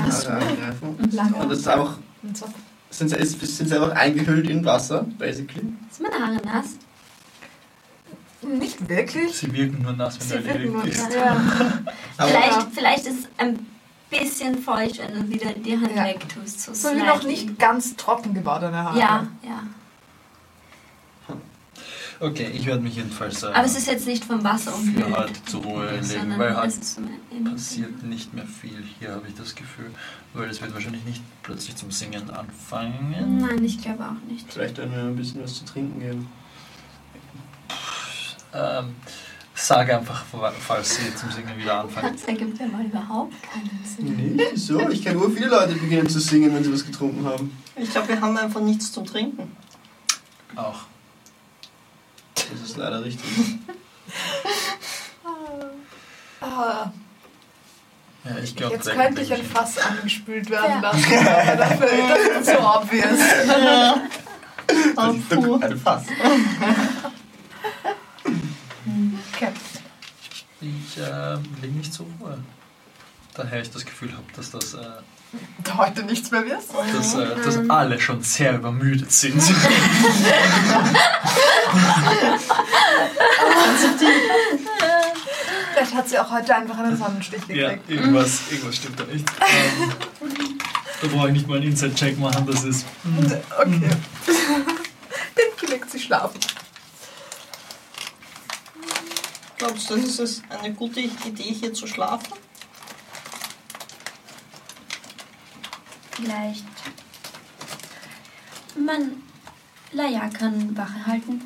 bist. 0.07 0.29
um 0.29 1.11
seine... 1.11 1.35
Und 1.37 1.51
das 1.51 1.59
ist 1.59 1.65
so. 1.65 1.95
sind, 2.91 3.09
sie- 3.11 3.25
sind 3.47 3.69
sie 3.69 3.75
einfach 3.75 3.95
eingehüllt 3.97 4.49
in 4.49 4.65
Wasser, 4.65 5.05
basically. 5.19 5.63
Sind 5.91 6.09
meine 6.11 6.25
Haare 6.27 6.41
nass? 6.45 6.67
Nicht 8.43 8.89
wirklich. 8.89 9.37
Sie 9.37 9.53
wirken 9.53 9.83
nur 9.83 9.93
nass, 9.93 10.19
wenn 10.21 10.29
Sie 10.29 10.39
du 10.45 10.49
erledigt 10.49 10.83
bist. 10.85 11.09
Ja. 11.15 11.37
Vielleicht, 12.27 12.67
vielleicht 12.73 13.07
ist 13.07 13.19
es 13.21 13.29
ein 13.37 13.67
bisschen 14.11 14.59
feucht, 14.63 14.99
wenn 14.99 15.15
du 15.15 15.29
wieder 15.29 15.53
die 15.53 15.77
Hand 15.77 15.95
Ja. 15.95 16.05
wegtust. 16.05 16.61
So, 16.63 16.73
So 16.75 16.97
wie 16.97 17.03
noch 17.03 17.23
nicht 17.25 17.59
ganz 17.59 17.95
trocken 17.97 18.33
gewordene 18.35 18.77
Haare. 18.83 18.99
Ja, 18.99 19.27
ja. 19.43 19.63
Okay, 22.21 22.51
ich 22.53 22.67
werde 22.67 22.83
mich 22.83 22.97
jedenfalls 22.97 23.45
äh, 23.45 23.47
Aber 23.47 23.65
es 23.65 23.77
ist 23.77 23.87
jetzt 23.87 24.07
nicht 24.07 24.25
vom 24.25 24.43
Wasser 24.43 24.73
für 24.73 24.77
umhüllt. 24.79 25.17
halt 25.17 25.49
zur 25.49 25.63
Ruhe 25.63 26.01
legen, 26.01 26.35
weil 26.37 26.57
halt 26.57 26.85
so 26.85 27.01
passiert 27.45 28.03
nicht 28.03 28.35
mehr 28.35 28.47
viel 28.47 28.83
hier, 28.99 29.13
habe 29.13 29.29
ich 29.29 29.35
das 29.35 29.55
Gefühl. 29.55 29.91
Weil 30.35 30.51
es 30.51 30.61
wird 30.61 30.75
wahrscheinlich 30.75 31.05
nicht 31.05 31.23
plötzlich 31.45 31.77
zum 31.77 31.93
Singen 31.93 32.29
anfangen. 32.31 33.39
Nein, 33.39 33.65
ich 33.65 33.81
glaube 33.81 34.05
auch 34.05 34.31
nicht. 34.31 34.53
vielleicht 34.53 34.79
werden 34.79 34.93
wir 34.93 35.03
ein 35.03 35.17
bisschen 35.17 35.43
was 35.43 35.55
zu 35.55 35.65
trinken 35.65 36.01
geben. 36.01 36.29
Ähm, 38.53 38.97
sage 39.55 39.99
einfach, 39.99 40.25
falls 40.59 40.97
sie 40.97 41.15
zum 41.15 41.31
Singen 41.31 41.57
wieder 41.57 41.81
anfangen. 41.81 42.13
Das 42.15 42.25
ergibt 42.25 42.59
ja 42.59 42.67
mal 42.67 42.85
überhaupt 42.85 43.35
keinen 43.43 43.85
Sinn. 43.85 44.37
Nee, 44.37 44.45
wieso? 44.53 44.89
Ich 44.89 45.05
kenne 45.05 45.19
nur 45.19 45.31
viele 45.31 45.49
Leute, 45.49 45.75
die 45.75 45.81
beginnen 45.81 46.09
zu 46.09 46.19
singen, 46.21 46.53
wenn 46.55 46.65
sie 46.65 46.73
was 46.73 46.85
getrunken 46.85 47.25
haben. 47.25 47.57
Ich 47.77 47.91
glaube, 47.91 48.09
wir 48.09 48.21
haben 48.21 48.37
einfach 48.37 48.61
nichts 48.61 48.91
zum 48.91 49.05
Trinken. 49.07 49.53
Auch. 50.57 50.88
Ist 52.53 52.77
leider 52.77 53.05
richtig. 53.05 53.29
Ah, 56.41 56.93
Ja, 58.25 58.39
ich 58.43 58.55
glaube, 58.55 58.75
jetzt 58.75 58.89
könnte 58.91 59.23
ich 59.23 59.33
ein 59.33 59.43
Fass 59.45 59.77
angespült 59.79 60.49
werden 60.51 60.81
lassen, 60.81 61.13
aber 61.27 61.57
dafür 61.57 61.89
das 62.09 62.41
ist 62.41 62.47
so 62.53 62.61
obvious. 62.61 63.21
Ah, 64.97 65.15
puh. 65.29 65.57
Ein 65.61 65.79
Fass. 65.79 66.05
Okay. 69.35 69.53
Ich 70.61 70.99
äh, 70.99 71.35
lege 71.63 71.75
mich 71.75 71.93
zur 71.93 72.07
Ruhe. 72.21 72.39
Daher 73.39 73.63
ich 73.63 73.71
das 73.71 73.85
Gefühl 73.87 74.11
habe, 74.13 74.25
dass 74.35 74.51
das, 74.51 74.75
äh, 74.75 74.79
Heute 75.77 76.03
nichts 76.03 76.31
mehr 76.33 76.45
wirst. 76.45 76.71
dass, 76.93 77.15
äh, 77.15 77.37
dass 77.45 77.71
alle 77.71 78.01
schon 78.01 78.21
sehr 78.21 78.57
übermüdet 78.57 79.13
sind. 79.13 79.41
Vielleicht 85.73 85.95
hat 85.95 86.09
sie 86.09 86.19
auch 86.19 86.31
heute 86.31 86.55
einfach 86.55 86.79
einen 86.79 86.97
Sonnenstich 86.97 87.41
ja, 87.49 87.71
gekriegt. 87.71 87.91
irgendwas, 87.91 88.41
irgendwas 88.51 88.77
stimmt 88.77 89.01
da 89.01 89.05
nicht. 89.05 89.25
Ähm, 91.01 91.09
da 91.11 91.17
brauche 91.17 91.29
ich 91.29 91.35
nicht 91.35 91.47
mal 91.47 91.59
einen 91.59 91.69
Inside-Check 91.69 92.19
machen, 92.19 92.45
das 92.45 92.65
ist. 92.65 92.85
hm, 93.05 93.25
Okay. 93.61 93.91
Pinky 95.37 95.67
legt 95.73 95.89
sich 95.93 96.03
schlafen. 96.03 96.41
Glaubst 99.59 99.89
du, 99.91 99.95
ist 99.95 100.19
es 100.19 100.43
eine 100.49 100.75
gute 100.75 100.99
Idee, 100.99 101.55
hier 101.55 101.73
zu 101.73 101.87
schlafen? 101.87 102.33
Vielleicht. 106.21 106.65
Man. 108.77 109.23
Laia 109.93 110.29
kann 110.29 110.77
Wache 110.77 111.07
halten. 111.07 111.43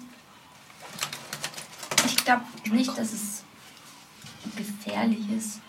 Ich 2.05 2.17
glaube 2.25 2.43
nicht, 2.71 2.89
dass 2.99 3.13
es 3.13 3.45
gefährlich 4.57 5.31
ist. 5.31 5.61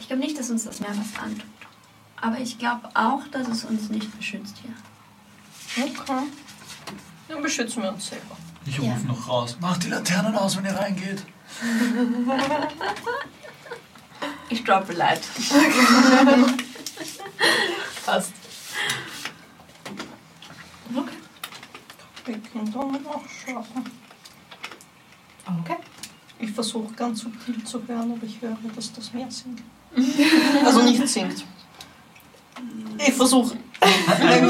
Ich 0.00 0.08
glaube 0.08 0.22
nicht, 0.22 0.36
dass 0.36 0.50
uns 0.50 0.64
das 0.64 0.80
Meer 0.80 0.90
was 0.90 1.22
antut. 1.22 1.44
Aber 2.20 2.38
ich 2.38 2.58
glaube 2.58 2.88
auch, 2.94 3.24
dass 3.28 3.46
es 3.46 3.64
uns 3.64 3.88
nicht 3.90 4.16
beschützt 4.16 4.56
hier. 4.62 5.84
Okay. 5.84 6.24
Dann 7.28 7.42
beschützen 7.42 7.82
wir 7.84 7.92
uns 7.92 8.08
selber. 8.08 8.36
Ich 8.66 8.78
Ja. 8.78 8.92
rufe 8.94 9.06
noch 9.06 9.28
raus. 9.28 9.56
Macht 9.60 9.84
die 9.84 9.90
Laternen 9.90 10.34
aus, 10.34 10.56
wenn 10.56 10.64
ihr 10.64 10.74
reingeht. 10.76 11.22
Ich 14.48 14.62
droppe 14.64 14.92
Light. 14.92 15.22
Passt. 18.04 18.32
Wir 22.24 22.38
können 22.38 22.72
dann 22.72 23.06
auch 23.06 23.22
schlafen. 23.28 23.84
Okay. 25.60 25.76
Ich 26.38 26.50
versuche 26.50 26.92
ganz 26.94 27.20
subtil 27.20 27.62
zu 27.64 27.86
hören, 27.86 28.12
aber 28.12 28.24
ich 28.24 28.40
höre, 28.40 28.56
dass 28.74 28.92
das 28.92 29.12
Meer 29.12 29.30
singt. 29.30 29.62
Also 30.64 30.82
nicht 30.82 31.06
singt. 31.08 31.44
Ich 32.98 33.14
versuche, 33.14 33.56
wenn, 33.80 34.48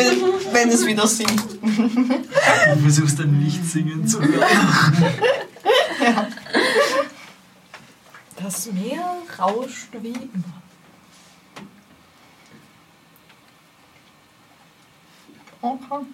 wenn 0.53 0.69
es 0.69 0.85
wieder 0.87 1.07
singt. 1.07 1.61
Du 1.63 2.81
versuchst 2.83 3.19
dann 3.19 3.39
nicht 3.39 3.65
singen 3.65 4.07
zu 4.07 4.21
hören. 4.21 4.47
Das 8.43 8.73
Meer 8.73 9.19
rauscht 9.39 9.91
wie 10.01 10.09
immer. 10.09 10.62
Okay. 15.63 16.05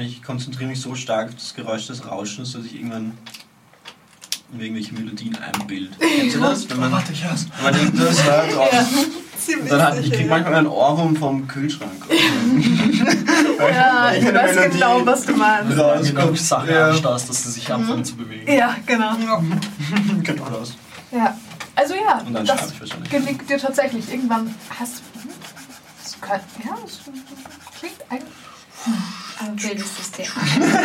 Ich 0.00 0.22
konzentriere 0.22 0.70
mich 0.70 0.80
so 0.80 0.94
stark 0.94 1.28
auf 1.28 1.34
das 1.34 1.54
Geräusch 1.54 1.86
des 1.86 2.06
Rauschens, 2.06 2.52
dass 2.54 2.64
ich 2.64 2.74
irgendwann 2.76 3.16
irgendwelche 4.58 4.94
Melodien 4.94 5.36
einbild. 5.36 5.90
Kennst 6.00 6.36
du 6.36 6.40
das? 6.40 6.68
Wenn 6.70 6.80
man, 6.80 6.92
Warte, 6.92 7.12
ich 7.12 7.22
hör's. 7.24 7.46
wenn 7.56 7.72
man 7.72 7.82
irgendwas 7.82 8.24
hört 8.30 8.52
und 8.54 9.12
Ziemlich 9.38 9.70
dann 9.70 9.82
hat, 9.82 9.98
ich 9.98 10.10
krieg 10.10 10.20
ja. 10.22 10.26
manchmal 10.28 10.54
einen 10.54 10.66
Ohrwurm 10.68 11.16
vom 11.16 11.46
Kühlschrank. 11.48 11.90
Ja, 13.58 14.12
ich 14.12 14.24
weiß 14.24 14.54
Melodie 14.56 14.70
genau, 14.78 15.06
was 15.06 15.24
du 15.24 15.36
meinst. 15.36 15.68
Wenn 15.70 15.76
du 15.76 15.82
rauskommt. 15.84 16.38
Sachen 16.40 16.70
Ja. 16.70 16.88
anstarrst, 16.90 17.28
dass 17.28 17.42
sie 17.44 17.50
sich 17.52 17.72
anfangen 17.72 18.04
zu 18.04 18.16
bewegen. 18.16 18.50
Ja, 18.52 18.74
genau. 18.86 19.12
Genau 20.22 20.44
das. 20.50 20.72
Ja. 21.12 21.36
Also 21.76 21.94
ja, 21.94 22.18
Und 22.26 22.32
dann 22.34 22.44
das 22.44 22.58
schlafe 22.58 22.72
ich 22.74 22.80
wahrscheinlich. 22.80 23.10
gelingt 23.10 23.48
dir 23.48 23.58
tatsächlich. 23.58 24.10
Irgendwann 24.12 24.52
hast 24.80 24.98
du. 24.98 25.02
Kann, 26.22 26.40
ja, 26.64 26.76
das 26.82 27.00
klingt 27.78 28.00
eigentlich. 28.10 28.32
Aber 29.38 29.50
bildes 29.50 29.96
System. 29.96 30.26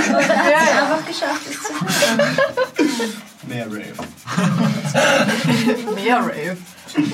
Oder 0.09 0.27
hat 0.27 0.51
Ja, 0.51 0.59
sie 0.59 0.69
ja. 0.69 0.83
einfach 0.83 1.05
geschafft, 1.07 1.47
es 1.49 1.63
zu 1.63 1.73
hören? 1.73 3.21
Mehr 3.47 3.65
Rave. 3.67 3.95
Mehr 5.95 6.17
Rave. 6.19 6.57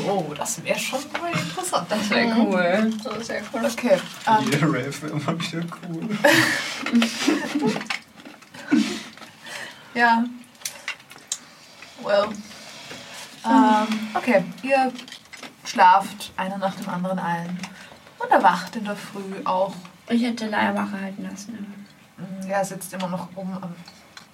Oh, 0.07 0.33
das 0.37 0.63
wäre 0.63 0.79
schon 0.79 0.99
mal 1.21 1.31
interessant. 1.31 1.85
Das 1.89 2.09
wäre 2.09 2.35
cool. 2.37 2.93
Das 3.03 3.27
sehr 3.27 3.41
cool. 3.53 3.65
Okay. 3.65 3.99
Ähm, 4.27 4.49
Mehr 4.49 4.61
Rave 4.63 5.01
wäre 5.01 5.15
mal 5.15 5.39
wieder 5.39 5.65
cool. 5.89 6.09
ja. 9.93 10.23
Well. 12.03 12.27
Ähm, 13.45 13.87
okay, 14.13 14.43
ihr 14.63 14.91
schlaft 15.65 16.31
einer 16.37 16.57
nach 16.57 16.75
dem 16.75 16.89
anderen 16.89 17.19
ein 17.19 17.59
und 18.23 18.31
erwacht 18.31 18.75
in 18.75 18.85
der 18.85 18.95
Früh 18.95 19.21
auch. 19.43 19.73
Ich 20.09 20.23
hätte 20.23 20.47
Laia 20.47 20.75
Wache 20.75 20.99
halten 20.99 21.23
lassen. 21.23 21.85
Mm, 22.17 22.49
Er 22.49 22.63
sitzt 22.65 22.93
immer 22.93 23.07
noch 23.07 23.27
oben 23.35 23.53
am 23.61 23.73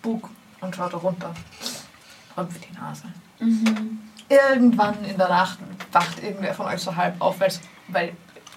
Bug 0.01 0.29
und 0.61 0.75
schaut 0.75 0.93
runter. 0.93 1.33
Rümpft 2.37 2.61
die 2.69 2.77
Nase. 2.77 3.03
Mhm. 3.39 3.99
Irgendwann 4.27 5.03
in 5.05 5.17
der 5.17 5.29
Nacht 5.29 5.59
wacht 5.91 6.21
irgendwer 6.21 6.53
von 6.53 6.67
euch 6.67 6.81
so 6.81 6.95
halb 6.95 7.19
auf, 7.19 7.39
weil 7.87 8.09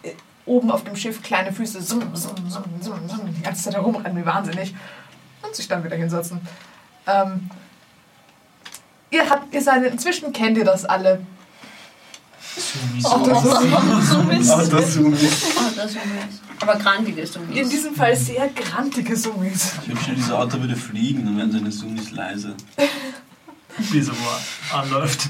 äh, 0.03 0.13
oben 0.45 0.71
auf 0.71 0.85
dem 0.85 0.97
Schiff 0.97 1.23
kleine 1.23 1.53
Füße 1.53 1.81
summ, 1.81 2.15
summ, 2.15 2.51
summ, 2.51 2.65
summ, 2.81 3.09
summ, 3.09 3.35
die 3.35 3.43
ganze 3.43 3.65
Zeit 3.65 3.75
herumrennen 3.75 4.23
wie 4.23 4.27
wahnsinnig 4.27 4.75
und 5.43 5.55
sich 5.55 5.69
dann 5.69 5.83
wieder 5.85 5.97
hinsetzen. 5.97 6.41
Ähm, 7.07 7.49
ihr 9.11 9.29
habt, 9.31 9.55
ihr 9.55 9.63
seid, 9.63 9.85
inzwischen 9.85 10.33
kennt 10.33 10.59
ihr 10.59 10.65
das 10.65 10.85
alle. 10.85 11.25
Sumi, 12.57 13.03
Oh, 13.05 13.27
das 13.27 13.43
Sumi. 14.11 14.37
ist- 14.39 14.51
Aber 14.51 14.65
das 14.67 14.95
so 14.95 15.01
nicht. 15.09 15.33
Oh, 15.57 15.71
das 15.75 15.95
nice. 15.95 16.03
Aber 16.61 16.75
krantige 16.77 17.23
ist 17.23 17.37
In 17.51 17.69
diesem 17.71 17.95
Fall 17.95 18.15
sehr 18.17 18.49
grantige 18.51 19.17
Summis. 19.17 19.73
Ich 19.83 19.89
wünschte, 19.89 20.13
dieses 20.15 20.31
Auto 20.31 20.61
würde 20.61 20.77
fliegen, 20.77 21.25
dann 21.25 21.37
wären 21.39 21.51
seine 21.53 21.73
Sumis 21.73 22.11
leise. 22.13 22.55
Wie 23.79 24.01
so 24.03 24.13
wo 24.13 24.75
er 24.75 24.81
anläuft. 24.81 25.29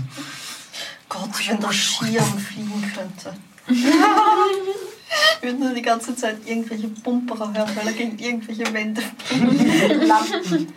Gott, 1.09 1.31
wenn 1.49 1.61
der 1.61 1.73
Schirm 1.73 2.39
fliegen 2.39 2.93
könnte. 2.95 3.35
Ich 3.69 5.43
würde 5.43 5.59
nur 5.59 5.75
die 5.75 5.83
ganze 5.83 6.17
Zeit 6.17 6.39
irgendwelche 6.47 6.89
Pumperer 6.89 7.53
hören, 7.55 7.71
weil 7.77 7.87
er 7.89 7.93
gegen 7.93 8.19
irgendwelche 8.19 8.73
Wände 8.73 9.03
Lampen. 10.07 10.69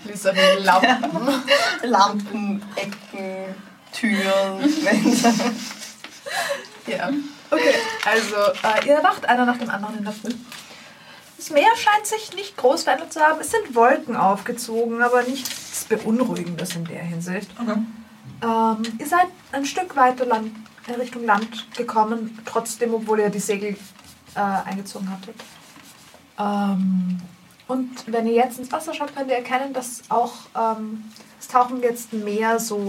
Lampen. 0.63 1.41
Lampen, 1.83 2.61
Ecken, 2.75 3.55
Türen, 3.91 4.59
Wände. 4.83 5.33
Ja. 6.87 7.09
Okay, 7.49 7.73
also 8.05 8.35
äh, 8.61 8.87
ihr 8.87 9.01
wacht 9.01 9.25
einer 9.27 9.45
nach 9.45 9.57
dem 9.57 9.69
anderen 9.69 9.97
in 9.97 10.03
der 10.03 10.13
Früh. 10.13 10.29
Das 11.37 11.49
Meer 11.49 11.75
scheint 11.75 12.05
sich 12.05 12.35
nicht 12.35 12.57
groß 12.57 12.83
verändert 12.83 13.11
zu 13.11 13.21
haben. 13.21 13.39
Es 13.39 13.51
sind 13.51 13.75
Wolken 13.75 14.15
aufgezogen, 14.15 15.01
aber 15.01 15.23
nichts 15.23 15.85
Beunruhigendes 15.85 16.75
in 16.75 16.85
der 16.85 17.01
Hinsicht. 17.01 17.49
Okay. 17.59 17.79
Ähm, 18.43 18.83
ihr 18.99 19.07
seid 19.07 19.27
ein 19.51 19.65
Stück 19.65 19.95
weiter 19.95 20.25
Land, 20.25 20.51
äh, 20.87 20.93
Richtung 20.93 21.25
Land 21.25 21.75
gekommen, 21.75 22.39
trotzdem, 22.45 22.93
obwohl 22.93 23.19
ihr 23.19 23.29
die 23.29 23.39
Segel 23.39 23.75
äh, 24.35 24.39
eingezogen 24.39 25.09
hattet. 25.09 25.35
Ähm, 26.39 27.19
und 27.67 28.11
wenn 28.11 28.27
ihr 28.27 28.33
jetzt 28.33 28.59
ins 28.59 28.71
Wasser 28.71 28.93
schaut, 28.93 29.15
könnt 29.15 29.29
ihr 29.29 29.37
erkennen, 29.37 29.73
dass 29.73 30.03
auch 30.09 30.33
ähm, 30.55 31.03
es 31.39 31.47
tauchen 31.47 31.81
jetzt 31.81 32.13
mehr 32.13 32.59
so 32.59 32.85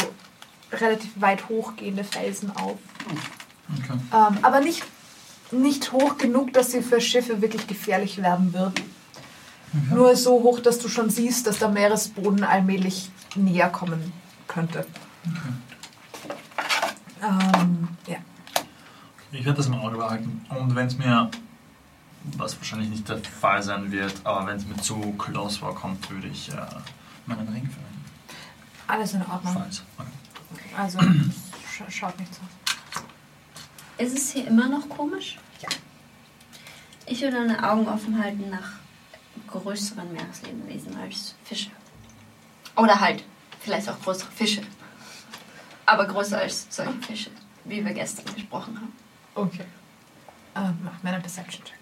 relativ 0.80 1.10
weit 1.20 1.48
hochgehende 1.48 2.04
Felsen 2.04 2.50
auf. 2.56 2.78
Okay. 3.78 3.98
Ähm, 4.12 4.38
aber 4.42 4.60
nicht, 4.60 4.84
nicht 5.50 5.92
hoch 5.92 6.18
genug, 6.18 6.52
dass 6.52 6.72
sie 6.72 6.82
für 6.82 7.00
Schiffe 7.00 7.40
wirklich 7.42 7.66
gefährlich 7.66 8.18
werden 8.18 8.52
würden. 8.52 8.96
Nur 9.90 10.16
so 10.16 10.42
hoch, 10.42 10.60
dass 10.60 10.78
du 10.78 10.88
schon 10.88 11.10
siehst, 11.10 11.46
dass 11.46 11.58
der 11.58 11.68
Meeresboden 11.68 12.44
allmählich 12.44 13.10
näher 13.34 13.68
kommen 13.68 14.12
könnte. 14.46 14.86
Ähm, 17.22 17.88
ja. 18.06 18.16
Ich 19.32 19.44
werde 19.44 19.58
das 19.58 19.66
im 19.66 19.74
Auge 19.74 19.96
behalten. 19.96 20.46
Und 20.48 20.74
wenn 20.74 20.86
es 20.86 20.96
mir, 20.96 21.30
was 22.38 22.56
wahrscheinlich 22.56 22.88
nicht 22.88 23.08
der 23.08 23.18
Fall 23.18 23.62
sein 23.62 23.92
wird, 23.92 24.14
aber 24.24 24.46
wenn 24.46 24.56
es 24.56 24.66
mir 24.66 24.76
zu 24.76 25.14
close 25.18 25.58
vorkommt, 25.58 26.08
würde 26.10 26.28
ich 26.28 26.48
äh, 26.50 26.56
meinen 27.26 27.48
Ring 27.48 27.68
verwenden. 27.68 28.04
Alles 28.86 29.14
in 29.14 29.22
Ordnung. 29.22 29.54
Falls. 29.54 29.82
Okay. 29.98 30.08
Also, 30.76 30.98
sch 31.00 31.82
schaut 31.88 32.18
nicht 32.18 32.34
so. 32.34 32.40
Ist 33.98 34.16
es 34.16 34.32
hier 34.32 34.46
immer 34.46 34.68
noch 34.68 34.88
komisch? 34.88 35.38
Ja. 35.60 35.68
Ich 37.06 37.22
würde 37.22 37.38
meine 37.38 37.70
Augen 37.70 37.88
offen 37.88 38.22
halten 38.22 38.50
nach 38.50 38.72
größeren 39.48 40.12
Meereslebewesen 40.12 40.96
als 40.98 41.34
Fische. 41.44 41.70
Oder 42.76 43.00
halt, 43.00 43.24
vielleicht 43.60 43.88
auch 43.88 44.00
größere 44.00 44.30
Fische. 44.32 44.62
Aber 45.86 46.06
größer 46.06 46.38
als 46.38 46.66
solche 46.68 46.92
Fische, 47.00 47.30
wie 47.64 47.84
wir 47.84 47.92
gestern 47.94 48.34
gesprochen 48.34 48.76
haben. 48.76 48.92
Okay. 49.34 49.64
Ähm, 50.56 50.78
mach 50.82 51.02
mir 51.02 51.10
einen 51.10 51.22
Perception-Check. 51.22 51.78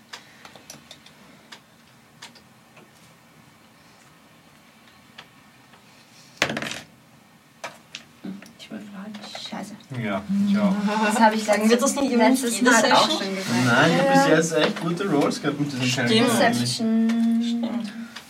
Scheiße. 9.50 9.74
Ja, 10.02 10.22
ich 10.48 10.58
auch. 10.58 10.74
Das 11.04 11.20
habe 11.20 11.34
ich 11.34 11.44
Sagen 11.44 11.68
wir 11.68 11.76
das 11.76 11.94
nicht 11.96 12.12
letztes 12.16 12.62
Mal 12.62 12.72
auch 12.92 13.08
Session? 13.08 13.24
schon 13.24 13.36
gesagt. 13.36 13.64
Nein, 13.66 13.90
ich 13.92 13.98
habe 14.00 14.12
bis 14.12 14.28
jetzt 14.28 14.52
echt 14.66 14.80
gute 14.80 15.10
Rolls 15.10 15.40
gehabt 15.42 15.60
mit 15.60 15.72
diesen 15.72 15.86
Stimmt. 15.86 16.08
Perception. 16.08 17.78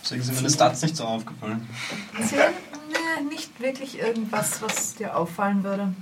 Deswegen 0.03 0.23
sind 0.23 0.35
mir 0.41 0.47
die 0.47 0.53
Stats 0.53 0.81
nicht 0.83 0.95
so 0.97 1.03
aufgefallen. 1.03 1.67
Sie 2.21 2.35
nee, 2.35 3.29
nicht 3.29 3.59
wirklich 3.59 3.97
irgendwas, 3.99 4.61
was 4.61 4.95
dir 4.95 5.15
auffallen 5.15 5.63
würde. 5.63 5.93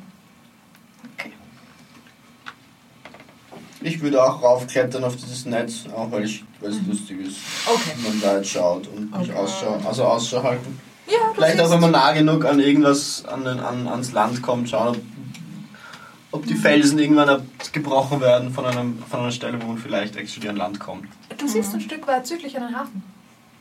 Ich 3.81 3.99
würde 4.01 4.23
auch 4.23 4.41
raufklettern 4.41 5.03
auf 5.03 5.15
dieses 5.17 5.45
Netz, 5.45 5.85
auch 5.93 6.09
weil 6.11 6.23
ich 6.23 6.43
weil 6.61 6.71
es 6.71 6.77
lustig 6.87 7.19
ist. 7.19 7.37
Okay. 7.65 7.91
Wenn 7.95 8.03
man 8.11 8.21
da 8.21 8.37
jetzt 8.37 8.49
schaut 8.49 8.87
und 8.87 9.11
mich 9.11 9.29
Okay. 9.29 9.37
Ausschau, 9.37 9.79
also 9.85 10.03
Ausschau 10.05 10.41
halten. 10.43 10.79
Ja, 11.13 11.19
Vielleicht 11.35 11.59
auch, 11.61 11.69
wenn 11.69 11.79
man 11.79 11.91
nah 11.91 12.11
genug 12.13 12.45
an 12.45 12.59
irgendwas, 12.59 13.23
an, 13.25 13.43
den, 13.43 13.59
an, 13.59 13.87
ans 13.87 14.11
Land 14.13 14.41
kommt, 14.41 14.69
schauen, 14.69 14.95
ob, 16.31 16.39
ob 16.39 16.45
die 16.47 16.55
Felsen 16.55 16.97
irgendwann 16.97 17.29
ab- 17.29 17.41
gebrochen 17.71 18.19
werden 18.21 18.51
von, 18.53 18.65
einem, 18.65 18.97
von 19.09 19.19
einer 19.19 19.31
Stelle, 19.31 19.61
wo 19.61 19.67
man 19.67 19.77
vielleicht 19.77 20.15
actually 20.15 20.49
an 20.49 20.55
Land 20.55 20.79
kommt. 20.79 21.07
Du 21.37 21.47
siehst 21.47 21.73
ein 21.73 21.81
Stück 21.81 22.07
weit 22.07 22.25
südlich 22.25 22.55
an 22.57 22.67
den 22.67 22.75
Hafen. 22.77 23.03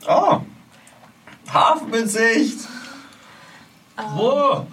Oh! 0.07 0.37
Hafenbesicht! 1.51 2.59
Wo? 4.15 4.31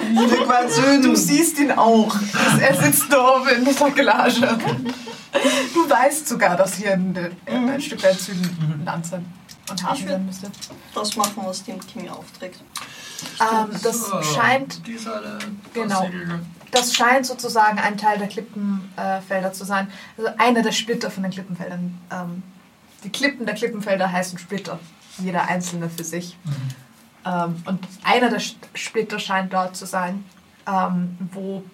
Ein 0.00 0.28
Stück 0.28 0.48
weit 0.48 0.72
Süden! 0.72 1.02
Du 1.02 1.14
siehst 1.16 1.58
ihn 1.58 1.70
auch. 1.72 2.16
Er 2.60 2.74
sitzt 2.74 3.12
da 3.12 3.36
oben 3.36 3.48
in 3.48 3.64
der 3.64 3.76
Takelage. 3.76 4.40
Du 5.74 5.88
weißt 5.88 6.26
sogar, 6.26 6.56
dass 6.56 6.76
hier 6.76 6.94
ein, 6.94 7.14
ein 7.46 7.80
Stück 7.82 8.02
weit 8.02 8.18
Süden 8.18 8.82
Land 8.84 9.04
sein 9.06 9.26
Ich 9.74 10.04
sein 10.04 10.26
müsste. 10.26 10.50
Das 10.94 11.16
machen, 11.16 11.42
was 11.44 11.64
dem 11.64 11.80
Kimi 11.86 12.08
aufträgt. 12.08 12.60
Ähm, 13.40 13.70
das 13.82 14.06
So, 14.06 14.22
scheint 14.22 14.86
Die 14.86 14.98
Seite. 14.98 15.38
Genau. 15.74 15.88
das 15.88 16.00
Segel. 16.00 16.40
Das 16.70 16.94
scheint 16.94 17.26
sozusagen 17.26 17.78
ein 17.78 17.96
Teil 17.96 18.18
der 18.18 18.28
Klippenfelder 18.28 19.52
zu 19.52 19.64
sein. 19.64 19.90
Also 20.16 20.30
einer 20.36 20.62
der 20.62 20.72
Splitter 20.72 21.10
von 21.10 21.22
den 21.22 21.32
Klippenfeldern. 21.32 21.98
Ähm, 22.10 22.42
die 23.04 23.10
Klippen 23.10 23.46
der 23.46 23.54
Klippenfelder 23.54 24.10
heißen 24.10 24.38
Splitter. 24.38 24.78
Jeder 25.18 25.48
einzelne 25.48 25.88
für 25.88 26.04
sich. 26.04 26.36
Ähm, 27.24 27.62
und 27.64 27.80
einer 28.04 28.28
der 28.28 28.40
Splitter 28.74 29.18
scheint 29.18 29.52
dort 29.52 29.76
zu 29.76 29.86
sein, 29.86 30.24
ähm, 30.66 31.16
wo 31.32 31.64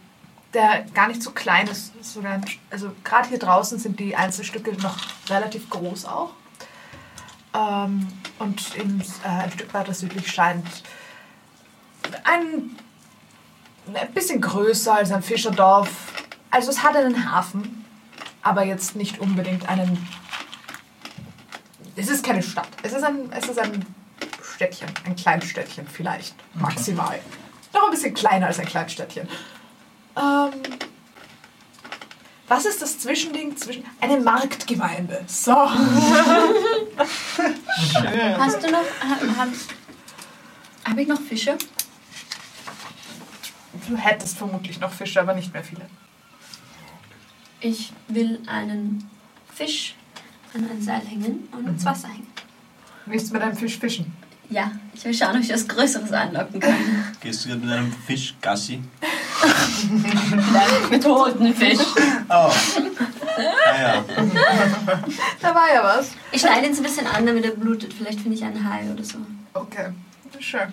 der 0.55 0.85
gar 0.95 1.09
nicht 1.09 1.23
so 1.23 1.33
klein 1.33 1.67
ist. 1.67 1.93
Sogar 2.03 2.35
ein, 2.35 2.45
also 2.71 2.93
gerade 3.03 3.29
hier 3.29 3.39
draußen 3.39 3.79
sind 3.79 3.99
die 3.99 4.15
Einzelstücke 4.15 4.73
noch 4.81 4.97
relativ 5.29 5.69
groß 5.69 6.05
auch. 6.05 6.31
Ähm, 7.55 8.09
und 8.39 8.77
eben 8.77 9.01
äh, 9.25 9.29
ein 9.29 9.53
Stück 9.53 9.73
weiter 9.73 9.95
südlich 9.95 10.31
scheint 10.31 10.83
ein 12.25 12.77
ein 13.93 14.13
bisschen 14.13 14.41
größer 14.41 14.95
als 14.95 15.13
ein 15.13 15.23
Fischerdorf. 15.23 15.91
Also 16.51 16.71
es 16.71 16.83
hat 16.83 16.97
einen 16.97 17.31
Hafen, 17.31 17.85
aber 18.43 18.65
jetzt 18.65 18.97
nicht 18.97 19.19
unbedingt 19.19 19.69
einen. 19.69 20.07
Es 21.97 22.09
ist 22.09 22.25
keine 22.25 22.43
Stadt. 22.43 22.69
Es 22.83 22.93
ist 22.93 23.05
ein, 23.05 23.31
es 23.33 23.49
ist 23.49 23.59
ein 23.59 23.85
Städtchen, 24.55 24.89
ein 25.05 25.17
Kleinstädtchen 25.17 25.87
vielleicht, 25.87 26.35
maximal. 26.55 27.19
Noch 27.73 27.85
ein 27.85 27.91
bisschen 27.91 28.15
kleiner 28.15 28.47
als 28.47 28.59
ein 28.59 28.67
Kleinstädtchen. 28.67 29.29
Ähm, 30.17 30.53
was 32.55 32.65
ist 32.67 32.81
das 32.81 32.99
Zwischending 33.01 33.57
zwischen 33.57 33.85
eine 34.01 34.21
Marktgemeinde? 34.21 35.25
So. 35.27 35.53
Hast 38.37 38.63
du 38.63 38.71
noch. 38.71 38.85
Habe 39.01 39.37
hab, 39.37 39.49
hab 40.85 40.97
ich 40.99 41.09
noch 41.09 41.21
Fische? 41.21 41.59
Du 43.89 43.97
hättest 43.97 44.39
vermutlich 44.39 44.79
noch 44.79 44.93
Fische, 44.93 45.21
aber 45.21 45.35
nicht 45.35 45.53
mehr 45.53 45.65
viele. 45.65 45.87
Ich 47.61 47.93
will 48.07 48.41
einen 48.47 49.11
Fisch 49.53 49.97
an 50.55 50.71
ein 50.71 50.81
Seil 50.81 51.05
hängen 51.05 51.49
und 51.51 51.67
ins 51.67 51.85
Wasser 51.85 52.07
hängen. 52.09 52.29
Willst 53.07 53.31
du 53.31 53.35
mit 53.35 53.43
einem 53.43 53.57
Fisch 53.57 53.79
fischen? 53.79 54.17
Ja, 54.51 54.71
ich 54.93 55.05
will 55.05 55.15
schauen, 55.15 55.37
ob 55.37 55.43
ich 55.43 55.53
was 55.53 55.67
Größeres 55.67 56.13
anlocken 56.13 56.61
kann. 56.61 56.77
Gehst 57.21 57.45
du 57.45 57.49
gerade 57.49 57.63
mit 57.63 57.73
einem 57.73 57.93
Fisch 57.93 58.35
Gassi? 58.41 58.83
Mit 60.91 61.03
toten 61.03 61.55
Fisch. 61.55 61.79
Oh! 62.29 62.53
Ah 63.67 63.81
ja. 63.81 64.05
Da 65.41 65.55
war 65.55 65.75
ja 65.75 65.83
was. 65.83 66.13
Ich 66.31 66.41
schneide 66.41 66.67
ihn 66.67 66.75
so 66.75 66.81
ein 66.81 66.85
bisschen 66.85 67.07
an, 67.07 67.27
damit 67.27 67.45
er 67.45 67.53
blutet. 67.53 67.93
Vielleicht 67.93 68.21
finde 68.21 68.37
ich 68.37 68.45
einen 68.45 68.69
Hai 68.69 68.91
oder 68.93 69.03
so. 69.03 69.19
Okay, 69.55 69.89
schön. 70.39 70.73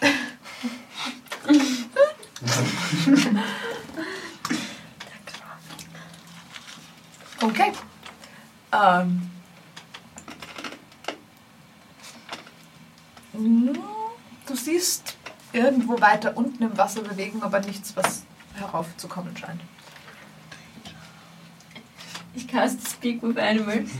okay. 7.42 7.72
Ähm. 8.72 9.31
Du 13.32 14.54
siehst 14.54 15.16
irgendwo 15.52 16.00
weiter 16.00 16.36
unten 16.36 16.62
im 16.62 16.76
Wasser 16.76 17.02
bewegen, 17.02 17.42
aber 17.42 17.60
nichts, 17.60 17.96
was 17.96 18.22
heraufzukommen 18.54 19.36
scheint. 19.36 19.60
Ich 22.34 22.48
cast 22.48 22.88
Speak 22.88 23.22
with 23.22 23.36
Animals. 23.36 23.90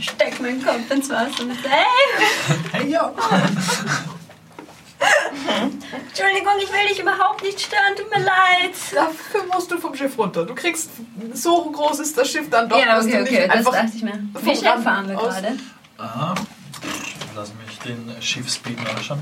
Steck 0.00 0.40
meinen 0.40 0.64
Kopf 0.64 0.88
ins 0.90 1.10
Wasser 1.10 1.42
und 1.42 1.54
sage, 1.54 1.68
hey! 1.68 2.26
Hey, 2.72 2.90
ja. 2.90 3.12
Entschuldigung, 6.08 6.52
ich 6.62 6.72
will 6.72 6.88
dich 6.88 7.00
überhaupt 7.00 7.42
nicht 7.42 7.60
stören, 7.60 7.96
tut 7.96 8.08
mir 8.10 8.22
leid. 8.22 8.74
Dafür 8.94 9.44
musst 9.52 9.70
du 9.70 9.78
vom 9.78 9.94
Schiff 9.96 10.16
runter. 10.16 10.44
Du 10.44 10.54
kriegst, 10.54 10.90
so 11.34 11.70
groß 11.70 12.00
ist 12.00 12.16
das 12.16 12.30
Schiff 12.30 12.48
dann 12.50 12.68
doch, 12.68 12.78
ja, 12.78 12.96
dass 12.96 13.06
okay, 13.06 13.16
du 13.16 13.22
okay, 13.22 13.32
nicht 13.32 13.48
das 13.48 13.56
einfach 13.56 13.72
dachte 13.72 13.92
ich 13.96 14.02
mir. 14.02 14.28
Wie 14.40 14.56
schnell 14.56 14.78
fahren 14.80 15.08
wir 15.08 15.16
gerade? 15.16 15.58
Aha. 15.98 16.34
Lass 17.34 17.48
mich 17.54 17.61
den 17.84 18.10
Schiffsspeed 18.20 18.82
mal 18.82 18.90
anschauen. 18.96 19.20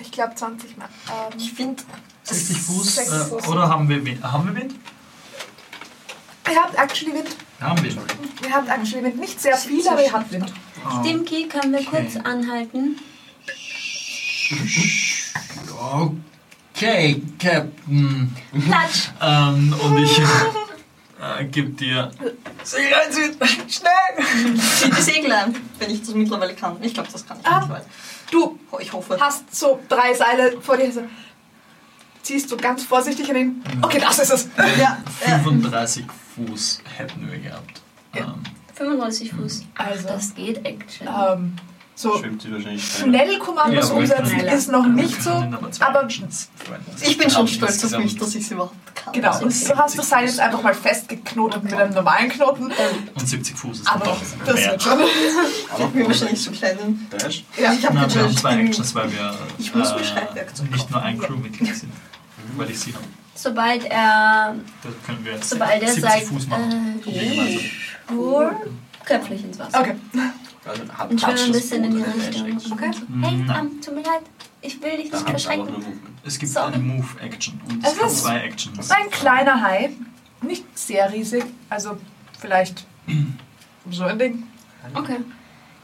Ich 0.00 0.10
glaube 0.10 0.34
20 0.34 0.76
Mal. 0.76 0.88
Ähm, 1.08 1.38
Ich 1.38 1.52
finde, 1.52 1.82
60 2.24 2.58
Fuß. 2.58 2.94
Sechs 2.96 3.10
Äh, 3.12 3.24
Fuß. 3.26 3.48
oder 3.48 3.68
haben 3.68 3.88
wir 3.88 4.04
Wind? 4.04 4.22
Haben 4.22 4.48
wir 4.54 4.62
Wind? 4.62 4.74
ihr 6.50 6.56
habt 6.60 6.74
actually 6.76 7.14
Wind. 7.14 7.28
Haben 7.60 7.82
wir. 7.82 7.90
Ihr 7.92 8.52
habt 8.54 8.68
actually 8.68 9.04
Wind. 9.04 9.18
Nicht 9.20 9.40
sehr 9.40 9.56
viel, 9.56 9.86
aber 9.88 10.02
ihr 10.04 10.12
habt 10.12 10.30
Wind. 10.32 10.52
Ah, 10.84 11.00
Dimki, 11.02 11.46
können 11.48 11.72
wir 11.72 11.80
Okay. 11.80 12.08
kurz 12.10 12.16
anhalten? 12.24 12.98
Okay, 16.74 17.22
Captain. 17.38 18.36
Platsch! 18.66 19.10
Ähm, 19.20 19.74
und 19.80 19.98
ich 19.98 20.10
äh, 21.22 21.44
gebe 21.46 21.70
dir. 21.70 22.10
Segel 22.64 22.94
einziehen! 22.94 23.36
Schnell! 23.68 24.26
zieh 24.78 24.90
die 24.90 25.02
Segel 25.02 25.32
an, 25.32 25.54
wenn 25.78 25.90
ich 25.90 26.00
das 26.00 26.14
mittlerweile 26.14 26.54
kann. 26.54 26.76
Ich 26.82 26.94
glaube, 26.94 27.08
das 27.12 27.26
kann 27.26 27.38
ich 27.40 27.46
Ah. 27.46 27.60
mittlerweile. 27.60 27.84
Du 28.30 28.58
Ich 28.80 28.92
hoffe. 28.92 29.18
hast 29.20 29.54
so 29.54 29.80
drei 29.88 30.14
Seile 30.14 30.60
vor 30.60 30.76
dir. 30.76 30.90
So, 30.92 31.02
ziehst 32.22 32.50
du 32.50 32.56
ganz 32.56 32.84
vorsichtig 32.84 33.28
an 33.30 33.36
ihn. 33.36 33.64
Okay, 33.82 33.98
das 34.00 34.18
ist 34.18 34.30
es. 34.32 34.48
Ja, 34.56 34.98
ja. 35.26 35.38
35 35.38 36.06
Fuß 36.34 36.80
hätten 36.96 37.30
wir 37.30 37.38
gehabt. 37.38 37.82
Ja. 38.14 38.22
Ähm, 38.26 38.42
35 38.74 39.32
Fuß. 39.32 39.64
Also, 39.76 40.08
Das 40.08 40.34
geht 40.34 40.64
Action. 40.64 41.06
ähm, 41.08 41.56
so 41.94 42.16
sie 42.16 42.78
schnell 42.78 43.38
Kommandos 43.38 43.88
Ja, 43.88 43.90
aber 43.90 44.00
umsetzen 44.00 44.40
ist 44.40 44.70
noch 44.70 44.86
nicht 44.86 45.22
so. 45.22 45.30
aber 45.80 46.08
Ich 47.02 47.18
bin 47.18 47.30
schon 47.30 47.46
stolz 47.48 47.84
auf 47.84 47.98
mich, 47.98 48.16
dass 48.16 48.34
ich 48.34 48.44
es 48.44 48.50
überhaupt 48.50 48.74
kann. 48.94 49.12
Genau, 49.12 49.38
und 49.40 49.68
du 49.68 49.76
hast 49.76 49.98
das 49.98 50.08
Seil 50.08 50.24
jetzt 50.26 50.40
einfach 50.40 50.62
mal 50.62 50.74
festgeknotet 50.74 51.62
mit 51.64 51.74
einem 51.74 51.92
normalen 51.92 52.28
Knoten. 52.30 52.72
Und 53.14 53.28
70 53.28 53.56
Fuß 53.56 53.80
ist 53.80 53.88
Aber 53.92 54.04
doch 54.04 54.18
das 54.46 54.56
wird 54.56 54.82
schon. 54.82 54.98
Ich 55.78 55.86
bin 55.86 56.06
wahrscheinlich 56.06 56.40
so 56.42 56.50
klein. 56.50 57.06
Dash? 57.10 57.44
Ja, 57.60 57.72
Ich 57.72 57.84
habe 57.84 57.94
Nein, 57.94 58.10
wir 58.14 58.20
haben 58.22 58.28
gedacht, 58.28 58.38
zwei 58.38 58.56
Actions, 58.60 58.94
weil 58.94 59.12
wir 59.12 59.38
Ich 59.58 59.74
muss 59.74 59.92
mir 59.94 60.00
äh, 60.00 60.04
Schreibwerkzeug 60.04 60.70
nicht 60.70 60.90
nur 60.90 61.02
ein 61.02 61.20
Ja. 61.20 61.26
Crewmitglied 61.26 61.76
sind. 61.76 61.92
Weil 62.56 62.70
ich 62.70 62.80
sie 62.80 62.94
habe. 62.94 63.04
Sobald 63.34 63.84
er, 63.84 64.54
Da 64.82 64.88
können 65.06 65.24
wir 65.24 65.38
sobald 65.42 65.82
er 65.82 65.88
70 65.88 66.02
sagt, 66.02 66.22
Fuß 66.24 66.46
machen. 66.48 67.02
äh, 67.06 67.58
Spur, 68.06 68.52
köpflich 69.04 69.44
ins 69.44 69.58
Wasser. 69.58 69.80
Okay. 69.80 69.94
Also, 70.64 70.82
hat 70.96 71.10
Und 71.10 71.20
schwimmen 71.20 71.36
Touch 71.36 71.44
ein 71.46 71.52
bisschen 71.52 71.84
in 71.84 71.90
die 71.96 72.02
Richtung. 72.02 72.72
Okay. 72.72 72.90
Hey, 73.20 73.36
Nein. 73.36 73.56
ähm, 73.72 73.80
tut 73.80 73.94
mir 73.94 74.02
leid, 74.02 74.22
ich 74.60 74.80
will 74.80 74.90
dich 74.96 75.04
nicht 75.10 75.14
es 75.14 75.22
verschrecken. 75.22 75.74
Es 76.24 76.38
gibt 76.38 76.52
Sorry. 76.52 76.74
eine 76.74 76.82
Move-Action 76.82 77.60
und 77.68 77.84
Es 77.84 77.92
es 77.92 77.98
gibt 77.98 78.10
ist- 78.10 78.22
zwei 78.22 78.38
Actions. 78.38 78.76
Das 78.76 78.86
ist 78.86 78.92
ein 78.92 79.10
kleiner 79.10 79.60
Hai. 79.60 79.90
Nicht 80.40 80.78
sehr 80.78 81.12
riesig. 81.12 81.44
Also 81.68 81.96
vielleicht 82.38 82.86
so 83.90 84.04
ein 84.04 84.18
Ding. 84.18 84.44
Okay. 84.94 85.16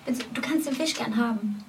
Also, 0.06 0.22
du 0.32 0.40
kannst 0.40 0.66
den 0.68 0.74
Fisch 0.74 0.94
gern 0.94 1.16
haben. 1.16 1.64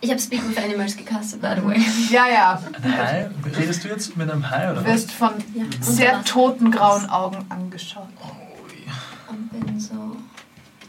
Ich 0.00 0.10
habe 0.10 0.18
Speak 0.20 0.42
with 0.48 0.56
Animals 0.58 0.96
gecastet, 0.96 1.40
by 1.40 1.54
the 1.56 1.64
way. 1.64 1.80
Ja, 2.10 2.28
ja. 2.28 2.62
Ein 2.82 2.96
Hai? 2.98 3.30
Redest 3.56 3.84
du 3.84 3.88
jetzt 3.88 4.16
mit 4.16 4.28
einem 4.30 4.48
Hai 4.48 4.70
oder 4.72 4.80
Du 4.82 4.86
wirst 4.86 5.10
von 5.12 5.30
Ja. 5.54 5.64
sehr 5.80 6.24
toten 6.24 6.70
grauen 6.72 7.08
Augen 7.08 7.44
angeschaut. 7.48 8.08
Ui. 8.24 8.51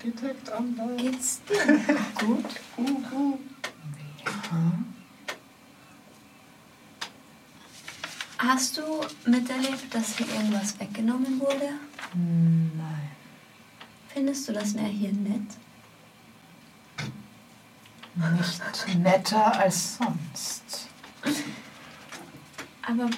Detect 0.04 0.50
Unlight. 0.50 0.98
Geht's 1.00 1.42
dir 1.46 1.66
gut? 2.20 2.46
Hast 8.38 8.78
du 8.78 8.82
miterlebt, 9.26 9.94
dass 9.94 10.18
hier 10.18 10.28
irgendwas 10.28 10.78
weggenommen 10.78 11.40
wurde? 11.40 11.70
Nein. 12.14 13.12
Findest 14.10 14.48
du 14.50 14.54
das 14.54 14.74
Meer 14.74 14.90
hier 14.90 15.14
nett? 15.14 15.42
Nicht 18.16 18.98
netter 19.00 19.60
als 19.60 19.98
sonst. 19.98 20.90
Aber 22.82 23.10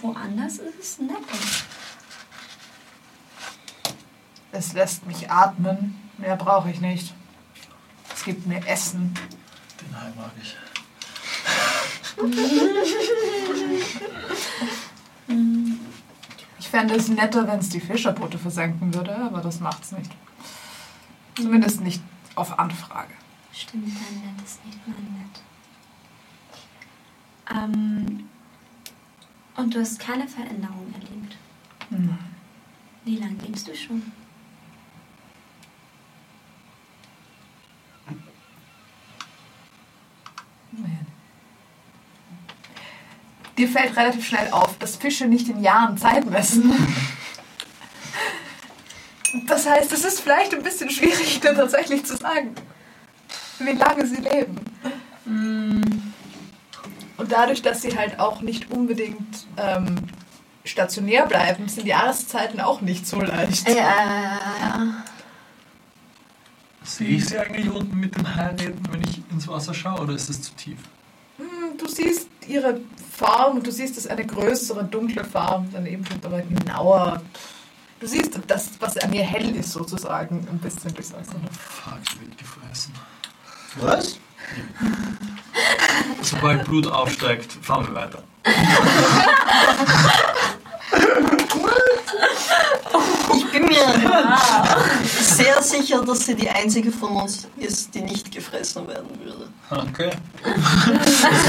woanders 0.00 0.58
ist 0.58 0.78
es 0.80 0.98
netter. 0.98 1.67
Es 4.52 4.72
lässt 4.72 5.06
mich 5.06 5.30
atmen. 5.30 5.96
Mehr 6.18 6.36
brauche 6.36 6.70
ich 6.70 6.80
nicht. 6.80 7.14
Es 8.12 8.24
gibt 8.24 8.46
mir 8.46 8.66
Essen. 8.66 9.14
Den 9.80 10.00
Hai 10.00 10.12
mag 10.16 10.32
ich. 10.40 10.56
Ich 16.58 16.68
fände 16.68 16.94
es 16.96 17.08
netter, 17.08 17.46
wenn 17.46 17.60
es 17.60 17.68
die 17.68 17.80
Fischerboote 17.80 18.38
versenken 18.38 18.92
würde, 18.92 19.16
aber 19.16 19.40
das 19.40 19.60
macht's 19.60 19.92
nicht. 19.92 20.10
Zumindest 21.36 21.80
nicht 21.80 22.02
auf 22.34 22.58
Anfrage. 22.58 23.14
Stimmt, 23.52 23.86
dein 23.86 24.34
Nett 24.34 24.44
ist 24.44 24.64
nicht 24.64 24.78
mein 24.86 24.96
Nett. 25.18 25.42
Ähm, 27.50 28.28
und 29.56 29.74
du 29.74 29.80
hast 29.80 29.98
keine 29.98 30.26
Veränderung 30.26 30.92
erlebt. 30.92 31.36
Nein. 31.90 32.18
Wie 33.04 33.16
lange 33.16 33.34
lebst 33.46 33.68
du 33.68 33.76
schon? 33.76 34.12
Dir 43.56 43.68
fällt 43.68 43.96
relativ 43.96 44.26
schnell 44.26 44.50
auf, 44.52 44.78
dass 44.78 44.96
Fische 44.96 45.26
nicht 45.26 45.48
in 45.48 45.62
Jahren 45.62 45.98
Zeit 45.98 46.30
messen. 46.30 46.72
Das 49.46 49.68
heißt, 49.68 49.92
es 49.92 50.04
ist 50.04 50.20
vielleicht 50.20 50.54
ein 50.54 50.62
bisschen 50.62 50.90
schwierig, 50.90 51.40
dir 51.40 51.54
tatsächlich 51.54 52.04
zu 52.04 52.16
sagen, 52.16 52.54
wie 53.58 53.72
lange 53.72 54.06
sie 54.06 54.22
leben. 54.22 54.56
Und 57.18 57.32
dadurch, 57.32 57.60
dass 57.60 57.82
sie 57.82 57.98
halt 57.98 58.20
auch 58.20 58.40
nicht 58.40 58.70
unbedingt 58.70 59.46
ähm, 59.56 59.96
stationär 60.64 61.26
bleiben, 61.26 61.68
sind 61.68 61.84
die 61.84 61.90
Jahreszeiten 61.90 62.60
auch 62.60 62.80
nicht 62.80 63.06
so 63.06 63.20
leicht. 63.20 63.68
Ja. 63.68 65.04
Sehe 66.88 67.08
ich 67.18 67.26
sie 67.26 67.38
eigentlich 67.38 67.68
unten 67.70 68.00
mit 68.00 68.16
dem 68.16 68.34
Hai 68.34 68.46
reden, 68.48 68.80
wenn 68.90 69.02
ich 69.02 69.20
ins 69.30 69.46
Wasser 69.46 69.74
schaue, 69.74 70.00
oder 70.00 70.14
ist 70.14 70.30
es 70.30 70.40
zu 70.40 70.52
tief? 70.54 70.78
Hm, 71.36 71.76
Du 71.76 71.86
siehst 71.86 72.28
ihre 72.46 72.80
Farm 73.14 73.58
und 73.58 73.66
du 73.66 73.70
siehst, 73.70 73.98
es 73.98 74.06
ist 74.06 74.10
eine 74.10 74.24
größere, 74.24 74.84
dunkle 74.84 75.22
Farm. 75.22 75.68
Daneben 75.70 76.02
kommt 76.02 76.24
aber 76.24 76.40
genauer. 76.40 77.20
Du 78.00 78.06
siehst, 78.06 78.40
das, 78.46 78.70
was 78.80 78.96
an 78.96 79.12
ihr 79.12 79.22
hell 79.22 79.54
ist, 79.54 79.72
sozusagen, 79.72 80.48
ein 80.50 80.58
bisschen 80.58 80.94
durchs 80.94 81.12
Wasser. 81.12 81.34
Fuck, 81.52 81.98
die 82.14 82.20
wird 82.22 82.38
gefressen. 82.38 82.94
Was? 83.80 84.18
Sobald 86.22 86.64
Blut 86.64 86.86
aufsteigt, 86.86 87.52
fahren 87.60 87.86
wir 87.88 87.94
weiter. 87.96 88.22
Ich 93.36 93.50
bin 93.50 93.66
mir 93.66 93.84
sehr 95.20 95.62
sicher, 95.62 96.02
dass 96.04 96.26
sie 96.26 96.34
die 96.34 96.48
einzige 96.48 96.90
von 96.90 97.16
uns 97.16 97.46
ist, 97.56 97.94
die 97.94 98.00
nicht 98.00 98.30
gefressen 98.32 98.86
werden 98.88 99.08
würde. 99.22 99.48
Okay, 99.70 100.10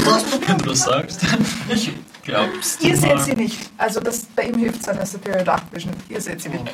Das 0.04 0.24
wenn 0.46 0.58
du 0.58 0.64
das 0.66 0.80
sagst. 0.80 1.20
Ich 1.68 1.92
glaub's. 2.22 2.78
Ihr 2.80 2.96
seht 2.96 3.14
mal. 3.16 3.24
sie 3.24 3.32
nicht. 3.34 3.70
Also 3.78 4.00
das, 4.00 4.24
bei 4.36 4.44
ihm 4.44 4.58
hilft 4.58 4.82
seine 4.82 5.06
Superior 5.06 5.42
Dark 5.44 5.62
Vision. 5.72 5.94
Ihr 6.08 6.20
seht 6.20 6.40
sie 6.42 6.50
nicht. 6.50 6.64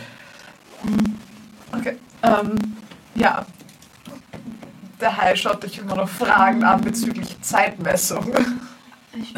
Okay. 1.72 1.96
Ähm, 2.22 2.56
ja. 3.14 3.46
Der 5.00 5.16
Hai 5.16 5.36
schaut 5.36 5.62
dich 5.62 5.78
immer 5.78 5.94
noch 5.94 6.08
Fragen 6.08 6.64
an 6.64 6.80
bezüglich 6.80 7.36
Zeitmessung. 7.42 8.32
Ich, 9.12 9.34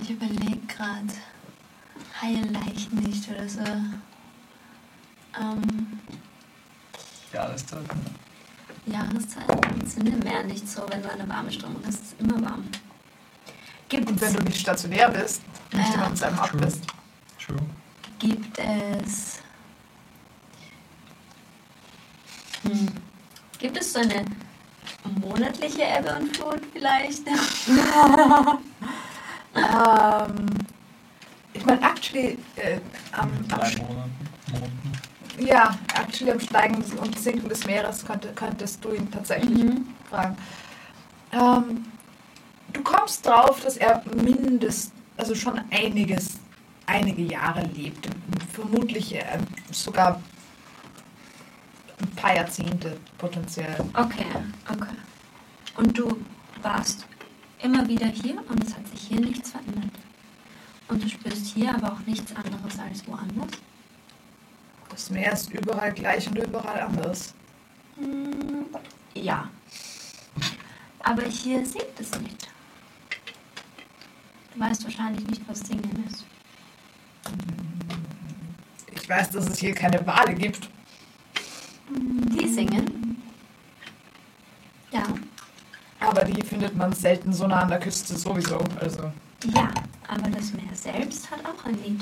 ich 0.00 0.10
überlege 0.10 0.58
gerade. 0.66 1.12
Haie 2.22 2.42
leicht 2.52 2.92
nicht 2.92 3.28
oder 3.28 3.48
so. 3.48 3.60
Ähm, 5.40 5.98
Jahreszeit. 7.32 7.80
Jahreszeiten 8.86 9.86
sind 9.86 10.08
im 10.08 10.18
Meer 10.20 10.44
nicht 10.44 10.68
so, 10.68 10.82
wenn 10.88 11.02
du 11.02 11.10
eine 11.10 11.28
warme 11.28 11.50
Strömung 11.50 11.82
hast. 11.86 11.94
Es 11.94 12.00
ist 12.12 12.20
immer 12.20 12.40
warm. 12.42 12.64
Gibt 13.88 14.08
Und 14.08 14.20
wenn 14.20 14.34
du 14.34 14.42
nicht 14.44 14.60
stationär 14.60 15.08
bist, 15.10 15.42
nicht 15.72 15.88
Ja. 15.88 15.94
immer 15.94 16.06
in 16.08 16.16
seinem 16.16 16.38
Ab 16.38 16.50
True. 16.50 16.60
bist. 16.60 16.80
True. 17.44 17.56
Gibt 18.18 18.58
es. 18.58 19.38
Hm. 22.62 22.88
Gibt 23.58 23.76
es 23.78 23.92
so 23.92 24.00
eine 24.00 24.24
monatliche 25.20 25.82
Ebbe 25.82 26.16
und 26.18 26.36
Flut 26.36 26.60
vielleicht? 26.72 27.22
Ähm, 29.54 30.46
ich 31.62 31.66
meine, 31.66 31.82
actually, 31.82 32.38
äh, 32.56 32.80
am, 33.12 33.30
am, 33.30 33.48
drei 33.48 33.70
Monaten. 33.76 34.10
Monaten. 34.50 34.92
ja, 35.38 35.78
actually 35.94 36.32
am 36.32 36.40
Steigen 36.40 36.82
und 37.00 37.16
Sinken 37.16 37.48
des 37.48 37.64
Meeres 37.64 38.04
könnte, 38.04 38.32
könntest 38.34 38.84
du 38.84 38.90
ihn 38.92 39.08
tatsächlich 39.12 39.62
Mhm. 39.62 39.86
fragen. 40.10 40.36
Ähm, 41.30 41.84
du 42.72 42.82
kommst 42.82 43.24
drauf, 43.24 43.60
dass 43.62 43.76
er 43.76 44.02
mindest, 44.12 44.92
also 45.16 45.36
schon 45.36 45.60
einiges, 45.70 46.40
einige 46.86 47.22
Jahre 47.22 47.64
lebt. 47.76 48.08
Vermutlich 48.52 49.14
äh, 49.14 49.38
sogar 49.70 50.20
ein 52.00 52.10
paar 52.16 52.34
Jahrzehnte 52.34 52.96
potenziell. 53.18 53.76
Okay, 53.94 54.26
okay. 54.68 54.96
Und 55.76 55.96
du 55.96 56.16
warst 56.60 57.06
immer 57.62 57.86
wieder 57.86 58.06
hier 58.06 58.42
und 58.48 58.64
es 58.64 58.74
hat 58.74 58.88
sich 58.88 59.00
hier 59.02 59.20
nichts 59.20 59.52
verändert. 59.52 59.90
Und 60.92 61.02
du 61.02 61.08
spürst 61.08 61.46
hier 61.54 61.74
aber 61.74 61.94
auch 61.94 62.00
nichts 62.00 62.36
anderes 62.36 62.78
als 62.78 63.06
woanders? 63.06 63.50
Das 64.90 65.08
Meer 65.08 65.32
ist 65.32 65.50
überall 65.50 65.90
gleich 65.90 66.28
und 66.28 66.36
überall 66.36 66.80
anders. 66.82 67.32
Hm, 67.96 68.66
ja. 69.14 69.48
Aber 70.98 71.22
hier 71.22 71.64
singt 71.64 71.98
es 71.98 72.10
nicht. 72.20 72.46
Du 74.52 74.60
weißt 74.60 74.84
wahrscheinlich 74.84 75.26
nicht, 75.28 75.40
was 75.48 75.60
Singen 75.60 76.04
ist. 76.10 76.26
Ich 78.92 79.08
weiß, 79.08 79.30
dass 79.30 79.46
es 79.46 79.58
hier 79.60 79.74
keine 79.74 80.06
Wale 80.06 80.34
gibt. 80.34 80.68
Die 81.88 82.48
singen? 82.48 83.22
Ja. 84.90 85.04
Aber 86.00 86.22
die 86.24 86.42
findet 86.42 86.76
man 86.76 86.92
selten 86.92 87.32
so 87.32 87.46
nah 87.46 87.60
an 87.62 87.70
der 87.70 87.80
Küste 87.80 88.14
sowieso. 88.14 88.58
Also 88.78 89.10
Ja, 89.54 89.70
aber 90.12 90.30
das 90.30 90.52
Meer 90.52 90.74
selbst 90.74 91.30
hat 91.30 91.40
auch 91.44 91.64
ein 91.64 91.82
Lied. 91.82 92.00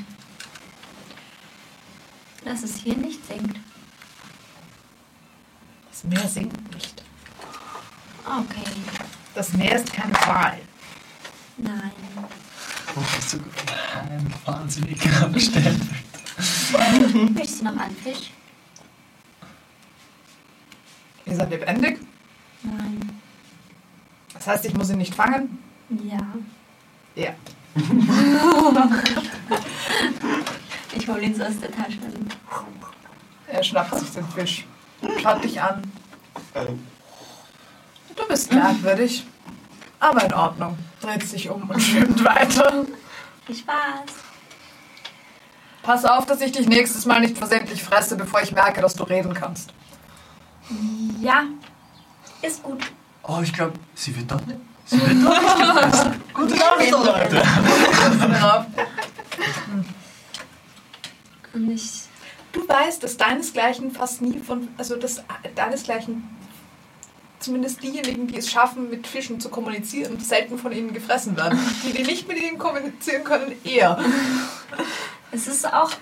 Das 2.45 2.63
es 2.63 2.77
hier 2.77 2.97
nicht 2.97 3.25
singt. 3.27 3.57
das 5.91 6.05
Meer 6.05 6.29
singt 6.29 6.75
nicht. 6.75 7.03
Okay, 8.25 8.65
Das 9.35 9.53
Meer 9.55 9.77
ist 9.77 9.93
keine 9.93 10.13
Wal. 10.15 10.59
nein. 11.57 11.93
Oh, 12.97 13.03
hast 13.17 13.35
du 13.35 13.39
ein 13.39 14.35
wahnsinnig 14.45 15.01
abstellen. 15.23 15.91
Möchtest 17.35 17.61
du 17.61 17.65
noch 17.67 17.77
einen 17.77 17.97
Fisch? 17.97 18.31
Ihr 21.27 21.37
seid 21.37 21.51
lebendig. 21.51 22.01
Nein. 22.63 23.21
Das 24.35 24.47
heißt, 24.47 24.65
ich 24.65 24.75
muss 24.75 24.91
ihn 24.91 24.99
nicht 24.99 25.15
fangen. 25.15 25.59
Ja. 26.05 26.19
Ja. 27.15 27.35
Ich 30.93 31.09
hole 31.09 31.23
ihn 31.23 31.35
so 31.35 31.45
aus 31.45 31.59
der 31.61 31.71
Tasche. 31.71 31.99
Er 33.47 33.63
schnappt 33.63 33.95
sich 33.99 34.11
den 34.11 34.27
Fisch. 34.29 34.67
Schaut 35.23 35.43
dich 35.45 35.61
an. 35.61 35.83
Ähm, 36.55 36.87
Du 38.17 38.27
bist 38.29 38.53
merkwürdig. 38.53 39.25
Aber 39.99 40.25
in 40.25 40.35
Ordnung. 40.35 40.79
Dreht 41.01 41.23
sich 41.27 41.49
um 41.49 41.69
und 41.71 41.81
schwimmt 41.83 42.23
weiter. 42.25 42.85
Viel 43.47 43.57
Spaß. 43.57 44.11
Pass 45.83 46.05
auf, 46.05 46.27
dass 46.27 46.41
ich 46.41 46.53
dich 46.53 46.69
nächstes 46.69 47.07
Mal 47.07 47.21
nicht 47.21 47.39
versehentlich 47.39 47.83
fresse, 47.83 48.17
bevor 48.17 48.43
ich 48.43 48.53
merke, 48.53 48.81
dass 48.83 48.95
du 48.95 49.05
reden 49.05 49.33
kannst. 49.33 49.73
Ja, 51.21 51.45
ist 52.43 52.63
gut. 52.63 52.83
Oh, 53.23 53.41
ich 53.43 53.53
glaube, 53.53 53.73
sie 53.95 54.15
wird 54.17 54.31
doch 54.31 54.45
nicht. 54.47 54.61
Gute 54.91 56.57
Nacht, 56.57 56.91
Leute. 56.91 57.43
Und 61.53 61.71
ich. 61.71 62.03
Du 62.53 62.67
weißt, 62.69 63.03
dass 63.05 63.17
deinesgleichen 63.17 63.93
fast 63.93 64.23
nie 64.23 64.41
von, 64.41 64.69
also 64.77 64.97
dass 64.97 65.23
deinesgleichen, 65.55 66.29
zumindest 67.39 67.81
diejenigen, 67.83 68.27
die 68.27 68.37
es 68.39 68.51
schaffen, 68.51 68.91
mit 68.91 69.07
Fischen 69.07 69.39
zu 69.41 69.49
kommunizieren, 69.51 70.19
selten 70.19 70.59
von 70.59 70.73
ihnen 70.73 70.93
gefressen 70.93 71.37
werden. 71.37 71.59
Die, 71.85 71.93
die 71.93 72.03
nicht 72.03 72.27
mit 72.27 72.39
ihnen 72.43 72.59
kommunizieren 72.59 73.23
können, 73.23 73.55
eher. 73.65 73.99
Es 75.31 75.47
ist 75.47 75.73
auch. 75.73 75.93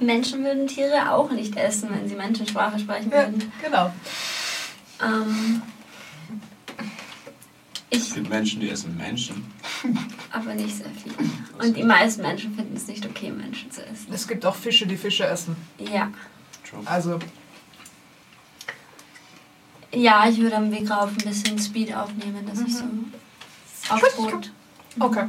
Menschen 0.00 0.44
würden 0.44 0.66
Tiere 0.66 1.12
auch 1.12 1.30
nicht 1.30 1.56
essen, 1.56 1.88
wenn 1.90 2.06
sie 2.08 2.16
Menschensprache 2.16 2.78
sprechen 2.78 3.10
Ja, 3.10 3.18
würden. 3.18 3.52
genau. 3.62 3.90
Ähm, 5.02 5.62
Es 7.96 8.08
ich, 8.08 8.14
gibt 8.14 8.28
Menschen, 8.28 8.60
die 8.60 8.70
essen 8.70 8.96
Menschen. 8.96 9.44
aber 10.32 10.54
nicht 10.54 10.76
sehr 10.76 10.86
viel. 10.90 11.12
Und 11.58 11.76
die 11.76 11.82
meisten 11.82 12.22
Menschen 12.22 12.54
finden 12.54 12.76
es 12.76 12.86
nicht 12.86 13.04
okay, 13.06 13.30
Menschen 13.30 13.70
zu 13.70 13.84
essen. 13.86 14.06
Es 14.12 14.26
gibt 14.26 14.44
auch 14.46 14.54
Fische, 14.56 14.86
die 14.86 14.96
Fische 14.96 15.26
essen. 15.26 15.56
Ja. 15.78 16.10
True. 16.68 16.80
Also, 16.86 17.18
Ja, 19.92 20.28
ich 20.28 20.38
würde 20.38 20.56
am 20.56 20.70
Weg 20.72 20.90
rauf 20.90 21.10
ein 21.10 21.16
bisschen 21.28 21.58
Speed 21.58 21.94
aufnehmen, 21.94 22.44
dass 22.46 22.60
ich 22.60 22.74
so 22.76 22.84
aufs 23.88 24.16
Boot. 24.16 24.50
okay. 24.98 25.28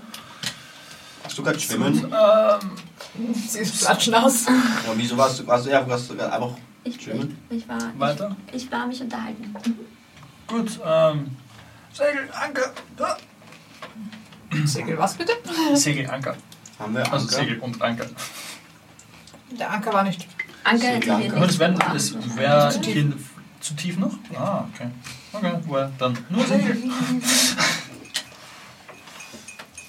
Hast 1.23 1.37
du 1.37 1.43
gerade 1.43 1.59
schwimmen? 1.59 2.05
Ähm, 2.05 3.33
Sie 3.33 3.63
platschen 3.79 4.13
aus. 4.15 4.45
Ja, 4.45 4.53
wieso 4.95 5.17
warst 5.17 5.39
du, 5.39 5.47
warst 5.47 5.65
du, 5.65 5.69
ja, 5.71 5.87
warst 5.87 6.09
du 6.09 6.15
gerade 6.15 6.33
einfach 6.33 6.57
Ich, 6.83 6.95
ich, 6.97 7.03
Schwimmen? 7.03 7.37
ich, 7.49 7.67
war, 7.67 7.79
Weiter? 7.97 8.35
ich, 8.51 8.65
ich 8.65 8.71
war 8.71 8.85
mich 8.87 9.01
unterhalten. 9.01 9.55
gut, 10.47 10.79
ähm. 10.85 11.31
Segel, 11.95 12.29
Anker. 12.33 12.73
Da. 12.97 13.17
Segel, 14.65 14.97
was 14.97 15.13
bitte? 15.13 15.31
Segel, 15.75 16.09
Anker. 16.09 16.35
haben 16.77 16.93
wir 16.93 17.01
Also 17.11 17.25
Anker? 17.27 17.37
Segel 17.37 17.59
und 17.59 17.81
Anker. 17.81 18.05
Der 19.51 19.71
Anker 19.71 19.93
war 19.93 20.03
nicht. 20.03 20.27
Anker 20.65 20.87
hätte 20.87 21.17
hier 21.17 21.29
nicht 21.29 21.41
das 21.41 21.59
wäre 21.59 21.77
wär 22.35 22.69
Zu 22.69 22.81
tief. 22.81 22.93
hier 22.93 23.13
zu 23.61 23.73
tief 23.75 23.97
noch? 23.97 24.13
Ah, 24.37 24.65
okay. 24.73 24.89
Okay, 25.31 25.53
well, 25.67 25.89
dann 25.97 26.17
nur 26.29 26.45
Segel. 26.45 26.83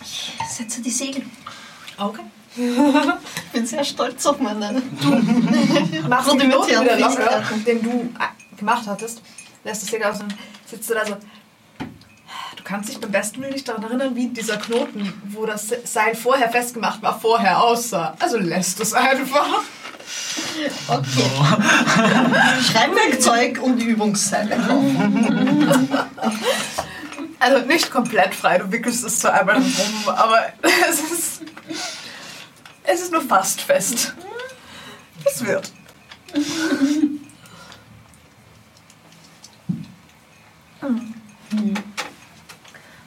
Ich 0.00 0.32
setze 0.48 0.82
die 0.82 0.90
Segel. 0.90 1.22
Okay. 1.98 2.22
Ich 2.56 3.52
bin 3.52 3.66
sehr 3.66 3.84
stolz 3.84 4.24
auf 4.26 4.38
meine. 4.38 4.72
Machst 6.08 6.30
du 6.32 6.38
den 6.38 6.50
Knoten 6.50 6.76
Rudimentären 6.76 6.84
wieder 6.84 6.98
locker, 6.98 7.42
Fähigkeiten. 7.42 7.64
den 7.64 7.82
du 7.82 7.90
äh, 8.18 8.56
gemacht 8.56 8.86
hattest, 8.86 9.20
lässt 9.64 9.82
das 9.82 9.90
Segel 9.90 10.06
aus 10.06 10.20
und 10.20 10.34
sitzt 10.66 10.88
du 10.88 10.94
da 10.94 11.04
so. 11.04 11.16
Du 12.66 12.72
kannst 12.72 12.88
dich 12.88 12.98
beim 12.98 13.12
besten 13.12 13.40
Willen 13.42 13.52
nicht 13.52 13.68
daran 13.68 13.84
erinnern, 13.84 14.16
wie 14.16 14.26
dieser 14.26 14.56
Knoten, 14.56 15.12
wo 15.28 15.46
das 15.46 15.72
Seil 15.84 16.16
vorher 16.16 16.50
festgemacht 16.50 17.00
war, 17.00 17.20
vorher 17.20 17.62
aussah. 17.62 18.16
Also 18.18 18.38
lässt 18.38 18.80
es 18.80 18.92
einfach. 18.92 19.46
Schreibwerkzeug 22.72 23.62
und 23.62 23.80
Übungsseile 23.80 24.56
kaufen. 24.56 25.88
Also 27.38 27.64
nicht 27.66 27.88
komplett 27.88 28.34
frei, 28.34 28.58
du 28.58 28.72
wickelst 28.72 29.04
es 29.04 29.20
zwar 29.20 29.34
einmal 29.34 29.58
rum, 29.58 30.08
aber 30.08 30.46
es 30.90 30.98
ist. 31.12 31.42
Es 32.82 33.00
ist 33.00 33.12
nur 33.12 33.22
fast 33.22 33.60
fest. 33.60 34.12
Es 35.24 35.44
wird. 35.44 35.70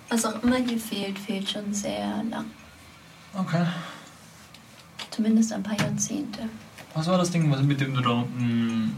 Was 0.10 0.26
auch 0.26 0.42
immer 0.44 0.58
hier 0.58 0.80
fehlt, 0.80 1.20
fehlt 1.20 1.50
schon 1.50 1.74
sehr 1.74 2.24
lang. 2.30 2.46
Okay. 3.38 3.66
Zumindest 5.12 5.54
ein 5.54 5.62
paar 5.64 5.80
Jahrzehnte. 5.80 6.40
Was 6.96 7.08
war 7.08 7.18
das 7.18 7.30
Ding, 7.32 7.50
was- 7.52 7.62
mit 7.62 7.80
dem 7.80 7.94
du 7.94 8.02
da 8.02 8.10
unten 8.10 8.96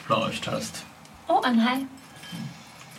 geplauscht 0.00 0.46
hast? 0.46 0.84
Oh, 1.28 1.40
ein 1.42 1.64
Hai. 1.64 1.78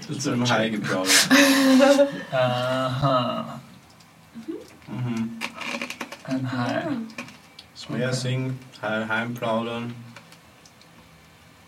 Du 0.08 0.16
zu 0.18 0.32
einem 0.32 0.50
Hai 0.50 0.68
geplaudert. 0.70 1.30
Aha. 2.32 3.60
Mhm. 4.88 5.40
Ein 6.26 6.52
Hai. 6.52 6.84
Das 7.74 7.90
Meer 7.90 8.14
singen, 8.14 8.60
Hai 8.82 9.06
heimplaudern. 9.08 9.94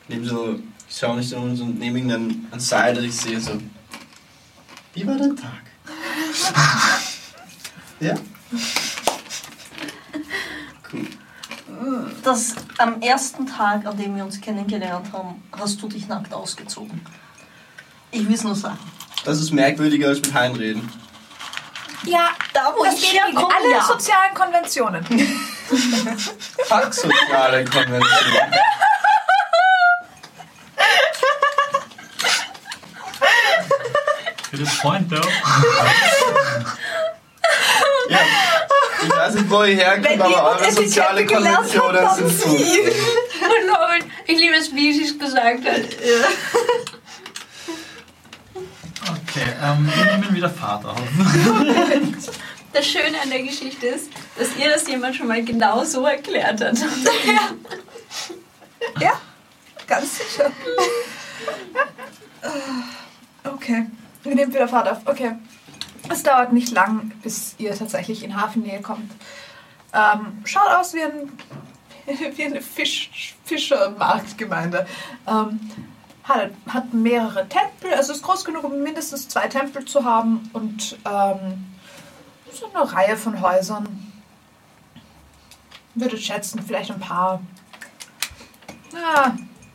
Neben 0.10 0.26
so, 0.26 0.60
ich 0.90 0.96
schau 0.98 1.16
nicht 1.16 1.30
so, 1.30 1.56
so 1.56 1.66
neben 1.66 1.96
irgendein 1.96 2.46
ein 2.52 2.60
Seil, 2.60 2.94
das 2.96 3.04
ich 3.06 3.16
sehe, 3.16 3.40
so. 3.40 3.54
Wie 4.96 5.06
war 5.06 5.18
dein 5.18 5.36
Tag? 5.36 5.52
ja? 8.00 8.16
Cool. 10.92 12.12
Das 12.24 12.56
am 12.78 13.02
ersten 13.02 13.46
Tag, 13.46 13.86
an 13.86 13.98
dem 13.98 14.16
wir 14.16 14.24
uns 14.24 14.40
kennengelernt 14.40 15.12
haben, 15.12 15.44
hast 15.52 15.82
du 15.82 15.90
dich 15.90 16.08
nackt 16.08 16.34
ausgezogen. 16.34 17.06
Ich 18.12 18.26
will 18.26 18.36
es 18.36 18.44
nur 18.44 18.56
sagen. 18.56 18.80
Das 19.26 19.42
ist 19.42 19.52
merkwürdiger 19.52 20.08
als 20.08 20.22
mit 20.22 20.34
Haien 20.34 20.56
reden. 20.56 20.90
Ja, 22.06 22.30
Da, 22.54 22.74
wo 22.78 22.86
das 22.86 22.96
ich 22.96 23.12
geht 23.12 23.22
herkomme, 23.22 23.54
alle 23.54 23.72
ja. 23.72 23.84
sozialen 23.84 24.34
Konventionen. 24.34 25.04
Fuck 25.68 26.94
soziale 26.94 27.66
Konvention. 27.66 28.54
Für 34.56 34.64
das 34.64 34.80
Point, 34.80 35.12
though. 35.12 35.30
Ja. 38.10 38.20
Ich 39.04 39.10
weiß 39.10 39.34
nicht, 39.34 39.50
wo 39.50 39.64
ihr 39.64 39.76
herkommt, 39.76 40.22
aber 40.22 40.52
eure 40.52 40.72
soziale 40.72 41.26
Konventionen 41.26 42.16
sind 42.16 42.30
so. 42.30 42.48
Lord, 42.48 44.06
ich 44.28 44.40
liebe 44.40 44.56
es, 44.56 44.74
wie 44.74 44.94
sie 44.94 45.06
es 45.06 45.20
gesagt 45.20 45.66
hat. 45.66 45.82
Okay, 49.02 49.48
ähm, 49.62 49.92
wir 49.94 50.18
nehmen 50.18 50.36
wieder 50.36 50.50
Fahrt 50.50 50.86
auf. 50.86 51.00
Das 52.74 52.86
Schöne 52.86 53.22
an 53.24 53.30
der 53.30 53.42
Geschichte 53.42 53.88
ist, 53.88 54.10
dass 54.38 54.50
ihr 54.58 54.70
das 54.70 54.86
jemand 54.86 55.16
schon 55.16 55.28
mal 55.28 55.42
genau 55.42 55.86
so 55.86 56.06
erklärt 56.06 56.60
hat. 56.60 56.78
Ja, 59.00 59.14
ganz 59.88 60.18
sicher. 60.18 60.52
Okay, 63.46 63.88
wir 64.26 64.36
nehmen 64.36 64.54
wieder 64.54 64.68
Fahrt 64.68 64.90
auf. 64.90 65.00
Okay. 65.06 65.36
Es 66.10 66.22
dauert 66.22 66.54
nicht 66.54 66.72
lang, 66.72 67.12
bis 67.24 67.56
ihr 67.58 67.76
tatsächlich 67.76 68.24
in 68.24 68.40
Hafennähe 68.40 68.82
kommt. 68.82 69.12
Ähm, 69.94 70.42
schaut 70.44 70.70
aus 70.70 70.94
wie, 70.94 71.02
ein, 71.02 71.32
wie 72.36 72.44
eine 72.44 72.62
Fisch, 72.62 73.36
Fischermarktgemeinde. 73.44 74.86
Ähm, 75.28 75.60
hat, 76.24 76.52
hat 76.68 76.94
mehrere 76.94 77.48
Tempel, 77.48 77.94
also 77.96 78.14
ist 78.14 78.24
groß 78.24 78.46
genug, 78.46 78.64
um 78.64 78.82
mindestens 78.82 79.28
zwei 79.28 79.48
Tempel 79.48 79.86
zu 79.86 80.04
haben 80.04 80.50
und 80.54 80.98
ähm, 81.06 81.66
so 82.52 82.72
eine 82.74 82.92
Reihe 82.92 83.18
von 83.18 83.42
Häusern. 83.42 84.12
Würde 85.94 86.18
schätzen, 86.18 86.62
vielleicht 86.66 86.92
ein 86.92 87.00
paar 87.00 87.42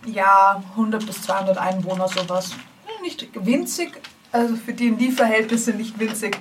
ja, 0.07 0.63
100 0.73 1.07
bis 1.07 1.23
200 1.23 1.59
Einwohner, 1.59 2.09
sowas. 2.09 2.55
Nicht 3.03 3.29
winzig, 3.35 4.01
also 4.33 4.57
für 4.57 4.73
D&D-Verhältnisse 4.73 5.73
nicht 5.73 5.99
winzig, 5.99 6.39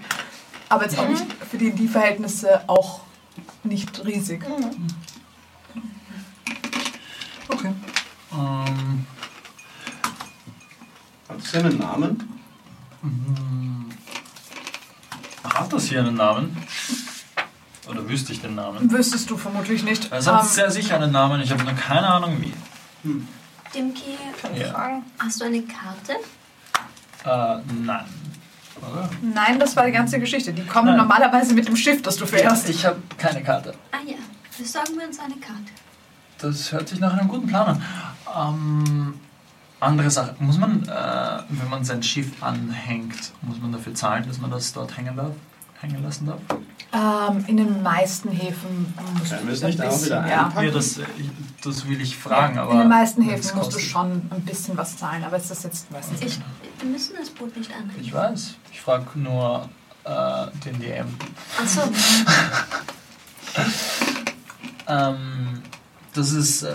aber 0.70 0.84
jetzt 0.84 0.98
auch 0.98 1.08
nicht 1.08 1.26
für 1.50 1.58
D&D-Verhältnisse 1.58 2.62
auch 2.68 3.02
nicht 3.64 4.06
riesig. 4.06 4.44
Okay. 7.48 7.74
Ähm, 8.32 9.06
Hat 11.28 11.38
es 11.40 11.56
einen 11.56 11.78
Namen? 11.78 12.34
hat 15.44 15.74
das 15.74 15.86
hier 15.86 16.00
einen 16.02 16.16
Namen? 16.16 16.56
Oder 17.88 18.08
wüsste 18.08 18.34
ich 18.34 18.42
den 18.42 18.56
Namen? 18.56 18.92
Wüsstest 18.92 19.30
du 19.30 19.38
vermutlich 19.38 19.84
nicht. 19.84 20.12
Es 20.12 20.28
hat 20.28 20.44
Ähm, 20.44 20.48
sehr 20.48 20.70
sicher 20.70 20.96
einen 20.96 21.12
Namen, 21.12 21.42
ich 21.42 21.52
habe 21.52 21.64
nur 21.64 21.74
keine 21.74 22.08
Ahnung 22.08 22.38
wie. 22.42 22.54
Dimki, 23.74 24.18
Kann 24.42 24.54
ich 24.54 24.62
Ja. 24.62 24.72
fragen? 24.74 25.04
hast 25.18 25.42
du 25.42 25.46
eine 25.46 25.62
Karte? 25.64 26.18
Äh, 27.26 27.58
nein. 27.84 28.06
Oder? 28.82 29.10
nein, 29.22 29.60
das 29.60 29.76
war 29.76 29.86
die 29.86 29.92
ganze 29.92 30.20
Geschichte. 30.20 30.54
Die 30.54 30.66
kommen 30.66 30.88
Nein. 30.88 30.98
normalerweise 30.98 31.54
mit 31.54 31.68
dem 31.68 31.76
Schiff, 31.76 32.02
das 32.02 32.16
du 32.16 32.26
fährst. 32.26 32.70
Ich 32.70 32.86
habe 32.86 32.98
keine 33.18 33.44
Karte. 33.44 33.74
Ah 33.92 33.98
ja, 34.06 34.16
besorgen 34.58 34.98
wir 34.98 35.06
uns 35.06 35.20
eine 35.20 35.36
Karte. 35.36 35.72
Das 36.38 36.72
hört 36.72 36.88
sich 36.88 37.00
nach 37.00 37.18
einem 37.18 37.28
guten 37.28 37.48
Plan 37.48 37.82
an. 38.26 38.56
Ähm, 38.56 39.14
andere 39.82 40.10
Sache. 40.10 40.36
Muss 40.40 40.58
man, 40.58 40.84
äh, 40.84 41.44
wenn 41.50 41.70
man 41.70 41.84
sein 41.84 42.02
Schiff 42.02 42.42
anhängt, 42.42 43.34
muss 43.42 43.60
man 43.60 43.74
dafür 43.74 43.94
zahlen, 43.94 44.26
dass 44.28 44.40
man 44.40 44.50
das 44.52 44.72
dort 44.72 44.96
hängen 44.96 45.18
darf? 45.18 45.34
hängen 45.82 46.04
lassen 46.04 46.26
darf? 46.28 46.40
Ähm, 46.92 47.46
in 47.48 47.58
den 47.58 47.84
meisten 47.84 48.30
Häfen 48.30 48.94
musst 49.18 49.30
Können 49.30 49.42
du 49.42 49.48
wir 49.48 49.54
es 49.54 49.64
ein 49.64 49.70
nicht 49.70 49.82
auch 49.82 49.86
bisschen, 49.86 50.06
wieder 50.06 50.28
ja. 50.28 50.46
einpacken? 50.46 50.68
Ja, 50.68 50.72
das, 50.74 51.00
das 51.64 51.88
will 51.88 52.02
ich 52.02 52.18
fragen, 52.18 52.58
aber. 52.58 52.72
in 52.74 52.80
den 52.80 52.90
meisten 52.90 53.22
Häfen 53.22 53.58
musst 53.58 53.74
du 53.74 53.80
schon 53.80 54.12
ein 54.30 54.42
bisschen 54.46 54.78
was 54.78 54.98
zahlen, 54.98 55.24
aber 55.24 55.38
ist 55.38 55.52
das 55.52 55.64
jetzt, 55.64 55.92
weiß 55.92 56.12
nicht. 56.12 56.24
Ich, 56.24 56.40
wir 56.80 56.90
müssen 56.90 57.16
das 57.18 57.30
Boot 57.30 57.56
nicht 57.56 57.72
anhängen. 57.72 58.02
Ich 58.02 58.14
weiß. 58.14 58.56
Ich 58.72 58.82
frage 58.82 59.20
nur 59.20 59.70
äh, 60.04 60.48
den 60.66 60.80
DM. 60.80 61.08
Achso, 61.58 61.82
Ähm, 64.90 65.62
das 66.14 66.32
ist 66.32 66.64
äh, 66.64 66.74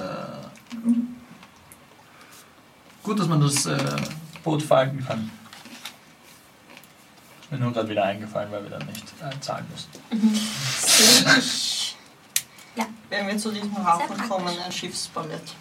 gut, 3.02 3.18
dass 3.18 3.26
man 3.26 3.40
das 3.40 3.66
äh, 3.66 3.76
Boot 4.44 4.62
falten 4.62 5.05
kann. 5.05 5.32
Ist 7.43 7.51
mir 7.51 7.59
nur 7.59 7.72
gerade 7.72 7.89
wieder 7.89 8.05
eingefallen, 8.05 8.52
weil 8.52 8.62
wir 8.62 8.70
dann 8.70 8.86
nicht 8.86 9.12
äh, 9.20 9.40
zahlen 9.40 9.66
mussten. 9.68 9.98
Sehe 10.86 11.39
ich. 11.39 11.97
Ja. 12.76 12.86
Wenn 13.10 13.26
wir 13.26 13.36
zu 13.36 13.51
diesem 13.51 13.76
Hafen 13.85 14.16
kommen, 14.28 14.56
ein 14.64 14.72
Schiffsballett. 14.72 15.52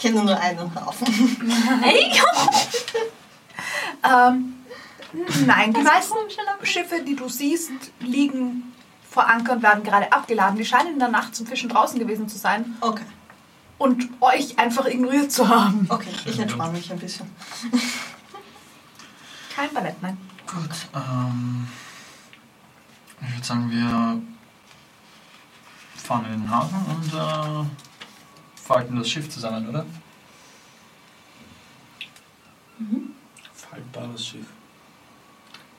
Ich 0.00 0.06
kenne 0.06 0.24
nur 0.24 0.40
einen 0.40 0.74
Hafen. 0.74 1.06
Ähm, 4.02 4.54
nein, 5.44 5.74
die 5.74 5.82
meisten 5.82 6.16
Schiffe, 6.62 7.02
die 7.06 7.14
du 7.14 7.28
siehst, 7.28 7.70
liegen 7.98 8.72
vor 9.10 9.28
Anker 9.28 9.52
und 9.52 9.62
werden 9.62 9.84
gerade 9.84 10.10
abgeladen. 10.10 10.56
Die 10.56 10.64
scheinen 10.64 10.94
in 10.94 10.98
der 10.98 11.08
Nacht 11.08 11.36
zum 11.36 11.46
Fischen 11.46 11.68
draußen 11.68 11.98
gewesen 11.98 12.30
zu 12.30 12.38
sein 12.38 12.78
Okay, 12.80 13.04
und 13.76 14.08
euch 14.22 14.58
einfach 14.58 14.86
ignoriert 14.86 15.30
zu 15.30 15.46
haben. 15.46 15.84
okay, 15.90 16.08
ich 16.24 16.38
entspanne 16.38 16.72
mich 16.72 16.90
ein 16.90 16.98
bisschen. 16.98 17.30
Kein 19.54 19.70
Ballett, 19.74 20.00
nein. 20.00 20.16
Gut, 20.46 20.70
ähm, 20.94 21.68
ich 23.20 23.34
würde 23.34 23.46
sagen, 23.46 23.70
wir 23.70 24.22
fahren 26.02 26.24
in 26.24 26.40
den 26.40 26.50
Hafen 26.50 26.86
und 26.88 27.12
äh, 27.12 27.89
falten 28.70 28.96
das 28.96 29.10
Schiff 29.10 29.28
zusammen, 29.28 29.68
oder? 29.68 29.84
Faltbares 33.52 34.24
Schiff. 34.26 34.46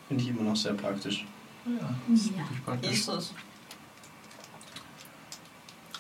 Finde 0.10 0.24
ich 0.24 0.30
immer 0.30 0.42
noch 0.44 0.56
sehr 0.58 0.74
praktisch. 0.74 1.26
Ja, 1.66 1.72
Ja. 1.74 1.88
wirklich 2.44 2.66
praktisch. 2.66 2.92
Ist 2.92 3.08
es? 3.08 3.34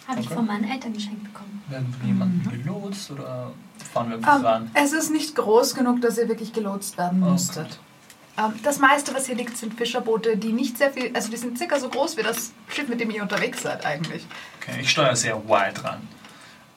habe 0.08 0.20
ich 0.20 0.26
Okay. 0.26 0.36
von 0.36 0.46
meinen 0.48 0.66
Eltern 0.70 0.92
geschenkt 0.92 1.24
bekommen. 1.24 1.64
Werden 1.70 1.96
wir 2.02 2.08
jemanden 2.08 2.50
gelotst 2.50 3.12
oder 3.12 3.54
fahren 3.94 4.10
wir 4.10 4.18
einfach 4.18 4.36
Ähm, 4.40 4.46
ran? 4.46 4.72
es 4.74 4.92
ist 4.92 5.10
nicht 5.12 5.36
groß 5.36 5.74
genug, 5.76 6.02
dass 6.02 6.18
ihr 6.18 6.28
wirklich 6.28 6.52
gelotst 6.52 6.98
werden 6.98 7.24
Okay. 7.24 7.32
musstet. 7.32 7.80
Ähm, 8.38 8.54
das 8.64 8.80
meiste, 8.80 9.14
was 9.14 9.28
hier 9.28 9.36
liegt, 9.36 9.56
sind 9.56 9.74
Fischerboote, 9.76 10.36
die 10.36 10.52
nicht 10.52 10.78
sehr 10.78 10.92
viel, 10.92 11.16
also 11.16 11.30
die 11.32 11.38
sind 11.38 11.58
circa 11.58 11.80
so 11.80 11.88
groß 11.88 12.18
wie 12.18 12.24
das 12.24 12.52
Schiff, 12.68 12.90
mit 12.90 13.00
dem 13.00 13.10
ihr 13.12 13.22
unterwegs 13.22 13.62
seid 13.62 13.86
eigentlich. 13.86 14.26
Okay, 14.60 14.82
ich 14.82 14.90
steuere 14.90 15.16
sehr 15.16 15.42
wide 15.48 15.82
ran. 15.82 16.06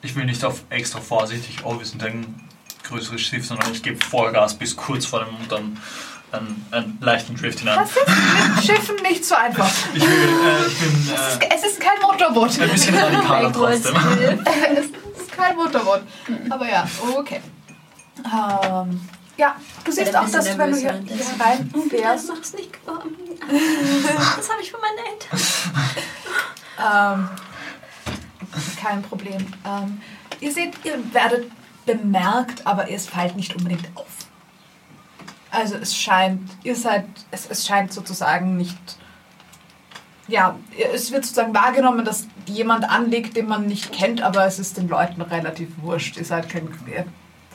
Ich 0.05 0.15
will 0.15 0.27
nicht 0.27 0.45
auf 0.45 0.65
extra 0.69 1.01
vorsichtig, 1.01 1.61
oh, 1.65 1.79
wir 1.79 1.87
sind 1.87 2.03
ein 2.05 2.49
größeres 2.87 3.23
Schiff, 3.23 3.47
sondern 3.47 3.73
ich 3.73 3.83
gebe 3.83 3.97
Vollgas 4.05 4.55
bis 4.55 4.77
kurz 4.77 5.07
vor 5.07 5.25
dem 5.25 5.35
und 5.35 5.51
dann 5.51 5.81
einen, 6.31 6.67
einen 6.71 6.99
leichten 7.01 7.35
Drift 7.37 7.61
hinein. 7.61 7.79
Das 7.79 7.91
ist 7.91 8.57
mit 8.57 8.65
Schiffen 8.65 8.97
nicht 9.03 9.25
so 9.25 9.35
einfach. 9.35 9.71
Ich, 9.95 10.03
will, 10.03 10.09
äh, 10.11 10.67
ich 10.67 10.79
bin 10.79 11.15
Es 11.15 11.35
ist, 11.35 11.43
äh, 11.43 11.49
es 11.55 11.65
ist 11.65 11.81
kein 11.81 11.99
Motorboot. 12.03 12.61
ein 12.61 12.69
bisschen 12.69 12.95
radikaler 12.95 13.53
trotzdem. 13.53 13.97
es 14.77 14.87
ist 14.87 15.33
kein 15.33 15.57
Motorboot. 15.57 16.03
Aber 16.51 16.69
ja, 16.69 16.87
okay. 17.17 17.41
Ähm, 18.19 19.01
ja, 19.39 19.57
du 19.85 19.91
siehst 19.91 20.15
ein 20.15 20.27
auch, 20.27 20.31
dass 20.31 20.45
du, 20.45 20.59
wenn 20.59 20.71
du 20.71 20.77
hier, 20.77 20.93
hier 20.93 21.17
nervös 21.17 21.41
reinfährst, 21.41 22.29
mach's 22.29 22.53
nicht 22.53 22.73
geworden. 22.73 23.17
Das 24.37 24.51
habe 24.51 24.61
ich 24.61 24.71
von 24.71 24.81
meinen 24.81 24.99
Eltern. 25.07 25.41
ähm, 27.31 27.54
kein 28.81 29.03
Problem. 29.03 29.47
Ähm, 29.67 30.01
ihr 30.41 30.53
seht, 30.53 30.85
ihr 30.85 30.99
werdet 31.13 31.51
bemerkt, 31.87 32.67
aber 32.67 32.91
es 32.91 33.07
fällt 33.07 33.37
nicht 33.37 33.55
unbedingt 33.55 33.89
auf. 33.95 34.07
Also 35.51 35.77
es 35.77 35.97
scheint, 35.97 36.51
ihr 36.65 36.75
seid, 36.75 37.07
es, 37.31 37.47
es 37.49 37.67
scheint 37.67 37.93
sozusagen 37.93 38.57
nicht, 38.57 38.79
ja, 40.27 40.59
es 40.93 41.13
wird 41.13 41.25
sozusagen 41.25 41.55
wahrgenommen, 41.55 42.05
dass 42.05 42.27
jemand 42.47 42.89
anlegt, 42.89 43.37
den 43.37 43.47
man 43.47 43.67
nicht 43.67 43.93
kennt, 43.93 44.21
aber 44.23 44.47
es 44.47 44.59
ist 44.59 44.77
den 44.77 44.89
Leuten 44.89 45.21
relativ 45.21 45.69
wurscht. 45.79 46.17
Ihr 46.17 46.25
seid 46.25 46.49
kein, 46.49 46.69
ihr 46.87 47.07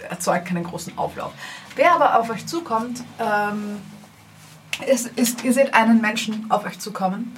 erzeugt 0.07 0.47
keinen 0.47 0.63
großen 0.63 0.97
Auflauf. 0.97 1.33
Wer 1.75 1.93
aber 1.93 2.19
auf 2.19 2.29
euch 2.29 2.45
zukommt, 2.45 3.03
ähm, 3.19 3.81
ist, 4.87 5.07
ist, 5.17 5.43
ihr 5.43 5.53
seht 5.53 5.73
einen 5.73 5.99
Menschen 5.99 6.49
auf 6.49 6.65
euch 6.65 6.79
zukommen. 6.79 7.35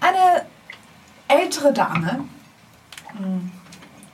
Eine 0.00 0.44
ältere 1.28 1.72
Dame, 1.72 2.24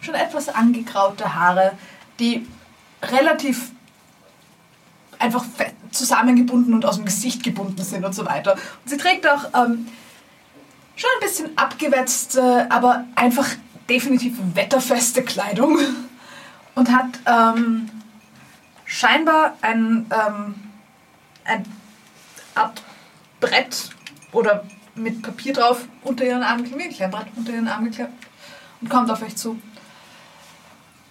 schon 0.00 0.14
etwas 0.14 0.48
angegraute 0.48 1.34
Haare, 1.34 1.72
die 2.18 2.46
relativ 3.02 3.70
einfach 5.18 5.44
zusammengebunden 5.90 6.74
und 6.74 6.84
aus 6.84 6.96
dem 6.96 7.04
Gesicht 7.04 7.42
gebunden 7.42 7.82
sind 7.82 8.04
und 8.04 8.14
so 8.14 8.26
weiter. 8.26 8.54
Und 8.54 8.90
sie 8.90 8.96
trägt 8.96 9.26
auch 9.26 9.44
ähm, 9.54 9.86
schon 10.96 11.10
ein 11.14 11.20
bisschen 11.20 11.56
abgewetzte, 11.56 12.70
aber 12.70 13.04
einfach 13.14 13.48
definitiv 13.88 14.34
wetterfeste 14.54 15.22
Kleidung 15.22 15.78
und 16.74 16.90
hat 16.90 17.20
ähm, 17.26 17.88
scheinbar 18.84 19.56
ein, 19.60 20.06
ähm, 20.10 20.54
ein 21.44 21.64
Art 22.54 22.82
Brett 23.40 23.90
oder 24.32 24.64
mit 24.94 25.22
Papier 25.22 25.52
drauf 25.52 25.86
unter 26.02 26.24
ihren 26.24 26.42
Arm 26.42 26.64
geklemmt, 26.64 27.00
ein 27.00 27.10
Brett 27.10 27.26
unter 27.36 27.52
ihren 27.52 27.68
Arm 27.68 27.84
geklemmt 27.84 28.12
und 28.82 28.88
kommt 28.90 29.10
auf 29.10 29.22
euch 29.22 29.36
zu. 29.36 29.58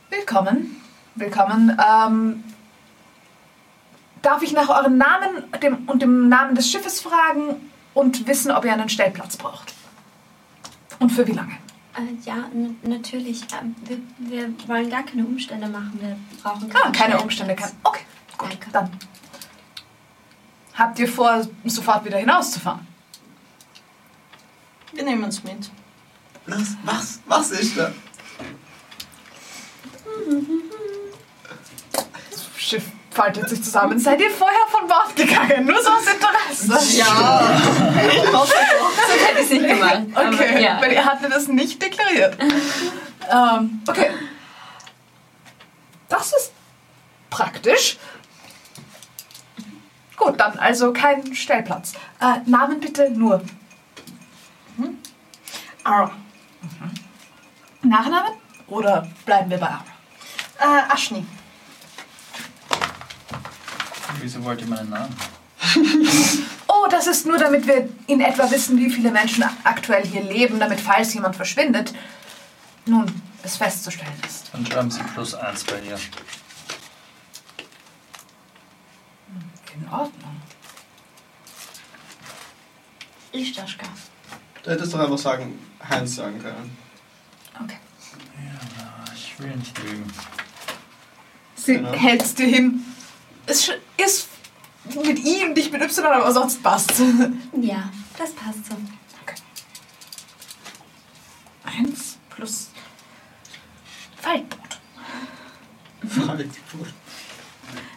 Willkommen, 0.09 0.75
willkommen. 1.15 1.77
Ähm, 1.79 2.43
darf 4.21 4.41
ich 4.43 4.51
nach 4.51 4.69
eurem 4.69 4.97
Namen 4.97 5.43
dem, 5.63 5.89
und 5.89 6.01
dem 6.01 6.29
Namen 6.29 6.53
des 6.53 6.69
Schiffes 6.69 7.01
fragen 7.01 7.71
und 7.93 8.27
wissen, 8.27 8.51
ob 8.51 8.65
ihr 8.65 8.73
einen 8.73 8.89
Stellplatz 8.89 9.37
braucht? 9.37 9.73
Und 10.99 11.11
für 11.11 11.25
wie 11.27 11.31
lange? 11.31 11.53
Äh, 11.95 12.13
ja, 12.25 12.45
natürlich. 12.83 13.41
Ähm, 13.59 13.75
wir, 13.85 13.99
wir 14.19 14.53
wollen 14.67 14.89
gar 14.89 15.03
keine 15.03 15.25
Umstände 15.25 15.67
machen. 15.67 15.97
Wir 15.99 16.17
brauchen 16.43 16.69
Ah, 16.73 16.81
keinen 16.83 16.93
keine. 16.93 17.21
Umstände. 17.21 17.55
Kein, 17.55 17.71
okay, 17.83 18.03
gut, 18.37 18.49
Danke. 18.51 18.69
dann. 18.71 18.91
Habt 20.73 20.99
ihr 20.99 21.07
vor, 21.07 21.45
sofort 21.65 22.05
wieder 22.05 22.17
hinauszufahren? 22.17 22.85
Wir 24.93 25.03
nehmen 25.03 25.23
es 25.25 25.43
mit. 25.43 25.69
Was? 26.47 26.75
Was? 26.83 27.19
Was 27.27 27.51
ist 27.51 27.77
da? 27.77 27.91
Das 32.29 32.49
Schiff 32.57 32.83
faltet 33.11 33.49
sich 33.49 33.63
zusammen. 33.63 33.99
Seid 33.99 34.21
ihr 34.21 34.31
vorher 34.31 34.65
von 34.69 34.87
Bord 34.87 35.15
gegangen? 35.15 35.65
Nur 35.65 35.81
so 35.81 35.89
aus 35.89 36.05
Interesse. 36.05 36.97
Ja! 36.97 37.61
Sonst 38.31 38.53
hätte 38.55 39.39
ich 39.39 39.45
es 39.45 39.49
nicht 39.51 39.67
gemacht. 39.67 40.01
Aber 40.13 40.29
Okay, 40.29 40.63
ja. 40.63 40.81
weil 40.81 40.93
ihr 40.93 41.05
hattet 41.05 41.31
das 41.31 41.47
nicht 41.47 41.81
deklariert. 41.81 42.37
ähm, 43.29 43.81
okay. 43.87 44.11
Das 46.09 46.27
ist 46.33 46.51
praktisch. 47.29 47.97
Gut, 50.17 50.39
dann 50.39 50.57
also 50.59 50.93
kein 50.93 51.33
Stellplatz. 51.35 51.93
Äh, 52.19 52.39
Namen 52.49 52.79
bitte 52.79 53.09
nur. 53.09 53.41
Ara. 55.83 56.11
Nachnamen? 57.81 58.33
Oder 58.67 59.07
bleiben 59.25 59.49
wir 59.49 59.57
bei 59.57 59.67
Ara? 59.67 59.85
Äh, 60.59 60.93
Ashni. 60.93 61.25
Wieso 64.19 64.43
wollt 64.43 64.61
ihr 64.61 64.67
meinen 64.67 64.89
Namen? 64.89 65.15
Oh, 66.73 66.87
das 66.89 67.05
ist 67.05 67.25
nur, 67.25 67.37
damit 67.37 67.67
wir 67.67 67.89
in 68.07 68.21
etwa 68.21 68.49
wissen, 68.49 68.77
wie 68.77 68.89
viele 68.89 69.11
Menschen 69.11 69.43
aktuell 69.65 70.05
hier 70.05 70.23
leben, 70.23 70.57
damit 70.57 70.79
falls 70.79 71.13
jemand 71.13 71.35
verschwindet, 71.35 71.93
nun, 72.85 73.21
es 73.43 73.57
festzustellen 73.57 74.13
ist. 74.25 74.49
Dann 74.53 74.65
schreiben 74.65 74.89
Sie 74.89 75.01
plus 75.13 75.35
eins 75.35 75.65
bei 75.65 75.81
ihr. 75.81 75.99
In 79.75 79.89
Ordnung. 79.91 80.41
Lichtaschka. 83.33 83.85
Du 84.63 84.71
hättest 84.71 84.93
doch 84.93 84.99
einfach 84.99 85.17
sagen, 85.17 85.59
Heinz 85.89 86.15
sagen 86.15 86.39
können. 86.41 86.77
Okay. 87.63 87.77
Ja, 88.37 89.13
ich 89.13 89.39
will 89.39 89.55
nicht 89.55 89.77
lügen. 89.79 90.11
Sie 91.55 91.73
Genau. 91.75 91.91
hältst 91.93 92.39
dir 92.39 92.47
hin. 92.47 92.85
Es 93.45 93.69
ist 93.97 94.27
mit 95.03 95.19
I 95.19 95.45
und 95.45 95.53
nicht 95.55 95.71
mit 95.71 95.81
Y, 95.81 96.05
aber 96.05 96.31
sonst 96.31 96.61
passt. 96.63 96.91
Ja, 97.61 97.89
das 98.17 98.31
passt 98.33 98.65
so. 98.69 98.75
Eins 101.63 102.17
plus 102.29 102.69
Faltboot. 104.17 104.79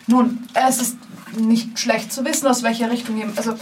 Nun, 0.06 0.46
es 0.52 0.80
ist 0.80 0.96
nicht 1.36 1.78
schlecht 1.78 2.12
zu 2.12 2.24
wissen, 2.24 2.46
aus 2.46 2.62
welcher 2.62 2.90
Richtung 2.90 3.16
jemand. 3.16 3.38
Also, 3.38 3.56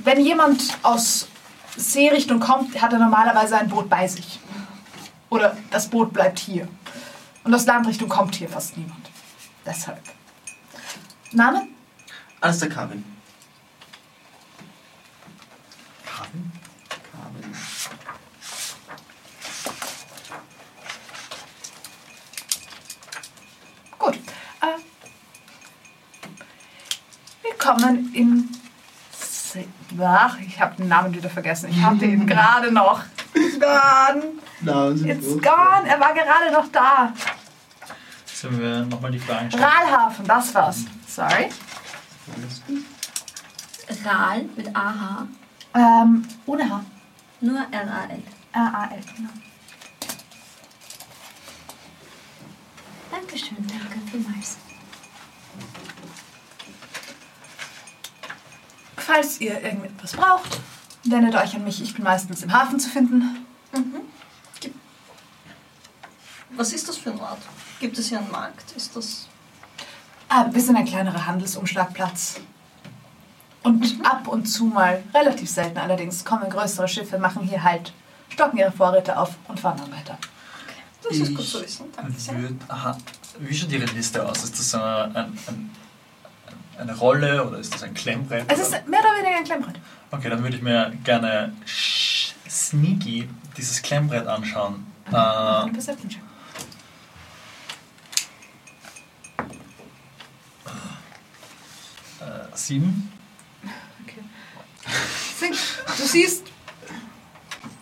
wenn 0.00 0.20
jemand 0.24 0.62
aus 0.82 1.28
Seerichtung 1.76 2.40
kommt, 2.40 2.80
hat 2.80 2.92
er 2.92 2.98
normalerweise 2.98 3.56
ein 3.56 3.68
Boot 3.68 3.88
bei 3.88 4.06
sich. 4.06 4.38
Oder 5.30 5.56
das 5.70 5.88
Boot 5.88 6.12
bleibt 6.12 6.38
hier. 6.38 6.68
Und 7.42 7.54
aus 7.54 7.66
Landrichtung 7.66 8.08
kommt 8.08 8.36
hier 8.36 8.48
fast 8.48 8.76
niemand. 8.76 9.10
Deshalb. 9.66 10.00
Name? 11.32 11.66
Alles 12.40 12.58
der 12.60 12.68
Karin. 12.68 13.04
Karin? 16.06 16.52
Karin. 17.12 17.56
Gut. 23.98 24.14
Äh, 24.60 24.78
willkommen 27.42 28.14
in. 28.14 28.63
Ach, 30.00 30.38
ich 30.40 30.60
habe 30.60 30.76
den 30.76 30.88
Namen 30.88 31.14
wieder 31.14 31.30
vergessen. 31.30 31.70
Ich 31.70 31.82
hatte 31.82 32.04
ihn 32.04 32.26
gerade 32.26 32.72
noch. 32.72 33.02
Gone. 33.34 34.24
Namen 34.60 34.96
sind 34.96 35.10
It's 35.10 35.28
gone. 35.42 35.88
Er 35.88 36.00
war 36.00 36.12
gerade 36.14 36.52
noch 36.52 36.68
da. 36.72 37.12
Sollen 38.26 38.60
wir 38.60 38.84
nochmal 38.84 39.10
die 39.10 39.18
Fragen 39.18 39.50
stellen? 39.50 39.64
Rahlhafen, 39.64 40.26
das 40.26 40.54
war's. 40.54 40.84
Sorry. 41.06 41.48
Ral 44.04 44.42
mit 44.56 44.74
AH. 44.74 45.26
Ähm, 45.74 46.26
ohne 46.46 46.68
H. 46.68 46.84
Nur 47.40 47.58
R-A-L. 47.58 48.22
R-A-L, 48.52 49.00
genau. 49.16 49.30
Dankeschön, 53.10 53.66
danke 53.66 53.98
vielmals. 54.10 54.58
Falls 59.06 59.40
ihr 59.40 59.60
irgendetwas 59.60 60.12
braucht, 60.12 60.58
wendet 61.04 61.34
euch 61.34 61.54
an 61.54 61.64
mich. 61.64 61.82
Ich 61.82 61.94
bin 61.94 62.04
meistens 62.04 62.42
im 62.42 62.52
Hafen 62.52 62.80
zu 62.80 62.88
finden. 62.88 63.44
Was 66.56 66.72
ist 66.72 66.88
das 66.88 66.96
für 66.96 67.10
ein 67.10 67.20
Ort? 67.20 67.40
Gibt 67.80 67.98
es 67.98 68.08
hier 68.08 68.18
einen 68.18 68.30
Markt? 68.30 68.72
Ist 68.76 68.96
das. 68.96 69.26
Ah, 70.28 70.46
wir 70.50 70.60
sind 70.60 70.76
ein 70.76 70.84
kleinerer 70.86 71.26
Handelsumschlagplatz. 71.26 72.40
Und 73.62 74.04
ab 74.04 74.28
und 74.28 74.46
zu 74.46 74.64
mal, 74.66 75.02
relativ 75.12 75.50
selten 75.50 75.78
allerdings, 75.78 76.24
kommen 76.24 76.48
größere 76.48 76.86
Schiffe, 76.86 77.18
machen 77.18 77.42
hier 77.42 77.62
halt, 77.62 77.92
stocken 78.28 78.58
ihre 78.58 78.72
Vorräte 78.72 79.18
auf 79.18 79.36
und 79.48 79.58
fahren 79.58 79.78
dann 79.78 79.92
weiter. 79.92 80.18
Das 81.02 81.16
ist 81.16 81.28
Ich 81.28 81.36
gut 81.36 81.46
zu 81.46 81.62
wissen. 81.62 81.86
Danke 81.94 82.18
sehr. 82.18 82.40
Würd, 82.40 82.54
aha, 82.68 82.96
wie 83.38 83.54
schaut 83.54 83.70
Ihre 83.70 83.86
Liste 83.86 84.26
aus? 84.26 84.44
Ist 84.44 84.58
das 84.58 84.70
so 84.70 84.78
ein, 84.78 85.16
ein, 85.16 85.38
ein, 85.46 85.70
eine 86.78 86.96
Rolle 86.96 87.46
oder 87.46 87.58
ist 87.58 87.74
das 87.74 87.82
ein 87.82 87.94
Klemmbrett? 87.94 88.44
Es 88.48 88.58
ist 88.60 88.70
mehr 88.88 89.00
oder 89.00 89.16
weniger 89.18 89.36
ein 89.38 89.44
Klemmbrett. 89.44 89.76
Okay, 90.10 90.28
dann 90.28 90.42
würde 90.42 90.56
ich 90.56 90.62
mir 90.62 90.92
gerne 91.04 91.52
sneaky 92.48 93.28
dieses 93.56 93.82
Klemmbrett 93.82 94.26
anschauen. 94.26 94.86
Eine 95.06 95.72
Äh, 102.20 102.24
äh, 102.24 102.56
sieben. 102.56 103.10
Du 105.98 106.04
siehst 106.06 106.46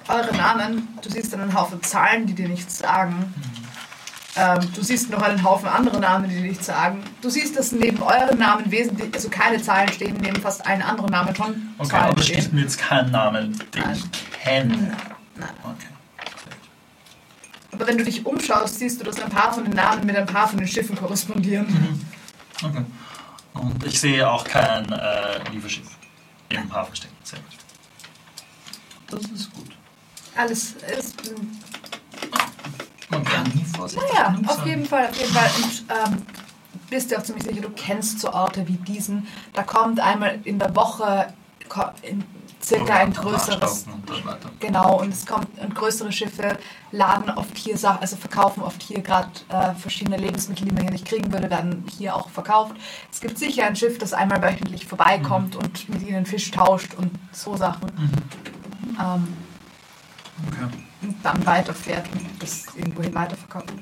eure 0.09 0.37
Namen, 0.37 0.89
du 1.01 1.11
siehst 1.11 1.33
einen 1.35 1.55
Haufen 1.55 1.83
Zahlen, 1.83 2.27
die 2.27 2.35
dir 2.35 2.49
nichts 2.49 2.79
sagen. 2.79 3.33
Ähm, 4.35 4.61
du 4.75 4.83
siehst 4.83 5.11
noch 5.11 5.21
einen 5.21 5.43
Haufen 5.45 5.69
andere 5.69 6.01
Namen, 6.01 6.29
die 6.29 6.37
dir 6.37 6.43
nichts 6.43 6.65
sagen. 6.67 7.05
Du 7.21 7.29
siehst, 7.29 7.57
dass 7.59 7.73
neben 7.73 8.03
euren 8.03 8.39
Namen 8.39 8.71
wesentlich, 8.71 9.13
also 9.15 9.29
keine 9.29 9.61
Zahlen 9.63 9.93
stehen, 9.93 10.17
neben 10.23 10.41
fast 10.41 10.65
allen 10.67 10.81
anderen 10.81 11.11
Namen 11.11 11.35
schon 11.37 11.75
Okay, 11.79 11.89
Zahlen 11.91 12.11
aber 12.13 12.23
stehen. 12.23 12.41
steht 12.41 12.53
mir 12.55 12.63
jetzt 12.63 12.79
kein 12.79 13.11
Name, 13.11 13.51
den 13.75 13.83
Nein. 13.83 13.93
ich 13.97 14.41
kenne. 14.43 14.97
Nein. 15.37 15.49
Okay. 15.65 15.87
Aber 17.73 17.87
wenn 17.87 17.99
du 17.99 18.05
dich 18.05 18.25
umschaust, 18.25 18.79
siehst 18.79 19.01
du, 19.01 19.05
dass 19.05 19.21
ein 19.21 19.29
paar 19.31 19.53
von 19.53 19.65
den 19.65 19.75
Namen 19.75 20.05
mit 20.07 20.17
ein 20.17 20.27
paar 20.27 20.49
von 20.49 20.59
den 20.59 20.69
Schiffen 20.69 20.97
korrespondieren. 20.97 22.01
okay. 22.63 22.85
Und 23.55 23.85
ich 23.85 24.01
sehe 24.01 24.29
auch 24.31 24.45
kein 24.45 24.91
äh, 24.93 25.51
Lieferschiff 25.51 25.89
im 26.49 26.73
Hafen 26.73 26.97
stecken. 26.97 27.15
Sehr 27.23 27.39
gut. 27.41 27.59
Das 29.21 29.31
ist 29.31 29.53
gut. 29.53 29.71
Alles 30.35 30.75
ist. 30.99 31.17
Man 33.13 33.25
kann 33.25 33.45
nie 33.55 33.65
vorsichtig 33.65 34.09
Naja, 34.13 34.37
auf 34.47 34.67
jeden 34.67 34.87
Fall, 34.87 35.09
auf 35.09 35.17
jeden 35.17 35.33
Fall. 35.33 35.51
Und 35.57 35.85
ähm, 35.89 36.23
bist 36.91 37.11
dir 37.11 37.19
auch 37.19 37.23
ziemlich 37.23 37.45
sicher, 37.45 37.61
du 37.61 37.71
kennst 37.71 38.21
so 38.21 38.33
Orte 38.33 38.67
wie 38.67 38.77
diesen. 38.77 39.27
Da 39.53 39.63
kommt 39.63 40.01
einmal 40.01 40.41
in 40.45 40.59
der 40.59 40.75
Woche 40.75 41.33
in 42.03 42.25
circa 42.63 42.95
ein 42.95 43.13
größeres. 43.13 43.87
Und. 43.87 44.61
Genau, 44.61 45.01
und 45.01 45.13
es 45.13 45.27
kommt 45.27 45.47
und 45.59 45.75
größere 45.75 46.13
Schiffe 46.13 46.59
laden 46.91 47.31
oft 47.31 47.57
hier 47.57 47.77
Sachen, 47.77 48.01
also 48.01 48.17
verkaufen 48.17 48.63
oft 48.63 48.83
hier 48.83 49.01
gerade 49.01 49.31
äh, 49.49 49.75
verschiedene 49.75 50.17
Lebensmittel, 50.17 50.67
die 50.67 50.73
man 50.73 50.83
hier 50.83 50.93
nicht 50.93 51.07
kriegen 51.07 51.33
würde, 51.33 51.51
werden 51.51 51.85
hier 51.99 52.15
auch 52.15 52.29
verkauft. 52.31 52.77
Es 53.11 53.21
gibt 53.21 53.39
sicher 53.39 53.65
ein 53.65 53.75
Schiff, 53.75 53.99
das 53.99 54.13
einmal 54.13 54.43
wöchentlich 54.43 54.87
vorbeikommt 54.87 55.57
und 55.57 55.89
mit 55.89 56.07
ihnen 56.07 56.27
Fisch 56.27 56.51
tauscht 56.51 56.95
und 56.95 57.11
so 57.33 57.57
Sachen. 57.57 57.91
Ähm, 59.01 59.29
Okay. 60.49 60.92
Und 61.03 61.17
dann 61.23 61.45
weiterfährt 61.45 62.07
und 62.13 62.43
das 62.43 62.67
irgendwohin 62.77 63.15
weiterverkauft. 63.15 63.73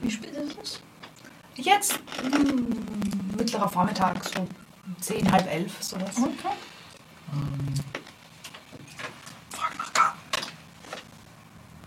Wie 0.00 0.10
spät 0.10 0.32
ist 0.32 0.58
es? 0.62 0.80
Jetzt 1.56 2.00
mm, 2.22 3.36
mittlerer 3.36 3.68
Vormittag, 3.68 4.24
so 4.24 4.46
zehn, 5.00 5.30
halb 5.30 5.50
elf, 5.50 5.72
sowas. 5.80 6.16
Okay. 6.16 6.54
Ähm, 7.32 7.74
Frag 9.50 9.78
nach 9.78 9.92
Karten. 9.92 10.18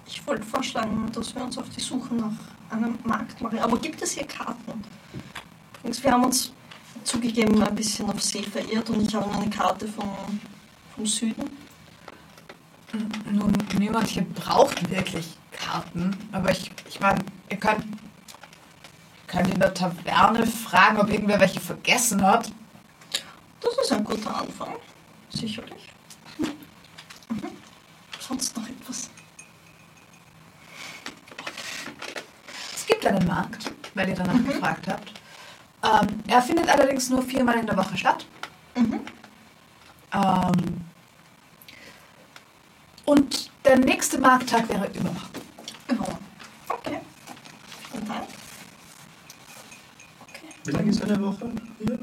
Ich 0.05 0.25
wollte 0.25 0.43
vorschlagen, 0.43 1.11
dass 1.11 1.35
wir 1.35 1.43
uns 1.43 1.57
auf 1.57 1.69
die 1.69 1.81
Suche 1.81 2.15
nach 2.15 2.31
einem 2.69 2.97
Markt 3.03 3.41
machen. 3.41 3.59
Aber 3.59 3.77
gibt 3.77 4.01
es 4.01 4.11
hier 4.13 4.25
Karten? 4.25 4.83
Übrigens, 5.79 6.03
wir 6.03 6.11
haben 6.11 6.25
uns 6.25 6.53
zugegeben 7.03 7.61
ein 7.61 7.75
bisschen 7.75 8.09
auf 8.09 8.21
See 8.21 8.43
verirrt 8.43 8.89
und 8.89 9.01
ich 9.07 9.15
habe 9.15 9.29
eine 9.31 9.49
Karte 9.49 9.87
von, 9.87 10.09
vom 10.95 11.05
Süden. 11.05 11.66
Nun, 12.93 13.53
niemand 13.77 14.07
hier 14.07 14.23
braucht 14.23 14.89
wirklich 14.89 15.37
Karten, 15.51 16.15
aber 16.31 16.51
ich, 16.51 16.71
ich 16.87 16.99
meine, 16.99 17.19
ihr 17.49 17.57
könnt, 17.57 17.83
könnt 19.27 19.53
in 19.53 19.59
der 19.59 19.73
Taverne 19.73 20.47
fragen, 20.47 20.99
ob 20.99 21.09
irgendwer 21.09 21.39
welche 21.39 21.59
vergessen 21.59 22.23
hat. 22.25 22.51
Das 23.59 23.77
ist 23.83 23.91
ein 23.91 24.03
guter 24.03 24.39
Anfang. 24.39 24.75
Sicherlich. 25.29 25.89
Mhm. 26.37 26.53
Sonst 28.19 28.55
noch 28.55 28.67
etwas? 28.67 29.09
Es 32.73 32.85
gibt 32.85 33.05
einen 33.05 33.27
Markt, 33.27 33.71
weil 33.95 34.09
ihr 34.09 34.15
danach 34.15 34.43
gefragt 34.45 34.87
habt. 34.87 35.11
Ähm, 35.83 36.23
er 36.27 36.41
findet 36.41 36.69
allerdings 36.69 37.09
nur 37.09 37.21
viermal 37.21 37.57
in 37.59 37.65
der 37.65 37.75
Woche 37.75 37.97
statt. 37.97 38.25
Mhm. 38.75 39.01
Ähm, 40.13 40.85
und 43.07 43.49
der 43.65 43.77
nächste 43.79 44.19
Markttag 44.19 44.67
wäre 44.69 44.87
übermorgen. 44.87 45.19
Ja. 45.89 45.95
Okay. 46.69 46.99
Vielen 47.91 48.07
Dank. 48.07 48.23
Okay. 50.27 50.47
Wie 50.65 50.71
lange 50.71 50.89
ist 50.91 51.01
eine 51.03 51.21
Woche? 51.21 51.51
Hier? 51.79 51.99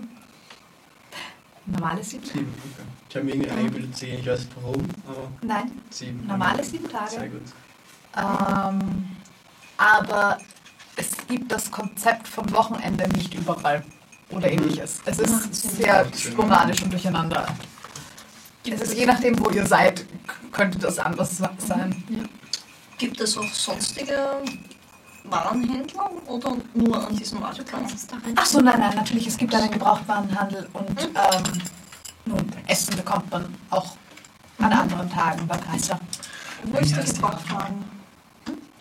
Normale 1.67 2.03
sieben 2.03 2.25
Tage. 2.25 2.39
Sieben. 2.39 2.55
Okay. 2.73 2.89
Ich 3.09 3.17
habe 3.17 3.25
mir 3.27 3.35
irgendwie 3.35 3.51
eingebildet 3.51 3.97
zehn, 3.97 4.19
ich 4.21 4.27
weiß 4.27 4.41
nicht 4.41 4.57
warum, 4.61 4.83
aber 5.07 5.31
Nein, 5.43 5.71
sieben. 5.91 6.27
normale 6.27 6.65
sieben 6.65 6.89
Sehr 6.89 7.07
Tage. 7.07 7.31
gut. 7.31 7.43
Ähm, 8.17 9.17
aber 9.77 10.39
es 10.97 11.11
gibt 11.29 11.53
das 11.53 11.71
Konzept 11.71 12.27
vom 12.29 12.51
Wochenende 12.53 13.09
nicht 13.11 13.35
überall 13.35 13.85
oder 14.31 14.51
ähnliches. 14.51 15.01
Es 15.05 15.19
ist 15.19 15.77
sehr 15.77 16.07
sporadisch 16.17 16.83
und 16.83 16.93
durcheinander. 16.93 17.47
Es 18.67 18.81
ist 18.81 18.95
je 18.95 19.07
nachdem, 19.07 19.39
wo 19.39 19.51
ihr 19.51 19.67
seid, 19.67 20.05
könnte 20.53 20.79
das 20.79 20.99
anders 20.99 21.37
sein. 21.59 22.05
Gibt 22.99 23.21
es 23.21 23.37
auch 23.37 23.53
sonstige 23.53 24.43
Warenhändler 25.25 26.11
oder 26.27 26.57
nur 26.75 27.07
an 27.07 27.17
diesem 27.17 27.41
Marktplatz? 27.41 28.07
Ach 28.37 28.47
so, 28.47 28.61
nein, 28.61 28.79
nein, 28.79 28.95
natürlich, 28.95 29.27
es 29.27 29.37
gibt 29.37 29.55
einen 29.55 29.71
Gebrauchtwarenhandel 29.71 30.69
und 30.73 31.01
ähm, 31.03 31.63
nun, 32.25 32.53
Essen 32.67 32.97
bekommt 32.97 33.31
man 33.31 33.55
auch 33.71 33.97
an 34.59 34.73
anderen 34.73 35.11
Tagen 35.11 35.47
beim 35.47 35.61
Kaiser. 35.61 35.99
Wo 36.65 36.79
ist 36.79 36.97
der 36.97 37.05
die 37.05 37.13
Gebrauchtwagen? 37.13 37.85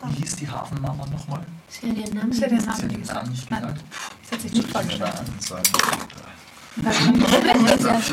Wie 0.05 0.21
hieß 0.21 0.35
die 0.37 0.49
Hafenmama 0.49 1.05
nochmal? 1.07 1.45
Sie 1.67 1.89
hat 1.89 1.97
ihren 1.97 2.13
Namen 2.15 2.29
Das 2.29 2.37
ist 2.37 2.41
ja 2.43 2.47
der 2.49 2.61
Name, 2.61 2.83
wie 2.83 2.87
den 2.87 3.01
gesagt. 3.01 3.19
Namen 3.19 3.31
nicht 3.31 3.49
gesagt. 3.49 3.83
das 4.21 4.31
hat 4.31 4.41
sich 4.41 4.53
nicht 4.53 4.69
vorgestellt. 4.69 5.13
Können. 6.75 7.25
Ich 7.25 7.33
habe 7.33 7.59
nicht 7.59 7.77
gesagt. 7.77 8.11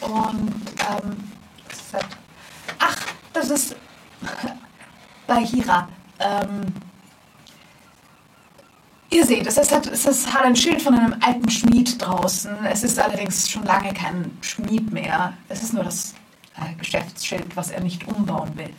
Und, 0.00 0.52
ähm, 0.80 1.32
was 1.68 1.90
das? 1.90 2.02
ach, 2.78 2.96
das 3.32 3.50
ist 3.50 3.76
bei 5.26 5.44
Hira. 5.44 5.88
Ähm, 6.18 6.72
Ihr 9.10 9.24
seht, 9.24 9.46
es, 9.46 9.56
ist, 9.56 9.72
es 9.72 10.04
ist, 10.04 10.34
hat 10.34 10.44
ein 10.44 10.54
Schild 10.54 10.82
von 10.82 10.94
einem 10.94 11.16
alten 11.22 11.50
Schmied 11.50 12.00
draußen. 12.00 12.66
Es 12.66 12.84
ist 12.84 12.98
allerdings 12.98 13.48
schon 13.48 13.64
lange 13.64 13.94
kein 13.94 14.36
Schmied 14.42 14.92
mehr. 14.92 15.32
Es 15.48 15.62
ist 15.62 15.72
nur 15.72 15.84
das 15.84 16.14
äh, 16.56 16.74
Geschäftsschild, 16.74 17.56
was 17.56 17.70
er 17.70 17.80
nicht 17.80 18.06
umbauen 18.06 18.54
will. 18.56 18.74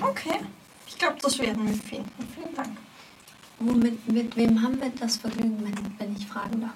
Okay. 0.00 0.38
Ich 0.86 0.96
glaube, 0.98 1.16
das 1.20 1.38
werden 1.40 1.66
wir 1.66 1.74
finden. 1.74 2.28
Vielen 2.34 2.54
Dank. 2.54 2.76
Womit, 3.66 4.12
mit 4.12 4.36
wem 4.36 4.60
haben 4.60 4.78
wir 4.78 4.90
das 4.90 5.16
Vergnügen, 5.16 5.64
wenn, 5.64 5.98
wenn 5.98 6.14
ich 6.14 6.26
fragen 6.26 6.60
darf? 6.60 6.74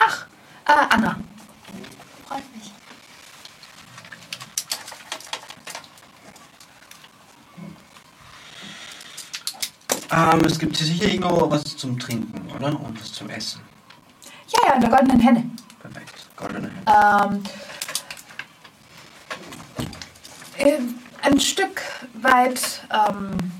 Ach, 0.00 0.26
äh, 0.66 0.94
Anna. 0.94 1.20
Freut 2.26 2.42
mich. 2.52 2.72
Ähm, 10.10 10.44
es 10.44 10.58
gibt 10.58 10.76
hier 10.76 10.86
sicher 10.86 11.04
irgendwo 11.04 11.48
was 11.48 11.76
zum 11.76 11.96
Trinken, 11.96 12.50
oder? 12.50 12.80
Und 12.80 13.00
was 13.00 13.12
zum 13.12 13.30
Essen. 13.30 13.60
Ja, 14.48 14.70
ja, 14.70 14.74
in 14.74 14.80
der 14.80 14.90
goldenen 14.90 15.20
Henne. 15.20 15.50
Perfekt. 15.78 16.26
Goldene 16.34 16.72
Hände. 16.72 17.42
Ähm, 20.58 20.66
äh, 20.66 20.78
ein 21.22 21.38
Stück 21.38 21.82
weit. 22.14 22.84
Ähm, 22.90 23.55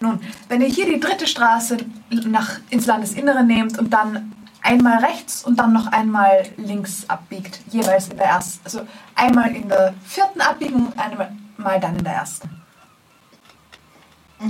nun, 0.00 0.20
wenn 0.48 0.60
ihr 0.60 0.68
hier 0.68 0.86
die 0.86 1.00
dritte 1.00 1.26
Straße 1.26 1.78
nach, 2.26 2.60
ins 2.70 2.86
Landesinnere 2.86 3.42
nehmt 3.44 3.78
und 3.78 3.90
dann 3.90 4.32
einmal 4.62 5.04
rechts 5.04 5.44
und 5.44 5.58
dann 5.58 5.72
noch 5.72 5.86
einmal 5.86 6.44
links 6.56 7.08
abbiegt, 7.08 7.60
jeweils 7.70 8.08
in 8.08 8.16
der 8.18 8.26
ersten. 8.26 8.60
Also 8.64 8.86
einmal 9.14 9.54
in 9.54 9.68
der 9.68 9.94
vierten 10.04 10.40
abbiegen 10.40 10.86
und 10.86 10.98
einmal 10.98 11.32
mal 11.56 11.80
dann 11.80 11.96
in 11.96 12.04
der 12.04 12.14
ersten. 12.14 12.50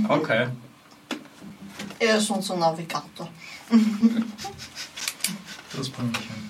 Okay. 0.09 0.47
Er 1.99 2.17
ist 2.17 2.29
unser 2.29 2.57
Navigator. 2.57 3.29
Das 5.75 5.89
bringt 5.89 6.11
mich 6.11 6.27
hin. 6.27 6.49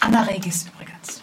Anna 0.00 0.22
Regis 0.22 0.66
übrigens. 0.66 1.22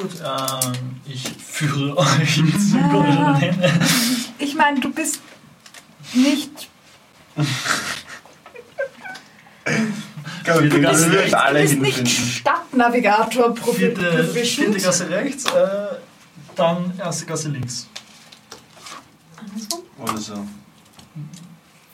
Gut, 0.00 0.10
ähm, 0.24 1.00
ich 1.06 1.22
führe 1.44 1.96
euch 1.98 2.36
goldenen 2.90 3.34
Henne. 3.36 3.72
Ich 4.38 4.54
meine, 4.54 4.80
du 4.80 4.90
bist 4.92 5.20
nicht. 6.14 6.68
Ich 9.66 10.44
glaube, 10.44 10.60
Vierte 10.62 10.76
wir 10.76 10.82
Gasse 10.82 11.06
müssen 11.06 11.18
rechts. 11.18 11.34
alle 11.34 11.68
du 11.68 11.80
bist 11.80 11.98
nicht. 12.02 12.36
Stadtnavigator 12.38 13.54
profi- 13.54 13.74
Vierte, 13.76 14.24
vierte. 14.24 14.80
Gasse 14.80 15.10
rechts, 15.10 15.44
äh, 15.44 15.76
dann 16.56 16.92
erste 16.98 17.26
Gasse 17.26 17.48
links. 17.50 17.86
Andersrum? 19.38 19.80
Oder 19.98 20.16
so. 20.16 20.46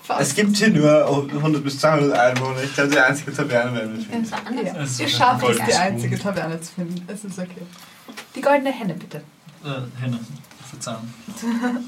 Fast. 0.03 0.21
Es 0.21 0.35
gibt 0.37 0.57
hier 0.57 0.71
nur 0.71 1.27
100 1.33 1.65
bis 1.65 1.81
200 1.81 2.17
Einwohner. 2.17 2.63
Ich 2.63 2.73
glaube, 2.75 2.91
die 2.91 2.99
einzige 3.01 3.35
Taverne 3.35 3.75
werden 3.77 3.97
wir 3.99 4.05
finden. 4.05 4.31
Ja. 4.65 4.83
Ihr 5.05 5.09
schafft 5.09 5.49
es, 5.49 5.57
die 5.67 5.75
einzige 5.75 6.17
Taverne 6.17 6.61
zu 6.61 6.73
finden. 6.75 7.03
Es 7.09 7.25
ist 7.25 7.37
okay. 7.41 7.63
Die 8.37 8.41
goldene 8.41 8.71
Henne, 8.71 8.95
bitte. 8.95 9.23
Äh, 9.65 10.01
Henne, 10.01 10.21
Verzeihung. 10.69 11.13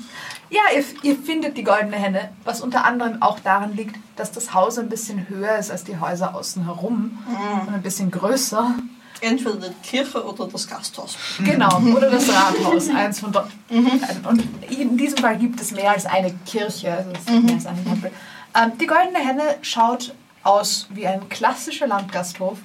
Ja, 0.50 0.62
ihr, 0.74 0.82
ihr 1.02 1.16
findet 1.18 1.58
die 1.58 1.62
goldene 1.62 1.96
Henne, 1.96 2.30
was 2.44 2.62
unter 2.62 2.86
anderem 2.86 3.20
auch 3.20 3.38
daran 3.38 3.76
liegt, 3.76 3.96
dass 4.16 4.32
das 4.32 4.54
Haus 4.54 4.78
ein 4.78 4.88
bisschen 4.88 5.28
höher 5.28 5.58
ist 5.58 5.70
als 5.70 5.84
die 5.84 5.98
Häuser 5.98 6.34
außen 6.34 6.64
herum 6.64 7.18
und 7.66 7.74
ein 7.74 7.82
bisschen 7.82 8.10
größer. 8.10 8.74
Entweder 9.20 9.68
die 9.68 9.86
Kirche 9.86 10.24
oder 10.24 10.46
das 10.46 10.66
Gasthaus. 10.66 11.18
Genau, 11.44 11.80
oder 11.96 12.10
das 12.10 12.30
Rathaus, 12.30 12.88
eins 12.88 13.20
von 13.20 13.32
dort. 13.32 13.50
Und 13.68 14.42
in 14.70 14.96
diesem 14.96 15.18
Fall 15.18 15.36
gibt 15.36 15.60
es 15.60 15.72
mehr 15.72 15.90
als 15.90 16.06
eine 16.06 16.32
Kirche, 16.46 16.92
also 16.92 17.10
es 17.10 17.20
ist 17.20 17.42
mehr 17.42 17.54
als 17.54 17.66
einen 17.66 17.84
Tempel. 17.84 18.10
Ähm, 18.54 18.72
die 18.80 18.86
goldene 18.86 19.18
Henne 19.18 19.56
schaut 19.60 20.14
aus 20.44 20.86
wie 20.90 21.06
ein 21.06 21.28
klassischer 21.28 21.86
Landgasthof. 21.86 22.58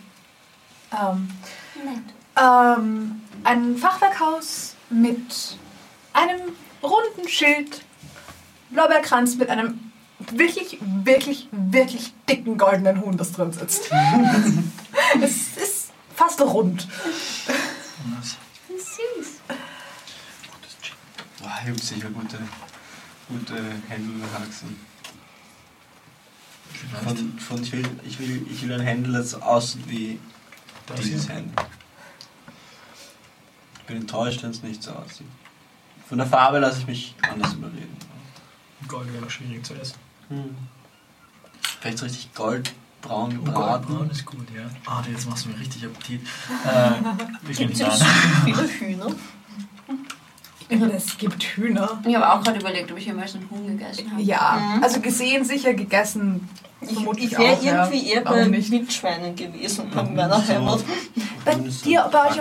Ähm, 0.94 1.30
ähm, 2.40 3.22
ein 3.44 3.78
Fachwerkhaus 3.78 4.76
mit 4.90 5.58
einem 6.14 6.40
runden 6.82 7.28
Schild, 7.28 7.84
Blaubeerkranz 8.70 9.36
mit 9.36 9.50
einem 9.50 9.92
wirklich, 10.32 10.78
wirklich, 10.82 11.48
wirklich 11.52 12.14
dicken 12.30 12.58
goldenen 12.58 13.02
Huhn, 13.02 13.18
das 13.18 13.32
drin 13.32 13.52
sitzt. 13.52 13.90
es 15.22 15.58
ist 15.58 15.92
fast 16.16 16.42
rund. 16.42 16.88
Süß. 18.70 19.40
Boah, 21.40 21.60
hier 21.62 21.72
gibt 21.72 21.84
es 21.84 21.90
sicher 21.90 22.10
gute, 22.10 22.38
gute. 23.30 23.56
Vielleicht. 26.90 27.04
Von, 27.04 27.40
von, 27.40 27.64
ich, 27.64 27.72
will, 27.72 27.86
ich, 28.06 28.20
will, 28.20 28.48
ich 28.50 28.62
will 28.64 28.74
ein 28.74 28.82
Händel, 28.82 29.14
das 29.14 29.36
aussieht 29.36 29.90
wie 29.90 30.20
Das 30.86 31.02
dieses 31.02 31.28
hier? 31.28 31.54
Ich 33.84 33.88
bin 33.88 33.98
enttäuscht, 33.98 34.42
wenn 34.44 34.52
es 34.52 34.64
nicht 34.64 34.82
so 34.82 34.92
aussieht. 34.92 35.28
Von 36.08 36.18
der 36.18 36.28
Farbe 36.28 36.60
lasse 36.60 36.80
ich 36.80 36.88
mich 36.88 37.16
anders 37.22 37.54
überreden. 37.54 37.98
Gold 38.88 39.14
wäre 39.14 39.30
schwierig 39.30 39.66
zu 39.66 39.74
essen. 39.74 39.96
Hm. 40.30 40.56
Vielleicht 41.82 41.98
so 41.98 42.06
richtig 42.06 42.34
goldbraun 42.34 43.38
Oh, 43.42 43.44
gebraten. 43.44 43.86
Goldbraun 43.88 44.10
ist 44.10 44.26
gut, 44.26 44.48
ja. 44.56 44.64
Ah, 44.86 45.04
jetzt 45.12 45.30
machst 45.30 45.46
du 45.46 45.50
mir 45.50 45.60
richtig 45.60 45.86
Appetit. 45.86 46.22
Äh, 46.66 46.92
wir 47.48 47.56
gehen 47.56 47.68
Gibt 47.70 47.82
es 47.82 48.00
hinein. 48.02 48.14
viele 48.46 48.68
Hühner? 48.70 49.08
Es 50.96 51.18
gibt 51.18 51.44
Hühner. 51.44 52.02
Ich 52.08 52.16
habe 52.16 52.32
auch 52.32 52.42
gerade 52.42 52.60
überlegt, 52.60 52.90
ob 52.92 52.98
ich 52.98 53.06
jemals 53.06 53.36
einen 53.36 53.50
Huhn 53.50 53.68
gegessen 53.68 54.10
habe. 54.12 54.22
Ja, 54.22 54.80
also 54.82 55.02
gesehen 55.02 55.44
sicher, 55.44 55.74
gegessen 55.74 56.48
Ich, 56.82 56.92
ich 56.92 57.32
wäre 57.38 57.58
irgendwie 57.62 58.08
eher 58.10 58.22
bei? 58.22 58.50
Wildschweinen 58.50 59.36
gewesen 59.36 59.92
bei 59.94 60.04
Mhm, 60.04 60.16
meiner 60.16 60.40
so. 60.42 60.84
Bei 61.46 61.56
dir, 61.56 62.10
bei 62.12 62.30
euch, 62.30 62.38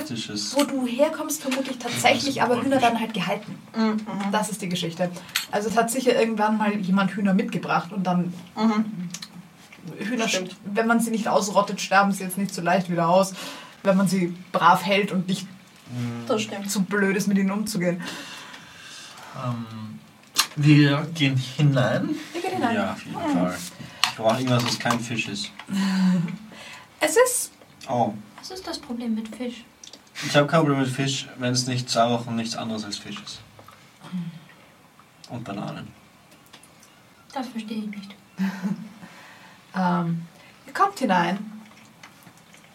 wo 0.54 0.64
du 0.64 0.86
herkommst, 0.86 1.42
vermutlich 1.42 1.78
tatsächlich, 1.78 2.42
aber 2.42 2.62
Hühner 2.62 2.80
werden 2.80 2.98
halt 3.00 3.12
gehalten. 3.14 3.58
Mhm. 3.76 3.96
Das 4.30 4.48
ist 4.48 4.62
die 4.62 4.68
Geschichte. 4.68 5.10
Also 5.50 5.68
es 5.68 5.76
hat 5.76 5.90
sicher 5.90 6.18
irgendwann 6.18 6.56
mal 6.56 6.74
jemand 6.76 7.10
Hühner 7.12 7.34
mitgebracht 7.34 7.92
und 7.92 8.04
dann 8.04 8.32
Mhm. 8.56 8.84
Hühner, 9.98 10.28
Stimmt. 10.28 10.54
wenn 10.64 10.86
man 10.86 11.00
sie 11.00 11.10
nicht 11.10 11.26
ausrottet, 11.26 11.80
sterben 11.80 12.12
sie 12.12 12.22
jetzt 12.22 12.38
nicht 12.38 12.54
so 12.54 12.62
leicht 12.62 12.88
wieder 12.90 13.08
aus, 13.08 13.34
wenn 13.82 13.96
man 13.96 14.06
sie 14.06 14.36
brav 14.52 14.84
hält 14.84 15.10
und 15.10 15.26
nicht 15.28 15.46
Hm. 16.28 16.38
Stimmt. 16.38 16.70
zu 16.70 16.82
blöd 16.84 17.16
ist, 17.16 17.26
mit 17.26 17.36
ihnen 17.38 17.50
umzugehen. 17.50 18.00
Ähm, 19.44 19.98
wir 20.56 21.06
gehen 21.14 21.36
hinein. 21.36 22.10
Wir 22.32 22.40
gehen 22.40 22.52
hinein. 22.52 22.76
Ja, 22.76 22.92
auf 22.92 23.04
jeden 23.04 23.18
Fall. 23.20 23.56
Ich 24.04 24.16
brauche 24.16 24.36
irgendwas, 24.38 24.64
was 24.64 24.78
kein 24.78 25.00
Fisch 25.00 25.28
ist. 25.28 25.50
Es 27.00 27.16
ist 27.16 27.50
Oh, 27.88 28.14
Was 28.42 28.50
ist 28.50 28.66
das 28.66 28.78
Problem 28.80 29.14
mit 29.14 29.28
Fisch? 29.34 29.64
ich 30.26 30.36
habe 30.36 30.46
kein 30.48 30.60
Problem 30.60 30.80
mit 30.80 30.88
Fisch, 30.90 31.28
wenn 31.38 31.52
es 31.52 31.66
nicht 31.68 31.88
sauer 31.88 32.26
und 32.26 32.34
nichts 32.36 32.56
anderes 32.56 32.84
als 32.84 32.98
Fisch 32.98 33.20
ist. 33.24 33.40
Und 35.30 35.44
Bananen. 35.44 35.88
Das 37.32 37.46
verstehe 37.48 37.78
ich 37.78 37.86
nicht. 37.86 38.14
Ähm, 39.74 40.26
ihr 40.66 40.72
kommt 40.74 40.98
hinein. 40.98 41.62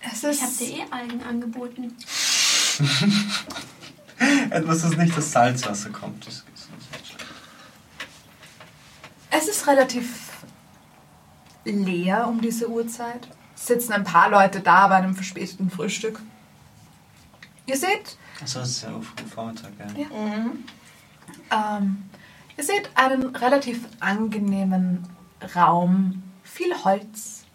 Es 0.01 0.23
Ich 0.23 0.41
habe 0.41 0.51
ist. 0.51 0.59
dir 0.61 0.77
eh 0.79 0.85
Algen 0.89 1.21
angeboten. 1.21 1.95
Etwas, 4.49 4.81
das 4.81 4.97
nicht 4.97 5.15
aus 5.15 5.31
Salzwasser 5.31 5.91
kommt, 5.91 6.25
ist, 6.25 6.43
ist 6.55 6.69
nicht 6.91 7.05
schlecht. 7.05 7.25
Es 9.29 9.47
ist 9.47 9.67
relativ 9.67 10.31
leer 11.65 12.27
um 12.27 12.41
diese 12.41 12.67
Uhrzeit. 12.67 13.27
Es 13.57 13.65
sitzen 13.65 13.91
ein 13.93 14.03
paar 14.03 14.29
Leute 14.29 14.61
da 14.61 14.87
bei 14.87 14.95
einem 14.95 15.15
verspäteten 15.15 15.71
Frühstück. 15.71 16.21
Ihr 17.65 17.75
seht, 17.75 18.17
Achso, 18.41 18.59
das 18.59 18.69
ist 18.69 18.83
ja 18.83 18.93
auf 18.95 19.13
dem 19.15 19.27
Vormittag, 19.27 19.71
ja. 19.79 20.03
Ja. 20.03 20.07
Mhm. 20.07 20.63
ähm, 21.51 22.09
ihr 22.55 22.63
seht 22.63 22.89
einen 22.95 23.35
relativ 23.35 23.81
angenehmen 23.99 25.07
Raum, 25.55 26.23
viel 26.43 26.71
Holz, 26.83 27.45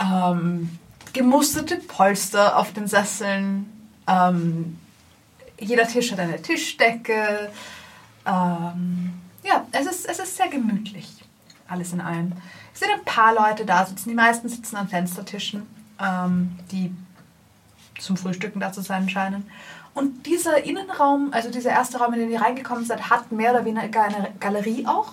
ähm, 0.00 0.78
gemusterte 1.12 1.76
Polster 1.76 2.58
auf 2.58 2.72
den 2.72 2.88
Sesseln. 2.88 3.70
Ähm, 4.08 4.78
jeder 5.58 5.86
Tisch 5.86 6.10
hat 6.10 6.18
eine 6.18 6.42
Tischdecke. 6.42 7.50
Ähm, 8.26 9.14
ja, 9.44 9.66
es 9.70 9.86
ist, 9.86 10.06
es 10.08 10.18
ist 10.18 10.36
sehr 10.36 10.48
gemütlich. 10.48 11.08
Alles 11.68 11.92
in 11.92 12.00
allem. 12.00 12.32
Es 12.72 12.80
sind 12.80 12.90
ein 12.92 13.04
paar 13.04 13.34
Leute 13.34 13.64
da 13.64 13.84
sitzen. 13.84 14.08
Die 14.08 14.14
meisten 14.14 14.48
sitzen 14.48 14.76
an 14.76 14.88
Fenstertischen, 14.88 15.66
ähm, 16.00 16.58
die 16.70 16.94
zum 17.98 18.16
Frühstücken 18.16 18.60
da 18.60 18.72
zu 18.72 18.80
sein 18.80 19.08
scheinen. 19.08 19.48
Und 19.94 20.26
dieser 20.26 20.64
Innenraum, 20.64 21.32
also 21.32 21.50
dieser 21.50 21.70
erste 21.70 21.98
Raum, 21.98 22.14
in 22.14 22.20
den 22.20 22.30
ihr 22.30 22.40
reingekommen 22.40 22.84
seid, 22.84 23.10
hat 23.10 23.30
mehr 23.30 23.52
oder 23.52 23.64
weniger 23.64 24.02
eine 24.02 24.32
Galerie 24.40 24.86
auch. 24.86 25.12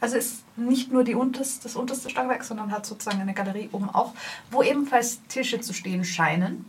Also 0.00 0.16
ist 0.16 0.44
nicht 0.56 0.92
nur 0.92 1.02
die 1.02 1.14
unterste, 1.14 1.64
das 1.64 1.74
unterste 1.74 2.10
Stockwerk, 2.10 2.44
sondern 2.44 2.70
hat 2.70 2.86
sozusagen 2.86 3.20
eine 3.20 3.34
Galerie 3.34 3.68
oben 3.72 3.90
auch, 3.90 4.12
wo 4.50 4.62
ebenfalls 4.62 5.20
Tische 5.28 5.60
zu 5.60 5.72
stehen 5.72 6.04
scheinen. 6.04 6.66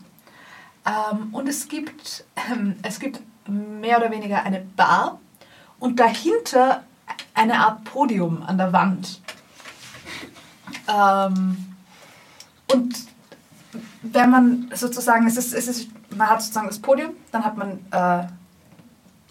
Ähm, 0.86 1.30
und 1.34 1.48
es 1.48 1.68
gibt, 1.68 2.24
ähm, 2.52 2.78
es 2.82 3.00
gibt 3.00 3.22
mehr 3.48 3.98
oder 3.98 4.12
weniger 4.12 4.44
eine 4.44 4.62
Bar 4.62 5.20
und 5.80 6.00
dahinter 6.00 6.84
eine 7.34 7.60
Art 7.60 7.84
Podium 7.84 8.44
an 8.44 8.58
der 8.58 8.74
Wand. 8.74 9.22
Ähm, 10.92 11.76
und 12.74 12.96
wenn 14.02 14.30
man 14.30 14.72
sozusagen, 14.74 15.28
es 15.28 15.38
ist, 15.38 15.54
es 15.54 15.68
ist, 15.68 15.90
man 16.16 16.30
hat 16.30 16.42
sozusagen 16.42 16.68
das 16.68 16.80
Podium, 16.80 17.12
dann 17.32 17.46
hat 17.46 17.58
man 17.58 17.80
äh, 17.92 18.28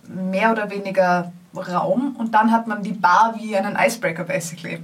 mehr 0.09 0.53
oder 0.53 0.71
weniger 0.71 1.33
Raum 1.55 2.15
und 2.17 2.33
dann 2.33 2.53
hat 2.53 2.67
man 2.67 2.83
die 2.83 2.93
Bar 2.93 3.35
wie 3.39 3.57
einen 3.57 3.77
Icebreaker 3.77 4.25
basically. 4.25 4.79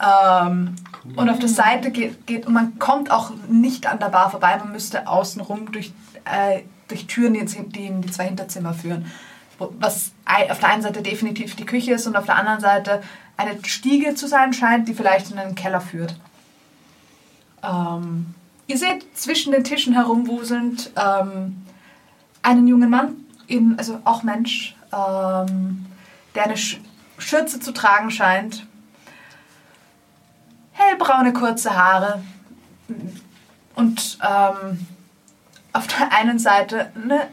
Ähm, 0.00 0.76
Und 1.16 1.28
auf 1.28 1.38
der 1.38 1.48
Seite 1.48 1.90
geht, 1.90 2.26
geht, 2.26 2.46
und 2.46 2.54
man 2.54 2.78
kommt 2.78 3.10
auch 3.10 3.30
nicht 3.48 3.86
an 3.86 3.98
der 3.98 4.08
Bar 4.08 4.30
vorbei, 4.30 4.56
man 4.56 4.72
müsste 4.72 5.06
außenrum 5.06 5.70
durch, 5.70 5.92
äh, 6.24 6.62
durch 6.88 7.06
Türen, 7.06 7.34
die, 7.34 7.86
in 7.86 8.00
die 8.00 8.10
zwei 8.10 8.24
Hinterzimmer 8.24 8.72
führen. 8.72 9.10
Was 9.58 10.12
auf 10.50 10.58
der 10.58 10.68
einen 10.68 10.82
Seite 10.82 11.02
definitiv 11.02 11.54
die 11.54 11.66
Küche 11.66 11.92
ist 11.92 12.06
und 12.06 12.16
auf 12.16 12.24
der 12.24 12.36
anderen 12.36 12.60
Seite 12.60 13.02
eine 13.36 13.64
Stiege 13.64 14.14
zu 14.14 14.26
sein 14.26 14.52
scheint, 14.52 14.88
die 14.88 14.94
vielleicht 14.94 15.30
in 15.30 15.38
einen 15.38 15.54
Keller 15.54 15.80
führt. 15.80 16.16
Ähm, 17.62 18.34
ihr 18.66 18.78
seht 18.78 19.16
zwischen 19.16 19.52
den 19.52 19.64
Tischen 19.64 19.94
herumwuselnd 19.94 20.90
ähm, 20.96 21.64
einen 22.42 22.68
jungen 22.68 22.90
Mann, 22.90 23.16
in, 23.46 23.78
also 23.78 24.00
auch 24.04 24.22
Mensch, 24.22 24.76
ähm, 24.92 25.86
der 26.34 26.44
eine 26.44 26.56
Sch 26.56 26.80
Schürze 27.16 27.60
zu 27.60 27.72
tragen 27.72 28.10
scheint. 28.10 28.66
Hellbraune 30.72 31.32
kurze 31.32 31.76
Haare 31.76 32.22
und 33.76 34.18
ähm, 34.20 34.86
auf 35.72 35.86
der 35.86 36.12
einen 36.12 36.40
Seite 36.40 36.90
eine 36.96 37.28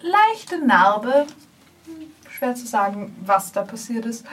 leichte 0.00 0.64
Narbe. 0.64 1.26
Schwer 2.30 2.54
zu 2.54 2.66
sagen, 2.66 3.14
was 3.24 3.52
da 3.52 3.62
passiert 3.62 4.06
ist. 4.06 4.24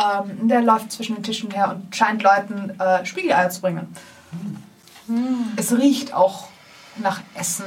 Ähm, 0.00 0.48
der 0.48 0.62
läuft 0.62 0.92
zwischen 0.92 1.16
den 1.16 1.22
Tischen 1.22 1.50
her 1.50 1.70
und 1.70 1.94
scheint 1.94 2.22
Leuten 2.22 2.78
äh, 2.80 3.04
Spiegeleier 3.04 3.50
zu 3.50 3.60
bringen. 3.60 3.94
Es 5.56 5.72
riecht 5.72 6.14
auch 6.14 6.48
nach 6.96 7.20
Essen. 7.34 7.66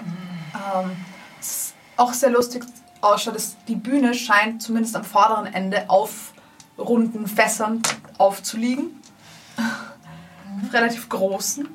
Ähm, 0.00 0.90
es 1.40 1.74
auch 1.96 2.12
sehr 2.12 2.30
lustig 2.30 2.64
ausschaut, 3.00 3.36
dass 3.36 3.56
die 3.68 3.76
Bühne 3.76 4.14
scheint 4.14 4.62
zumindest 4.62 4.96
am 4.96 5.04
vorderen 5.04 5.46
Ende 5.46 5.88
auf 5.88 6.32
runden 6.78 7.26
Fässern 7.26 7.82
aufzuliegen. 8.18 9.00
Relativ 10.72 11.08
großen. 11.08 11.68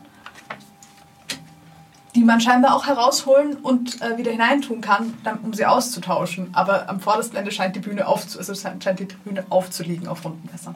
Die 2.15 2.23
man 2.23 2.41
scheinbar 2.41 2.75
auch 2.75 2.85
herausholen 2.87 3.55
und 3.57 4.01
äh, 4.01 4.17
wieder 4.17 4.31
hineintun 4.31 4.81
kann, 4.81 5.17
dann, 5.23 5.39
um 5.39 5.53
sie 5.53 5.65
auszutauschen. 5.65 6.49
Aber 6.53 6.89
am 6.89 6.99
vordersten 6.99 7.37
Ende 7.37 7.51
scheint 7.51 7.75
die 7.75 7.79
Bühne 7.79 8.05
aufzu 8.05 8.37
also 8.37 8.53
scheint 8.53 8.83
die 8.99 9.05
Bühne 9.05 9.45
aufzuliegen 9.49 10.07
auf 10.07 10.25
runden 10.25 10.49
Fässern. 10.49 10.75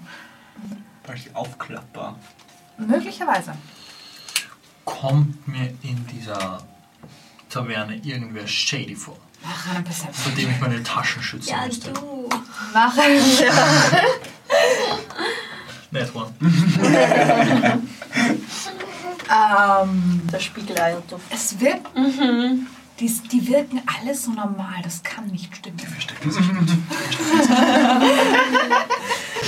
Vielleicht 1.03 1.36
aufklappbar. 1.36 2.18
Möglicherweise. 2.78 3.53
Kommt 4.86 5.45
mir 5.48 5.74
in 5.84 6.06
dieser 6.07 6.60
Taverne 7.49 7.95
irgendwer 7.98 8.48
shady 8.48 8.95
vor, 8.95 9.18
Mach 9.44 9.68
einen 9.76 9.86
vor 9.86 9.94
Perception. 10.12 10.36
dem 10.36 10.52
ich 10.52 10.60
meine 10.60 10.84
Taschen 10.84 11.22
schützen 11.22 11.49
Ja, 11.49 11.66
müsste? 11.66 11.91
du. 11.91 12.30
Mach 12.74 12.98
einen 12.98 13.22
Net 15.91 16.14
one. 16.16 16.34
Ähm, 19.30 20.22
Der 20.32 20.40
Spiegeleier-Duft. 20.40 21.24
Es 21.30 21.60
wirkt. 21.60 21.88
Die, 23.00 23.08
die 23.32 23.48
wirken 23.50 23.82
alle 24.00 24.16
so 24.16 24.32
normal, 24.32 24.76
das 24.82 25.04
kann 25.04 25.28
nicht 25.28 25.54
stimmen. 25.54 25.78
Verstecken 25.80 26.32
sich 26.32 26.48
gut. 26.48 26.70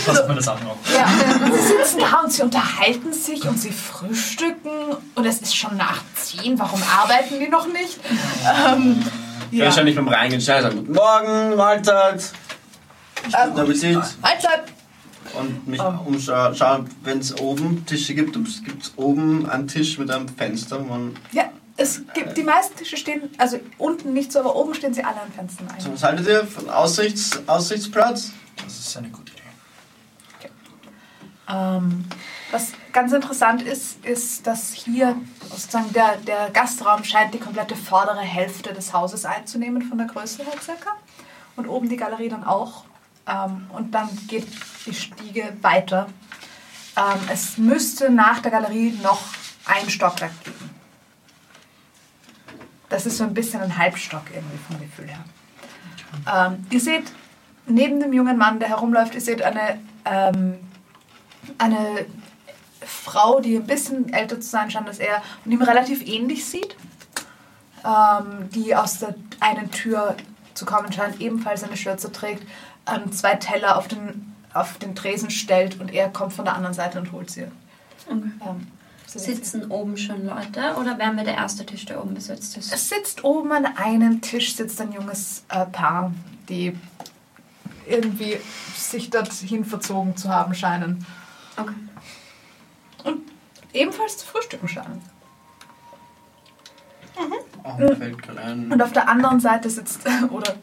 Passt 0.06 0.28
mir 0.28 0.36
das 0.36 0.48
an 0.49 0.58
auch. 0.68 0.78
Ja, 0.94 1.08
sie 1.54 1.68
sitzen 1.68 1.99
da 1.99 2.20
und 2.22 2.32
sie 2.32 2.41
unterhalten 2.41 3.14
sich 3.14 3.48
und 3.48 3.58
sie 3.58 3.72
frühstücken 3.72 4.70
und 5.16 5.26
es 5.26 5.40
ist 5.41 5.56
schon 5.56 5.78
nach 5.78 6.02
10, 6.16 6.60
warum 6.60 6.82
arbeiten 6.84 7.40
die 7.40 7.48
noch 7.48 7.68
nicht? 7.68 7.99
Ähm, 8.70 9.04
Ja. 9.52 9.66
Wahrscheinlich 9.66 9.95
beim 9.95 10.10
Reingehen 10.10 10.41
sagen, 10.41 10.76
guten 10.80 10.91
Morgen, 10.94 11.56
Mahlzeit, 11.56 12.34
Ähm, 13.28 13.32
guten 13.52 13.60
Appetit. 13.62 13.95
Mahlzeit! 14.22 14.64
Und 15.34 15.68
mich 15.68 15.80
Ähm. 15.80 15.99
umschauen, 16.06 16.56
schauen, 16.56 16.90
wenn 17.04 17.20
es 17.20 17.40
oben 17.40 17.86
Tische 17.86 18.16
gibt, 18.16 18.34
gibt 18.66 18.84
es 18.84 18.94
oben 18.95 19.48
einen 19.49 19.68
Tisch 19.68 19.98
mit 19.98 20.10
einem 20.12 20.28
Fenster, 20.28 20.80
wo 20.80 20.86
man 20.86 21.16
Ja, 21.32 21.49
es 21.76 22.02
gibt, 22.14 22.38
die 22.38 22.44
meisten 22.44 22.76
Tische 22.76 22.98
stehen, 22.98 23.30
also 23.38 23.60
unten 23.78 24.14
nicht 24.14 24.32
so, 24.32 24.40
aber 24.40 24.56
oben 24.56 24.74
stehen 24.74 24.94
sie 24.94 25.04
alle 25.04 25.22
an 25.22 25.32
Fenstern 25.32 25.68
So, 25.78 25.90
ein. 25.90 25.94
was 25.94 26.04
haltet 26.04 26.28
ihr 26.28 26.45
von 26.45 26.70
Aussichts, 26.70 27.40
Aussichtsplatz? 27.48 28.32
Das 28.64 28.80
ist 28.80 28.98
eine 28.98 29.10
gute 29.10 29.32
Idee. 29.34 29.41
Ähm, 31.49 32.06
was 32.52 32.72
ganz 32.94 33.14
interessant 33.14 33.62
ist, 33.62 34.04
ist, 34.06 34.45
dass 34.48 34.74
hier 34.74 35.16
sozusagen 35.49 35.94
der, 35.94 36.18
der 36.18 36.49
Gastraum 36.52 37.04
scheint 37.04 37.34
die 37.34 37.40
komplette 37.40 37.76
vordere 37.76 38.20
Hälfte 38.20 38.74
des 38.74 38.91
Hauses 38.94 39.26
einzunehmen, 39.26 39.82
von 39.82 39.98
der 39.98 40.08
Größe 40.08 40.44
her 40.44 40.54
circa. 40.62 40.91
Und 41.56 41.68
oben 41.68 41.90
die 41.90 41.95
Galerie 41.98 42.30
dann 42.30 42.44
auch. 42.44 42.86
Ähm, 43.28 43.68
und 43.70 43.91
dann 43.91 44.10
geht 44.28 44.48
die 44.86 44.94
Stiege 44.94 45.54
weiter. 45.62 46.08
Ähm, 46.95 47.20
es 47.32 47.58
müsste 47.58 48.10
nach 48.10 48.40
der 48.40 48.52
Galerie 48.52 48.98
noch 49.04 49.22
ein 49.66 49.90
Stockwerk 49.90 50.32
geben. 50.44 50.70
Das 52.90 53.06
ist 53.06 53.18
so 53.18 53.26
ein 53.26 53.34
bisschen 53.34 53.62
ein 53.62 53.78
Halbstock 53.78 54.24
irgendwie 54.34 54.58
vom 54.58 54.80
Gefühl 54.80 55.10
her. 55.10 55.24
Ähm, 56.34 56.66
ihr 56.70 56.80
seht 56.80 57.12
neben 57.66 57.99
dem 57.99 58.14
jungen 58.14 58.38
Mann, 58.38 58.60
der 58.60 58.70
herumläuft, 58.70 59.14
ihr 59.14 59.22
seht 59.22 59.41
eine 59.41 59.80
ähm, 60.06 60.58
eine 61.58 62.06
Frau, 62.86 63.40
die 63.40 63.56
ein 63.56 63.68
bisschen 63.68 64.12
älter 64.14 64.40
zu 64.40 64.49
sein 64.49 64.72
scheint 64.72 64.88
als 64.88 64.99
er 64.99 65.22
und 65.44 65.52
ihm 65.52 65.62
relativ 65.62 66.06
ähnlich 66.06 66.45
sieht, 66.45 66.76
ähm, 67.84 68.49
die 68.54 68.76
aus 68.76 68.99
der 68.99 69.16
einen 69.40 69.72
Tür 69.72 70.16
zu 70.54 70.66
kommen 70.66 70.91
scheint, 70.91 71.22
ebenfalls 71.22 71.64
eine 71.64 71.78
Schürze 71.78 72.12
trägt, 72.12 72.44
ähm, 72.88 73.11
zwei 73.11 73.35
Teller 73.35 73.77
auf 73.77 73.88
den, 73.88 74.35
auf 74.53 74.77
den 74.77 74.95
Tresen 74.95 75.30
stellt 75.30 75.80
und 75.80 75.93
er 75.93 76.09
kommt 76.09 76.34
von 76.34 76.45
der 76.45 76.55
anderen 76.55 76.73
Seite 76.73 76.99
und 76.99 77.11
holt 77.11 77.30
sie. 77.30 77.47
Okay. 78.05 78.30
Ähm, 78.45 78.68
so 79.05 79.19
Sitzen 79.19 79.72
oben 79.72 79.95
schon 79.95 80.26
Leute 80.26 80.76
oder 80.77 80.97
wären 80.97 81.15
wir 81.15 81.23
der 81.23 81.35
erste 81.35 81.65
Tisch, 81.65 81.85
der 81.85 82.03
oben 82.03 82.14
besetzt 82.14 82.57
ist? 82.57 82.73
Es 82.73 82.89
sitzt 82.89 83.23
oben 83.23 83.53
an 83.53 83.65
einem 83.65 84.19
Tisch 84.19 84.53
sitzt 84.53 84.81
ein 84.81 84.91
junges 84.91 85.45
äh, 85.47 85.65
Paar, 85.65 86.11
die 86.49 86.77
irgendwie 87.88 88.38
sich 88.76 89.09
dorthin 89.09 89.64
verzogen 89.64 90.18
zu 90.18 90.27
haben 90.27 90.53
scheinen. 90.53 91.05
Okay. 91.55 91.73
Und 93.05 93.22
ebenfalls 93.72 94.18
zu 94.18 94.27
frühstücken 94.27 94.68
scheinen. 94.68 95.01
Oh, 97.64 97.77
gerade 97.77 98.41
ein. 98.41 98.72
Und 98.72 98.81
auf 98.81 98.91
der 98.91 99.09
anderen 99.09 99.39
Seite 99.39 99.69
sitzt 99.69 100.01
oder 100.30 100.55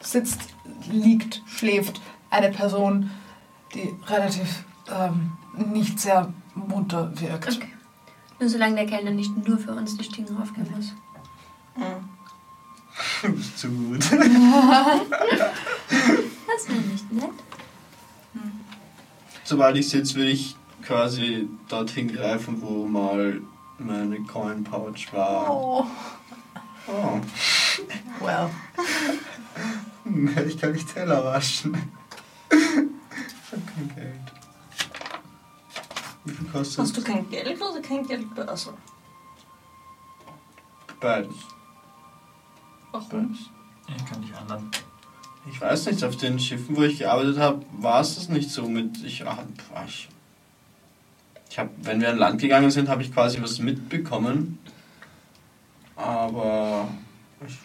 sitzt, 0.00 0.40
liegt, 0.90 1.42
schläft 1.46 2.00
eine 2.30 2.50
Person, 2.50 3.10
die 3.74 3.94
relativ 4.06 4.64
ähm, 4.90 5.32
nicht 5.72 5.98
sehr 6.00 6.32
munter 6.54 7.12
wirkt. 7.20 7.56
Okay. 7.56 7.68
Nur 8.38 8.48
solange 8.48 8.76
der 8.76 8.86
Kellner 8.86 9.10
nicht 9.10 9.36
nur 9.46 9.58
für 9.58 9.72
uns 9.72 9.96
die 9.96 10.04
Stiegen 10.04 10.36
raufgehen 10.36 10.68
muss. 10.74 10.94
Du 13.22 13.32
bist 13.32 13.58
zu 13.58 13.68
gut. 13.70 14.00
Das 16.52 16.68
wäre 16.68 16.80
nicht 16.80 17.12
nett. 17.12 17.30
Sobald 19.44 19.76
ich 19.76 19.88
sitze, 19.88 20.16
will 20.16 20.28
ich 20.28 20.56
quasi 20.82 21.48
dorthin 21.68 22.12
greifen, 22.12 22.60
wo 22.60 22.86
mal 22.86 23.40
meine 23.78 24.20
Coin 24.24 24.64
Pouch 24.64 25.12
war. 25.12 25.48
Oh, 25.50 25.86
Oh. 26.88 27.20
well. 28.20 28.50
Hm, 30.04 30.36
Ich 30.46 30.58
kann 30.58 30.72
nicht 30.72 30.92
Teller 30.92 31.24
waschen. 31.24 31.76
Ich 32.50 32.58
hab 33.52 33.74
kein 33.74 33.94
Geld. 33.94 34.20
Wie 36.24 36.32
viel 36.32 36.46
kostet 36.48 36.78
Hast 36.78 36.96
du 36.96 37.02
kein 37.02 37.28
Geld 37.30 37.60
oder 37.60 37.80
kein 37.80 38.06
Geldbörse? 38.06 38.74
Beides. 41.00 41.34
Warum? 42.92 43.08
Beides. 43.08 43.38
Ich 43.96 44.06
kann 44.06 44.22
dich 44.22 44.32
ändern. 44.32 44.70
Ich 45.50 45.60
weiß 45.60 45.86
nicht, 45.86 46.04
auf 46.04 46.16
den 46.16 46.38
Schiffen, 46.38 46.76
wo 46.76 46.82
ich 46.82 46.98
gearbeitet 46.98 47.38
habe, 47.38 47.64
war 47.72 48.00
es 48.00 48.14
das 48.16 48.28
nicht 48.28 48.50
so 48.50 48.68
mit. 48.68 49.02
Ich, 49.02 49.26
ah, 49.26 49.38
pf, 49.56 49.88
ich, 49.88 50.08
ich 51.48 51.58
habe, 51.58 51.70
wenn 51.78 52.00
wir 52.00 52.10
an 52.10 52.18
Land 52.18 52.40
gegangen 52.40 52.70
sind, 52.70 52.88
habe 52.88 53.02
ich 53.02 53.12
quasi 53.12 53.40
was 53.42 53.58
mitbekommen. 53.58 54.58
Aber 55.96 56.88
ich, 57.46 57.58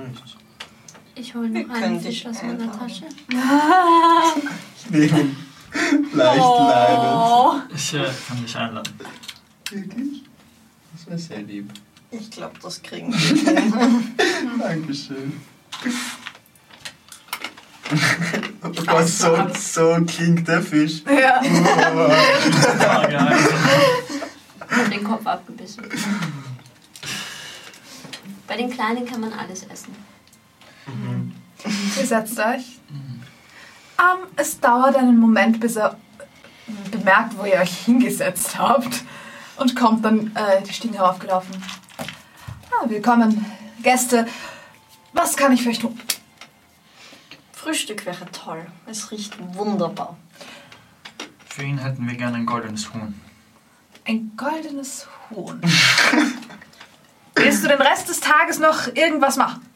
nichts. 0.00 0.36
Ich 1.14 1.34
hole 1.34 1.48
noch 1.48 1.74
einen 1.74 2.00
Fisch 2.00 2.26
aus 2.26 2.42
meiner. 2.42 2.72
Tasche. 2.72 3.04
Ich 4.90 4.90
nehme 4.90 5.36
leicht 6.14 6.40
Oh. 6.40 7.54
Ich 7.74 7.94
äh, 7.94 8.10
kann 8.28 8.42
dich 8.42 8.56
einladen. 8.56 8.94
Wirklich? 9.70 10.22
Das 10.94 11.06
wäre 11.06 11.18
sehr 11.18 11.42
lieb. 11.42 11.70
Ich 12.10 12.30
glaube, 12.30 12.54
das 12.62 12.82
kriegen 12.82 13.12
wir. 13.12 14.58
Dankeschön. 14.58 15.40
Oh 18.62 18.70
Gott, 18.86 19.08
so, 19.08 19.48
so 19.58 19.98
klingt 20.06 20.46
der 20.48 20.62
Fisch. 20.62 21.02
Ja. 21.06 21.40
Also, 24.68 24.84
Und 24.84 24.92
den 24.92 25.04
Kopf 25.04 25.26
abgebissen. 25.26 25.84
Bei 28.52 28.58
den 28.58 28.68
Kleinen 28.68 29.06
kann 29.06 29.22
man 29.22 29.32
alles 29.32 29.62
essen. 29.62 29.96
Ihr 31.96 32.06
setzt 32.06 32.38
euch. 32.38 32.80
Ähm, 33.98 34.26
es 34.36 34.60
dauert 34.60 34.94
einen 34.94 35.18
Moment, 35.18 35.58
bis 35.58 35.76
er 35.76 35.96
bemerkt, 36.90 37.38
wo 37.38 37.46
ihr 37.46 37.54
euch 37.54 37.74
hingesetzt 37.86 38.58
habt. 38.58 39.04
Und 39.56 39.74
kommt 39.74 40.04
dann 40.04 40.36
äh, 40.36 40.62
die 40.68 40.72
Stiegen 40.74 40.92
heraufgelaufen. 40.92 41.62
Ah, 41.98 42.86
willkommen, 42.90 43.42
Gäste. 43.82 44.26
Was 45.14 45.34
kann 45.34 45.52
ich 45.52 45.62
für 45.62 45.70
euch 45.70 45.78
tun? 45.78 45.98
Frühstück 47.52 48.04
wäre 48.04 48.30
toll. 48.32 48.66
Es 48.84 49.10
riecht 49.10 49.34
wunderbar. 49.54 50.18
für 51.46 51.62
ihn 51.62 51.78
hätten 51.78 52.06
wir 52.06 52.16
gerne 52.16 52.36
ein 52.36 52.44
goldenes 52.44 52.92
Huhn. 52.92 53.18
Ein 54.04 54.32
goldenes 54.36 55.08
Huhn. 55.30 55.58
Willst 57.34 57.64
du 57.64 57.68
den 57.68 57.80
Rest 57.80 58.08
des 58.08 58.20
Tages 58.20 58.58
noch 58.58 58.88
irgendwas 58.94 59.36
machen? 59.36 59.66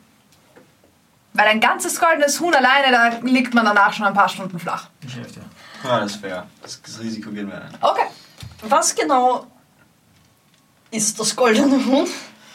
Weil 1.33 1.49
ein 1.49 1.61
ganzes 1.61 2.01
goldenes 2.01 2.41
Huhn 2.41 2.55
alleine, 2.55 2.91
da 2.91 3.27
liegt 3.27 3.55
man 3.55 3.65
danach 3.65 3.93
schon 3.93 4.07
ein 4.07 4.15
paar 4.15 4.29
Stunden 4.29 4.59
flach. 4.59 4.89
Ich 5.05 5.15
helfe 5.15 5.35
dir. 5.35 5.45
Ja, 5.85 6.01
das 6.01 6.13
ist 6.13 6.21
fair. 6.21 6.47
Das, 6.63 6.81
das 6.83 7.01
Risiko 7.01 7.31
gehen 7.31 7.49
wir 7.49 7.61
ein. 7.61 7.75
Okay. 7.81 8.07
Was 8.63 8.95
genau 8.95 9.47
ist 10.91 11.19
das 11.21 11.37
goldene 11.37 11.85
Huhn? 11.85 12.07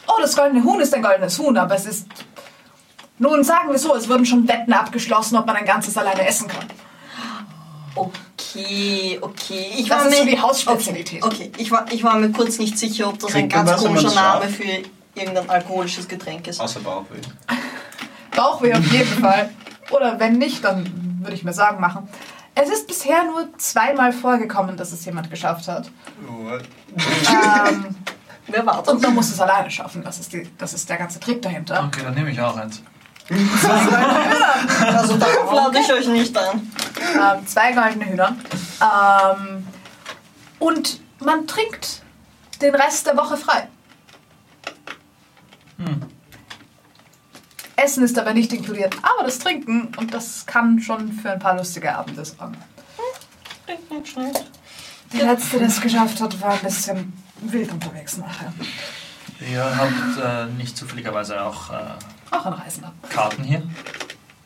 Oh, 0.08 0.20
das 0.20 0.36
goldene 0.36 0.64
Huhn 0.64 0.80
ist 0.80 0.92
ein 0.94 1.02
goldenes 1.02 1.38
Huhn, 1.38 1.56
aber 1.56 1.76
es 1.76 1.86
ist. 1.86 2.08
Nun 3.18 3.44
sagen 3.44 3.70
wir 3.70 3.78
so, 3.78 3.94
es 3.94 4.08
wurden 4.08 4.26
schon 4.26 4.48
Wetten 4.48 4.72
abgeschlossen, 4.72 5.36
ob 5.36 5.46
man 5.46 5.56
ein 5.56 5.64
ganzes 5.64 5.96
alleine 5.96 6.26
essen 6.26 6.48
kann. 6.48 6.66
Okay, 7.94 9.18
okay. 9.20 9.72
Ich 9.76 9.88
Das 9.88 10.00
war 10.00 10.08
ist 10.08 10.18
so 10.18 10.24
mir, 10.24 10.30
die 10.30 10.40
Hausspezialität. 10.40 11.22
Okay, 11.22 11.50
okay. 11.50 11.52
Ich, 11.58 11.70
war, 11.70 11.86
ich 11.92 12.02
war 12.02 12.16
mir 12.16 12.32
kurz 12.32 12.58
nicht 12.58 12.76
sicher, 12.78 13.08
ob 13.08 13.18
das 13.18 13.28
ein 13.28 13.48
Trinkt 13.48 13.54
man 13.54 13.66
ganz 13.66 13.82
komischer 13.82 14.14
Name 14.14 14.48
für 14.48 14.82
irgendein 15.14 15.48
alkoholisches 15.50 16.08
Getränk 16.08 16.46
ist. 16.48 16.60
Außer 16.60 16.80
Bauchweh. 16.80 17.20
Bauchweh 18.36 18.74
auf 18.74 18.86
jeden 18.92 19.20
Fall. 19.20 19.50
Oder 19.90 20.18
wenn 20.18 20.38
nicht, 20.38 20.64
dann 20.64 21.18
würde 21.20 21.34
ich 21.34 21.44
mir 21.44 21.52
Sorgen 21.52 21.80
machen. 21.80 22.08
Es 22.54 22.68
ist 22.68 22.86
bisher 22.86 23.24
nur 23.24 23.48
zweimal 23.58 24.12
vorgekommen, 24.12 24.76
dass 24.76 24.92
es 24.92 25.04
jemand 25.04 25.30
geschafft 25.30 25.68
hat. 25.68 25.90
What? 26.26 26.62
Ähm, 26.96 27.96
Wer 28.46 28.66
war 28.66 28.82
das? 28.82 28.88
und 28.92 29.02
man 29.02 29.14
muss 29.14 29.30
es 29.30 29.40
alleine 29.40 29.70
schaffen. 29.70 30.02
Das 30.04 30.18
ist, 30.18 30.32
die, 30.32 30.50
das 30.58 30.74
ist 30.74 30.88
der 30.88 30.96
ganze 30.98 31.20
Trick 31.20 31.40
dahinter. 31.40 31.84
Okay, 31.86 32.02
dann 32.04 32.14
nehme 32.14 32.30
ich 32.30 32.40
auch 32.40 32.56
eins. 32.56 32.82
Also 34.84 35.16
darauf 35.16 35.52
lade 35.52 35.78
ich 35.78 35.92
euch 35.92 36.06
nicht 36.08 36.36
ein. 36.36 36.70
Ähm, 37.14 37.46
zwei 37.46 37.72
goldene 37.72 38.06
Hühner. 38.06 38.36
Ähm, 38.80 39.66
und 40.58 41.00
man 41.20 41.46
trinkt 41.46 42.02
den 42.60 42.74
Rest 42.74 43.06
der 43.06 43.16
Woche 43.16 43.36
frei. 43.36 43.68
Essen 47.76 48.04
ist 48.04 48.18
aber 48.18 48.32
nicht 48.32 48.52
inkludiert, 48.52 48.96
aber 49.02 49.24
das 49.24 49.38
Trinken 49.38 49.92
und 49.96 50.14
das 50.14 50.46
kann 50.46 50.80
schon 50.80 51.12
für 51.12 51.32
ein 51.32 51.38
paar 51.38 51.56
lustige 51.56 51.94
Abende 51.94 52.24
sorgen. 52.24 52.56
Der 55.12 55.24
letzte, 55.24 55.58
der 55.58 55.68
es 55.68 55.80
geschafft 55.80 56.20
hat, 56.20 56.40
war 56.40 56.52
ein 56.52 56.60
bisschen 56.60 57.12
wild 57.40 57.72
unterwegs 57.72 58.16
nachher. 58.18 58.52
Ihr 59.40 59.76
habt 59.76 60.18
äh, 60.22 60.46
nicht 60.54 60.76
zufälligerweise 60.76 61.42
auch 61.42 61.70
äh, 61.70 61.74
Auch 62.30 62.46
ein 62.46 62.52
Reisender. 62.52 62.92
Karten 63.08 63.42
hier? 63.42 63.62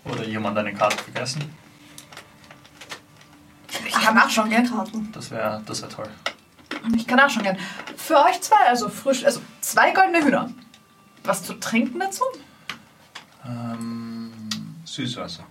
Oder 0.04 0.24
jemand 0.24 0.56
eine 0.56 0.72
Karte 0.72 0.96
vergessen? 1.02 1.44
Ich 3.86 3.92
kann 3.92 4.14
nachschauen 4.14 4.48
gehen. 4.48 4.68
Karten. 4.68 5.10
Das 5.12 5.30
wäre 5.30 5.62
das 5.66 5.82
wär 5.82 5.88
toll. 5.88 6.08
Ich 6.94 7.06
kann 7.06 7.18
nachschauen 7.18 7.44
gehen. 7.44 7.58
Für 7.96 8.24
euch 8.24 8.40
zwei, 8.40 8.68
also 8.68 8.88
frisch, 8.88 9.24
also 9.24 9.40
zwei 9.60 9.90
goldene 9.90 10.24
Hühner. 10.24 10.50
Was 11.26 11.42
zu 11.42 11.54
trinken 11.54 11.98
dazu? 12.00 12.24
Ähm, 13.44 14.32
Süßwasser. 14.84 15.44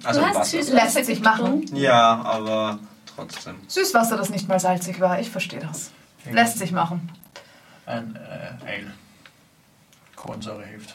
Du 0.00 0.06
Also 0.06 0.24
hast 0.26 0.36
Wasser. 0.36 0.58
süßes 0.58 0.72
Lässt 0.74 1.04
sich 1.04 1.20
machen. 1.20 1.64
Ja, 1.74 2.20
aber 2.22 2.78
trotzdem. 3.14 3.56
Süßwasser, 3.66 4.16
das 4.16 4.30
nicht 4.30 4.48
mal 4.48 4.60
salzig 4.60 5.00
war. 5.00 5.18
Ich 5.20 5.30
verstehe 5.30 5.60
das. 5.60 5.90
Lässt 6.30 6.58
sich 6.58 6.72
machen. 6.72 7.10
ein 7.86 8.16
äh, 8.16 8.66
Ale. 8.66 8.92
Kohlensäure 10.16 10.64
hilft. 10.64 10.94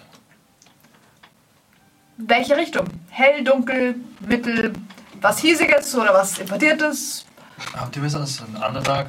Welche 2.17 2.57
Richtung? 2.57 2.85
Hell, 3.09 3.43
dunkel, 3.43 3.95
mittel, 4.19 4.73
was 5.21 5.39
hiesiges 5.39 5.95
oder 5.95 6.13
was 6.13 6.37
importiertes? 6.37 7.25
Habt 7.75 7.95
ihr 7.95 8.01
besseres? 8.01 8.41
Ein 8.41 8.61
Underdog? 8.61 9.07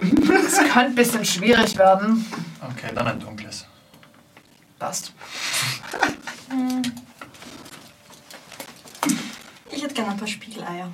Es 0.00 0.56
könnte 0.58 0.78
ein 0.78 0.94
bisschen 0.94 1.24
schwierig 1.24 1.76
werden. 1.76 2.24
Okay, 2.70 2.90
dann 2.94 3.06
ein 3.08 3.20
dunkles. 3.20 3.66
Passt. 4.78 5.12
Ich 9.70 9.82
hätte 9.84 9.94
gerne 9.94 10.10
ein 10.12 10.16
paar 10.16 10.26
Spiegeleier. 10.26 10.92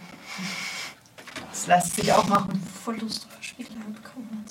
Das 1.50 1.66
lässt 1.66 1.96
sich 1.96 2.12
auch 2.12 2.26
machen. 2.28 2.60
Voll 2.84 2.96
Lust 2.98 3.26
auf 3.34 3.42
Spiegeleier 3.42 3.84
bekommen. 3.86 4.44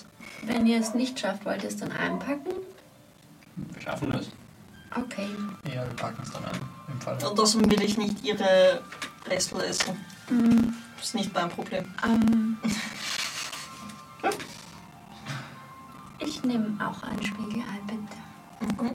Wenn 0.43 0.65
ihr 0.65 0.79
es 0.79 0.93
nicht 0.95 1.19
schafft, 1.19 1.45
wollt 1.45 1.61
ihr 1.61 1.69
es 1.69 1.77
dann 1.77 1.91
einpacken? 1.91 2.51
Wir 3.55 3.81
schaffen 3.81 4.11
das. 4.11 4.27
Okay. 4.95 5.27
Ja, 5.67 5.83
wir 5.85 5.95
packen 5.95 6.21
es 6.23 6.31
dann 6.31 6.45
ein. 6.45 6.59
Im 6.91 7.01
Fall. 7.01 7.15
Und 7.23 7.39
außerdem 7.39 7.69
will 7.69 7.83
ich 7.83 7.97
nicht 7.97 8.23
ihre 8.23 8.81
Restel 9.27 9.61
essen. 9.61 9.97
Mm, 10.29 10.73
Das 10.97 11.05
ist 11.07 11.15
nicht 11.15 11.33
mein 11.33 11.49
Problem. 11.49 11.85
ähm, 12.03 12.57
ich 16.25 16.43
nehme 16.43 16.77
auch 16.85 17.03
ein 17.03 17.21
Spiegelei, 17.23 17.79
bitte. 17.87 18.93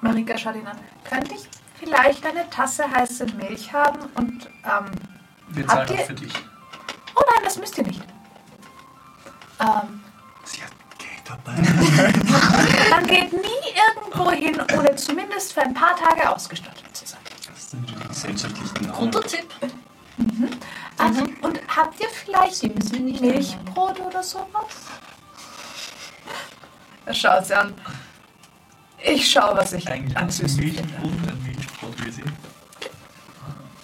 Marika 0.00 0.36
schaut 0.38 0.56
ihn 0.56 0.66
an. 0.66 0.78
Könnte 1.04 1.34
ich 1.34 1.48
vielleicht 1.78 2.24
eine 2.24 2.48
Tasse 2.50 2.90
heiße 2.90 3.26
Milch 3.36 3.72
haben 3.72 4.00
und, 4.14 4.46
ähm, 4.64 4.86
Wir 5.48 5.66
Habt 5.66 5.88
zahlen 5.88 5.88
ihr- 5.90 6.00
auch 6.02 6.06
für 6.06 6.14
dich. 6.14 6.32
oh 7.14 7.20
nein, 7.34 7.44
das 7.44 7.58
müsst 7.58 7.76
ihr 7.78 7.84
nicht. 7.84 8.00
Ähm, 9.60 10.00
Sie 10.44 10.62
hat 10.62 10.72
Geld 10.98 11.22
dabei. 11.26 11.52
man 12.90 13.06
geht 13.06 13.32
nie 13.32 13.74
irgendwo 13.88 14.30
hin, 14.30 14.58
ohne 14.76 14.96
zumindest 14.96 15.52
für 15.52 15.62
ein 15.62 15.74
paar 15.74 15.96
Tage 15.96 16.30
ausgestattet 16.30 16.84
zu 16.96 17.04
sein. 17.06 17.20
Das 17.46 17.70
sind 17.70 17.88
die 17.90 17.94
gesellschaftlichen 18.08 18.86
Normen. 18.88 19.10
Guter 19.10 19.26
Tipp. 19.26 19.52
Ah, 21.02 21.10
Und 21.40 21.58
habt 21.74 21.98
ihr 22.00 22.08
vielleicht 22.10 22.62
Milchbrot 23.00 23.98
oder 24.00 24.22
sowas? 24.22 24.66
Er 27.06 27.14
schaut 27.14 27.46
sie 27.46 27.54
an. 27.54 27.72
Ich 29.02 29.30
schaue, 29.30 29.56
was 29.56 29.72
ich 29.72 29.88
Eigentlich 29.88 30.14
an 30.16 30.28
Süßen 30.28 30.62
Milchbrot, 30.62 31.10
finde. 31.10 31.28
ein 31.32 31.42
Milchbrot, 31.42 32.04
wie 32.04 32.10
sie. 32.10 32.22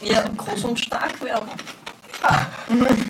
Ja, 0.03 0.25
groß 0.37 0.65
und 0.65 0.79
stark 0.79 1.19
werden. 1.23 1.49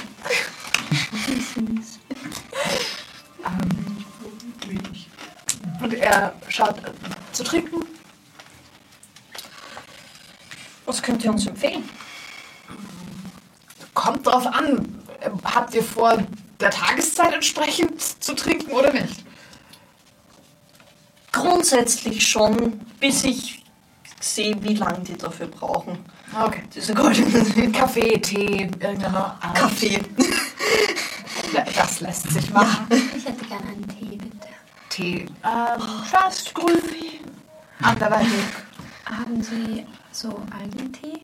Und 5.82 5.94
er 5.94 6.34
schaut 6.48 6.78
äh, 6.78 6.90
zu 7.32 7.44
trinken. 7.44 7.84
Was 10.84 11.02
könnt 11.02 11.22
ihr 11.24 11.30
uns 11.30 11.46
empfehlen? 11.46 11.88
Kommt 13.96 14.26
drauf 14.26 14.46
an. 14.46 15.02
Habt 15.42 15.74
ihr 15.74 15.82
vor, 15.82 16.18
der 16.60 16.70
Tageszeit 16.70 17.32
entsprechend 17.32 17.98
zu 18.22 18.34
trinken 18.34 18.70
oder 18.72 18.92
nicht? 18.92 19.24
Grundsätzlich 21.32 22.26
schon, 22.28 22.78
bis 23.00 23.24
ich 23.24 23.64
sehe, 24.20 24.54
wie 24.62 24.74
lange 24.74 25.00
die 25.00 25.16
dafür 25.16 25.46
brauchen. 25.46 25.98
Okay. 26.38 26.62
Diese 26.74 26.92
goldenen 26.94 27.72
Kaffee, 27.72 28.18
Tee, 28.18 28.68
irgendeiner 28.78 29.38
Art. 29.40 29.54
Kaffee. 29.54 30.02
Ja, 31.54 31.64
Das 31.74 32.00
lässt 32.00 32.30
sich 32.30 32.50
machen. 32.50 32.86
Ich 33.16 33.24
hätte 33.24 33.44
gerne 33.46 33.66
einen 33.68 33.88
Tee, 33.88 34.16
bitte. 34.16 34.48
Tee. 34.90 35.26
Ähm, 35.42 35.82
fast 36.10 36.54
grün. 36.54 36.80
Anderweitig. 37.80 38.28
Haben 39.06 39.42
Sie 39.42 39.86
so 40.12 40.42
Algentee? 40.58 41.22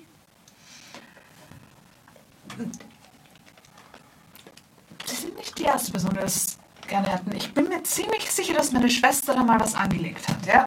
Sie 5.07 5.15
sind 5.17 5.37
nicht 5.37 5.59
die 5.59 5.65
erste 5.65 5.93
Person, 5.93 6.11
die 6.15 6.21
das 6.21 6.59
gerne 6.87 7.09
hätten. 7.09 7.35
Ich 7.35 7.53
bin 7.53 7.69
mir 7.69 7.83
ziemlich 7.83 8.31
sicher, 8.31 8.55
dass 8.55 8.73
meine 8.73 8.91
Schwester 8.91 9.35
da 9.35 9.43
mal 9.43 9.59
was 9.59 9.75
angelegt 9.75 10.27
hat, 10.29 10.45
ja? 10.47 10.67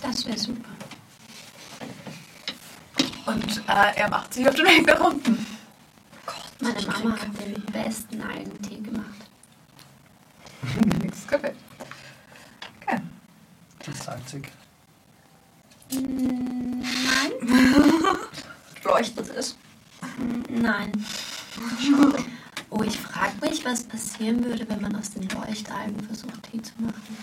Das 0.00 0.26
wäre 0.26 0.38
super. 0.38 0.68
Und 3.26 3.62
äh, 3.68 3.96
er 3.96 4.10
macht 4.10 4.34
sich 4.34 4.48
auf 4.48 4.54
den 4.54 4.66
Weg 4.66 4.86
nach 4.86 5.00
unten. 5.00 5.46
Meine 6.60 6.82
Mama 6.86 7.16
hat 7.16 7.40
den 7.40 7.62
besten 7.72 8.22
Algentee 8.22 8.76
gemacht. 8.80 9.06
Perfekt. 11.28 11.56
Okay. 12.82 13.00
Das 13.84 14.04
sagt 14.04 14.28
sich. 14.28 14.44
Mm, 15.92 16.80
Nein. 16.82 17.32
Leuchtet 18.84 19.28
es. 19.30 19.56
Nein. 20.48 20.92
Oh, 22.70 22.82
ich 22.82 22.98
frage 22.98 23.34
mich, 23.40 23.64
was 23.64 23.84
passieren 23.84 24.44
würde, 24.44 24.68
wenn 24.68 24.80
man 24.80 24.96
aus 24.96 25.10
den 25.10 25.28
Leuchtalgen 25.28 26.00
versucht, 26.00 26.42
Tee 26.44 26.62
zu 26.62 26.72
machen. 26.78 27.16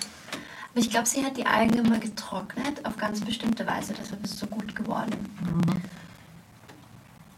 Aber 0.72 0.80
ich 0.80 0.90
glaube, 0.90 1.08
sie 1.08 1.26
hat 1.26 1.38
die 1.38 1.46
Algen 1.46 1.74
immer 1.80 1.98
getrocknet, 1.98 2.86
auf 2.86 2.96
ganz 2.98 3.22
bestimmte 3.22 3.66
Weise, 3.66 3.94
deshalb 4.00 4.24
ist 4.24 4.34
es 4.34 4.40
so 4.40 4.48
gut 4.48 4.76
geworden. 4.76 5.16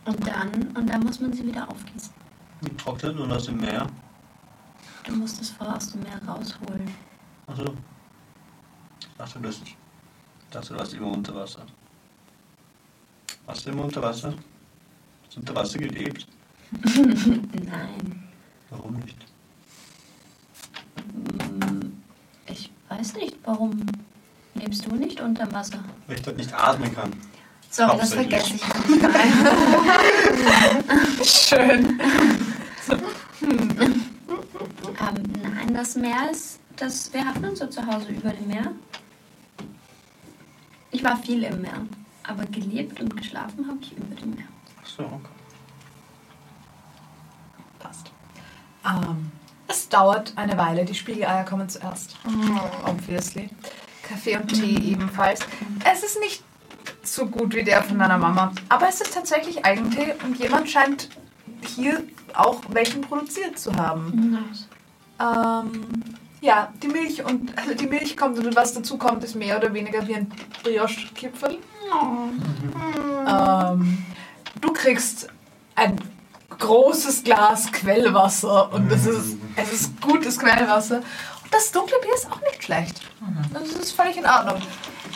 Und 0.05 0.27
dann, 0.27 0.71
und 0.75 0.87
dann 0.87 1.03
muss 1.03 1.19
man 1.19 1.31
sie 1.31 1.45
wieder 1.45 1.69
aufgießen. 1.69 2.13
Getrocknet 2.61 3.17
und 3.17 3.31
aus 3.31 3.45
dem 3.45 3.57
Meer. 3.57 3.87
Du 5.05 5.13
musst 5.15 5.41
es 5.41 5.49
vorher 5.49 5.77
aus 5.77 5.91
dem 5.91 6.01
Meer 6.01 6.21
rausholen. 6.27 6.93
Achso. 7.47 7.73
Ich 8.99 9.07
dachte, 9.17 9.47
hast, 9.47 9.61
ich 9.63 9.77
dachte, 10.51 10.73
du 10.73 10.79
hast 10.79 10.93
immer 10.93 11.07
unter 11.07 11.35
Wasser. 11.35 11.65
Hast 13.47 13.65
du 13.65 13.71
immer 13.71 13.85
unter 13.85 14.01
Wasser? 14.01 14.33
Hast 15.31 15.37
du 15.37 15.39
unter 15.39 15.55
Wasser 15.55 15.79
gelebt? 15.79 16.27
Nein. 16.83 18.29
Warum 18.69 18.95
nicht? 18.95 19.15
Mm, 21.13 21.93
Ich 22.47 22.69
weiß 22.89 23.13
nicht, 23.13 23.37
warum 23.45 23.85
lebst 24.55 24.85
du 24.85 24.93
nicht 24.93 25.21
unter 25.21 25.49
Wasser? 25.53 25.81
Weil 26.07 26.17
ich 26.17 26.21
dort 26.21 26.35
nicht 26.35 26.53
atmen 26.53 26.93
kann. 26.93 27.13
Sorry, 27.69 27.97
das 27.97 28.13
vergesse 28.13 28.55
ich 28.55 28.61
manchmal. 28.67 29.13
Schön. 31.23 31.97
ähm, 34.99 35.23
nein, 35.41 35.73
das 35.73 35.95
Meer 35.95 36.29
ist, 36.29 36.59
das, 36.75 37.13
wir 37.13 37.23
hatten 37.25 37.45
unser 37.45 37.71
Zuhause 37.71 38.09
über 38.09 38.31
dem 38.31 38.47
Meer. 38.49 38.73
Ich 40.91 41.01
war 41.05 41.15
viel 41.23 41.43
im 41.43 41.61
Meer, 41.61 41.85
aber 42.23 42.43
gelebt 42.47 42.99
und 42.99 43.15
geschlafen 43.15 43.65
habe 43.65 43.77
ich 43.81 43.93
über 43.93 44.13
dem 44.15 44.31
Meer. 44.31 44.47
Achso, 44.91 45.03
okay. 45.03 45.29
Passt. 47.79 48.11
Ähm, 48.85 49.31
es 49.67 49.87
dauert 49.87 50.33
eine 50.35 50.57
Weile. 50.57 50.83
Die 50.85 50.93
Spiegeleier 50.93 51.45
kommen 51.45 51.69
zuerst. 51.69 52.17
Obviously. 52.85 53.49
Kaffee 54.03 54.37
und 54.37 54.47
Tee 54.47 54.91
ebenfalls. 54.91 55.41
Es 55.89 56.03
ist 56.03 56.19
nicht 56.19 56.43
so 57.03 57.25
gut 57.25 57.55
wie 57.55 57.63
der 57.63 57.83
von 57.83 57.99
deiner 57.99 58.17
Mama. 58.17 58.51
Aber 58.69 58.89
es 58.89 58.99
ist 58.99 59.13
tatsächlich 59.13 59.65
Eigentee 59.65 60.13
und 60.23 60.37
jemand 60.37 60.69
scheint 60.69 61.09
hier 61.65 62.03
auch 62.33 62.61
welchen 62.69 63.01
produziert 63.01 63.57
zu 63.57 63.73
haben. 63.75 64.31
Nice. 64.31 64.67
Ähm, 65.19 65.85
ja, 66.41 66.73
die 66.81 66.87
Milch 66.87 67.23
und 67.23 67.57
also 67.57 67.73
die 67.75 67.85
Milch 67.87 68.17
kommt 68.17 68.37
und 68.39 68.55
was 68.55 68.73
dazu 68.73 68.97
kommt, 68.97 69.23
ist 69.23 69.35
mehr 69.35 69.57
oder 69.57 69.73
weniger 69.73 70.05
wie 70.07 70.15
ein 70.15 70.31
Brioche-Kipfel. 70.63 71.59
Ähm, 73.27 74.05
du 74.61 74.71
kriegst 74.73 75.27
ein 75.75 75.99
großes 76.59 77.23
Glas 77.23 77.71
Quellwasser 77.71 78.71
und 78.71 78.91
es 78.91 79.05
ist, 79.05 79.37
es 79.55 79.73
ist 79.73 80.01
gutes 80.01 80.39
Quellwasser. 80.39 80.97
Und 80.97 81.53
das 81.53 81.71
dunkle 81.71 81.97
Bier 82.01 82.13
ist 82.13 82.31
auch 82.31 82.39
nicht 82.41 82.63
schlecht. 82.63 83.01
Das 83.53 83.69
ist 83.69 83.91
völlig 83.91 84.17
in 84.17 84.25
Ordnung. 84.25 84.61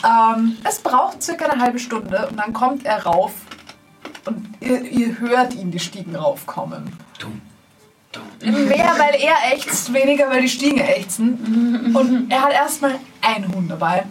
Ähm, 0.03 0.57
es 0.63 0.79
braucht 0.79 1.21
circa 1.23 1.45
eine 1.45 1.61
halbe 1.61 1.79
Stunde 1.79 2.27
und 2.27 2.37
dann 2.37 2.51
kommt 2.53 2.85
er 2.85 3.03
rauf 3.03 3.31
und 4.25 4.55
ihr, 4.59 4.81
ihr 4.81 5.19
hört 5.19 5.53
ihn 5.53 5.71
die 5.71 5.79
Stiegen 5.79 6.15
raufkommen. 6.15 6.91
Mehr, 8.41 8.95
weil 8.97 9.15
er 9.15 9.53
ächzt, 9.53 9.93
weniger, 9.93 10.29
weil 10.29 10.41
die 10.41 10.49
Stiegen 10.49 10.79
ächzen. 10.79 11.93
Und 11.95 12.31
er 12.31 12.43
hat 12.43 12.53
erstmal 12.53 12.95
ein 13.21 13.53
Huhn 13.53 13.67
dabei. 13.67 14.05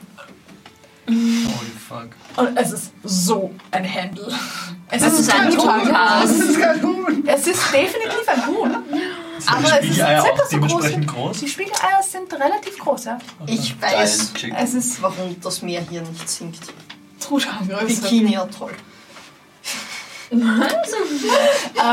Holy 1.06 1.72
fuck. 1.88 2.10
Und 2.36 2.56
es 2.56 2.72
ist 2.72 2.92
so 3.04 3.52
ein 3.70 3.84
Händel. 3.84 4.32
Es 4.90 5.02
Das 5.02 5.18
ist 5.20 5.30
ein 5.32 5.48
Huhn. 5.56 5.56
groß. 5.56 6.30
Es 7.26 7.46
ist 7.46 7.62
definitiv 7.72 8.28
ein 8.28 8.46
Huhn. 8.46 8.70
Sind 9.38 9.50
Aber 9.52 9.62
die 9.62 9.66
es 9.66 9.72
ist 9.72 9.84
Spiegeleier 9.86 10.22
circa 10.22 10.36
so 10.36 10.42
groß. 10.42 10.48
dementsprechend 10.50 11.06
groß? 11.08 11.38
Die 11.40 11.48
Spiegeleier 11.48 12.02
sind 12.02 12.32
relativ 12.32 12.78
groß, 12.78 13.04
ja. 13.06 13.18
Ich 13.46 13.80
weiß. 13.80 14.32
Es 14.58 14.74
ist 14.74 15.02
warum 15.02 15.36
das 15.40 15.62
Meer 15.62 15.82
hier 15.88 16.02
nicht 16.02 16.28
sinkt. 16.28 16.60
Truthahn-Größe. 17.20 18.02
Bikini-Atoll. 18.02 18.72
Ähm, 20.30 20.62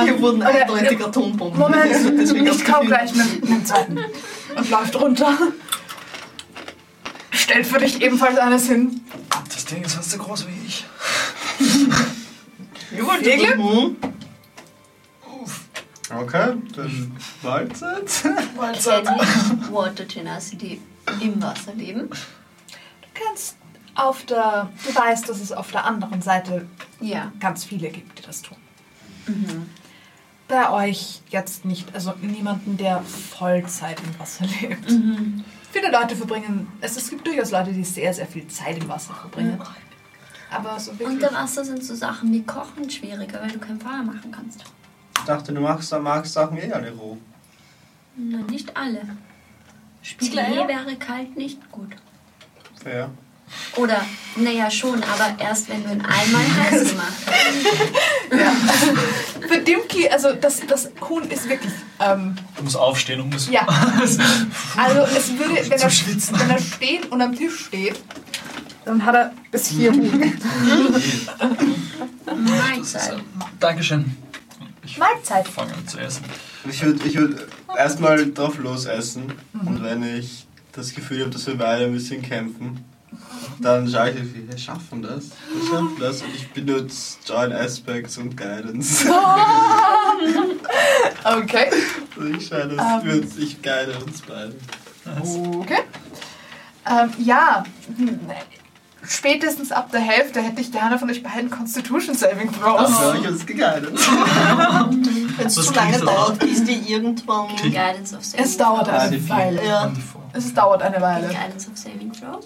Hier 0.03 0.21
wurden 0.21 0.41
oder- 0.41 0.49
eindeutig 0.49 1.03
Atombomben. 1.05 1.59
Moment, 1.59 1.91
ich 2.55 2.65
komme 2.65 2.87
gleich 2.87 3.13
mit, 3.13 3.41
mit 3.41 3.49
dem 3.49 3.65
zweiten. 3.65 3.99
Und 4.55 4.69
läuft 4.69 4.95
runter. 4.99 5.37
Stellt 7.51 7.67
für 7.67 7.79
dich 7.79 8.01
ebenfalls 8.01 8.37
eines 8.37 8.67
hin. 8.67 9.01
Das 9.49 9.65
Ding 9.65 9.83
ist 9.83 9.95
fast 9.95 10.11
so 10.11 10.17
groß 10.17 10.47
wie 10.47 10.65
ich. 10.65 10.85
Ihr 12.95 13.05
wollt 13.05 13.23
Viel 13.25 13.37
Glück. 13.37 13.55
Hm? 13.57 13.97
Okay, 16.17 16.53
dann 16.75 17.17
Mahlzeit. 17.41 18.09
Kenny, 18.21 19.71
Water 19.71 20.07
Tenacity 20.07 20.81
im 21.19 21.41
Wasser 21.41 21.73
leben. 21.73 22.09
Du 22.09 23.07
kannst 23.13 23.57
auf 23.95 24.25
der. 24.25 24.69
Du 24.85 24.95
weißt, 24.95 25.27
dass 25.27 25.41
es 25.41 25.51
auf 25.51 25.71
der 25.71 25.83
anderen 25.85 26.21
Seite 26.21 26.67
Ja. 27.01 27.33
ganz 27.41 27.65
viele 27.65 27.89
gibt, 27.89 28.19
die 28.19 28.23
das 28.23 28.41
tun. 28.41 28.57
Bei 30.47 30.69
euch 30.69 31.21
jetzt 31.29 31.65
nicht, 31.65 31.93
also 31.93 32.13
niemanden, 32.21 32.77
der 32.77 33.01
Vollzeit 33.01 33.99
im 34.01 34.19
Wasser 34.19 34.45
lebt. 34.61 34.89
Viele 35.71 35.89
Leute 35.91 36.15
verbringen, 36.15 36.67
es, 36.81 36.97
es 36.97 37.09
gibt 37.09 37.25
durchaus 37.25 37.51
Leute, 37.51 37.71
die 37.71 37.83
sehr, 37.83 38.13
sehr 38.13 38.27
viel 38.27 38.47
Zeit 38.47 38.77
im 38.77 38.89
Wasser 38.89 39.13
verbringen. 39.13 39.59
Aber 40.51 40.77
so 40.79 40.91
wirklich. 40.91 41.07
Unter 41.07 41.33
Wasser 41.33 41.63
sind 41.63 41.83
so 41.83 41.95
Sachen 41.95 42.33
wie 42.33 42.43
Kochen 42.43 42.89
schwieriger, 42.89 43.41
weil 43.41 43.51
du 43.51 43.59
kein 43.59 43.79
Feuer 43.79 44.03
machen 44.03 44.31
kannst. 44.31 44.63
Ich 45.17 45.23
dachte, 45.23 45.53
du 45.53 45.61
magst, 45.61 45.91
magst 45.93 46.33
Sachen 46.33 46.57
eh 46.57 46.71
alle 46.71 46.91
roh. 46.91 47.17
Na, 48.17 48.39
nicht 48.39 48.75
alle. 48.75 48.99
Tee 48.99 50.09
Spiegeleier? 50.09 50.67
wäre 50.67 50.95
kalt 50.97 51.37
nicht 51.37 51.71
gut. 51.71 51.95
Fair. 52.81 53.09
Oder, 53.75 54.01
naja, 54.35 54.69
schon, 54.71 55.03
aber 55.03 55.35
erst 55.39 55.69
wenn 55.69 55.83
du 55.83 55.91
ihn 55.91 56.01
einmal 56.01 56.43
heiß 56.71 56.89
gemacht 56.89 57.13
hast. 57.25 57.37
Für 59.49 59.57
Dimki, 59.59 60.09
also 60.09 60.33
das, 60.33 60.61
das 60.67 60.89
Huhn 61.09 61.23
ist 61.29 61.47
wirklich. 61.49 61.73
Ähm, 61.99 62.35
Du 62.57 62.63
musst 62.63 62.77
aufstehen 62.77 63.21
und 63.21 63.31
musst. 63.33 63.49
ja. 63.49 63.65
Also 64.77 65.01
es 65.17 65.29
würde, 65.37 65.55
wenn 65.69 65.79
er, 65.79 65.91
wenn 66.39 66.49
er 66.49 66.59
steht 66.61 67.11
und 67.11 67.21
am 67.21 67.35
Tisch 67.35 67.65
steht, 67.67 67.99
dann 68.85 69.05
hat 69.05 69.15
er 69.15 69.33
bis 69.51 69.67
hier 69.67 69.91
Huhn. 69.91 70.21
Mahlzeit. 72.25 73.21
Dankeschön. 73.59 74.15
Ich 74.83 74.97
Mahlzeit. 74.97 75.47
fange 75.47 75.73
an 75.73 75.87
zu 75.87 75.99
essen. 75.99 76.23
Ich 76.69 76.81
würde 76.83 77.07
ich 77.07 77.15
würd 77.15 77.47
erstmal 77.77 78.31
drauf 78.31 78.57
losessen 78.57 79.31
und 79.53 79.83
wenn 79.83 80.03
ich 80.03 80.45
das 80.73 80.93
Gefühl 80.93 81.21
habe, 81.21 81.29
dass 81.29 81.45
wir 81.47 81.57
beide 81.57 81.85
ein 81.85 81.93
bisschen 81.93 82.21
kämpfen, 82.21 82.83
dann 83.59 83.87
schaue 83.89 84.11
ich, 84.11 84.49
wir 84.49 84.57
schaffen 84.57 85.01
das. 85.01 85.25
Wir 85.53 85.69
schaffen 85.69 85.97
das 85.99 86.21
und 86.21 86.35
ich 86.35 86.51
benutze 86.51 87.17
Join 87.25 87.53
Aspects 87.53 88.17
und 88.17 88.35
Guidance. 88.35 89.05
Okay. 91.23 91.69
Und 92.15 92.37
ich 92.37 92.47
schaue, 92.47 92.61
Ähm. 92.61 92.77
das 92.77 93.03
wird, 93.03 93.25
ich 93.37 93.61
guide 93.61 93.93
uns 94.03 94.21
beide. 94.21 94.55
Okay. 95.59 95.79
Ähm, 96.89 97.11
ja, 97.19 97.63
hm, 97.95 98.19
spätestens 99.07 99.71
ab 99.71 99.91
der 99.91 100.01
Hälfte 100.01 100.41
hätte 100.41 100.61
ich 100.61 100.71
gerne 100.71 100.97
von 100.97 101.09
euch 101.09 101.21
beiden 101.21 101.49
Constitution 101.49 102.15
Saving 102.15 102.51
Throws. 102.51 102.79
Also, 102.79 103.13
ich 103.13 103.19
habe 103.19 103.33
uns 103.33 103.45
geguidet. 103.45 103.93
Wenn 105.37 105.47
es 105.47 105.55
zu 105.55 105.73
lange 105.73 105.99
dauert, 105.99 106.39
bis 106.39 106.63
die 106.63 106.91
irgendwann. 106.91 107.47
Guidance 107.57 108.15
of 108.15 108.23
Saving 108.23 108.45
Es 108.45 108.57
dauert 108.57 108.89
eine 108.89 109.29
Weile. 109.29 109.65
Ja. 109.65 109.91
Es 110.33 110.53
dauert 110.53 110.81
eine 110.81 111.01
Weile. 111.01 111.27
Guidance 111.27 111.69
of 111.69 111.77
Saving 111.77 112.11
Throws. 112.11 112.45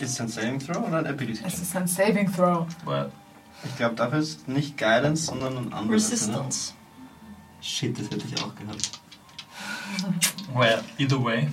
Ist 0.00 0.12
es 0.14 0.20
ein 0.20 0.28
Saving 0.28 0.58
Throw 0.58 0.78
oder 0.88 0.98
ein 0.98 1.06
Ability 1.06 1.42
Es 1.46 1.58
ist 1.60 1.76
ein 1.76 1.86
Saving 1.86 2.32
Throw. 2.32 2.66
Well, 2.86 3.10
Ich 3.64 3.76
glaube, 3.76 3.94
dafür 3.96 4.18
ist 4.20 4.48
nicht 4.48 4.78
Guidance, 4.78 5.26
sondern 5.26 5.58
ein 5.58 5.72
anderes. 5.72 6.10
Ne? 6.10 6.12
Resistance. 6.12 6.72
Shit, 7.60 7.98
das 7.98 8.06
hätte 8.06 8.24
ich 8.26 8.42
auch 8.42 8.54
gehabt. 8.54 8.90
well, 10.54 10.82
either 10.98 11.22
way. 11.22 11.48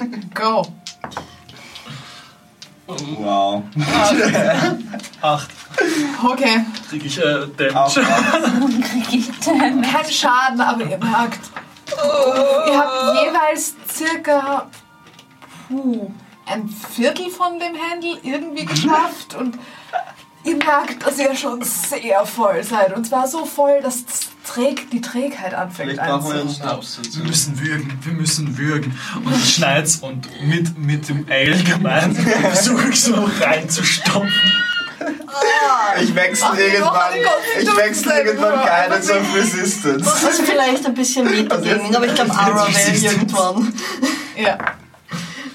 Go. 0.34 0.66
Wow. 2.88 3.62
Acht. 5.22 5.50
Okay. 6.24 6.64
Krieg 6.88 7.04
ich 7.04 7.18
äh, 7.18 7.46
Damage. 7.56 7.74
auf. 7.74 7.94
Kein 9.44 10.10
Schaden, 10.10 10.60
aber 10.60 10.84
ihr 10.84 10.98
merkt, 10.98 11.50
ihr 11.86 12.78
habt 12.78 13.24
jeweils 13.24 13.74
circa 13.88 14.66
puh, 15.68 16.10
ein 16.46 16.68
Viertel 16.68 17.30
von 17.30 17.58
dem 17.58 17.74
Handle 17.80 18.18
irgendwie 18.22 18.64
geschafft 18.64 19.34
und 19.38 19.58
Ihr 20.44 20.56
merkt, 20.56 21.06
dass 21.06 21.18
ihr 21.18 21.36
schon 21.36 21.62
sehr 21.62 22.26
voll 22.26 22.64
seid. 22.64 22.96
Und 22.96 23.06
zwar 23.06 23.28
so 23.28 23.44
voll, 23.46 23.80
dass 23.80 24.04
das 24.04 24.20
Träg 24.44 24.90
die 24.90 25.00
Trägheit 25.00 25.54
anfängt 25.54 25.90
Vielleicht 25.90 26.10
brauchen 26.10 26.32
wir 26.32 26.40
einen. 26.40 26.52
Schnaps 26.52 26.96
dazu. 26.96 27.18
Wir 27.18 27.26
müssen 27.26 27.60
würgen, 27.60 27.98
wir 28.02 28.12
müssen 28.12 28.58
würgen. 28.58 28.98
Und 29.24 29.36
ich 29.36 29.54
schneid's 29.54 29.96
und 29.98 30.28
mit, 30.44 30.76
mit 30.76 31.08
dem 31.08 31.26
Ale 31.30 31.62
gemeinsam 31.62 32.24
versuche 32.24 32.88
ich 32.88 33.00
so 33.00 33.14
reinzustopfen. 33.40 34.52
Ich 36.00 36.14
wechsle 36.14 36.46
Ach, 36.50 36.56
die 36.56 36.60
irgendwann, 36.60 37.12
ich 37.60 37.76
wechsle 37.76 38.22
irgendwann 38.22 38.60
Guidance 38.60 39.14
einfach 39.14 39.30
of 39.30 39.36
Resistance. 39.36 40.04
Das 40.04 40.22
ist 40.24 40.42
vielleicht 40.42 40.86
ein 40.86 40.94
bisschen 40.94 41.24
Metagaming, 41.30 41.94
aber 41.94 42.06
ich 42.06 42.14
glaube, 42.14 42.32
Ara 42.32 42.66
will 42.66 43.04
irgendwann. 43.04 43.72
Ja, 44.36 44.58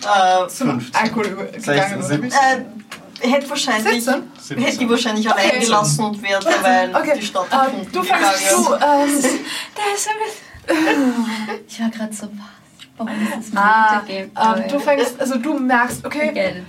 Äh, 0.07 0.47
zum. 0.47 0.85
Alkohol 0.93 1.49
wie? 1.53 2.27
äh, 2.27 3.29
hätte 3.31 3.49
wahrscheinlich, 3.49 4.03
17? 4.05 4.63
hätte 4.63 4.77
die 4.77 4.89
wahrscheinlich 4.89 5.29
allein 5.31 5.49
Okay. 5.49 5.59
gelassen 5.59 6.05
und 6.05 6.21
wäre 6.21 6.39
derweil 6.43 6.95
Okay, 6.95 7.13
die 7.19 7.25
Stadt 7.25 7.47
ähm, 7.51 7.59
erkunden 7.59 7.91
du 7.91 8.03
fängst 8.03 8.39
gegangen. 8.39 8.65
du, 8.65 8.73
ähm, 8.73 9.39
Da 9.75 9.81
ist 9.95 10.07
er 10.07 10.13
mit. 10.19 11.65
Ich 11.67 11.79
war 11.81 11.89
gerade 11.89 12.13
so, 12.13 12.23
was? 12.27 12.57
Warum 12.97 13.13
ist 13.21 13.47
es 13.47 13.53
mir 13.53 13.61
ah, 13.61 14.01
ähm, 14.09 14.63
du 14.69 14.79
fängst, 14.79 15.19
also 15.21 15.35
du 15.37 15.53
merkst, 15.59 16.03
okay, 16.05 16.31
Geld. 16.33 16.65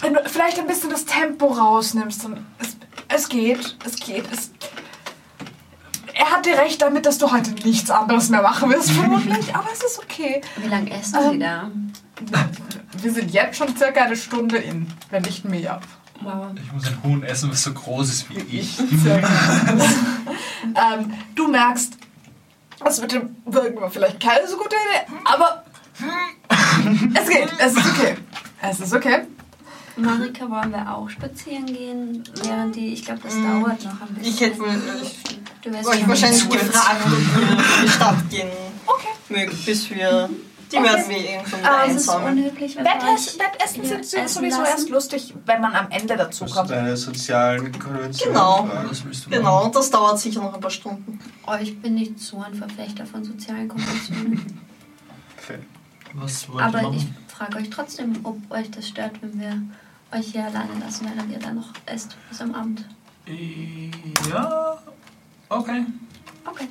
wenn 0.00 0.14
du 0.14 0.20
vielleicht 0.26 0.58
ein 0.60 0.66
bisschen 0.68 0.90
das 0.90 1.04
Tempo 1.04 1.46
rausnimmst 1.48 2.24
und 2.26 2.46
es, 2.60 2.76
es 3.08 3.28
geht, 3.28 3.76
es 3.84 3.96
geht, 3.96 4.24
es... 4.32 4.52
Er 6.14 6.30
hatte 6.30 6.50
recht 6.50 6.80
damit, 6.80 7.06
dass 7.06 7.18
du 7.18 7.32
heute 7.32 7.50
nichts 7.66 7.90
anderes 7.90 8.28
mehr 8.28 8.42
machen 8.42 8.70
wirst, 8.70 8.92
vermutlich, 8.92 9.52
aber 9.54 9.66
es 9.72 9.82
ist 9.82 9.98
okay. 9.98 10.40
Wie 10.56 10.68
lange 10.68 10.90
essen 10.92 11.16
Ähm, 11.20 11.30
Sie 11.32 11.38
da? 11.40 11.70
Wir 13.00 13.12
sind 13.12 13.30
jetzt 13.32 13.56
schon 13.56 13.76
circa 13.76 14.04
eine 14.04 14.16
Stunde 14.16 14.58
in, 14.58 14.86
wenn 15.10 15.22
nicht 15.22 15.44
mehr. 15.44 15.80
Wow. 16.20 16.46
Ich 16.54 16.72
muss 16.72 16.86
ein 16.86 17.02
Huhn 17.02 17.22
essen, 17.24 17.50
was 17.50 17.64
so 17.64 17.72
groß 17.72 18.08
ist 18.08 18.30
wie 18.30 18.58
ich. 18.58 18.78
Ähm, 20.64 21.12
du 21.34 21.48
merkst, 21.48 21.94
das 22.78 23.00
mit 23.00 23.10
dem 23.12 23.34
Wirken 23.46 23.80
war 23.80 23.90
vielleicht 23.90 24.20
keine 24.20 24.46
so 24.46 24.56
gute 24.56 24.76
Idee, 24.76 25.12
aber 25.24 25.64
es 27.14 27.28
geht, 27.28 27.52
es 27.58 27.72
ist 27.76 27.86
okay. 27.86 28.16
Es 28.62 28.80
ist 28.80 28.94
okay. 28.94 29.22
Marika, 29.96 30.48
wollen 30.48 30.70
wir 30.70 30.94
auch 30.94 31.10
spazieren 31.10 31.66
gehen? 31.66 32.22
Während 32.44 32.76
die, 32.76 32.94
ich 32.94 33.04
glaube, 33.04 33.20
das 33.24 33.34
dauert 33.34 33.84
noch 33.84 34.00
ein 34.00 34.14
bisschen. 34.14 34.32
Ich 34.34 34.40
hätte 34.40 34.58
wohl 34.60 34.80
ich, 35.02 35.18
du 35.62 35.72
schon 35.72 36.08
wahrscheinlich 36.08 36.48
gefragt, 36.48 37.06
ob 37.06 37.12
ihr 37.12 37.18
in 37.18 37.82
die 37.82 37.88
Stadt 37.88 38.30
gehen 38.30 38.48
Okay. 38.86 39.08
mögt, 39.28 39.66
bis 39.66 39.90
wir. 39.90 40.30
Die 40.72 40.78
Okay. 40.78 40.84
werden 40.88 41.08
wir 41.08 41.16
irgendwann 41.18 41.60
wieder 41.60 41.70
Ah, 41.70 41.84
Es 41.86 41.90
ist 41.96 42.08
einsammeln. 42.08 42.36
wir 42.36 42.52
Wettessen 42.54 43.38
Ja, 43.40 43.66
sind 43.66 44.00
essen 44.14 44.28
sowieso 44.28 44.60
lassen. 44.60 44.72
erst 44.72 44.88
lustig, 44.88 45.34
wenn 45.44 45.60
man 45.60 45.74
am 45.74 45.90
Ende 45.90 46.16
dazu 46.16 46.44
Musst 46.44 46.54
du 46.54 46.58
kommt. 46.60 46.70
deine 46.70 46.96
sozialen 46.96 47.78
Konventionen 47.78 48.32
Genau. 48.34 48.68
Genau, 49.30 49.64
und 49.66 49.76
das 49.76 49.90
dauert 49.90 50.18
sicher 50.18 50.40
noch 50.40 50.54
ein 50.54 50.60
paar 50.60 50.70
Stunden. 50.70 51.18
Oh, 51.46 51.54
ich 51.60 51.80
bin 51.80 51.94
nicht 51.94 52.18
so 52.18 52.40
ein 52.40 52.54
Verfechter 52.54 53.04
von 53.06 53.22
sozialen 53.24 53.68
Konventionen. 53.68 54.60
Fair. 55.36 55.58
Was 56.14 56.48
wollt 56.48 56.60
ihr 56.60 56.64
Aber 56.66 56.78
ich 56.78 56.84
machen? 56.84 57.16
frage 57.28 57.56
euch 57.58 57.70
trotzdem, 57.70 58.18
ob 58.22 58.36
euch 58.50 58.70
das 58.70 58.88
stört, 58.88 59.12
wenn 59.22 59.38
wir 59.40 59.62
euch 60.18 60.26
hier 60.32 60.44
alleine 60.44 60.78
lassen, 60.80 61.06
während 61.14 61.30
ihr 61.32 61.38
dann 61.38 61.56
noch 61.56 61.70
esst 61.86 62.16
bis 62.28 62.40
am 62.40 62.54
Abend. 62.54 62.84
Ja, 64.30 64.78
okay. 65.48 65.84
Okay. 66.44 66.68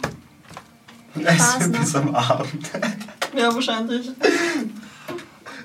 Essen 1.24 1.72
noch. 1.72 1.80
bis 1.80 1.96
am 1.96 2.16
Abend. 2.16 2.70
Ja, 3.36 3.54
wahrscheinlich. 3.54 4.12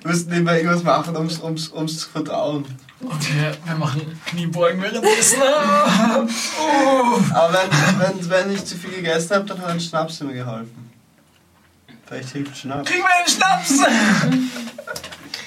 Wir 0.02 0.10
müssen 0.10 0.28
nebenbei 0.30 0.58
irgendwas 0.58 0.82
machen, 0.82 1.16
ums, 1.16 1.40
ums, 1.40 1.70
ums 1.72 1.98
zu 2.00 2.08
verdauen. 2.08 2.64
Und 3.00 3.34
wir, 3.34 3.56
wir 3.64 3.74
machen 3.74 4.20
Kniebeugen 4.26 4.82
währenddessen. 4.82 5.38
Oh. 5.40 7.18
Aber 7.34 7.52
wenn, 7.52 8.00
wenn, 8.00 8.30
wenn 8.30 8.54
ich 8.54 8.64
zu 8.64 8.76
viel 8.76 8.90
gegessen 8.90 9.34
habe, 9.34 9.44
dann 9.44 9.60
hat 9.60 9.70
ein 9.70 9.80
Schnaps 9.80 10.20
mir 10.20 10.32
geholfen. 10.32 10.90
Vielleicht 12.06 12.30
hilft 12.30 12.56
Schnaps. 12.56 12.88
Kriegen 12.88 13.02
wir 13.02 13.16
einen 13.18 13.28
Schnaps? 13.28 13.80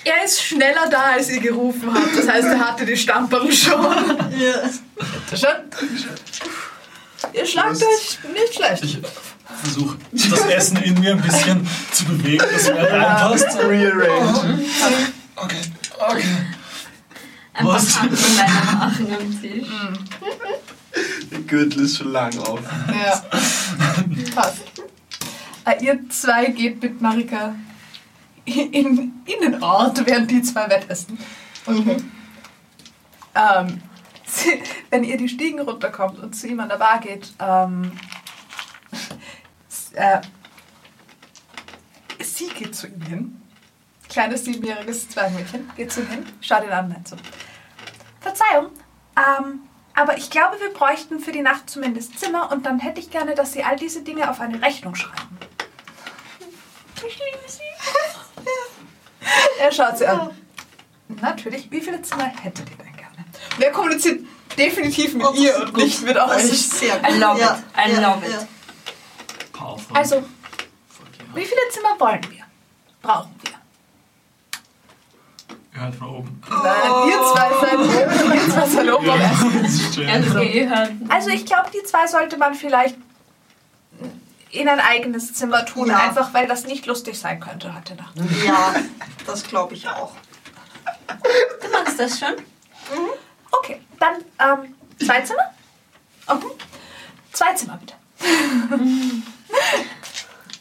Er 0.03 0.25
ist 0.25 0.41
schneller 0.41 0.89
da, 0.89 1.14
als 1.14 1.30
ihr 1.30 1.39
gerufen 1.39 1.93
habt. 1.93 2.17
Das 2.17 2.27
heißt, 2.27 2.48
er 2.48 2.59
hatte 2.59 2.85
die 2.85 2.98
Stamperl 2.98 3.51
schon. 3.51 3.80
Ja. 4.38 4.69
Schon? 5.35 5.49
Ihr 7.33 7.45
schlagt 7.45 7.77
euch 7.77 8.19
nicht 8.33 8.56
schlecht. 8.56 8.83
Ich 8.83 8.99
versuche 9.61 9.98
das 10.11 10.45
Essen 10.45 10.78
in 10.78 11.00
mir 11.00 11.11
ein 11.14 11.22
bisschen 11.22 11.68
zu 11.92 12.06
bewegen, 12.06 12.45
dass 12.52 12.68
mir 12.68 12.92
reinpasst. 12.92 13.58
Rearrange. 13.60 14.60
Okay, 15.36 15.61
okay. 15.98 16.36
Ein 17.53 17.66
Was? 17.66 17.95
machen 17.95 19.08
am 19.19 19.42
Tisch. 19.42 19.68
Der 21.32 21.40
Gürtel 21.42 21.84
ist 21.84 21.98
schon 21.98 22.11
lang 22.11 22.38
auf. 22.40 22.60
Ja. 22.88 23.24
Passt. 24.34 24.61
Äh, 25.66 25.84
ihr 25.84 26.10
zwei 26.10 26.48
geht 26.48 26.82
mit 26.82 27.02
Marika 27.02 27.53
in 28.45 29.14
Innenort, 29.26 30.06
während 30.06 30.32
die 30.32 30.42
zwei 30.42 30.69
wettessen. 30.69 31.18
Okay. 31.66 31.98
Ähm, 33.36 33.82
sie, 34.26 34.61
wenn 34.90 35.03
ihr 35.03 35.18
die 35.18 35.30
Stiegen 35.30 35.60
runterkommt 35.60 36.19
und 36.19 36.36
zu 36.36 36.48
ihm 36.48 36.60
an 36.60 36.69
der 36.69 36.78
Bar 36.78 37.00
geht, 37.00 37.34
ähm, 37.40 37.92
äh, 39.93 40.22
sie 42.22 42.48
geht 42.50 42.76
zu 42.76 42.88
ihm 42.88 43.01
hin. 43.01 43.42
Kleines 44.09 44.45
siebenjähriges 44.45 45.09
Zwergmädchen 45.09 45.72
geht 45.76 45.92
zu 45.92 46.01
ihm 46.01 46.09
hin, 46.09 46.26
schaut 46.42 46.64
ihn 46.64 46.72
an 46.72 46.90
meint 46.90 47.08
so. 47.08 47.16
Verzeihung, 48.22 48.72
ähm, 49.16 49.61
aber 49.93 50.18
ich 50.18 50.30
glaube, 50.30 50.59
wir 50.59 50.69
bräuchten 50.74 51.19
für 51.19 51.32
die 51.32 51.42
Nacht 51.42 51.69
zumindest 51.69 52.19
Zimmer 52.19 52.51
und 52.51 52.66
dann 52.66 52.80
hätte 52.80 53.00
ich 53.00 53.11
gerne, 53.11 53.35
dass 53.35 53.53
Sie 53.53 53.64
all 53.64 53.76
diese 53.76 54.01
Dinge 54.01 54.30
auf 54.30 54.40
eine 54.40 54.61
Rechnung 54.61 54.95
schreiben. 54.95 55.38
Ich 56.95 57.01
liebe 57.18 57.38
Sie. 57.48 57.61
er 59.59 59.72
schaut 59.72 59.98
sie 59.98 60.08
an. 60.08 60.32
Natürlich, 61.08 61.69
wie 61.72 61.82
viele 61.82 62.01
Zimmer 62.01 62.26
hättet 62.26 62.69
ihr 62.69 62.77
denn 62.77 62.95
gerne? 62.95 63.26
Und 63.56 63.64
er 63.64 63.72
kommuniziert 63.72 64.22
definitiv 64.58 65.14
mit 65.16 65.26
Oh, 65.26 65.32
das 65.32 65.40
ihr 65.40 65.56
und 65.59 65.74
gut. 65.74 65.84
nicht 65.84 66.01
mit 66.03 66.16
Das 66.16 66.30
euch. 66.32 66.43
ist 66.45 66.80
sehr 66.80 66.98
gut. 66.98 67.09
I 67.09 67.18
love 67.18 67.40
ja, 67.40 67.56
it. 67.56 67.90
I 67.90 67.92
ja, 67.93 68.00
love 68.14 68.26
it. 68.26 68.48
Powerful. 69.59 69.97
Also, 69.97 70.23
wie 71.33 71.45
viele 71.45 71.59
Zimmer 71.71 71.99
wollen 71.99 72.21
wir? 72.31 72.45
Brauchen 73.01 73.35
wir? 73.41 73.49
Ihr 75.73 75.81
hört 75.81 75.95
von 75.95 76.07
oben. 76.09 76.41
Nein, 76.49 77.09
ihr 77.09 77.19
zwei 77.33 77.49
seid 77.61 77.79
oben, 77.79 78.33
ihr 78.33 78.49
zwei 78.49 78.67
seid 78.67 78.93
oben. 78.93 79.09
am 79.09 79.19
Essen. 79.21 79.61
Das 79.63 79.71
ist 79.73 79.95
schön. 79.95 80.09
Also. 80.09 80.39
Also 81.09 81.29
ich 81.29 81.45
glaube, 81.45 81.69
die 81.73 81.83
zwei 81.85 82.07
sollte 82.07 82.38
man 82.38 82.53
vielleicht 82.55 82.95
in 84.51 84.67
ein 84.67 84.79
eigenes 84.79 85.33
Zimmer 85.35 85.65
tun, 85.65 85.89
Ja. 85.89 85.99
einfach 85.99 86.33
weil 86.33 86.47
das 86.47 86.63
nicht 86.65 86.85
lustig 86.88 87.19
sein 87.19 87.39
könnte 87.39 87.75
heute 87.75 87.95
Nacht. 87.95 88.13
ja, 88.45 88.73
das 89.27 89.43
glaube 89.43 89.75
ich 89.75 89.88
auch. 89.88 90.13
Du 91.61 91.69
machst 91.71 91.99
das 91.99 92.17
schon? 92.19 92.33
Okay, 93.51 93.79
dann 93.99 94.15
ähm, 94.39 94.75
zwei 95.05 95.21
Zimmer? 95.21 95.53
Okay. 96.27 96.47
Zwei 97.33 97.53
Zimmer 97.53 97.77
bitte. 97.79 97.93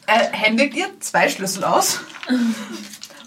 er 0.05 0.31
händigt 0.31 0.75
ihr 0.75 0.87
zwei 0.99 1.29
Schlüssel 1.29 1.63
aus 1.63 1.99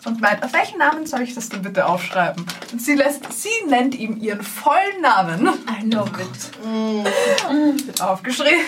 und 0.05 0.21
meint, 0.21 0.43
auf 0.43 0.53
welchen 0.53 0.79
Namen 0.79 1.07
soll 1.07 1.23
ich 1.23 1.35
das 1.35 1.49
denn 1.49 1.63
bitte 1.63 1.87
aufschreiben? 1.87 2.45
Und 2.73 2.83
sie, 2.83 2.95
lässt, 2.95 3.33
sie 3.33 3.49
nennt 3.69 3.95
ihm 3.95 4.17
ihren 4.17 4.43
vollen 4.43 5.01
Namen. 5.01 5.47
I 5.47 5.85
love 5.87 6.11
it. 6.21 7.87
Wird 7.87 8.01
aufgeschrieben. 8.01 8.65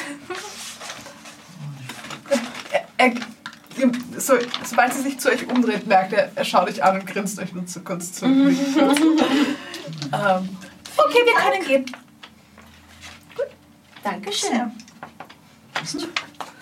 Er, 2.71 2.87
er, 2.99 3.13
so, 4.19 4.35
sobald 4.65 4.95
sie 4.95 5.03
sich 5.03 5.19
zu 5.19 5.31
euch 5.31 5.49
umdreht, 5.49 5.87
merkt 5.87 6.13
er, 6.13 6.31
er 6.35 6.45
schaut 6.45 6.69
euch 6.69 6.83
an 6.83 7.01
und 7.01 7.07
grinst 7.07 7.39
euch 7.41 7.53
nur 7.53 7.67
zu 7.67 7.81
kurz 7.81 8.13
zu. 8.13 8.27
ähm, 8.27 8.59
okay, 10.13 11.19
wir 11.25 11.35
können 11.35 11.65
gehen. 11.67 11.87
Dankeschön. 14.03 14.71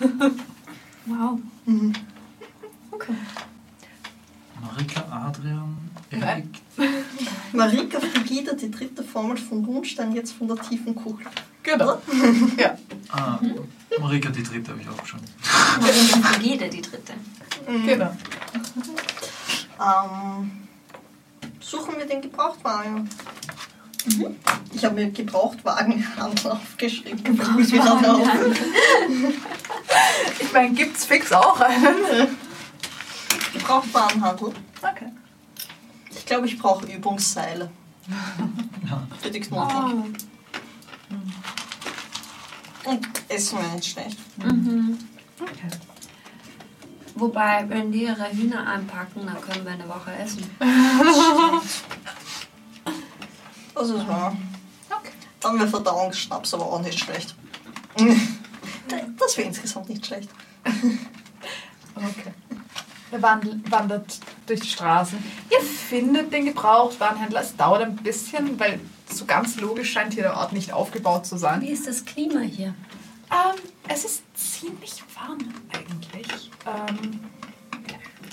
Wow. 1.05 1.37
Okay. 2.91 3.13
Marika, 4.61 5.01
Adrian. 5.11 5.77
Erik. 6.11 6.45
Marika 7.53 7.99
Frigida, 7.99 8.53
die 8.53 8.71
dritte 8.71 9.03
Formel 9.03 9.37
von 9.37 9.65
Rundstein, 9.65 10.13
jetzt 10.13 10.33
von 10.33 10.47
der 10.47 10.57
tiefen 10.57 10.95
Kugel. 10.95 11.25
Genau. 11.61 12.01
Ja. 12.57 12.77
Ah, 13.09 13.39
Marika, 13.99 14.29
die 14.29 14.43
dritte 14.43 14.71
habe 14.71 14.81
ich 14.81 14.87
auch 14.87 15.05
schon. 15.05 15.19
Jede 16.41 16.69
die 16.69 16.81
dritte. 16.81 17.13
Genau. 17.85 18.15
Ähm, 19.79 20.51
suchen 21.59 21.97
wir 21.97 22.05
den 22.05 22.21
Gebrauchtwagen. 22.21 23.09
Ich 24.73 24.83
habe 24.83 24.95
mir 24.95 25.11
Gebrauchtwagenhandel 25.11 26.51
aufgeschrieben. 26.51 27.23
Gebrauchtwagenhandel. 27.23 28.55
Ich 30.39 30.53
meine, 30.53 30.73
gibt's 30.73 31.05
fix 31.05 31.31
auch 31.31 31.59
einen? 31.59 32.37
Gebrauchtwagenhandel. 33.53 34.53
Okay. 34.81 35.11
Ich 36.09 36.25
glaube, 36.25 36.47
ich 36.47 36.57
brauche 36.57 36.85
Übungsseile. 36.85 37.71
Für 39.21 39.31
die 39.31 39.39
Knoten. 39.39 40.15
Und 42.85 43.07
Essen 43.29 43.59
wäre 43.59 43.75
nicht 43.75 43.91
schlecht. 43.91 44.17
Mhm. 44.37 44.97
Okay. 45.39 45.69
Wobei, 47.15 47.65
wenn 47.69 47.91
die 47.91 48.03
ihre 48.03 48.29
Hühner 48.31 48.67
anpacken, 48.67 49.25
dann 49.25 49.39
können 49.39 49.63
wir 49.63 49.71
eine 49.73 49.87
Woche 49.87 50.11
essen. 50.13 50.49
Das 53.83 53.91
ist 53.91 54.07
wahr. 54.07 54.33
Okay. 54.89 55.11
Dann 55.41 55.59
wäre 55.59 55.67
Verdauungsschnaps 55.67 56.53
aber 56.53 56.67
auch 56.67 56.81
nicht 56.81 56.99
schlecht. 56.99 57.35
Das 59.17 59.37
wäre 59.37 59.47
insgesamt 59.47 59.89
nicht 59.89 60.05
schlecht. 60.05 60.29
Okay. 61.95 62.33
Ihr 63.11 63.21
wandert 63.21 64.19
durch 64.45 64.59
die 64.59 64.67
Straßen. 64.67 65.23
Ihr 65.49 65.61
findet 65.61 66.31
den 66.33 66.45
Gebrauchtwarenhändler. 66.45 67.41
Es 67.41 67.55
dauert 67.55 67.83
ein 67.83 67.95
bisschen, 67.95 68.59
weil 68.59 68.79
so 69.09 69.25
ganz 69.25 69.59
logisch 69.59 69.91
scheint 69.91 70.13
hier 70.13 70.23
der 70.23 70.37
Ort 70.37 70.51
nicht 70.51 70.73
aufgebaut 70.73 71.25
zu 71.25 71.37
sein. 71.37 71.61
Wie 71.61 71.69
ist 71.69 71.87
das 71.87 72.03
Klima 72.05 72.41
hier? 72.41 72.75
Ähm, 73.31 73.61
es 73.87 74.05
ist 74.05 74.23
ziemlich 74.35 75.03
warm 75.15 75.39
eigentlich. 75.71 76.51
Ähm, 76.65 77.19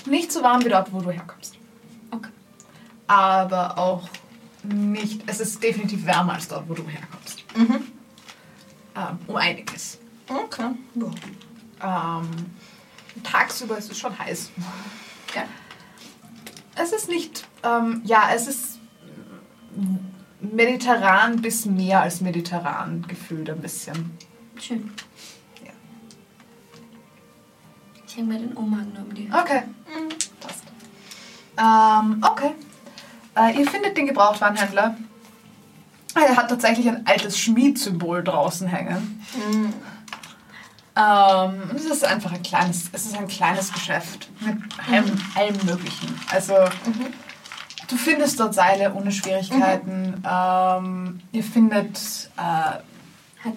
nicht 0.05 0.31
so 0.31 0.43
warm 0.43 0.63
wie 0.63 0.69
dort, 0.69 0.91
wo 0.91 0.99
du 0.99 1.11
herkommst. 1.11 1.55
Okay. 2.11 2.29
Aber 3.07 3.77
auch 3.77 4.09
nicht. 4.63 5.23
Es 5.27 5.39
ist 5.39 5.61
definitiv 5.63 6.05
wärmer 6.05 6.33
als 6.33 6.47
dort, 6.47 6.67
wo 6.69 6.73
du 6.73 6.87
herkommst. 6.87 7.43
Mhm. 7.55 7.87
Ähm, 8.95 9.19
um 9.27 9.35
einiges. 9.35 9.99
Okay. 10.27 10.71
Ähm, 11.81 12.29
tagsüber 13.23 13.77
ist 13.77 13.91
es 13.91 13.97
schon 13.97 14.17
heiß. 14.17 14.51
Ja. 15.35 15.43
Es 16.75 16.91
ist 16.91 17.09
nicht, 17.09 17.47
ähm, 17.63 18.01
ja, 18.05 18.29
es 18.33 18.47
ist 18.47 18.79
mediterran 20.39 21.41
bis 21.41 21.65
mehr 21.65 22.01
als 22.01 22.21
mediterran 22.21 23.05
gefühlt 23.07 23.49
ein 23.49 23.61
bisschen. 23.61 24.17
Schön. 24.59 24.91
Ja. 25.63 25.71
Ich 28.07 28.17
hänge 28.17 28.33
mir 28.33 28.39
den 28.39 28.53
Umhang 28.53 28.91
nur 28.93 29.03
um 29.03 29.13
die 29.13 29.29
Okay. 29.31 29.63
Passt. 30.39 30.63
Ähm, 31.57 32.23
okay. 32.23 32.53
Äh, 33.35 33.59
ihr 33.59 33.69
findet 33.69 33.97
den 33.97 34.07
Gebrauchtwarenhändler. 34.07 34.95
Er 36.15 36.35
hat 36.35 36.49
tatsächlich 36.49 36.87
ein 36.89 37.05
altes 37.07 37.39
Schmiedsymbol 37.39 38.23
draußen 38.23 38.67
hängen. 38.67 39.25
Ähm, 40.93 41.71
es 41.73 41.85
ist 41.85 42.03
einfach 42.03 42.33
ein 42.33 42.43
kleines, 42.43 42.89
es 42.91 43.05
ist 43.05 43.17
ein 43.17 43.27
kleines 43.27 43.71
Geschäft 43.71 44.29
mit 44.41 44.57
allem, 44.89 45.21
allem 45.35 45.65
Möglichen. 45.65 46.19
Also 46.29 46.53
du 47.87 47.95
findest 47.95 48.39
dort 48.41 48.53
Seile 48.53 48.93
ohne 48.93 49.11
Schwierigkeiten. 49.11 50.21
Ähm, 50.29 51.21
ihr 51.31 51.43
findet 51.43 52.29
äh, 52.35 52.41
Hat 52.41 52.83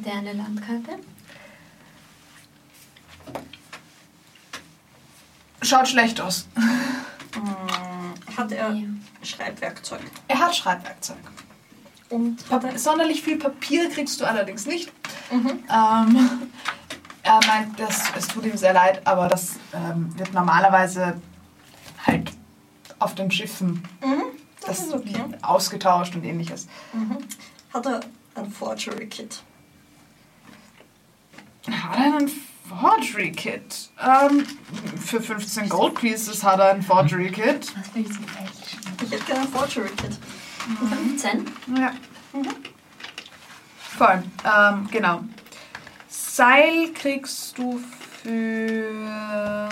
der 0.05 0.15
eine 0.15 0.33
Landkarte? 0.35 1.01
schaut 5.65 5.89
schlecht 5.89 6.21
aus. 6.21 6.47
Hat 8.37 8.53
er. 8.53 8.75
Schreibwerkzeug? 9.23 10.01
Er 10.29 10.39
hat 10.39 10.55
Schreibwerkzeug. 10.55 11.17
Und 12.11 12.49
Pap 12.49 12.79
sonderlich 12.79 13.23
viel 13.23 13.39
Papier 13.39 13.89
kriegst 13.91 14.21
du 14.21 14.25
allerdings 14.25 14.67
nicht. 14.67 14.93
Mhm. 15.33 15.65
Ähm, 15.71 16.53
er 17.23 17.41
meint, 17.47 17.81
das, 17.81 18.03
es 18.17 18.29
tut 18.29 18.45
ihm 18.45 18.57
sehr 18.57 18.73
leid, 18.75 19.07
aber 19.07 19.29
das 19.29 19.57
ähm, 19.73 20.17
wird 20.19 20.33
normalerweise 20.35 21.21
halt 22.07 22.31
auf 22.99 23.15
den 23.15 23.31
Schiffen 23.31 23.83
Mhm. 24.05 24.23
das 24.61 24.89
Das 24.89 24.95
okay. 24.95 25.17
ausgetauscht 25.43 26.15
und 26.15 26.25
ähnliches. 26.25 26.69
Mhm. 26.93 27.19
Hat 27.73 27.87
er 27.87 28.01
ein 28.35 28.51
Forgery-Kit? 28.51 29.43
Hat 31.71 31.97
er 31.99 32.17
einen 32.19 32.31
Forgery-Kit? 32.69 33.91
Ähm, 34.03 34.47
für 34.99 35.21
15 35.21 35.69
Gold 35.69 35.95
Pieces 35.97 36.43
hat 36.43 36.61
er 36.61 36.71
ein 36.71 36.83
Forgery-Kit. 36.83 37.73
Was 37.77 37.95
willst 37.95 38.13
du 38.13 38.39
eigentlich? 38.39 38.77
Ich 39.03 39.11
hätte 39.11 39.25
gerne 39.25 39.41
ein 39.43 39.49
Forgery-Kit. 39.49 40.19
15? 40.89 41.47
Ja. 41.79 41.93
Voll. 43.97 44.23
Ähm, 44.45 44.89
genau. 44.91 45.21
Seil 46.09 46.93
kriegst 46.95 47.59
du 47.59 47.81
für. 48.23 49.69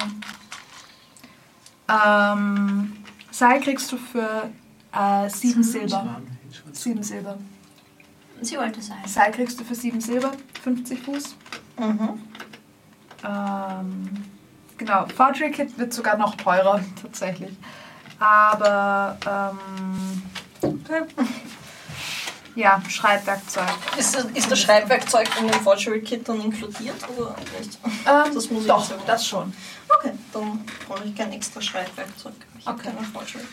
Ähm, 1.88 2.92
Seil 3.30 3.60
kriegst 3.60 3.90
du 3.90 3.96
für 3.96 4.50
äh, 4.92 5.28
sieben 5.30 5.62
Silber. 5.64 6.20
Sieben 6.72 7.02
Silber. 7.02 7.38
Sie 8.42 8.56
wollte 8.56 8.82
sein. 8.82 8.98
Seil 9.06 9.32
kriegst 9.32 9.58
du 9.58 9.64
für 9.64 9.74
sieben 9.74 10.00
Silber, 10.00 10.32
50 10.62 11.00
Fuß. 11.02 11.36
Mhm. 11.78 12.20
Ähm, 13.24 14.24
genau, 14.78 15.06
Forgery 15.08 15.50
Kit 15.50 15.78
wird 15.78 15.92
sogar 15.92 16.16
noch 16.16 16.34
teurer, 16.36 16.80
tatsächlich. 17.02 17.56
Aber, 18.18 19.16
ähm, 19.26 20.22
ja, 22.54 22.80
Schreibwerkzeug. 22.88 23.64
Ist, 23.96 24.14
das- 24.14 24.24
ist 24.26 24.50
das 24.50 24.60
Schreibwerkzeug 24.60 25.28
in 25.40 25.48
dem 25.48 25.60
Forgery-Kit 25.60 26.28
dann 26.28 26.40
inkludiert 26.40 26.96
oder 27.16 27.34
nicht? 27.58 27.78
Ähm, 27.84 28.34
Das 28.34 28.50
muss 28.50 28.62
ich 28.62 28.66
doch, 28.68 28.88
jetzt- 28.90 29.08
das 29.08 29.26
schon. 29.26 29.52
Okay, 29.98 30.12
dann 30.32 30.64
brauche 30.88 31.04
ich 31.04 31.14
kein 31.16 31.32
extra 31.32 31.60
Schreibwerkzeug. 31.60 32.34
Ich 32.58 32.66
habe 32.66 32.78
Okay. 32.78 32.92
kein 32.96 33.04
Forgery-Kit. 33.06 33.48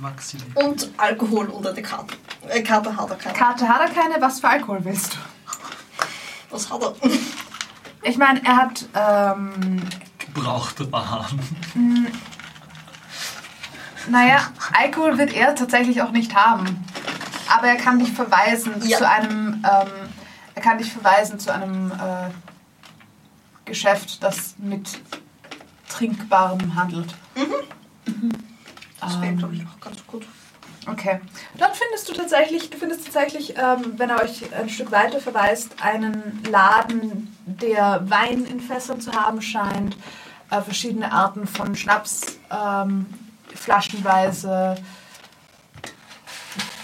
Maxi. 0.00 0.38
Und 0.54 0.90
Alkohol 0.96 1.46
unter 1.48 1.72
der 1.72 1.82
Karte. 1.82 2.14
Äh, 2.48 2.62
Karte 2.62 2.94
hat 2.96 3.10
er 3.10 3.16
keine. 3.16 3.34
Karte 3.36 3.68
hat 3.68 3.80
er 3.80 3.88
keine, 3.94 4.20
was 4.20 4.40
für 4.40 4.48
Alkohol 4.48 4.84
willst 4.84 5.14
du? 5.14 5.18
Was 6.50 6.70
hat 6.70 6.80
er? 6.82 6.94
Ich 8.02 8.16
meine, 8.16 8.44
er 8.44 8.56
hat, 8.56 8.86
ähm, 8.94 9.82
Gebrauchte 10.18 10.90
Waren. 10.92 11.38
naja, 14.08 14.40
Alkohol 14.72 15.18
wird 15.18 15.32
er 15.34 15.54
tatsächlich 15.54 16.00
auch 16.02 16.10
nicht 16.10 16.34
haben. 16.34 16.84
Aber 17.48 17.66
er 17.68 17.76
kann 17.76 17.98
dich 17.98 18.12
verweisen 18.12 18.74
Ja. 18.86 18.98
zu 18.98 19.08
einem, 19.08 19.64
ähm, 19.64 19.88
er 20.54 20.62
kann 20.62 20.78
dich 20.78 20.92
verweisen 20.92 21.38
zu 21.40 21.52
einem 21.52 21.90
äh, 21.92 22.30
Geschäft, 23.64 24.22
das 24.22 24.54
mit 24.58 25.00
Trinkbarem 25.88 26.74
handelt. 26.74 27.14
Das 29.00 29.14
wäre, 29.20 29.26
Ähm, 29.32 29.38
glaube 29.38 29.54
ich, 29.54 29.62
auch 29.66 29.80
ganz 29.80 30.06
gut. 30.06 30.26
Okay. 30.90 31.20
Dort 31.56 31.76
findest 31.76 32.08
du 32.08 32.14
tatsächlich, 32.14 32.70
du 32.70 32.78
findest 32.78 33.04
tatsächlich, 33.04 33.56
ähm, 33.56 33.94
wenn 33.96 34.10
er 34.10 34.22
euch 34.22 34.52
ein 34.54 34.68
Stück 34.68 34.90
weiter 34.90 35.20
verweist, 35.20 35.82
einen 35.82 36.42
Laden, 36.50 37.36
der 37.46 38.02
Wein 38.08 38.44
in 38.44 38.60
Fässern 38.60 39.00
zu 39.00 39.12
haben 39.12 39.42
scheint, 39.42 39.96
äh, 40.50 40.60
verschiedene 40.62 41.12
Arten 41.12 41.46
von 41.46 41.74
Schnaps, 41.74 42.38
ähm, 42.50 43.06
flaschenweise. 43.54 44.76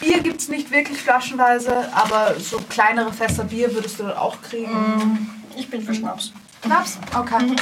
Bier 0.00 0.20
gibt 0.22 0.40
es 0.40 0.48
nicht 0.48 0.70
wirklich 0.70 1.00
flaschenweise, 1.00 1.88
aber 1.94 2.38
so 2.38 2.58
kleinere 2.68 3.12
Fässer 3.12 3.44
Bier 3.44 3.74
würdest 3.74 3.98
du 3.98 4.04
dort 4.04 4.18
auch 4.18 4.42
kriegen. 4.42 5.30
Ich 5.56 5.70
bin 5.70 5.82
für 5.82 5.94
Schnaps. 5.94 6.32
Schnaps? 6.64 6.98
Okay. 7.16 7.56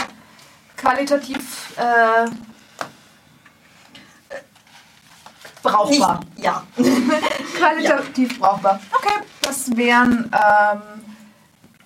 Qualitativ 0.77 1.77
äh, 1.77 2.27
brauchbar. 5.73 6.21
Nicht, 6.35 6.45
ja. 6.45 6.67
Qualitativ 7.59 8.39
brauchbar. 8.39 8.81
Okay, 8.93 9.25
das 9.41 9.77
wären 9.77 10.31
ähm, 10.33 10.83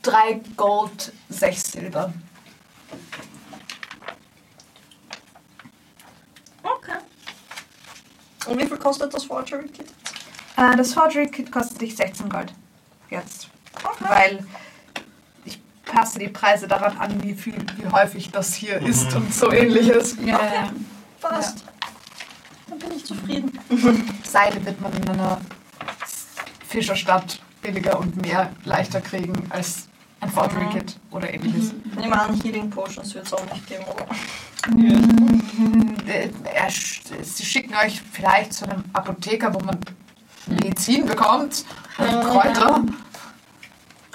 drei 0.03 0.41
Gold, 0.57 1.13
sechs 1.29 1.73
Silber. 1.73 2.13
Okay. 6.63 6.99
Und 8.47 8.59
wie 8.59 8.67
viel 8.67 8.79
kostet 8.79 9.15
das 9.15 9.25
Forgery-Kit? 9.25 9.87
Äh, 10.57 10.77
das 10.77 10.93
Forgery 10.93 11.29
Kit 11.29 11.53
kostet 11.53 11.81
dich 11.81 11.97
16 11.97 12.29
Gold. 12.29 12.53
Jetzt. 13.11 13.49
Weil 14.01 14.45
ich 15.45 15.61
passe 15.85 16.19
die 16.19 16.29
Preise 16.29 16.67
daran 16.67 16.97
an, 16.97 17.23
wie 17.23 17.35
viel, 17.35 17.55
wie 17.77 17.87
häufig 17.89 18.31
das 18.31 18.55
hier 18.55 18.81
ist 18.81 19.15
und 19.15 19.33
so 19.33 19.53
ähnliches. 19.53 20.17
Ja, 20.25 20.41
ja. 20.43 20.73
Passt. 21.21 21.65
Dann 22.69 22.79
bin 22.79 22.93
ich 22.93 23.05
zufrieden. 23.05 23.56
Seile 24.25 24.65
wird 24.65 24.81
man 24.81 24.93
in 24.95 25.09
einer 25.09 25.41
Fischerstadt 26.69 27.41
billiger 27.63 27.99
und 27.99 28.17
mehr 28.23 28.53
leichter 28.65 29.01
kriegen 29.01 29.35
als 29.51 29.89
ein 30.21 30.31
Forgery 30.31 30.67
Kit 30.73 30.97
oder 31.11 31.33
ähnliches. 31.33 31.73
Ich 31.93 31.99
nehme 31.99 32.21
an, 32.21 32.41
Healing 32.41 32.71
Potions 32.71 33.15
wird 33.15 33.27
es 33.27 33.33
auch 33.33 33.53
nicht 33.53 33.67
geben, 33.67 33.85
oder? 33.85 34.07
Äh, 36.07 36.31
er 36.55 36.69
sch- 36.71 37.01
Sie 37.23 37.45
schicken 37.45 37.75
euch 37.75 38.01
vielleicht 38.13 38.53
zu 38.53 38.65
einem 38.69 38.85
Apotheker, 38.93 39.53
wo 39.55 39.61
man 39.61 39.79
Medizin 40.47 41.07
bekommt 41.07 41.65
und 41.99 42.07
Kräuter. 42.23 42.85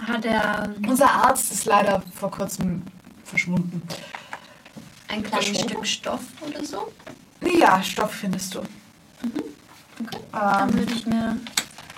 Hat 0.08 0.26
er 0.26 0.74
Unser 0.88 1.12
Arzt 1.12 1.52
ist 1.52 1.66
leider 1.66 2.02
vor 2.16 2.32
kurzem 2.32 2.82
verschwunden. 3.24 3.82
ein 5.08 5.24
kleines 5.24 5.60
Stück 5.60 5.86
Stoff 5.86 6.22
oder 6.42 6.66
so? 6.66 6.92
Ja, 7.42 7.82
Stoff 7.84 8.12
findest 8.12 8.56
du. 8.56 8.62
Okay. 9.24 10.20
Dann 10.32 10.70
Ähm, 10.70 10.74
würde 10.74 10.94
ich 10.94 11.06
mir 11.06 11.38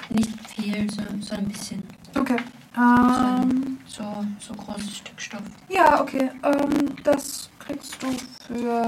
nicht 0.10 0.50
viel, 0.50 0.90
so, 0.92 1.02
so 1.22 1.36
ein 1.36 1.48
bisschen. 1.48 1.84
okay. 2.18 2.38
So, 2.76 2.82
Ähm, 2.82 3.20
ein, 3.26 3.80
so, 3.86 4.26
so 4.40 4.54
großes 4.54 4.98
Stück 4.98 5.22
Stoff. 5.22 5.42
ja, 5.70 6.02
okay. 6.02 6.32
Ähm, 6.44 6.96
das 7.04 7.50
kriegst 7.60 8.02
du 8.02 8.08
für 8.48 8.86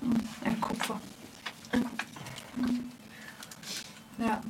hm, 0.00 0.14
ein 0.44 0.60
Kupfer. 0.60 1.00
Ja. 4.18 4.40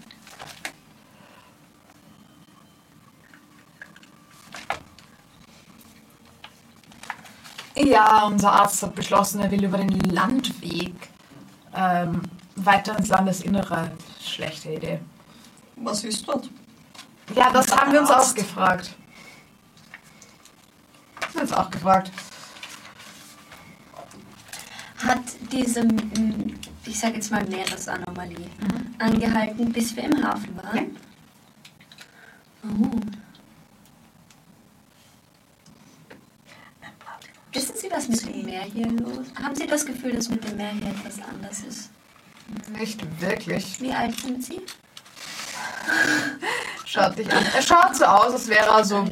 Ja, 7.77 8.25
unser 8.27 8.53
Arzt 8.53 8.83
hat 8.83 8.95
beschlossen, 8.95 9.41
er 9.41 9.51
will 9.51 9.65
über 9.65 9.77
den 9.79 10.01
Landweg 10.01 10.95
ähm, 11.75 12.23
weiter 12.57 12.99
ins 12.99 13.09
Landesinnere. 13.09 13.93
Schlechte 14.21 14.71
Idee. 14.73 15.01
Was 15.77 16.05
ist 16.05 16.27
dort? 16.27 16.49
Ja, 17.35 17.51
das 17.53 17.75
haben 17.75 17.93
wir 17.93 18.01
uns 18.01 18.11
auch 18.11 18.35
gefragt. 18.35 18.95
Haben 21.21 21.35
wir 21.35 21.43
uns 21.43 21.53
auch 21.53 21.71
gefragt. 21.71 22.11
Hat 24.99 25.23
diese, 25.53 25.87
ich 26.85 26.99
sage 26.99 27.15
jetzt 27.15 27.31
mal 27.31 27.45
Meeresanomalie, 27.45 28.51
angehalten, 28.99 29.73
bis 29.73 29.95
wir 29.95 30.05
im 30.05 30.25
Hafen 30.25 30.57
waren? 30.57 30.97
Oh. 32.65 33.01
Wissen 37.53 37.75
Sie, 37.77 37.91
was 37.91 38.09
mit 38.09 38.27
dem 38.27 38.45
Meer 38.45 38.63
hier 38.63 38.91
los 38.91 39.27
Haben 39.41 39.55
Sie 39.55 39.67
das 39.67 39.85
Gefühl, 39.87 40.13
dass 40.13 40.29
mit 40.29 40.45
dem 40.45 40.57
Meer 40.57 40.71
hier 40.71 40.89
etwas 40.89 41.19
anders 41.23 41.61
ist? 41.61 41.91
Nicht 42.79 43.21
wirklich. 43.21 43.81
Wie 43.81 43.93
alt 43.93 44.19
sind 44.21 44.45
Sie? 44.45 44.61
Schaut 46.85 47.19
dich 47.19 47.33
an. 47.33 47.45
Er 47.55 47.63
schaut 47.63 47.97
so 47.97 48.05
aus, 48.05 48.33
als 48.33 48.49
wäre 48.49 48.67
er 48.67 48.85
so 48.85 49.09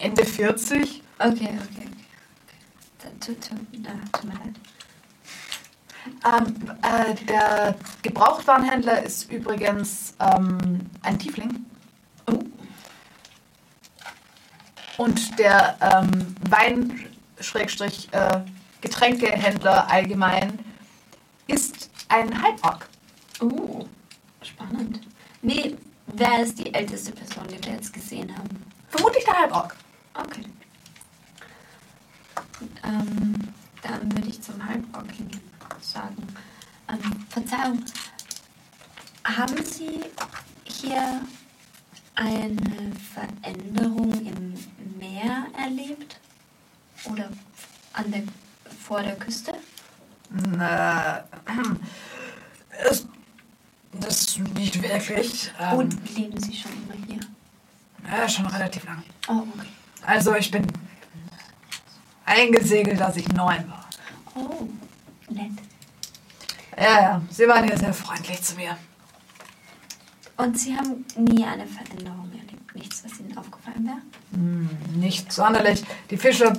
Ende 0.00 0.24
40. 0.24 1.02
Okay, 1.18 1.28
okay. 1.28 1.58
okay. 1.58 1.88
Tut, 2.98 3.20
tut, 3.20 3.50
tut 3.50 4.24
mir 4.24 4.34
leid. 4.34 4.56
Ähm, 6.24 6.56
äh, 6.82 7.14
der 7.26 7.74
Gebrauchtwarenhändler 8.02 9.02
ist 9.02 9.30
übrigens 9.30 10.14
ähm, 10.18 10.80
ein 11.02 11.18
Tiefling. 11.18 11.66
Oh. 12.26 12.38
Und 14.98 15.38
der 15.38 15.76
ähm, 15.80 16.34
Wein- 16.48 17.06
Schrägstrich, 17.40 18.08
äh, 18.12 18.40
allgemein 19.88 20.58
ist 21.46 21.90
ein 22.12 22.42
Halborg. 22.42 22.88
Oh, 23.40 23.86
spannend. 24.42 25.00
Nee, 25.40 25.76
wer 26.06 26.42
ist 26.42 26.58
die 26.58 26.72
älteste 26.72 27.12
Person, 27.12 27.48
die 27.48 27.64
wir 27.64 27.72
jetzt 27.72 27.92
gesehen 27.92 28.36
haben? 28.36 28.64
Vermutlich 28.90 29.24
der 29.24 29.38
Halborg. 29.38 29.74
Okay. 30.14 30.44
Ähm, 32.84 33.34
dann 33.82 34.12
würde 34.12 34.28
ich 34.28 34.40
zum 34.42 34.64
Halbrocken 34.64 35.30
sagen. 35.80 36.26
Ähm, 36.88 37.26
Verzeihung, 37.30 37.84
haben 39.24 39.64
Sie 39.64 40.00
hier 40.64 41.22
eine 42.14 42.92
Veränderung 43.14 44.12
im 44.12 44.98
Meer 44.98 45.46
erlebt? 45.56 46.20
Oder 47.10 47.30
an 47.94 48.12
der, 48.12 48.22
vor 48.86 49.02
der 49.02 49.16
Küste? 49.16 49.54
Na, 50.56 51.24
es, 52.90 53.06
das 53.92 54.38
nicht 54.54 54.82
wirklich. 54.82 55.52
Ähm, 55.60 55.78
Und 55.78 56.16
leben 56.16 56.40
Sie 56.40 56.54
schon 56.54 56.72
immer 56.72 57.06
hier? 57.06 57.20
ja, 58.10 58.28
schon 58.28 58.46
relativ 58.46 58.84
lang. 58.84 59.02
Oh, 59.28 59.42
okay. 59.56 59.68
Also 60.04 60.34
ich 60.34 60.50
bin 60.50 60.66
eingesegelt, 62.24 63.00
als 63.00 63.16
ich 63.16 63.28
neun 63.28 63.64
war. 63.68 63.88
Oh, 64.34 64.68
nett. 65.30 65.52
Ja, 66.76 67.00
ja, 67.02 67.22
sie 67.30 67.46
waren 67.46 67.68
ja 67.68 67.76
sehr 67.76 67.92
freundlich 67.92 68.42
zu 68.42 68.56
mir. 68.56 68.76
Und 70.38 70.58
Sie 70.58 70.74
haben 70.76 71.04
nie 71.16 71.44
eine 71.44 71.66
Veränderung 71.66 72.30
erlebt? 72.32 72.74
Nichts, 72.74 73.04
was 73.04 73.20
Ihnen 73.20 73.36
aufgefallen 73.36 73.84
wäre? 73.84 73.98
Hm, 74.32 74.70
nicht 74.94 75.30
sonderlich. 75.30 75.84
Die 76.10 76.16
Fischer 76.16 76.54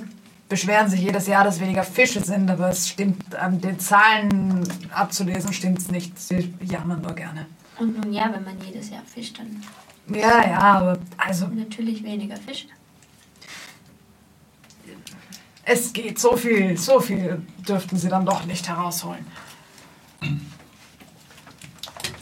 beschweren 0.54 0.88
sich 0.88 1.00
jedes 1.00 1.26
Jahr, 1.26 1.42
dass 1.42 1.58
weniger 1.58 1.82
Fische 1.82 2.22
sind, 2.22 2.48
aber 2.48 2.68
es 2.68 2.88
stimmt, 2.88 3.34
an 3.34 3.60
den 3.60 3.80
Zahlen 3.80 4.62
abzulesen 4.92 5.52
stimmt 5.52 5.78
es 5.78 5.90
nicht. 5.90 6.16
Sie 6.16 6.54
jammern 6.62 7.02
nur 7.02 7.12
gerne. 7.12 7.46
Und 7.76 8.00
nun 8.00 8.12
ja, 8.12 8.32
wenn 8.32 8.44
man 8.44 8.56
jedes 8.64 8.88
Jahr 8.88 9.02
fischt, 9.04 9.36
dann 9.36 9.60
Ja, 10.16 10.46
ja, 10.46 10.60
aber 10.60 10.98
also 11.16 11.48
natürlich 11.48 12.04
weniger 12.04 12.36
Fische. 12.36 12.68
es 15.64 15.92
geht 15.92 16.20
so 16.20 16.36
viel, 16.36 16.76
so 16.76 17.00
viel 17.00 17.42
dürften 17.66 17.96
sie 17.96 18.08
dann 18.08 18.24
doch 18.24 18.44
nicht 18.44 18.68
herausholen. 18.68 19.26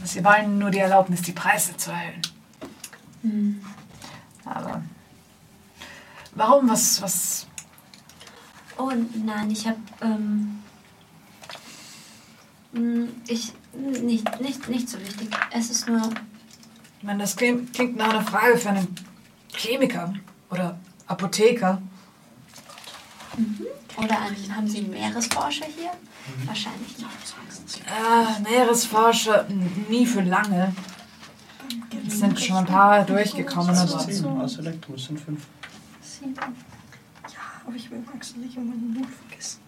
Sie 0.05 0.25
wollen 0.25 0.59
nur 0.59 0.71
die 0.71 0.79
Erlaubnis, 0.79 1.21
die 1.21 1.33
Preise 1.33 1.77
zu 1.77 1.91
erhöhen. 1.91 2.23
Hm. 3.21 3.65
Aber 4.47 4.83
warum? 6.35 6.71
Was, 6.71 7.03
was? 7.03 7.47
Oh 8.83 8.91
nein, 9.25 9.49
ich 9.49 9.65
habe 9.69 9.79
ähm, 10.01 10.59
mh, 12.73 13.07
ich 13.29 13.53
nicht 14.03 14.41
nicht 14.41 14.69
nicht 14.69 14.89
so 14.89 14.99
wichtig. 14.99 15.31
Es 15.53 15.71
ist 15.71 15.87
nur 15.87 16.03
Ich 16.99 17.05
meine, 17.05 17.21
das 17.21 17.37
klingt, 17.37 17.73
klingt 17.73 17.97
nach 17.97 18.11
einer 18.11 18.23
Frage 18.23 18.59
für 18.59 18.71
einen 18.71 18.89
Chemiker 19.55 20.13
oder 20.51 20.81
Apotheker. 21.07 21.81
oder 23.97 24.21
ein, 24.21 24.57
haben 24.57 24.69
Sie 24.69 24.83
Meeresforscher 24.83 25.67
hier? 25.67 25.93
Wahrscheinlich 26.45 26.99
nicht. 26.99 27.83
Äh, 27.87 28.43
Meeresforscher 28.43 29.47
nie 29.89 30.07
für 30.07 30.23
lange. 30.23 30.75
Es 32.09 32.19
sind 32.19 32.41
schon 32.41 32.57
ein 32.57 32.67
paar 32.67 33.05
durchgekommen, 33.05 33.77
aber 33.77 33.99
Zehn 34.01 34.27
aus 34.27 34.59
Elektro, 34.59 34.95
es 34.95 35.05
sind 35.05 35.21
fünf. 35.21 35.47
Ja, 36.21 36.53
aber 37.67 37.77
ich 37.77 37.91
will 37.91 38.03
Max 38.13 38.37
nicht 38.37 38.57
immer 38.57 38.73
den 38.73 38.95
Null 38.95 39.07
vergessen. 39.07 39.61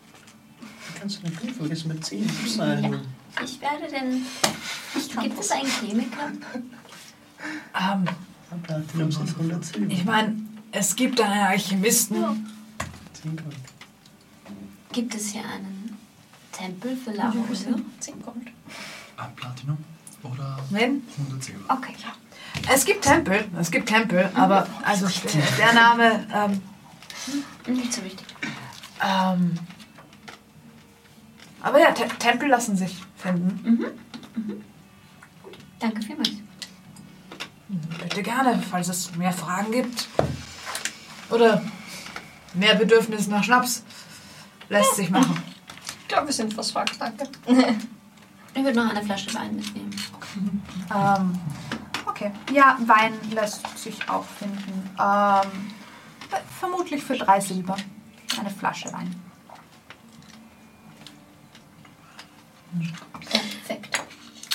Wie 0.60 0.98
kannst 0.98 1.18
du 1.18 1.22
denn 1.22 1.32
fünf 1.32 1.56
vergessen 1.56 1.88
mit 1.88 2.04
zehn? 2.04 2.26
Du 2.26 2.34
bist 2.42 2.60
ein. 2.60 3.00
Ich 3.44 3.60
werde 3.60 3.88
den. 3.88 4.26
Gibt 5.22 5.40
es 5.40 5.50
einen 5.50 5.68
Chemiker? 5.68 6.32
ähm, 7.80 8.04
Platinum 8.62 9.12
sind 9.12 9.28
110. 9.28 9.90
ich 9.90 10.04
meine, 10.04 10.36
es 10.72 10.94
gibt 10.94 11.20
einen 11.20 11.46
Alchemisten. 11.46 12.16
Zehn 13.12 13.36
Gold. 13.36 13.56
Gibt 14.92 15.14
es 15.14 15.32
hier 15.32 15.42
einen 15.42 15.98
Tempel 16.52 16.96
für 16.96 17.12
Laurel? 17.12 17.44
10 18.00 18.22
Gold. 18.22 18.36
Ah, 19.16 19.26
Platinum 19.34 19.78
oder? 20.22 20.58
100 20.72 21.42
Silber. 21.42 21.64
Okay. 21.68 21.94
Es 22.72 22.84
gibt 22.84 23.02
Tempel, 23.02 23.44
es 23.60 23.70
gibt 23.70 23.88
Tempel, 23.88 24.30
aber 24.34 24.66
also 24.84 25.06
der, 25.08 25.42
der 25.58 25.72
Name, 25.74 26.26
ähm, 26.32 26.62
Nicht 27.66 27.92
so 27.92 28.04
wichtig. 28.04 28.26
ähm, 29.02 29.58
aber 31.62 31.80
ja, 31.80 31.92
Te 31.92 32.06
Tempel 32.18 32.48
lassen 32.48 32.76
sich 32.76 33.02
finden. 33.16 33.84
Danke 35.78 36.02
vielmals. 36.02 36.30
Bitte 38.02 38.22
gerne, 38.22 38.62
falls 38.70 38.88
es 38.88 39.14
mehr 39.16 39.32
Fragen 39.32 39.72
gibt. 39.72 40.08
Oder 41.30 41.62
mehr 42.52 42.74
Bedürfnis 42.74 43.26
nach 43.28 43.42
Schnaps. 43.42 43.82
Lässt 44.68 44.96
sich 44.96 45.10
machen. 45.10 45.42
Ich 46.02 46.08
glaube, 46.08 46.26
wir 46.26 46.34
sind 46.34 46.52
versorgt, 46.54 47.00
danke. 47.00 47.28
Ich 48.54 48.62
würde 48.62 48.78
noch 48.84 48.90
eine 48.90 49.02
Flasche 49.02 49.32
Wein 49.34 49.56
mitnehmen. 49.56 49.90
Ähm, 50.94 51.40
okay. 52.06 52.30
Ja, 52.52 52.78
Wein 52.86 53.14
lässt 53.30 53.66
sich 53.78 54.08
auch 54.08 54.24
finden. 54.24 54.90
Ähm, 54.98 55.73
vermutlich 56.58 57.02
für 57.02 57.16
drei 57.16 57.40
Silber. 57.40 57.76
Eine 58.38 58.50
Flasche 58.50 58.92
Wein. 58.92 59.14
Perfekt. 63.20 64.00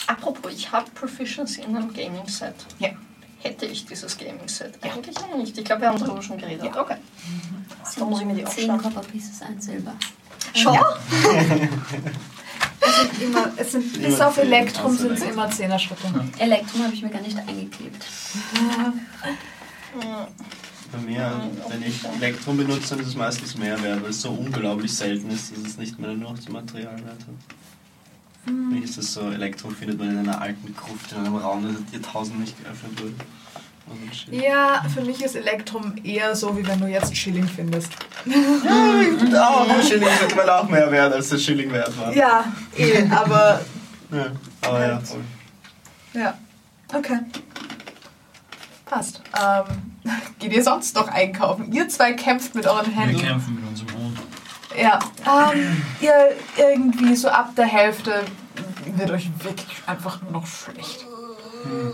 Apropos, 0.07 0.51
ich 0.53 0.71
habe 0.71 0.89
Proficiency 0.91 1.61
in 1.61 1.75
einem 1.75 1.93
Gaming-Set. 1.93 2.55
Ja. 2.79 2.89
Hätte 3.41 3.65
ich 3.65 3.85
dieses 3.85 4.17
Gaming-Set? 4.17 4.83
Eigentlich 4.83 5.15
noch 5.15 5.37
nicht. 5.37 5.57
Ich 5.57 5.63
glaube, 5.63 5.81
wir 5.81 5.89
haben 5.89 5.99
darüber 5.99 6.21
schon 6.21 6.37
geredet. 6.37 6.75
Okay. 6.75 6.97
Da 7.97 8.05
muss 8.05 8.19
ich 8.19 8.25
mir 8.25 8.35
die 8.35 8.43
Zehn 8.45 8.69
aufschreiben. 8.69 8.93
Copper 8.93 9.07
Pieces, 9.07 9.41
ein 9.41 9.61
Silber. 9.61 9.93
Schon? 10.53 10.77
Es 12.81 12.95
sind 13.01 13.21
immer, 13.21 13.51
es 13.57 13.71
sind, 13.73 14.01
bis 14.01 14.21
auf 14.21 14.37
Elektrum 14.37 14.95
sind 14.95 15.11
es 15.11 15.21
immer 15.23 15.49
Zehner-Schritte. 15.49 16.07
Elektrum 16.37 16.83
habe 16.83 16.93
ich 16.93 17.01
mir 17.01 17.09
gar 17.09 17.21
nicht 17.21 17.37
eingeklebt. 17.37 18.05
Bei 20.91 20.97
mir, 20.99 21.41
wenn 21.69 21.83
ich 21.83 22.03
Elektron 22.19 22.57
benutze, 22.57 22.89
dann 22.95 22.99
ist 23.01 23.09
es 23.09 23.15
meistens 23.15 23.55
mehr 23.57 23.81
wert, 23.83 24.01
weil 24.01 24.09
es 24.09 24.21
so 24.21 24.29
unglaublich 24.31 24.93
selten 24.95 25.29
ist, 25.29 25.51
dass 25.51 25.59
es 25.59 25.77
nicht 25.77 25.99
mehr 25.99 26.11
nur 26.13 26.31
noch 26.31 26.39
zum 26.39 26.53
Material 26.53 26.93
wert 26.95 27.19
hat. 27.19 28.51
Wie 28.71 28.79
ist 28.79 28.97
das 28.97 29.13
so? 29.13 29.29
Elektrum 29.29 29.75
findet 29.75 29.99
man 29.99 30.09
in 30.09 30.17
einer 30.19 30.41
alten 30.41 30.73
Gruft 30.75 31.11
in 31.11 31.19
einem 31.19 31.35
Raum, 31.35 31.61
der 31.61 31.73
seit 31.73 31.93
Jahrtausenden 32.01 32.41
nicht 32.41 32.63
geöffnet 32.63 32.99
wurde. 32.99 33.13
Und 33.85 33.97
so 33.99 34.07
ein 34.07 34.13
Shit. 34.13 34.33
Ja, 34.43 34.83
für 34.91 35.01
mich 35.01 35.21
ist 35.21 35.35
Elektrum 35.35 35.93
eher 36.03 36.35
so, 36.35 36.57
wie 36.57 36.65
wenn 36.65 36.79
du 36.79 36.87
jetzt 36.87 37.15
Schilling 37.15 37.47
findest. 37.47 37.91
Ja, 38.25 39.01
ich 39.01 39.19
finde 39.19 39.47
auch, 39.47 39.67
Schilling 39.83 40.07
ist 40.27 40.35
mal 40.35 40.49
auch 40.49 40.67
mehr 40.69 40.89
wert, 40.91 41.13
als 41.13 41.29
der 41.29 41.37
Schilling 41.37 41.71
wert 41.71 41.95
war. 41.99 42.15
Ja, 42.15 42.45
eh, 42.75 43.03
aber 43.11 43.61
Ja, 44.11 44.25
aber 44.61 44.87
ja, 44.87 44.99
voll. 45.01 45.21
ja. 46.13 46.37
Okay. 46.93 47.19
Passt. 48.85 49.21
Ähm, 49.39 49.65
geht 50.39 50.53
ihr 50.53 50.63
sonst 50.63 50.95
noch 50.95 51.07
einkaufen? 51.07 51.71
Ihr 51.71 51.87
zwei 51.89 52.13
kämpft 52.13 52.55
mit 52.55 52.65
euren 52.67 52.87
Wir 52.87 52.93
Händen. 53.01 53.19
kämpfen 53.21 53.55
mit 53.55 53.67
unserem 53.67 53.93
Hund. 54.01 54.17
Ja. 54.79 54.99
Ähm, 55.25 55.81
ihr 55.99 56.13
irgendwie 56.57 57.15
so 57.15 57.29
ab 57.29 57.55
der 57.55 57.65
Hälfte 57.65 58.23
wird 58.85 59.11
euch 59.11 59.29
wirklich 59.43 59.77
einfach 59.87 60.21
nur 60.21 60.31
noch 60.31 60.47
schlecht. 60.47 61.05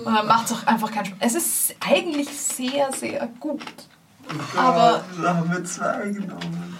Und 0.05 0.13
dann 0.13 0.27
macht 0.27 0.45
es 0.45 0.51
auch 0.53 0.67
einfach 0.67 0.91
keinen 0.91 1.05
Spaß. 1.05 1.17
Es 1.21 1.35
ist 1.35 1.75
eigentlich 1.79 2.29
sehr, 2.29 2.91
sehr 2.91 3.27
gut. 3.39 3.61
Aber, 4.55 5.03
Da 5.21 5.35
haben 5.35 5.51
wir 5.51 5.63
zwei 5.63 6.09
genommen. 6.09 6.77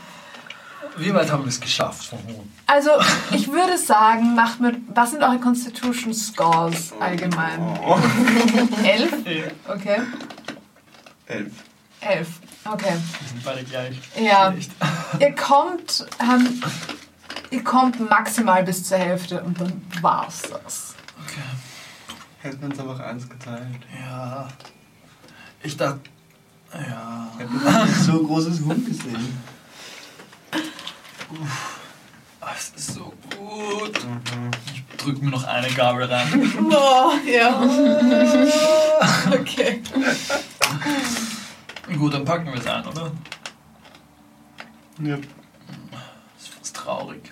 Wie 0.98 1.14
weit 1.14 1.30
haben 1.32 1.44
wir 1.44 1.50
es 1.50 1.60
geschafft 1.60 2.06
vom 2.06 2.20
Hund? 2.20 2.48
also, 2.68 2.90
ich 3.32 3.52
würde 3.52 3.78
sagen, 3.78 4.34
macht 4.34 4.62
mit. 4.62 4.78
Was 4.94 5.12
sind 5.12 5.24
eure 5.24 5.40
Constitution 5.40 6.14
Scores 6.14 6.94
allgemein? 7.00 7.60
Oh. 7.86 7.98
Elf? 8.84 9.14
Okay. 9.68 10.02
Elf. 11.28 11.52
Elf. 12.02 12.28
Okay. 12.66 12.94
Wir 13.20 13.28
sind 13.28 13.44
beide 13.44 13.64
gleich. 13.64 14.00
Ja. 14.20 14.52
Schlecht. 14.52 14.72
Ihr 15.20 15.36
kommt, 15.36 16.06
ähm, 16.22 16.62
ihr 17.52 17.64
kommt 17.64 18.00
maximal 18.10 18.64
bis 18.64 18.84
zur 18.84 18.98
Hälfte 18.98 19.42
und 19.44 19.60
dann 19.60 19.82
war's 20.02 20.44
das. 20.44 20.96
Okay. 21.24 21.42
Hätten 22.42 22.62
wir 22.62 22.70
uns 22.70 22.80
einfach 22.80 23.00
eins 23.00 23.30
geteilt. 23.30 23.82
Ja. 24.00 24.48
Ich 25.64 25.78
dachte. 25.78 26.00
Ja. 26.74 27.32
Hätten 27.38 27.64
wir 27.64 27.86
nicht 27.86 27.96
so 27.96 28.24
großes 28.24 28.62
Hund 28.62 28.86
gesehen. 28.86 29.42
Ah, 32.46 32.52
Es 32.56 32.72
ist 32.80 32.94
so 32.94 33.12
gut. 33.36 34.00
Ich 34.76 34.98
drück 34.98 35.20
mir 35.20 35.32
noch 35.32 35.44
eine 35.46 35.68
Gabel 35.70 36.04
rein. 36.04 36.54
Oh, 36.72 37.12
ja. 37.28 37.60
Okay. 39.32 39.82
Gut, 41.98 42.14
dann 42.14 42.24
packen 42.24 42.46
wir 42.48 42.60
es 42.60 42.68
ein, 42.68 42.86
oder? 42.86 43.12
Ja. 45.02 45.18
Das 45.18 46.44
ist 46.44 46.54
fast 46.56 46.76
traurig. 46.76 47.32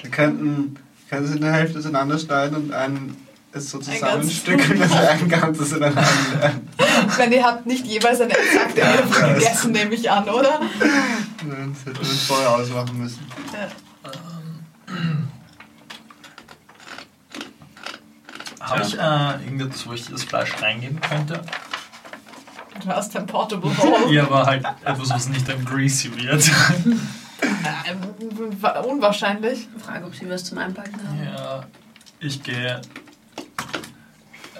Wir 0.00 0.10
könnten, 0.10 0.76
könnten 1.10 1.24
es 1.26 1.34
in 1.34 1.40
der 1.42 1.52
Hälfte 1.52 1.78
auseinanderschneiden 1.78 2.56
und 2.56 2.72
einen 2.72 3.16
es 3.52 3.70
so 3.70 3.78
Ein 3.78 3.84
zusammenstückeln, 3.84 4.80
dass 4.80 4.90
wir 4.90 5.10
ein 5.10 5.28
ganzes 5.28 5.72
in 5.72 5.82
einer 5.82 5.96
Hand 5.96 6.62
Wenn 7.16 7.32
ihr 7.32 7.44
habt 7.44 7.66
nicht 7.66 7.86
jeweils 7.86 8.20
eine 8.20 8.34
exakte 8.36 8.84
Hälfte 8.84 9.34
gegessen, 9.34 9.72
nehme 9.72 9.94
ich 9.94 10.10
an, 10.10 10.28
oder? 10.28 10.60
Das 10.60 11.84
hätten 11.84 11.98
wir 11.98 12.04
vorher 12.26 12.50
ausmachen 12.56 12.98
müssen. 12.98 13.20
Habe 18.68 18.82
ich 18.82 18.94
äh, 18.98 19.44
irgendetwas, 19.44 19.86
wo 19.86 19.92
ich 19.92 20.06
das 20.08 20.24
Fleisch 20.24 20.52
reingeben 20.60 21.00
könnte? 21.00 21.40
Du 22.82 22.88
hast 22.88 23.16
ein 23.16 23.26
Portable 23.26 23.70
Bowl. 23.70 24.10
Ja, 24.12 24.24
aber 24.24 24.44
halt 24.46 24.64
etwas, 24.84 25.10
was 25.10 25.28
nicht 25.28 25.48
dann 25.48 25.64
greasy 25.64 26.14
wird. 26.16 26.50
Ähm, 27.86 28.60
wa- 28.60 28.80
Unwahrscheinlich. 28.80 29.68
Frage, 29.84 30.06
ob 30.06 30.14
sie 30.14 30.28
was 30.28 30.44
zum 30.44 30.58
Einpacken 30.58 30.94
haben. 31.06 31.24
Ja, 31.24 31.64
ich 32.20 32.42
gehe 32.42 32.80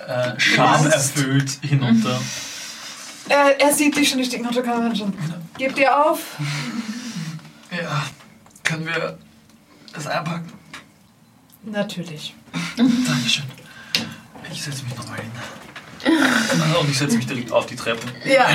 äh, 0.07 0.39
schamerfüllt 0.41 1.51
hinunter. 1.63 2.21
Er, 3.29 3.61
er 3.61 3.73
sieht 3.73 3.97
dich 3.97 4.09
schon, 4.09 4.19
die 4.19 4.25
stecken 4.25 4.47
unter 4.47 4.63
Kamera 4.63 4.95
schon. 4.95 5.13
Gebt 5.59 5.79
ihr 5.79 5.95
auf? 6.07 6.21
Ja, 7.71 8.05
können 8.63 8.87
wir 8.87 9.19
das 9.93 10.07
einpacken? 10.07 10.53
Natürlich. 11.65 12.35
Dankeschön. 12.77 13.45
Ich 14.57 14.65
setze 14.65 14.85
mich 14.85 14.97
nochmal 14.97 15.19
hin. 15.19 15.31
Und 16.81 16.89
ich 16.89 16.99
setze 16.99 17.19
mich 17.19 17.27
direkt 17.27 17.53
auf 17.53 17.67
die 17.67 17.77
Treppe. 17.77 18.07
Ja. 18.25 18.47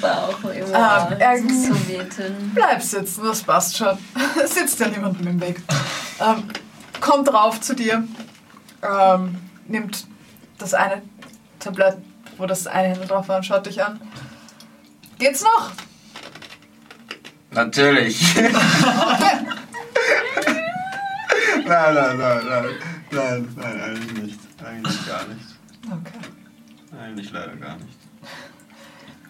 Bauch, 0.00 0.38
Ähm, 0.44 1.88
wehtun. 1.88 2.52
Bleib 2.54 2.80
sitzen, 2.80 3.24
das 3.24 3.42
passt 3.42 3.76
schon. 3.76 3.98
Sitzt 4.46 4.78
ja 4.78 4.86
niemandem 4.86 5.26
im 5.26 5.40
Weg. 5.40 5.60
Ähm, 6.20 6.44
kommt 7.00 7.34
rauf 7.34 7.60
zu 7.60 7.74
dir, 7.74 8.04
ähm, 8.82 9.38
nimmt 9.66 10.06
das 10.58 10.72
eine 10.72 11.02
Tablett, 11.58 11.96
wo 12.38 12.46
das 12.46 12.68
eine 12.68 12.90
Händel 12.90 13.08
drauf 13.08 13.26
war 13.26 13.38
und 13.38 13.44
schaut 13.44 13.66
dich 13.66 13.82
an. 13.82 14.00
Geht's 15.18 15.42
noch? 15.42 15.72
Natürlich. 17.50 18.36
Okay. 18.36 18.52
Nein, 21.64 21.94
nein, 21.94 22.18
nein, 22.18 22.46
nein. 22.48 22.64
Nein, 23.10 23.48
nein, 23.56 23.80
eigentlich 23.80 24.22
nicht. 24.22 24.40
Eigentlich 24.64 25.06
gar 25.06 25.26
nicht. 25.26 25.46
okay. 25.86 26.98
Eigentlich 26.98 27.30
leider 27.32 27.56
gar 27.56 27.76
nicht. 27.76 27.98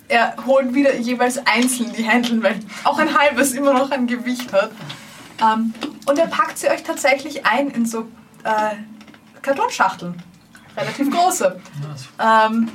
Er 0.09 0.35
holt 0.45 0.75
wieder 0.75 0.95
jeweils 0.97 1.39
einzeln 1.47 1.93
die 1.93 2.03
Händel, 2.03 2.43
weil 2.43 2.61
auch 2.85 2.99
ein 2.99 3.17
halbes 3.17 3.53
immer 3.53 3.73
noch 3.73 3.91
ein 3.91 4.07
Gewicht 4.07 4.53
hat. 4.53 4.71
Ähm, 5.41 5.73
und 6.07 6.19
er 6.19 6.27
packt 6.27 6.59
sie 6.59 6.69
euch 6.69 6.83
tatsächlich 6.83 7.47
ein 7.47 7.71
in 7.71 7.87
so 7.87 8.09
äh, 8.45 8.77
Kartonschachteln. 9.41 10.23
Relativ 10.77 11.11
große. 11.11 11.61
ähm, 12.19 12.71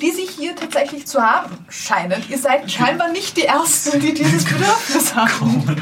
die 0.00 0.10
sie 0.12 0.26
hier 0.26 0.54
tatsächlich 0.56 1.06
zu 1.06 1.20
haben 1.20 1.64
scheinen. 1.68 2.22
Ihr 2.28 2.38
seid 2.38 2.70
scheinbar 2.70 3.10
nicht 3.10 3.36
die 3.36 3.44
Ersten, 3.44 3.98
die 4.00 4.14
dieses 4.14 4.44
Bedürfnis 4.44 5.14
haben. 5.16 5.76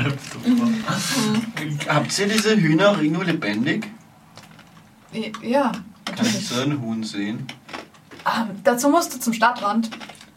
Habt 1.89 2.19
ihr 2.19 2.29
diese 2.29 2.57
Hühner 2.57 2.91
auch 2.91 2.99
irgendwo 2.99 3.23
lebendig? 3.23 3.89
Ja, 5.43 5.73
Kann 6.05 6.27
ich 6.27 6.47
so 6.49 6.61
ein 6.61 6.81
Huhn 6.81 7.03
sehen? 7.03 7.47
ähm, 8.27 8.61
dazu 8.65 8.89
musst 8.89 9.15
du 9.15 9.21
zum 9.21 9.33
Stadtrand. 9.33 9.91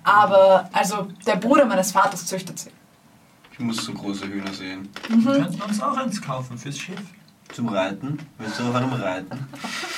Aber, 0.04 0.70
also, 0.74 1.08
der 1.28 1.36
Bruder 1.36 1.66
meines 1.66 1.92
Vaters 1.92 2.26
züchtet 2.26 2.58
sie. 2.60 2.70
Ich 3.52 3.60
muss 3.60 3.78
so 3.84 3.94
große 3.94 4.26
Hühner 4.28 4.54
sehen. 4.54 4.88
Wir 5.10 5.34
könnten 5.34 5.62
uns 5.62 5.82
auch 5.82 5.98
eins 5.98 6.22
kaufen 6.22 6.58
fürs 6.58 6.78
Schiff. 6.80 7.02
Zum 7.54 7.68
Reiten? 7.68 8.18
Willst 8.38 8.60
du 8.60 8.64
auf 8.70 8.76
einem 8.76 8.94
reiten? 8.94 9.48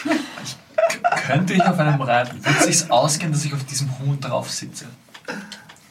Könnte 1.27 1.53
ich 1.53 1.64
auf 1.64 1.77
einem 1.80 2.01
reiten? 2.01 2.43
Wird 2.43 2.61
sich's 2.64 2.90
ausgehen, 2.90 3.32
dass 3.32 3.45
ich 3.45 3.53
auf 3.53 3.64
diesem 3.66 3.90
Huhn 4.00 4.19
drauf 4.19 4.50
sitze? 4.50 4.85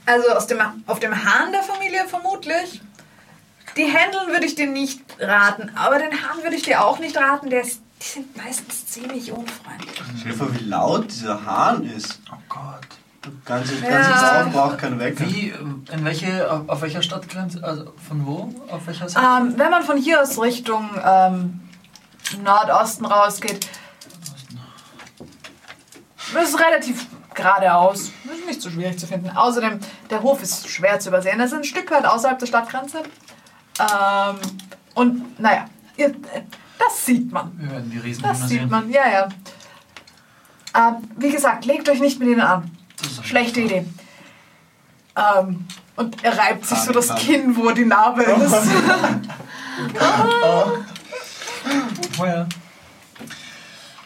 Also 0.07 0.29
aus 0.31 0.47
dem, 0.47 0.59
auf 0.87 0.99
dem 1.01 1.15
Hahn 1.15 1.53
der 1.53 1.63
Familie 1.63 2.05
vermutlich. 2.09 2.81
Die 3.77 3.85
Händeln 3.85 4.29
würde 4.29 4.45
ich 4.47 4.57
dir 4.57 4.67
nicht 4.67 5.01
raten, 5.21 5.71
aber 5.77 5.99
den 5.99 6.11
Hahn 6.13 6.43
würde 6.43 6.57
ich 6.57 6.63
dir 6.63 6.85
auch 6.85 6.99
nicht 6.99 7.17
raten. 7.17 7.51
Der 7.51 7.61
ist, 7.63 7.81
die 8.03 8.07
sind 8.07 8.37
meistens 8.37 8.87
ziemlich 8.87 9.31
unfreundlich. 9.31 9.93
Stell 10.19 10.33
dir 10.33 10.37
vor, 10.39 10.53
wie 10.55 10.65
laut 10.65 11.11
dieser 11.11 11.45
Hahn 11.45 11.85
ist. 11.85 12.21
Oh 12.33 12.37
Gott. 12.49 12.81
Der 13.25 13.33
ganze, 13.45 13.75
Ja. 13.77 13.89
ganze 13.91 14.11
Dorf 14.11 14.53
braucht 14.53 14.79
keinen 14.79 14.99
Wecker. 14.99 15.25
Wie, 15.27 15.51
äh, 15.51 15.93
in 15.93 16.05
welche, 16.05 16.51
auf, 16.51 16.69
auf 16.69 16.81
welcher 16.83 17.03
Stadtgrenze, 17.03 17.63
also 17.63 17.93
von 18.09 18.27
wo? 18.27 18.53
Auf 18.69 18.87
welcher 18.87 19.09
Seite? 19.09 19.27
Ähm, 19.27 19.55
wenn 19.59 19.71
man 19.71 19.83
von 19.85 19.99
hier 19.99 20.23
aus 20.23 20.41
Richtung 20.41 20.89
ähm, 21.05 21.61
Nordosten 22.43 23.05
rausgeht, 23.05 23.69
ist 26.37 26.55
es 26.55 26.61
relativ 26.61 27.07
geradeaus. 27.35 28.11
Ist 28.25 28.47
nicht 28.47 28.63
so 28.63 28.71
schwierig 28.71 28.99
zu 28.99 29.07
finden. 29.07 29.31
Außerdem, 29.31 29.81
der 30.11 30.23
Hof 30.23 30.43
ist 30.43 30.69
schwer 30.69 30.99
zu 31.01 31.09
übersehen. 31.09 31.39
Das 31.39 31.53
ist 31.53 31.59
ein 31.59 31.65
Stück 31.65 31.91
weit 31.91 32.05
außerhalb 32.05 32.39
der 32.39 32.47
Stadtgrenze. 32.47 32.99
Ähm, 33.79 34.37
und 34.95 35.41
naja, 35.41 35.67
ihr, 35.97 36.15
das 36.79 37.07
sieht 37.07 37.33
man. 37.33 37.53
Wir 37.59 37.71
werden 37.71 37.91
die 37.91 37.99
Riesenhühner 37.99 38.33
Das 38.33 38.49
sieht 38.49 38.61
sehen. 38.61 38.71
man, 38.71 38.91
ja, 38.91 39.09
ja. 39.09 39.29
Ähm, 40.77 40.97
wie 41.17 41.31
gesagt, 41.31 41.65
legt 41.65 41.89
euch 41.89 42.01
nicht 42.01 42.19
mit 42.21 42.29
ihnen 42.29 42.41
an. 42.41 42.71
Das 42.99 43.13
ist 43.13 43.27
Schlechte 43.27 43.61
Idee. 43.61 43.87
Ähm, 45.17 45.67
und 45.97 46.23
er 46.25 46.39
reibt 46.39 46.67
sich 46.67 46.79
so 46.79 46.93
das. 46.93 47.15
Kinn, 47.17 47.57
wo 47.57 47.71
die 47.73 47.85
Narbe 47.85 48.23
ist. 48.23 48.55
Feuer. 52.17 52.47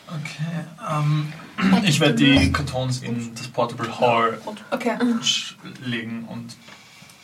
Okay, 0.09 0.65
ähm, 0.91 1.33
ich 1.85 2.01
werde 2.01 2.15
die 2.15 2.53
Kartons 2.53 2.99
in 3.03 3.35
das 3.35 3.49
Portable 3.49 3.99
Hall 3.99 4.41
Okay. 4.71 4.97
legen 5.85 6.25
und 6.25 6.55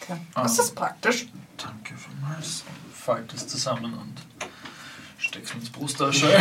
okay. 0.03 0.21
Das 0.35 0.59
ist 0.59 0.75
praktisch. 0.75 1.27
danke 1.57 1.95
vielmals. 1.97 2.65
Falte 2.93 3.37
es 3.37 3.47
zusammen 3.49 3.95
und 3.95 4.15
steck's 5.19 5.55
mir 5.55 5.61
ins 5.61 5.71
Brusttasche. 5.71 6.29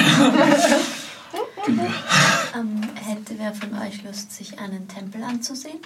Ähm, 2.56 2.82
hätte 2.96 3.38
wer 3.38 3.54
von 3.54 3.78
euch 3.78 4.02
Lust, 4.04 4.32
sich 4.32 4.58
einen 4.58 4.88
Tempel 4.88 5.22
anzusehen? 5.24 5.78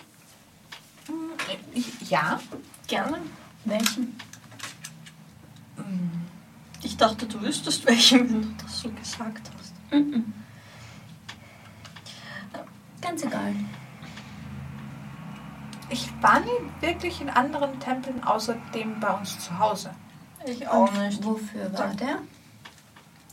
Ich, 1.73 2.09
ja, 2.09 2.39
gerne. 2.87 3.17
Welchen? 3.65 4.15
dachte, 7.03 7.25
du 7.25 7.41
wüsstest 7.41 7.85
welchen, 7.85 8.29
wenn 8.29 8.41
du 8.41 8.63
das 8.63 8.79
so 8.79 8.89
gesagt 8.89 9.51
hast. 9.57 9.73
Mhm. 9.93 10.33
Ganz 13.03 13.23
egal. 13.23 13.53
Ich 15.89 16.09
war 16.21 16.39
nie 16.39 16.47
wirklich 16.81 17.21
in 17.21 17.29
anderen 17.29 17.79
Tempeln 17.79 18.23
außer 18.23 18.55
dem 18.73 18.99
bei 18.99 19.09
uns 19.09 19.37
zu 19.39 19.57
Hause. 19.59 19.91
Ich 20.45 20.67
auch 20.67 20.87
Und 20.89 20.99
nicht. 20.99 21.23
Wofür 21.23 21.71
war 21.77 21.89
der? 21.89 22.19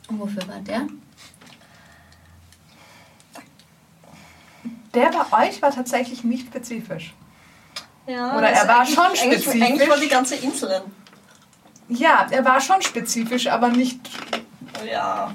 Und 0.09 0.19
wofür 0.21 0.47
war 0.49 0.59
der? 0.61 0.87
Der 4.93 5.11
bei 5.11 5.49
euch 5.49 5.63
war 5.63 5.71
tatsächlich 5.71 6.25
nicht 6.25 6.49
spezifisch. 6.49 7.15
Ja, 8.07 8.37
Oder 8.37 8.49
er 8.51 8.67
war 8.67 8.85
schon 8.85 9.05
eigentlich, 9.05 9.43
spezifisch. 9.43 9.63
Eigentlich 9.63 9.89
war 9.89 9.99
die 9.99 10.09
ganze 10.09 10.35
Insel. 10.37 10.83
Ja, 11.89 12.27
er 12.31 12.45
war 12.45 12.61
schon 12.61 12.83
spezifisch, 12.83 13.47
aber 13.47 13.69
nicht 13.69 14.01
Ja. 14.85 15.33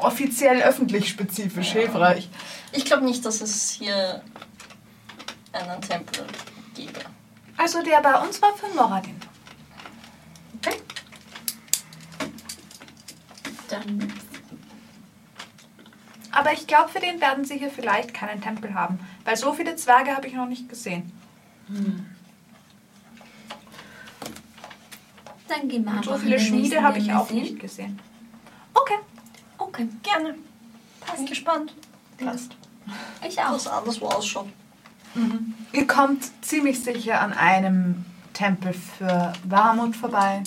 offiziell 0.00 0.62
öffentlich 0.62 1.08
spezifisch 1.08 1.72
hilfreich. 1.72 2.28
Ich 2.76 2.84
glaube 2.84 3.04
nicht, 3.04 3.24
dass 3.24 3.40
es 3.40 3.70
hier 3.70 4.22
einen 5.52 5.80
Tempel 5.80 6.26
gäbe. 6.74 7.00
Also 7.56 7.82
der 7.82 8.02
bei 8.02 8.20
uns 8.20 8.40
war 8.42 8.54
für 8.54 8.68
Moradin. 8.74 9.16
Dann 13.68 14.12
Aber 16.30 16.52
ich 16.52 16.66
glaube, 16.66 16.90
für 16.90 17.00
den 17.00 17.18
werden 17.20 17.44
sie 17.46 17.58
hier 17.58 17.70
vielleicht 17.70 18.12
keinen 18.12 18.42
Tempel 18.42 18.74
haben. 18.74 19.00
Weil 19.24 19.36
so 19.36 19.54
viele 19.54 19.74
Zwerge 19.76 20.14
habe 20.14 20.26
ich 20.28 20.34
noch 20.34 20.46
nicht 20.46 20.68
gesehen. 20.68 21.10
Dann 25.48 25.68
gehen 25.68 25.84
wir 25.84 25.92
Und 25.92 26.04
so 26.04 26.16
viele 26.18 26.38
Schmiede 26.38 26.82
habe 26.82 26.98
ich 26.98 27.10
auch 27.10 27.26
sehen. 27.28 27.40
nicht 27.40 27.58
gesehen. 27.58 27.98
Okay. 28.74 28.98
Okay, 29.56 29.88
Gerne. 30.02 30.36
Bin 31.16 31.26
gespannt, 31.26 31.72
Passt. 32.18 32.56
Ich 33.26 33.40
auch. 33.40 33.52
das 33.52 33.66
anderswo 33.66 34.06
ausschaut. 34.06 34.48
Ihr 35.72 35.86
kommt 35.86 36.24
ziemlich 36.44 36.82
sicher 36.82 37.20
an 37.20 37.32
einem 37.32 38.04
Tempel 38.34 38.74
für 38.74 39.32
Warmut 39.44 39.96
vorbei. 39.96 40.42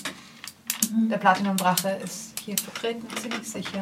Der 0.92 1.18
Platinumdrache 1.18 1.90
ist 2.03 2.40
hier 2.40 2.56
vertreten, 2.58 3.08
ziemlich 3.18 3.50
sicher. 3.50 3.82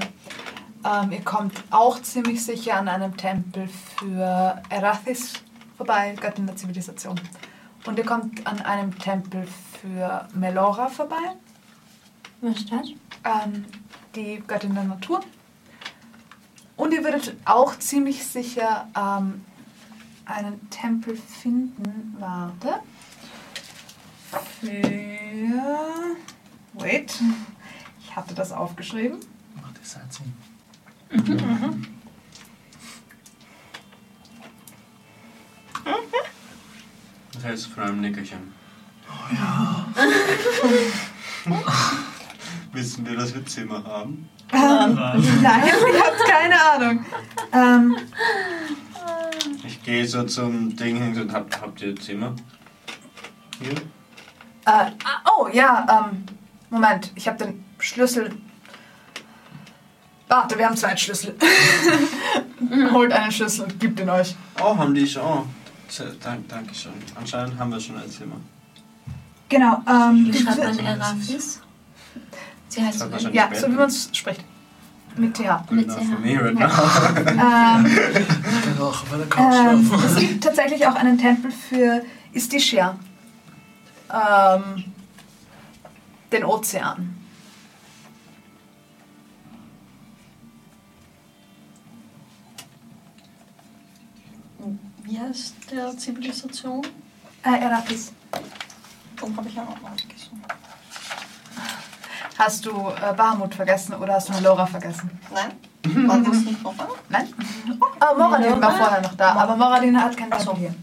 Ähm, 0.86 1.11
ihr 1.11 1.22
kommt 1.24 1.53
auch 1.72 2.02
ziemlich 2.02 2.44
sicher 2.44 2.77
an 2.77 2.88
einem 2.88 3.16
Tempel 3.18 3.68
für 3.98 4.61
Erathis 4.69 5.34
vorbei, 5.76 6.16
Göttin 6.19 6.48
der 6.48 6.56
Zivilisation. 6.56 7.19
Und 7.86 7.98
ihr 7.98 8.06
kommt 8.06 8.45
an 8.48 8.61
einem 8.61 8.98
Tempel 8.98 9.48
für 9.82 10.27
Melora 10.34 10.88
vorbei, 10.88 11.36
Was 12.42 12.58
ist 12.58 12.72
das? 12.72 12.88
ähm, 13.26 13.66
die 14.16 14.42
Göttin 14.48 14.74
der 14.74 14.84
Natur. 14.86 15.22
Und 16.78 16.94
ihr 16.94 17.04
würdet 17.04 17.36
auch 17.44 17.78
ziemlich 17.80 18.26
sicher 18.26 18.88
ähm, 18.96 19.44
einen 20.26 20.70
Tempel 20.70 21.18
finden. 21.18 22.16
Warte. 22.20 22.80
Für. 24.62 26.16
Wait. 26.74 27.20
Ich 28.00 28.16
hatte 28.16 28.36
das 28.36 28.52
aufgeschrieben. 28.52 29.18
Macht 29.62 29.80
das 29.82 29.98
halt 29.98 30.14
Sinn? 30.14 30.34
Das 37.34 37.44
heißt 37.44 37.68
vor 37.68 37.84
allem 37.84 38.02
Nickerchen. 38.02 38.54
Wissen 42.72 43.06
wir, 43.06 43.16
dass 43.16 43.34
wir 43.34 43.46
Zimmer 43.46 43.84
haben? 43.84 44.30
Ähm, 44.88 45.40
nein, 45.41 45.64
ich 45.66 46.01
habe 46.01 46.17
keine 46.30 46.56
Ahnung. 46.72 47.06
Ähm, 47.53 47.98
Ich 49.66 49.83
gehe 49.83 50.07
so 50.07 50.24
zum 50.24 50.75
Ding 50.75 50.98
hin 50.98 51.19
und 51.22 51.32
hab, 51.33 51.61
habt 51.61 51.82
ihr 51.82 51.95
Zimmer? 51.95 52.33
Hier? 53.59 53.72
äh, 53.72 53.75
ah, 54.66 54.91
oh, 55.38 55.48
ja, 55.51 56.09
ähm, 56.11 56.24
Moment, 56.69 57.11
ich 57.16 57.27
habe 57.27 57.38
den 57.43 57.64
Schlüssel. 57.80 58.35
Warte, 60.27 60.57
wir 60.57 60.66
haben 60.66 60.75
zwei 60.75 60.95
Schlüssel. 60.98 61.35
Holt 62.91 63.14
einen 63.14 63.32
Schlüssel 63.32 63.64
und 63.64 63.80
gibt 63.80 63.99
ihn 63.99 64.09
euch. 64.09 64.35
Oh, 64.61 64.75
haben 64.77 64.93
die 64.93 65.07
schon. 65.07 65.48
Sehr- 65.88 66.07
Dank, 66.22 66.49
danke 66.49 66.75
schön. 66.75 66.91
Anscheinend 67.16 67.57
haben 67.57 67.72
wir 67.72 67.80
schon 67.80 67.98
ein 67.98 68.09
Zimmer. 68.09 68.35
Genau, 69.48 69.82
ähm, 69.88 70.27
Wie 70.30 70.38
schreibt 70.38 70.57
man 70.57 70.80
Eraphis? 70.80 71.61
Sie 72.67 72.83
heißt 72.85 73.06
Ja, 73.32 73.49
so 73.56 73.67
wie 73.67 73.75
man 73.75 73.88
es 73.88 74.09
spricht. 74.11 74.43
Mit 75.18 75.34
TH. 75.36 75.72
Mit 75.72 75.90
right 75.90 76.60
Ja. 76.60 76.68
now. 76.68 77.28
Ähm, 77.28 77.86
ähm, 77.86 79.86
schlafen. 79.86 80.06
es 80.06 80.16
gibt 80.18 80.44
tatsächlich 80.44 80.86
auch 80.86 80.96
einen 80.96 81.18
Tempel 81.18 81.52
für 81.52 82.04
Istishia. 82.34 82.96
Ähm, 84.14 84.84
den 86.32 86.44
Ozean. 86.46 87.16
Wie 95.04 95.20
heißt 95.20 95.56
der 95.72 95.98
Zivilisation? 95.98 96.86
Äh, 97.44 97.60
Eratis. 97.62 98.12
Dann 99.20 99.38
habe 99.38 99.48
ich 99.48 99.60
auch 99.60 99.82
noch 99.82 99.96
gesehen. 99.96 100.42
Hast 102.38 102.66
du 102.66 102.72
äh, 102.72 103.14
Barmut 103.16 103.56
vergessen 103.56 103.93
oder 103.95 104.14
hast 104.14 104.30
du 104.30 104.33
Melora 104.33 104.66
vergessen? 104.66 105.09
Nein? 105.33 106.07
War 106.07 106.19
das 106.19 106.38
nicht 106.43 106.61
noch 106.64 106.74
einer? 106.77 106.90
Nein? 107.09 107.33
Oh, 107.80 108.17
Moradin 108.17 108.61
war 108.61 108.72
vorher 108.77 109.01
noch 109.01 109.16
da, 109.16 109.33
aber 109.33 109.56
Moradin 109.56 109.99
hat 110.01 110.16
kein 110.17 110.27
Ach 110.32 110.40
so. 110.40 110.51
Tempel 110.51 110.59
hier. 110.69 110.75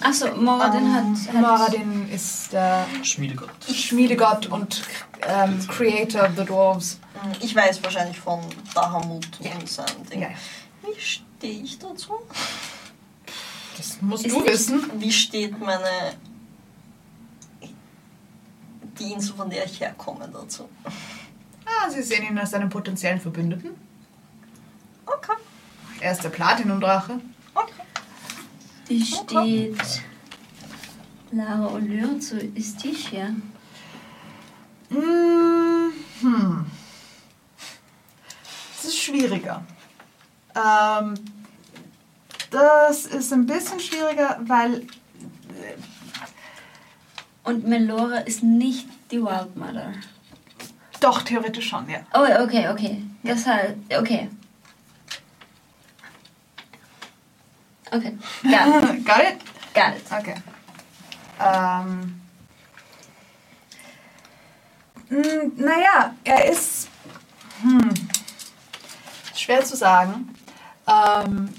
Achso, 0.00 0.34
Moradin 0.36 0.92
hat, 0.92 1.04
hat. 1.04 1.34
Moradin 1.34 2.08
ist 2.10 2.52
der 2.52 2.84
Schmiedegott. 3.02 3.50
Schmiedegott 3.72 4.46
und 4.46 4.82
ähm, 5.26 5.64
Creator 5.68 6.22
of 6.24 6.30
the 6.36 6.44
Dwarves. 6.44 6.98
Hm, 7.22 7.32
Ich 7.40 7.54
weiß 7.54 7.82
wahrscheinlich 7.82 8.18
von 8.18 8.40
Dahamut 8.74 9.26
und 9.40 9.68
seinem 9.68 10.04
Ding. 10.10 10.22
Ja, 10.22 10.28
Wie 10.82 11.00
stehe 11.00 11.62
ich 11.62 11.78
dazu? 11.78 12.14
das 13.76 13.98
musst 14.00 14.26
Ist 14.26 14.36
du 14.36 14.44
wissen. 14.44 14.90
Wie 14.98 15.12
steht 15.12 15.58
meine. 15.60 15.80
Die 18.98 19.12
Insel, 19.12 19.34
von 19.36 19.50
der 19.50 19.64
ich 19.64 19.80
herkomme, 19.80 20.28
dazu? 20.32 20.68
Ah, 21.64 21.90
sie 21.90 22.02
sehen 22.02 22.24
ihn 22.26 22.38
als 22.38 22.54
einen 22.54 22.68
potenziellen 22.68 23.20
Verbündeten. 23.20 23.70
Okay, 25.06 25.32
Er 26.00 26.12
ist 26.12 26.22
der 26.24 26.30
Platinumdrache. 26.30 27.20
okay. 27.54 27.72
Wie 28.86 29.04
steht 29.04 30.02
Lara 31.32 31.66
O'Lure 31.68 32.18
zu 32.20 32.38
Istishia? 32.38 33.30
Mm, 34.90 35.90
Hm. 36.20 36.66
Das 38.76 38.84
ist 38.84 38.98
schwieriger. 38.98 39.64
Ähm, 40.54 41.14
das 42.50 43.06
ist 43.06 43.32
ein 43.32 43.46
bisschen 43.46 43.80
schwieriger, 43.80 44.38
weil 44.46 44.86
Und 47.44 47.66
Melora 47.66 48.18
ist 48.18 48.42
nicht 48.42 48.88
die 49.10 49.22
Wildmother. 49.22 49.92
doch 51.00 51.22
theoretisch 51.22 51.68
schon, 51.68 51.88
ja. 51.90 51.98
Oh, 52.14 52.42
okay, 52.42 52.68
okay. 52.70 53.02
Das 53.22 53.46
heißt, 53.46 53.74
okay. 53.98 54.30
Okay, 57.92 58.16
got 58.42 58.94
it, 58.94 59.04
Got 59.06 59.18
it? 59.20 59.40
got 59.74 59.94
it. 59.94 60.02
Okay. 60.10 60.34
Ähm. 61.38 62.20
mm, 65.10 65.52
Naja, 65.56 66.14
er 66.24 66.50
ist. 66.50 66.88
Hm. 67.62 67.90
Schwer 69.34 69.64
zu 69.64 69.76
sagen. 69.76 70.34
Ähm, 70.88 71.50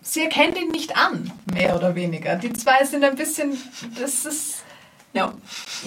sie 0.00 0.22
erkennt 0.22 0.56
ihn 0.56 0.70
nicht 0.70 0.96
an, 0.96 1.30
mehr 1.52 1.76
oder 1.76 1.94
weniger. 1.94 2.36
Die 2.36 2.52
zwei 2.52 2.84
sind 2.84 3.04
ein 3.04 3.14
bisschen. 3.16 3.56
Das 3.98 4.24
ist. 4.24 4.62
No. 5.14 5.32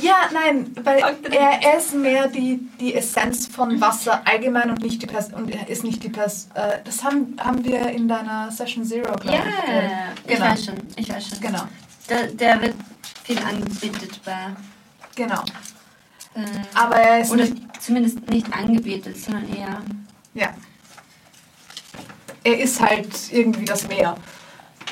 Ja, 0.04 0.30
nein, 0.32 0.72
weil 0.84 1.00
er, 1.32 1.60
er 1.64 1.78
ist 1.80 1.96
mehr 1.96 2.28
die, 2.28 2.60
die 2.80 2.94
Essenz 2.94 3.48
von 3.48 3.82
Wasser 3.82 4.22
allgemein 4.24 4.70
und 4.70 4.84
nicht 4.84 5.02
die 5.02 5.08
Pers 5.08 5.34
und 5.34 5.50
er 5.50 5.68
ist 5.68 5.84
nicht 5.84 6.04
die 6.04 6.10
Pers. 6.10 6.48
Äh, 6.54 6.78
das 6.84 7.04
haben, 7.04 7.36
haben 7.40 7.66
wir 7.66 7.88
in 7.90 8.08
deiner 8.08 8.52
Session 8.52 8.86
Zero, 8.86 9.14
glaube 9.14 9.36
Ja, 9.36 9.44
ich. 9.48 9.66
ge- 9.66 9.90
ich 10.28 10.38
Genau. 10.38 10.52
weiß 10.52 10.66
schon, 10.66 10.76
ich 10.96 11.10
weiß 11.12 11.28
schon. 11.30 11.40
Genau, 11.40 11.64
Der, 12.08 12.28
der 12.28 12.62
wird 12.62 12.76
viel 13.24 13.40
angebetet 13.40 14.20
bei. 14.24 14.36
genau. 15.16 15.42
Äh, 16.36 16.42
Aber 16.76 16.96
er 16.98 17.22
ist 17.22 17.32
oder 17.32 17.46
nicht, 17.46 17.82
zumindest 17.82 18.30
nicht 18.30 18.54
angebetet, 18.54 19.18
sondern 19.18 19.52
eher. 19.52 19.82
ja. 20.36 20.50
Er 22.44 22.60
ist 22.60 22.80
halt 22.80 23.08
irgendwie 23.32 23.66
das 23.66 23.88
Meer 23.88 24.16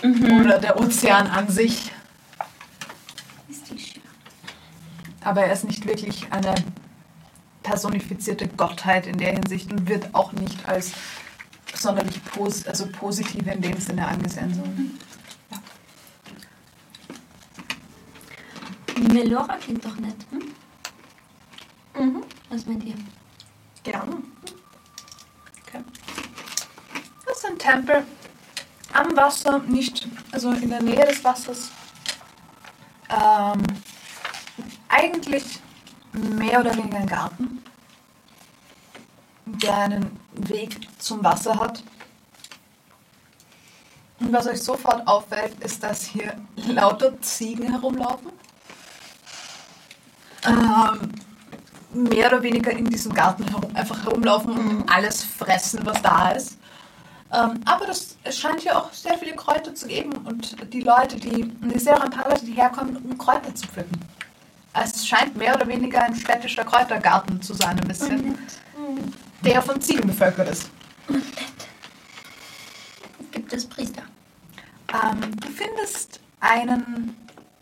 Mhm. 0.03 0.41
oder 0.41 0.59
der 0.59 0.77
Ozean 0.79 1.27
an 1.27 1.47
sich, 1.47 1.91
aber 5.21 5.45
er 5.45 5.53
ist 5.53 5.63
nicht 5.63 5.87
wirklich 5.87 6.27
eine 6.29 6.53
personifizierte 7.63 8.49
Gottheit 8.49 9.07
in 9.07 9.17
der 9.17 9.31
Hinsicht 9.31 9.71
und 9.71 9.87
wird 9.87 10.13
auch 10.13 10.33
nicht 10.33 10.67
als 10.67 10.91
sonderlich 11.73 12.21
pos 12.25 12.67
also 12.67 12.87
positiv 12.87 13.47
in 13.47 13.61
dem 13.61 13.79
Sinne 13.79 14.05
angesehen. 14.05 14.53
So. 14.53 14.63
Melora 19.13 19.55
klingt 19.57 19.85
doch 19.85 19.95
nett. 19.97 20.15
Hm? 20.31 22.05
Mhm. 22.05 22.23
Was 22.49 22.65
meint 22.65 22.83
ihr? 22.83 22.95
Gerne. 23.83 24.17
Das 27.25 27.37
ist 27.37 27.45
ein 27.45 27.57
Tempel 27.57 28.05
am 28.93 29.15
Wasser, 29.15 29.59
nicht, 29.59 30.07
also 30.31 30.51
in 30.51 30.69
der 30.69 30.81
Nähe 30.81 31.05
des 31.05 31.23
Wassers. 31.23 31.71
Ähm, 33.09 33.63
eigentlich 34.87 35.59
mehr 36.11 36.59
oder 36.59 36.75
weniger 36.75 36.97
ein 36.97 37.07
Garten, 37.07 37.63
der 39.45 39.77
einen 39.77 40.19
Weg 40.33 40.87
zum 40.99 41.23
Wasser 41.23 41.57
hat. 41.59 41.83
Und 44.19 44.31
was 44.31 44.47
euch 44.47 44.61
sofort 44.61 45.05
auffällt, 45.07 45.59
ist, 45.63 45.83
dass 45.83 46.03
hier 46.03 46.35
lauter 46.55 47.19
Ziegen 47.21 47.71
herumlaufen. 47.71 48.31
Ähm, 50.45 51.11
mehr 51.93 52.27
oder 52.27 52.41
weniger 52.43 52.71
in 52.71 52.85
diesem 52.85 53.13
Garten 53.13 53.43
herum, 53.47 53.75
einfach 53.75 54.03
herumlaufen 54.03 54.51
und 54.51 54.89
alles 54.89 55.23
fressen, 55.23 55.85
was 55.85 56.01
da 56.01 56.31
ist. 56.31 56.57
Ähm, 57.33 57.61
aber 57.65 57.87
das, 57.87 58.15
es 58.23 58.37
scheint 58.37 58.61
hier 58.61 58.77
auch 58.77 58.93
sehr 58.93 59.17
viele 59.17 59.35
Kräuter 59.35 59.73
zu 59.73 59.87
geben 59.87 60.11
und 60.25 60.55
die 60.71 60.81
Leute, 60.81 61.15
die, 61.15 61.51
sehe 61.79 61.97
auch 61.97 62.01
ein 62.01 62.11
paar 62.11 62.29
Leute, 62.29 62.45
die 62.45 62.53
herkommen, 62.53 62.97
um 62.97 63.17
Kräuter 63.17 63.55
zu 63.55 63.67
pflücken. 63.67 63.99
Es 64.73 65.07
scheint 65.07 65.35
mehr 65.35 65.55
oder 65.55 65.67
weniger 65.67 66.03
ein 66.03 66.15
städtischer 66.15 66.63
Kräutergarten 66.63 67.41
zu 67.41 67.53
sein, 67.53 67.79
ein 67.79 67.87
bisschen, 67.87 68.37
der 69.43 69.61
von 69.61 69.81
Ziegen 69.81 70.07
bevölkert 70.07 70.49
ist. 70.49 70.69
Gibt 73.31 73.51
es 73.51 73.65
Priester? 73.65 74.03
Ähm, 74.93 75.39
du 75.39 75.47
findest 75.47 76.19
einen 76.39 77.17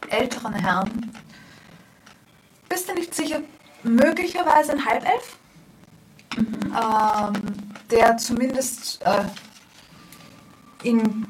älteren 0.10 0.54
Herrn. 0.54 1.12
Bist 2.68 2.90
du 2.90 2.94
nicht 2.94 3.14
sicher? 3.14 3.40
Möglicherweise 3.84 4.74
ein 4.74 4.86
Halbelf? 4.86 5.38
Ähm, 6.38 7.34
der 7.90 8.18
zumindest 8.18 9.02
äh, 9.04 9.24
in, 10.84 11.28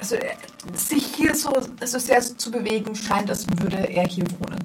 also, 0.00 0.16
äh, 0.16 0.34
sich 0.74 1.04
hier 1.14 1.34
so 1.34 1.52
also 1.80 1.98
sehr 1.98 2.20
zu 2.20 2.50
bewegen 2.50 2.94
scheint, 2.94 3.30
als 3.30 3.46
würde 3.60 3.88
er 3.88 4.06
hier 4.06 4.24
wohnen. 4.38 4.64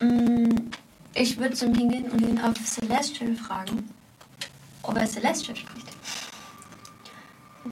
Mm, 0.00 0.70
Ich 1.14 1.38
würde 1.38 1.54
zu 1.54 1.66
ihm 1.66 1.74
hingehen 1.74 2.10
und 2.10 2.20
ihn 2.22 2.40
auf 2.40 2.54
Celestial 2.64 3.34
fragen, 3.36 3.90
ob 4.82 4.96
er 4.96 5.06
Celestial 5.06 5.56
spricht. 5.56 5.86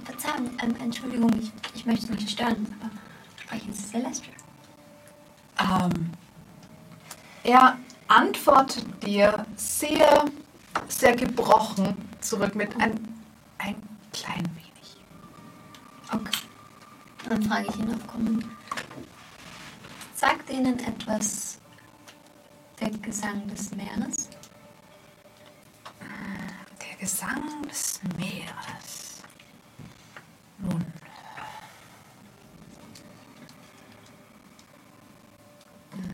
Verzeihung, 0.04 0.50
ähm, 0.62 0.74
Entschuldigung, 0.82 1.30
ich, 1.40 1.50
ich 1.74 1.86
möchte 1.86 2.12
nicht 2.12 2.30
stören, 2.30 2.66
aber 2.80 2.90
sprechen 3.40 3.72
Sie 3.72 3.84
Celestial? 3.84 4.34
Ähm, 5.60 6.10
er 7.44 7.78
antwortet 8.08 8.84
dir 9.04 9.46
sehr, 9.56 10.24
sehr 10.88 11.16
gebrochen 11.16 11.96
zurück 12.20 12.54
mit 12.54 12.74
ein, 12.80 12.92
ein 13.58 13.76
klein 14.12 14.44
wenig. 14.54 14.96
Okay. 16.12 16.38
Dann 17.28 17.42
frage 17.42 17.66
ich 17.68 17.76
ihn 17.76 17.94
auf 17.94 18.06
Common. 18.06 18.44
Sagt 20.14 20.50
Ihnen 20.50 20.78
etwas 20.80 21.58
der 22.80 22.90
Gesang 22.90 23.46
des 23.48 23.70
Meeres? 23.72 24.28
Der 26.80 26.96
Gesang 26.98 27.62
des 27.68 28.00
Meeres. 28.16 29.22
Nun. 30.58 30.84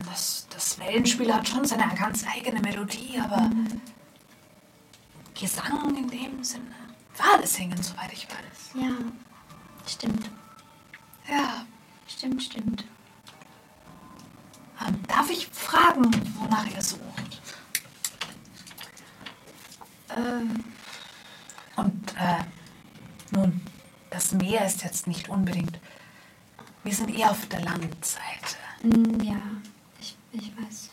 Das, 0.05 0.47
das 0.49 0.79
Wellenspiel 0.79 1.33
hat 1.33 1.47
schon 1.47 1.65
seine 1.65 1.87
ganz 1.95 2.25
eigene 2.27 2.59
Melodie, 2.61 3.19
aber 3.19 3.49
Gesang 5.39 5.95
in 5.95 6.07
dem 6.09 6.43
Sinne. 6.43 6.75
Wale 7.17 7.45
singen, 7.47 7.81
soweit 7.81 8.11
ich 8.13 8.27
weiß. 8.27 8.81
Ja, 8.83 8.91
stimmt. 9.87 10.29
Ja. 11.29 11.65
Stimmt, 12.07 12.43
stimmt. 12.43 12.85
Ähm, 14.85 15.01
darf 15.07 15.29
ich 15.31 15.47
fragen, 15.47 16.11
wonach 16.39 16.65
ihr 16.67 16.81
sucht? 16.81 17.41
Ähm, 20.15 20.63
Und 21.75 22.13
äh, 22.17 22.43
nun, 23.31 23.59
das 24.11 24.31
Meer 24.33 24.65
ist 24.65 24.83
jetzt 24.83 25.07
nicht 25.07 25.29
unbedingt. 25.29 25.79
Wir 26.83 26.93
sind 26.93 27.09
eher 27.09 27.31
auf 27.31 27.45
der 27.47 27.61
Landseite. 27.61 28.57
mm, 28.83 29.19
ja, 29.21 29.41
ich, 29.99 30.15
ich 30.31 30.51
weiß. 30.57 30.91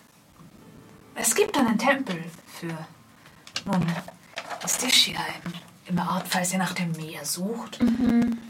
Es 1.14 1.34
gibt 1.34 1.56
einen 1.58 1.78
Tempel 1.78 2.24
für, 2.46 2.86
nun, 3.66 3.86
Stichia 4.66 5.20
im, 5.44 5.96
im 5.96 5.98
Ort, 5.98 6.26
falls 6.28 6.52
ihr 6.52 6.58
nach 6.58 6.72
dem 6.72 6.92
Meer 6.92 7.24
sucht. 7.24 7.78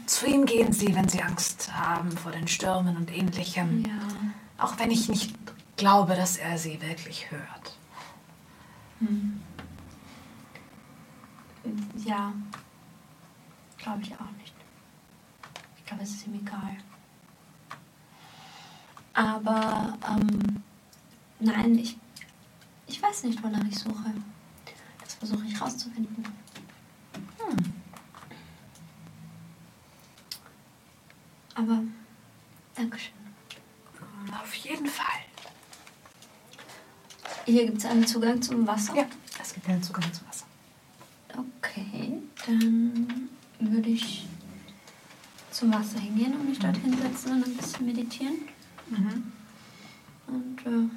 Zu 0.05 0.27
ihm 0.27 0.45
gehen 0.45 0.71
sie, 0.73 0.95
wenn 0.95 1.09
sie 1.09 1.21
Angst 1.21 1.71
haben 1.73 2.11
vor 2.11 2.31
den 2.31 2.47
Stürmen 2.47 2.97
und 2.97 3.11
ähnlichem. 3.11 3.83
Ja. 3.85 4.63
Auch 4.63 4.77
wenn 4.79 4.91
ich 4.91 5.09
nicht 5.09 5.33
glaube, 5.75 6.15
dass 6.15 6.37
er 6.37 6.57
sie 6.57 6.81
wirklich 6.81 7.31
hört. 7.31 7.77
Ja. 12.05 12.33
Glaube 13.77 14.01
ich 14.01 14.13
auch 14.13 14.31
nicht. 14.39 14.53
Ich 15.77 15.85
glaube, 15.85 16.03
es 16.03 16.11
ist 16.11 16.27
ihm 16.27 16.35
egal. 16.35 16.77
Aber, 19.13 19.97
ähm, 20.09 20.63
nein, 21.39 21.77
ich, 21.77 21.97
ich 22.87 23.01
weiß 23.01 23.23
nicht, 23.23 23.43
wonach 23.43 23.63
ich 23.69 23.77
suche. 23.77 24.13
Versuche 25.23 25.45
ich 25.47 25.61
rauszufinden. 25.61 26.25
Hm. 27.37 27.73
Aber, 31.55 31.81
Dankeschön. 32.75 33.13
Auf 34.41 34.53
jeden 34.55 34.85
Fall. 34.85 35.05
Hier 37.45 37.67
gibt 37.67 37.77
es 37.77 37.85
einen 37.85 38.05
Zugang 38.05 38.41
zum 38.41 38.67
Wasser. 38.67 38.97
Ja, 38.97 39.05
es 39.41 39.53
gibt 39.53 39.69
einen 39.69 39.81
Zugang 39.81 40.11
zum 40.11 40.27
Wasser. 40.27 40.45
Okay, 41.37 42.19
dann 42.45 43.29
würde 43.61 43.89
ich 43.89 44.27
zum 45.51 45.71
Wasser 45.73 45.99
hingehen 45.99 46.33
und 46.33 46.49
mich 46.49 46.59
dort 46.59 46.75
hinsetzen 46.75 47.31
und 47.31 47.45
ein 47.45 47.55
bisschen 47.55 47.85
meditieren. 47.85 48.39
Und 50.27 50.59
äh, 50.65 50.89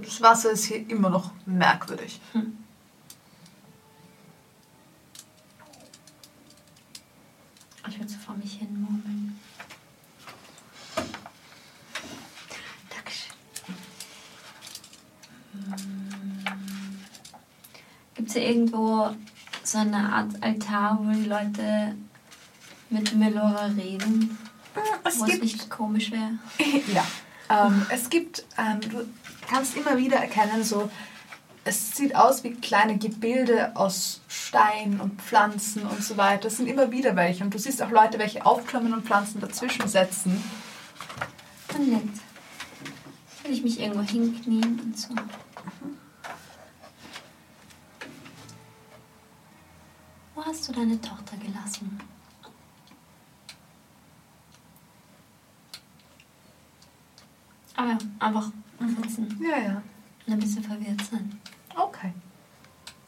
Das 0.00 0.20
Wasser 0.20 0.50
ist 0.52 0.64
hier 0.64 0.88
immer 0.88 1.10
noch 1.10 1.32
merkwürdig. 1.44 2.20
ich 7.88 7.98
würde 7.98 8.12
so 8.12 8.18
vor 8.18 8.36
mich 8.36 8.52
hin 8.54 8.80
murmeln. 8.80 9.40
Dankeschön. 12.90 13.34
Gibt 18.14 18.28
es 18.28 18.34
hier 18.34 18.46
irgendwo 18.48 19.10
so 19.64 19.77
eine 19.94 20.12
Art 20.12 20.42
Altar, 20.42 20.98
wo 21.02 21.10
die 21.12 21.24
Leute 21.24 21.94
mit 22.90 23.14
Melora 23.14 23.66
reden? 23.66 24.38
Es 25.04 25.18
wo 25.18 25.24
es 25.24 25.30
gibt 25.30 25.42
nicht 25.42 25.70
komisch 25.70 26.10
wäre? 26.10 26.38
Ja, 26.92 27.04
ähm, 27.50 27.86
es 27.90 28.10
gibt, 28.10 28.44
ähm, 28.56 28.80
du 28.80 29.04
kannst 29.48 29.76
immer 29.76 29.96
wieder 29.96 30.16
erkennen, 30.16 30.62
so, 30.62 30.90
es 31.64 31.96
sieht 31.96 32.14
aus 32.14 32.44
wie 32.44 32.52
kleine 32.52 32.96
Gebilde 32.96 33.76
aus 33.76 34.22
Stein 34.28 35.00
und 35.00 35.20
Pflanzen 35.20 35.82
und 35.82 36.02
so 36.02 36.16
weiter. 36.16 36.48
Es 36.48 36.56
sind 36.56 36.66
immer 36.66 36.90
wieder 36.90 37.14
welche 37.14 37.44
und 37.44 37.52
du 37.52 37.58
siehst 37.58 37.82
auch 37.82 37.90
Leute, 37.90 38.18
welche 38.18 38.46
aufklimmen 38.46 38.94
und 38.94 39.04
Pflanzen 39.04 39.40
dazwischen 39.40 39.86
setzen. 39.86 40.42
Voll 41.68 41.84
nett. 41.84 42.02
Will 43.42 43.52
ich 43.52 43.62
mich 43.62 43.80
irgendwo 43.80 44.02
hinknien 44.02 44.80
und 44.82 44.98
so. 44.98 45.14
hast 50.58 50.68
du 50.68 50.72
deine 50.72 51.00
Tochter 51.00 51.36
gelassen? 51.36 52.00
Aber 57.76 57.90
ja, 57.90 57.98
einfach 58.20 58.50
sitzen. 59.04 59.40
Ja, 59.40 59.56
ja. 59.56 59.82
Und 60.26 60.32
ein 60.32 60.40
bisschen 60.40 60.64
verwirrt 60.64 61.00
sein. 61.08 61.40
Okay. 61.76 62.12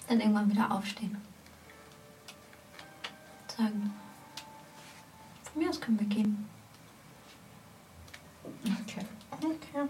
Dann 0.07 0.21
irgendwann 0.21 0.49
wieder 0.49 0.71
aufstehen. 0.71 1.17
Sagen, 3.57 3.93
von 5.43 5.63
mir 5.63 5.71
aus 5.71 5.81
können 5.81 5.99
wir 5.99 6.07
gehen. 6.07 6.49
Okay. 8.65 9.05
Okay. 9.41 9.89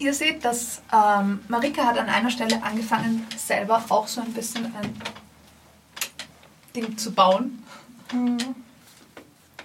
Ihr 0.00 0.12
seht, 0.12 0.44
dass 0.44 0.82
ähm, 0.92 1.44
Marika 1.46 1.84
hat 1.84 1.98
an 1.98 2.08
einer 2.08 2.30
Stelle 2.30 2.60
angefangen, 2.60 3.24
selber 3.36 3.84
auch 3.88 4.08
so 4.08 4.20
ein 4.20 4.32
bisschen 4.32 4.64
ein 4.74 4.92
Ding 6.74 6.96
zu 6.96 7.12
bauen. 7.12 7.62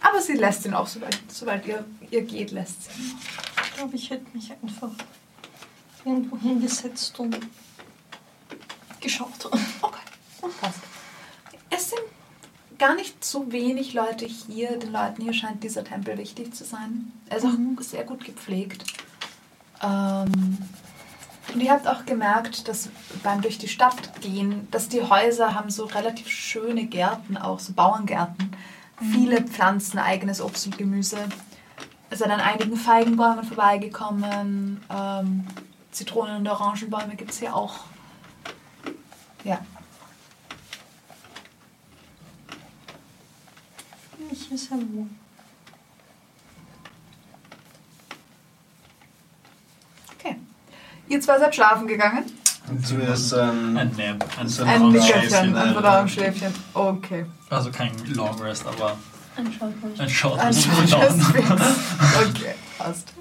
Aber 0.01 0.21
sie 0.21 0.33
lässt 0.33 0.65
ihn 0.65 0.73
auch, 0.73 0.88
sobald, 0.88 1.19
sobald 1.31 1.65
ihr, 1.65 1.85
ihr 2.09 2.21
geht, 2.21 2.51
lässt 2.51 2.83
sie 2.83 3.01
ihn. 3.01 3.17
Ich 3.63 3.75
glaube, 3.75 3.95
ich 3.95 4.09
hätte 4.09 4.25
mich 4.33 4.51
einfach 4.51 4.91
irgendwo 6.05 6.38
hingesetzt 6.38 7.19
und 7.19 7.38
geschaut. 9.01 9.45
Okay, 9.81 9.99
passt. 10.61 10.79
Es 11.69 11.89
sind 11.89 12.01
gar 12.77 12.95
nicht 12.95 13.23
so 13.23 13.51
wenig 13.51 13.93
Leute 13.93 14.25
hier. 14.25 14.77
Den 14.77 14.91
Leuten 14.91 15.21
hier 15.21 15.33
scheint 15.33 15.63
dieser 15.63 15.83
Tempel 15.83 16.17
wichtig 16.17 16.53
zu 16.53 16.63
sein. 16.63 17.11
Er 17.29 17.38
ist 17.38 17.45
auch 17.45 17.83
sehr 17.83 18.03
gut 18.03 18.25
gepflegt. 18.25 18.83
Ähm, 19.81 20.57
und 21.53 21.61
ihr 21.61 21.72
habt 21.72 21.88
auch 21.88 22.06
gemerkt, 22.06 22.68
dass 22.68 22.90
beim 23.24 23.42
durch 23.42 23.58
die 23.58 23.68
Stadt 23.68 24.22
gehen, 24.22 24.68
dass 24.72 24.90
die 24.90 25.02
Häuser 25.02 25.56
haben 25.56 25.69
so 25.69 25.86
relativ 25.86 26.28
schöne 26.30 26.86
Gärten, 26.86 27.38
auch 27.38 27.60
so 27.60 27.74
Bauerngärten. 27.74 28.52
Viele 29.11 29.42
Pflanzen, 29.42 29.98
eigenes 29.98 30.42
Obst 30.42 30.66
und 30.68 30.78
Gemüse. 30.78 31.18
Ihr 32.11 32.18
seid 32.18 32.30
an 32.30 32.42
einigen 32.42 32.76
Feigenbäumen 32.76 33.44
vorbeigekommen. 33.45 34.84
Ähm, 34.90 35.48
Zitronen- 35.92 36.38
und 36.38 36.48
Orangenbäume 36.48 37.16
gibt 37.16 37.32
es 37.32 37.40
hier 37.40 37.56
auch. 37.56 37.80
Ja. 39.44 39.60
Ich 44.32 44.52
ist 44.52 44.72
wo. 44.72 44.76
Okay. 45.02 45.28
Ihr 51.09 51.19
zwei 51.21 51.39
seid 51.39 51.53
schlafen 51.55 51.88
gegangen. 51.88 52.23
Zuerst 52.83 53.33
ähm, 53.33 53.75
Ein 53.77 53.91
Nap. 53.97 54.25
Ein, 54.39 54.47
So 54.47 54.63
Ein 54.63 54.69
Ein 54.69 54.89
Nickerchen, 54.89 55.21
Schläfchen, 55.29 55.55
ein 55.55 55.73
Verdauungsschläfchen. 55.73 56.53
Okay. 56.73 57.25
Also 57.49 57.71
kein 57.71 57.91
Long 58.13 58.39
Rest, 58.41 58.65
aber 58.67 58.95
Anschaut 59.35 59.73
ruhig. 59.83 59.99
ein 59.99 60.09
Short 60.09 60.39
Ein 60.39 60.47
Rest. 60.47 60.63
Schläfchen. 60.63 61.59
Okay, 62.29 62.53
passt. 62.77 63.13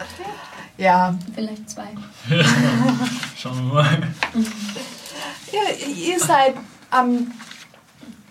Ja, 0.76 1.14
Vielleicht 1.34 1.68
zwei. 1.70 1.88
Schauen 3.36 3.56
wir 3.68 3.74
mal. 3.74 3.98
ihr, 5.52 5.86
ihr 5.96 6.20
seid 6.20 6.54
am 6.90 7.32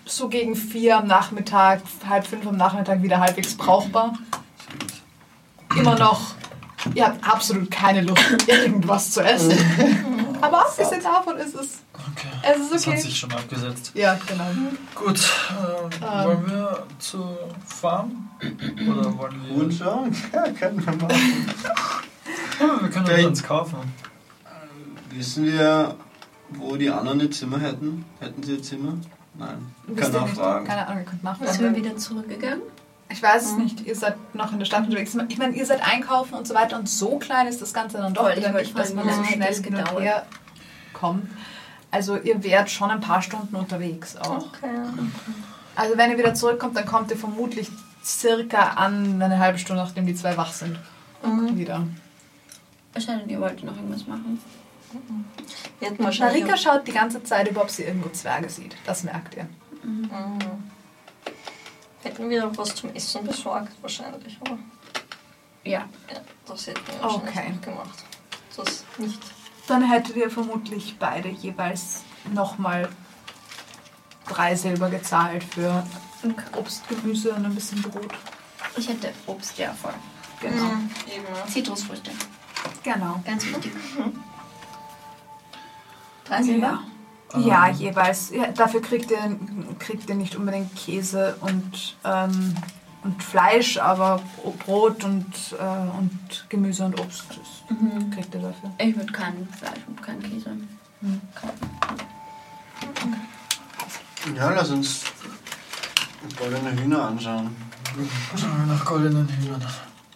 so 0.06 0.28
gegen 0.28 0.54
vier 0.56 0.98
am 0.98 1.06
Nachmittag, 1.06 1.82
halb 2.08 2.26
fünf 2.26 2.46
am 2.46 2.56
Nachmittag 2.56 3.02
wieder 3.02 3.18
halbwegs 3.20 3.54
brauchbar. 3.56 4.14
Immer 5.76 5.98
noch, 5.98 6.34
ihr 6.94 7.06
habt 7.06 7.26
absolut 7.28 7.70
keine 7.70 8.02
Lust, 8.02 8.22
irgendwas 8.46 9.10
zu 9.12 9.20
essen. 9.22 9.52
Aber 10.40 10.60
abgesehen 10.66 11.02
davon 11.02 11.36
ist 11.36 11.54
es, 11.54 11.78
Okay. 12.12 12.28
es 12.42 12.58
ist 12.60 12.72
Das 12.72 12.86
hat 12.86 12.92
okay. 12.94 13.02
sich 13.02 13.18
schon 13.18 13.32
abgesetzt. 13.32 13.90
Ja, 13.94 14.18
genau. 14.26 14.44
Gut, 14.94 15.18
äh, 15.20 16.04
Ähm. 16.04 16.26
wollen 16.26 16.46
wir 16.50 16.86
zur 17.00 17.36
Farm? 17.66 18.28
Oder 18.40 19.18
wollen 19.18 19.42
wir. 19.48 19.54
Gut 19.64 19.74
schauen. 19.74 20.14
Ja, 20.32 20.42
können 20.52 20.84
wir 20.86 20.94
machen. 20.96 21.54
Ja, 22.60 22.80
wir 22.82 22.88
können 22.90 23.04
Okay. 23.06 23.24
uns 23.24 23.42
kaufen. 23.42 23.76
Wissen 25.10 25.44
wir, 25.44 25.94
wo 26.50 26.74
die 26.76 26.90
anderen 26.90 27.20
ihr 27.20 27.30
Zimmer 27.30 27.60
hätten? 27.60 28.04
Hätten 28.20 28.42
sie 28.42 28.54
ihr 28.56 28.62
Zimmer? 28.62 28.94
Nein. 29.34 29.72
Kann 29.96 30.16
auch 30.16 30.28
fragen. 30.28 30.66
Keine 30.66 30.86
Ahnung, 30.88 31.04
ihr 31.04 31.04
könnt 31.04 31.20
Sind 31.22 31.60
wir 31.60 31.70
nachfragen. 31.70 31.76
wieder 31.76 31.96
zurückgegangen? 31.96 32.62
Ich 33.10 33.22
weiß 33.22 33.44
es 33.46 33.56
nicht, 33.56 33.86
ihr 33.86 33.96
seid 33.96 34.16
noch 34.34 34.52
in 34.52 34.58
der 34.58 34.66
Stadt 34.66 34.84
unterwegs. 34.84 35.16
Ich 35.28 35.38
meine, 35.38 35.54
ihr 35.54 35.64
seid 35.64 35.82
einkaufen 35.82 36.34
und 36.34 36.46
so 36.46 36.54
weiter 36.54 36.78
und 36.78 36.88
so 36.88 37.18
klein 37.18 37.46
ist 37.46 37.62
das 37.62 37.72
Ganze 37.72 37.98
dann 37.98 38.12
doch 38.12 38.22
Voll, 38.22 38.32
ich 38.32 38.38
wieder 38.38 38.52
nicht, 38.52 38.78
dass 38.78 38.92
man 38.92 39.06
wie 39.06 39.12
so 39.12 39.24
schnell 39.24 40.02
her 40.02 40.26
kommt. 40.92 41.30
Also 41.90 42.16
ihr 42.16 42.42
wärt 42.44 42.70
schon 42.70 42.90
ein 42.90 43.00
paar 43.00 43.22
Stunden 43.22 43.56
unterwegs 43.56 44.16
auch. 44.16 44.46
Okay. 44.48 44.68
Also 45.74 45.96
wenn 45.96 46.10
ihr 46.10 46.18
wieder 46.18 46.34
zurückkommt, 46.34 46.76
dann 46.76 46.84
kommt 46.84 47.10
ihr 47.10 47.16
vermutlich 47.16 47.70
circa 48.04 48.72
an 48.74 49.22
eine 49.22 49.38
halbe 49.38 49.58
Stunde, 49.58 49.82
nachdem 49.82 50.06
die 50.06 50.14
zwei 50.14 50.36
wach 50.36 50.52
sind. 50.52 50.78
Wieder. 51.54 51.86
Es 52.94 53.04
sei 53.04 53.16
denn, 53.16 53.28
ihr 53.28 53.40
wollt 53.40 53.62
noch 53.64 53.74
irgendwas 53.76 54.06
machen. 54.06 54.40
Wahrscheinlich. 55.98 56.44
Marika 56.44 56.56
schaut 56.56 56.86
die 56.86 56.92
ganze 56.92 57.22
Zeit 57.22 57.48
über, 57.48 57.62
ob 57.62 57.70
sie 57.70 57.84
irgendwo 57.84 58.08
Zwerge 58.10 58.48
sieht. 58.48 58.76
Das 58.86 59.02
merkt 59.04 59.36
ihr. 59.36 59.46
Mhm. 59.82 60.10
Hätten 62.02 62.30
wir 62.30 62.56
was 62.56 62.74
zum 62.74 62.94
Essen 62.94 63.24
besorgt, 63.26 63.72
wahrscheinlich, 63.82 64.38
oder? 64.40 64.58
Ja. 65.64 65.80
Ja, 66.10 66.20
das 66.46 66.66
hätten 66.66 66.80
wir 66.86 67.02
wahrscheinlich 67.02 67.28
Okay. 67.36 67.52
noch 67.52 67.60
gemacht. 67.60 68.04
Das 68.56 68.84
nicht. 68.98 69.20
Dann 69.66 69.82
hättet 69.90 70.16
ihr 70.16 70.30
vermutlich 70.30 70.96
beide 70.98 71.28
jeweils 71.28 72.02
nochmal 72.32 72.88
drei 74.28 74.54
Silber 74.54 74.88
gezahlt 74.90 75.44
für 75.44 75.84
Obst, 76.56 76.88
Gemüse 76.88 77.32
und 77.32 77.44
ein 77.44 77.54
bisschen 77.54 77.82
Brot. 77.82 78.12
Ich 78.76 78.88
hätte 78.88 79.12
Obst, 79.26 79.58
ja, 79.58 79.72
voll. 79.72 79.94
Genau. 80.40 80.64
Mhm. 80.64 80.90
Zitrusfrüchte. 81.48 82.10
Genau. 82.82 83.20
Ganz 83.24 83.44
wichtig. 83.46 83.72
Drei 86.24 86.42
Silber? 86.42 86.66
Ja, 86.66 86.84
jeweils. 87.36 88.30
Ja, 88.30 88.48
dafür 88.52 88.80
kriegt 88.82 89.10
ihr, 89.10 89.18
kriegt 89.78 90.08
ihr 90.08 90.14
nicht 90.14 90.36
unbedingt 90.36 90.74
Käse 90.76 91.36
und, 91.40 91.96
ähm, 92.04 92.54
und 93.04 93.22
Fleisch, 93.22 93.78
aber 93.78 94.20
Brot 94.64 95.04
und, 95.04 95.26
äh, 95.58 95.98
und 95.98 96.46
Gemüse 96.48 96.84
und 96.84 96.98
Obst 97.00 97.24
das 97.30 97.78
Mhm. 97.78 98.10
kriegt 98.10 98.34
ihr 98.34 98.40
dafür. 98.40 98.70
Ich 98.78 98.96
würde 98.96 99.12
kein 99.12 99.46
Fleisch 99.58 99.80
und 99.86 100.02
kein 100.02 100.20
Käse 100.22 100.50
Mhm. 101.00 101.20
kaufen. 101.34 101.68
Ja, 104.36 104.50
lass 104.50 104.70
uns 104.70 105.04
goldene 106.38 106.72
Hühner 106.80 107.04
anschauen. 107.08 107.54
Schauen 108.36 108.66
wir 108.66 108.74
nach 108.74 108.84
goldenen 108.84 109.28
Hühnern. 109.28 109.64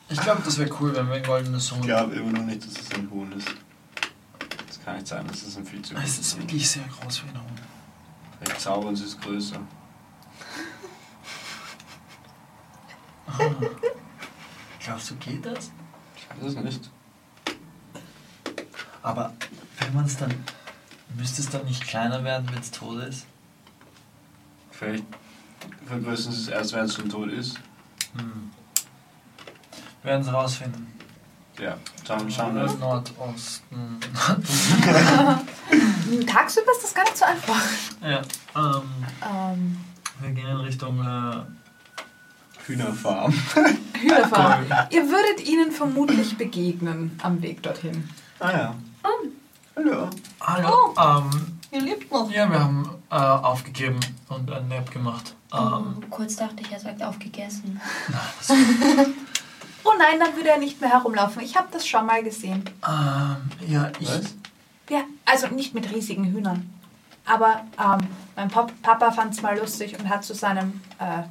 Ich 0.08 0.20
glaube, 0.20 0.42
das 0.44 0.58
wäre 0.58 0.70
cool, 0.81 0.94
wenn 0.94 1.07
wir 1.08 1.15
ein 1.15 1.23
goldenes 1.23 1.66
Ich 1.66 1.73
Huhn. 1.73 1.82
glaube 1.82 2.15
immer 2.16 2.32
noch 2.39 2.44
nicht, 2.44 2.65
dass 2.66 2.82
es 2.82 2.91
ein 2.94 3.08
Huhn 3.10 3.32
ist. 3.32 3.49
Das 4.83 4.86
kann 4.86 4.97
nicht 4.97 5.07
sein, 5.07 5.27
das 5.28 5.43
ist 5.44 5.57
ein 5.57 5.65
viel 5.65 5.81
zu 5.81 5.94
Es 5.94 6.19
ist 6.19 6.36
wirklich 6.36 6.69
sehr 6.69 6.83
groß 6.83 7.23
wie 7.23 7.28
ein 7.28 7.41
Huhn. 7.41 7.61
Vielleicht 8.41 8.61
zaubern 8.61 8.97
sie 8.97 9.05
es 9.05 9.20
größer. 9.20 9.61
Ah. 13.28 13.51
Glaubst 14.81 15.11
du, 15.11 15.15
geht 15.17 15.47
das? 15.47 15.70
Ich 16.17 16.28
weiß 16.28 16.49
es 16.49 16.57
nicht. 16.57 16.91
Aber 19.05 19.33
wenn 19.78 19.94
man 19.94 20.05
es 20.05 20.17
dann. 20.17 20.35
Müsste 21.17 21.43
es 21.43 21.49
dann 21.49 21.65
nicht 21.65 21.86
kleiner 21.86 22.25
werden, 22.25 22.49
wenn 22.51 22.59
es 22.61 22.73
tot 22.73 23.05
ist? 23.05 23.27
Vielleicht 24.73 25.05
vergrößern 25.86 26.33
sie 26.33 26.41
es 26.41 26.49
erst, 26.49 26.73
wenn 26.73 26.86
es 26.86 26.94
schon 26.97 27.09
tot 27.09 27.31
ist. 27.31 27.57
Hm. 28.17 28.51
Wir 30.02 30.11
werden 30.11 30.23
es 30.23 30.33
rausfinden. 30.33 30.91
Ja, 31.58 31.76
schauen, 32.06 32.31
schauen 32.31 32.55
wir. 32.55 32.66
Nordosten. 32.74 33.98
Tagsüber 36.26 36.72
ist 36.72 36.82
das 36.84 36.94
gar 36.94 37.05
nicht 37.05 37.16
so 37.16 37.24
einfach. 37.24 37.60
ja, 38.02 38.22
ähm, 38.56 38.82
Ähm, 39.22 39.76
wir 40.20 40.31
gehen 40.31 40.48
in 40.48 40.56
Richtung. 40.56 41.00
Äh, 41.00 41.42
Hühnerfarm. 42.66 43.32
Hühnerfarm. 44.00 44.64
Ihr 44.90 45.08
würdet 45.08 45.47
ihnen 45.48 45.72
vermutlich 45.72 46.36
begegnen 46.39 47.18
am 47.22 47.42
Weg 47.42 47.62
dorthin. 47.62 48.08
Ah 48.39 48.50
ja. 48.52 48.74
Hallo. 49.76 50.08
hallo. 50.40 50.94
Ähm, 50.98 51.58
Ihr 51.72 51.81
lebt 51.81 52.12
noch. 52.12 52.31
ja, 52.31 52.48
wir 52.50 52.60
haben 52.60 52.89
äh, 53.10 53.14
aufgegeben 53.14 53.98
und 54.28 54.50
ein 54.50 54.68
Nap 54.68 54.90
gemacht. 54.90 55.34
Ähm, 55.52 55.97
Oh, 55.97 56.00
kurz 56.10 56.36
dachte 56.36 56.56
ich, 56.60 56.70
er 56.70 56.78
sagt 56.81 57.02
aufgegessen. 57.02 57.81
Oh 59.85 59.93
nein, 59.99 60.19
dann 60.20 60.36
würde 60.36 60.51
er 60.51 60.59
nicht 60.59 60.81
mehr 60.81 60.91
herumlaufen. 60.91 61.43
Ich 61.43 61.57
habe 61.57 61.69
das 61.70 61.86
schon 61.86 62.07
mal 62.07 62.23
gesehen. 62.23 62.65
ähm, 62.86 63.69
ja, 63.69 63.91
ich. 63.99 64.09
Was? 64.09 64.35
Ja, 64.91 65.02
also 65.25 65.49
nicht 65.49 65.75
mit 65.75 65.93
riesigen 65.93 66.27
Hühnern. 66.27 66.73
Aber 67.25 67.65
ähm, 67.78 68.07
mein 68.36 68.49
Pop 68.49 68.73
Papa 68.83 69.12
fand 69.12 69.35
es 69.35 69.43
mal 69.43 69.59
lustig 69.59 69.99
und 69.99 70.09
hat 70.09 70.25
zu 70.25 70.35
seinem 70.35 70.81
äh, 70.99 71.23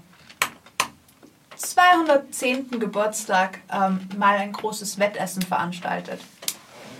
210. 1.57 2.79
Geburtstag 2.79 3.59
ähm, 3.71 4.07
mal 4.17 4.37
ein 4.37 4.51
großes 4.51 4.99
Wettessen 4.99 5.41
veranstaltet. 5.41 6.21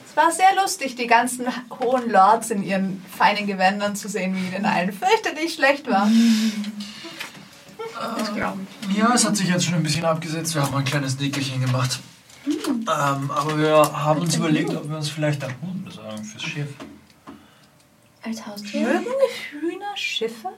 Es 0.07 0.17
war 0.17 0.31
sehr 0.31 0.53
lustig, 0.61 0.95
die 0.95 1.07
ganzen 1.07 1.47
hohen 1.79 2.11
Lords 2.11 2.51
in 2.51 2.63
ihren 2.63 3.03
feinen 3.17 3.47
Gewändern 3.47 3.95
zu 3.95 4.09
sehen, 4.09 4.35
wie 4.35 4.53
ihnen 4.53 4.65
allen 4.65 4.91
fürchterlich 4.91 5.53
schlecht 5.53 5.89
war. 5.89 6.07
Ich. 8.89 8.97
Ja, 8.97 9.13
es 9.13 9.25
hat 9.25 9.35
sich 9.37 9.47
jetzt 9.49 9.65
schon 9.65 9.75
ein 9.75 9.83
bisschen 9.83 10.05
abgesetzt. 10.05 10.55
Wir 10.55 10.63
haben 10.63 10.75
ein 10.75 10.85
kleines 10.85 11.19
Nickerchen 11.19 11.61
gemacht. 11.61 11.99
Ähm, 12.47 12.85
aber 12.87 13.57
wir 13.57 13.75
haben 13.75 14.21
uns 14.21 14.35
überlegt, 14.35 14.69
ob 14.73 14.89
wir 14.89 14.97
uns 14.97 15.09
vielleicht 15.09 15.43
einen 15.43 15.55
Hund 15.61 15.85
besorgen 15.85 16.23
fürs 16.23 16.43
Schiff. 16.43 16.69
Als 18.23 18.45
Haustier? 18.45 18.81
Mögen 18.87 19.05
Hühner 19.61 19.95
Schiffe? 19.95 20.49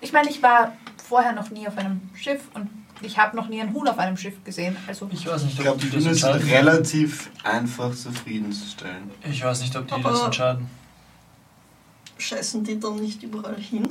Ich 0.00 0.12
meine, 0.12 0.30
ich 0.30 0.42
war 0.42 0.72
vorher 1.08 1.32
noch 1.32 1.50
nie 1.50 1.66
auf 1.66 1.76
einem 1.78 2.00
Schiff 2.14 2.42
und 2.54 2.68
ich 3.02 3.18
habe 3.18 3.36
noch 3.36 3.48
nie 3.48 3.60
ein 3.60 3.72
Huhn 3.74 3.86
auf 3.88 3.98
einem 3.98 4.16
Schiff 4.16 4.42
gesehen. 4.44 4.76
Also 4.86 5.08
Ich 5.12 5.26
weiß 5.26 5.42
nicht, 5.44 5.54
Ich 5.54 5.58
ob 5.60 5.64
glaube, 5.64 5.80
die 5.80 5.90
das 5.90 6.04
ist 6.04 6.22
entscheiden. 6.22 6.48
relativ 6.48 7.30
einfach 7.42 7.94
zufriedenzustellen. 7.94 9.10
Ich 9.30 9.42
weiß 9.44 9.60
nicht, 9.60 9.74
ob 9.76 9.86
die 9.86 9.94
Aber- 9.94 10.10
das 10.10 10.22
entscheiden. 10.22 10.66
Scheißen 12.16 12.64
die 12.64 12.78
dann 12.78 12.96
nicht 12.96 13.22
überall 13.22 13.56
hin? 13.56 13.88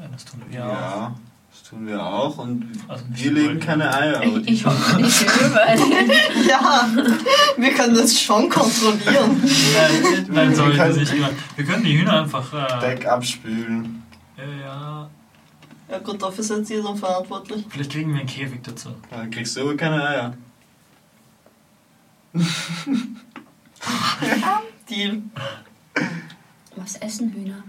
Ja, 0.00 0.08
das 0.12 0.24
tun 0.24 0.42
wir 0.48 0.58
Ja, 0.58 0.68
ja. 0.68 1.14
das 1.50 1.62
tun 1.68 1.86
wir 1.86 2.02
auch 2.04 2.38
und 2.38 2.70
Also 2.88 3.04
wir 3.10 3.32
legen 3.32 3.58
keine 3.60 3.92
Eier. 3.92 4.16
Aber 4.18 4.38
die 4.40 4.52
Ich 4.52 4.64
hoffe 4.64 5.00
nicht 5.00 5.22
überall. 5.22 5.78
Ja, 6.48 6.88
wir 7.56 7.74
können 7.74 7.94
das 7.94 8.20
schon 8.20 8.48
kontrollieren. 8.48 9.40
Nein, 9.42 10.26
nein, 10.30 10.54
soll 10.54 10.70
ich 10.72 10.76
können- 10.78 10.90
das 10.90 10.98
nicht 10.98 11.12
immer. 11.14 11.30
Wir 11.56 11.64
können 11.64 11.84
die 11.84 11.98
Hühner 11.98 12.22
einfach. 12.22 12.52
Äh, 12.52 12.80
Deck 12.80 13.06
abspülen. 13.06 14.02
ja, 14.36 14.44
ja. 14.66 15.10
Ja 15.90 15.98
gut, 16.00 16.22
dafür 16.22 16.44
seid 16.44 16.68
ihr 16.68 16.82
dann 16.82 16.96
verantwortlich. 16.96 17.64
Vielleicht 17.70 17.92
kriegen 17.92 18.12
wir 18.12 18.20
einen 18.20 18.28
Käfig 18.28 18.62
dazu. 18.62 18.90
Dann 19.10 19.30
kriegst 19.30 19.56
du 19.56 19.62
aber 19.62 19.74
keine 19.76 20.06
Eier. 20.06 20.34
Deal. 24.90 25.22
Was 26.76 26.96
essen 26.96 27.32
Hühner? 27.32 27.62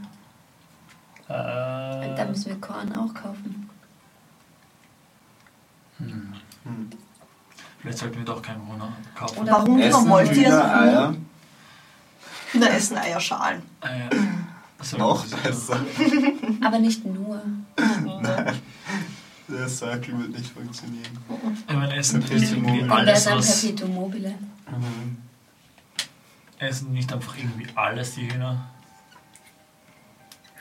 Äh, 1.30 2.16
Da 2.16 2.26
müssen 2.28 2.48
wir 2.48 2.60
Korn 2.60 2.92
auch 2.96 3.14
kaufen. 3.14 3.70
hm. 5.98 6.34
Hm. 6.64 6.90
Vielleicht 7.82 7.98
sollten 8.00 8.18
wir 8.18 8.26
doch 8.26 8.42
keinen 8.42 8.68
Hühner 8.68 8.92
kaufen. 9.16 9.40
Oder 9.40 9.52
Warum 9.54 9.80
Essen 9.80 10.10
wollt 10.10 10.36
ihr 10.36 10.54
Eier? 10.54 11.16
Hühner 12.52 12.72
essen 12.72 12.98
Eierschalen. 12.98 13.62
So, 14.82 14.96
Noch 14.98 15.28
das 15.28 15.34
ist- 15.34 15.44
besser. 15.44 15.80
Aber 16.66 16.80
nicht 16.80 17.04
nur. 17.04 17.42
Der 19.50 19.68
Circle 19.68 20.18
wird 20.20 20.30
nicht 20.30 20.54
funktionieren. 20.54 21.20
Ich 21.68 21.76
meine, 21.76 21.96
Essen 21.98 22.22
Perpetuum 22.22 22.44
ist 22.44 22.52
irgendwie 22.54 22.72
mobile. 22.84 22.94
Alles, 22.96 23.20
ist 23.20 23.28
ein 23.28 23.38
was. 23.40 23.62
Perpetuum 23.62 23.94
mobile? 23.96 24.30
Mhm. 24.70 25.18
Essen 26.60 26.94
nicht 26.94 27.12
einfach 27.12 27.38
irgendwie 27.38 27.68
alles, 27.76 28.16
die 28.16 28.32
Hühner. 28.32 28.70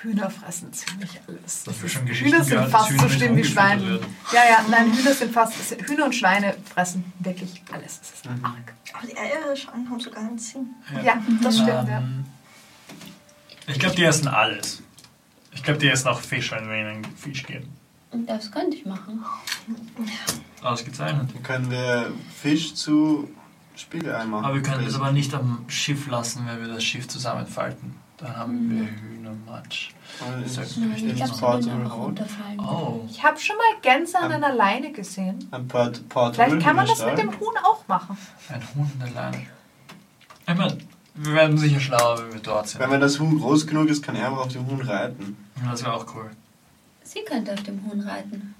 Hühner 0.02 0.30
fressen 0.30 0.72
ziemlich 0.72 1.20
alles. 1.26 1.64
Das 1.64 1.82
ist, 1.82 1.92
schon 1.92 2.06
Hühner 2.06 2.44
sind 2.44 2.54
gehört, 2.54 2.70
fast 2.70 2.90
Hühner 2.90 3.02
so 3.02 3.08
schlimm 3.08 3.36
wie 3.36 3.44
Schweine. 3.44 4.00
Ja, 4.32 4.40
ja, 4.48 4.64
nein, 4.70 4.92
Hühner 4.96 5.12
sind 5.12 5.32
fast. 5.32 5.54
Hühner 5.88 6.04
und 6.04 6.14
Schweine 6.14 6.54
fressen 6.72 7.12
wirklich 7.18 7.62
alles. 7.72 8.00
Das 8.00 8.10
ist 8.12 8.24
Mhm. 8.26 8.44
arg. 8.44 8.74
Aber 8.92 9.06
die 9.06 9.16
Eierschalen 9.16 9.90
haben 9.90 10.00
sogar 10.00 10.20
einen 10.22 10.38
Sinn. 10.38 10.68
Ja, 11.04 11.20
das 11.42 11.54
stimmt, 11.56 11.88
ja. 11.88 12.02
Ich 13.66 13.78
glaube, 13.78 13.96
die 13.96 14.04
essen 14.04 14.28
alles. 14.28 14.82
Ich 15.52 15.62
glaube, 15.62 15.78
die 15.80 15.88
essen 15.88 16.08
auch 16.08 16.20
Fisch, 16.20 16.52
wenn 16.52 16.68
wir 16.68 16.76
ihnen 16.76 17.04
Fisch 17.16 17.42
geben. 17.44 17.68
Und 18.10 18.26
das 18.28 18.50
könnte 18.50 18.76
ich 18.76 18.86
machen. 18.86 19.22
Ausgezeichnet. 20.62 21.30
Dann 21.34 21.42
können 21.42 21.70
wir 21.70 22.12
Fisch 22.40 22.74
zu 22.74 23.30
Spiegelei 23.76 24.24
machen. 24.24 24.44
Aber 24.44 24.54
wir 24.54 24.62
können 24.62 24.84
das 24.84 24.94
aber 24.94 25.12
nicht 25.12 25.34
am 25.34 25.64
Schiff 25.68 26.06
lassen, 26.08 26.46
wenn 26.46 26.60
wir 26.60 26.68
das 26.68 26.82
Schiff 26.84 27.06
zusammenfalten. 27.08 27.94
Dann 28.18 28.36
haben 28.36 28.70
wir 28.70 28.82
Mhm. 28.82 28.88
Hühnermatsch. 29.00 29.90
Und 30.26 30.42
ins- 30.42 30.54
Sag- 30.54 30.76
Nein, 30.76 30.92
ich 30.96 31.38
glaube. 31.38 32.14
Oh. 32.58 33.04
Ich 33.08 33.22
habe 33.22 33.38
schon 33.38 33.56
mal 33.56 33.80
Gänse 33.82 34.18
an 34.18 34.32
einer 34.32 34.52
Leine 34.52 34.90
gesehen. 34.92 35.48
Ein 35.52 35.68
Port 35.68 36.08
Portal 36.08 36.34
Vielleicht 36.50 36.66
kann 36.66 36.76
man 36.76 36.86
das 36.86 37.04
mit 37.04 37.16
dem 37.18 37.30
Huhn 37.38 37.54
auch 37.62 37.86
machen. 37.86 38.18
Ein 38.48 38.62
Huhn 38.74 38.90
in 38.94 38.98
der 39.00 39.10
Leine. 39.10 39.46
Ich 40.48 40.54
meine, 40.54 40.78
wir 41.14 41.32
werden 41.34 41.58
sicher 41.58 41.78
schlauer, 41.78 42.18
wenn 42.18 42.32
wir 42.32 42.40
dort 42.40 42.68
sind. 42.68 42.80
Wenn 42.80 43.00
das 43.00 43.20
Huhn 43.20 43.38
groß 43.38 43.66
genug 43.66 43.88
ist, 43.88 44.02
kann 44.02 44.16
er 44.16 44.28
aber 44.28 44.40
auf 44.42 44.48
dem 44.48 44.66
Huhn 44.66 44.80
reiten. 44.80 45.36
Das 45.70 45.82
wäre 45.84 45.94
auch 45.94 46.06
cool. 46.14 46.30
Sie 47.04 47.20
könnte 47.24 47.52
auf 47.52 47.62
dem 47.62 47.84
Huhn 47.84 48.00
reiten. 48.00 48.54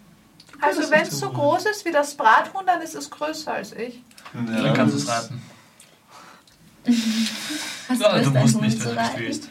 Also 0.61 0.91
wenn 0.91 1.03
es 1.03 1.19
so 1.19 1.31
groß 1.31 1.67
ist 1.67 1.85
wie 1.85 1.93
das 1.93 2.15
Brathuhn, 2.15 2.67
dann 2.67 2.81
ist 2.83 2.95
es 2.95 3.11
größer 3.11 3.55
als 3.55 3.73
ich. 3.73 4.03
Dann 4.33 4.75
kannst 4.75 4.95
du 4.95 4.99
es 4.99 5.09
reiten. 5.09 5.43
Hast 7.89 8.01
Ja, 8.03 8.19
du 8.21 8.29
ein 8.31 8.33
musst 8.43 8.61
nicht, 8.61 8.85
wenn 8.85 8.95
du 8.95 9.01
nicht 9.03 9.19
willst. 9.19 9.49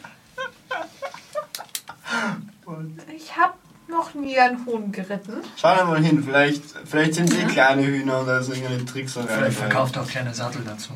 Ich 3.16 3.36
habe 3.38 3.54
noch 3.88 4.14
nie 4.14 4.38
ein 4.38 4.66
Huhn 4.66 4.92
geritten. 4.92 5.42
Schau 5.56 5.76
da 5.76 5.86
mal 5.86 6.04
hin, 6.04 6.24
vielleicht, 6.24 6.64
vielleicht 6.86 7.14
sind 7.16 7.30
sie 7.32 7.40
Ja. 7.42 7.48
kleine 7.48 7.86
Hühner 7.86 8.20
und 8.20 8.28
da 8.28 8.40
ist 8.40 8.50
irgendeine 8.50 8.86
Trickserei. 8.86 9.26
Vielleicht 9.28 9.58
dabei. 9.58 9.70
verkauft 9.70 9.96
er 9.96 10.04
auch 10.04 10.08
kleine 10.08 10.34
Sattel 10.34 10.64
dazu. 10.66 10.92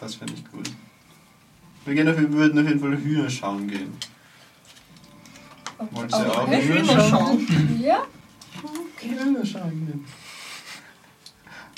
Das 0.00 0.14
finde 0.16 0.34
ich 0.34 0.44
gut. 0.50 0.70
Wir, 1.84 1.94
gehen 1.94 2.08
auf, 2.08 2.16
wir 2.16 2.30
würden 2.32 2.58
auf 2.60 2.66
jeden 2.66 2.80
Fall 2.80 2.96
Hühner 2.96 3.30
schauen 3.30 3.68
gehen. 3.68 3.96
Wollt 5.90 6.10
ihr 6.12 6.16
auch 6.18 6.42
Okay. 6.46 6.62
Hühner 6.68 7.08
schauen? 7.08 7.80
Ja. 7.82 8.02
Hühner 9.00 9.44
schauen 9.46 9.86
gehen. 9.86 10.04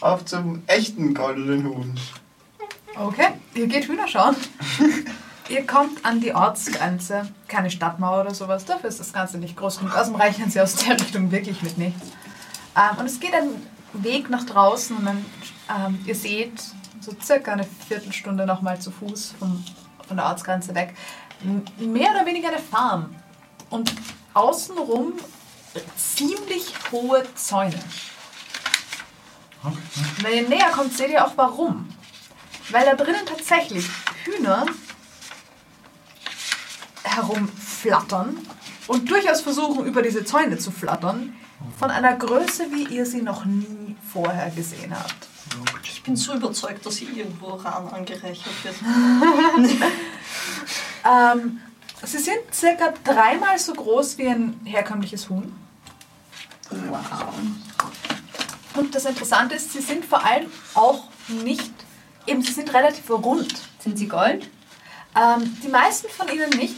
Auf 0.01 0.25
zum 0.25 0.63
echten 0.67 1.15
goldenen 1.15 1.65
Huhn. 1.65 1.99
Okay, 2.99 3.29
ihr 3.55 3.67
geht 3.67 3.89
Hühner 3.89 4.09
schauen. 4.09 4.35
ihr 5.51 5.67
kommt 5.67 6.03
an 6.05 6.21
die 6.21 6.35
Ortsgrenze. 6.35 7.29
Keine 7.47 7.71
Stadtmauer 7.71 8.23
oder 8.23 8.35
sowas. 8.35 8.65
Dafür 8.65 8.89
ist 8.89 9.01
das 9.01 9.13
Ganze 9.13 9.37
nicht 9.37 9.55
groß 9.55 9.81
genug. 9.81 9.95
Außerdem 9.95 10.15
reichen 10.15 10.51
sie 10.51 10.61
aus 10.61 10.77
der 10.77 10.99
Richtung 10.99 11.31
wirklich 11.31 11.61
mit 11.63 11.77
nichts. 11.77 12.09
Ähm, 12.75 12.99
und 12.99 13.07
es 13.07 13.21
geht 13.21 13.35
ein 13.35 13.51
Weg 13.93 14.31
nach 14.31 14.45
draußen 14.45 14.97
und 14.97 15.05
dann, 15.05 15.25
ähm, 15.69 15.99
ihr 16.07 16.15
seht 16.15 16.59
so 17.01 17.13
circa 17.23 17.53
eine 17.53 17.65
Viertelstunde 17.87 18.47
nochmal 18.47 18.81
zu 18.81 18.91
Fuß 18.91 19.35
vom, 19.39 19.63
von 20.09 20.17
der 20.17 20.27
Ortsgrenze 20.27 20.75
weg. 20.75 20.95
Mehr 21.79 22.13
oder 22.13 22.25
weniger 22.25 22.49
eine 22.49 22.59
Farm. 22.59 23.15
Und 23.69 23.93
außenrum 24.33 25.13
ziemlich 25.97 26.73
hohe 26.91 27.23
Zäune. 27.35 27.79
Okay. 29.63 29.77
Wenn 30.23 30.35
ihr 30.35 30.49
näher 30.49 30.71
kommt, 30.71 30.97
seht 30.97 31.11
ihr 31.11 31.25
auch 31.25 31.33
warum. 31.37 31.89
Weil 32.71 32.85
da 32.85 32.95
drinnen 32.95 33.25
tatsächlich 33.27 33.89
Hühner 34.25 34.67
herumflattern 37.05 38.39
und 38.89 39.11
durchaus 39.11 39.41
versuchen, 39.41 39.87
über 39.87 40.03
diese 40.03 40.25
Zäune 40.25 40.59
zu 40.59 40.71
flattern, 40.71 41.35
von 41.79 41.91
einer 41.91 42.15
Größe, 42.15 42.67
wie 42.71 42.85
ihr 42.95 43.07
sie 43.07 43.23
noch 43.23 43.45
nie 43.45 43.97
vorher 44.13 44.51
gesehen 44.51 44.95
habt. 44.95 45.29
Ich 45.85 46.03
bin 46.03 46.17
so 46.17 46.35
überzeugt, 46.35 46.85
dass 46.85 46.97
hier 46.97 47.17
irgendwo 47.17 47.55
Ran 47.55 47.89
angereichert 47.89 48.65
wird. 48.65 48.77
Ähm, 51.07 51.61
sie 52.03 52.19
sind 52.19 52.41
circa 52.53 52.93
dreimal 53.05 53.59
so 53.59 53.73
groß 53.73 54.19
wie 54.19 54.29
ein 54.29 54.61
herkömmliches 54.65 55.29
Huhn. 55.29 55.55
Wow. 56.71 57.35
Und 58.75 58.95
das 58.95 59.05
Interessante 59.05 59.55
ist, 59.55 59.73
sie 59.73 59.81
sind 59.81 60.05
vor 60.05 60.25
allem 60.25 60.51
auch 60.75 61.05
nicht, 61.29 61.73
eben 62.27 62.43
sie 62.43 62.53
sind 62.53 62.73
relativ 62.75 63.09
rund. 63.11 63.55
Sind 63.81 63.99
sie 63.99 64.09
Gold? 64.09 64.49
Ähm, 65.17 65.57
die 65.63 65.69
meisten 65.69 66.09
von 66.09 66.29
ihnen 66.29 66.51
nicht. 66.51 66.77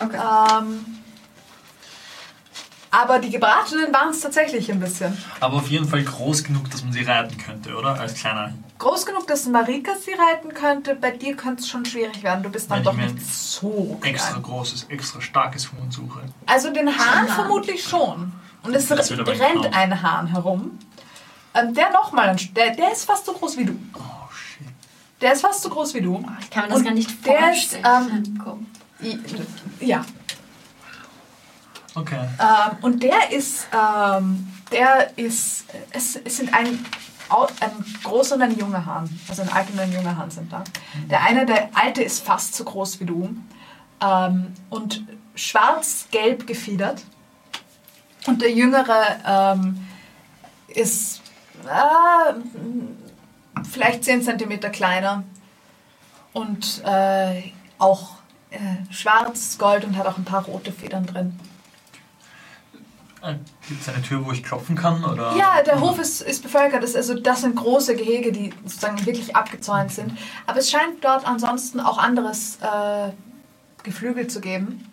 Okay. 0.00 0.16
Ähm, 0.16 0.98
aber 2.90 3.18
die 3.18 3.30
gebratenen 3.30 3.92
waren 3.92 4.10
es 4.10 4.20
tatsächlich 4.20 4.70
ein 4.72 4.80
bisschen. 4.80 5.16
Aber 5.40 5.56
auf 5.56 5.68
jeden 5.68 5.86
Fall 5.86 6.02
groß 6.02 6.44
genug, 6.44 6.70
dass 6.70 6.82
man 6.82 6.92
sie 6.92 7.02
reiten 7.02 7.36
könnte, 7.36 7.74
oder? 7.76 8.00
Als 8.00 8.14
kleiner. 8.14 8.54
Groß 8.78 9.04
genug, 9.04 9.26
dass 9.26 9.46
Marika 9.46 9.92
sie 9.94 10.12
reiten 10.12 10.54
könnte. 10.54 10.94
Bei 10.94 11.10
dir 11.10 11.36
könnte 11.36 11.62
es 11.62 11.68
schon 11.68 11.84
schwierig 11.84 12.22
werden. 12.22 12.42
Du 12.42 12.48
bist 12.48 12.70
dann 12.70 12.78
Wenn 12.78 12.84
doch 12.84 12.92
ich 12.92 12.98
mir 12.98 13.12
nicht 13.12 13.26
so 13.26 13.98
Extra 14.02 14.30
klein. 14.30 14.42
großes, 14.42 14.84
extra 14.88 15.20
starkes 15.20 15.70
Huhn 15.72 15.90
suche. 15.90 16.20
Also 16.46 16.72
den 16.72 16.88
Hahn 16.96 17.28
vermutlich 17.28 17.82
schon. 17.82 18.32
Und 18.62 18.74
es 18.74 18.90
rennt 18.90 19.74
ein 19.74 20.02
Hahn 20.02 20.28
herum. 20.28 20.78
Ähm, 21.54 21.74
der 21.74 21.90
nochmal, 21.90 22.36
der, 22.56 22.70
der 22.74 22.92
ist 22.92 23.04
fast 23.04 23.26
so 23.26 23.32
groß 23.32 23.56
wie 23.58 23.64
du. 23.66 23.78
Oh. 23.94 24.17
Der 25.20 25.32
ist 25.32 25.40
fast 25.42 25.62
so 25.62 25.68
groß 25.68 25.94
wie 25.94 26.00
du. 26.00 26.24
Ich 26.40 26.50
kann 26.50 26.64
mir 26.64 26.68
das 26.70 26.78
Und 26.78 26.84
gar 26.84 26.94
nicht 26.94 27.26
der 27.26 27.52
ist, 27.52 27.74
vorstellen. 27.76 28.68
I- 29.02 29.18
Ja. 29.80 30.04
Okay. 31.94 32.20
Ähm, 32.38 32.76
und 32.82 33.02
der 33.02 33.32
ist, 33.32 33.66
ähm, 33.72 34.48
der 34.70 35.16
ist, 35.18 35.64
es, 35.90 36.16
es 36.16 36.36
sind 36.36 36.54
ein, 36.54 36.66
ein 37.28 37.84
großer 38.04 38.36
und 38.36 38.42
ein 38.42 38.56
junger 38.56 38.84
Hahn. 38.86 39.08
Also 39.28 39.42
ein 39.42 39.48
alter 39.48 39.72
und 39.72 39.80
ein 39.80 39.92
junger 39.92 40.16
Hahn 40.16 40.30
sind 40.30 40.52
da. 40.52 40.62
Der 41.10 41.22
eine, 41.24 41.44
der 41.46 41.70
alte 41.74 42.02
ist 42.02 42.24
fast 42.24 42.54
so 42.54 42.64
groß 42.64 43.00
wie 43.00 43.06
du. 43.06 43.34
Ähm, 44.00 44.52
und 44.70 45.04
schwarz-gelb 45.34 46.46
gefiedert. 46.46 47.02
Und 48.26 48.42
der 48.42 48.52
jüngere 48.52 49.02
ähm, 49.56 49.84
ist 50.68 51.20
äh, 51.64 52.34
vielleicht 53.70 54.04
10 54.04 54.22
cm 54.22 54.60
kleiner. 54.72 55.24
Und 56.32 56.82
äh, 56.84 57.52
auch 57.78 58.10
äh, 58.50 58.58
schwarz, 58.92 59.56
gold 59.58 59.84
und 59.84 59.96
hat 59.96 60.06
auch 60.06 60.18
ein 60.18 60.24
paar 60.24 60.44
rote 60.44 60.72
Federn 60.72 61.06
drin. 61.06 61.38
Gibt 63.68 63.82
es 63.82 63.88
eine 63.88 64.00
Tür, 64.00 64.24
wo 64.24 64.30
ich 64.30 64.44
klopfen 64.44 64.76
kann? 64.76 65.04
Oder? 65.04 65.34
Ja, 65.36 65.62
der 65.62 65.80
Hof 65.80 65.98
ist, 65.98 66.22
ist 66.22 66.42
bevölkert. 66.42 66.82
Das, 66.82 66.94
also, 66.94 67.14
das 67.14 67.40
sind 67.40 67.56
große 67.56 67.96
Gehege, 67.96 68.30
die 68.30 68.50
sozusagen 68.64 69.04
wirklich 69.06 69.34
abgezäunt 69.34 69.92
sind. 69.92 70.16
Aber 70.46 70.60
es 70.60 70.70
scheint 70.70 71.04
dort 71.04 71.26
ansonsten 71.26 71.80
auch 71.80 71.98
anderes 71.98 72.58
äh, 72.62 73.10
Geflügel 73.82 74.28
zu 74.28 74.40
geben. 74.40 74.92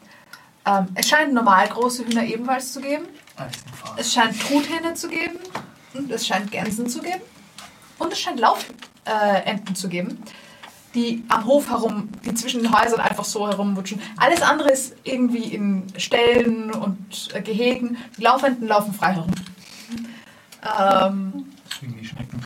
Ähm, 0.65 0.87
es 0.95 1.07
scheint 1.07 1.33
normal 1.33 1.67
große 1.67 2.05
Hühner 2.05 2.23
ebenfalls 2.23 2.73
zu 2.73 2.81
geben. 2.81 3.05
Eisenfahr. 3.37 3.95
Es 3.97 4.11
scheint 4.11 4.41
Truthähne 4.41 4.95
zu 4.95 5.07
geben. 5.07 5.37
Und 5.93 6.11
es 6.11 6.25
scheint 6.25 6.51
Gänsen 6.51 6.89
zu 6.89 7.01
geben. 7.01 7.21
Und 7.98 8.14
es 8.14 8.19
scheint 8.19 8.40
Laufenten 8.40 8.77
äh, 9.06 9.74
zu 9.74 9.88
geben, 9.88 10.22
die 10.93 11.24
am 11.27 11.45
Hof 11.45 11.69
herum, 11.69 12.09
die 12.24 12.33
zwischen 12.33 12.64
den 12.64 12.77
Häusern 12.77 13.01
einfach 13.01 13.25
so 13.25 13.48
herumwutschen. 13.48 14.01
Alles 14.17 14.41
andere 14.41 14.72
ist 14.72 14.95
irgendwie 15.03 15.53
in 15.53 15.83
Ställen 15.98 16.72
und 16.72 17.30
äh, 17.33 17.41
Gehegen. 17.41 17.98
Die 18.17 18.22
Laufenten 18.22 18.67
laufen 18.67 18.93
frei 18.93 19.14
herum. 19.14 19.32
Ähm, 20.80 21.45
Deswegen 21.69 21.98
die 21.99 22.06
Schnecken. 22.06 22.41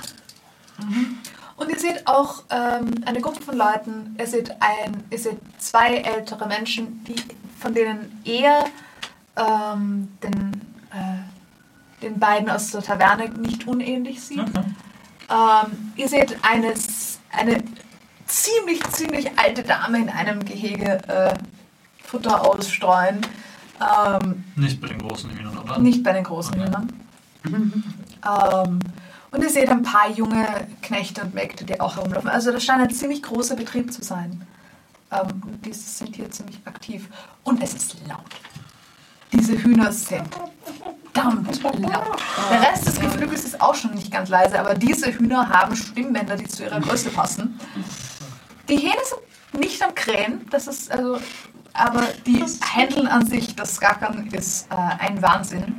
und 1.56 1.70
ihr 1.70 1.80
seht 1.80 2.06
auch 2.08 2.44
ähm, 2.50 2.92
eine 3.06 3.22
Gruppe 3.22 3.42
von 3.42 3.56
Leuten, 3.56 4.16
ihr 4.20 4.28
seht, 4.28 4.52
ein, 4.60 5.04
ihr 5.10 5.20
seht 5.20 5.38
zwei 5.60 5.98
ältere 5.98 6.48
Menschen, 6.48 7.04
die, 7.06 7.16
von 7.60 7.74
denen 7.74 8.20
eher 8.26 8.66
ähm, 9.38 10.10
den, 10.24 10.62
äh, 10.92 12.02
den 12.02 12.20
beiden 12.20 12.50
aus 12.50 12.72
der 12.72 12.82
Taverne 12.82 13.30
nicht 13.30 13.68
unähnlich 13.68 14.22
sieht. 14.22 14.40
Okay. 14.40 14.64
Ähm, 15.30 15.94
ihr 15.96 16.08
seht 16.08 16.38
eine, 16.44 16.74
eine 17.32 17.64
ziemlich, 18.26 18.84
ziemlich 18.92 19.38
alte 19.38 19.64
Dame 19.64 20.00
in 20.00 20.10
einem 20.10 20.44
Gehege 20.44 21.00
äh, 21.08 21.34
Futter 22.04 22.46
ausstreuen. 22.46 23.22
Ähm, 23.80 24.44
Nicht 24.56 24.82
bei 24.82 24.88
den 24.88 25.00
großen 25.00 25.30
Hühnern, 25.32 25.58
oder? 25.58 25.80
nicht 25.80 26.04
bei 26.04 26.14
den 26.14 26.24
großen 26.24 26.54
Okay. 26.60 26.66
Hühnern. 26.66 26.94
ähm, 27.46 28.80
und 29.32 29.44
ihr 29.44 29.50
seht 29.50 29.70
ein 29.70 29.84
paar 29.84 30.10
junge 30.10 30.68
Knechte 30.82 31.22
und 31.22 31.34
Mägde, 31.36 31.64
die 31.64 31.80
auch 31.80 31.96
herumlaufen. 31.98 32.30
Also 32.30 32.52
das 32.52 32.64
scheint 32.64 32.82
ein 32.82 32.90
ziemlich 32.90 33.22
großer 33.22 33.56
Betrieb 33.56 33.94
zu 33.94 34.04
sein. 34.04 34.42
Ähm, 35.12 35.42
die 35.64 35.72
sind 35.74 36.16
hier 36.16 36.30
ziemlich 36.32 36.60
aktiv. 36.66 37.08
Und 37.44 37.62
es 37.64 37.74
ist 37.76 37.96
laut. 38.08 38.20
Diese 39.32 39.54
Hühner 39.62 39.92
sind 39.92 40.28
verdammt 41.14 41.80
laut. 41.80 42.20
Der 42.52 42.62
Rest 42.62 42.88
des 42.88 43.00
Geflügels 43.00 43.44
ist 43.44 43.62
auch 43.62 43.76
schon 43.76 43.94
nicht 43.94 44.12
ganz 44.12 44.30
leise, 44.30 44.60
aber 44.60 44.76
diese 44.76 45.12
Hühner 45.12 45.50
haben 45.50 45.76
Stimmbänder, 45.76 46.36
die 46.36 46.48
zu 46.48 46.64
ihrer 46.64 46.80
Größe 46.80 47.10
passen. 47.10 47.60
Die 48.68 48.78
Hähne 48.78 49.02
sind 49.04 49.62
nicht 49.62 49.82
am 49.82 49.96
Krähen, 49.96 50.46
das 50.52 50.68
ist 50.68 50.92
also, 50.92 51.20
aber 51.74 52.04
die 52.26 52.44
Händeln 52.74 53.08
an 53.08 53.26
sich, 53.26 53.56
das 53.56 53.80
Gackern 53.80 54.28
ist 54.28 54.72
äh, 54.72 54.76
ein 54.76 55.22
Wahnsinn. 55.22 55.76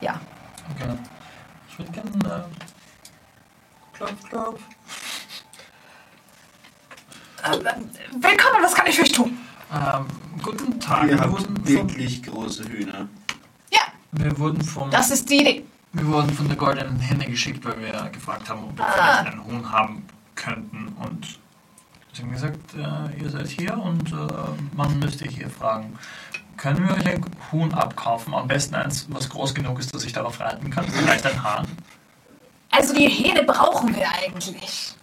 Ja. 0.00 0.20
Okay. 0.74 0.94
Ich 1.68 1.78
würde 1.78 1.92
gerne. 1.92 2.10
Äh, 2.10 3.96
klopf, 3.96 4.28
klopf. 4.28 4.60
Äh, 7.44 7.58
willkommen, 8.12 8.62
was 8.62 8.74
kann 8.74 8.86
ich 8.86 8.96
für 8.96 9.02
euch 9.02 9.12
tun? 9.12 9.38
Ähm, 9.72 10.06
guten 10.42 10.78
Tag. 10.80 11.08
Wir 11.08 11.18
haben 11.18 11.66
wirklich 11.66 12.22
große 12.22 12.64
Hühner. 12.64 13.08
Wir, 14.12 14.38
wurden 14.38 14.60
vom, 14.62 14.90
das 14.90 15.10
ist 15.10 15.28
die 15.30 15.40
Idee. 15.40 15.64
wir 15.92 16.06
wurden 16.06 16.30
von 16.30 16.46
der 16.48 16.56
Goldenen 16.56 16.98
Henne 17.00 17.24
geschickt, 17.26 17.64
weil 17.64 17.80
wir 17.80 18.10
gefragt 18.12 18.48
haben, 18.48 18.64
ob 18.64 18.76
wir 18.76 18.84
Ah. 18.86 18.92
vielleicht 19.22 19.32
einen 19.38 19.44
Huhn 19.44 19.72
haben 19.72 20.02
könnten. 20.34 20.88
Und 21.02 21.38
sie 22.12 22.22
haben 22.22 22.32
gesagt, 22.32 22.60
äh, 22.74 23.22
ihr 23.22 23.30
seid 23.30 23.48
hier 23.48 23.76
und 23.78 24.12
äh, 24.12 24.16
man 24.76 24.98
müsste 24.98 25.26
hier 25.26 25.48
fragen. 25.48 25.98
Können 26.58 26.86
wir 26.86 26.94
euch 26.94 27.06
ein 27.06 27.24
Huhn 27.50 27.72
abkaufen? 27.72 28.34
Am 28.34 28.46
besten 28.48 28.74
eins, 28.74 29.06
was 29.10 29.28
groß 29.30 29.54
genug 29.54 29.78
ist, 29.80 29.94
dass 29.94 30.04
ich 30.04 30.12
darauf 30.12 30.38
reiten 30.40 30.70
kann. 30.70 30.86
Vielleicht 30.86 31.24
ein 31.26 31.42
Hahn. 31.42 31.66
Also 32.70 32.94
die 32.94 33.08
Hähne 33.08 33.42
brauchen 33.44 33.94
wir 33.94 34.06
eigentlich. 34.10 34.94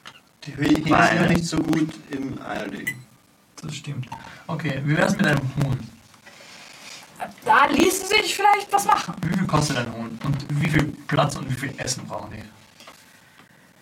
Die 0.45 0.51
Hähne 0.51 0.75
sind 0.75 0.87
ja 0.89 1.25
nicht 1.27 1.45
so 1.45 1.57
gut 1.57 1.89
im 2.11 2.39
Eierlegen. 2.41 3.03
Das 3.61 3.75
stimmt. 3.75 4.07
Okay, 4.47 4.81
wie 4.85 4.95
wär's 4.95 5.17
mit 5.17 5.25
einem 5.25 5.41
Huhn? 5.57 5.77
Da 7.45 7.65
ließe 7.67 8.07
sich 8.07 8.35
vielleicht 8.35 8.71
was 8.71 8.85
machen. 8.85 9.13
Wie 9.21 9.37
viel 9.37 9.47
kostet 9.47 9.77
ein 9.77 9.93
Huhn? 9.93 10.19
Und 10.23 10.37
wie 10.61 10.69
viel 10.69 10.83
Platz 11.07 11.35
und 11.35 11.49
wie 11.49 11.55
viel 11.55 11.73
Essen 11.77 12.05
brauchen 12.07 12.31
die? 12.31 12.43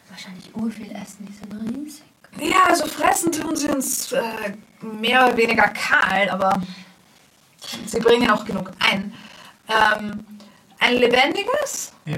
Wahrscheinlich 0.10 0.56
urviel 0.56 0.92
essen, 0.92 1.28
die 1.28 1.34
sind 1.34 1.54
riesig. 1.78 2.04
Ja, 2.40 2.64
also 2.68 2.86
fressen 2.88 3.32
tun 3.32 3.56
sie 3.56 3.68
uns 3.68 4.12
äh, 4.12 4.22
mehr 4.82 5.26
oder 5.28 5.38
weniger 5.38 5.68
kahl, 5.70 6.30
aber 6.30 6.62
sie 7.86 8.00
bringen 8.00 8.30
auch 8.30 8.44
genug 8.46 8.72
ein. 8.80 9.14
Ähm, 9.68 10.26
ein 10.80 10.94
lebendiges, 10.96 11.92
Ja, 12.06 12.18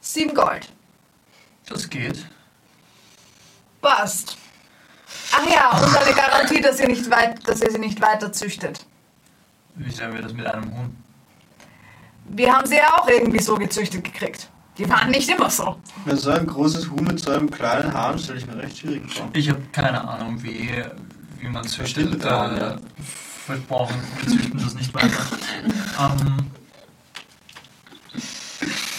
sieben 0.00 0.34
Gold. 0.34 0.68
das 1.68 1.88
geht. 1.88 2.26
Passt. 3.80 4.36
Ach 5.32 5.46
ja, 5.46 5.70
und 5.70 5.96
eine 5.96 6.14
Garantie, 6.14 6.60
dass 6.60 6.80
ihr, 6.80 6.88
nicht 6.88 7.10
weit, 7.10 7.46
dass 7.46 7.60
ihr 7.60 7.70
sie 7.70 7.78
nicht 7.78 8.00
weiter 8.00 8.32
züchtet. 8.32 8.86
Wie 9.74 9.90
sehen 9.90 10.12
wir 10.12 10.22
das 10.22 10.32
mit 10.32 10.46
einem 10.46 10.70
Huhn? 10.76 10.96
Wir 12.28 12.52
haben 12.52 12.66
sie 12.66 12.76
ja 12.76 12.98
auch 12.98 13.08
irgendwie 13.08 13.42
so 13.42 13.56
gezüchtet 13.56 14.04
gekriegt. 14.04 14.48
Die 14.78 14.88
waren 14.88 15.10
nicht 15.10 15.28
immer 15.28 15.50
so. 15.50 15.76
Wenn 16.04 16.16
so 16.16 16.30
ein 16.30 16.46
großes 16.46 16.90
Huhn 16.90 17.04
mit 17.04 17.20
so 17.20 17.30
einem 17.30 17.50
kleinen 17.50 17.92
Hahn 17.92 18.18
stelle 18.18 18.38
ich 18.38 18.46
mir 18.46 18.56
recht 18.56 18.78
schwierig 18.78 19.02
vor. 19.12 19.28
Ich 19.34 19.48
habe 19.50 19.60
keine 19.72 20.06
Ahnung, 20.08 20.42
wie, 20.42 20.70
wie 21.40 21.48
man 21.48 21.66
züchtet. 21.66 22.08
Stimmt, 22.08 22.24
ja. 22.24 22.74
Äh, 22.74 22.76
wir 23.48 23.56
brauchen, 23.68 23.96
wir 24.20 24.32
züchten 24.32 24.60
das 24.62 24.74
nicht 24.74 24.94
weiter. 24.94 25.26
Ähm, 26.00 26.46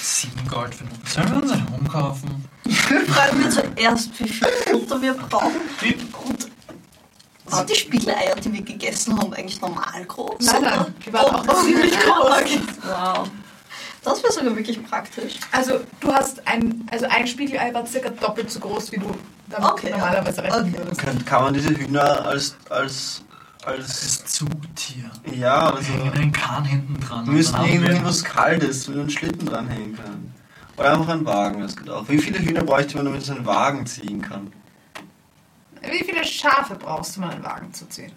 sieben 0.01 0.47
Gold 0.47 0.75
für 0.75 0.85
Sollen 1.05 1.31
wir 1.31 1.41
uns 1.41 1.51
einen 1.51 1.69
Huhn 1.69 1.87
kaufen? 1.87 2.45
Fragen 3.07 3.39
wir 3.39 3.49
zuerst, 3.49 4.19
wie 4.19 4.27
viel 4.27 4.47
Futter 4.47 5.01
wir 5.01 5.13
brauchen. 5.13 5.61
Wie? 5.79 5.95
Und 6.27 6.47
sind 7.47 7.69
die 7.69 7.75
Spiegeleier, 7.75 8.35
die 8.35 8.53
wir 8.53 8.61
gegessen 8.61 9.17
haben, 9.17 9.33
eigentlich 9.33 9.59
normal 9.61 10.05
groß? 10.07 10.35
Nein, 10.45 10.61
nein, 10.63 10.95
die 11.05 11.13
waren 11.13 11.35
auch 11.35 11.45
noch 11.45 11.63
ziemlich 11.63 11.91
groß. 11.99 12.59
Wow. 12.85 13.29
Das 14.03 14.21
wäre 14.21 14.33
sogar 14.33 14.55
wirklich 14.55 14.83
praktisch. 14.85 15.35
Also 15.51 15.79
du 16.01 16.13
hast 16.13 16.45
ein, 16.47 16.85
also 16.91 17.05
ein 17.09 17.25
Spiegelei 17.27 17.73
war 17.73 17.85
circa 17.85 18.09
doppelt 18.09 18.51
so 18.51 18.59
groß, 18.59 18.91
wie 18.91 18.97
du 18.97 19.11
damit 19.49 19.69
Okay, 19.71 19.89
ja. 19.91 19.97
normalerweise 19.97 20.43
rechnen 20.43 20.65
Okay. 20.73 20.77
würdest. 20.77 21.01
Kann, 21.01 21.25
kann 21.25 21.43
man 21.43 21.53
diese 21.53 21.69
Hühner 21.69 22.25
als, 22.25 22.55
als, 22.69 23.23
Das 23.61 23.67
als, 23.73 24.03
ist 24.03 24.29
Zugtier. 24.29 25.09
ja, 25.33 25.69
Wir 25.69 25.75
also, 25.77 25.93
hängen 25.93 26.11
einen 26.13 26.31
Kahn 26.33 26.65
hinten 26.65 26.99
dran. 26.99 27.25
wir 27.27 27.33
müssen 27.33 27.55
irgendwie 27.63 28.03
was 28.03 28.23
Kaltes, 28.25 28.87
mit 28.89 28.97
einem 28.97 29.09
Schlitten 29.09 29.45
dranhängen 29.45 29.95
können. 29.95 30.33
Oder 30.75 30.93
einfach 30.93 31.07
einen 31.09 31.25
Wagen, 31.25 31.61
das 31.61 31.75
geht 31.77 31.89
auch. 31.89 32.09
Wie 32.09 32.17
viele 32.17 32.39
Hühner 32.39 32.63
bräuchte 32.63 32.97
man, 32.97 33.05
damit 33.05 33.21
es 33.21 33.29
einen 33.29 33.45
Wagen 33.45 33.85
ziehen 33.85 34.21
kann? 34.21 34.51
Wie 35.83 36.03
viele 36.03 36.23
Schafe 36.23 36.75
brauchst 36.75 37.17
du, 37.17 37.21
um 37.21 37.29
einen 37.29 37.43
Wagen 37.43 37.73
zu 37.73 37.87
ziehen? 37.89 38.13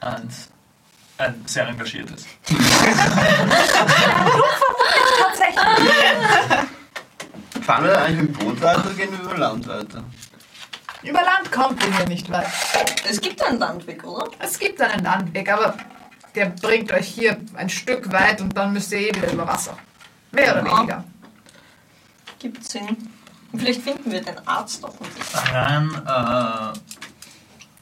Eins. 0.00 0.48
Ein 1.18 1.42
sehr 1.46 1.66
engagiertes. 1.68 2.26
Tatsächlich. 5.18 5.56
Fahren 7.62 7.84
wir 7.84 8.02
eigentlich 8.02 8.28
mit 8.28 8.38
Boot 8.38 8.60
weiter 8.60 8.84
oder 8.84 8.94
gehen 8.94 9.10
wir 9.12 9.20
über 9.20 9.38
Land 9.38 9.66
weiter? 9.66 10.04
Über 11.02 11.22
Land 11.22 11.50
kommt 11.52 11.82
ihr 11.84 11.96
hier 11.96 12.06
nicht 12.06 12.30
weit. 12.30 12.46
Es 13.08 13.20
gibt 13.20 13.42
einen 13.42 13.58
Landweg, 13.58 14.04
oder? 14.04 14.30
Es 14.38 14.58
gibt 14.58 14.80
einen 14.80 15.04
Landweg, 15.04 15.50
aber 15.50 15.76
der 16.34 16.46
bringt 16.46 16.92
euch 16.92 17.08
hier 17.08 17.38
ein 17.54 17.70
Stück 17.70 18.12
weit 18.12 18.40
und 18.40 18.56
dann 18.56 18.72
müsst 18.72 18.92
ihr 18.92 18.98
eh 18.98 19.14
wieder 19.14 19.32
über 19.32 19.46
Wasser. 19.46 19.76
Mehr 20.32 20.52
oder 20.52 20.64
weniger. 20.64 21.04
Gibt 22.38 22.64
Sinn. 22.64 23.08
Vielleicht 23.58 23.82
finden 23.82 24.10
wir 24.12 24.22
den 24.22 24.46
Arzt 24.46 24.82
nicht. 24.82 25.52
Rein, 25.52 25.90
äh, 25.94 26.78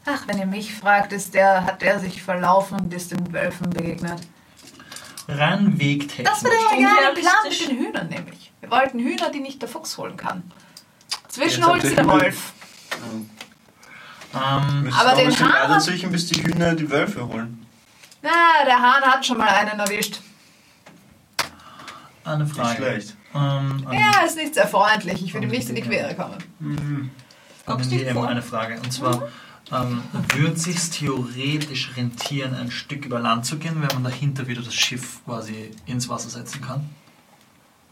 Ach, 0.07 0.27
wenn 0.27 0.39
ihr 0.39 0.47
mich 0.47 0.75
fragt, 0.75 1.13
ist 1.13 1.33
der, 1.35 1.65
hat 1.65 1.81
der 1.81 1.99
sich 1.99 2.23
verlaufen 2.23 2.79
und 2.79 2.93
ist 2.93 3.11
den 3.11 3.33
Wölfen 3.33 3.71
begegnet. 3.71 4.21
rein 5.29 5.79
wegtechnisch. 5.79 6.29
Das 6.31 6.45
war 6.45 6.51
der 6.51 6.61
originale 6.69 7.15
Plan 7.15 7.35
mit 7.49 7.69
den 7.69 7.79
Hühnern 7.79 8.09
nämlich. 8.09 8.53
Wir 8.61 8.71
wollten 8.71 8.99
Hühner, 8.99 9.31
die 9.31 9.41
nicht 9.41 9.63
der 9.63 9.69
Fuchs 9.69 9.97
holen 9.97 10.17
kann. 10.17 10.43
Zwischen 11.29 11.67
holt 11.67 11.83
sie 11.83 11.95
der 11.95 12.07
Wolf. 12.07 12.53
Ähm, 14.35 14.93
Aber 14.99 15.11
den 15.15 15.21
ein 15.21 15.27
bisschen 15.29 15.53
Hahn- 15.53 15.81
züchten, 15.81 16.11
bis 16.13 16.27
die 16.27 16.43
Hühner 16.43 16.75
die 16.75 16.91
Wölfe 16.91 17.27
holen. 17.27 17.65
Na, 18.23 18.31
der 18.67 18.81
Hahn 18.81 19.03
hat 19.03 19.25
schon 19.25 19.39
mal 19.39 19.49
einen 19.49 19.79
erwischt. 19.79 20.21
eine 22.25 22.45
Nicht 22.45 22.57
Frage. 22.57 22.77
schlecht. 22.77 23.17
Ähm, 23.35 23.85
Ja, 23.93 24.25
ist 24.25 24.37
nicht 24.37 24.55
sehr 24.55 24.69
freundlich. 24.69 25.23
Ich 25.25 25.35
würde 25.35 25.47
ihm 25.47 25.53
nicht 25.53 25.69
in 25.69 25.75
die 25.75 25.83
Quere 25.83 26.15
kommen. 26.15 26.35
an 26.61 27.11
Kommst 27.67 27.91
du 27.93 27.99
vor? 28.13 28.29
eine 28.29 28.43
Frage. 28.43 28.77
Und 28.81 28.93
zwar, 28.93 29.23
ähm, 29.73 30.03
würde 30.35 30.53
es 30.55 30.65
sich 30.65 30.91
theoretisch 30.91 31.93
rentieren, 31.97 32.55
ein 32.55 32.71
Stück 32.71 33.05
über 33.07 33.19
Land 33.19 33.47
zu 33.47 33.57
gehen, 33.59 33.77
wenn 33.81 33.89
man 33.95 34.05
dahinter 34.05 34.47
wieder 34.47 34.63
das 34.63 34.75
Schiff 34.75 35.25
quasi 35.25 35.71
ins 35.87 36.09
Wasser 36.09 36.29
setzen 36.31 36.61
kann? 36.61 36.89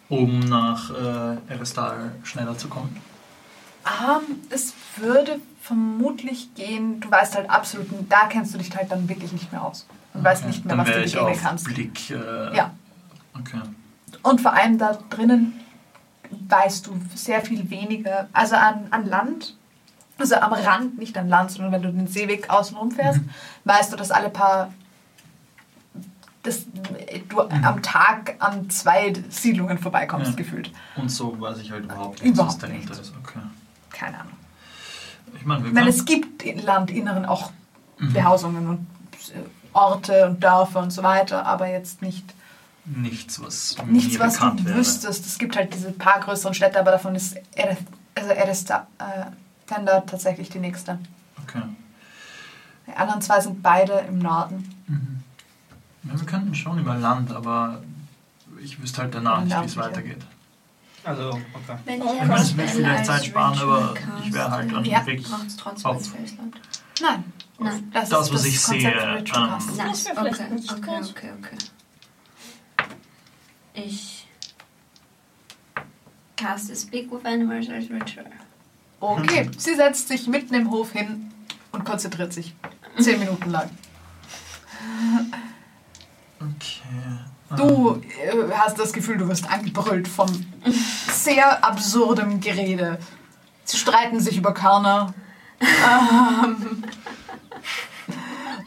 Um 0.09 0.41
nach 0.41 0.91
äh, 0.91 1.37
Erestal 1.53 2.13
schneller 2.23 2.57
zu 2.59 2.69
kommen? 2.69 2.95
Ähm, 3.87 4.37
es 4.51 4.75
würde 4.97 5.41
vermutlich 5.61 6.55
gehen, 6.55 7.01
du 7.01 7.11
weißt 7.11 7.35
halt 7.37 7.49
absolut, 7.49 7.87
da 8.09 8.27
kennst 8.29 8.53
du 8.55 8.59
dich 8.59 8.75
halt 8.77 8.93
dann 8.93 9.09
wirklich 9.09 9.33
nicht 9.33 9.51
mehr 9.51 9.63
aus. 9.63 9.87
Und 10.13 10.23
weißt 10.23 10.43
Okay. 10.43 10.51
nicht 10.53 10.65
mehr, 10.67 10.77
Dann 10.77 10.87
was 10.87 10.93
du 10.95 11.03
ich 11.03 11.17
auf 11.17 11.41
kannst. 11.43 11.65
Blick. 11.65 12.11
Äh, 12.11 12.55
Ja. 12.55 12.75
Okay. 13.39 13.59
Und 14.23 14.41
vor 14.41 14.53
allem 14.53 14.79
da 14.79 14.99
drinnen 15.11 15.61
weißt 16.49 16.87
du 16.87 16.99
sehr 17.15 17.43
viel 17.43 17.69
weniger, 17.71 18.29
also 18.33 18.57
an, 18.57 18.87
an 18.91 19.07
Land, 19.07 19.57
also 20.19 20.37
am 20.37 20.53
Rand, 20.53 20.99
nicht 20.99 21.17
an 21.19 21.29
Land, 21.29 21.51
sondern 21.51 21.73
wenn 21.73 21.83
du 21.83 21.93
den 21.93 22.07
Seeweg 22.07 22.49
außen 22.49 22.77
rumfährst, 22.77 23.21
weißt 23.65 23.93
du, 23.93 23.97
dass 23.97 24.11
alle 24.11 24.31
paar 24.31 24.73
dass 26.45 26.65
du 27.29 27.41
am 27.41 27.83
Tag 27.83 28.35
an 28.41 28.69
zwei 28.69 29.13
Siedlungen 29.29 29.79
vorbeikommst, 29.79 30.31
Ja. 30.33 30.37
gefühlt. 30.37 30.73
Und 30.97 31.09
so 31.09 31.41
weiß 31.41 31.59
ich 31.61 31.71
halt 31.71 31.85
überhaupt 31.85 32.21
nicht, 32.21 32.35
Überhaupt 32.35 32.55
was 32.55 32.59
dahinter 32.59 32.91
nicht. 32.91 33.01
ist. 33.01 33.13
Okay. 33.23 33.39
Keine 33.91 34.19
Ahnung. 34.19 34.33
Ich 35.37 35.45
meine, 35.45 35.67
Ich 35.69 35.73
meine, 35.73 35.91
es 35.91 36.05
gibt 36.05 36.43
im 36.43 36.59
Landinneren 36.65 37.27
auch 37.27 37.53
Mhm. 37.99 38.13
Behausungen 38.13 38.69
und 38.69 38.87
Orte 39.73 40.27
und 40.27 40.43
Dörfer 40.43 40.81
und 40.81 40.91
so 40.91 41.05
weiter, 41.05 41.47
aber 41.47 41.69
jetzt 41.69 42.03
nicht 42.03 42.35
Nichts, 42.85 43.41
was 43.41 43.77
nichts, 43.87 44.15
mir 44.15 44.21
was 44.21 44.35
bekannt 44.35 44.61
du 44.61 44.65
wäre. 44.65 44.79
wüsstest. 44.79 45.25
Es 45.27 45.39
gibt 45.39 45.55
halt 45.57 45.73
diese 45.73 45.93
paar 45.93 46.19
größeren 46.21 46.53
Städte, 46.53 46.81
aber 46.81 46.91
davon 46.91 47.15
ist 47.15 47.37
Ereth, 47.55 47.79
also 48.15 48.31
Eresta, 48.31 48.87
äh, 48.99 49.27
Tenda 49.67 50.01
tatsächlich 50.01 50.49
die 50.51 50.59
nächste. 50.59 50.99
Okay. 51.45 51.63
Die 52.89 52.93
anderen 52.97 53.23
zwei 53.23 53.41
sind 53.41 53.63
beide 53.63 53.93
im 54.09 54.19
Norden. 54.19 54.69
Mhm. 54.89 55.23
Ja, 56.11 56.19
wir 56.19 56.27
könnten 56.27 56.55
schon 56.55 56.79
über 56.81 56.97
Land, 56.97 57.31
aber 57.33 57.83
ich 58.61 58.83
wüsste 58.83 59.03
halt 59.03 59.15
danach 59.15 59.43
nicht, 59.45 59.61
wie 59.61 59.67
es 59.67 59.77
weitergeht. 59.77 60.25
Also, 61.05 61.31
okay. 61.31 61.79
Wenn 61.85 62.01
Ich 62.03 62.07
ich 62.13 62.19
meine, 62.29 62.35
es 62.43 62.57
wird 62.57 62.71
vielleicht 62.71 63.07
Zeit 63.07 63.25
sparen, 63.27 63.59
aber 63.59 63.95
ich 64.25 64.33
wäre 64.33 64.51
halt 64.51 64.73
dann 64.73 64.85
Ja. 64.85 65.07
wirklich 65.07 65.29
Braucht 65.29 65.47
es 65.47 65.57
trotzdem 65.57 65.91
auf? 65.91 66.13
Nein, 67.01 67.25
Nein. 67.59 67.91
das, 67.93 68.09
Das, 68.09 68.27
ist 68.29 68.33
was 68.35 68.43
das 68.43 68.45
ich 68.47 68.63
Konzept 68.63 68.83
sehe, 68.83 68.91
ähm. 68.93 69.77
Nein, 69.77 69.93
okay, 70.17 70.45
okay, 70.71 71.01
okay, 71.11 71.31
okay. 71.39 71.57
Ich 73.75 74.27
cast 76.37 76.77
Speak 76.77 77.11
with 77.11 77.25
Animals 77.25 77.69
als 77.69 77.85
Ritual. 77.91 78.31
Okay, 79.01 79.51
sie 79.57 79.75
setzt 79.75 80.09
sich 80.09 80.27
mitten 80.27 80.55
im 80.55 80.71
Hof 80.71 80.93
hin 80.93 81.33
und 81.73 81.85
konzentriert 81.85 82.33
sich. 82.33 82.55
Zehn 82.99 83.19
Minuten 83.19 83.51
lang. 83.51 83.71
Okay. 86.39 87.57
Du 87.57 88.01
äh, 88.23 88.53
hast 88.55 88.79
das 88.79 88.93
Gefühl, 88.93 89.19
du 89.19 89.29
wirst 89.29 89.51
angebrüllt 89.51 90.09
von 90.09 90.29
sehr 91.13 91.65
absurdem 91.65 92.41
Gerede. 92.41 92.99
Sie 93.65 93.77
streiten 93.77 94.21
sich 94.21 94.37
über 94.37 94.55
Körner. 94.55 95.15
Ähm, 95.61 96.85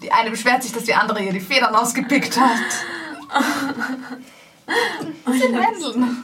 die 0.02 0.12
eine 0.12 0.30
beschwert 0.30 0.64
sich, 0.64 0.72
dass 0.72 0.84
die 0.84 0.94
andere 0.94 1.24
ihr 1.24 1.34
die 1.34 1.40
Federn 1.40 1.76
ausgepickt 1.76 2.40
hat. 2.40 3.44
Sie 5.26 5.56
hänseln. 5.56 6.24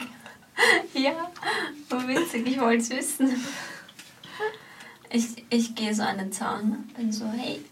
Ja, 0.94 1.30
so 1.88 2.08
witzig, 2.08 2.46
ich 2.46 2.60
wollte 2.60 2.82
es 2.82 2.90
wissen. 2.90 3.44
Ich, 5.10 5.44
ich 5.50 5.74
gehe 5.74 5.94
so 5.94 6.02
an 6.02 6.18
den 6.18 6.32
Zaun, 6.32 6.90
bin 6.96 7.12
so, 7.12 7.26
hey, 7.36 7.62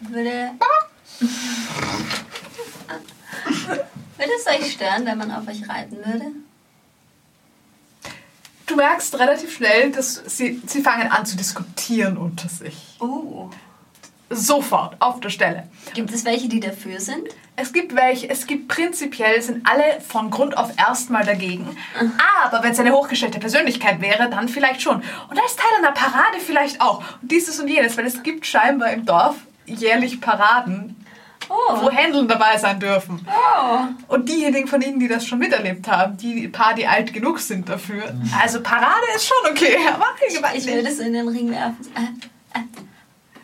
würde. 0.00 0.50
würde 4.16 4.32
es 4.38 4.46
euch 4.46 4.72
stören, 4.72 5.06
wenn 5.06 5.18
man 5.18 5.30
auf 5.30 5.46
euch 5.48 5.68
reiten 5.68 5.96
würde? 5.96 6.32
Du 8.66 8.76
merkst 8.76 9.18
relativ 9.18 9.54
schnell, 9.54 9.92
dass 9.92 10.22
sie, 10.26 10.62
sie 10.66 10.82
fangen 10.82 11.08
an 11.10 11.26
zu 11.26 11.36
diskutieren 11.36 12.16
unter 12.16 12.48
sich. 12.48 12.96
Oh. 13.00 13.50
Sofort, 14.30 14.96
auf 15.00 15.20
der 15.20 15.28
Stelle. 15.30 15.68
Gibt 15.94 16.10
es 16.12 16.24
welche, 16.24 16.48
die 16.48 16.60
dafür 16.60 16.98
sind? 17.00 17.28
Es 17.56 17.72
gibt 17.72 17.94
welche, 17.94 18.28
es 18.28 18.46
gibt 18.46 18.68
prinzipiell, 18.68 19.40
sind 19.40 19.64
alle 19.68 20.00
von 20.00 20.30
Grund 20.30 20.56
auf 20.56 20.70
erstmal 20.76 21.24
dagegen. 21.24 21.76
Aber 22.44 22.62
wenn 22.64 22.72
es 22.72 22.80
eine 22.80 22.92
hochgestellte 22.92 23.38
Persönlichkeit 23.38 24.00
wäre, 24.00 24.28
dann 24.30 24.48
vielleicht 24.48 24.82
schon. 24.82 24.96
Und 25.30 25.40
als 25.40 25.54
Teil 25.56 25.66
einer 25.78 25.92
Parade 25.92 26.38
vielleicht 26.44 26.80
auch. 26.80 27.02
Und 27.22 27.30
dieses 27.30 27.60
und 27.60 27.68
jenes, 27.68 27.96
weil 27.96 28.06
es 28.06 28.22
gibt 28.22 28.44
scheinbar 28.46 28.90
im 28.90 29.04
Dorf 29.06 29.36
jährlich 29.66 30.20
Paraden, 30.20 30.96
Oh. 31.50 31.82
wo 31.82 31.90
Händeln 31.90 32.26
dabei 32.26 32.56
sein 32.56 32.80
dürfen. 32.80 33.20
Oh. 33.28 33.80
Und 34.14 34.30
diejenigen 34.30 34.66
von 34.66 34.80
ihnen, 34.80 34.98
die 34.98 35.08
das 35.08 35.26
schon 35.26 35.38
miterlebt 35.38 35.86
haben, 35.86 36.16
die 36.16 36.48
paar, 36.48 36.72
die 36.74 36.86
alt 36.86 37.12
genug 37.12 37.38
sind 37.38 37.68
dafür. 37.68 38.14
Also 38.40 38.62
Parade 38.62 39.04
ist 39.14 39.26
schon 39.26 39.50
okay, 39.52 39.76
aber 39.92 40.06
Ich 40.26 40.64
nicht. 40.64 40.74
würde 40.74 40.88
es 40.88 40.98
in 41.00 41.12
den 41.12 41.28
Ring 41.28 41.50
werfen. 41.50 41.86
Äh, 41.94 42.58
äh, 42.58 42.62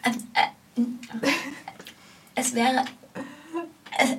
äh, 0.08 0.12
äh, 0.12 0.46
es 2.34 2.54
wäre. 2.54 2.84
Es, 3.98 4.10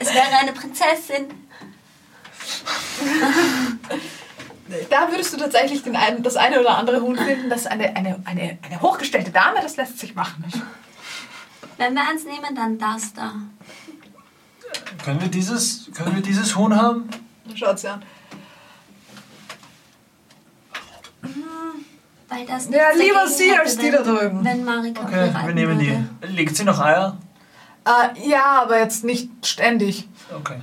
es 0.00 0.14
wäre 0.14 0.38
eine 0.40 0.52
Prinzessin. 0.52 1.26
Da 4.90 5.10
würdest 5.10 5.32
du 5.32 5.36
tatsächlich 5.36 5.82
den 5.82 5.96
einen, 5.96 6.22
das 6.22 6.36
eine 6.36 6.60
oder 6.60 6.76
andere 6.76 7.00
Huhn 7.02 7.16
finden, 7.16 7.50
das 7.50 7.66
eine, 7.66 7.94
eine, 7.96 8.20
eine, 8.24 8.58
eine 8.62 8.80
hochgestellte 8.80 9.30
Dame, 9.30 9.60
das 9.60 9.76
lässt 9.76 9.98
sich 9.98 10.14
machen. 10.14 10.44
Wenn 11.76 11.94
wir 11.94 12.08
eins 12.08 12.24
nehmen, 12.24 12.54
dann 12.54 12.78
das 12.78 13.12
da. 13.12 13.34
Können 15.04 15.20
wir 15.20 15.28
dieses, 15.28 15.90
können 15.94 16.14
wir 16.14 16.22
dieses 16.22 16.56
Huhn 16.56 16.74
haben? 16.74 17.08
Schaut 17.54 17.78
sie 17.78 17.88
an. 17.88 18.02
Weil 22.32 22.46
das 22.46 22.68
Ja, 22.70 22.90
lieber 22.96 23.26
sie 23.28 23.50
hätte, 23.50 23.60
als 23.60 23.76
die 23.76 23.84
wenn- 23.84 23.92
da 23.92 24.02
drüben. 24.02 24.44
Wenn 24.44 24.64
Marika 24.64 25.02
Okay, 25.02 25.32
wir 25.44 25.54
nehmen 25.54 25.78
würde. 25.78 26.08
die. 26.22 26.26
Legt 26.28 26.56
sie 26.56 26.64
noch 26.64 26.78
Eier? 26.80 27.18
Äh, 27.84 28.28
ja, 28.28 28.62
aber 28.62 28.78
jetzt 28.78 29.04
nicht 29.04 29.28
ständig. 29.46 30.08
Okay. 30.34 30.60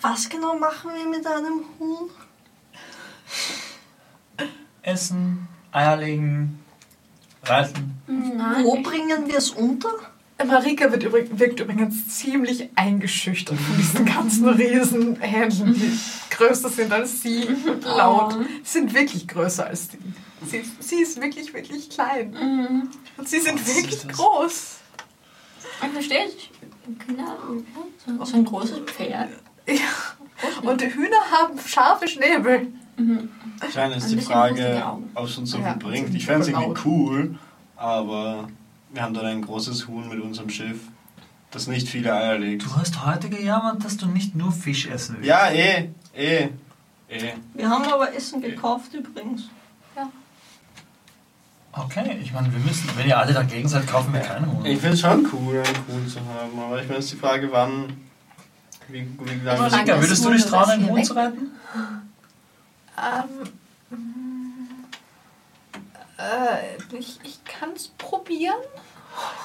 Was 0.00 0.28
genau 0.28 0.56
machen 0.58 0.90
wir 0.96 1.06
mit 1.08 1.26
einem 1.26 1.60
Huhn? 1.78 2.08
Essen, 4.82 5.48
Eier 5.72 5.96
legen, 5.96 6.58
reiten. 7.44 8.00
Nein. 8.06 8.64
Wo 8.64 8.80
bringen 8.80 9.26
wir 9.26 9.36
es 9.38 9.50
unter? 9.50 9.90
Marika 10.46 10.90
wird 10.92 11.02
übrig, 11.02 11.28
wirkt 11.32 11.60
übrigens 11.60 12.08
ziemlich 12.16 12.68
eingeschüchtert 12.76 13.58
von 13.58 13.76
diesen 13.76 14.06
ganzen 14.06 14.48
Riesenhänden, 14.48 15.74
die 15.74 15.98
größer 16.30 16.68
sind 16.68 16.92
als 16.92 17.22
sie 17.22 17.44
und 17.66 17.84
laut. 17.84 18.36
Oh. 18.38 18.42
Sie 18.62 18.78
sind 18.78 18.94
wirklich 18.94 19.26
größer 19.26 19.66
als 19.66 19.88
sie. 19.90 19.98
Sie, 20.46 20.62
sie 20.78 21.02
ist 21.02 21.20
wirklich, 21.20 21.52
wirklich 21.52 21.90
klein. 21.90 22.30
Mhm. 22.30 22.88
Und 23.16 23.28
sie 23.28 23.40
sind 23.40 23.60
Was 23.60 23.68
ist 23.68 23.76
wirklich 23.76 24.08
groß. 24.08 24.76
Ich 25.82 25.88
verstehe 25.88 26.26
es. 26.26 26.34
Genau. 27.06 27.36
So, 28.06 28.24
so 28.24 28.36
ein 28.36 28.44
großes 28.44 28.78
Pferd. 28.86 29.28
Ja. 29.66 29.74
Und 30.62 30.80
die 30.80 30.86
Hühner 30.94 31.20
haben 31.32 31.58
scharfe 31.58 32.06
Schnäbel. 32.06 32.68
Wahrscheinlich 33.60 33.98
ist 33.98 34.04
Ein 34.04 34.10
die 34.10 34.16
bisschen 34.16 34.32
Frage, 34.32 34.82
ob 35.14 35.26
es 35.26 35.36
uns 35.38 35.50
so 35.50 35.58
Ja, 35.58 35.72
viel 35.72 35.82
bringt. 35.82 36.06
sind 36.06 36.16
Ich 36.16 36.26
fände 36.26 36.42
es 36.42 36.48
irgendwie 36.48 36.80
cool, 36.84 37.38
aber 37.76 38.48
wir 38.90 39.02
haben 39.02 39.14
dann 39.14 39.26
ein 39.26 39.42
großes 39.42 39.88
Huhn 39.88 40.08
mit 40.08 40.20
unserem 40.20 40.50
Schiff, 40.50 40.80
das 41.50 41.66
nicht 41.66 41.88
viele 41.88 42.12
Eier 42.12 42.38
legt. 42.38 42.64
Du 42.64 42.76
hast 42.76 43.04
heute 43.04 43.28
gejammert, 43.28 43.84
dass 43.84 43.96
du 43.96 44.06
nicht 44.06 44.34
nur 44.34 44.52
Fisch 44.52 44.86
essen 44.86 45.16
willst. 45.16 45.28
Ja, 45.28 45.50
eh, 45.50 45.90
eh, 46.14 46.48
eh. 47.08 47.32
Wir 47.54 47.70
haben 47.70 47.84
aber 47.84 48.14
Essen 48.14 48.40
gekauft 48.40 48.94
übrigens. 48.94 49.48
Okay, 51.72 52.18
ich 52.20 52.32
meine, 52.32 52.50
wir 52.52 52.58
müssen, 52.60 52.90
wenn 52.96 53.06
ihr 53.06 53.16
alle 53.18 53.32
dagegen 53.32 53.68
seid, 53.68 53.86
kaufen 53.86 54.12
wir 54.12 54.20
keine 54.20 54.50
Huhn. 54.50 54.64
Ich 54.64 54.78
finde 54.78 54.94
es 54.94 55.00
schon 55.00 55.28
cool, 55.32 55.58
einen 55.58 55.86
Huhn 55.86 56.08
zu 56.08 56.18
haben, 56.20 56.58
aber 56.58 56.80
ich 56.80 56.88
meine, 56.88 56.98
ist 56.98 57.12
die 57.12 57.16
Frage, 57.16 57.52
wann, 57.52 57.94
wie, 58.88 59.06
wie 59.20 59.44
lange 59.44 59.60
Marika, 59.60 60.00
würdest 60.00 60.24
du 60.24 60.32
dich 60.32 60.44
trauen, 60.44 60.70
einen 60.70 60.88
Huhn 60.88 61.04
zu 61.04 61.14
reiten? 61.14 61.50
Ähm, 62.96 63.48
äh, 66.18 66.96
ich 66.96 67.18
ich 67.22 67.44
kann 67.44 67.70
es 67.74 67.88
probieren. 67.88 68.60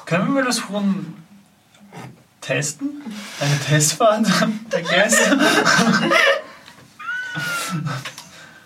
Können 0.06 0.28
wir 0.28 0.34
mal 0.42 0.46
das 0.46 0.70
Huhn 0.70 1.16
testen? 2.42 3.02
Eine 3.40 3.60
Testfahrt 3.60 4.28
der 4.72 4.82
Gäste? 4.82 5.40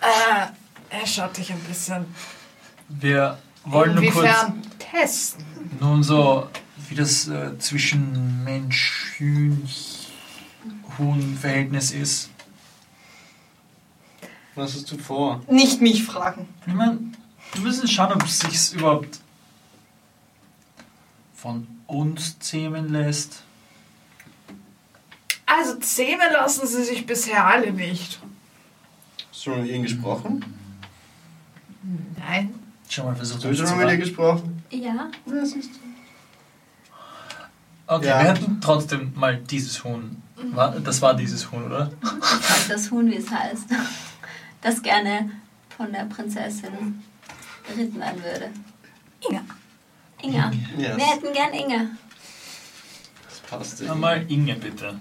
Äh, 0.01 0.47
er 0.89 1.07
schaut 1.07 1.37
dich 1.37 1.51
ein 1.51 1.59
bisschen. 1.61 2.05
Wir 2.89 3.37
wollen 3.65 3.95
nur 3.95 4.03
kurz 4.11 4.15
Inwiefern 4.25 4.61
testen? 4.79 5.45
nun 5.79 6.03
so, 6.03 6.49
wie 6.89 6.95
das 6.95 7.27
äh, 7.27 7.57
zwischen 7.59 8.43
Mensch, 8.43 9.13
Hühn, 9.17 9.67
Huhn-Verhältnis 10.97 11.91
ist. 11.91 12.29
Was 14.55 14.75
hast 14.75 14.91
du 14.91 14.97
vor? 14.97 15.41
Nicht 15.49 15.81
mich 15.81 16.03
fragen. 16.03 16.47
Ich 16.65 16.73
meine, 16.73 16.99
wir 17.53 17.61
müssen 17.61 17.87
schauen, 17.87 18.13
ob 18.13 18.23
es 18.23 18.39
sich 18.39 18.73
überhaupt 18.73 19.19
von 21.35 21.67
uns 21.87 22.37
zähmen 22.39 22.91
lässt. 22.91 23.43
Also 25.45 25.75
zähmen 25.79 26.27
lassen 26.33 26.67
sie 26.67 26.83
sich 26.83 27.05
bisher 27.05 27.45
alle 27.45 27.71
nicht. 27.71 28.19
Hast 29.31 29.45
du 29.45 29.51
schon 29.51 29.61
mit 29.61 29.71
ihnen 29.71 29.83
gesprochen? 29.83 30.43
Nein. 32.17 32.53
Schon 32.89 33.05
mal 33.05 33.15
versucht, 33.15 33.45
Hast 33.45 33.59
du 33.59 33.67
schon 33.67 33.77
mit 33.77 33.89
ihr 33.89 33.97
gesprochen? 33.97 34.61
Ja. 34.69 35.09
Okay, 37.89 38.07
Ja. 38.07 38.23
wir 38.23 38.29
hätten 38.33 38.59
trotzdem 38.61 39.13
mal 39.15 39.37
dieses 39.37 39.83
Huhn. 39.83 40.21
War, 40.51 40.71
das 40.79 41.01
war 41.01 41.13
dieses 41.15 41.49
Huhn, 41.51 41.63
oder? 41.63 41.91
Das 42.67 42.91
Huhn, 42.91 43.09
wie 43.09 43.15
es 43.15 43.31
heißt. 43.31 43.65
Das 44.61 44.81
gerne 44.81 45.31
von 45.77 45.91
der 45.93 46.05
Prinzessin 46.05 47.01
werden 47.75 48.23
würde. 48.23 48.51
Inga. 49.27 49.41
Inga. 50.21 50.51
Yes. 50.77 50.97
Wir 50.97 51.05
hätten 51.05 51.33
gern 51.33 51.53
Inga. 51.53 51.87
Passt 53.49 53.81
ja. 53.81 53.93
Einmal 53.93 54.29
Inge, 54.29 54.55
bitte. 54.55 54.99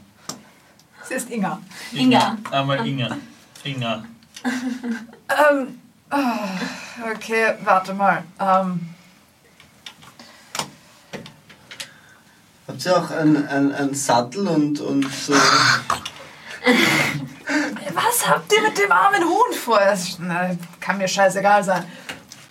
Sie 1.03 1.15
ist 1.15 1.28
Inga. 1.31 1.61
Inga. 1.93 2.39
Einmal 2.51 2.86
Inge. 2.86 3.17
Inga. 3.65 4.05
Ähm, 5.28 5.81
ah, 6.09 6.39
okay, 7.12 7.55
warte 7.65 7.93
mal. 7.93 8.23
Ähm, 8.39 8.95
Habt 12.69 12.85
ihr 12.85 12.97
auch 12.97 13.11
einen 13.11 13.75
ein, 13.75 13.93
Sattel 13.95 14.47
und, 14.49 14.81
und 14.81 15.12
so. 15.12 15.35
was 17.95 18.28
habt 18.28 18.53
ihr 18.53 18.62
mit 18.62 18.78
dem 18.78 18.93
armen 18.93 19.25
Huhn 19.25 19.53
vor? 19.53 19.78
Das, 19.78 20.19
kann 20.81 20.99
mir 20.99 21.09
scheißegal 21.09 21.65
sein. 21.65 21.85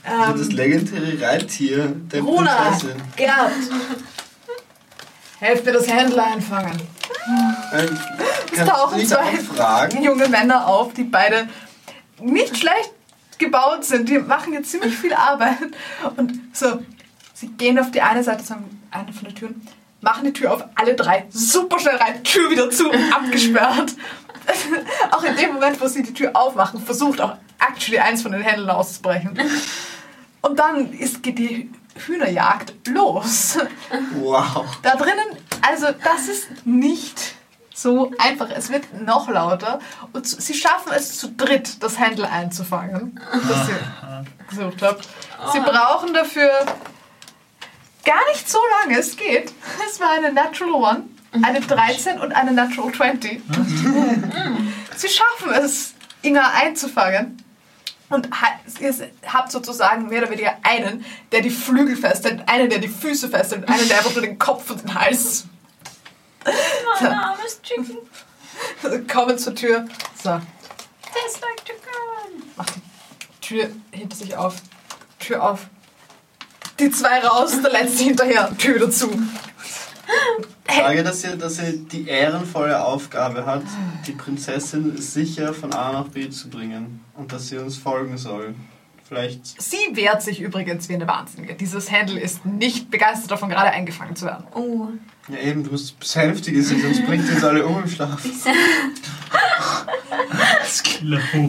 Das 0.06 0.48
Ähm, 0.50 0.56
legendäre 0.56 1.22
Reittier 1.22 1.88
der 2.12 2.22
Runa, 2.22 2.56
Prinzessin. 2.56 3.02
Gerd, 3.16 3.52
helft 5.40 5.66
mir 5.66 5.72
das 5.74 5.88
Händler 5.88 6.26
einfangen. 6.28 6.80
Ähm, 7.74 8.00
Kannst 8.56 8.72
tauchen 8.72 9.06
zwei- 9.08 9.38
fragen? 9.38 10.04
junge 10.04 10.28
Männer 10.28 10.68
auf, 10.68 10.94
die 10.94 11.04
beide 11.04 11.48
nicht 12.22 12.56
schlecht 12.58 12.92
gebaut 13.38 13.84
sind. 13.84 14.08
Die 14.10 14.20
machen 14.20 14.54
jetzt 14.54 14.72
ziemlich 14.72 14.96
viel 14.96 15.14
Arbeit. 15.14 15.58
Und 16.16 16.40
so, 16.54 16.80
sie 17.34 17.48
gehen 17.48 17.80
auf 17.80 17.92
die 17.92 18.02
eine 18.02 18.24
Seite, 18.24 18.44
sagen 18.44 18.80
eine 18.92 19.12
von 19.12 19.26
den 19.26 19.36
Türen, 19.36 19.68
machen 20.02 20.24
die 20.26 20.34
Tür 20.34 20.54
auf, 20.54 20.64
alle 20.76 20.94
drei, 20.94 21.26
super 21.30 21.80
schnell 21.80 21.96
rein, 21.98 22.24
Tür 22.24 22.50
wieder 22.52 22.70
zu, 22.70 22.90
abgesperrt. 22.92 23.94
auch 25.12 25.24
in 25.24 25.36
dem 25.36 25.54
Moment, 25.54 25.82
wo 25.82 25.88
sie 25.88 26.04
die 26.04 26.14
Tür 26.14 26.30
aufmachen, 26.36 26.80
versucht 26.80 27.20
auch 27.20 27.36
actually 27.60 27.98
eins 28.00 28.22
von 28.22 28.32
den 28.32 28.44
Händlern 28.44 28.70
auszubrechen. 28.70 29.38
Und 30.46 30.60
dann 30.60 30.94
ist, 30.94 31.24
geht 31.24 31.40
die 31.40 31.72
Hühnerjagd 32.06 32.88
los. 32.88 33.58
Wow. 34.20 34.66
Da 34.84 34.96
drinnen, 34.96 35.26
also 35.62 35.88
das 36.04 36.28
ist 36.28 36.66
nicht 36.66 37.36
so 37.74 38.12
einfach. 38.20 38.50
Es 38.52 38.70
wird 38.70 39.02
noch 39.02 39.28
lauter 39.28 39.80
und 40.14 40.28
sie 40.28 40.54
schaffen 40.54 40.92
es 40.96 41.18
zu 41.18 41.32
dritt, 41.32 41.82
das 41.82 42.00
Händel 42.00 42.26
einzufangen, 42.26 43.20
das 43.48 43.70
ihr 43.70 44.26
gesucht 44.48 44.82
habt. 44.84 45.08
Sie 45.52 45.60
brauchen 45.60 46.14
dafür 46.14 46.52
gar 48.06 48.24
nicht 48.32 48.48
so 48.48 48.60
lange, 48.82 49.00
es 49.00 49.18
geht. 49.18 49.52
Es 49.90 50.00
war 50.00 50.12
eine 50.12 50.32
Natural 50.32 50.74
One, 50.74 51.04
eine 51.42 51.60
13 51.60 52.20
und 52.20 52.34
eine 52.34 52.52
Natural 52.52 52.94
20. 52.94 53.42
Sie 54.96 55.10
schaffen 55.10 55.54
es, 55.54 55.96
Inga 56.22 56.52
einzufangen. 56.54 57.42
Und 58.10 58.30
ihr 58.80 58.94
habt 59.34 59.52
sozusagen 59.52 60.08
mehr 60.08 60.22
oder 60.22 60.32
weniger 60.32 60.56
einen, 60.64 61.04
der 61.32 61.42
die 61.42 61.50
Flügel 61.50 61.96
festhält, 61.96 62.48
einen, 62.48 62.70
der 62.70 62.80
die 62.80 62.88
Füße 62.88 63.30
festhält 63.30 63.68
einen, 63.68 63.88
der 63.88 63.98
einfach 63.98 64.14
nur 64.14 64.22
den 64.22 64.38
Kopf 64.38 64.70
und 64.70 64.84
den 64.84 64.94
Hals 64.94 65.46
Mein 67.02 67.12
armes 67.12 67.60
Chicken. 67.64 67.98
kommen 69.08 69.38
zur 69.38 69.56
Tür. 69.56 69.86
So, 70.22 70.30
Tastes 70.30 71.42
like 71.42 71.66
chicken. 71.66 72.52
macht 72.56 72.74
die 72.76 73.48
Tür 73.48 73.70
hinter 73.92 74.16
sich 74.16 74.36
auf. 74.36 74.56
Tür 75.20 75.44
auf. 75.44 75.68
Die 76.80 76.92
zwei 76.92 77.20
raus, 77.22 77.60
der 77.62 77.72
letzte 77.72 78.04
hinterher. 78.04 78.56
Tür 78.58 78.76
wieder 78.76 78.92
zu. 78.92 79.10
Ich 80.68 80.76
sage, 80.76 81.04
dass 81.04 81.22
sie, 81.22 81.38
dass 81.38 81.58
sie 81.58 81.86
die 81.86 82.08
ehrenvolle 82.08 82.84
Aufgabe 82.84 83.46
hat, 83.46 83.64
die 84.08 84.12
Prinzessin 84.12 84.98
sicher 84.98 85.54
von 85.54 85.74
A 85.74 85.92
nach 85.92 86.08
B 86.08 86.30
zu 86.30 86.50
bringen. 86.50 87.02
Und 87.16 87.32
dass 87.32 87.50
sie 87.50 87.58
uns 87.58 87.78
folgen 87.78 88.18
soll. 88.18 88.56
Vielleicht. 89.08 89.62
Sie 89.62 89.78
wehrt 89.92 90.24
sich 90.24 90.42
übrigens 90.42 90.90
wie 90.90 90.96
eine 90.96 91.08
Wahnsinnige. 91.08 91.54
Dieses 91.54 91.92
Händel 91.92 92.18
ist 92.18 92.44
nicht 92.44 92.90
begeistert 92.90 93.30
davon, 93.30 93.50
gerade 93.50 93.70
eingefangen 93.70 94.16
zu 94.16 94.26
werden. 94.26 94.46
Oh. 94.56 94.88
Ja, 95.28 95.38
eben, 95.38 95.64
du 95.64 95.72
musst 95.72 96.00
besänftigen 96.00 96.64
sie, 96.64 96.82
sonst 96.82 97.06
bringt 97.06 97.26
sie 97.26 97.34
uns 97.34 97.44
alle 97.44 97.66
um 97.66 97.84
im 97.84 97.88
Schlaf. 97.88 98.24
Das. 98.24 98.54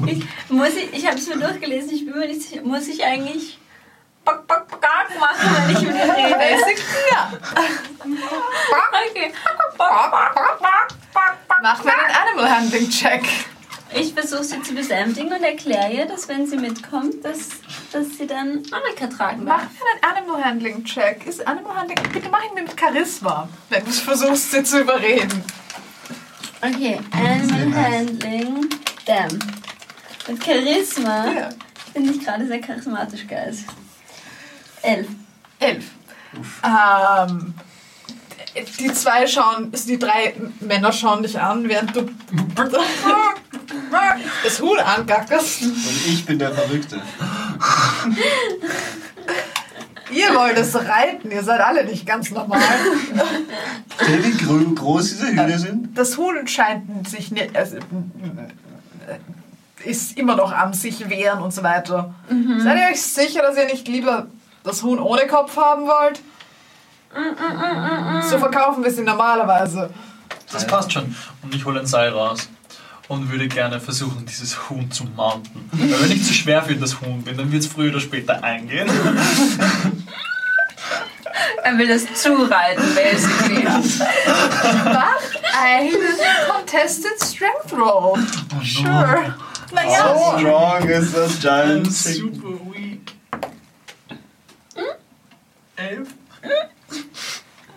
Ich, 0.06 0.24
muss 0.50 0.76
ich, 0.76 0.92
ich 0.92 1.06
habe 1.06 1.16
es 1.16 1.28
mir 1.28 1.38
durchgelesen, 1.38 1.90
ich 1.92 2.04
bin 2.04 2.18
mir 2.18 2.28
nicht 2.28 2.42
sicher, 2.42 2.62
muss 2.62 2.88
ich 2.88 3.04
eigentlich 3.04 3.58
Bock, 4.26 4.46
Bock, 4.46 4.68
Bock 4.68 4.80
machen, 5.20 5.56
wenn 5.66 5.76
ich 5.76 5.82
mit 5.82 5.94
ihr 5.96 6.02
rede? 6.14 6.80
Ja. 7.10 7.32
Okay. 9.10 9.32
Bock, 9.78 9.78
Bock, 9.78 10.10
Bock, 10.10 10.34
Bock, 10.34 10.88
Bock, 11.14 11.32
Bock. 11.48 11.58
Mach 11.62 11.84
mir 11.84 11.92
einen 11.92 12.14
Animal 12.28 12.50
Handling 12.50 12.90
Check. 12.90 13.24
Ich 13.94 14.12
versuche 14.12 14.44
sie 14.44 14.60
zu 14.62 14.74
besänftigen 14.74 15.32
und 15.32 15.42
erkläre 15.42 15.90
ihr, 15.92 16.06
dass 16.06 16.28
wenn 16.28 16.46
sie 16.46 16.56
mitkommt, 16.56 17.24
dass, 17.24 17.50
dass 17.92 18.18
sie 18.18 18.26
dann 18.26 18.62
Annika 18.72 19.06
tragen 19.06 19.44
Mach 19.44 19.60
darf. 19.60 19.70
mir 19.72 20.08
einen 20.10 20.16
Animal 20.18 20.44
Handling 20.44 20.84
Check. 20.84 21.24
Ist 21.26 21.46
Animal 21.46 21.74
Handling. 21.76 21.96
Bitte 22.12 22.28
mach 22.28 22.42
ihn 22.44 22.54
mir 22.54 22.62
mit 22.64 22.78
Charisma, 22.78 23.48
wenn 23.70 23.84
du 23.84 23.90
versuchst, 23.92 24.50
sie 24.50 24.64
zu 24.64 24.80
überreden. 24.80 25.42
Okay, 26.60 27.00
Animal 27.12 27.74
Handling, 27.84 28.68
damn. 29.06 29.38
Und 30.28 30.44
Charisma 30.44 31.26
Ja. 31.32 31.48
finde 31.92 32.12
ich 32.12 32.24
gerade 32.24 32.46
sehr 32.46 32.60
charismatisch, 32.60 33.26
Guys. 33.28 33.64
Elf. 34.82 35.08
Elf. 35.58 35.84
Ähm, 36.64 37.54
die 38.78 38.92
zwei 38.92 39.26
schauen, 39.26 39.68
also 39.72 39.86
die 39.88 39.98
drei 39.98 40.34
Männer 40.60 40.92
schauen 40.92 41.22
dich 41.22 41.38
an, 41.40 41.68
während 41.68 41.94
du 41.94 42.02
das 44.44 44.60
Huhn 44.60 44.78
angackerst. 44.78 45.62
Und 45.62 45.76
ich 46.06 46.24
bin 46.24 46.38
der 46.38 46.52
Verrückte. 46.52 47.00
Ihr 50.12 50.34
wollt 50.34 50.56
es 50.56 50.74
reiten, 50.74 51.30
ihr 51.30 51.42
seid 51.42 51.60
alle 51.60 51.84
nicht 51.84 52.06
ganz 52.06 52.30
normal. 52.30 52.60
Stell 54.02 54.24
wie 54.24 54.36
gro- 54.44 54.74
groß 54.74 55.08
diese 55.10 55.26
Hühner 55.28 55.58
sind. 55.58 55.96
Das 55.98 56.16
Huhn 56.16 56.46
scheint 56.46 57.08
sich 57.08 57.32
nicht, 57.32 57.54
also, 57.56 57.78
ist 59.84 60.16
immer 60.16 60.36
noch 60.36 60.52
am 60.52 60.72
sich 60.74 61.08
wehren 61.10 61.40
und 61.42 61.52
so 61.52 61.62
weiter. 61.62 62.14
Seid 62.58 62.78
ihr 62.78 62.86
euch 62.92 63.02
sicher, 63.02 63.42
dass 63.42 63.56
ihr 63.56 63.66
nicht 63.66 63.86
lieber 63.88 64.28
das 64.66 64.82
Huhn 64.82 64.98
ohne 64.98 65.26
Kopf 65.26 65.56
haben 65.56 65.86
wollt? 65.86 66.20
So 68.28 68.38
verkaufen 68.38 68.84
wir 68.84 68.90
sie 68.90 69.02
normalerweise. 69.02 69.90
Das 70.52 70.66
passt 70.66 70.92
schon. 70.92 71.14
Und 71.42 71.54
ich 71.54 71.64
hole 71.64 71.80
ein 71.80 71.86
Seil 71.86 72.10
raus. 72.10 72.48
Und 73.08 73.30
würde 73.30 73.46
gerne 73.46 73.78
versuchen, 73.78 74.26
dieses 74.26 74.68
Huhn 74.68 74.90
zu 74.90 75.04
mounten. 75.04 75.70
Weil 75.72 76.02
wenn 76.02 76.10
ich 76.10 76.24
zu 76.24 76.34
schwer 76.34 76.62
für 76.62 76.74
das 76.74 77.00
Huhn 77.00 77.22
bin, 77.22 77.36
dann 77.36 77.52
wird 77.52 77.62
es 77.62 77.68
früher 77.68 77.90
oder 77.92 78.00
später 78.00 78.42
eingehen. 78.42 78.90
Er 81.62 81.78
will 81.78 81.86
das 81.86 82.12
zureiten, 82.20 82.82
basically. 82.94 83.64
Mach 84.84 85.20
einen 85.62 85.92
Contested 86.50 87.22
Strength 87.22 87.72
Roll. 87.72 88.18
Sure. 88.64 89.34
Naja, 89.72 90.14
How 90.14 90.38
strong 90.38 90.88
is 90.88 91.12
this 91.12 91.40
giant 91.40 91.92
super 91.92 92.56
Elf? 95.76 96.08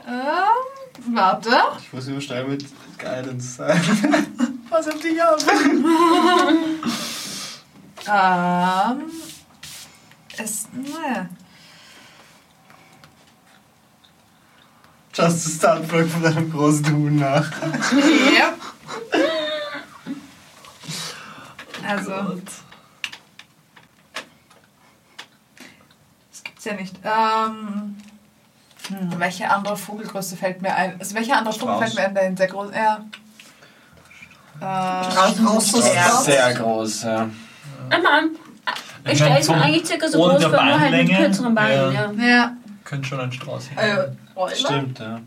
ähm, 0.07 1.13
warte. 1.13 1.57
Ich 1.79 1.93
muss 1.93 2.07
überschreiben 2.07 2.51
mit 2.51 2.65
Guidance 2.97 3.55
sein. 3.57 3.81
Was 4.69 4.87
auf 4.87 4.99
dich 4.99 5.21
auf? 5.21 5.45
ähm, 8.07 9.11
es, 10.37 10.67
naja. 10.71 11.29
Just 15.13 15.43
to 15.43 15.49
start 15.49 15.85
fragt 15.85 16.11
von 16.11 16.25
einem 16.25 16.49
großen 16.51 16.95
Huhn 16.95 17.15
nach. 17.17 17.51
Ja. 18.37 18.53
Also, 21.85 22.11
das 22.11 22.63
gibt's 26.59 26.65
ja 26.65 26.73
nicht. 26.73 26.95
Ähm, 27.03 27.95
hm, 28.89 29.19
welche 29.19 29.49
andere 29.49 29.77
Vogelgröße 29.77 30.35
fällt 30.35 30.61
mir 30.61 30.75
ein? 30.75 30.95
Also, 30.99 31.15
welche 31.15 31.35
andere 31.35 31.53
Vogel 31.53 31.75
Strauß. 31.75 31.93
fällt 31.93 31.95
mir 31.95 32.01
ein, 32.01 32.15
der 32.15 32.27
in 32.27 32.37
sehr 32.37 32.47
groß 32.47 32.71
Ja. 32.73 33.05
Äh, 34.61 35.03
Sehr, 35.61 36.11
sehr 36.21 36.53
groß, 36.53 37.03
ja. 37.03 37.29
Einmal, 37.89 38.23
ich 39.09 39.17
stelle 39.17 39.39
es 39.39 39.47
mir 39.47 39.55
eigentlich 39.55 39.85
circa 39.85 40.09
so 40.09 40.17
groß 40.17 40.43
vor, 40.43 40.51
nur 40.63 40.79
halt 40.79 40.91
mit 41.07 41.15
kürzeren 41.15 41.55
Beinen, 41.55 41.93
ja. 41.93 42.11
ja. 42.11 42.51
Könnte 42.83 43.07
schon 43.07 43.21
ein 43.21 43.31
Strauß 43.31 43.67
sein. 43.67 43.77
Äh, 43.77 44.55
Stimmt, 44.55 44.99
ja. 44.99 45.19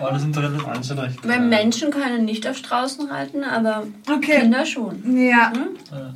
Aber 0.00 0.12
das 0.12 0.22
sind 0.22 0.36
relativ. 0.36 0.66
Manche 0.66 0.96
recht 0.96 1.22
Weil 1.22 1.36
klein. 1.36 1.48
Menschen 1.48 1.90
können 1.90 2.24
nicht 2.26 2.46
auf 2.46 2.56
Straußen 2.56 3.10
reiten, 3.10 3.44
aber 3.44 3.84
Okay. 4.10 4.40
Kinder 4.40 4.64
schon. 4.66 5.16
Ja. 5.16 5.52
Ja. 5.90 6.14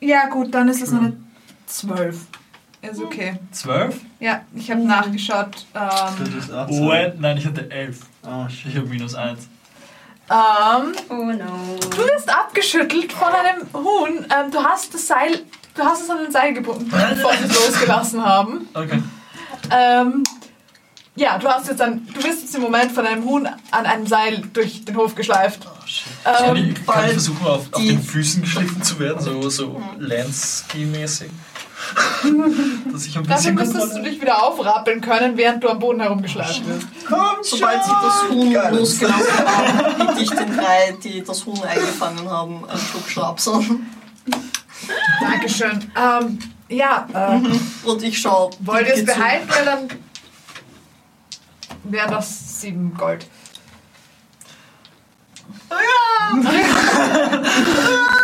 Ja, 0.00 0.26
gut, 0.28 0.52
dann 0.54 0.68
ist 0.68 0.82
es 0.82 0.92
noch 0.92 1.00
eine 1.00 1.16
12. 1.66 2.26
Ist 2.90 3.00
okay. 3.02 3.38
Zwölf? 3.52 3.96
Ja, 4.20 4.42
ich 4.54 4.70
habe 4.70 4.80
nachgeschaut. 4.82 5.66
Das 5.72 6.48
Ähm, 6.50 6.66
Oh, 6.70 6.92
nein, 7.18 7.36
ich 7.38 7.46
hatte 7.46 7.70
elf. 7.70 8.00
Oh, 8.26 8.48
shit. 8.48 8.66
Ich 8.72 8.76
habe 8.76 8.86
minus 8.88 9.14
eins. 9.14 9.48
ähm, 10.30 10.92
Oh 11.08 11.14
no. 11.32 11.76
du 11.90 11.98
wirst 11.98 12.28
abgeschüttelt 12.28 13.12
von 13.12 13.28
einem 13.32 13.62
Huhn. 13.72 14.18
Ähm, 14.24 14.50
du 14.50 14.58
hast 14.62 14.92
das 14.94 15.06
Seil, 15.06 15.42
du 15.74 15.82
hast 15.82 16.02
es 16.02 16.10
an 16.10 16.18
den 16.22 16.32
Seil 16.32 16.54
gebunden, 16.54 16.88
bevor 16.90 17.32
sie 17.36 17.44
es 17.44 17.54
losgelassen 17.66 18.24
haben. 18.24 18.68
Okay. 18.74 19.02
Ähm, 19.70 20.22
ja, 21.16 21.38
du 21.38 21.46
hast 21.48 21.68
jetzt 21.68 21.78
dann, 21.80 22.06
du 22.06 22.20
bist 22.22 22.42
jetzt 22.42 22.54
im 22.56 22.62
Moment 22.62 22.90
von 22.92 23.06
einem 23.06 23.24
Huhn 23.24 23.46
an 23.70 23.86
einem 23.86 24.06
Seil 24.06 24.42
durch 24.52 24.84
den 24.84 24.96
Hof 24.96 25.14
geschleift. 25.14 25.60
Kann 26.24 26.56
Ähm, 26.56 26.56
ich, 26.56 26.74
kann 26.74 26.80
ich 26.80 26.86
bald 26.86 27.10
versuchen, 27.12 27.46
auf, 27.46 27.72
auf 27.72 27.82
den 27.82 28.02
Füßen 28.02 28.42
geschliffen 28.42 28.82
zu 28.82 28.98
werden, 28.98 29.20
so, 29.20 29.48
so 29.48 29.80
Landsky-mäßig? 29.98 31.30
Dass 32.92 33.06
ich 33.06 33.16
ein 33.16 33.26
dafür 33.26 33.52
bisschen 33.52 33.54
müsstest 33.54 33.96
du 33.96 34.02
dich 34.02 34.20
wieder 34.20 34.42
aufrappeln 34.42 35.00
können, 35.00 35.36
während 35.36 35.62
du 35.62 35.68
am 35.68 35.78
Boden 35.78 36.00
herumgeschleift 36.00 36.66
wirst. 36.66 36.86
Komm 37.06 37.36
Sobald 37.42 37.84
sie 37.84 37.90
das 37.90 38.30
Huhn 38.30 38.52
losgelassen 38.76 39.46
haben, 39.46 39.96
bitte 39.98 40.22
ich 40.22 40.30
den 40.30 40.56
drei, 40.56 40.96
die 41.02 41.22
das 41.22 41.44
Huhn 41.44 41.62
eingefangen 41.62 42.28
haben, 42.28 42.68
einen 42.68 42.78
Schluck 42.78 43.08
Schnaps 43.08 43.48
an. 43.48 43.86
Dankeschön. 45.20 45.90
Ähm, 45.96 46.38
ja, 46.68 47.06
äh, 47.12 47.40
Und 47.88 48.02
ich 48.02 48.18
schaue. 48.18 48.50
wollt 48.60 48.88
ihr 48.88 48.94
es 48.94 49.04
behalten, 49.04 49.48
weil 49.48 49.64
dann 49.64 49.88
wären 51.84 52.10
das 52.10 52.60
sieben 52.60 52.94
Gold. 52.94 53.26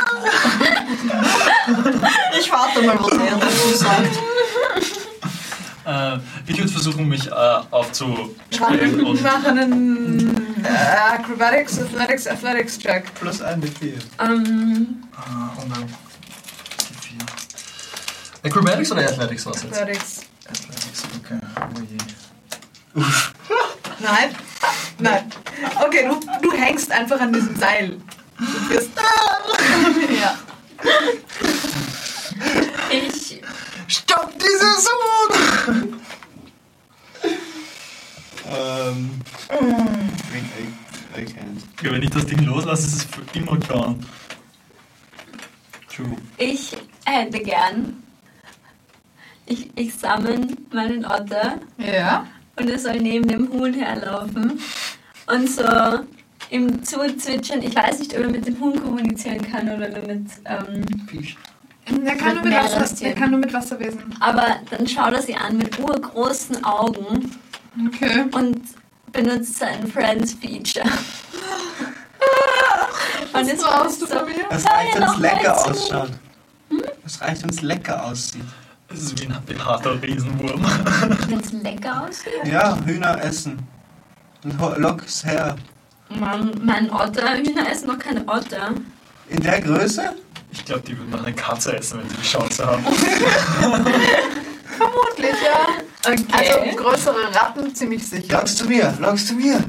Ich 2.39 2.51
warte 2.51 2.83
mal, 2.83 2.99
was 2.99 3.13
er 3.19 3.37
dazu 3.37 3.75
sagt. 3.75 4.19
Äh, 5.87 6.19
ich 6.47 6.59
würde 6.59 6.71
versuchen, 6.71 7.09
mich 7.09 7.27
äh, 7.27 7.31
aufzustellen 7.71 9.01
und 9.05 9.23
Mach 9.23 9.45
einen 9.45 10.65
äh, 10.65 10.69
Acrobatics, 11.15 11.81
Athletics, 11.81 12.27
Athletics 12.27 12.79
Check. 12.79 13.15
Plus 13.15 13.41
ein 13.43 13.61
Befehl. 13.61 13.99
Ähm, 14.21 15.03
Ah, 15.17 15.51
und 15.61 15.75
dann 15.75 15.87
die 15.87 17.09
vier. 17.09 17.19
Acrobatics 18.51 18.93
oder 18.93 19.03
Athletics 19.03 19.47
was 19.47 19.63
jetzt? 19.63 19.73
Athletics. 19.81 20.21
Athletics, 20.49 21.03
okay. 21.25 21.39
Oh 21.57 21.81
je. 21.91 23.03
Nein. 24.01 24.35
Nein. 24.99 25.33
Okay, 25.87 26.09
du, 26.09 26.21
du 26.49 26.53
hängst 26.57 26.91
einfach 26.93 27.21
an 27.21 27.33
diesem 27.33 27.57
Seil. 27.57 27.97
Du 28.41 28.71
wirst. 28.71 28.91
ja. 30.21 30.39
ich. 32.91 33.43
Stopp 33.87 34.33
dieses 34.39 34.89
Huhn! 34.89 36.01
Ähm. 38.49 39.21
I, 39.53 41.21
I, 41.21 41.25
can't. 41.25 41.63
Ja, 41.83 41.93
wenn 41.93 42.03
ich 42.03 42.11
das 42.11 42.27
Ding 42.27 42.41
loslasse, 42.45 42.87
ist 42.87 42.95
es 42.95 43.05
für 43.05 43.39
immer 43.39 43.59
gone. 43.59 43.99
True. 45.95 46.17
Ich 46.39 46.77
hätte 47.05 47.41
gern. 47.41 48.03
Ich, 49.47 49.71
ich 49.77 49.95
sammle 49.95 50.47
meinen 50.73 51.05
Otter 51.05 51.61
Ja. 51.77 52.27
und 52.57 52.71
er 52.71 52.79
soll 52.79 52.99
neben 53.01 53.29
dem 53.29 53.53
Huhn 53.53 53.75
herlaufen 53.75 54.61
und 55.27 55.51
so 55.51 55.63
ihm 56.51 56.83
zuzwitschern. 56.85 57.63
Ich 57.63 57.75
weiß 57.75 57.99
nicht, 58.01 58.15
ob 58.17 58.23
er 58.25 58.31
mit 58.31 58.47
dem 58.47 58.61
Huhn 58.61 58.81
kommunizieren 58.83 59.41
kann 59.51 59.69
oder 59.69 59.89
nur 59.89 60.07
mit. 60.07 60.27
Ähm, 60.45 60.85
Fisch. 61.09 61.37
Der 61.89 62.17
kann, 62.17 62.35
nur 62.37 62.45
mit 62.45 62.55
Wasser, 62.55 62.95
der 63.05 63.15
kann 63.15 63.31
nur 63.31 63.41
mit 63.41 63.53
Wasserwesen. 63.53 64.15
aber 64.21 64.57
dann 64.71 64.87
schaut 64.87 65.13
er 65.13 65.23
sie 65.23 65.35
an 65.35 65.59
mit 65.59 65.79
urgroßen 65.79 66.65
Augen 66.65 67.31
Okay. 67.87 68.25
und 68.33 68.61
benutzt 69.13 69.59
sein 69.59 69.87
Friends 69.89 70.35
Feature. 70.35 70.89
Was 73.33 73.49
es 73.49 73.63
brauchst 73.63 74.03
du 74.03 74.07
so- 74.07 74.17
von 74.19 74.27
mir? 74.27 74.45
Das 74.51 74.65
reicht, 74.67 74.95
wenn 74.97 75.03
es 75.05 75.19
lecker 75.19 75.67
ausschaut. 75.67 76.11
Das 77.03 77.21
reicht, 77.21 77.43
wenn 77.43 77.51
es 77.51 77.63
lecker 77.63 78.05
aussieht. 78.05 78.45
Das 78.89 78.99
ist 79.01 79.21
wie 79.21 79.27
ein 79.27 79.37
behaarter 79.47 80.01
Riesenwurm. 80.03 80.65
Wenn 81.29 81.41
es 81.41 81.53
lecker 81.53 82.07
aussieht. 82.09 82.33
Ja, 82.45 82.77
Hühner 82.85 83.23
essen. 83.23 83.59
Lo- 84.59 84.75
Lock's 84.79 85.25
her. 85.25 85.57
Mann, 86.19 86.53
mein 86.63 86.91
Otter, 86.91 87.37
Hühner 87.37 87.71
essen 87.71 87.89
noch 87.89 87.99
keine 87.99 88.27
Otter. 88.27 88.75
In 89.29 89.41
der 89.41 89.61
Größe? 89.61 90.15
Ich 90.53 90.65
glaube, 90.65 90.83
die 90.83 90.99
würden 90.99 91.11
noch 91.11 91.25
eine 91.25 91.35
Katze 91.35 91.77
essen, 91.77 92.01
wenn 92.01 92.09
sie 92.11 92.17
die 92.17 92.27
Chance 92.27 92.67
haben. 92.67 92.83
Vermutlich, 94.77 95.37
ja. 95.45 95.69
Okay. 96.05 96.25
Also 96.33 96.77
größere 96.77 97.35
Ratten 97.35 97.75
ziemlich 97.75 98.07
sicher. 98.07 98.39
Lock's 98.39 98.57
zu 98.57 98.65
mir, 98.67 98.97
lock's 99.01 99.27
zu 99.27 99.35
mir. 99.35 99.63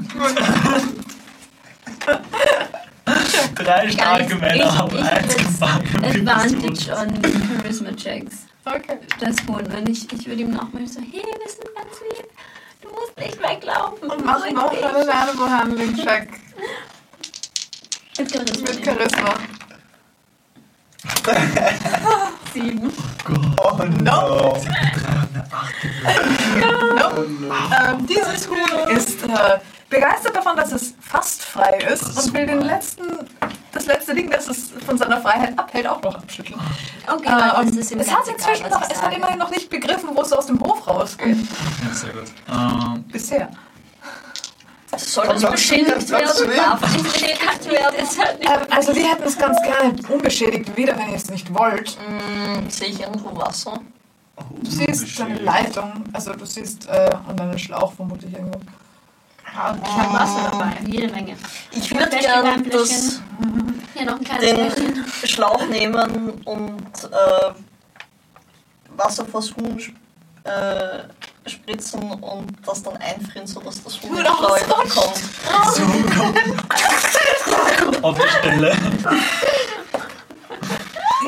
Drei 3.54 3.90
starke. 3.90 4.34
Männer 4.36 4.76
haben 4.76 4.96
eins 4.96 5.36
gefangen. 5.36 6.04
Advantage 6.04 6.92
on 6.96 7.20
Charisma 7.56 7.92
Checks. 7.94 8.46
Okay. 8.64 8.98
Das 9.20 9.36
Huhn. 9.46 9.66
Und 9.66 9.88
ich, 9.88 10.10
ich 10.12 10.26
würde 10.26 10.42
ihm 10.42 10.50
nochmal 10.52 10.86
so, 10.86 11.00
hey, 11.00 11.22
wir 11.22 11.48
sind 11.48 11.68
ganz 11.74 12.00
lieb. 12.16 12.28
Du 12.82 12.88
musst 12.88 13.16
nicht 13.16 13.40
weglaufen. 13.40 14.10
Und 14.10 14.24
mach 14.24 14.50
noch 14.50 14.70
einen 14.72 15.08
Animal 15.08 15.50
Handling 15.50 15.96
Check 15.96 16.28
Mit 18.18 18.30
Charisma. 18.32 18.70
mit 18.70 18.84
Charisma. 18.84 19.34
Sieben. 22.52 22.92
Oh 23.62 23.78
no. 24.02 24.60
Nope. 26.96 27.26
Ähm, 27.26 28.06
dieses 28.06 28.48
Huhn 28.48 28.88
ist 28.96 29.22
äh, 29.22 29.58
begeistert 29.92 30.34
davon, 30.34 30.56
dass 30.56 30.72
es 30.72 30.94
fast 31.00 31.42
frei 31.44 31.78
ist 31.92 32.02
und 32.02 32.34
will 32.34 32.46
den 32.46 32.62
letzten, 32.62 33.04
das 33.72 33.86
letzte 33.86 34.14
Ding, 34.14 34.30
das 34.30 34.48
es 34.48 34.70
von 34.84 34.96
seiner 34.98 35.20
Freiheit 35.20 35.56
abhält, 35.58 35.86
auch 35.86 36.02
noch 36.02 36.14
abschütteln. 36.16 36.58
Okay, 37.06 37.28
Äh, 37.28 37.60
und 37.60 37.68
es 37.68 37.76
ist 37.76 37.92
es 37.92 38.10
hat 38.10 38.26
inzwischen 38.26 38.66
egal, 38.66 38.80
noch, 38.80 38.90
es 38.90 39.02
hat 39.02 39.14
immerhin 39.14 39.38
noch 39.38 39.50
nicht 39.50 39.68
begriffen, 39.70 40.10
wo 40.14 40.22
es 40.22 40.32
aus 40.32 40.46
dem 40.46 40.58
Hof 40.60 40.86
rausgeht. 40.86 41.36
Ja, 41.36 41.94
sehr 41.94 42.12
gut. 42.12 42.24
Ähm, 42.50 43.04
Bisher. 43.04 43.48
Soll 44.96 45.26
das 45.26 45.50
beschädigt 45.50 46.10
werden? 46.10 46.56
Darf 46.56 46.80
beschädigt 46.80 47.70
werden? 47.70 47.96
Nicht. 48.00 48.18
Ähm, 48.40 48.60
also 48.70 48.94
wir 48.94 49.10
hätten 49.10 49.22
es 49.24 49.38
ganz 49.38 49.58
gerne 49.62 49.94
unbeschädigt 50.08 50.76
wieder, 50.76 50.98
wenn 50.98 51.10
ihr 51.10 51.16
es 51.16 51.30
nicht 51.30 51.52
wollt. 51.54 51.96
Hm, 51.98 52.68
sehe 52.68 52.88
ich 52.88 53.00
irgendwo 53.00 53.34
Wasser? 53.36 53.80
Du 54.62 54.70
siehst 54.70 55.20
eine 55.20 55.38
Leitung, 55.38 56.04
also 56.12 56.32
du 56.32 56.44
siehst 56.44 56.88
äh, 56.88 57.10
an 57.28 57.36
deinen 57.36 57.58
Schlauch 57.58 57.92
vermutlich 57.92 58.32
irgendwo. 58.32 58.60
Ich 59.52 59.58
habe 59.58 60.12
Wasser 60.14 60.50
dabei, 60.50 60.78
jede 60.86 61.12
Menge. 61.12 61.36
Ich 61.72 61.94
würde 61.94 62.16
gerne 62.16 62.52
ein 62.52 62.70
das. 62.70 63.20
Hier 63.94 64.06
noch 64.06 64.18
ein 64.18 64.24
kleines 64.24 64.74
den 64.74 64.94
Fläschchen. 64.94 65.28
Schlauch 65.28 65.66
nehmen 65.66 66.30
und 66.44 67.04
äh, 67.04 67.52
Wasser 68.96 69.26
vors 69.26 69.54
Huhn 69.54 69.78
äh, 70.44 71.48
spritzen 71.48 72.00
und 72.12 72.46
das 72.66 72.82
dann 72.82 72.96
einfrieren, 72.96 73.46
sodass 73.46 73.82
das 73.84 74.00
Huhn 74.02 74.10
Nur 74.10 74.22
nicht 74.22 74.30
noch 74.30 74.38
schleudern 74.38 74.88
kommt. 74.88 75.16
so 75.74 75.82
kommt 76.18 78.04
auf 78.04 78.16
die 78.18 78.28
Stelle. 78.38 78.74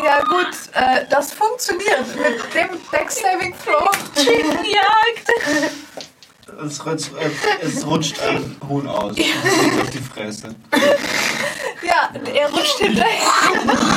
Ja 0.03 0.23
gut, 0.25 0.55
äh, 0.73 1.05
das 1.11 1.33
funktioniert 1.33 2.07
mit 2.17 2.55
dem 2.55 2.81
Deck 2.91 3.11
Saving 3.11 3.55
Throw. 3.62 3.91
Jagd. 4.17 5.31
Es 6.66 6.84
rutscht, 6.86 7.10
äh, 7.15 7.66
es 7.66 7.86
rutscht 7.86 8.20
ein 8.20 8.57
Huhn 8.68 8.86
aus. 8.86 9.15
fliegt 9.15 9.81
auf 9.83 9.91
die 9.91 9.99
Fresse. 9.99 10.55
Ja, 11.83 12.10
er 12.34 12.49
rutscht 12.50 12.78
hinterher, 12.78 13.31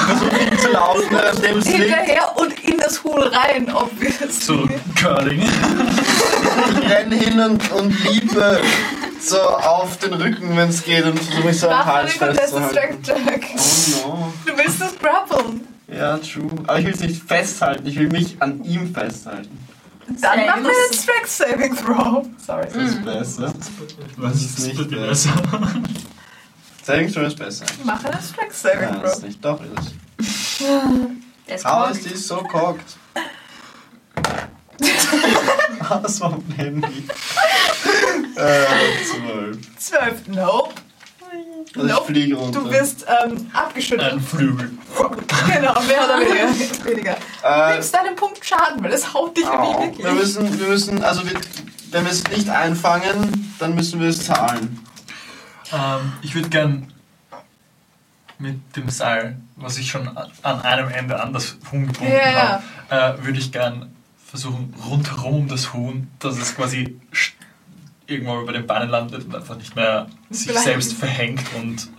Versucht 0.07 0.61
zu 0.61 0.69
laufen, 0.71 1.07
nachdem 1.11 1.57
es 1.59 1.65
liegt. 1.65 1.79
hinterher 1.79 2.31
und 2.37 2.59
in 2.63 2.77
das 2.77 3.03
Huhn 3.03 3.21
rein, 3.21 3.73
obviously. 3.73 4.27
So, 4.31 4.67
Curling. 4.99 5.41
Ich 5.41 6.89
renne 6.89 7.15
hin 7.15 7.39
und, 7.39 7.71
und 7.71 8.03
liebe 8.11 8.61
so 9.21 9.39
auf 9.39 9.97
den 9.97 10.13
Rücken, 10.13 10.55
wenn 10.57 10.69
es 10.69 10.83
geht, 10.83 11.05
und 11.05 11.17
versuche 11.19 11.47
mich 11.47 11.59
so 11.59 11.69
am 11.69 11.85
Hals 11.85 12.13
festzuhalten. 12.13 12.97
Oh 14.05 14.07
no. 14.07 14.33
Du 14.45 14.57
willst 14.57 14.81
das 14.81 14.97
grappeln. 14.99 15.67
Ja, 15.87 16.17
true. 16.17 16.49
Aber 16.67 16.79
ich 16.79 16.85
will 16.85 16.93
es 16.93 16.99
nicht 16.99 17.23
festhalten, 17.23 17.87
ich 17.87 17.97
will 17.97 18.09
mich 18.09 18.35
an 18.41 18.63
ihm 18.65 18.93
festhalten. 18.93 19.66
Dann 20.21 20.45
mach 20.45 20.55
mir 20.57 20.71
den 20.89 20.97
Strength 20.97 21.27
Saving 21.29 21.75
Throw. 21.75 22.25
Sorry. 22.45 22.67
Das 22.73 22.83
ist 22.91 23.03
besser. 23.05 23.53
Was 24.17 24.35
ist 24.35 24.59
nicht 24.59 24.89
besser. 24.89 25.29
Saving 26.83 27.11
Throw 27.11 27.23
ist 27.27 27.37
besser. 27.37 27.65
Mach 27.83 28.03
einen 28.05 28.21
Strength 28.21 28.53
Saving 28.55 28.81
Ja, 28.81 29.01
ist 29.01 29.13
Throw. 29.19 29.23
nicht. 29.23 29.45
Doch, 29.45 29.59
ist 29.61 29.93
es. 30.19 30.67
Ist 31.55 31.63
How 31.65 31.85
cool. 31.87 31.91
is 31.95 32.03
this 32.03 32.27
so 32.27 32.37
cocked? 32.43 32.97
Aus 35.89 36.19
vom 36.19 36.43
Handy. 36.57 37.07
äh, 38.35 38.65
zwölf. 39.05 39.57
Zwölf. 39.77 40.27
Nope. 40.27 40.73
Also 41.75 41.87
ich 41.87 41.93
Nope. 41.93 42.05
fliege 42.07 42.35
runter. 42.35 42.59
Du 42.61 42.71
wirst 42.71 43.05
ähm, 43.25 43.47
abgeschüttelt. 43.53 44.13
Ein 44.13 44.21
Flügel. 44.21 44.71
Genau, 45.47 45.73
mehr 45.81 46.05
oder 46.05 46.19
weniger. 46.19 46.85
weniger. 46.85 47.17
Du 47.41 47.47
äh, 47.47 47.73
nimmst 47.73 47.93
deinen 47.93 48.15
Punkt 48.15 48.43
Schaden, 48.45 48.83
weil 48.83 48.93
es 48.93 49.13
haut 49.13 49.35
dich 49.37 49.45
au. 49.47 49.73
wie 49.73 49.83
wir 49.83 49.87
wirklich. 49.87 50.13
müssen, 50.13 50.59
wir 50.59 50.67
müssen, 50.67 51.03
also 51.03 51.25
wir, 51.29 51.39
wenn 51.91 52.03
wir 52.05 52.11
es 52.11 52.23
nicht 52.29 52.49
einfangen, 52.49 53.53
dann 53.59 53.75
müssen 53.75 53.99
wir 53.99 54.09
es 54.09 54.25
zahlen. 54.25 54.79
Ähm, 55.71 56.13
ich 56.21 56.33
würde 56.35 56.49
gern 56.49 56.91
mit 58.39 58.59
dem 58.75 58.89
Seil, 58.89 59.37
was 59.55 59.77
ich 59.77 59.89
schon 59.89 60.07
an- 60.43 60.61
einem 60.61 60.89
Ende 60.89 61.19
an 61.21 61.33
das 61.33 61.57
Huhn 61.71 61.87
gebunden 61.87 62.13
Ja, 62.13 62.61
habe, 62.89 63.19
äh, 63.21 63.25
würde 63.25 63.39
ich 63.39 63.51
gern 63.51 63.93
versuchen, 64.25 64.73
rundherum 64.87 65.35
um 65.35 65.47
das 65.47 65.73
Huhn, 65.73 66.09
dass 66.19 66.37
es 66.37 66.55
quasi 66.55 66.99
st- 67.13 67.31
irgendwann 68.07 68.41
über 68.41 68.53
den 68.53 68.65
Beinen 68.65 68.89
landet 68.89 69.25
und 69.25 69.35
einfach 69.35 69.55
nicht 69.57 69.75
mehr 69.75 70.07
sich 70.29 70.47
Vielleicht. 70.47 70.65
selbst 70.65 70.93
verhängt 70.93 71.43
und. 71.55 71.89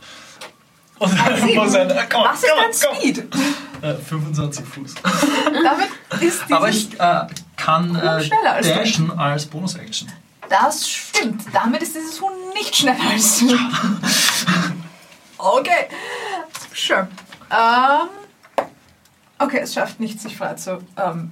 Und 0.99 1.11
sieben. 1.13 1.55
muss 1.55 1.75
äh, 1.75 2.07
komm, 2.11 2.25
Was 2.25 2.43
ist 2.43 2.51
komm, 2.51 2.61
dein 2.61 2.91
komm. 2.91 2.97
Speed? 2.97 3.35
Äh, 3.83 3.95
25 3.95 4.65
Fuß. 4.67 4.95
Damit 5.05 5.89
ist 6.11 6.23
dieses... 6.23 6.53
Aber 6.53 6.69
ich 6.69 6.99
äh, 6.99 7.27
kann 7.57 7.95
äh, 7.95 8.21
schneller 8.25 8.53
als 8.55 8.67
du. 8.67 8.75
dashen 8.75 9.11
als 9.19 9.47
Bonus-Action. 9.47 10.11
Das 10.49 10.89
stimmt. 10.91 11.45
Damit 11.53 11.83
ist 11.83 11.95
dieses 11.95 12.21
Huhn 12.21 12.33
nicht 12.55 12.75
schneller 12.75 13.11
als 13.13 13.39
du. 13.39 13.57
Okay. 15.41 15.87
Sure. 16.75 17.07
Ähm, 17.51 18.09
okay, 19.39 19.61
es 19.63 19.73
schafft 19.75 20.01
nicht, 20.01 20.21
sich 20.21 20.37
frei 20.37 20.55
zu 20.55 20.81
ähm, 20.97 21.31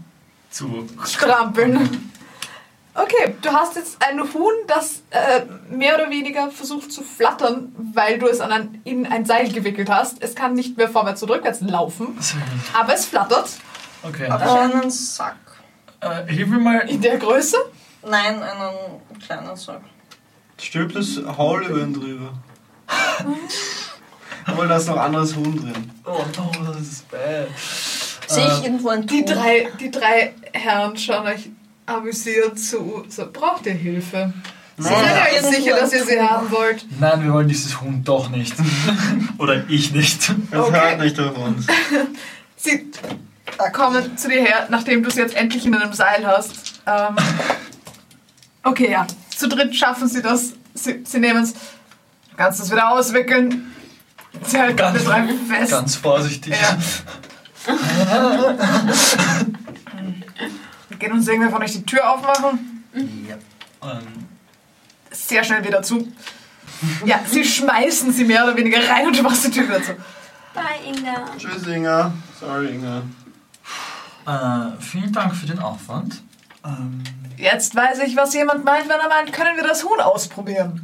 Zu. 0.51 0.89
strampeln. 1.05 2.13
Okay, 2.97 3.35
du 3.43 3.51
hast 3.51 3.77
jetzt 3.77 3.99
ein 4.03 4.19
Huhn, 4.33 4.53
das 4.69 5.03
äh, 5.11 5.43
mehr 5.69 5.97
oder 5.97 6.09
weniger 6.11 6.51
versucht 6.51 6.91
zu 6.91 7.03
flattern, 7.03 7.75
weil 7.95 8.19
du 8.19 8.27
es 8.27 8.41
an 8.41 8.51
ein, 8.53 8.81
in 8.85 9.07
ein 9.07 9.27
Seil 9.27 9.53
gewickelt 9.53 9.91
hast. 9.91 10.23
Es 10.23 10.35
kann 10.35 10.55
nicht 10.55 10.77
mehr 10.79 10.89
vorwärts 10.89 11.23
und 11.23 11.31
rückwärts 11.31 11.61
laufen, 11.61 12.19
aber 12.73 12.95
es 12.95 13.05
flattert 13.07 13.51
Okay. 14.03 14.29
Habe 14.31 14.45
ich 14.45 14.75
einen 14.77 14.91
Sack? 14.91 15.37
Äh, 16.01 16.33
hilf 16.33 16.49
mir 16.49 16.59
mal. 16.59 16.79
in 16.89 17.01
der 17.01 17.19
Größe. 17.19 17.57
Nein, 18.09 18.41
einen 18.43 19.01
kleinen 19.25 19.57
Sack. 19.57 19.81
Stülpt 20.61 20.95
das 20.95 21.21
Haul 21.37 21.65
über 21.67 21.81
ihn 21.81 21.93
drüber. 21.93 22.33
Obwohl, 24.49 24.69
da 24.69 24.77
ist 24.77 24.87
noch 24.89 24.97
anderes 24.99 25.35
Huhn 25.35 25.57
drin. 25.57 25.91
Oh 26.05 26.23
no, 26.37 26.73
das 26.73 26.81
ist 26.83 27.11
bad. 27.11 27.49
Sehe 28.29 28.47
ich 28.47 28.63
Äh, 28.63 28.67
irgendwo 28.67 28.91
ein 28.91 29.07
Die 29.07 29.25
Tuch? 29.25 29.35
drei, 29.35 29.69
die 29.81 29.91
drei 29.91 30.35
Herren 30.53 30.97
schauen 30.97 31.27
euch 31.27 31.49
amüsiert 31.87 32.59
zu. 32.59 33.05
So, 33.09 33.31
braucht 33.33 33.67
ihr 33.67 33.75
Hilfe? 33.75 34.33
Seid 34.79 34.93
ihr 34.93 35.23
euch 35.23 35.37
Irgendwo 35.43 35.51
sicher, 35.63 35.77
dass 35.77 35.93
ihr 35.93 36.05
sie 36.05 36.21
haben 36.21 36.51
wollt? 36.51 36.85
Nein, 37.01 37.25
wir 37.25 37.33
wollen 37.33 37.49
dieses 37.49 37.81
Huhn 37.81 38.03
doch 38.05 38.29
nicht. 38.29 38.55
Oder 39.39 39.65
ich 39.71 39.93
nicht. 39.93 40.23
Es 40.51 40.59
Okay. 40.59 40.73
hört 40.73 41.01
nicht 41.01 41.19
auf 41.19 41.37
uns. 41.39 41.67
Sie 42.57 42.91
kommen 43.73 44.19
zu 44.19 44.29
dir 44.29 44.43
her, 44.43 44.67
nachdem 44.71 45.03
du 45.03 45.09
es 45.09 45.15
jetzt 45.15 45.35
endlich 45.35 45.65
in 45.65 45.75
einem 45.75 45.93
Seil 45.93 46.27
hast. 46.27 46.81
Ähm, 46.87 47.17
okay, 48.65 48.91
ja. 48.91 49.07
Zu 49.35 49.49
dritt 49.49 49.75
schaffen 49.75 50.09
sie 50.09 50.21
das. 50.21 50.53
Sie, 50.75 51.01
sie 51.05 51.19
nehmen 51.21 51.43
es. 51.45 51.53
Du 51.53 52.37
kannst 52.37 52.61
es 52.61 52.71
wieder 52.71 52.91
auswickeln. 52.91 53.73
Sie 54.45 54.59
halten 54.59 54.77
Ganz- 54.77 55.05
das 55.05 55.13
fest. 55.49 55.71
Ganz 55.71 55.97
vorsichtig. 55.97 56.55
Ja. 56.61 56.77
Geht 60.99 61.11
uns 61.13 61.29
irgendwer 61.29 61.51
von 61.51 61.63
euch 61.63 61.73
die 61.73 61.85
Tür 61.85 62.11
aufmachen? 62.11 62.85
Ähm, 62.95 64.27
Sehr 65.11 65.45
schnell 65.45 65.65
wieder 65.65 65.83
zu. 65.83 66.11
Ja, 67.05 67.21
sie 67.27 67.45
schmeißen 67.45 68.13
sie 68.13 68.25
mehr 68.25 68.45
oder 68.45 68.57
weniger 68.57 68.87
rein 68.89 69.07
und 69.07 69.17
du 69.19 69.23
machst 69.23 69.45
die 69.47 69.51
Tür 69.51 69.69
wieder 69.69 69.83
zu. 69.83 69.95
Bye, 70.55 70.81
Inga. 70.87 71.25
Tschüss, 71.39 71.67
Inga. 71.67 72.13
Sorry, 72.41 72.75
Inga. 72.75 73.03
äh, 74.27 74.81
vielen 74.83 75.13
Dank 75.13 75.35
für 75.35 75.47
den 75.47 75.59
Aufwand. 75.59 76.23
Ähm, 76.65 77.03
Jetzt 77.37 77.75
weiß 77.75 77.99
ich, 78.01 78.17
was 78.17 78.33
jemand 78.35 78.65
meint, 78.65 78.89
wenn 78.89 78.99
er 78.99 79.09
meint, 79.09 79.31
können 79.33 79.57
wir 79.57 79.65
das 79.65 79.85
Huhn 79.85 80.01
ausprobieren. 80.01 80.83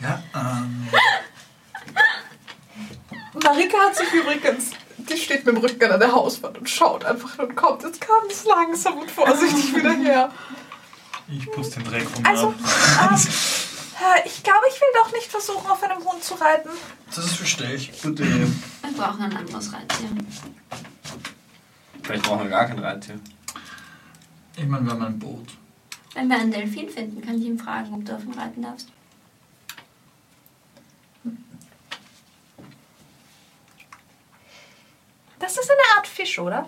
ja, 0.00 0.22
ähm, 0.34 0.88
Marika 3.42 3.76
hat 3.86 3.96
sich 3.96 4.12
übrigens, 4.12 4.70
die 5.08 5.16
steht 5.16 5.44
mit 5.46 5.56
dem 5.56 5.62
Rücken 5.62 5.90
an 5.90 6.00
der 6.00 6.12
Hauswand 6.12 6.58
und 6.58 6.68
schaut 6.68 7.04
einfach 7.04 7.38
und 7.38 7.54
kommt 7.56 7.82
jetzt 7.82 8.00
ganz 8.06 8.44
langsam 8.44 8.98
und 8.98 9.10
vorsichtig 9.10 9.74
wieder 9.74 9.92
her. 9.92 10.30
ich 11.28 11.50
putze 11.50 11.80
den 11.80 11.84
Dreck 11.84 12.08
von 12.08 12.22
mir 12.22 12.28
Also, 12.28 12.48
äh, 12.48 14.26
ich 14.26 14.42
glaube, 14.42 14.64
ich 14.68 14.80
will 14.80 14.88
doch 15.02 15.12
nicht 15.12 15.26
versuchen, 15.30 15.70
auf 15.70 15.82
einem 15.82 16.04
Hund 16.04 16.22
zu 16.22 16.34
reiten. 16.34 16.70
Das 17.14 17.32
verstehe 17.32 17.74
ich. 17.74 18.02
Gute 18.02 18.22
Idee. 18.24 18.46
Wir 18.82 18.92
brauchen 18.96 19.22
ein 19.22 19.36
anderes 19.36 19.72
Reittier. 19.72 20.08
Vielleicht 22.02 22.22
brauchen 22.24 22.44
wir 22.44 22.50
gar 22.50 22.66
kein 22.66 22.78
Reittier. 22.78 23.18
Ich 24.56 24.66
meine, 24.66 24.84
wir 24.86 24.92
haben 24.92 25.02
ein 25.02 25.18
Boot. 25.18 25.48
Wenn 26.14 26.28
wir 26.28 26.36
einen 26.38 26.50
Delfin 26.50 26.88
finden, 26.88 27.20
kann 27.20 27.38
ich 27.38 27.44
ihn 27.44 27.58
fragen, 27.58 27.92
ob 27.92 28.04
du 28.04 28.14
auf 28.14 28.22
ihm 28.24 28.32
reiten 28.32 28.62
darfst. 28.62 28.88
Das 35.46 35.56
ist 35.56 35.70
eine 35.70 35.96
Art 35.96 36.08
Fisch, 36.08 36.40
oder? 36.40 36.66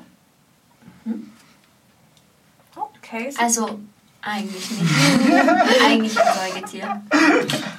Okay. 2.76 3.28
so- 3.32 3.40
Also, 3.40 3.80
eigentlich 4.22 4.70
nicht. 4.70 4.92
eigentlich 5.84 6.16
ein 6.20 6.52
Säugetier. 6.52 7.02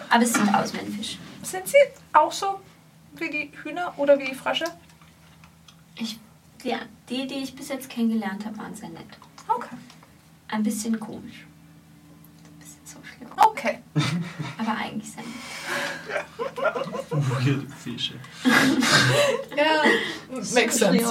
Aber 0.10 0.24
es 0.24 0.34
sieht 0.34 0.54
aus 0.54 0.74
wie 0.74 0.80
ein 0.80 0.92
Fisch. 0.92 1.18
Sind 1.42 1.66
sie 1.70 1.78
auch 2.12 2.34
so 2.34 2.60
wie 3.14 3.30
die 3.30 3.52
Hühner 3.64 3.94
oder 3.96 4.20
wie 4.20 4.26
die 4.26 4.36
Frösche? 4.36 4.66
Ich, 5.96 6.20
die, 6.66 6.76
die, 7.08 7.28
die 7.28 7.36
ich 7.36 7.56
bis 7.56 7.70
jetzt 7.70 7.90
kennengelernt 7.90 8.46
habe, 8.46 8.58
waren 8.58 8.76
sehr 8.76 8.90
nett. 8.90 9.08
Okay. 9.48 9.76
Ein 10.50 10.64
bisschen 10.64 11.00
komisch. 11.00 11.46
Ein 12.44 12.60
bisschen 12.60 12.86
social. 12.86 13.48
Okay. 13.48 13.80
Aber 14.58 14.76
eigentlich 14.76 15.10
sehr 15.14 15.24
nett. 15.24 15.34
Weird 17.12 17.68
Fische. 17.84 18.14
Ja, 19.56 19.82
makes 20.54 20.78
sense. 20.78 21.04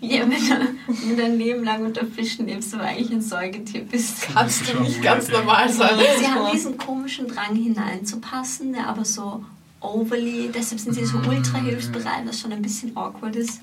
Ja, 0.00 0.22
wenn 0.22 0.30
du, 0.30 0.68
wenn 0.86 1.08
du 1.10 1.16
dein 1.16 1.38
Leben 1.38 1.64
lang 1.64 1.84
unter 1.84 2.06
Fischen 2.06 2.46
lebst, 2.46 2.74
aber 2.74 2.84
eigentlich 2.84 3.10
ein 3.10 3.22
Säugetier 3.22 3.82
bist. 3.82 4.22
Kannst 4.22 4.62
du 4.62 4.72
Schon 4.72 4.82
nicht 4.82 4.96
weird, 4.96 5.04
ganz 5.04 5.28
normal 5.28 5.68
sein. 5.70 5.98
Sie 6.18 6.26
haben 6.26 6.52
diesen 6.52 6.76
komischen 6.76 7.28
Drang 7.28 7.54
hineinzupassen, 7.54 8.72
der 8.72 8.86
aber 8.88 9.04
so 9.04 9.44
overly, 9.80 10.50
deshalb 10.54 10.80
sind 10.80 10.94
sie 10.94 11.04
so 11.04 11.18
ultra 11.18 11.58
hilfsbereit, 11.58 12.26
was 12.26 12.40
schon 12.40 12.52
ein 12.52 12.62
bisschen 12.62 12.96
awkward 12.96 13.36
ist. 13.36 13.60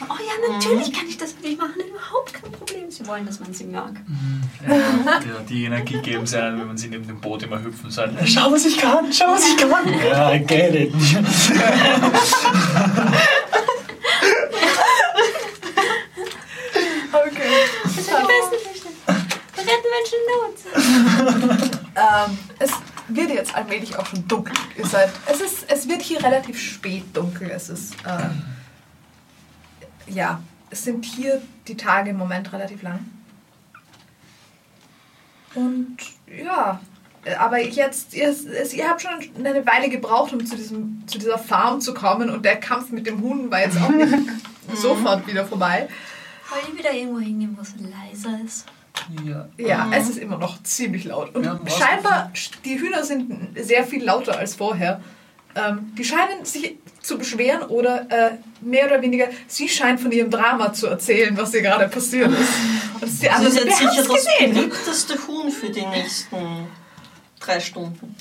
Oh 0.00 0.14
ja, 0.20 0.54
natürlich 0.54 0.92
kann 0.92 1.08
ich 1.08 1.16
das 1.18 1.32
für 1.32 1.42
dich 1.42 1.58
machen, 1.58 1.74
überhaupt 1.88 2.32
kein 2.34 2.52
Problem. 2.52 2.90
Sie 2.90 3.04
wollen, 3.06 3.26
dass 3.26 3.40
man 3.40 3.52
sie 3.52 3.64
mag. 3.64 3.94
Ja, 4.66 5.20
die 5.48 5.64
Energie 5.64 5.98
geben 6.00 6.26
sie 6.26 6.40
einem, 6.40 6.60
wenn 6.60 6.68
man 6.68 6.78
sie 6.78 6.88
neben 6.88 7.06
dem 7.06 7.20
Boot 7.20 7.42
immer 7.42 7.60
hüpfen 7.60 7.90
soll. 7.90 8.12
Schau, 8.24 8.52
was 8.52 8.64
ich 8.64 8.78
kann, 8.78 9.12
schau, 9.12 9.32
was 9.32 9.44
ich 9.46 9.56
kann. 9.56 9.70
Ja, 10.08 10.32
I 10.32 10.38
get 10.40 10.74
it. 10.74 10.92
Okay. 17.10 17.50
Das 17.84 17.94
sind 17.94 18.06
die 18.06 18.26
besten 18.26 18.58
Fische. 18.68 18.88
Wir 19.54 19.64
retten 19.64 19.88
Menschen 19.96 20.18
in 20.18 20.26
Not. 20.34 21.68
Ähm, 21.96 22.38
es 22.58 22.70
wird 23.08 23.30
jetzt 23.30 23.54
allmählich 23.54 23.96
auch 23.96 24.06
schon 24.06 24.26
dunkel. 24.28 24.54
Ihr 24.76 24.86
seid, 24.86 25.10
es, 25.26 25.40
ist, 25.40 25.66
es 25.68 25.88
wird 25.88 26.02
hier 26.02 26.22
relativ 26.22 26.60
spät 26.60 27.04
dunkel. 27.16 27.50
Es 27.50 27.68
ist, 27.68 27.94
ähm, 28.06 28.42
ja, 30.10 30.42
es 30.70 30.84
sind 30.84 31.04
hier 31.04 31.40
die 31.66 31.76
Tage 31.76 32.10
im 32.10 32.16
Moment 32.16 32.52
relativ 32.52 32.82
lang. 32.82 33.00
Und 35.54 35.96
ja, 36.26 36.80
aber 37.38 37.60
jetzt, 37.60 38.14
ihr, 38.14 38.34
ihr 38.72 38.88
habt 38.88 39.02
schon 39.02 39.12
eine 39.38 39.66
Weile 39.66 39.88
gebraucht, 39.88 40.32
um 40.32 40.44
zu, 40.44 40.56
diesem, 40.56 41.02
zu 41.06 41.18
dieser 41.18 41.38
Farm 41.38 41.80
zu 41.80 41.94
kommen 41.94 42.30
und 42.30 42.44
der 42.44 42.56
Kampf 42.56 42.90
mit 42.90 43.06
dem 43.06 43.20
Huhn 43.20 43.50
war 43.50 43.60
jetzt 43.60 43.80
auch 43.80 43.90
nicht 43.90 44.12
sofort 44.74 45.26
wieder 45.26 45.44
vorbei. 45.44 45.88
Wollen 46.50 46.62
wir 46.72 46.78
wieder 46.78 46.92
irgendwo 46.92 47.20
hingehen, 47.20 47.56
wo 47.56 47.62
es 47.62 47.74
leiser 47.76 48.40
ist? 48.44 48.66
Ja. 49.24 49.48
Ja, 49.56 49.90
es 49.92 50.08
ist 50.08 50.18
immer 50.18 50.38
noch 50.38 50.62
ziemlich 50.62 51.04
laut. 51.04 51.34
Und 51.34 51.44
Ja, 51.44 51.58
scheinbar, 51.68 52.32
die 52.64 52.80
Hühner 52.80 53.04
sind 53.04 53.56
sehr 53.56 53.84
viel 53.84 54.04
lauter 54.04 54.38
als 54.38 54.54
vorher. 54.54 55.00
Ähm, 55.54 55.92
die 55.96 56.04
scheinen 56.04 56.44
sich 56.44 56.76
zu 57.00 57.16
beschweren 57.18 57.62
oder 57.62 58.06
äh, 58.10 58.30
mehr 58.60 58.86
oder 58.86 59.00
weniger, 59.02 59.28
sie 59.46 59.68
scheint 59.68 60.00
von 60.00 60.12
ihrem 60.12 60.30
Drama 60.30 60.72
zu 60.72 60.86
erzählen, 60.88 61.36
was 61.36 61.54
ihr 61.54 61.62
gerade 61.62 61.88
passiert 61.88 62.30
ist. 62.30 62.48
Und 63.00 63.22
die 63.22 63.26
Das 63.26 63.34
anderen 63.36 63.46
ist 63.46 63.54
so, 63.54 63.64
jetzt 63.66 63.80
wir 63.80 63.90
sicher 63.90 64.02
das 64.14 64.24
gesehen. 64.26 64.54
beliebteste 64.54 65.26
Huhn 65.26 65.50
für 65.50 65.70
die 65.70 65.86
nächsten 65.86 66.36
drei 67.40 67.60
Stunden. 67.60 68.14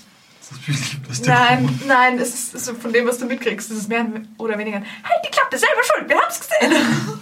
Das 1.08 1.18
ist 1.20 1.28
Nein, 1.28 1.68
Huhn- 1.68 1.88
nein, 1.88 2.18
es 2.20 2.54
ist 2.54 2.66
so 2.66 2.74
von 2.76 2.94
dem, 2.94 3.06
was 3.06 3.18
du 3.18 3.26
mitkriegst, 3.26 3.70
ist 3.72 3.78
es 3.78 3.88
mehr 3.90 4.06
oder 4.38 4.58
weniger, 4.58 4.78
halt 4.78 5.22
die 5.26 5.32
Klappe, 5.32 5.58
selber 5.58 5.82
schuld, 5.84 6.08
wir 6.10 6.18
haben's 6.20 6.40
gesehen. 6.40 6.72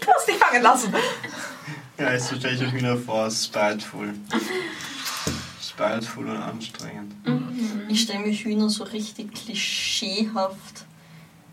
du 0.00 0.06
hast 0.14 0.28
dich 0.28 0.36
fangen 0.36 0.62
lassen. 0.62 0.94
Ja, 1.98 2.12
jetzt 2.12 2.28
stelle 2.36 2.54
ich 2.54 2.62
euch 2.62 2.74
wieder 2.74 2.96
vor, 2.96 3.28
spiteful. 3.30 4.14
Spiteful 5.60 6.28
und 6.28 6.36
anstrengend. 6.36 7.14
Ich 7.92 8.02
stelle 8.02 8.20
mir 8.20 8.32
Hühner 8.32 8.70
so 8.70 8.84
richtig 8.84 9.34
klischeehaft 9.34 10.86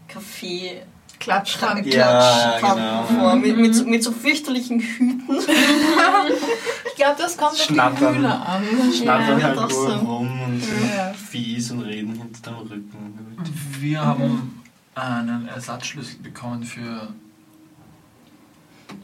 Kaffee 0.08 0.82
Klatschrank. 1.20 1.86
Ja, 1.86 2.58
genau. 2.62 3.04
vor, 3.04 3.36
mit, 3.36 3.58
mit, 3.58 3.76
so, 3.76 3.84
mit 3.84 4.02
so 4.02 4.12
fürchterlichen 4.14 4.80
Hüten. 4.80 5.24
Ich 6.86 6.96
glaube, 7.06 7.22
das 7.22 7.38
kommt 7.38 7.52
auf 7.52 7.58
die 7.68 7.74
Schnattern. 7.74 8.16
Hühner 8.16 8.46
an. 8.48 8.64
Schnattern 8.94 9.40
Ja, 9.40 9.48
halt 9.48 9.58
doch 9.58 9.70
nur 9.70 9.88
so. 9.92 9.96
rum 10.00 10.42
und 10.44 10.60
sind 10.62 10.90
Ja. 10.96 11.14
fies 11.14 11.72
und 11.72 11.82
reden 11.82 12.14
hinter 12.16 12.52
dem 12.52 12.58
Rücken. 12.68 13.38
Wir 13.80 14.02
haben 14.06 14.62
einen 14.96 15.48
Ersatzschlüssel 15.48 16.20
bekommen 16.20 16.64
für 16.64 17.08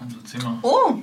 unser 0.02 0.24
Zimmer. 0.26 0.58
Oh, 0.62 0.96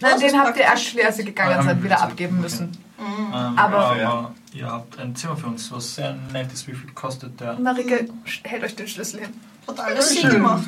Nein, 0.00 0.20
den 0.20 0.38
habt 0.38 0.56
ihr 0.56 0.62
erst, 0.64 0.98
als 1.04 1.18
ihr 1.18 1.24
gegangen 1.24 1.62
seid, 1.64 1.82
wieder 1.82 2.00
abgeben 2.02 2.40
müssen. 2.40 2.66
Mhm. 2.98 3.26
Ähm, 3.34 3.58
Aber- 3.58 3.78
aber 3.90 4.34
ihr 4.56 4.66
habt 4.70 4.98
ein 4.98 5.14
Zimmer 5.16 5.36
für 5.36 5.46
uns, 5.46 5.70
was 5.70 5.94
sehr 5.94 6.14
nett 6.32 6.52
ist. 6.52 6.66
Wie 6.66 6.72
viel 6.74 6.90
kostet 6.92 7.38
der? 7.40 7.58
Marike 7.58 8.08
hält 8.44 8.64
euch 8.64 8.76
den 8.76 8.88
Schlüssel 8.88 9.20
hin. 9.20 9.34
Hat 9.68 9.78
alles 9.80 10.10
sie 10.10 10.22
gemacht. 10.22 10.66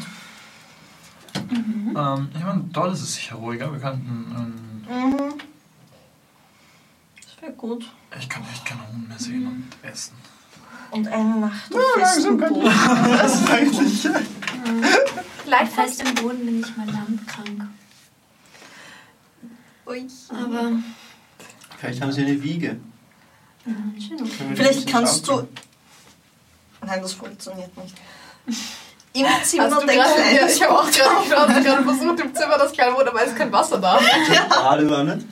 Ähm, 1.51 2.29
ich 2.37 2.45
meine, 2.45 2.65
dort 2.73 2.93
ist 2.95 3.03
es 3.03 3.15
sicher 3.15 3.37
ruhiger. 3.37 3.73
Wir 3.73 3.81
könnten. 3.81 4.35
Ähm, 4.37 4.65
Mhm. 4.89 5.35
Das 7.23 7.43
wäre 7.43 7.53
gut. 7.53 7.85
ich 8.19 8.27
kann 8.29 8.43
echt 8.51 8.65
keine 8.65 8.89
Hunde 8.91 9.07
mehr 9.09 9.19
sehen 9.19 9.47
und 9.47 9.67
essen. 9.89 10.15
Und 10.91 11.07
eine 11.09 11.37
Nacht 11.41 11.75
auf 11.75 11.81
festem 11.99 12.39
Boden. 12.39 12.65
Das 12.65 13.35
ist 13.43 13.51
eigentlich. 13.51 14.09
Vielleicht 15.45 15.73
fest 15.73 16.03
im 16.03 16.15
Boden 16.15 16.47
bin 16.47 16.61
ich 16.61 16.77
mal 16.77 16.87
landkrank. 16.91 17.69
Ui. 19.87 20.07
Aber 20.31 20.73
Vielleicht 21.77 22.01
haben 22.01 22.13
sie 22.13 22.23
eine 22.23 22.43
Wiege. 22.43 22.81
Mhm, 23.69 24.01
schön. 24.01 24.19
Die 24.51 24.57
Vielleicht 24.57 24.89
kannst 24.91 25.27
du. 25.29 25.47
Nein, 26.85 27.03
das 27.03 27.13
funktioniert 27.13 27.77
nicht. 27.77 27.95
Im 29.15 29.27
Zimmer 29.43 29.65
Hast 29.65 29.83
du 29.83 29.87
dein 29.87 29.97
gerade, 29.97 30.37
ja, 30.37 30.47
ich 30.47 30.63
habe 30.63 30.79
auch 30.79 30.91
gerade 30.91 31.11
ich 31.27 31.33
habe 31.35 31.63
gerade 31.63 31.83
versucht, 31.83 32.21
im 32.21 32.35
Zimmer 32.35 32.59
das 32.59 32.73
kleine 32.73 32.93
Wohnzimmer, 32.95 33.11
aber 33.11 33.23
es 33.25 33.31
ist 33.31 33.37
kein 33.37 33.53
Wasser 33.53 33.79
da. 33.79 34.01
Badewanne. 34.49 35.25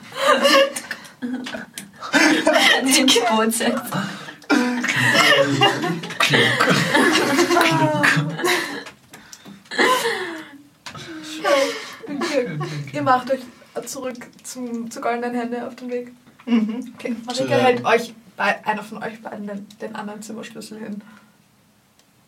Den 1.21 3.07
Geburtstag. 3.07 3.81
Okay. 12.07 12.59
Ihr 12.93 13.01
macht 13.01 13.31
euch 13.31 13.41
zurück 13.85 14.15
zum, 14.43 14.89
zu 14.89 15.01
goldenen 15.01 15.35
Hände 15.35 15.65
auf 15.67 15.75
den 15.75 15.89
Weg. 15.89 16.11
Mhm. 16.45 16.93
Okay, 16.95 17.15
der- 17.47 17.57
hält 17.63 17.85
euch, 17.85 18.13
bei, 18.37 18.65
einer 18.65 18.83
von 18.83 19.03
euch 19.03 19.21
beiden, 19.21 19.47
den, 19.47 19.67
den 19.79 19.95
anderen 19.95 20.21
Zimmerschlüssel 20.21 20.79
hin. 20.79 21.01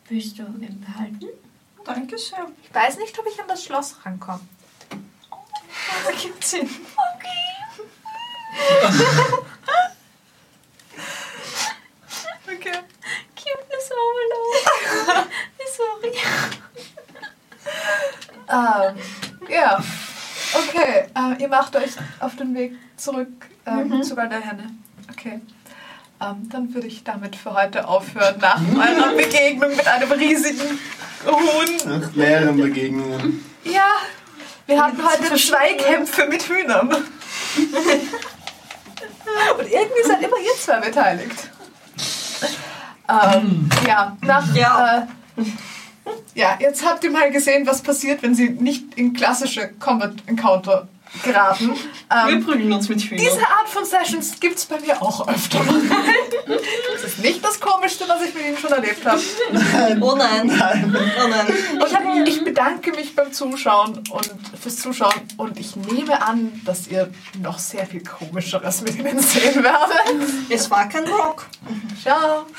Willst 0.10 0.38
du 0.38 0.44
ihn 0.44 0.86
behalten? 0.86 1.28
Danke 1.86 2.18
sehr. 2.18 2.46
Ich 2.64 2.74
weiß 2.74 2.98
nicht, 2.98 3.18
ob 3.18 3.26
ich 3.32 3.40
an 3.40 3.48
das 3.48 3.64
Schloss 3.64 3.96
rankomme. 4.06 4.42
Das 6.06 6.22
gibt 6.22 6.44
Sinn. 6.44 6.70
Okay. 7.16 7.40
Cuteness 13.36 13.90
Overload. 13.92 15.30
Sorry. 15.76 16.12
Ähm, 18.50 18.96
ja. 19.50 19.84
Okay, 20.54 21.08
äh, 21.16 21.42
ihr 21.42 21.48
macht 21.48 21.76
euch 21.76 21.92
auf 22.20 22.36
den 22.36 22.56
Weg 22.56 22.74
zurück 22.98 23.28
ähm, 23.66 24.02
zu 24.04 24.16
goldenen 24.16 24.42
Hände. 24.42 24.64
Okay. 25.12 25.42
Ähm, 26.22 26.50
dann 26.52 26.74
würde 26.74 26.88
ich 26.88 27.04
damit 27.04 27.36
für 27.36 27.54
heute 27.54 27.88
aufhören, 27.88 28.36
nach 28.40 28.60
eurer 28.60 29.14
Begegnung 29.18 29.76
mit 29.76 29.88
einem 29.88 30.12
riesigen 30.12 30.80
Huhn. 31.26 32.00
Nach 32.02 32.14
mehreren 32.14 32.58
Begegnungen. 32.58 33.46
Ja, 33.64 33.88
wir 34.68 34.84
hatten 34.84 34.98
heute 35.04 35.36
zwei 35.36 35.74
Kämpfe 35.76 36.28
mit 36.28 36.44
Hühnern. 36.44 36.90
Und 36.90 37.04
irgendwie 39.66 40.04
seid 40.06 40.22
immer 40.22 40.38
ihr 40.38 40.56
zwei 40.60 40.80
beteiligt. 40.80 41.50
Ähm, 43.08 43.70
ja, 43.88 44.18
nach, 44.22 44.54
Ja. 44.54 45.08
Äh, 45.38 45.44
ja, 46.36 46.58
jetzt 46.60 46.86
habt 46.86 47.04
ihr 47.04 47.12
mal 47.12 47.32
gesehen, 47.32 47.68
was 47.68 47.82
passiert, 47.82 48.24
wenn 48.24 48.34
sie 48.36 48.50
nicht 48.50 48.96
in 48.96 49.14
klassische 49.14 49.70
Combat 49.80 50.14
Encounter 50.26 50.88
geraten. 51.24 51.74
Wir 52.10 52.34
Ähm, 52.34 52.46
prügeln 52.46 52.72
uns 52.74 52.88
mit 52.90 53.02
Hühnern. 53.02 53.26
diese 53.26 53.40
Art 53.42 53.68
von 53.68 53.84
Sessions 53.86 54.40
gibt 54.40 54.58
es 54.58 54.66
bei 54.66 54.80
mir 54.80 55.02
auch 55.02 55.28
öfter. 55.28 55.60
Das 56.94 57.04
ist 57.04 57.20
nicht 57.20 57.44
das 57.44 57.60
Komischste, 57.60 58.06
was 58.08 58.22
ich 58.24 58.34
mit 58.34 58.46
ihnen 58.46 58.58
schon 58.58 58.72
erlebt 58.72 59.06
habe. 59.06 59.20
Oh 60.02 60.16
nein. 60.18 60.50
Oh 60.52 61.28
nein. 61.28 61.48
Und 62.18 62.28
ich 62.28 62.44
bedanke 62.44 62.92
mich 62.92 63.16
beim 63.16 63.32
Zuschauen 63.34 64.04
und 64.10 64.32
fürs 64.62 64.78
Zuschauen 64.78 65.14
und 65.38 65.60
ich 65.60 65.76
nehme 65.76 66.22
an, 66.22 66.62
dass 66.66 66.88
ihr 66.88 67.12
noch 67.42 67.60
sehr 67.60 67.86
viel 67.86 68.04
Komischeres 68.04 68.82
mit 68.82 68.98
ihnen 68.98 69.20
sehen 69.22 69.64
werdet. 69.64 70.30
Es 70.50 70.70
war 70.72 70.88
kein 70.90 71.06
Rock. 71.08 71.46
Ciao. 72.02 72.46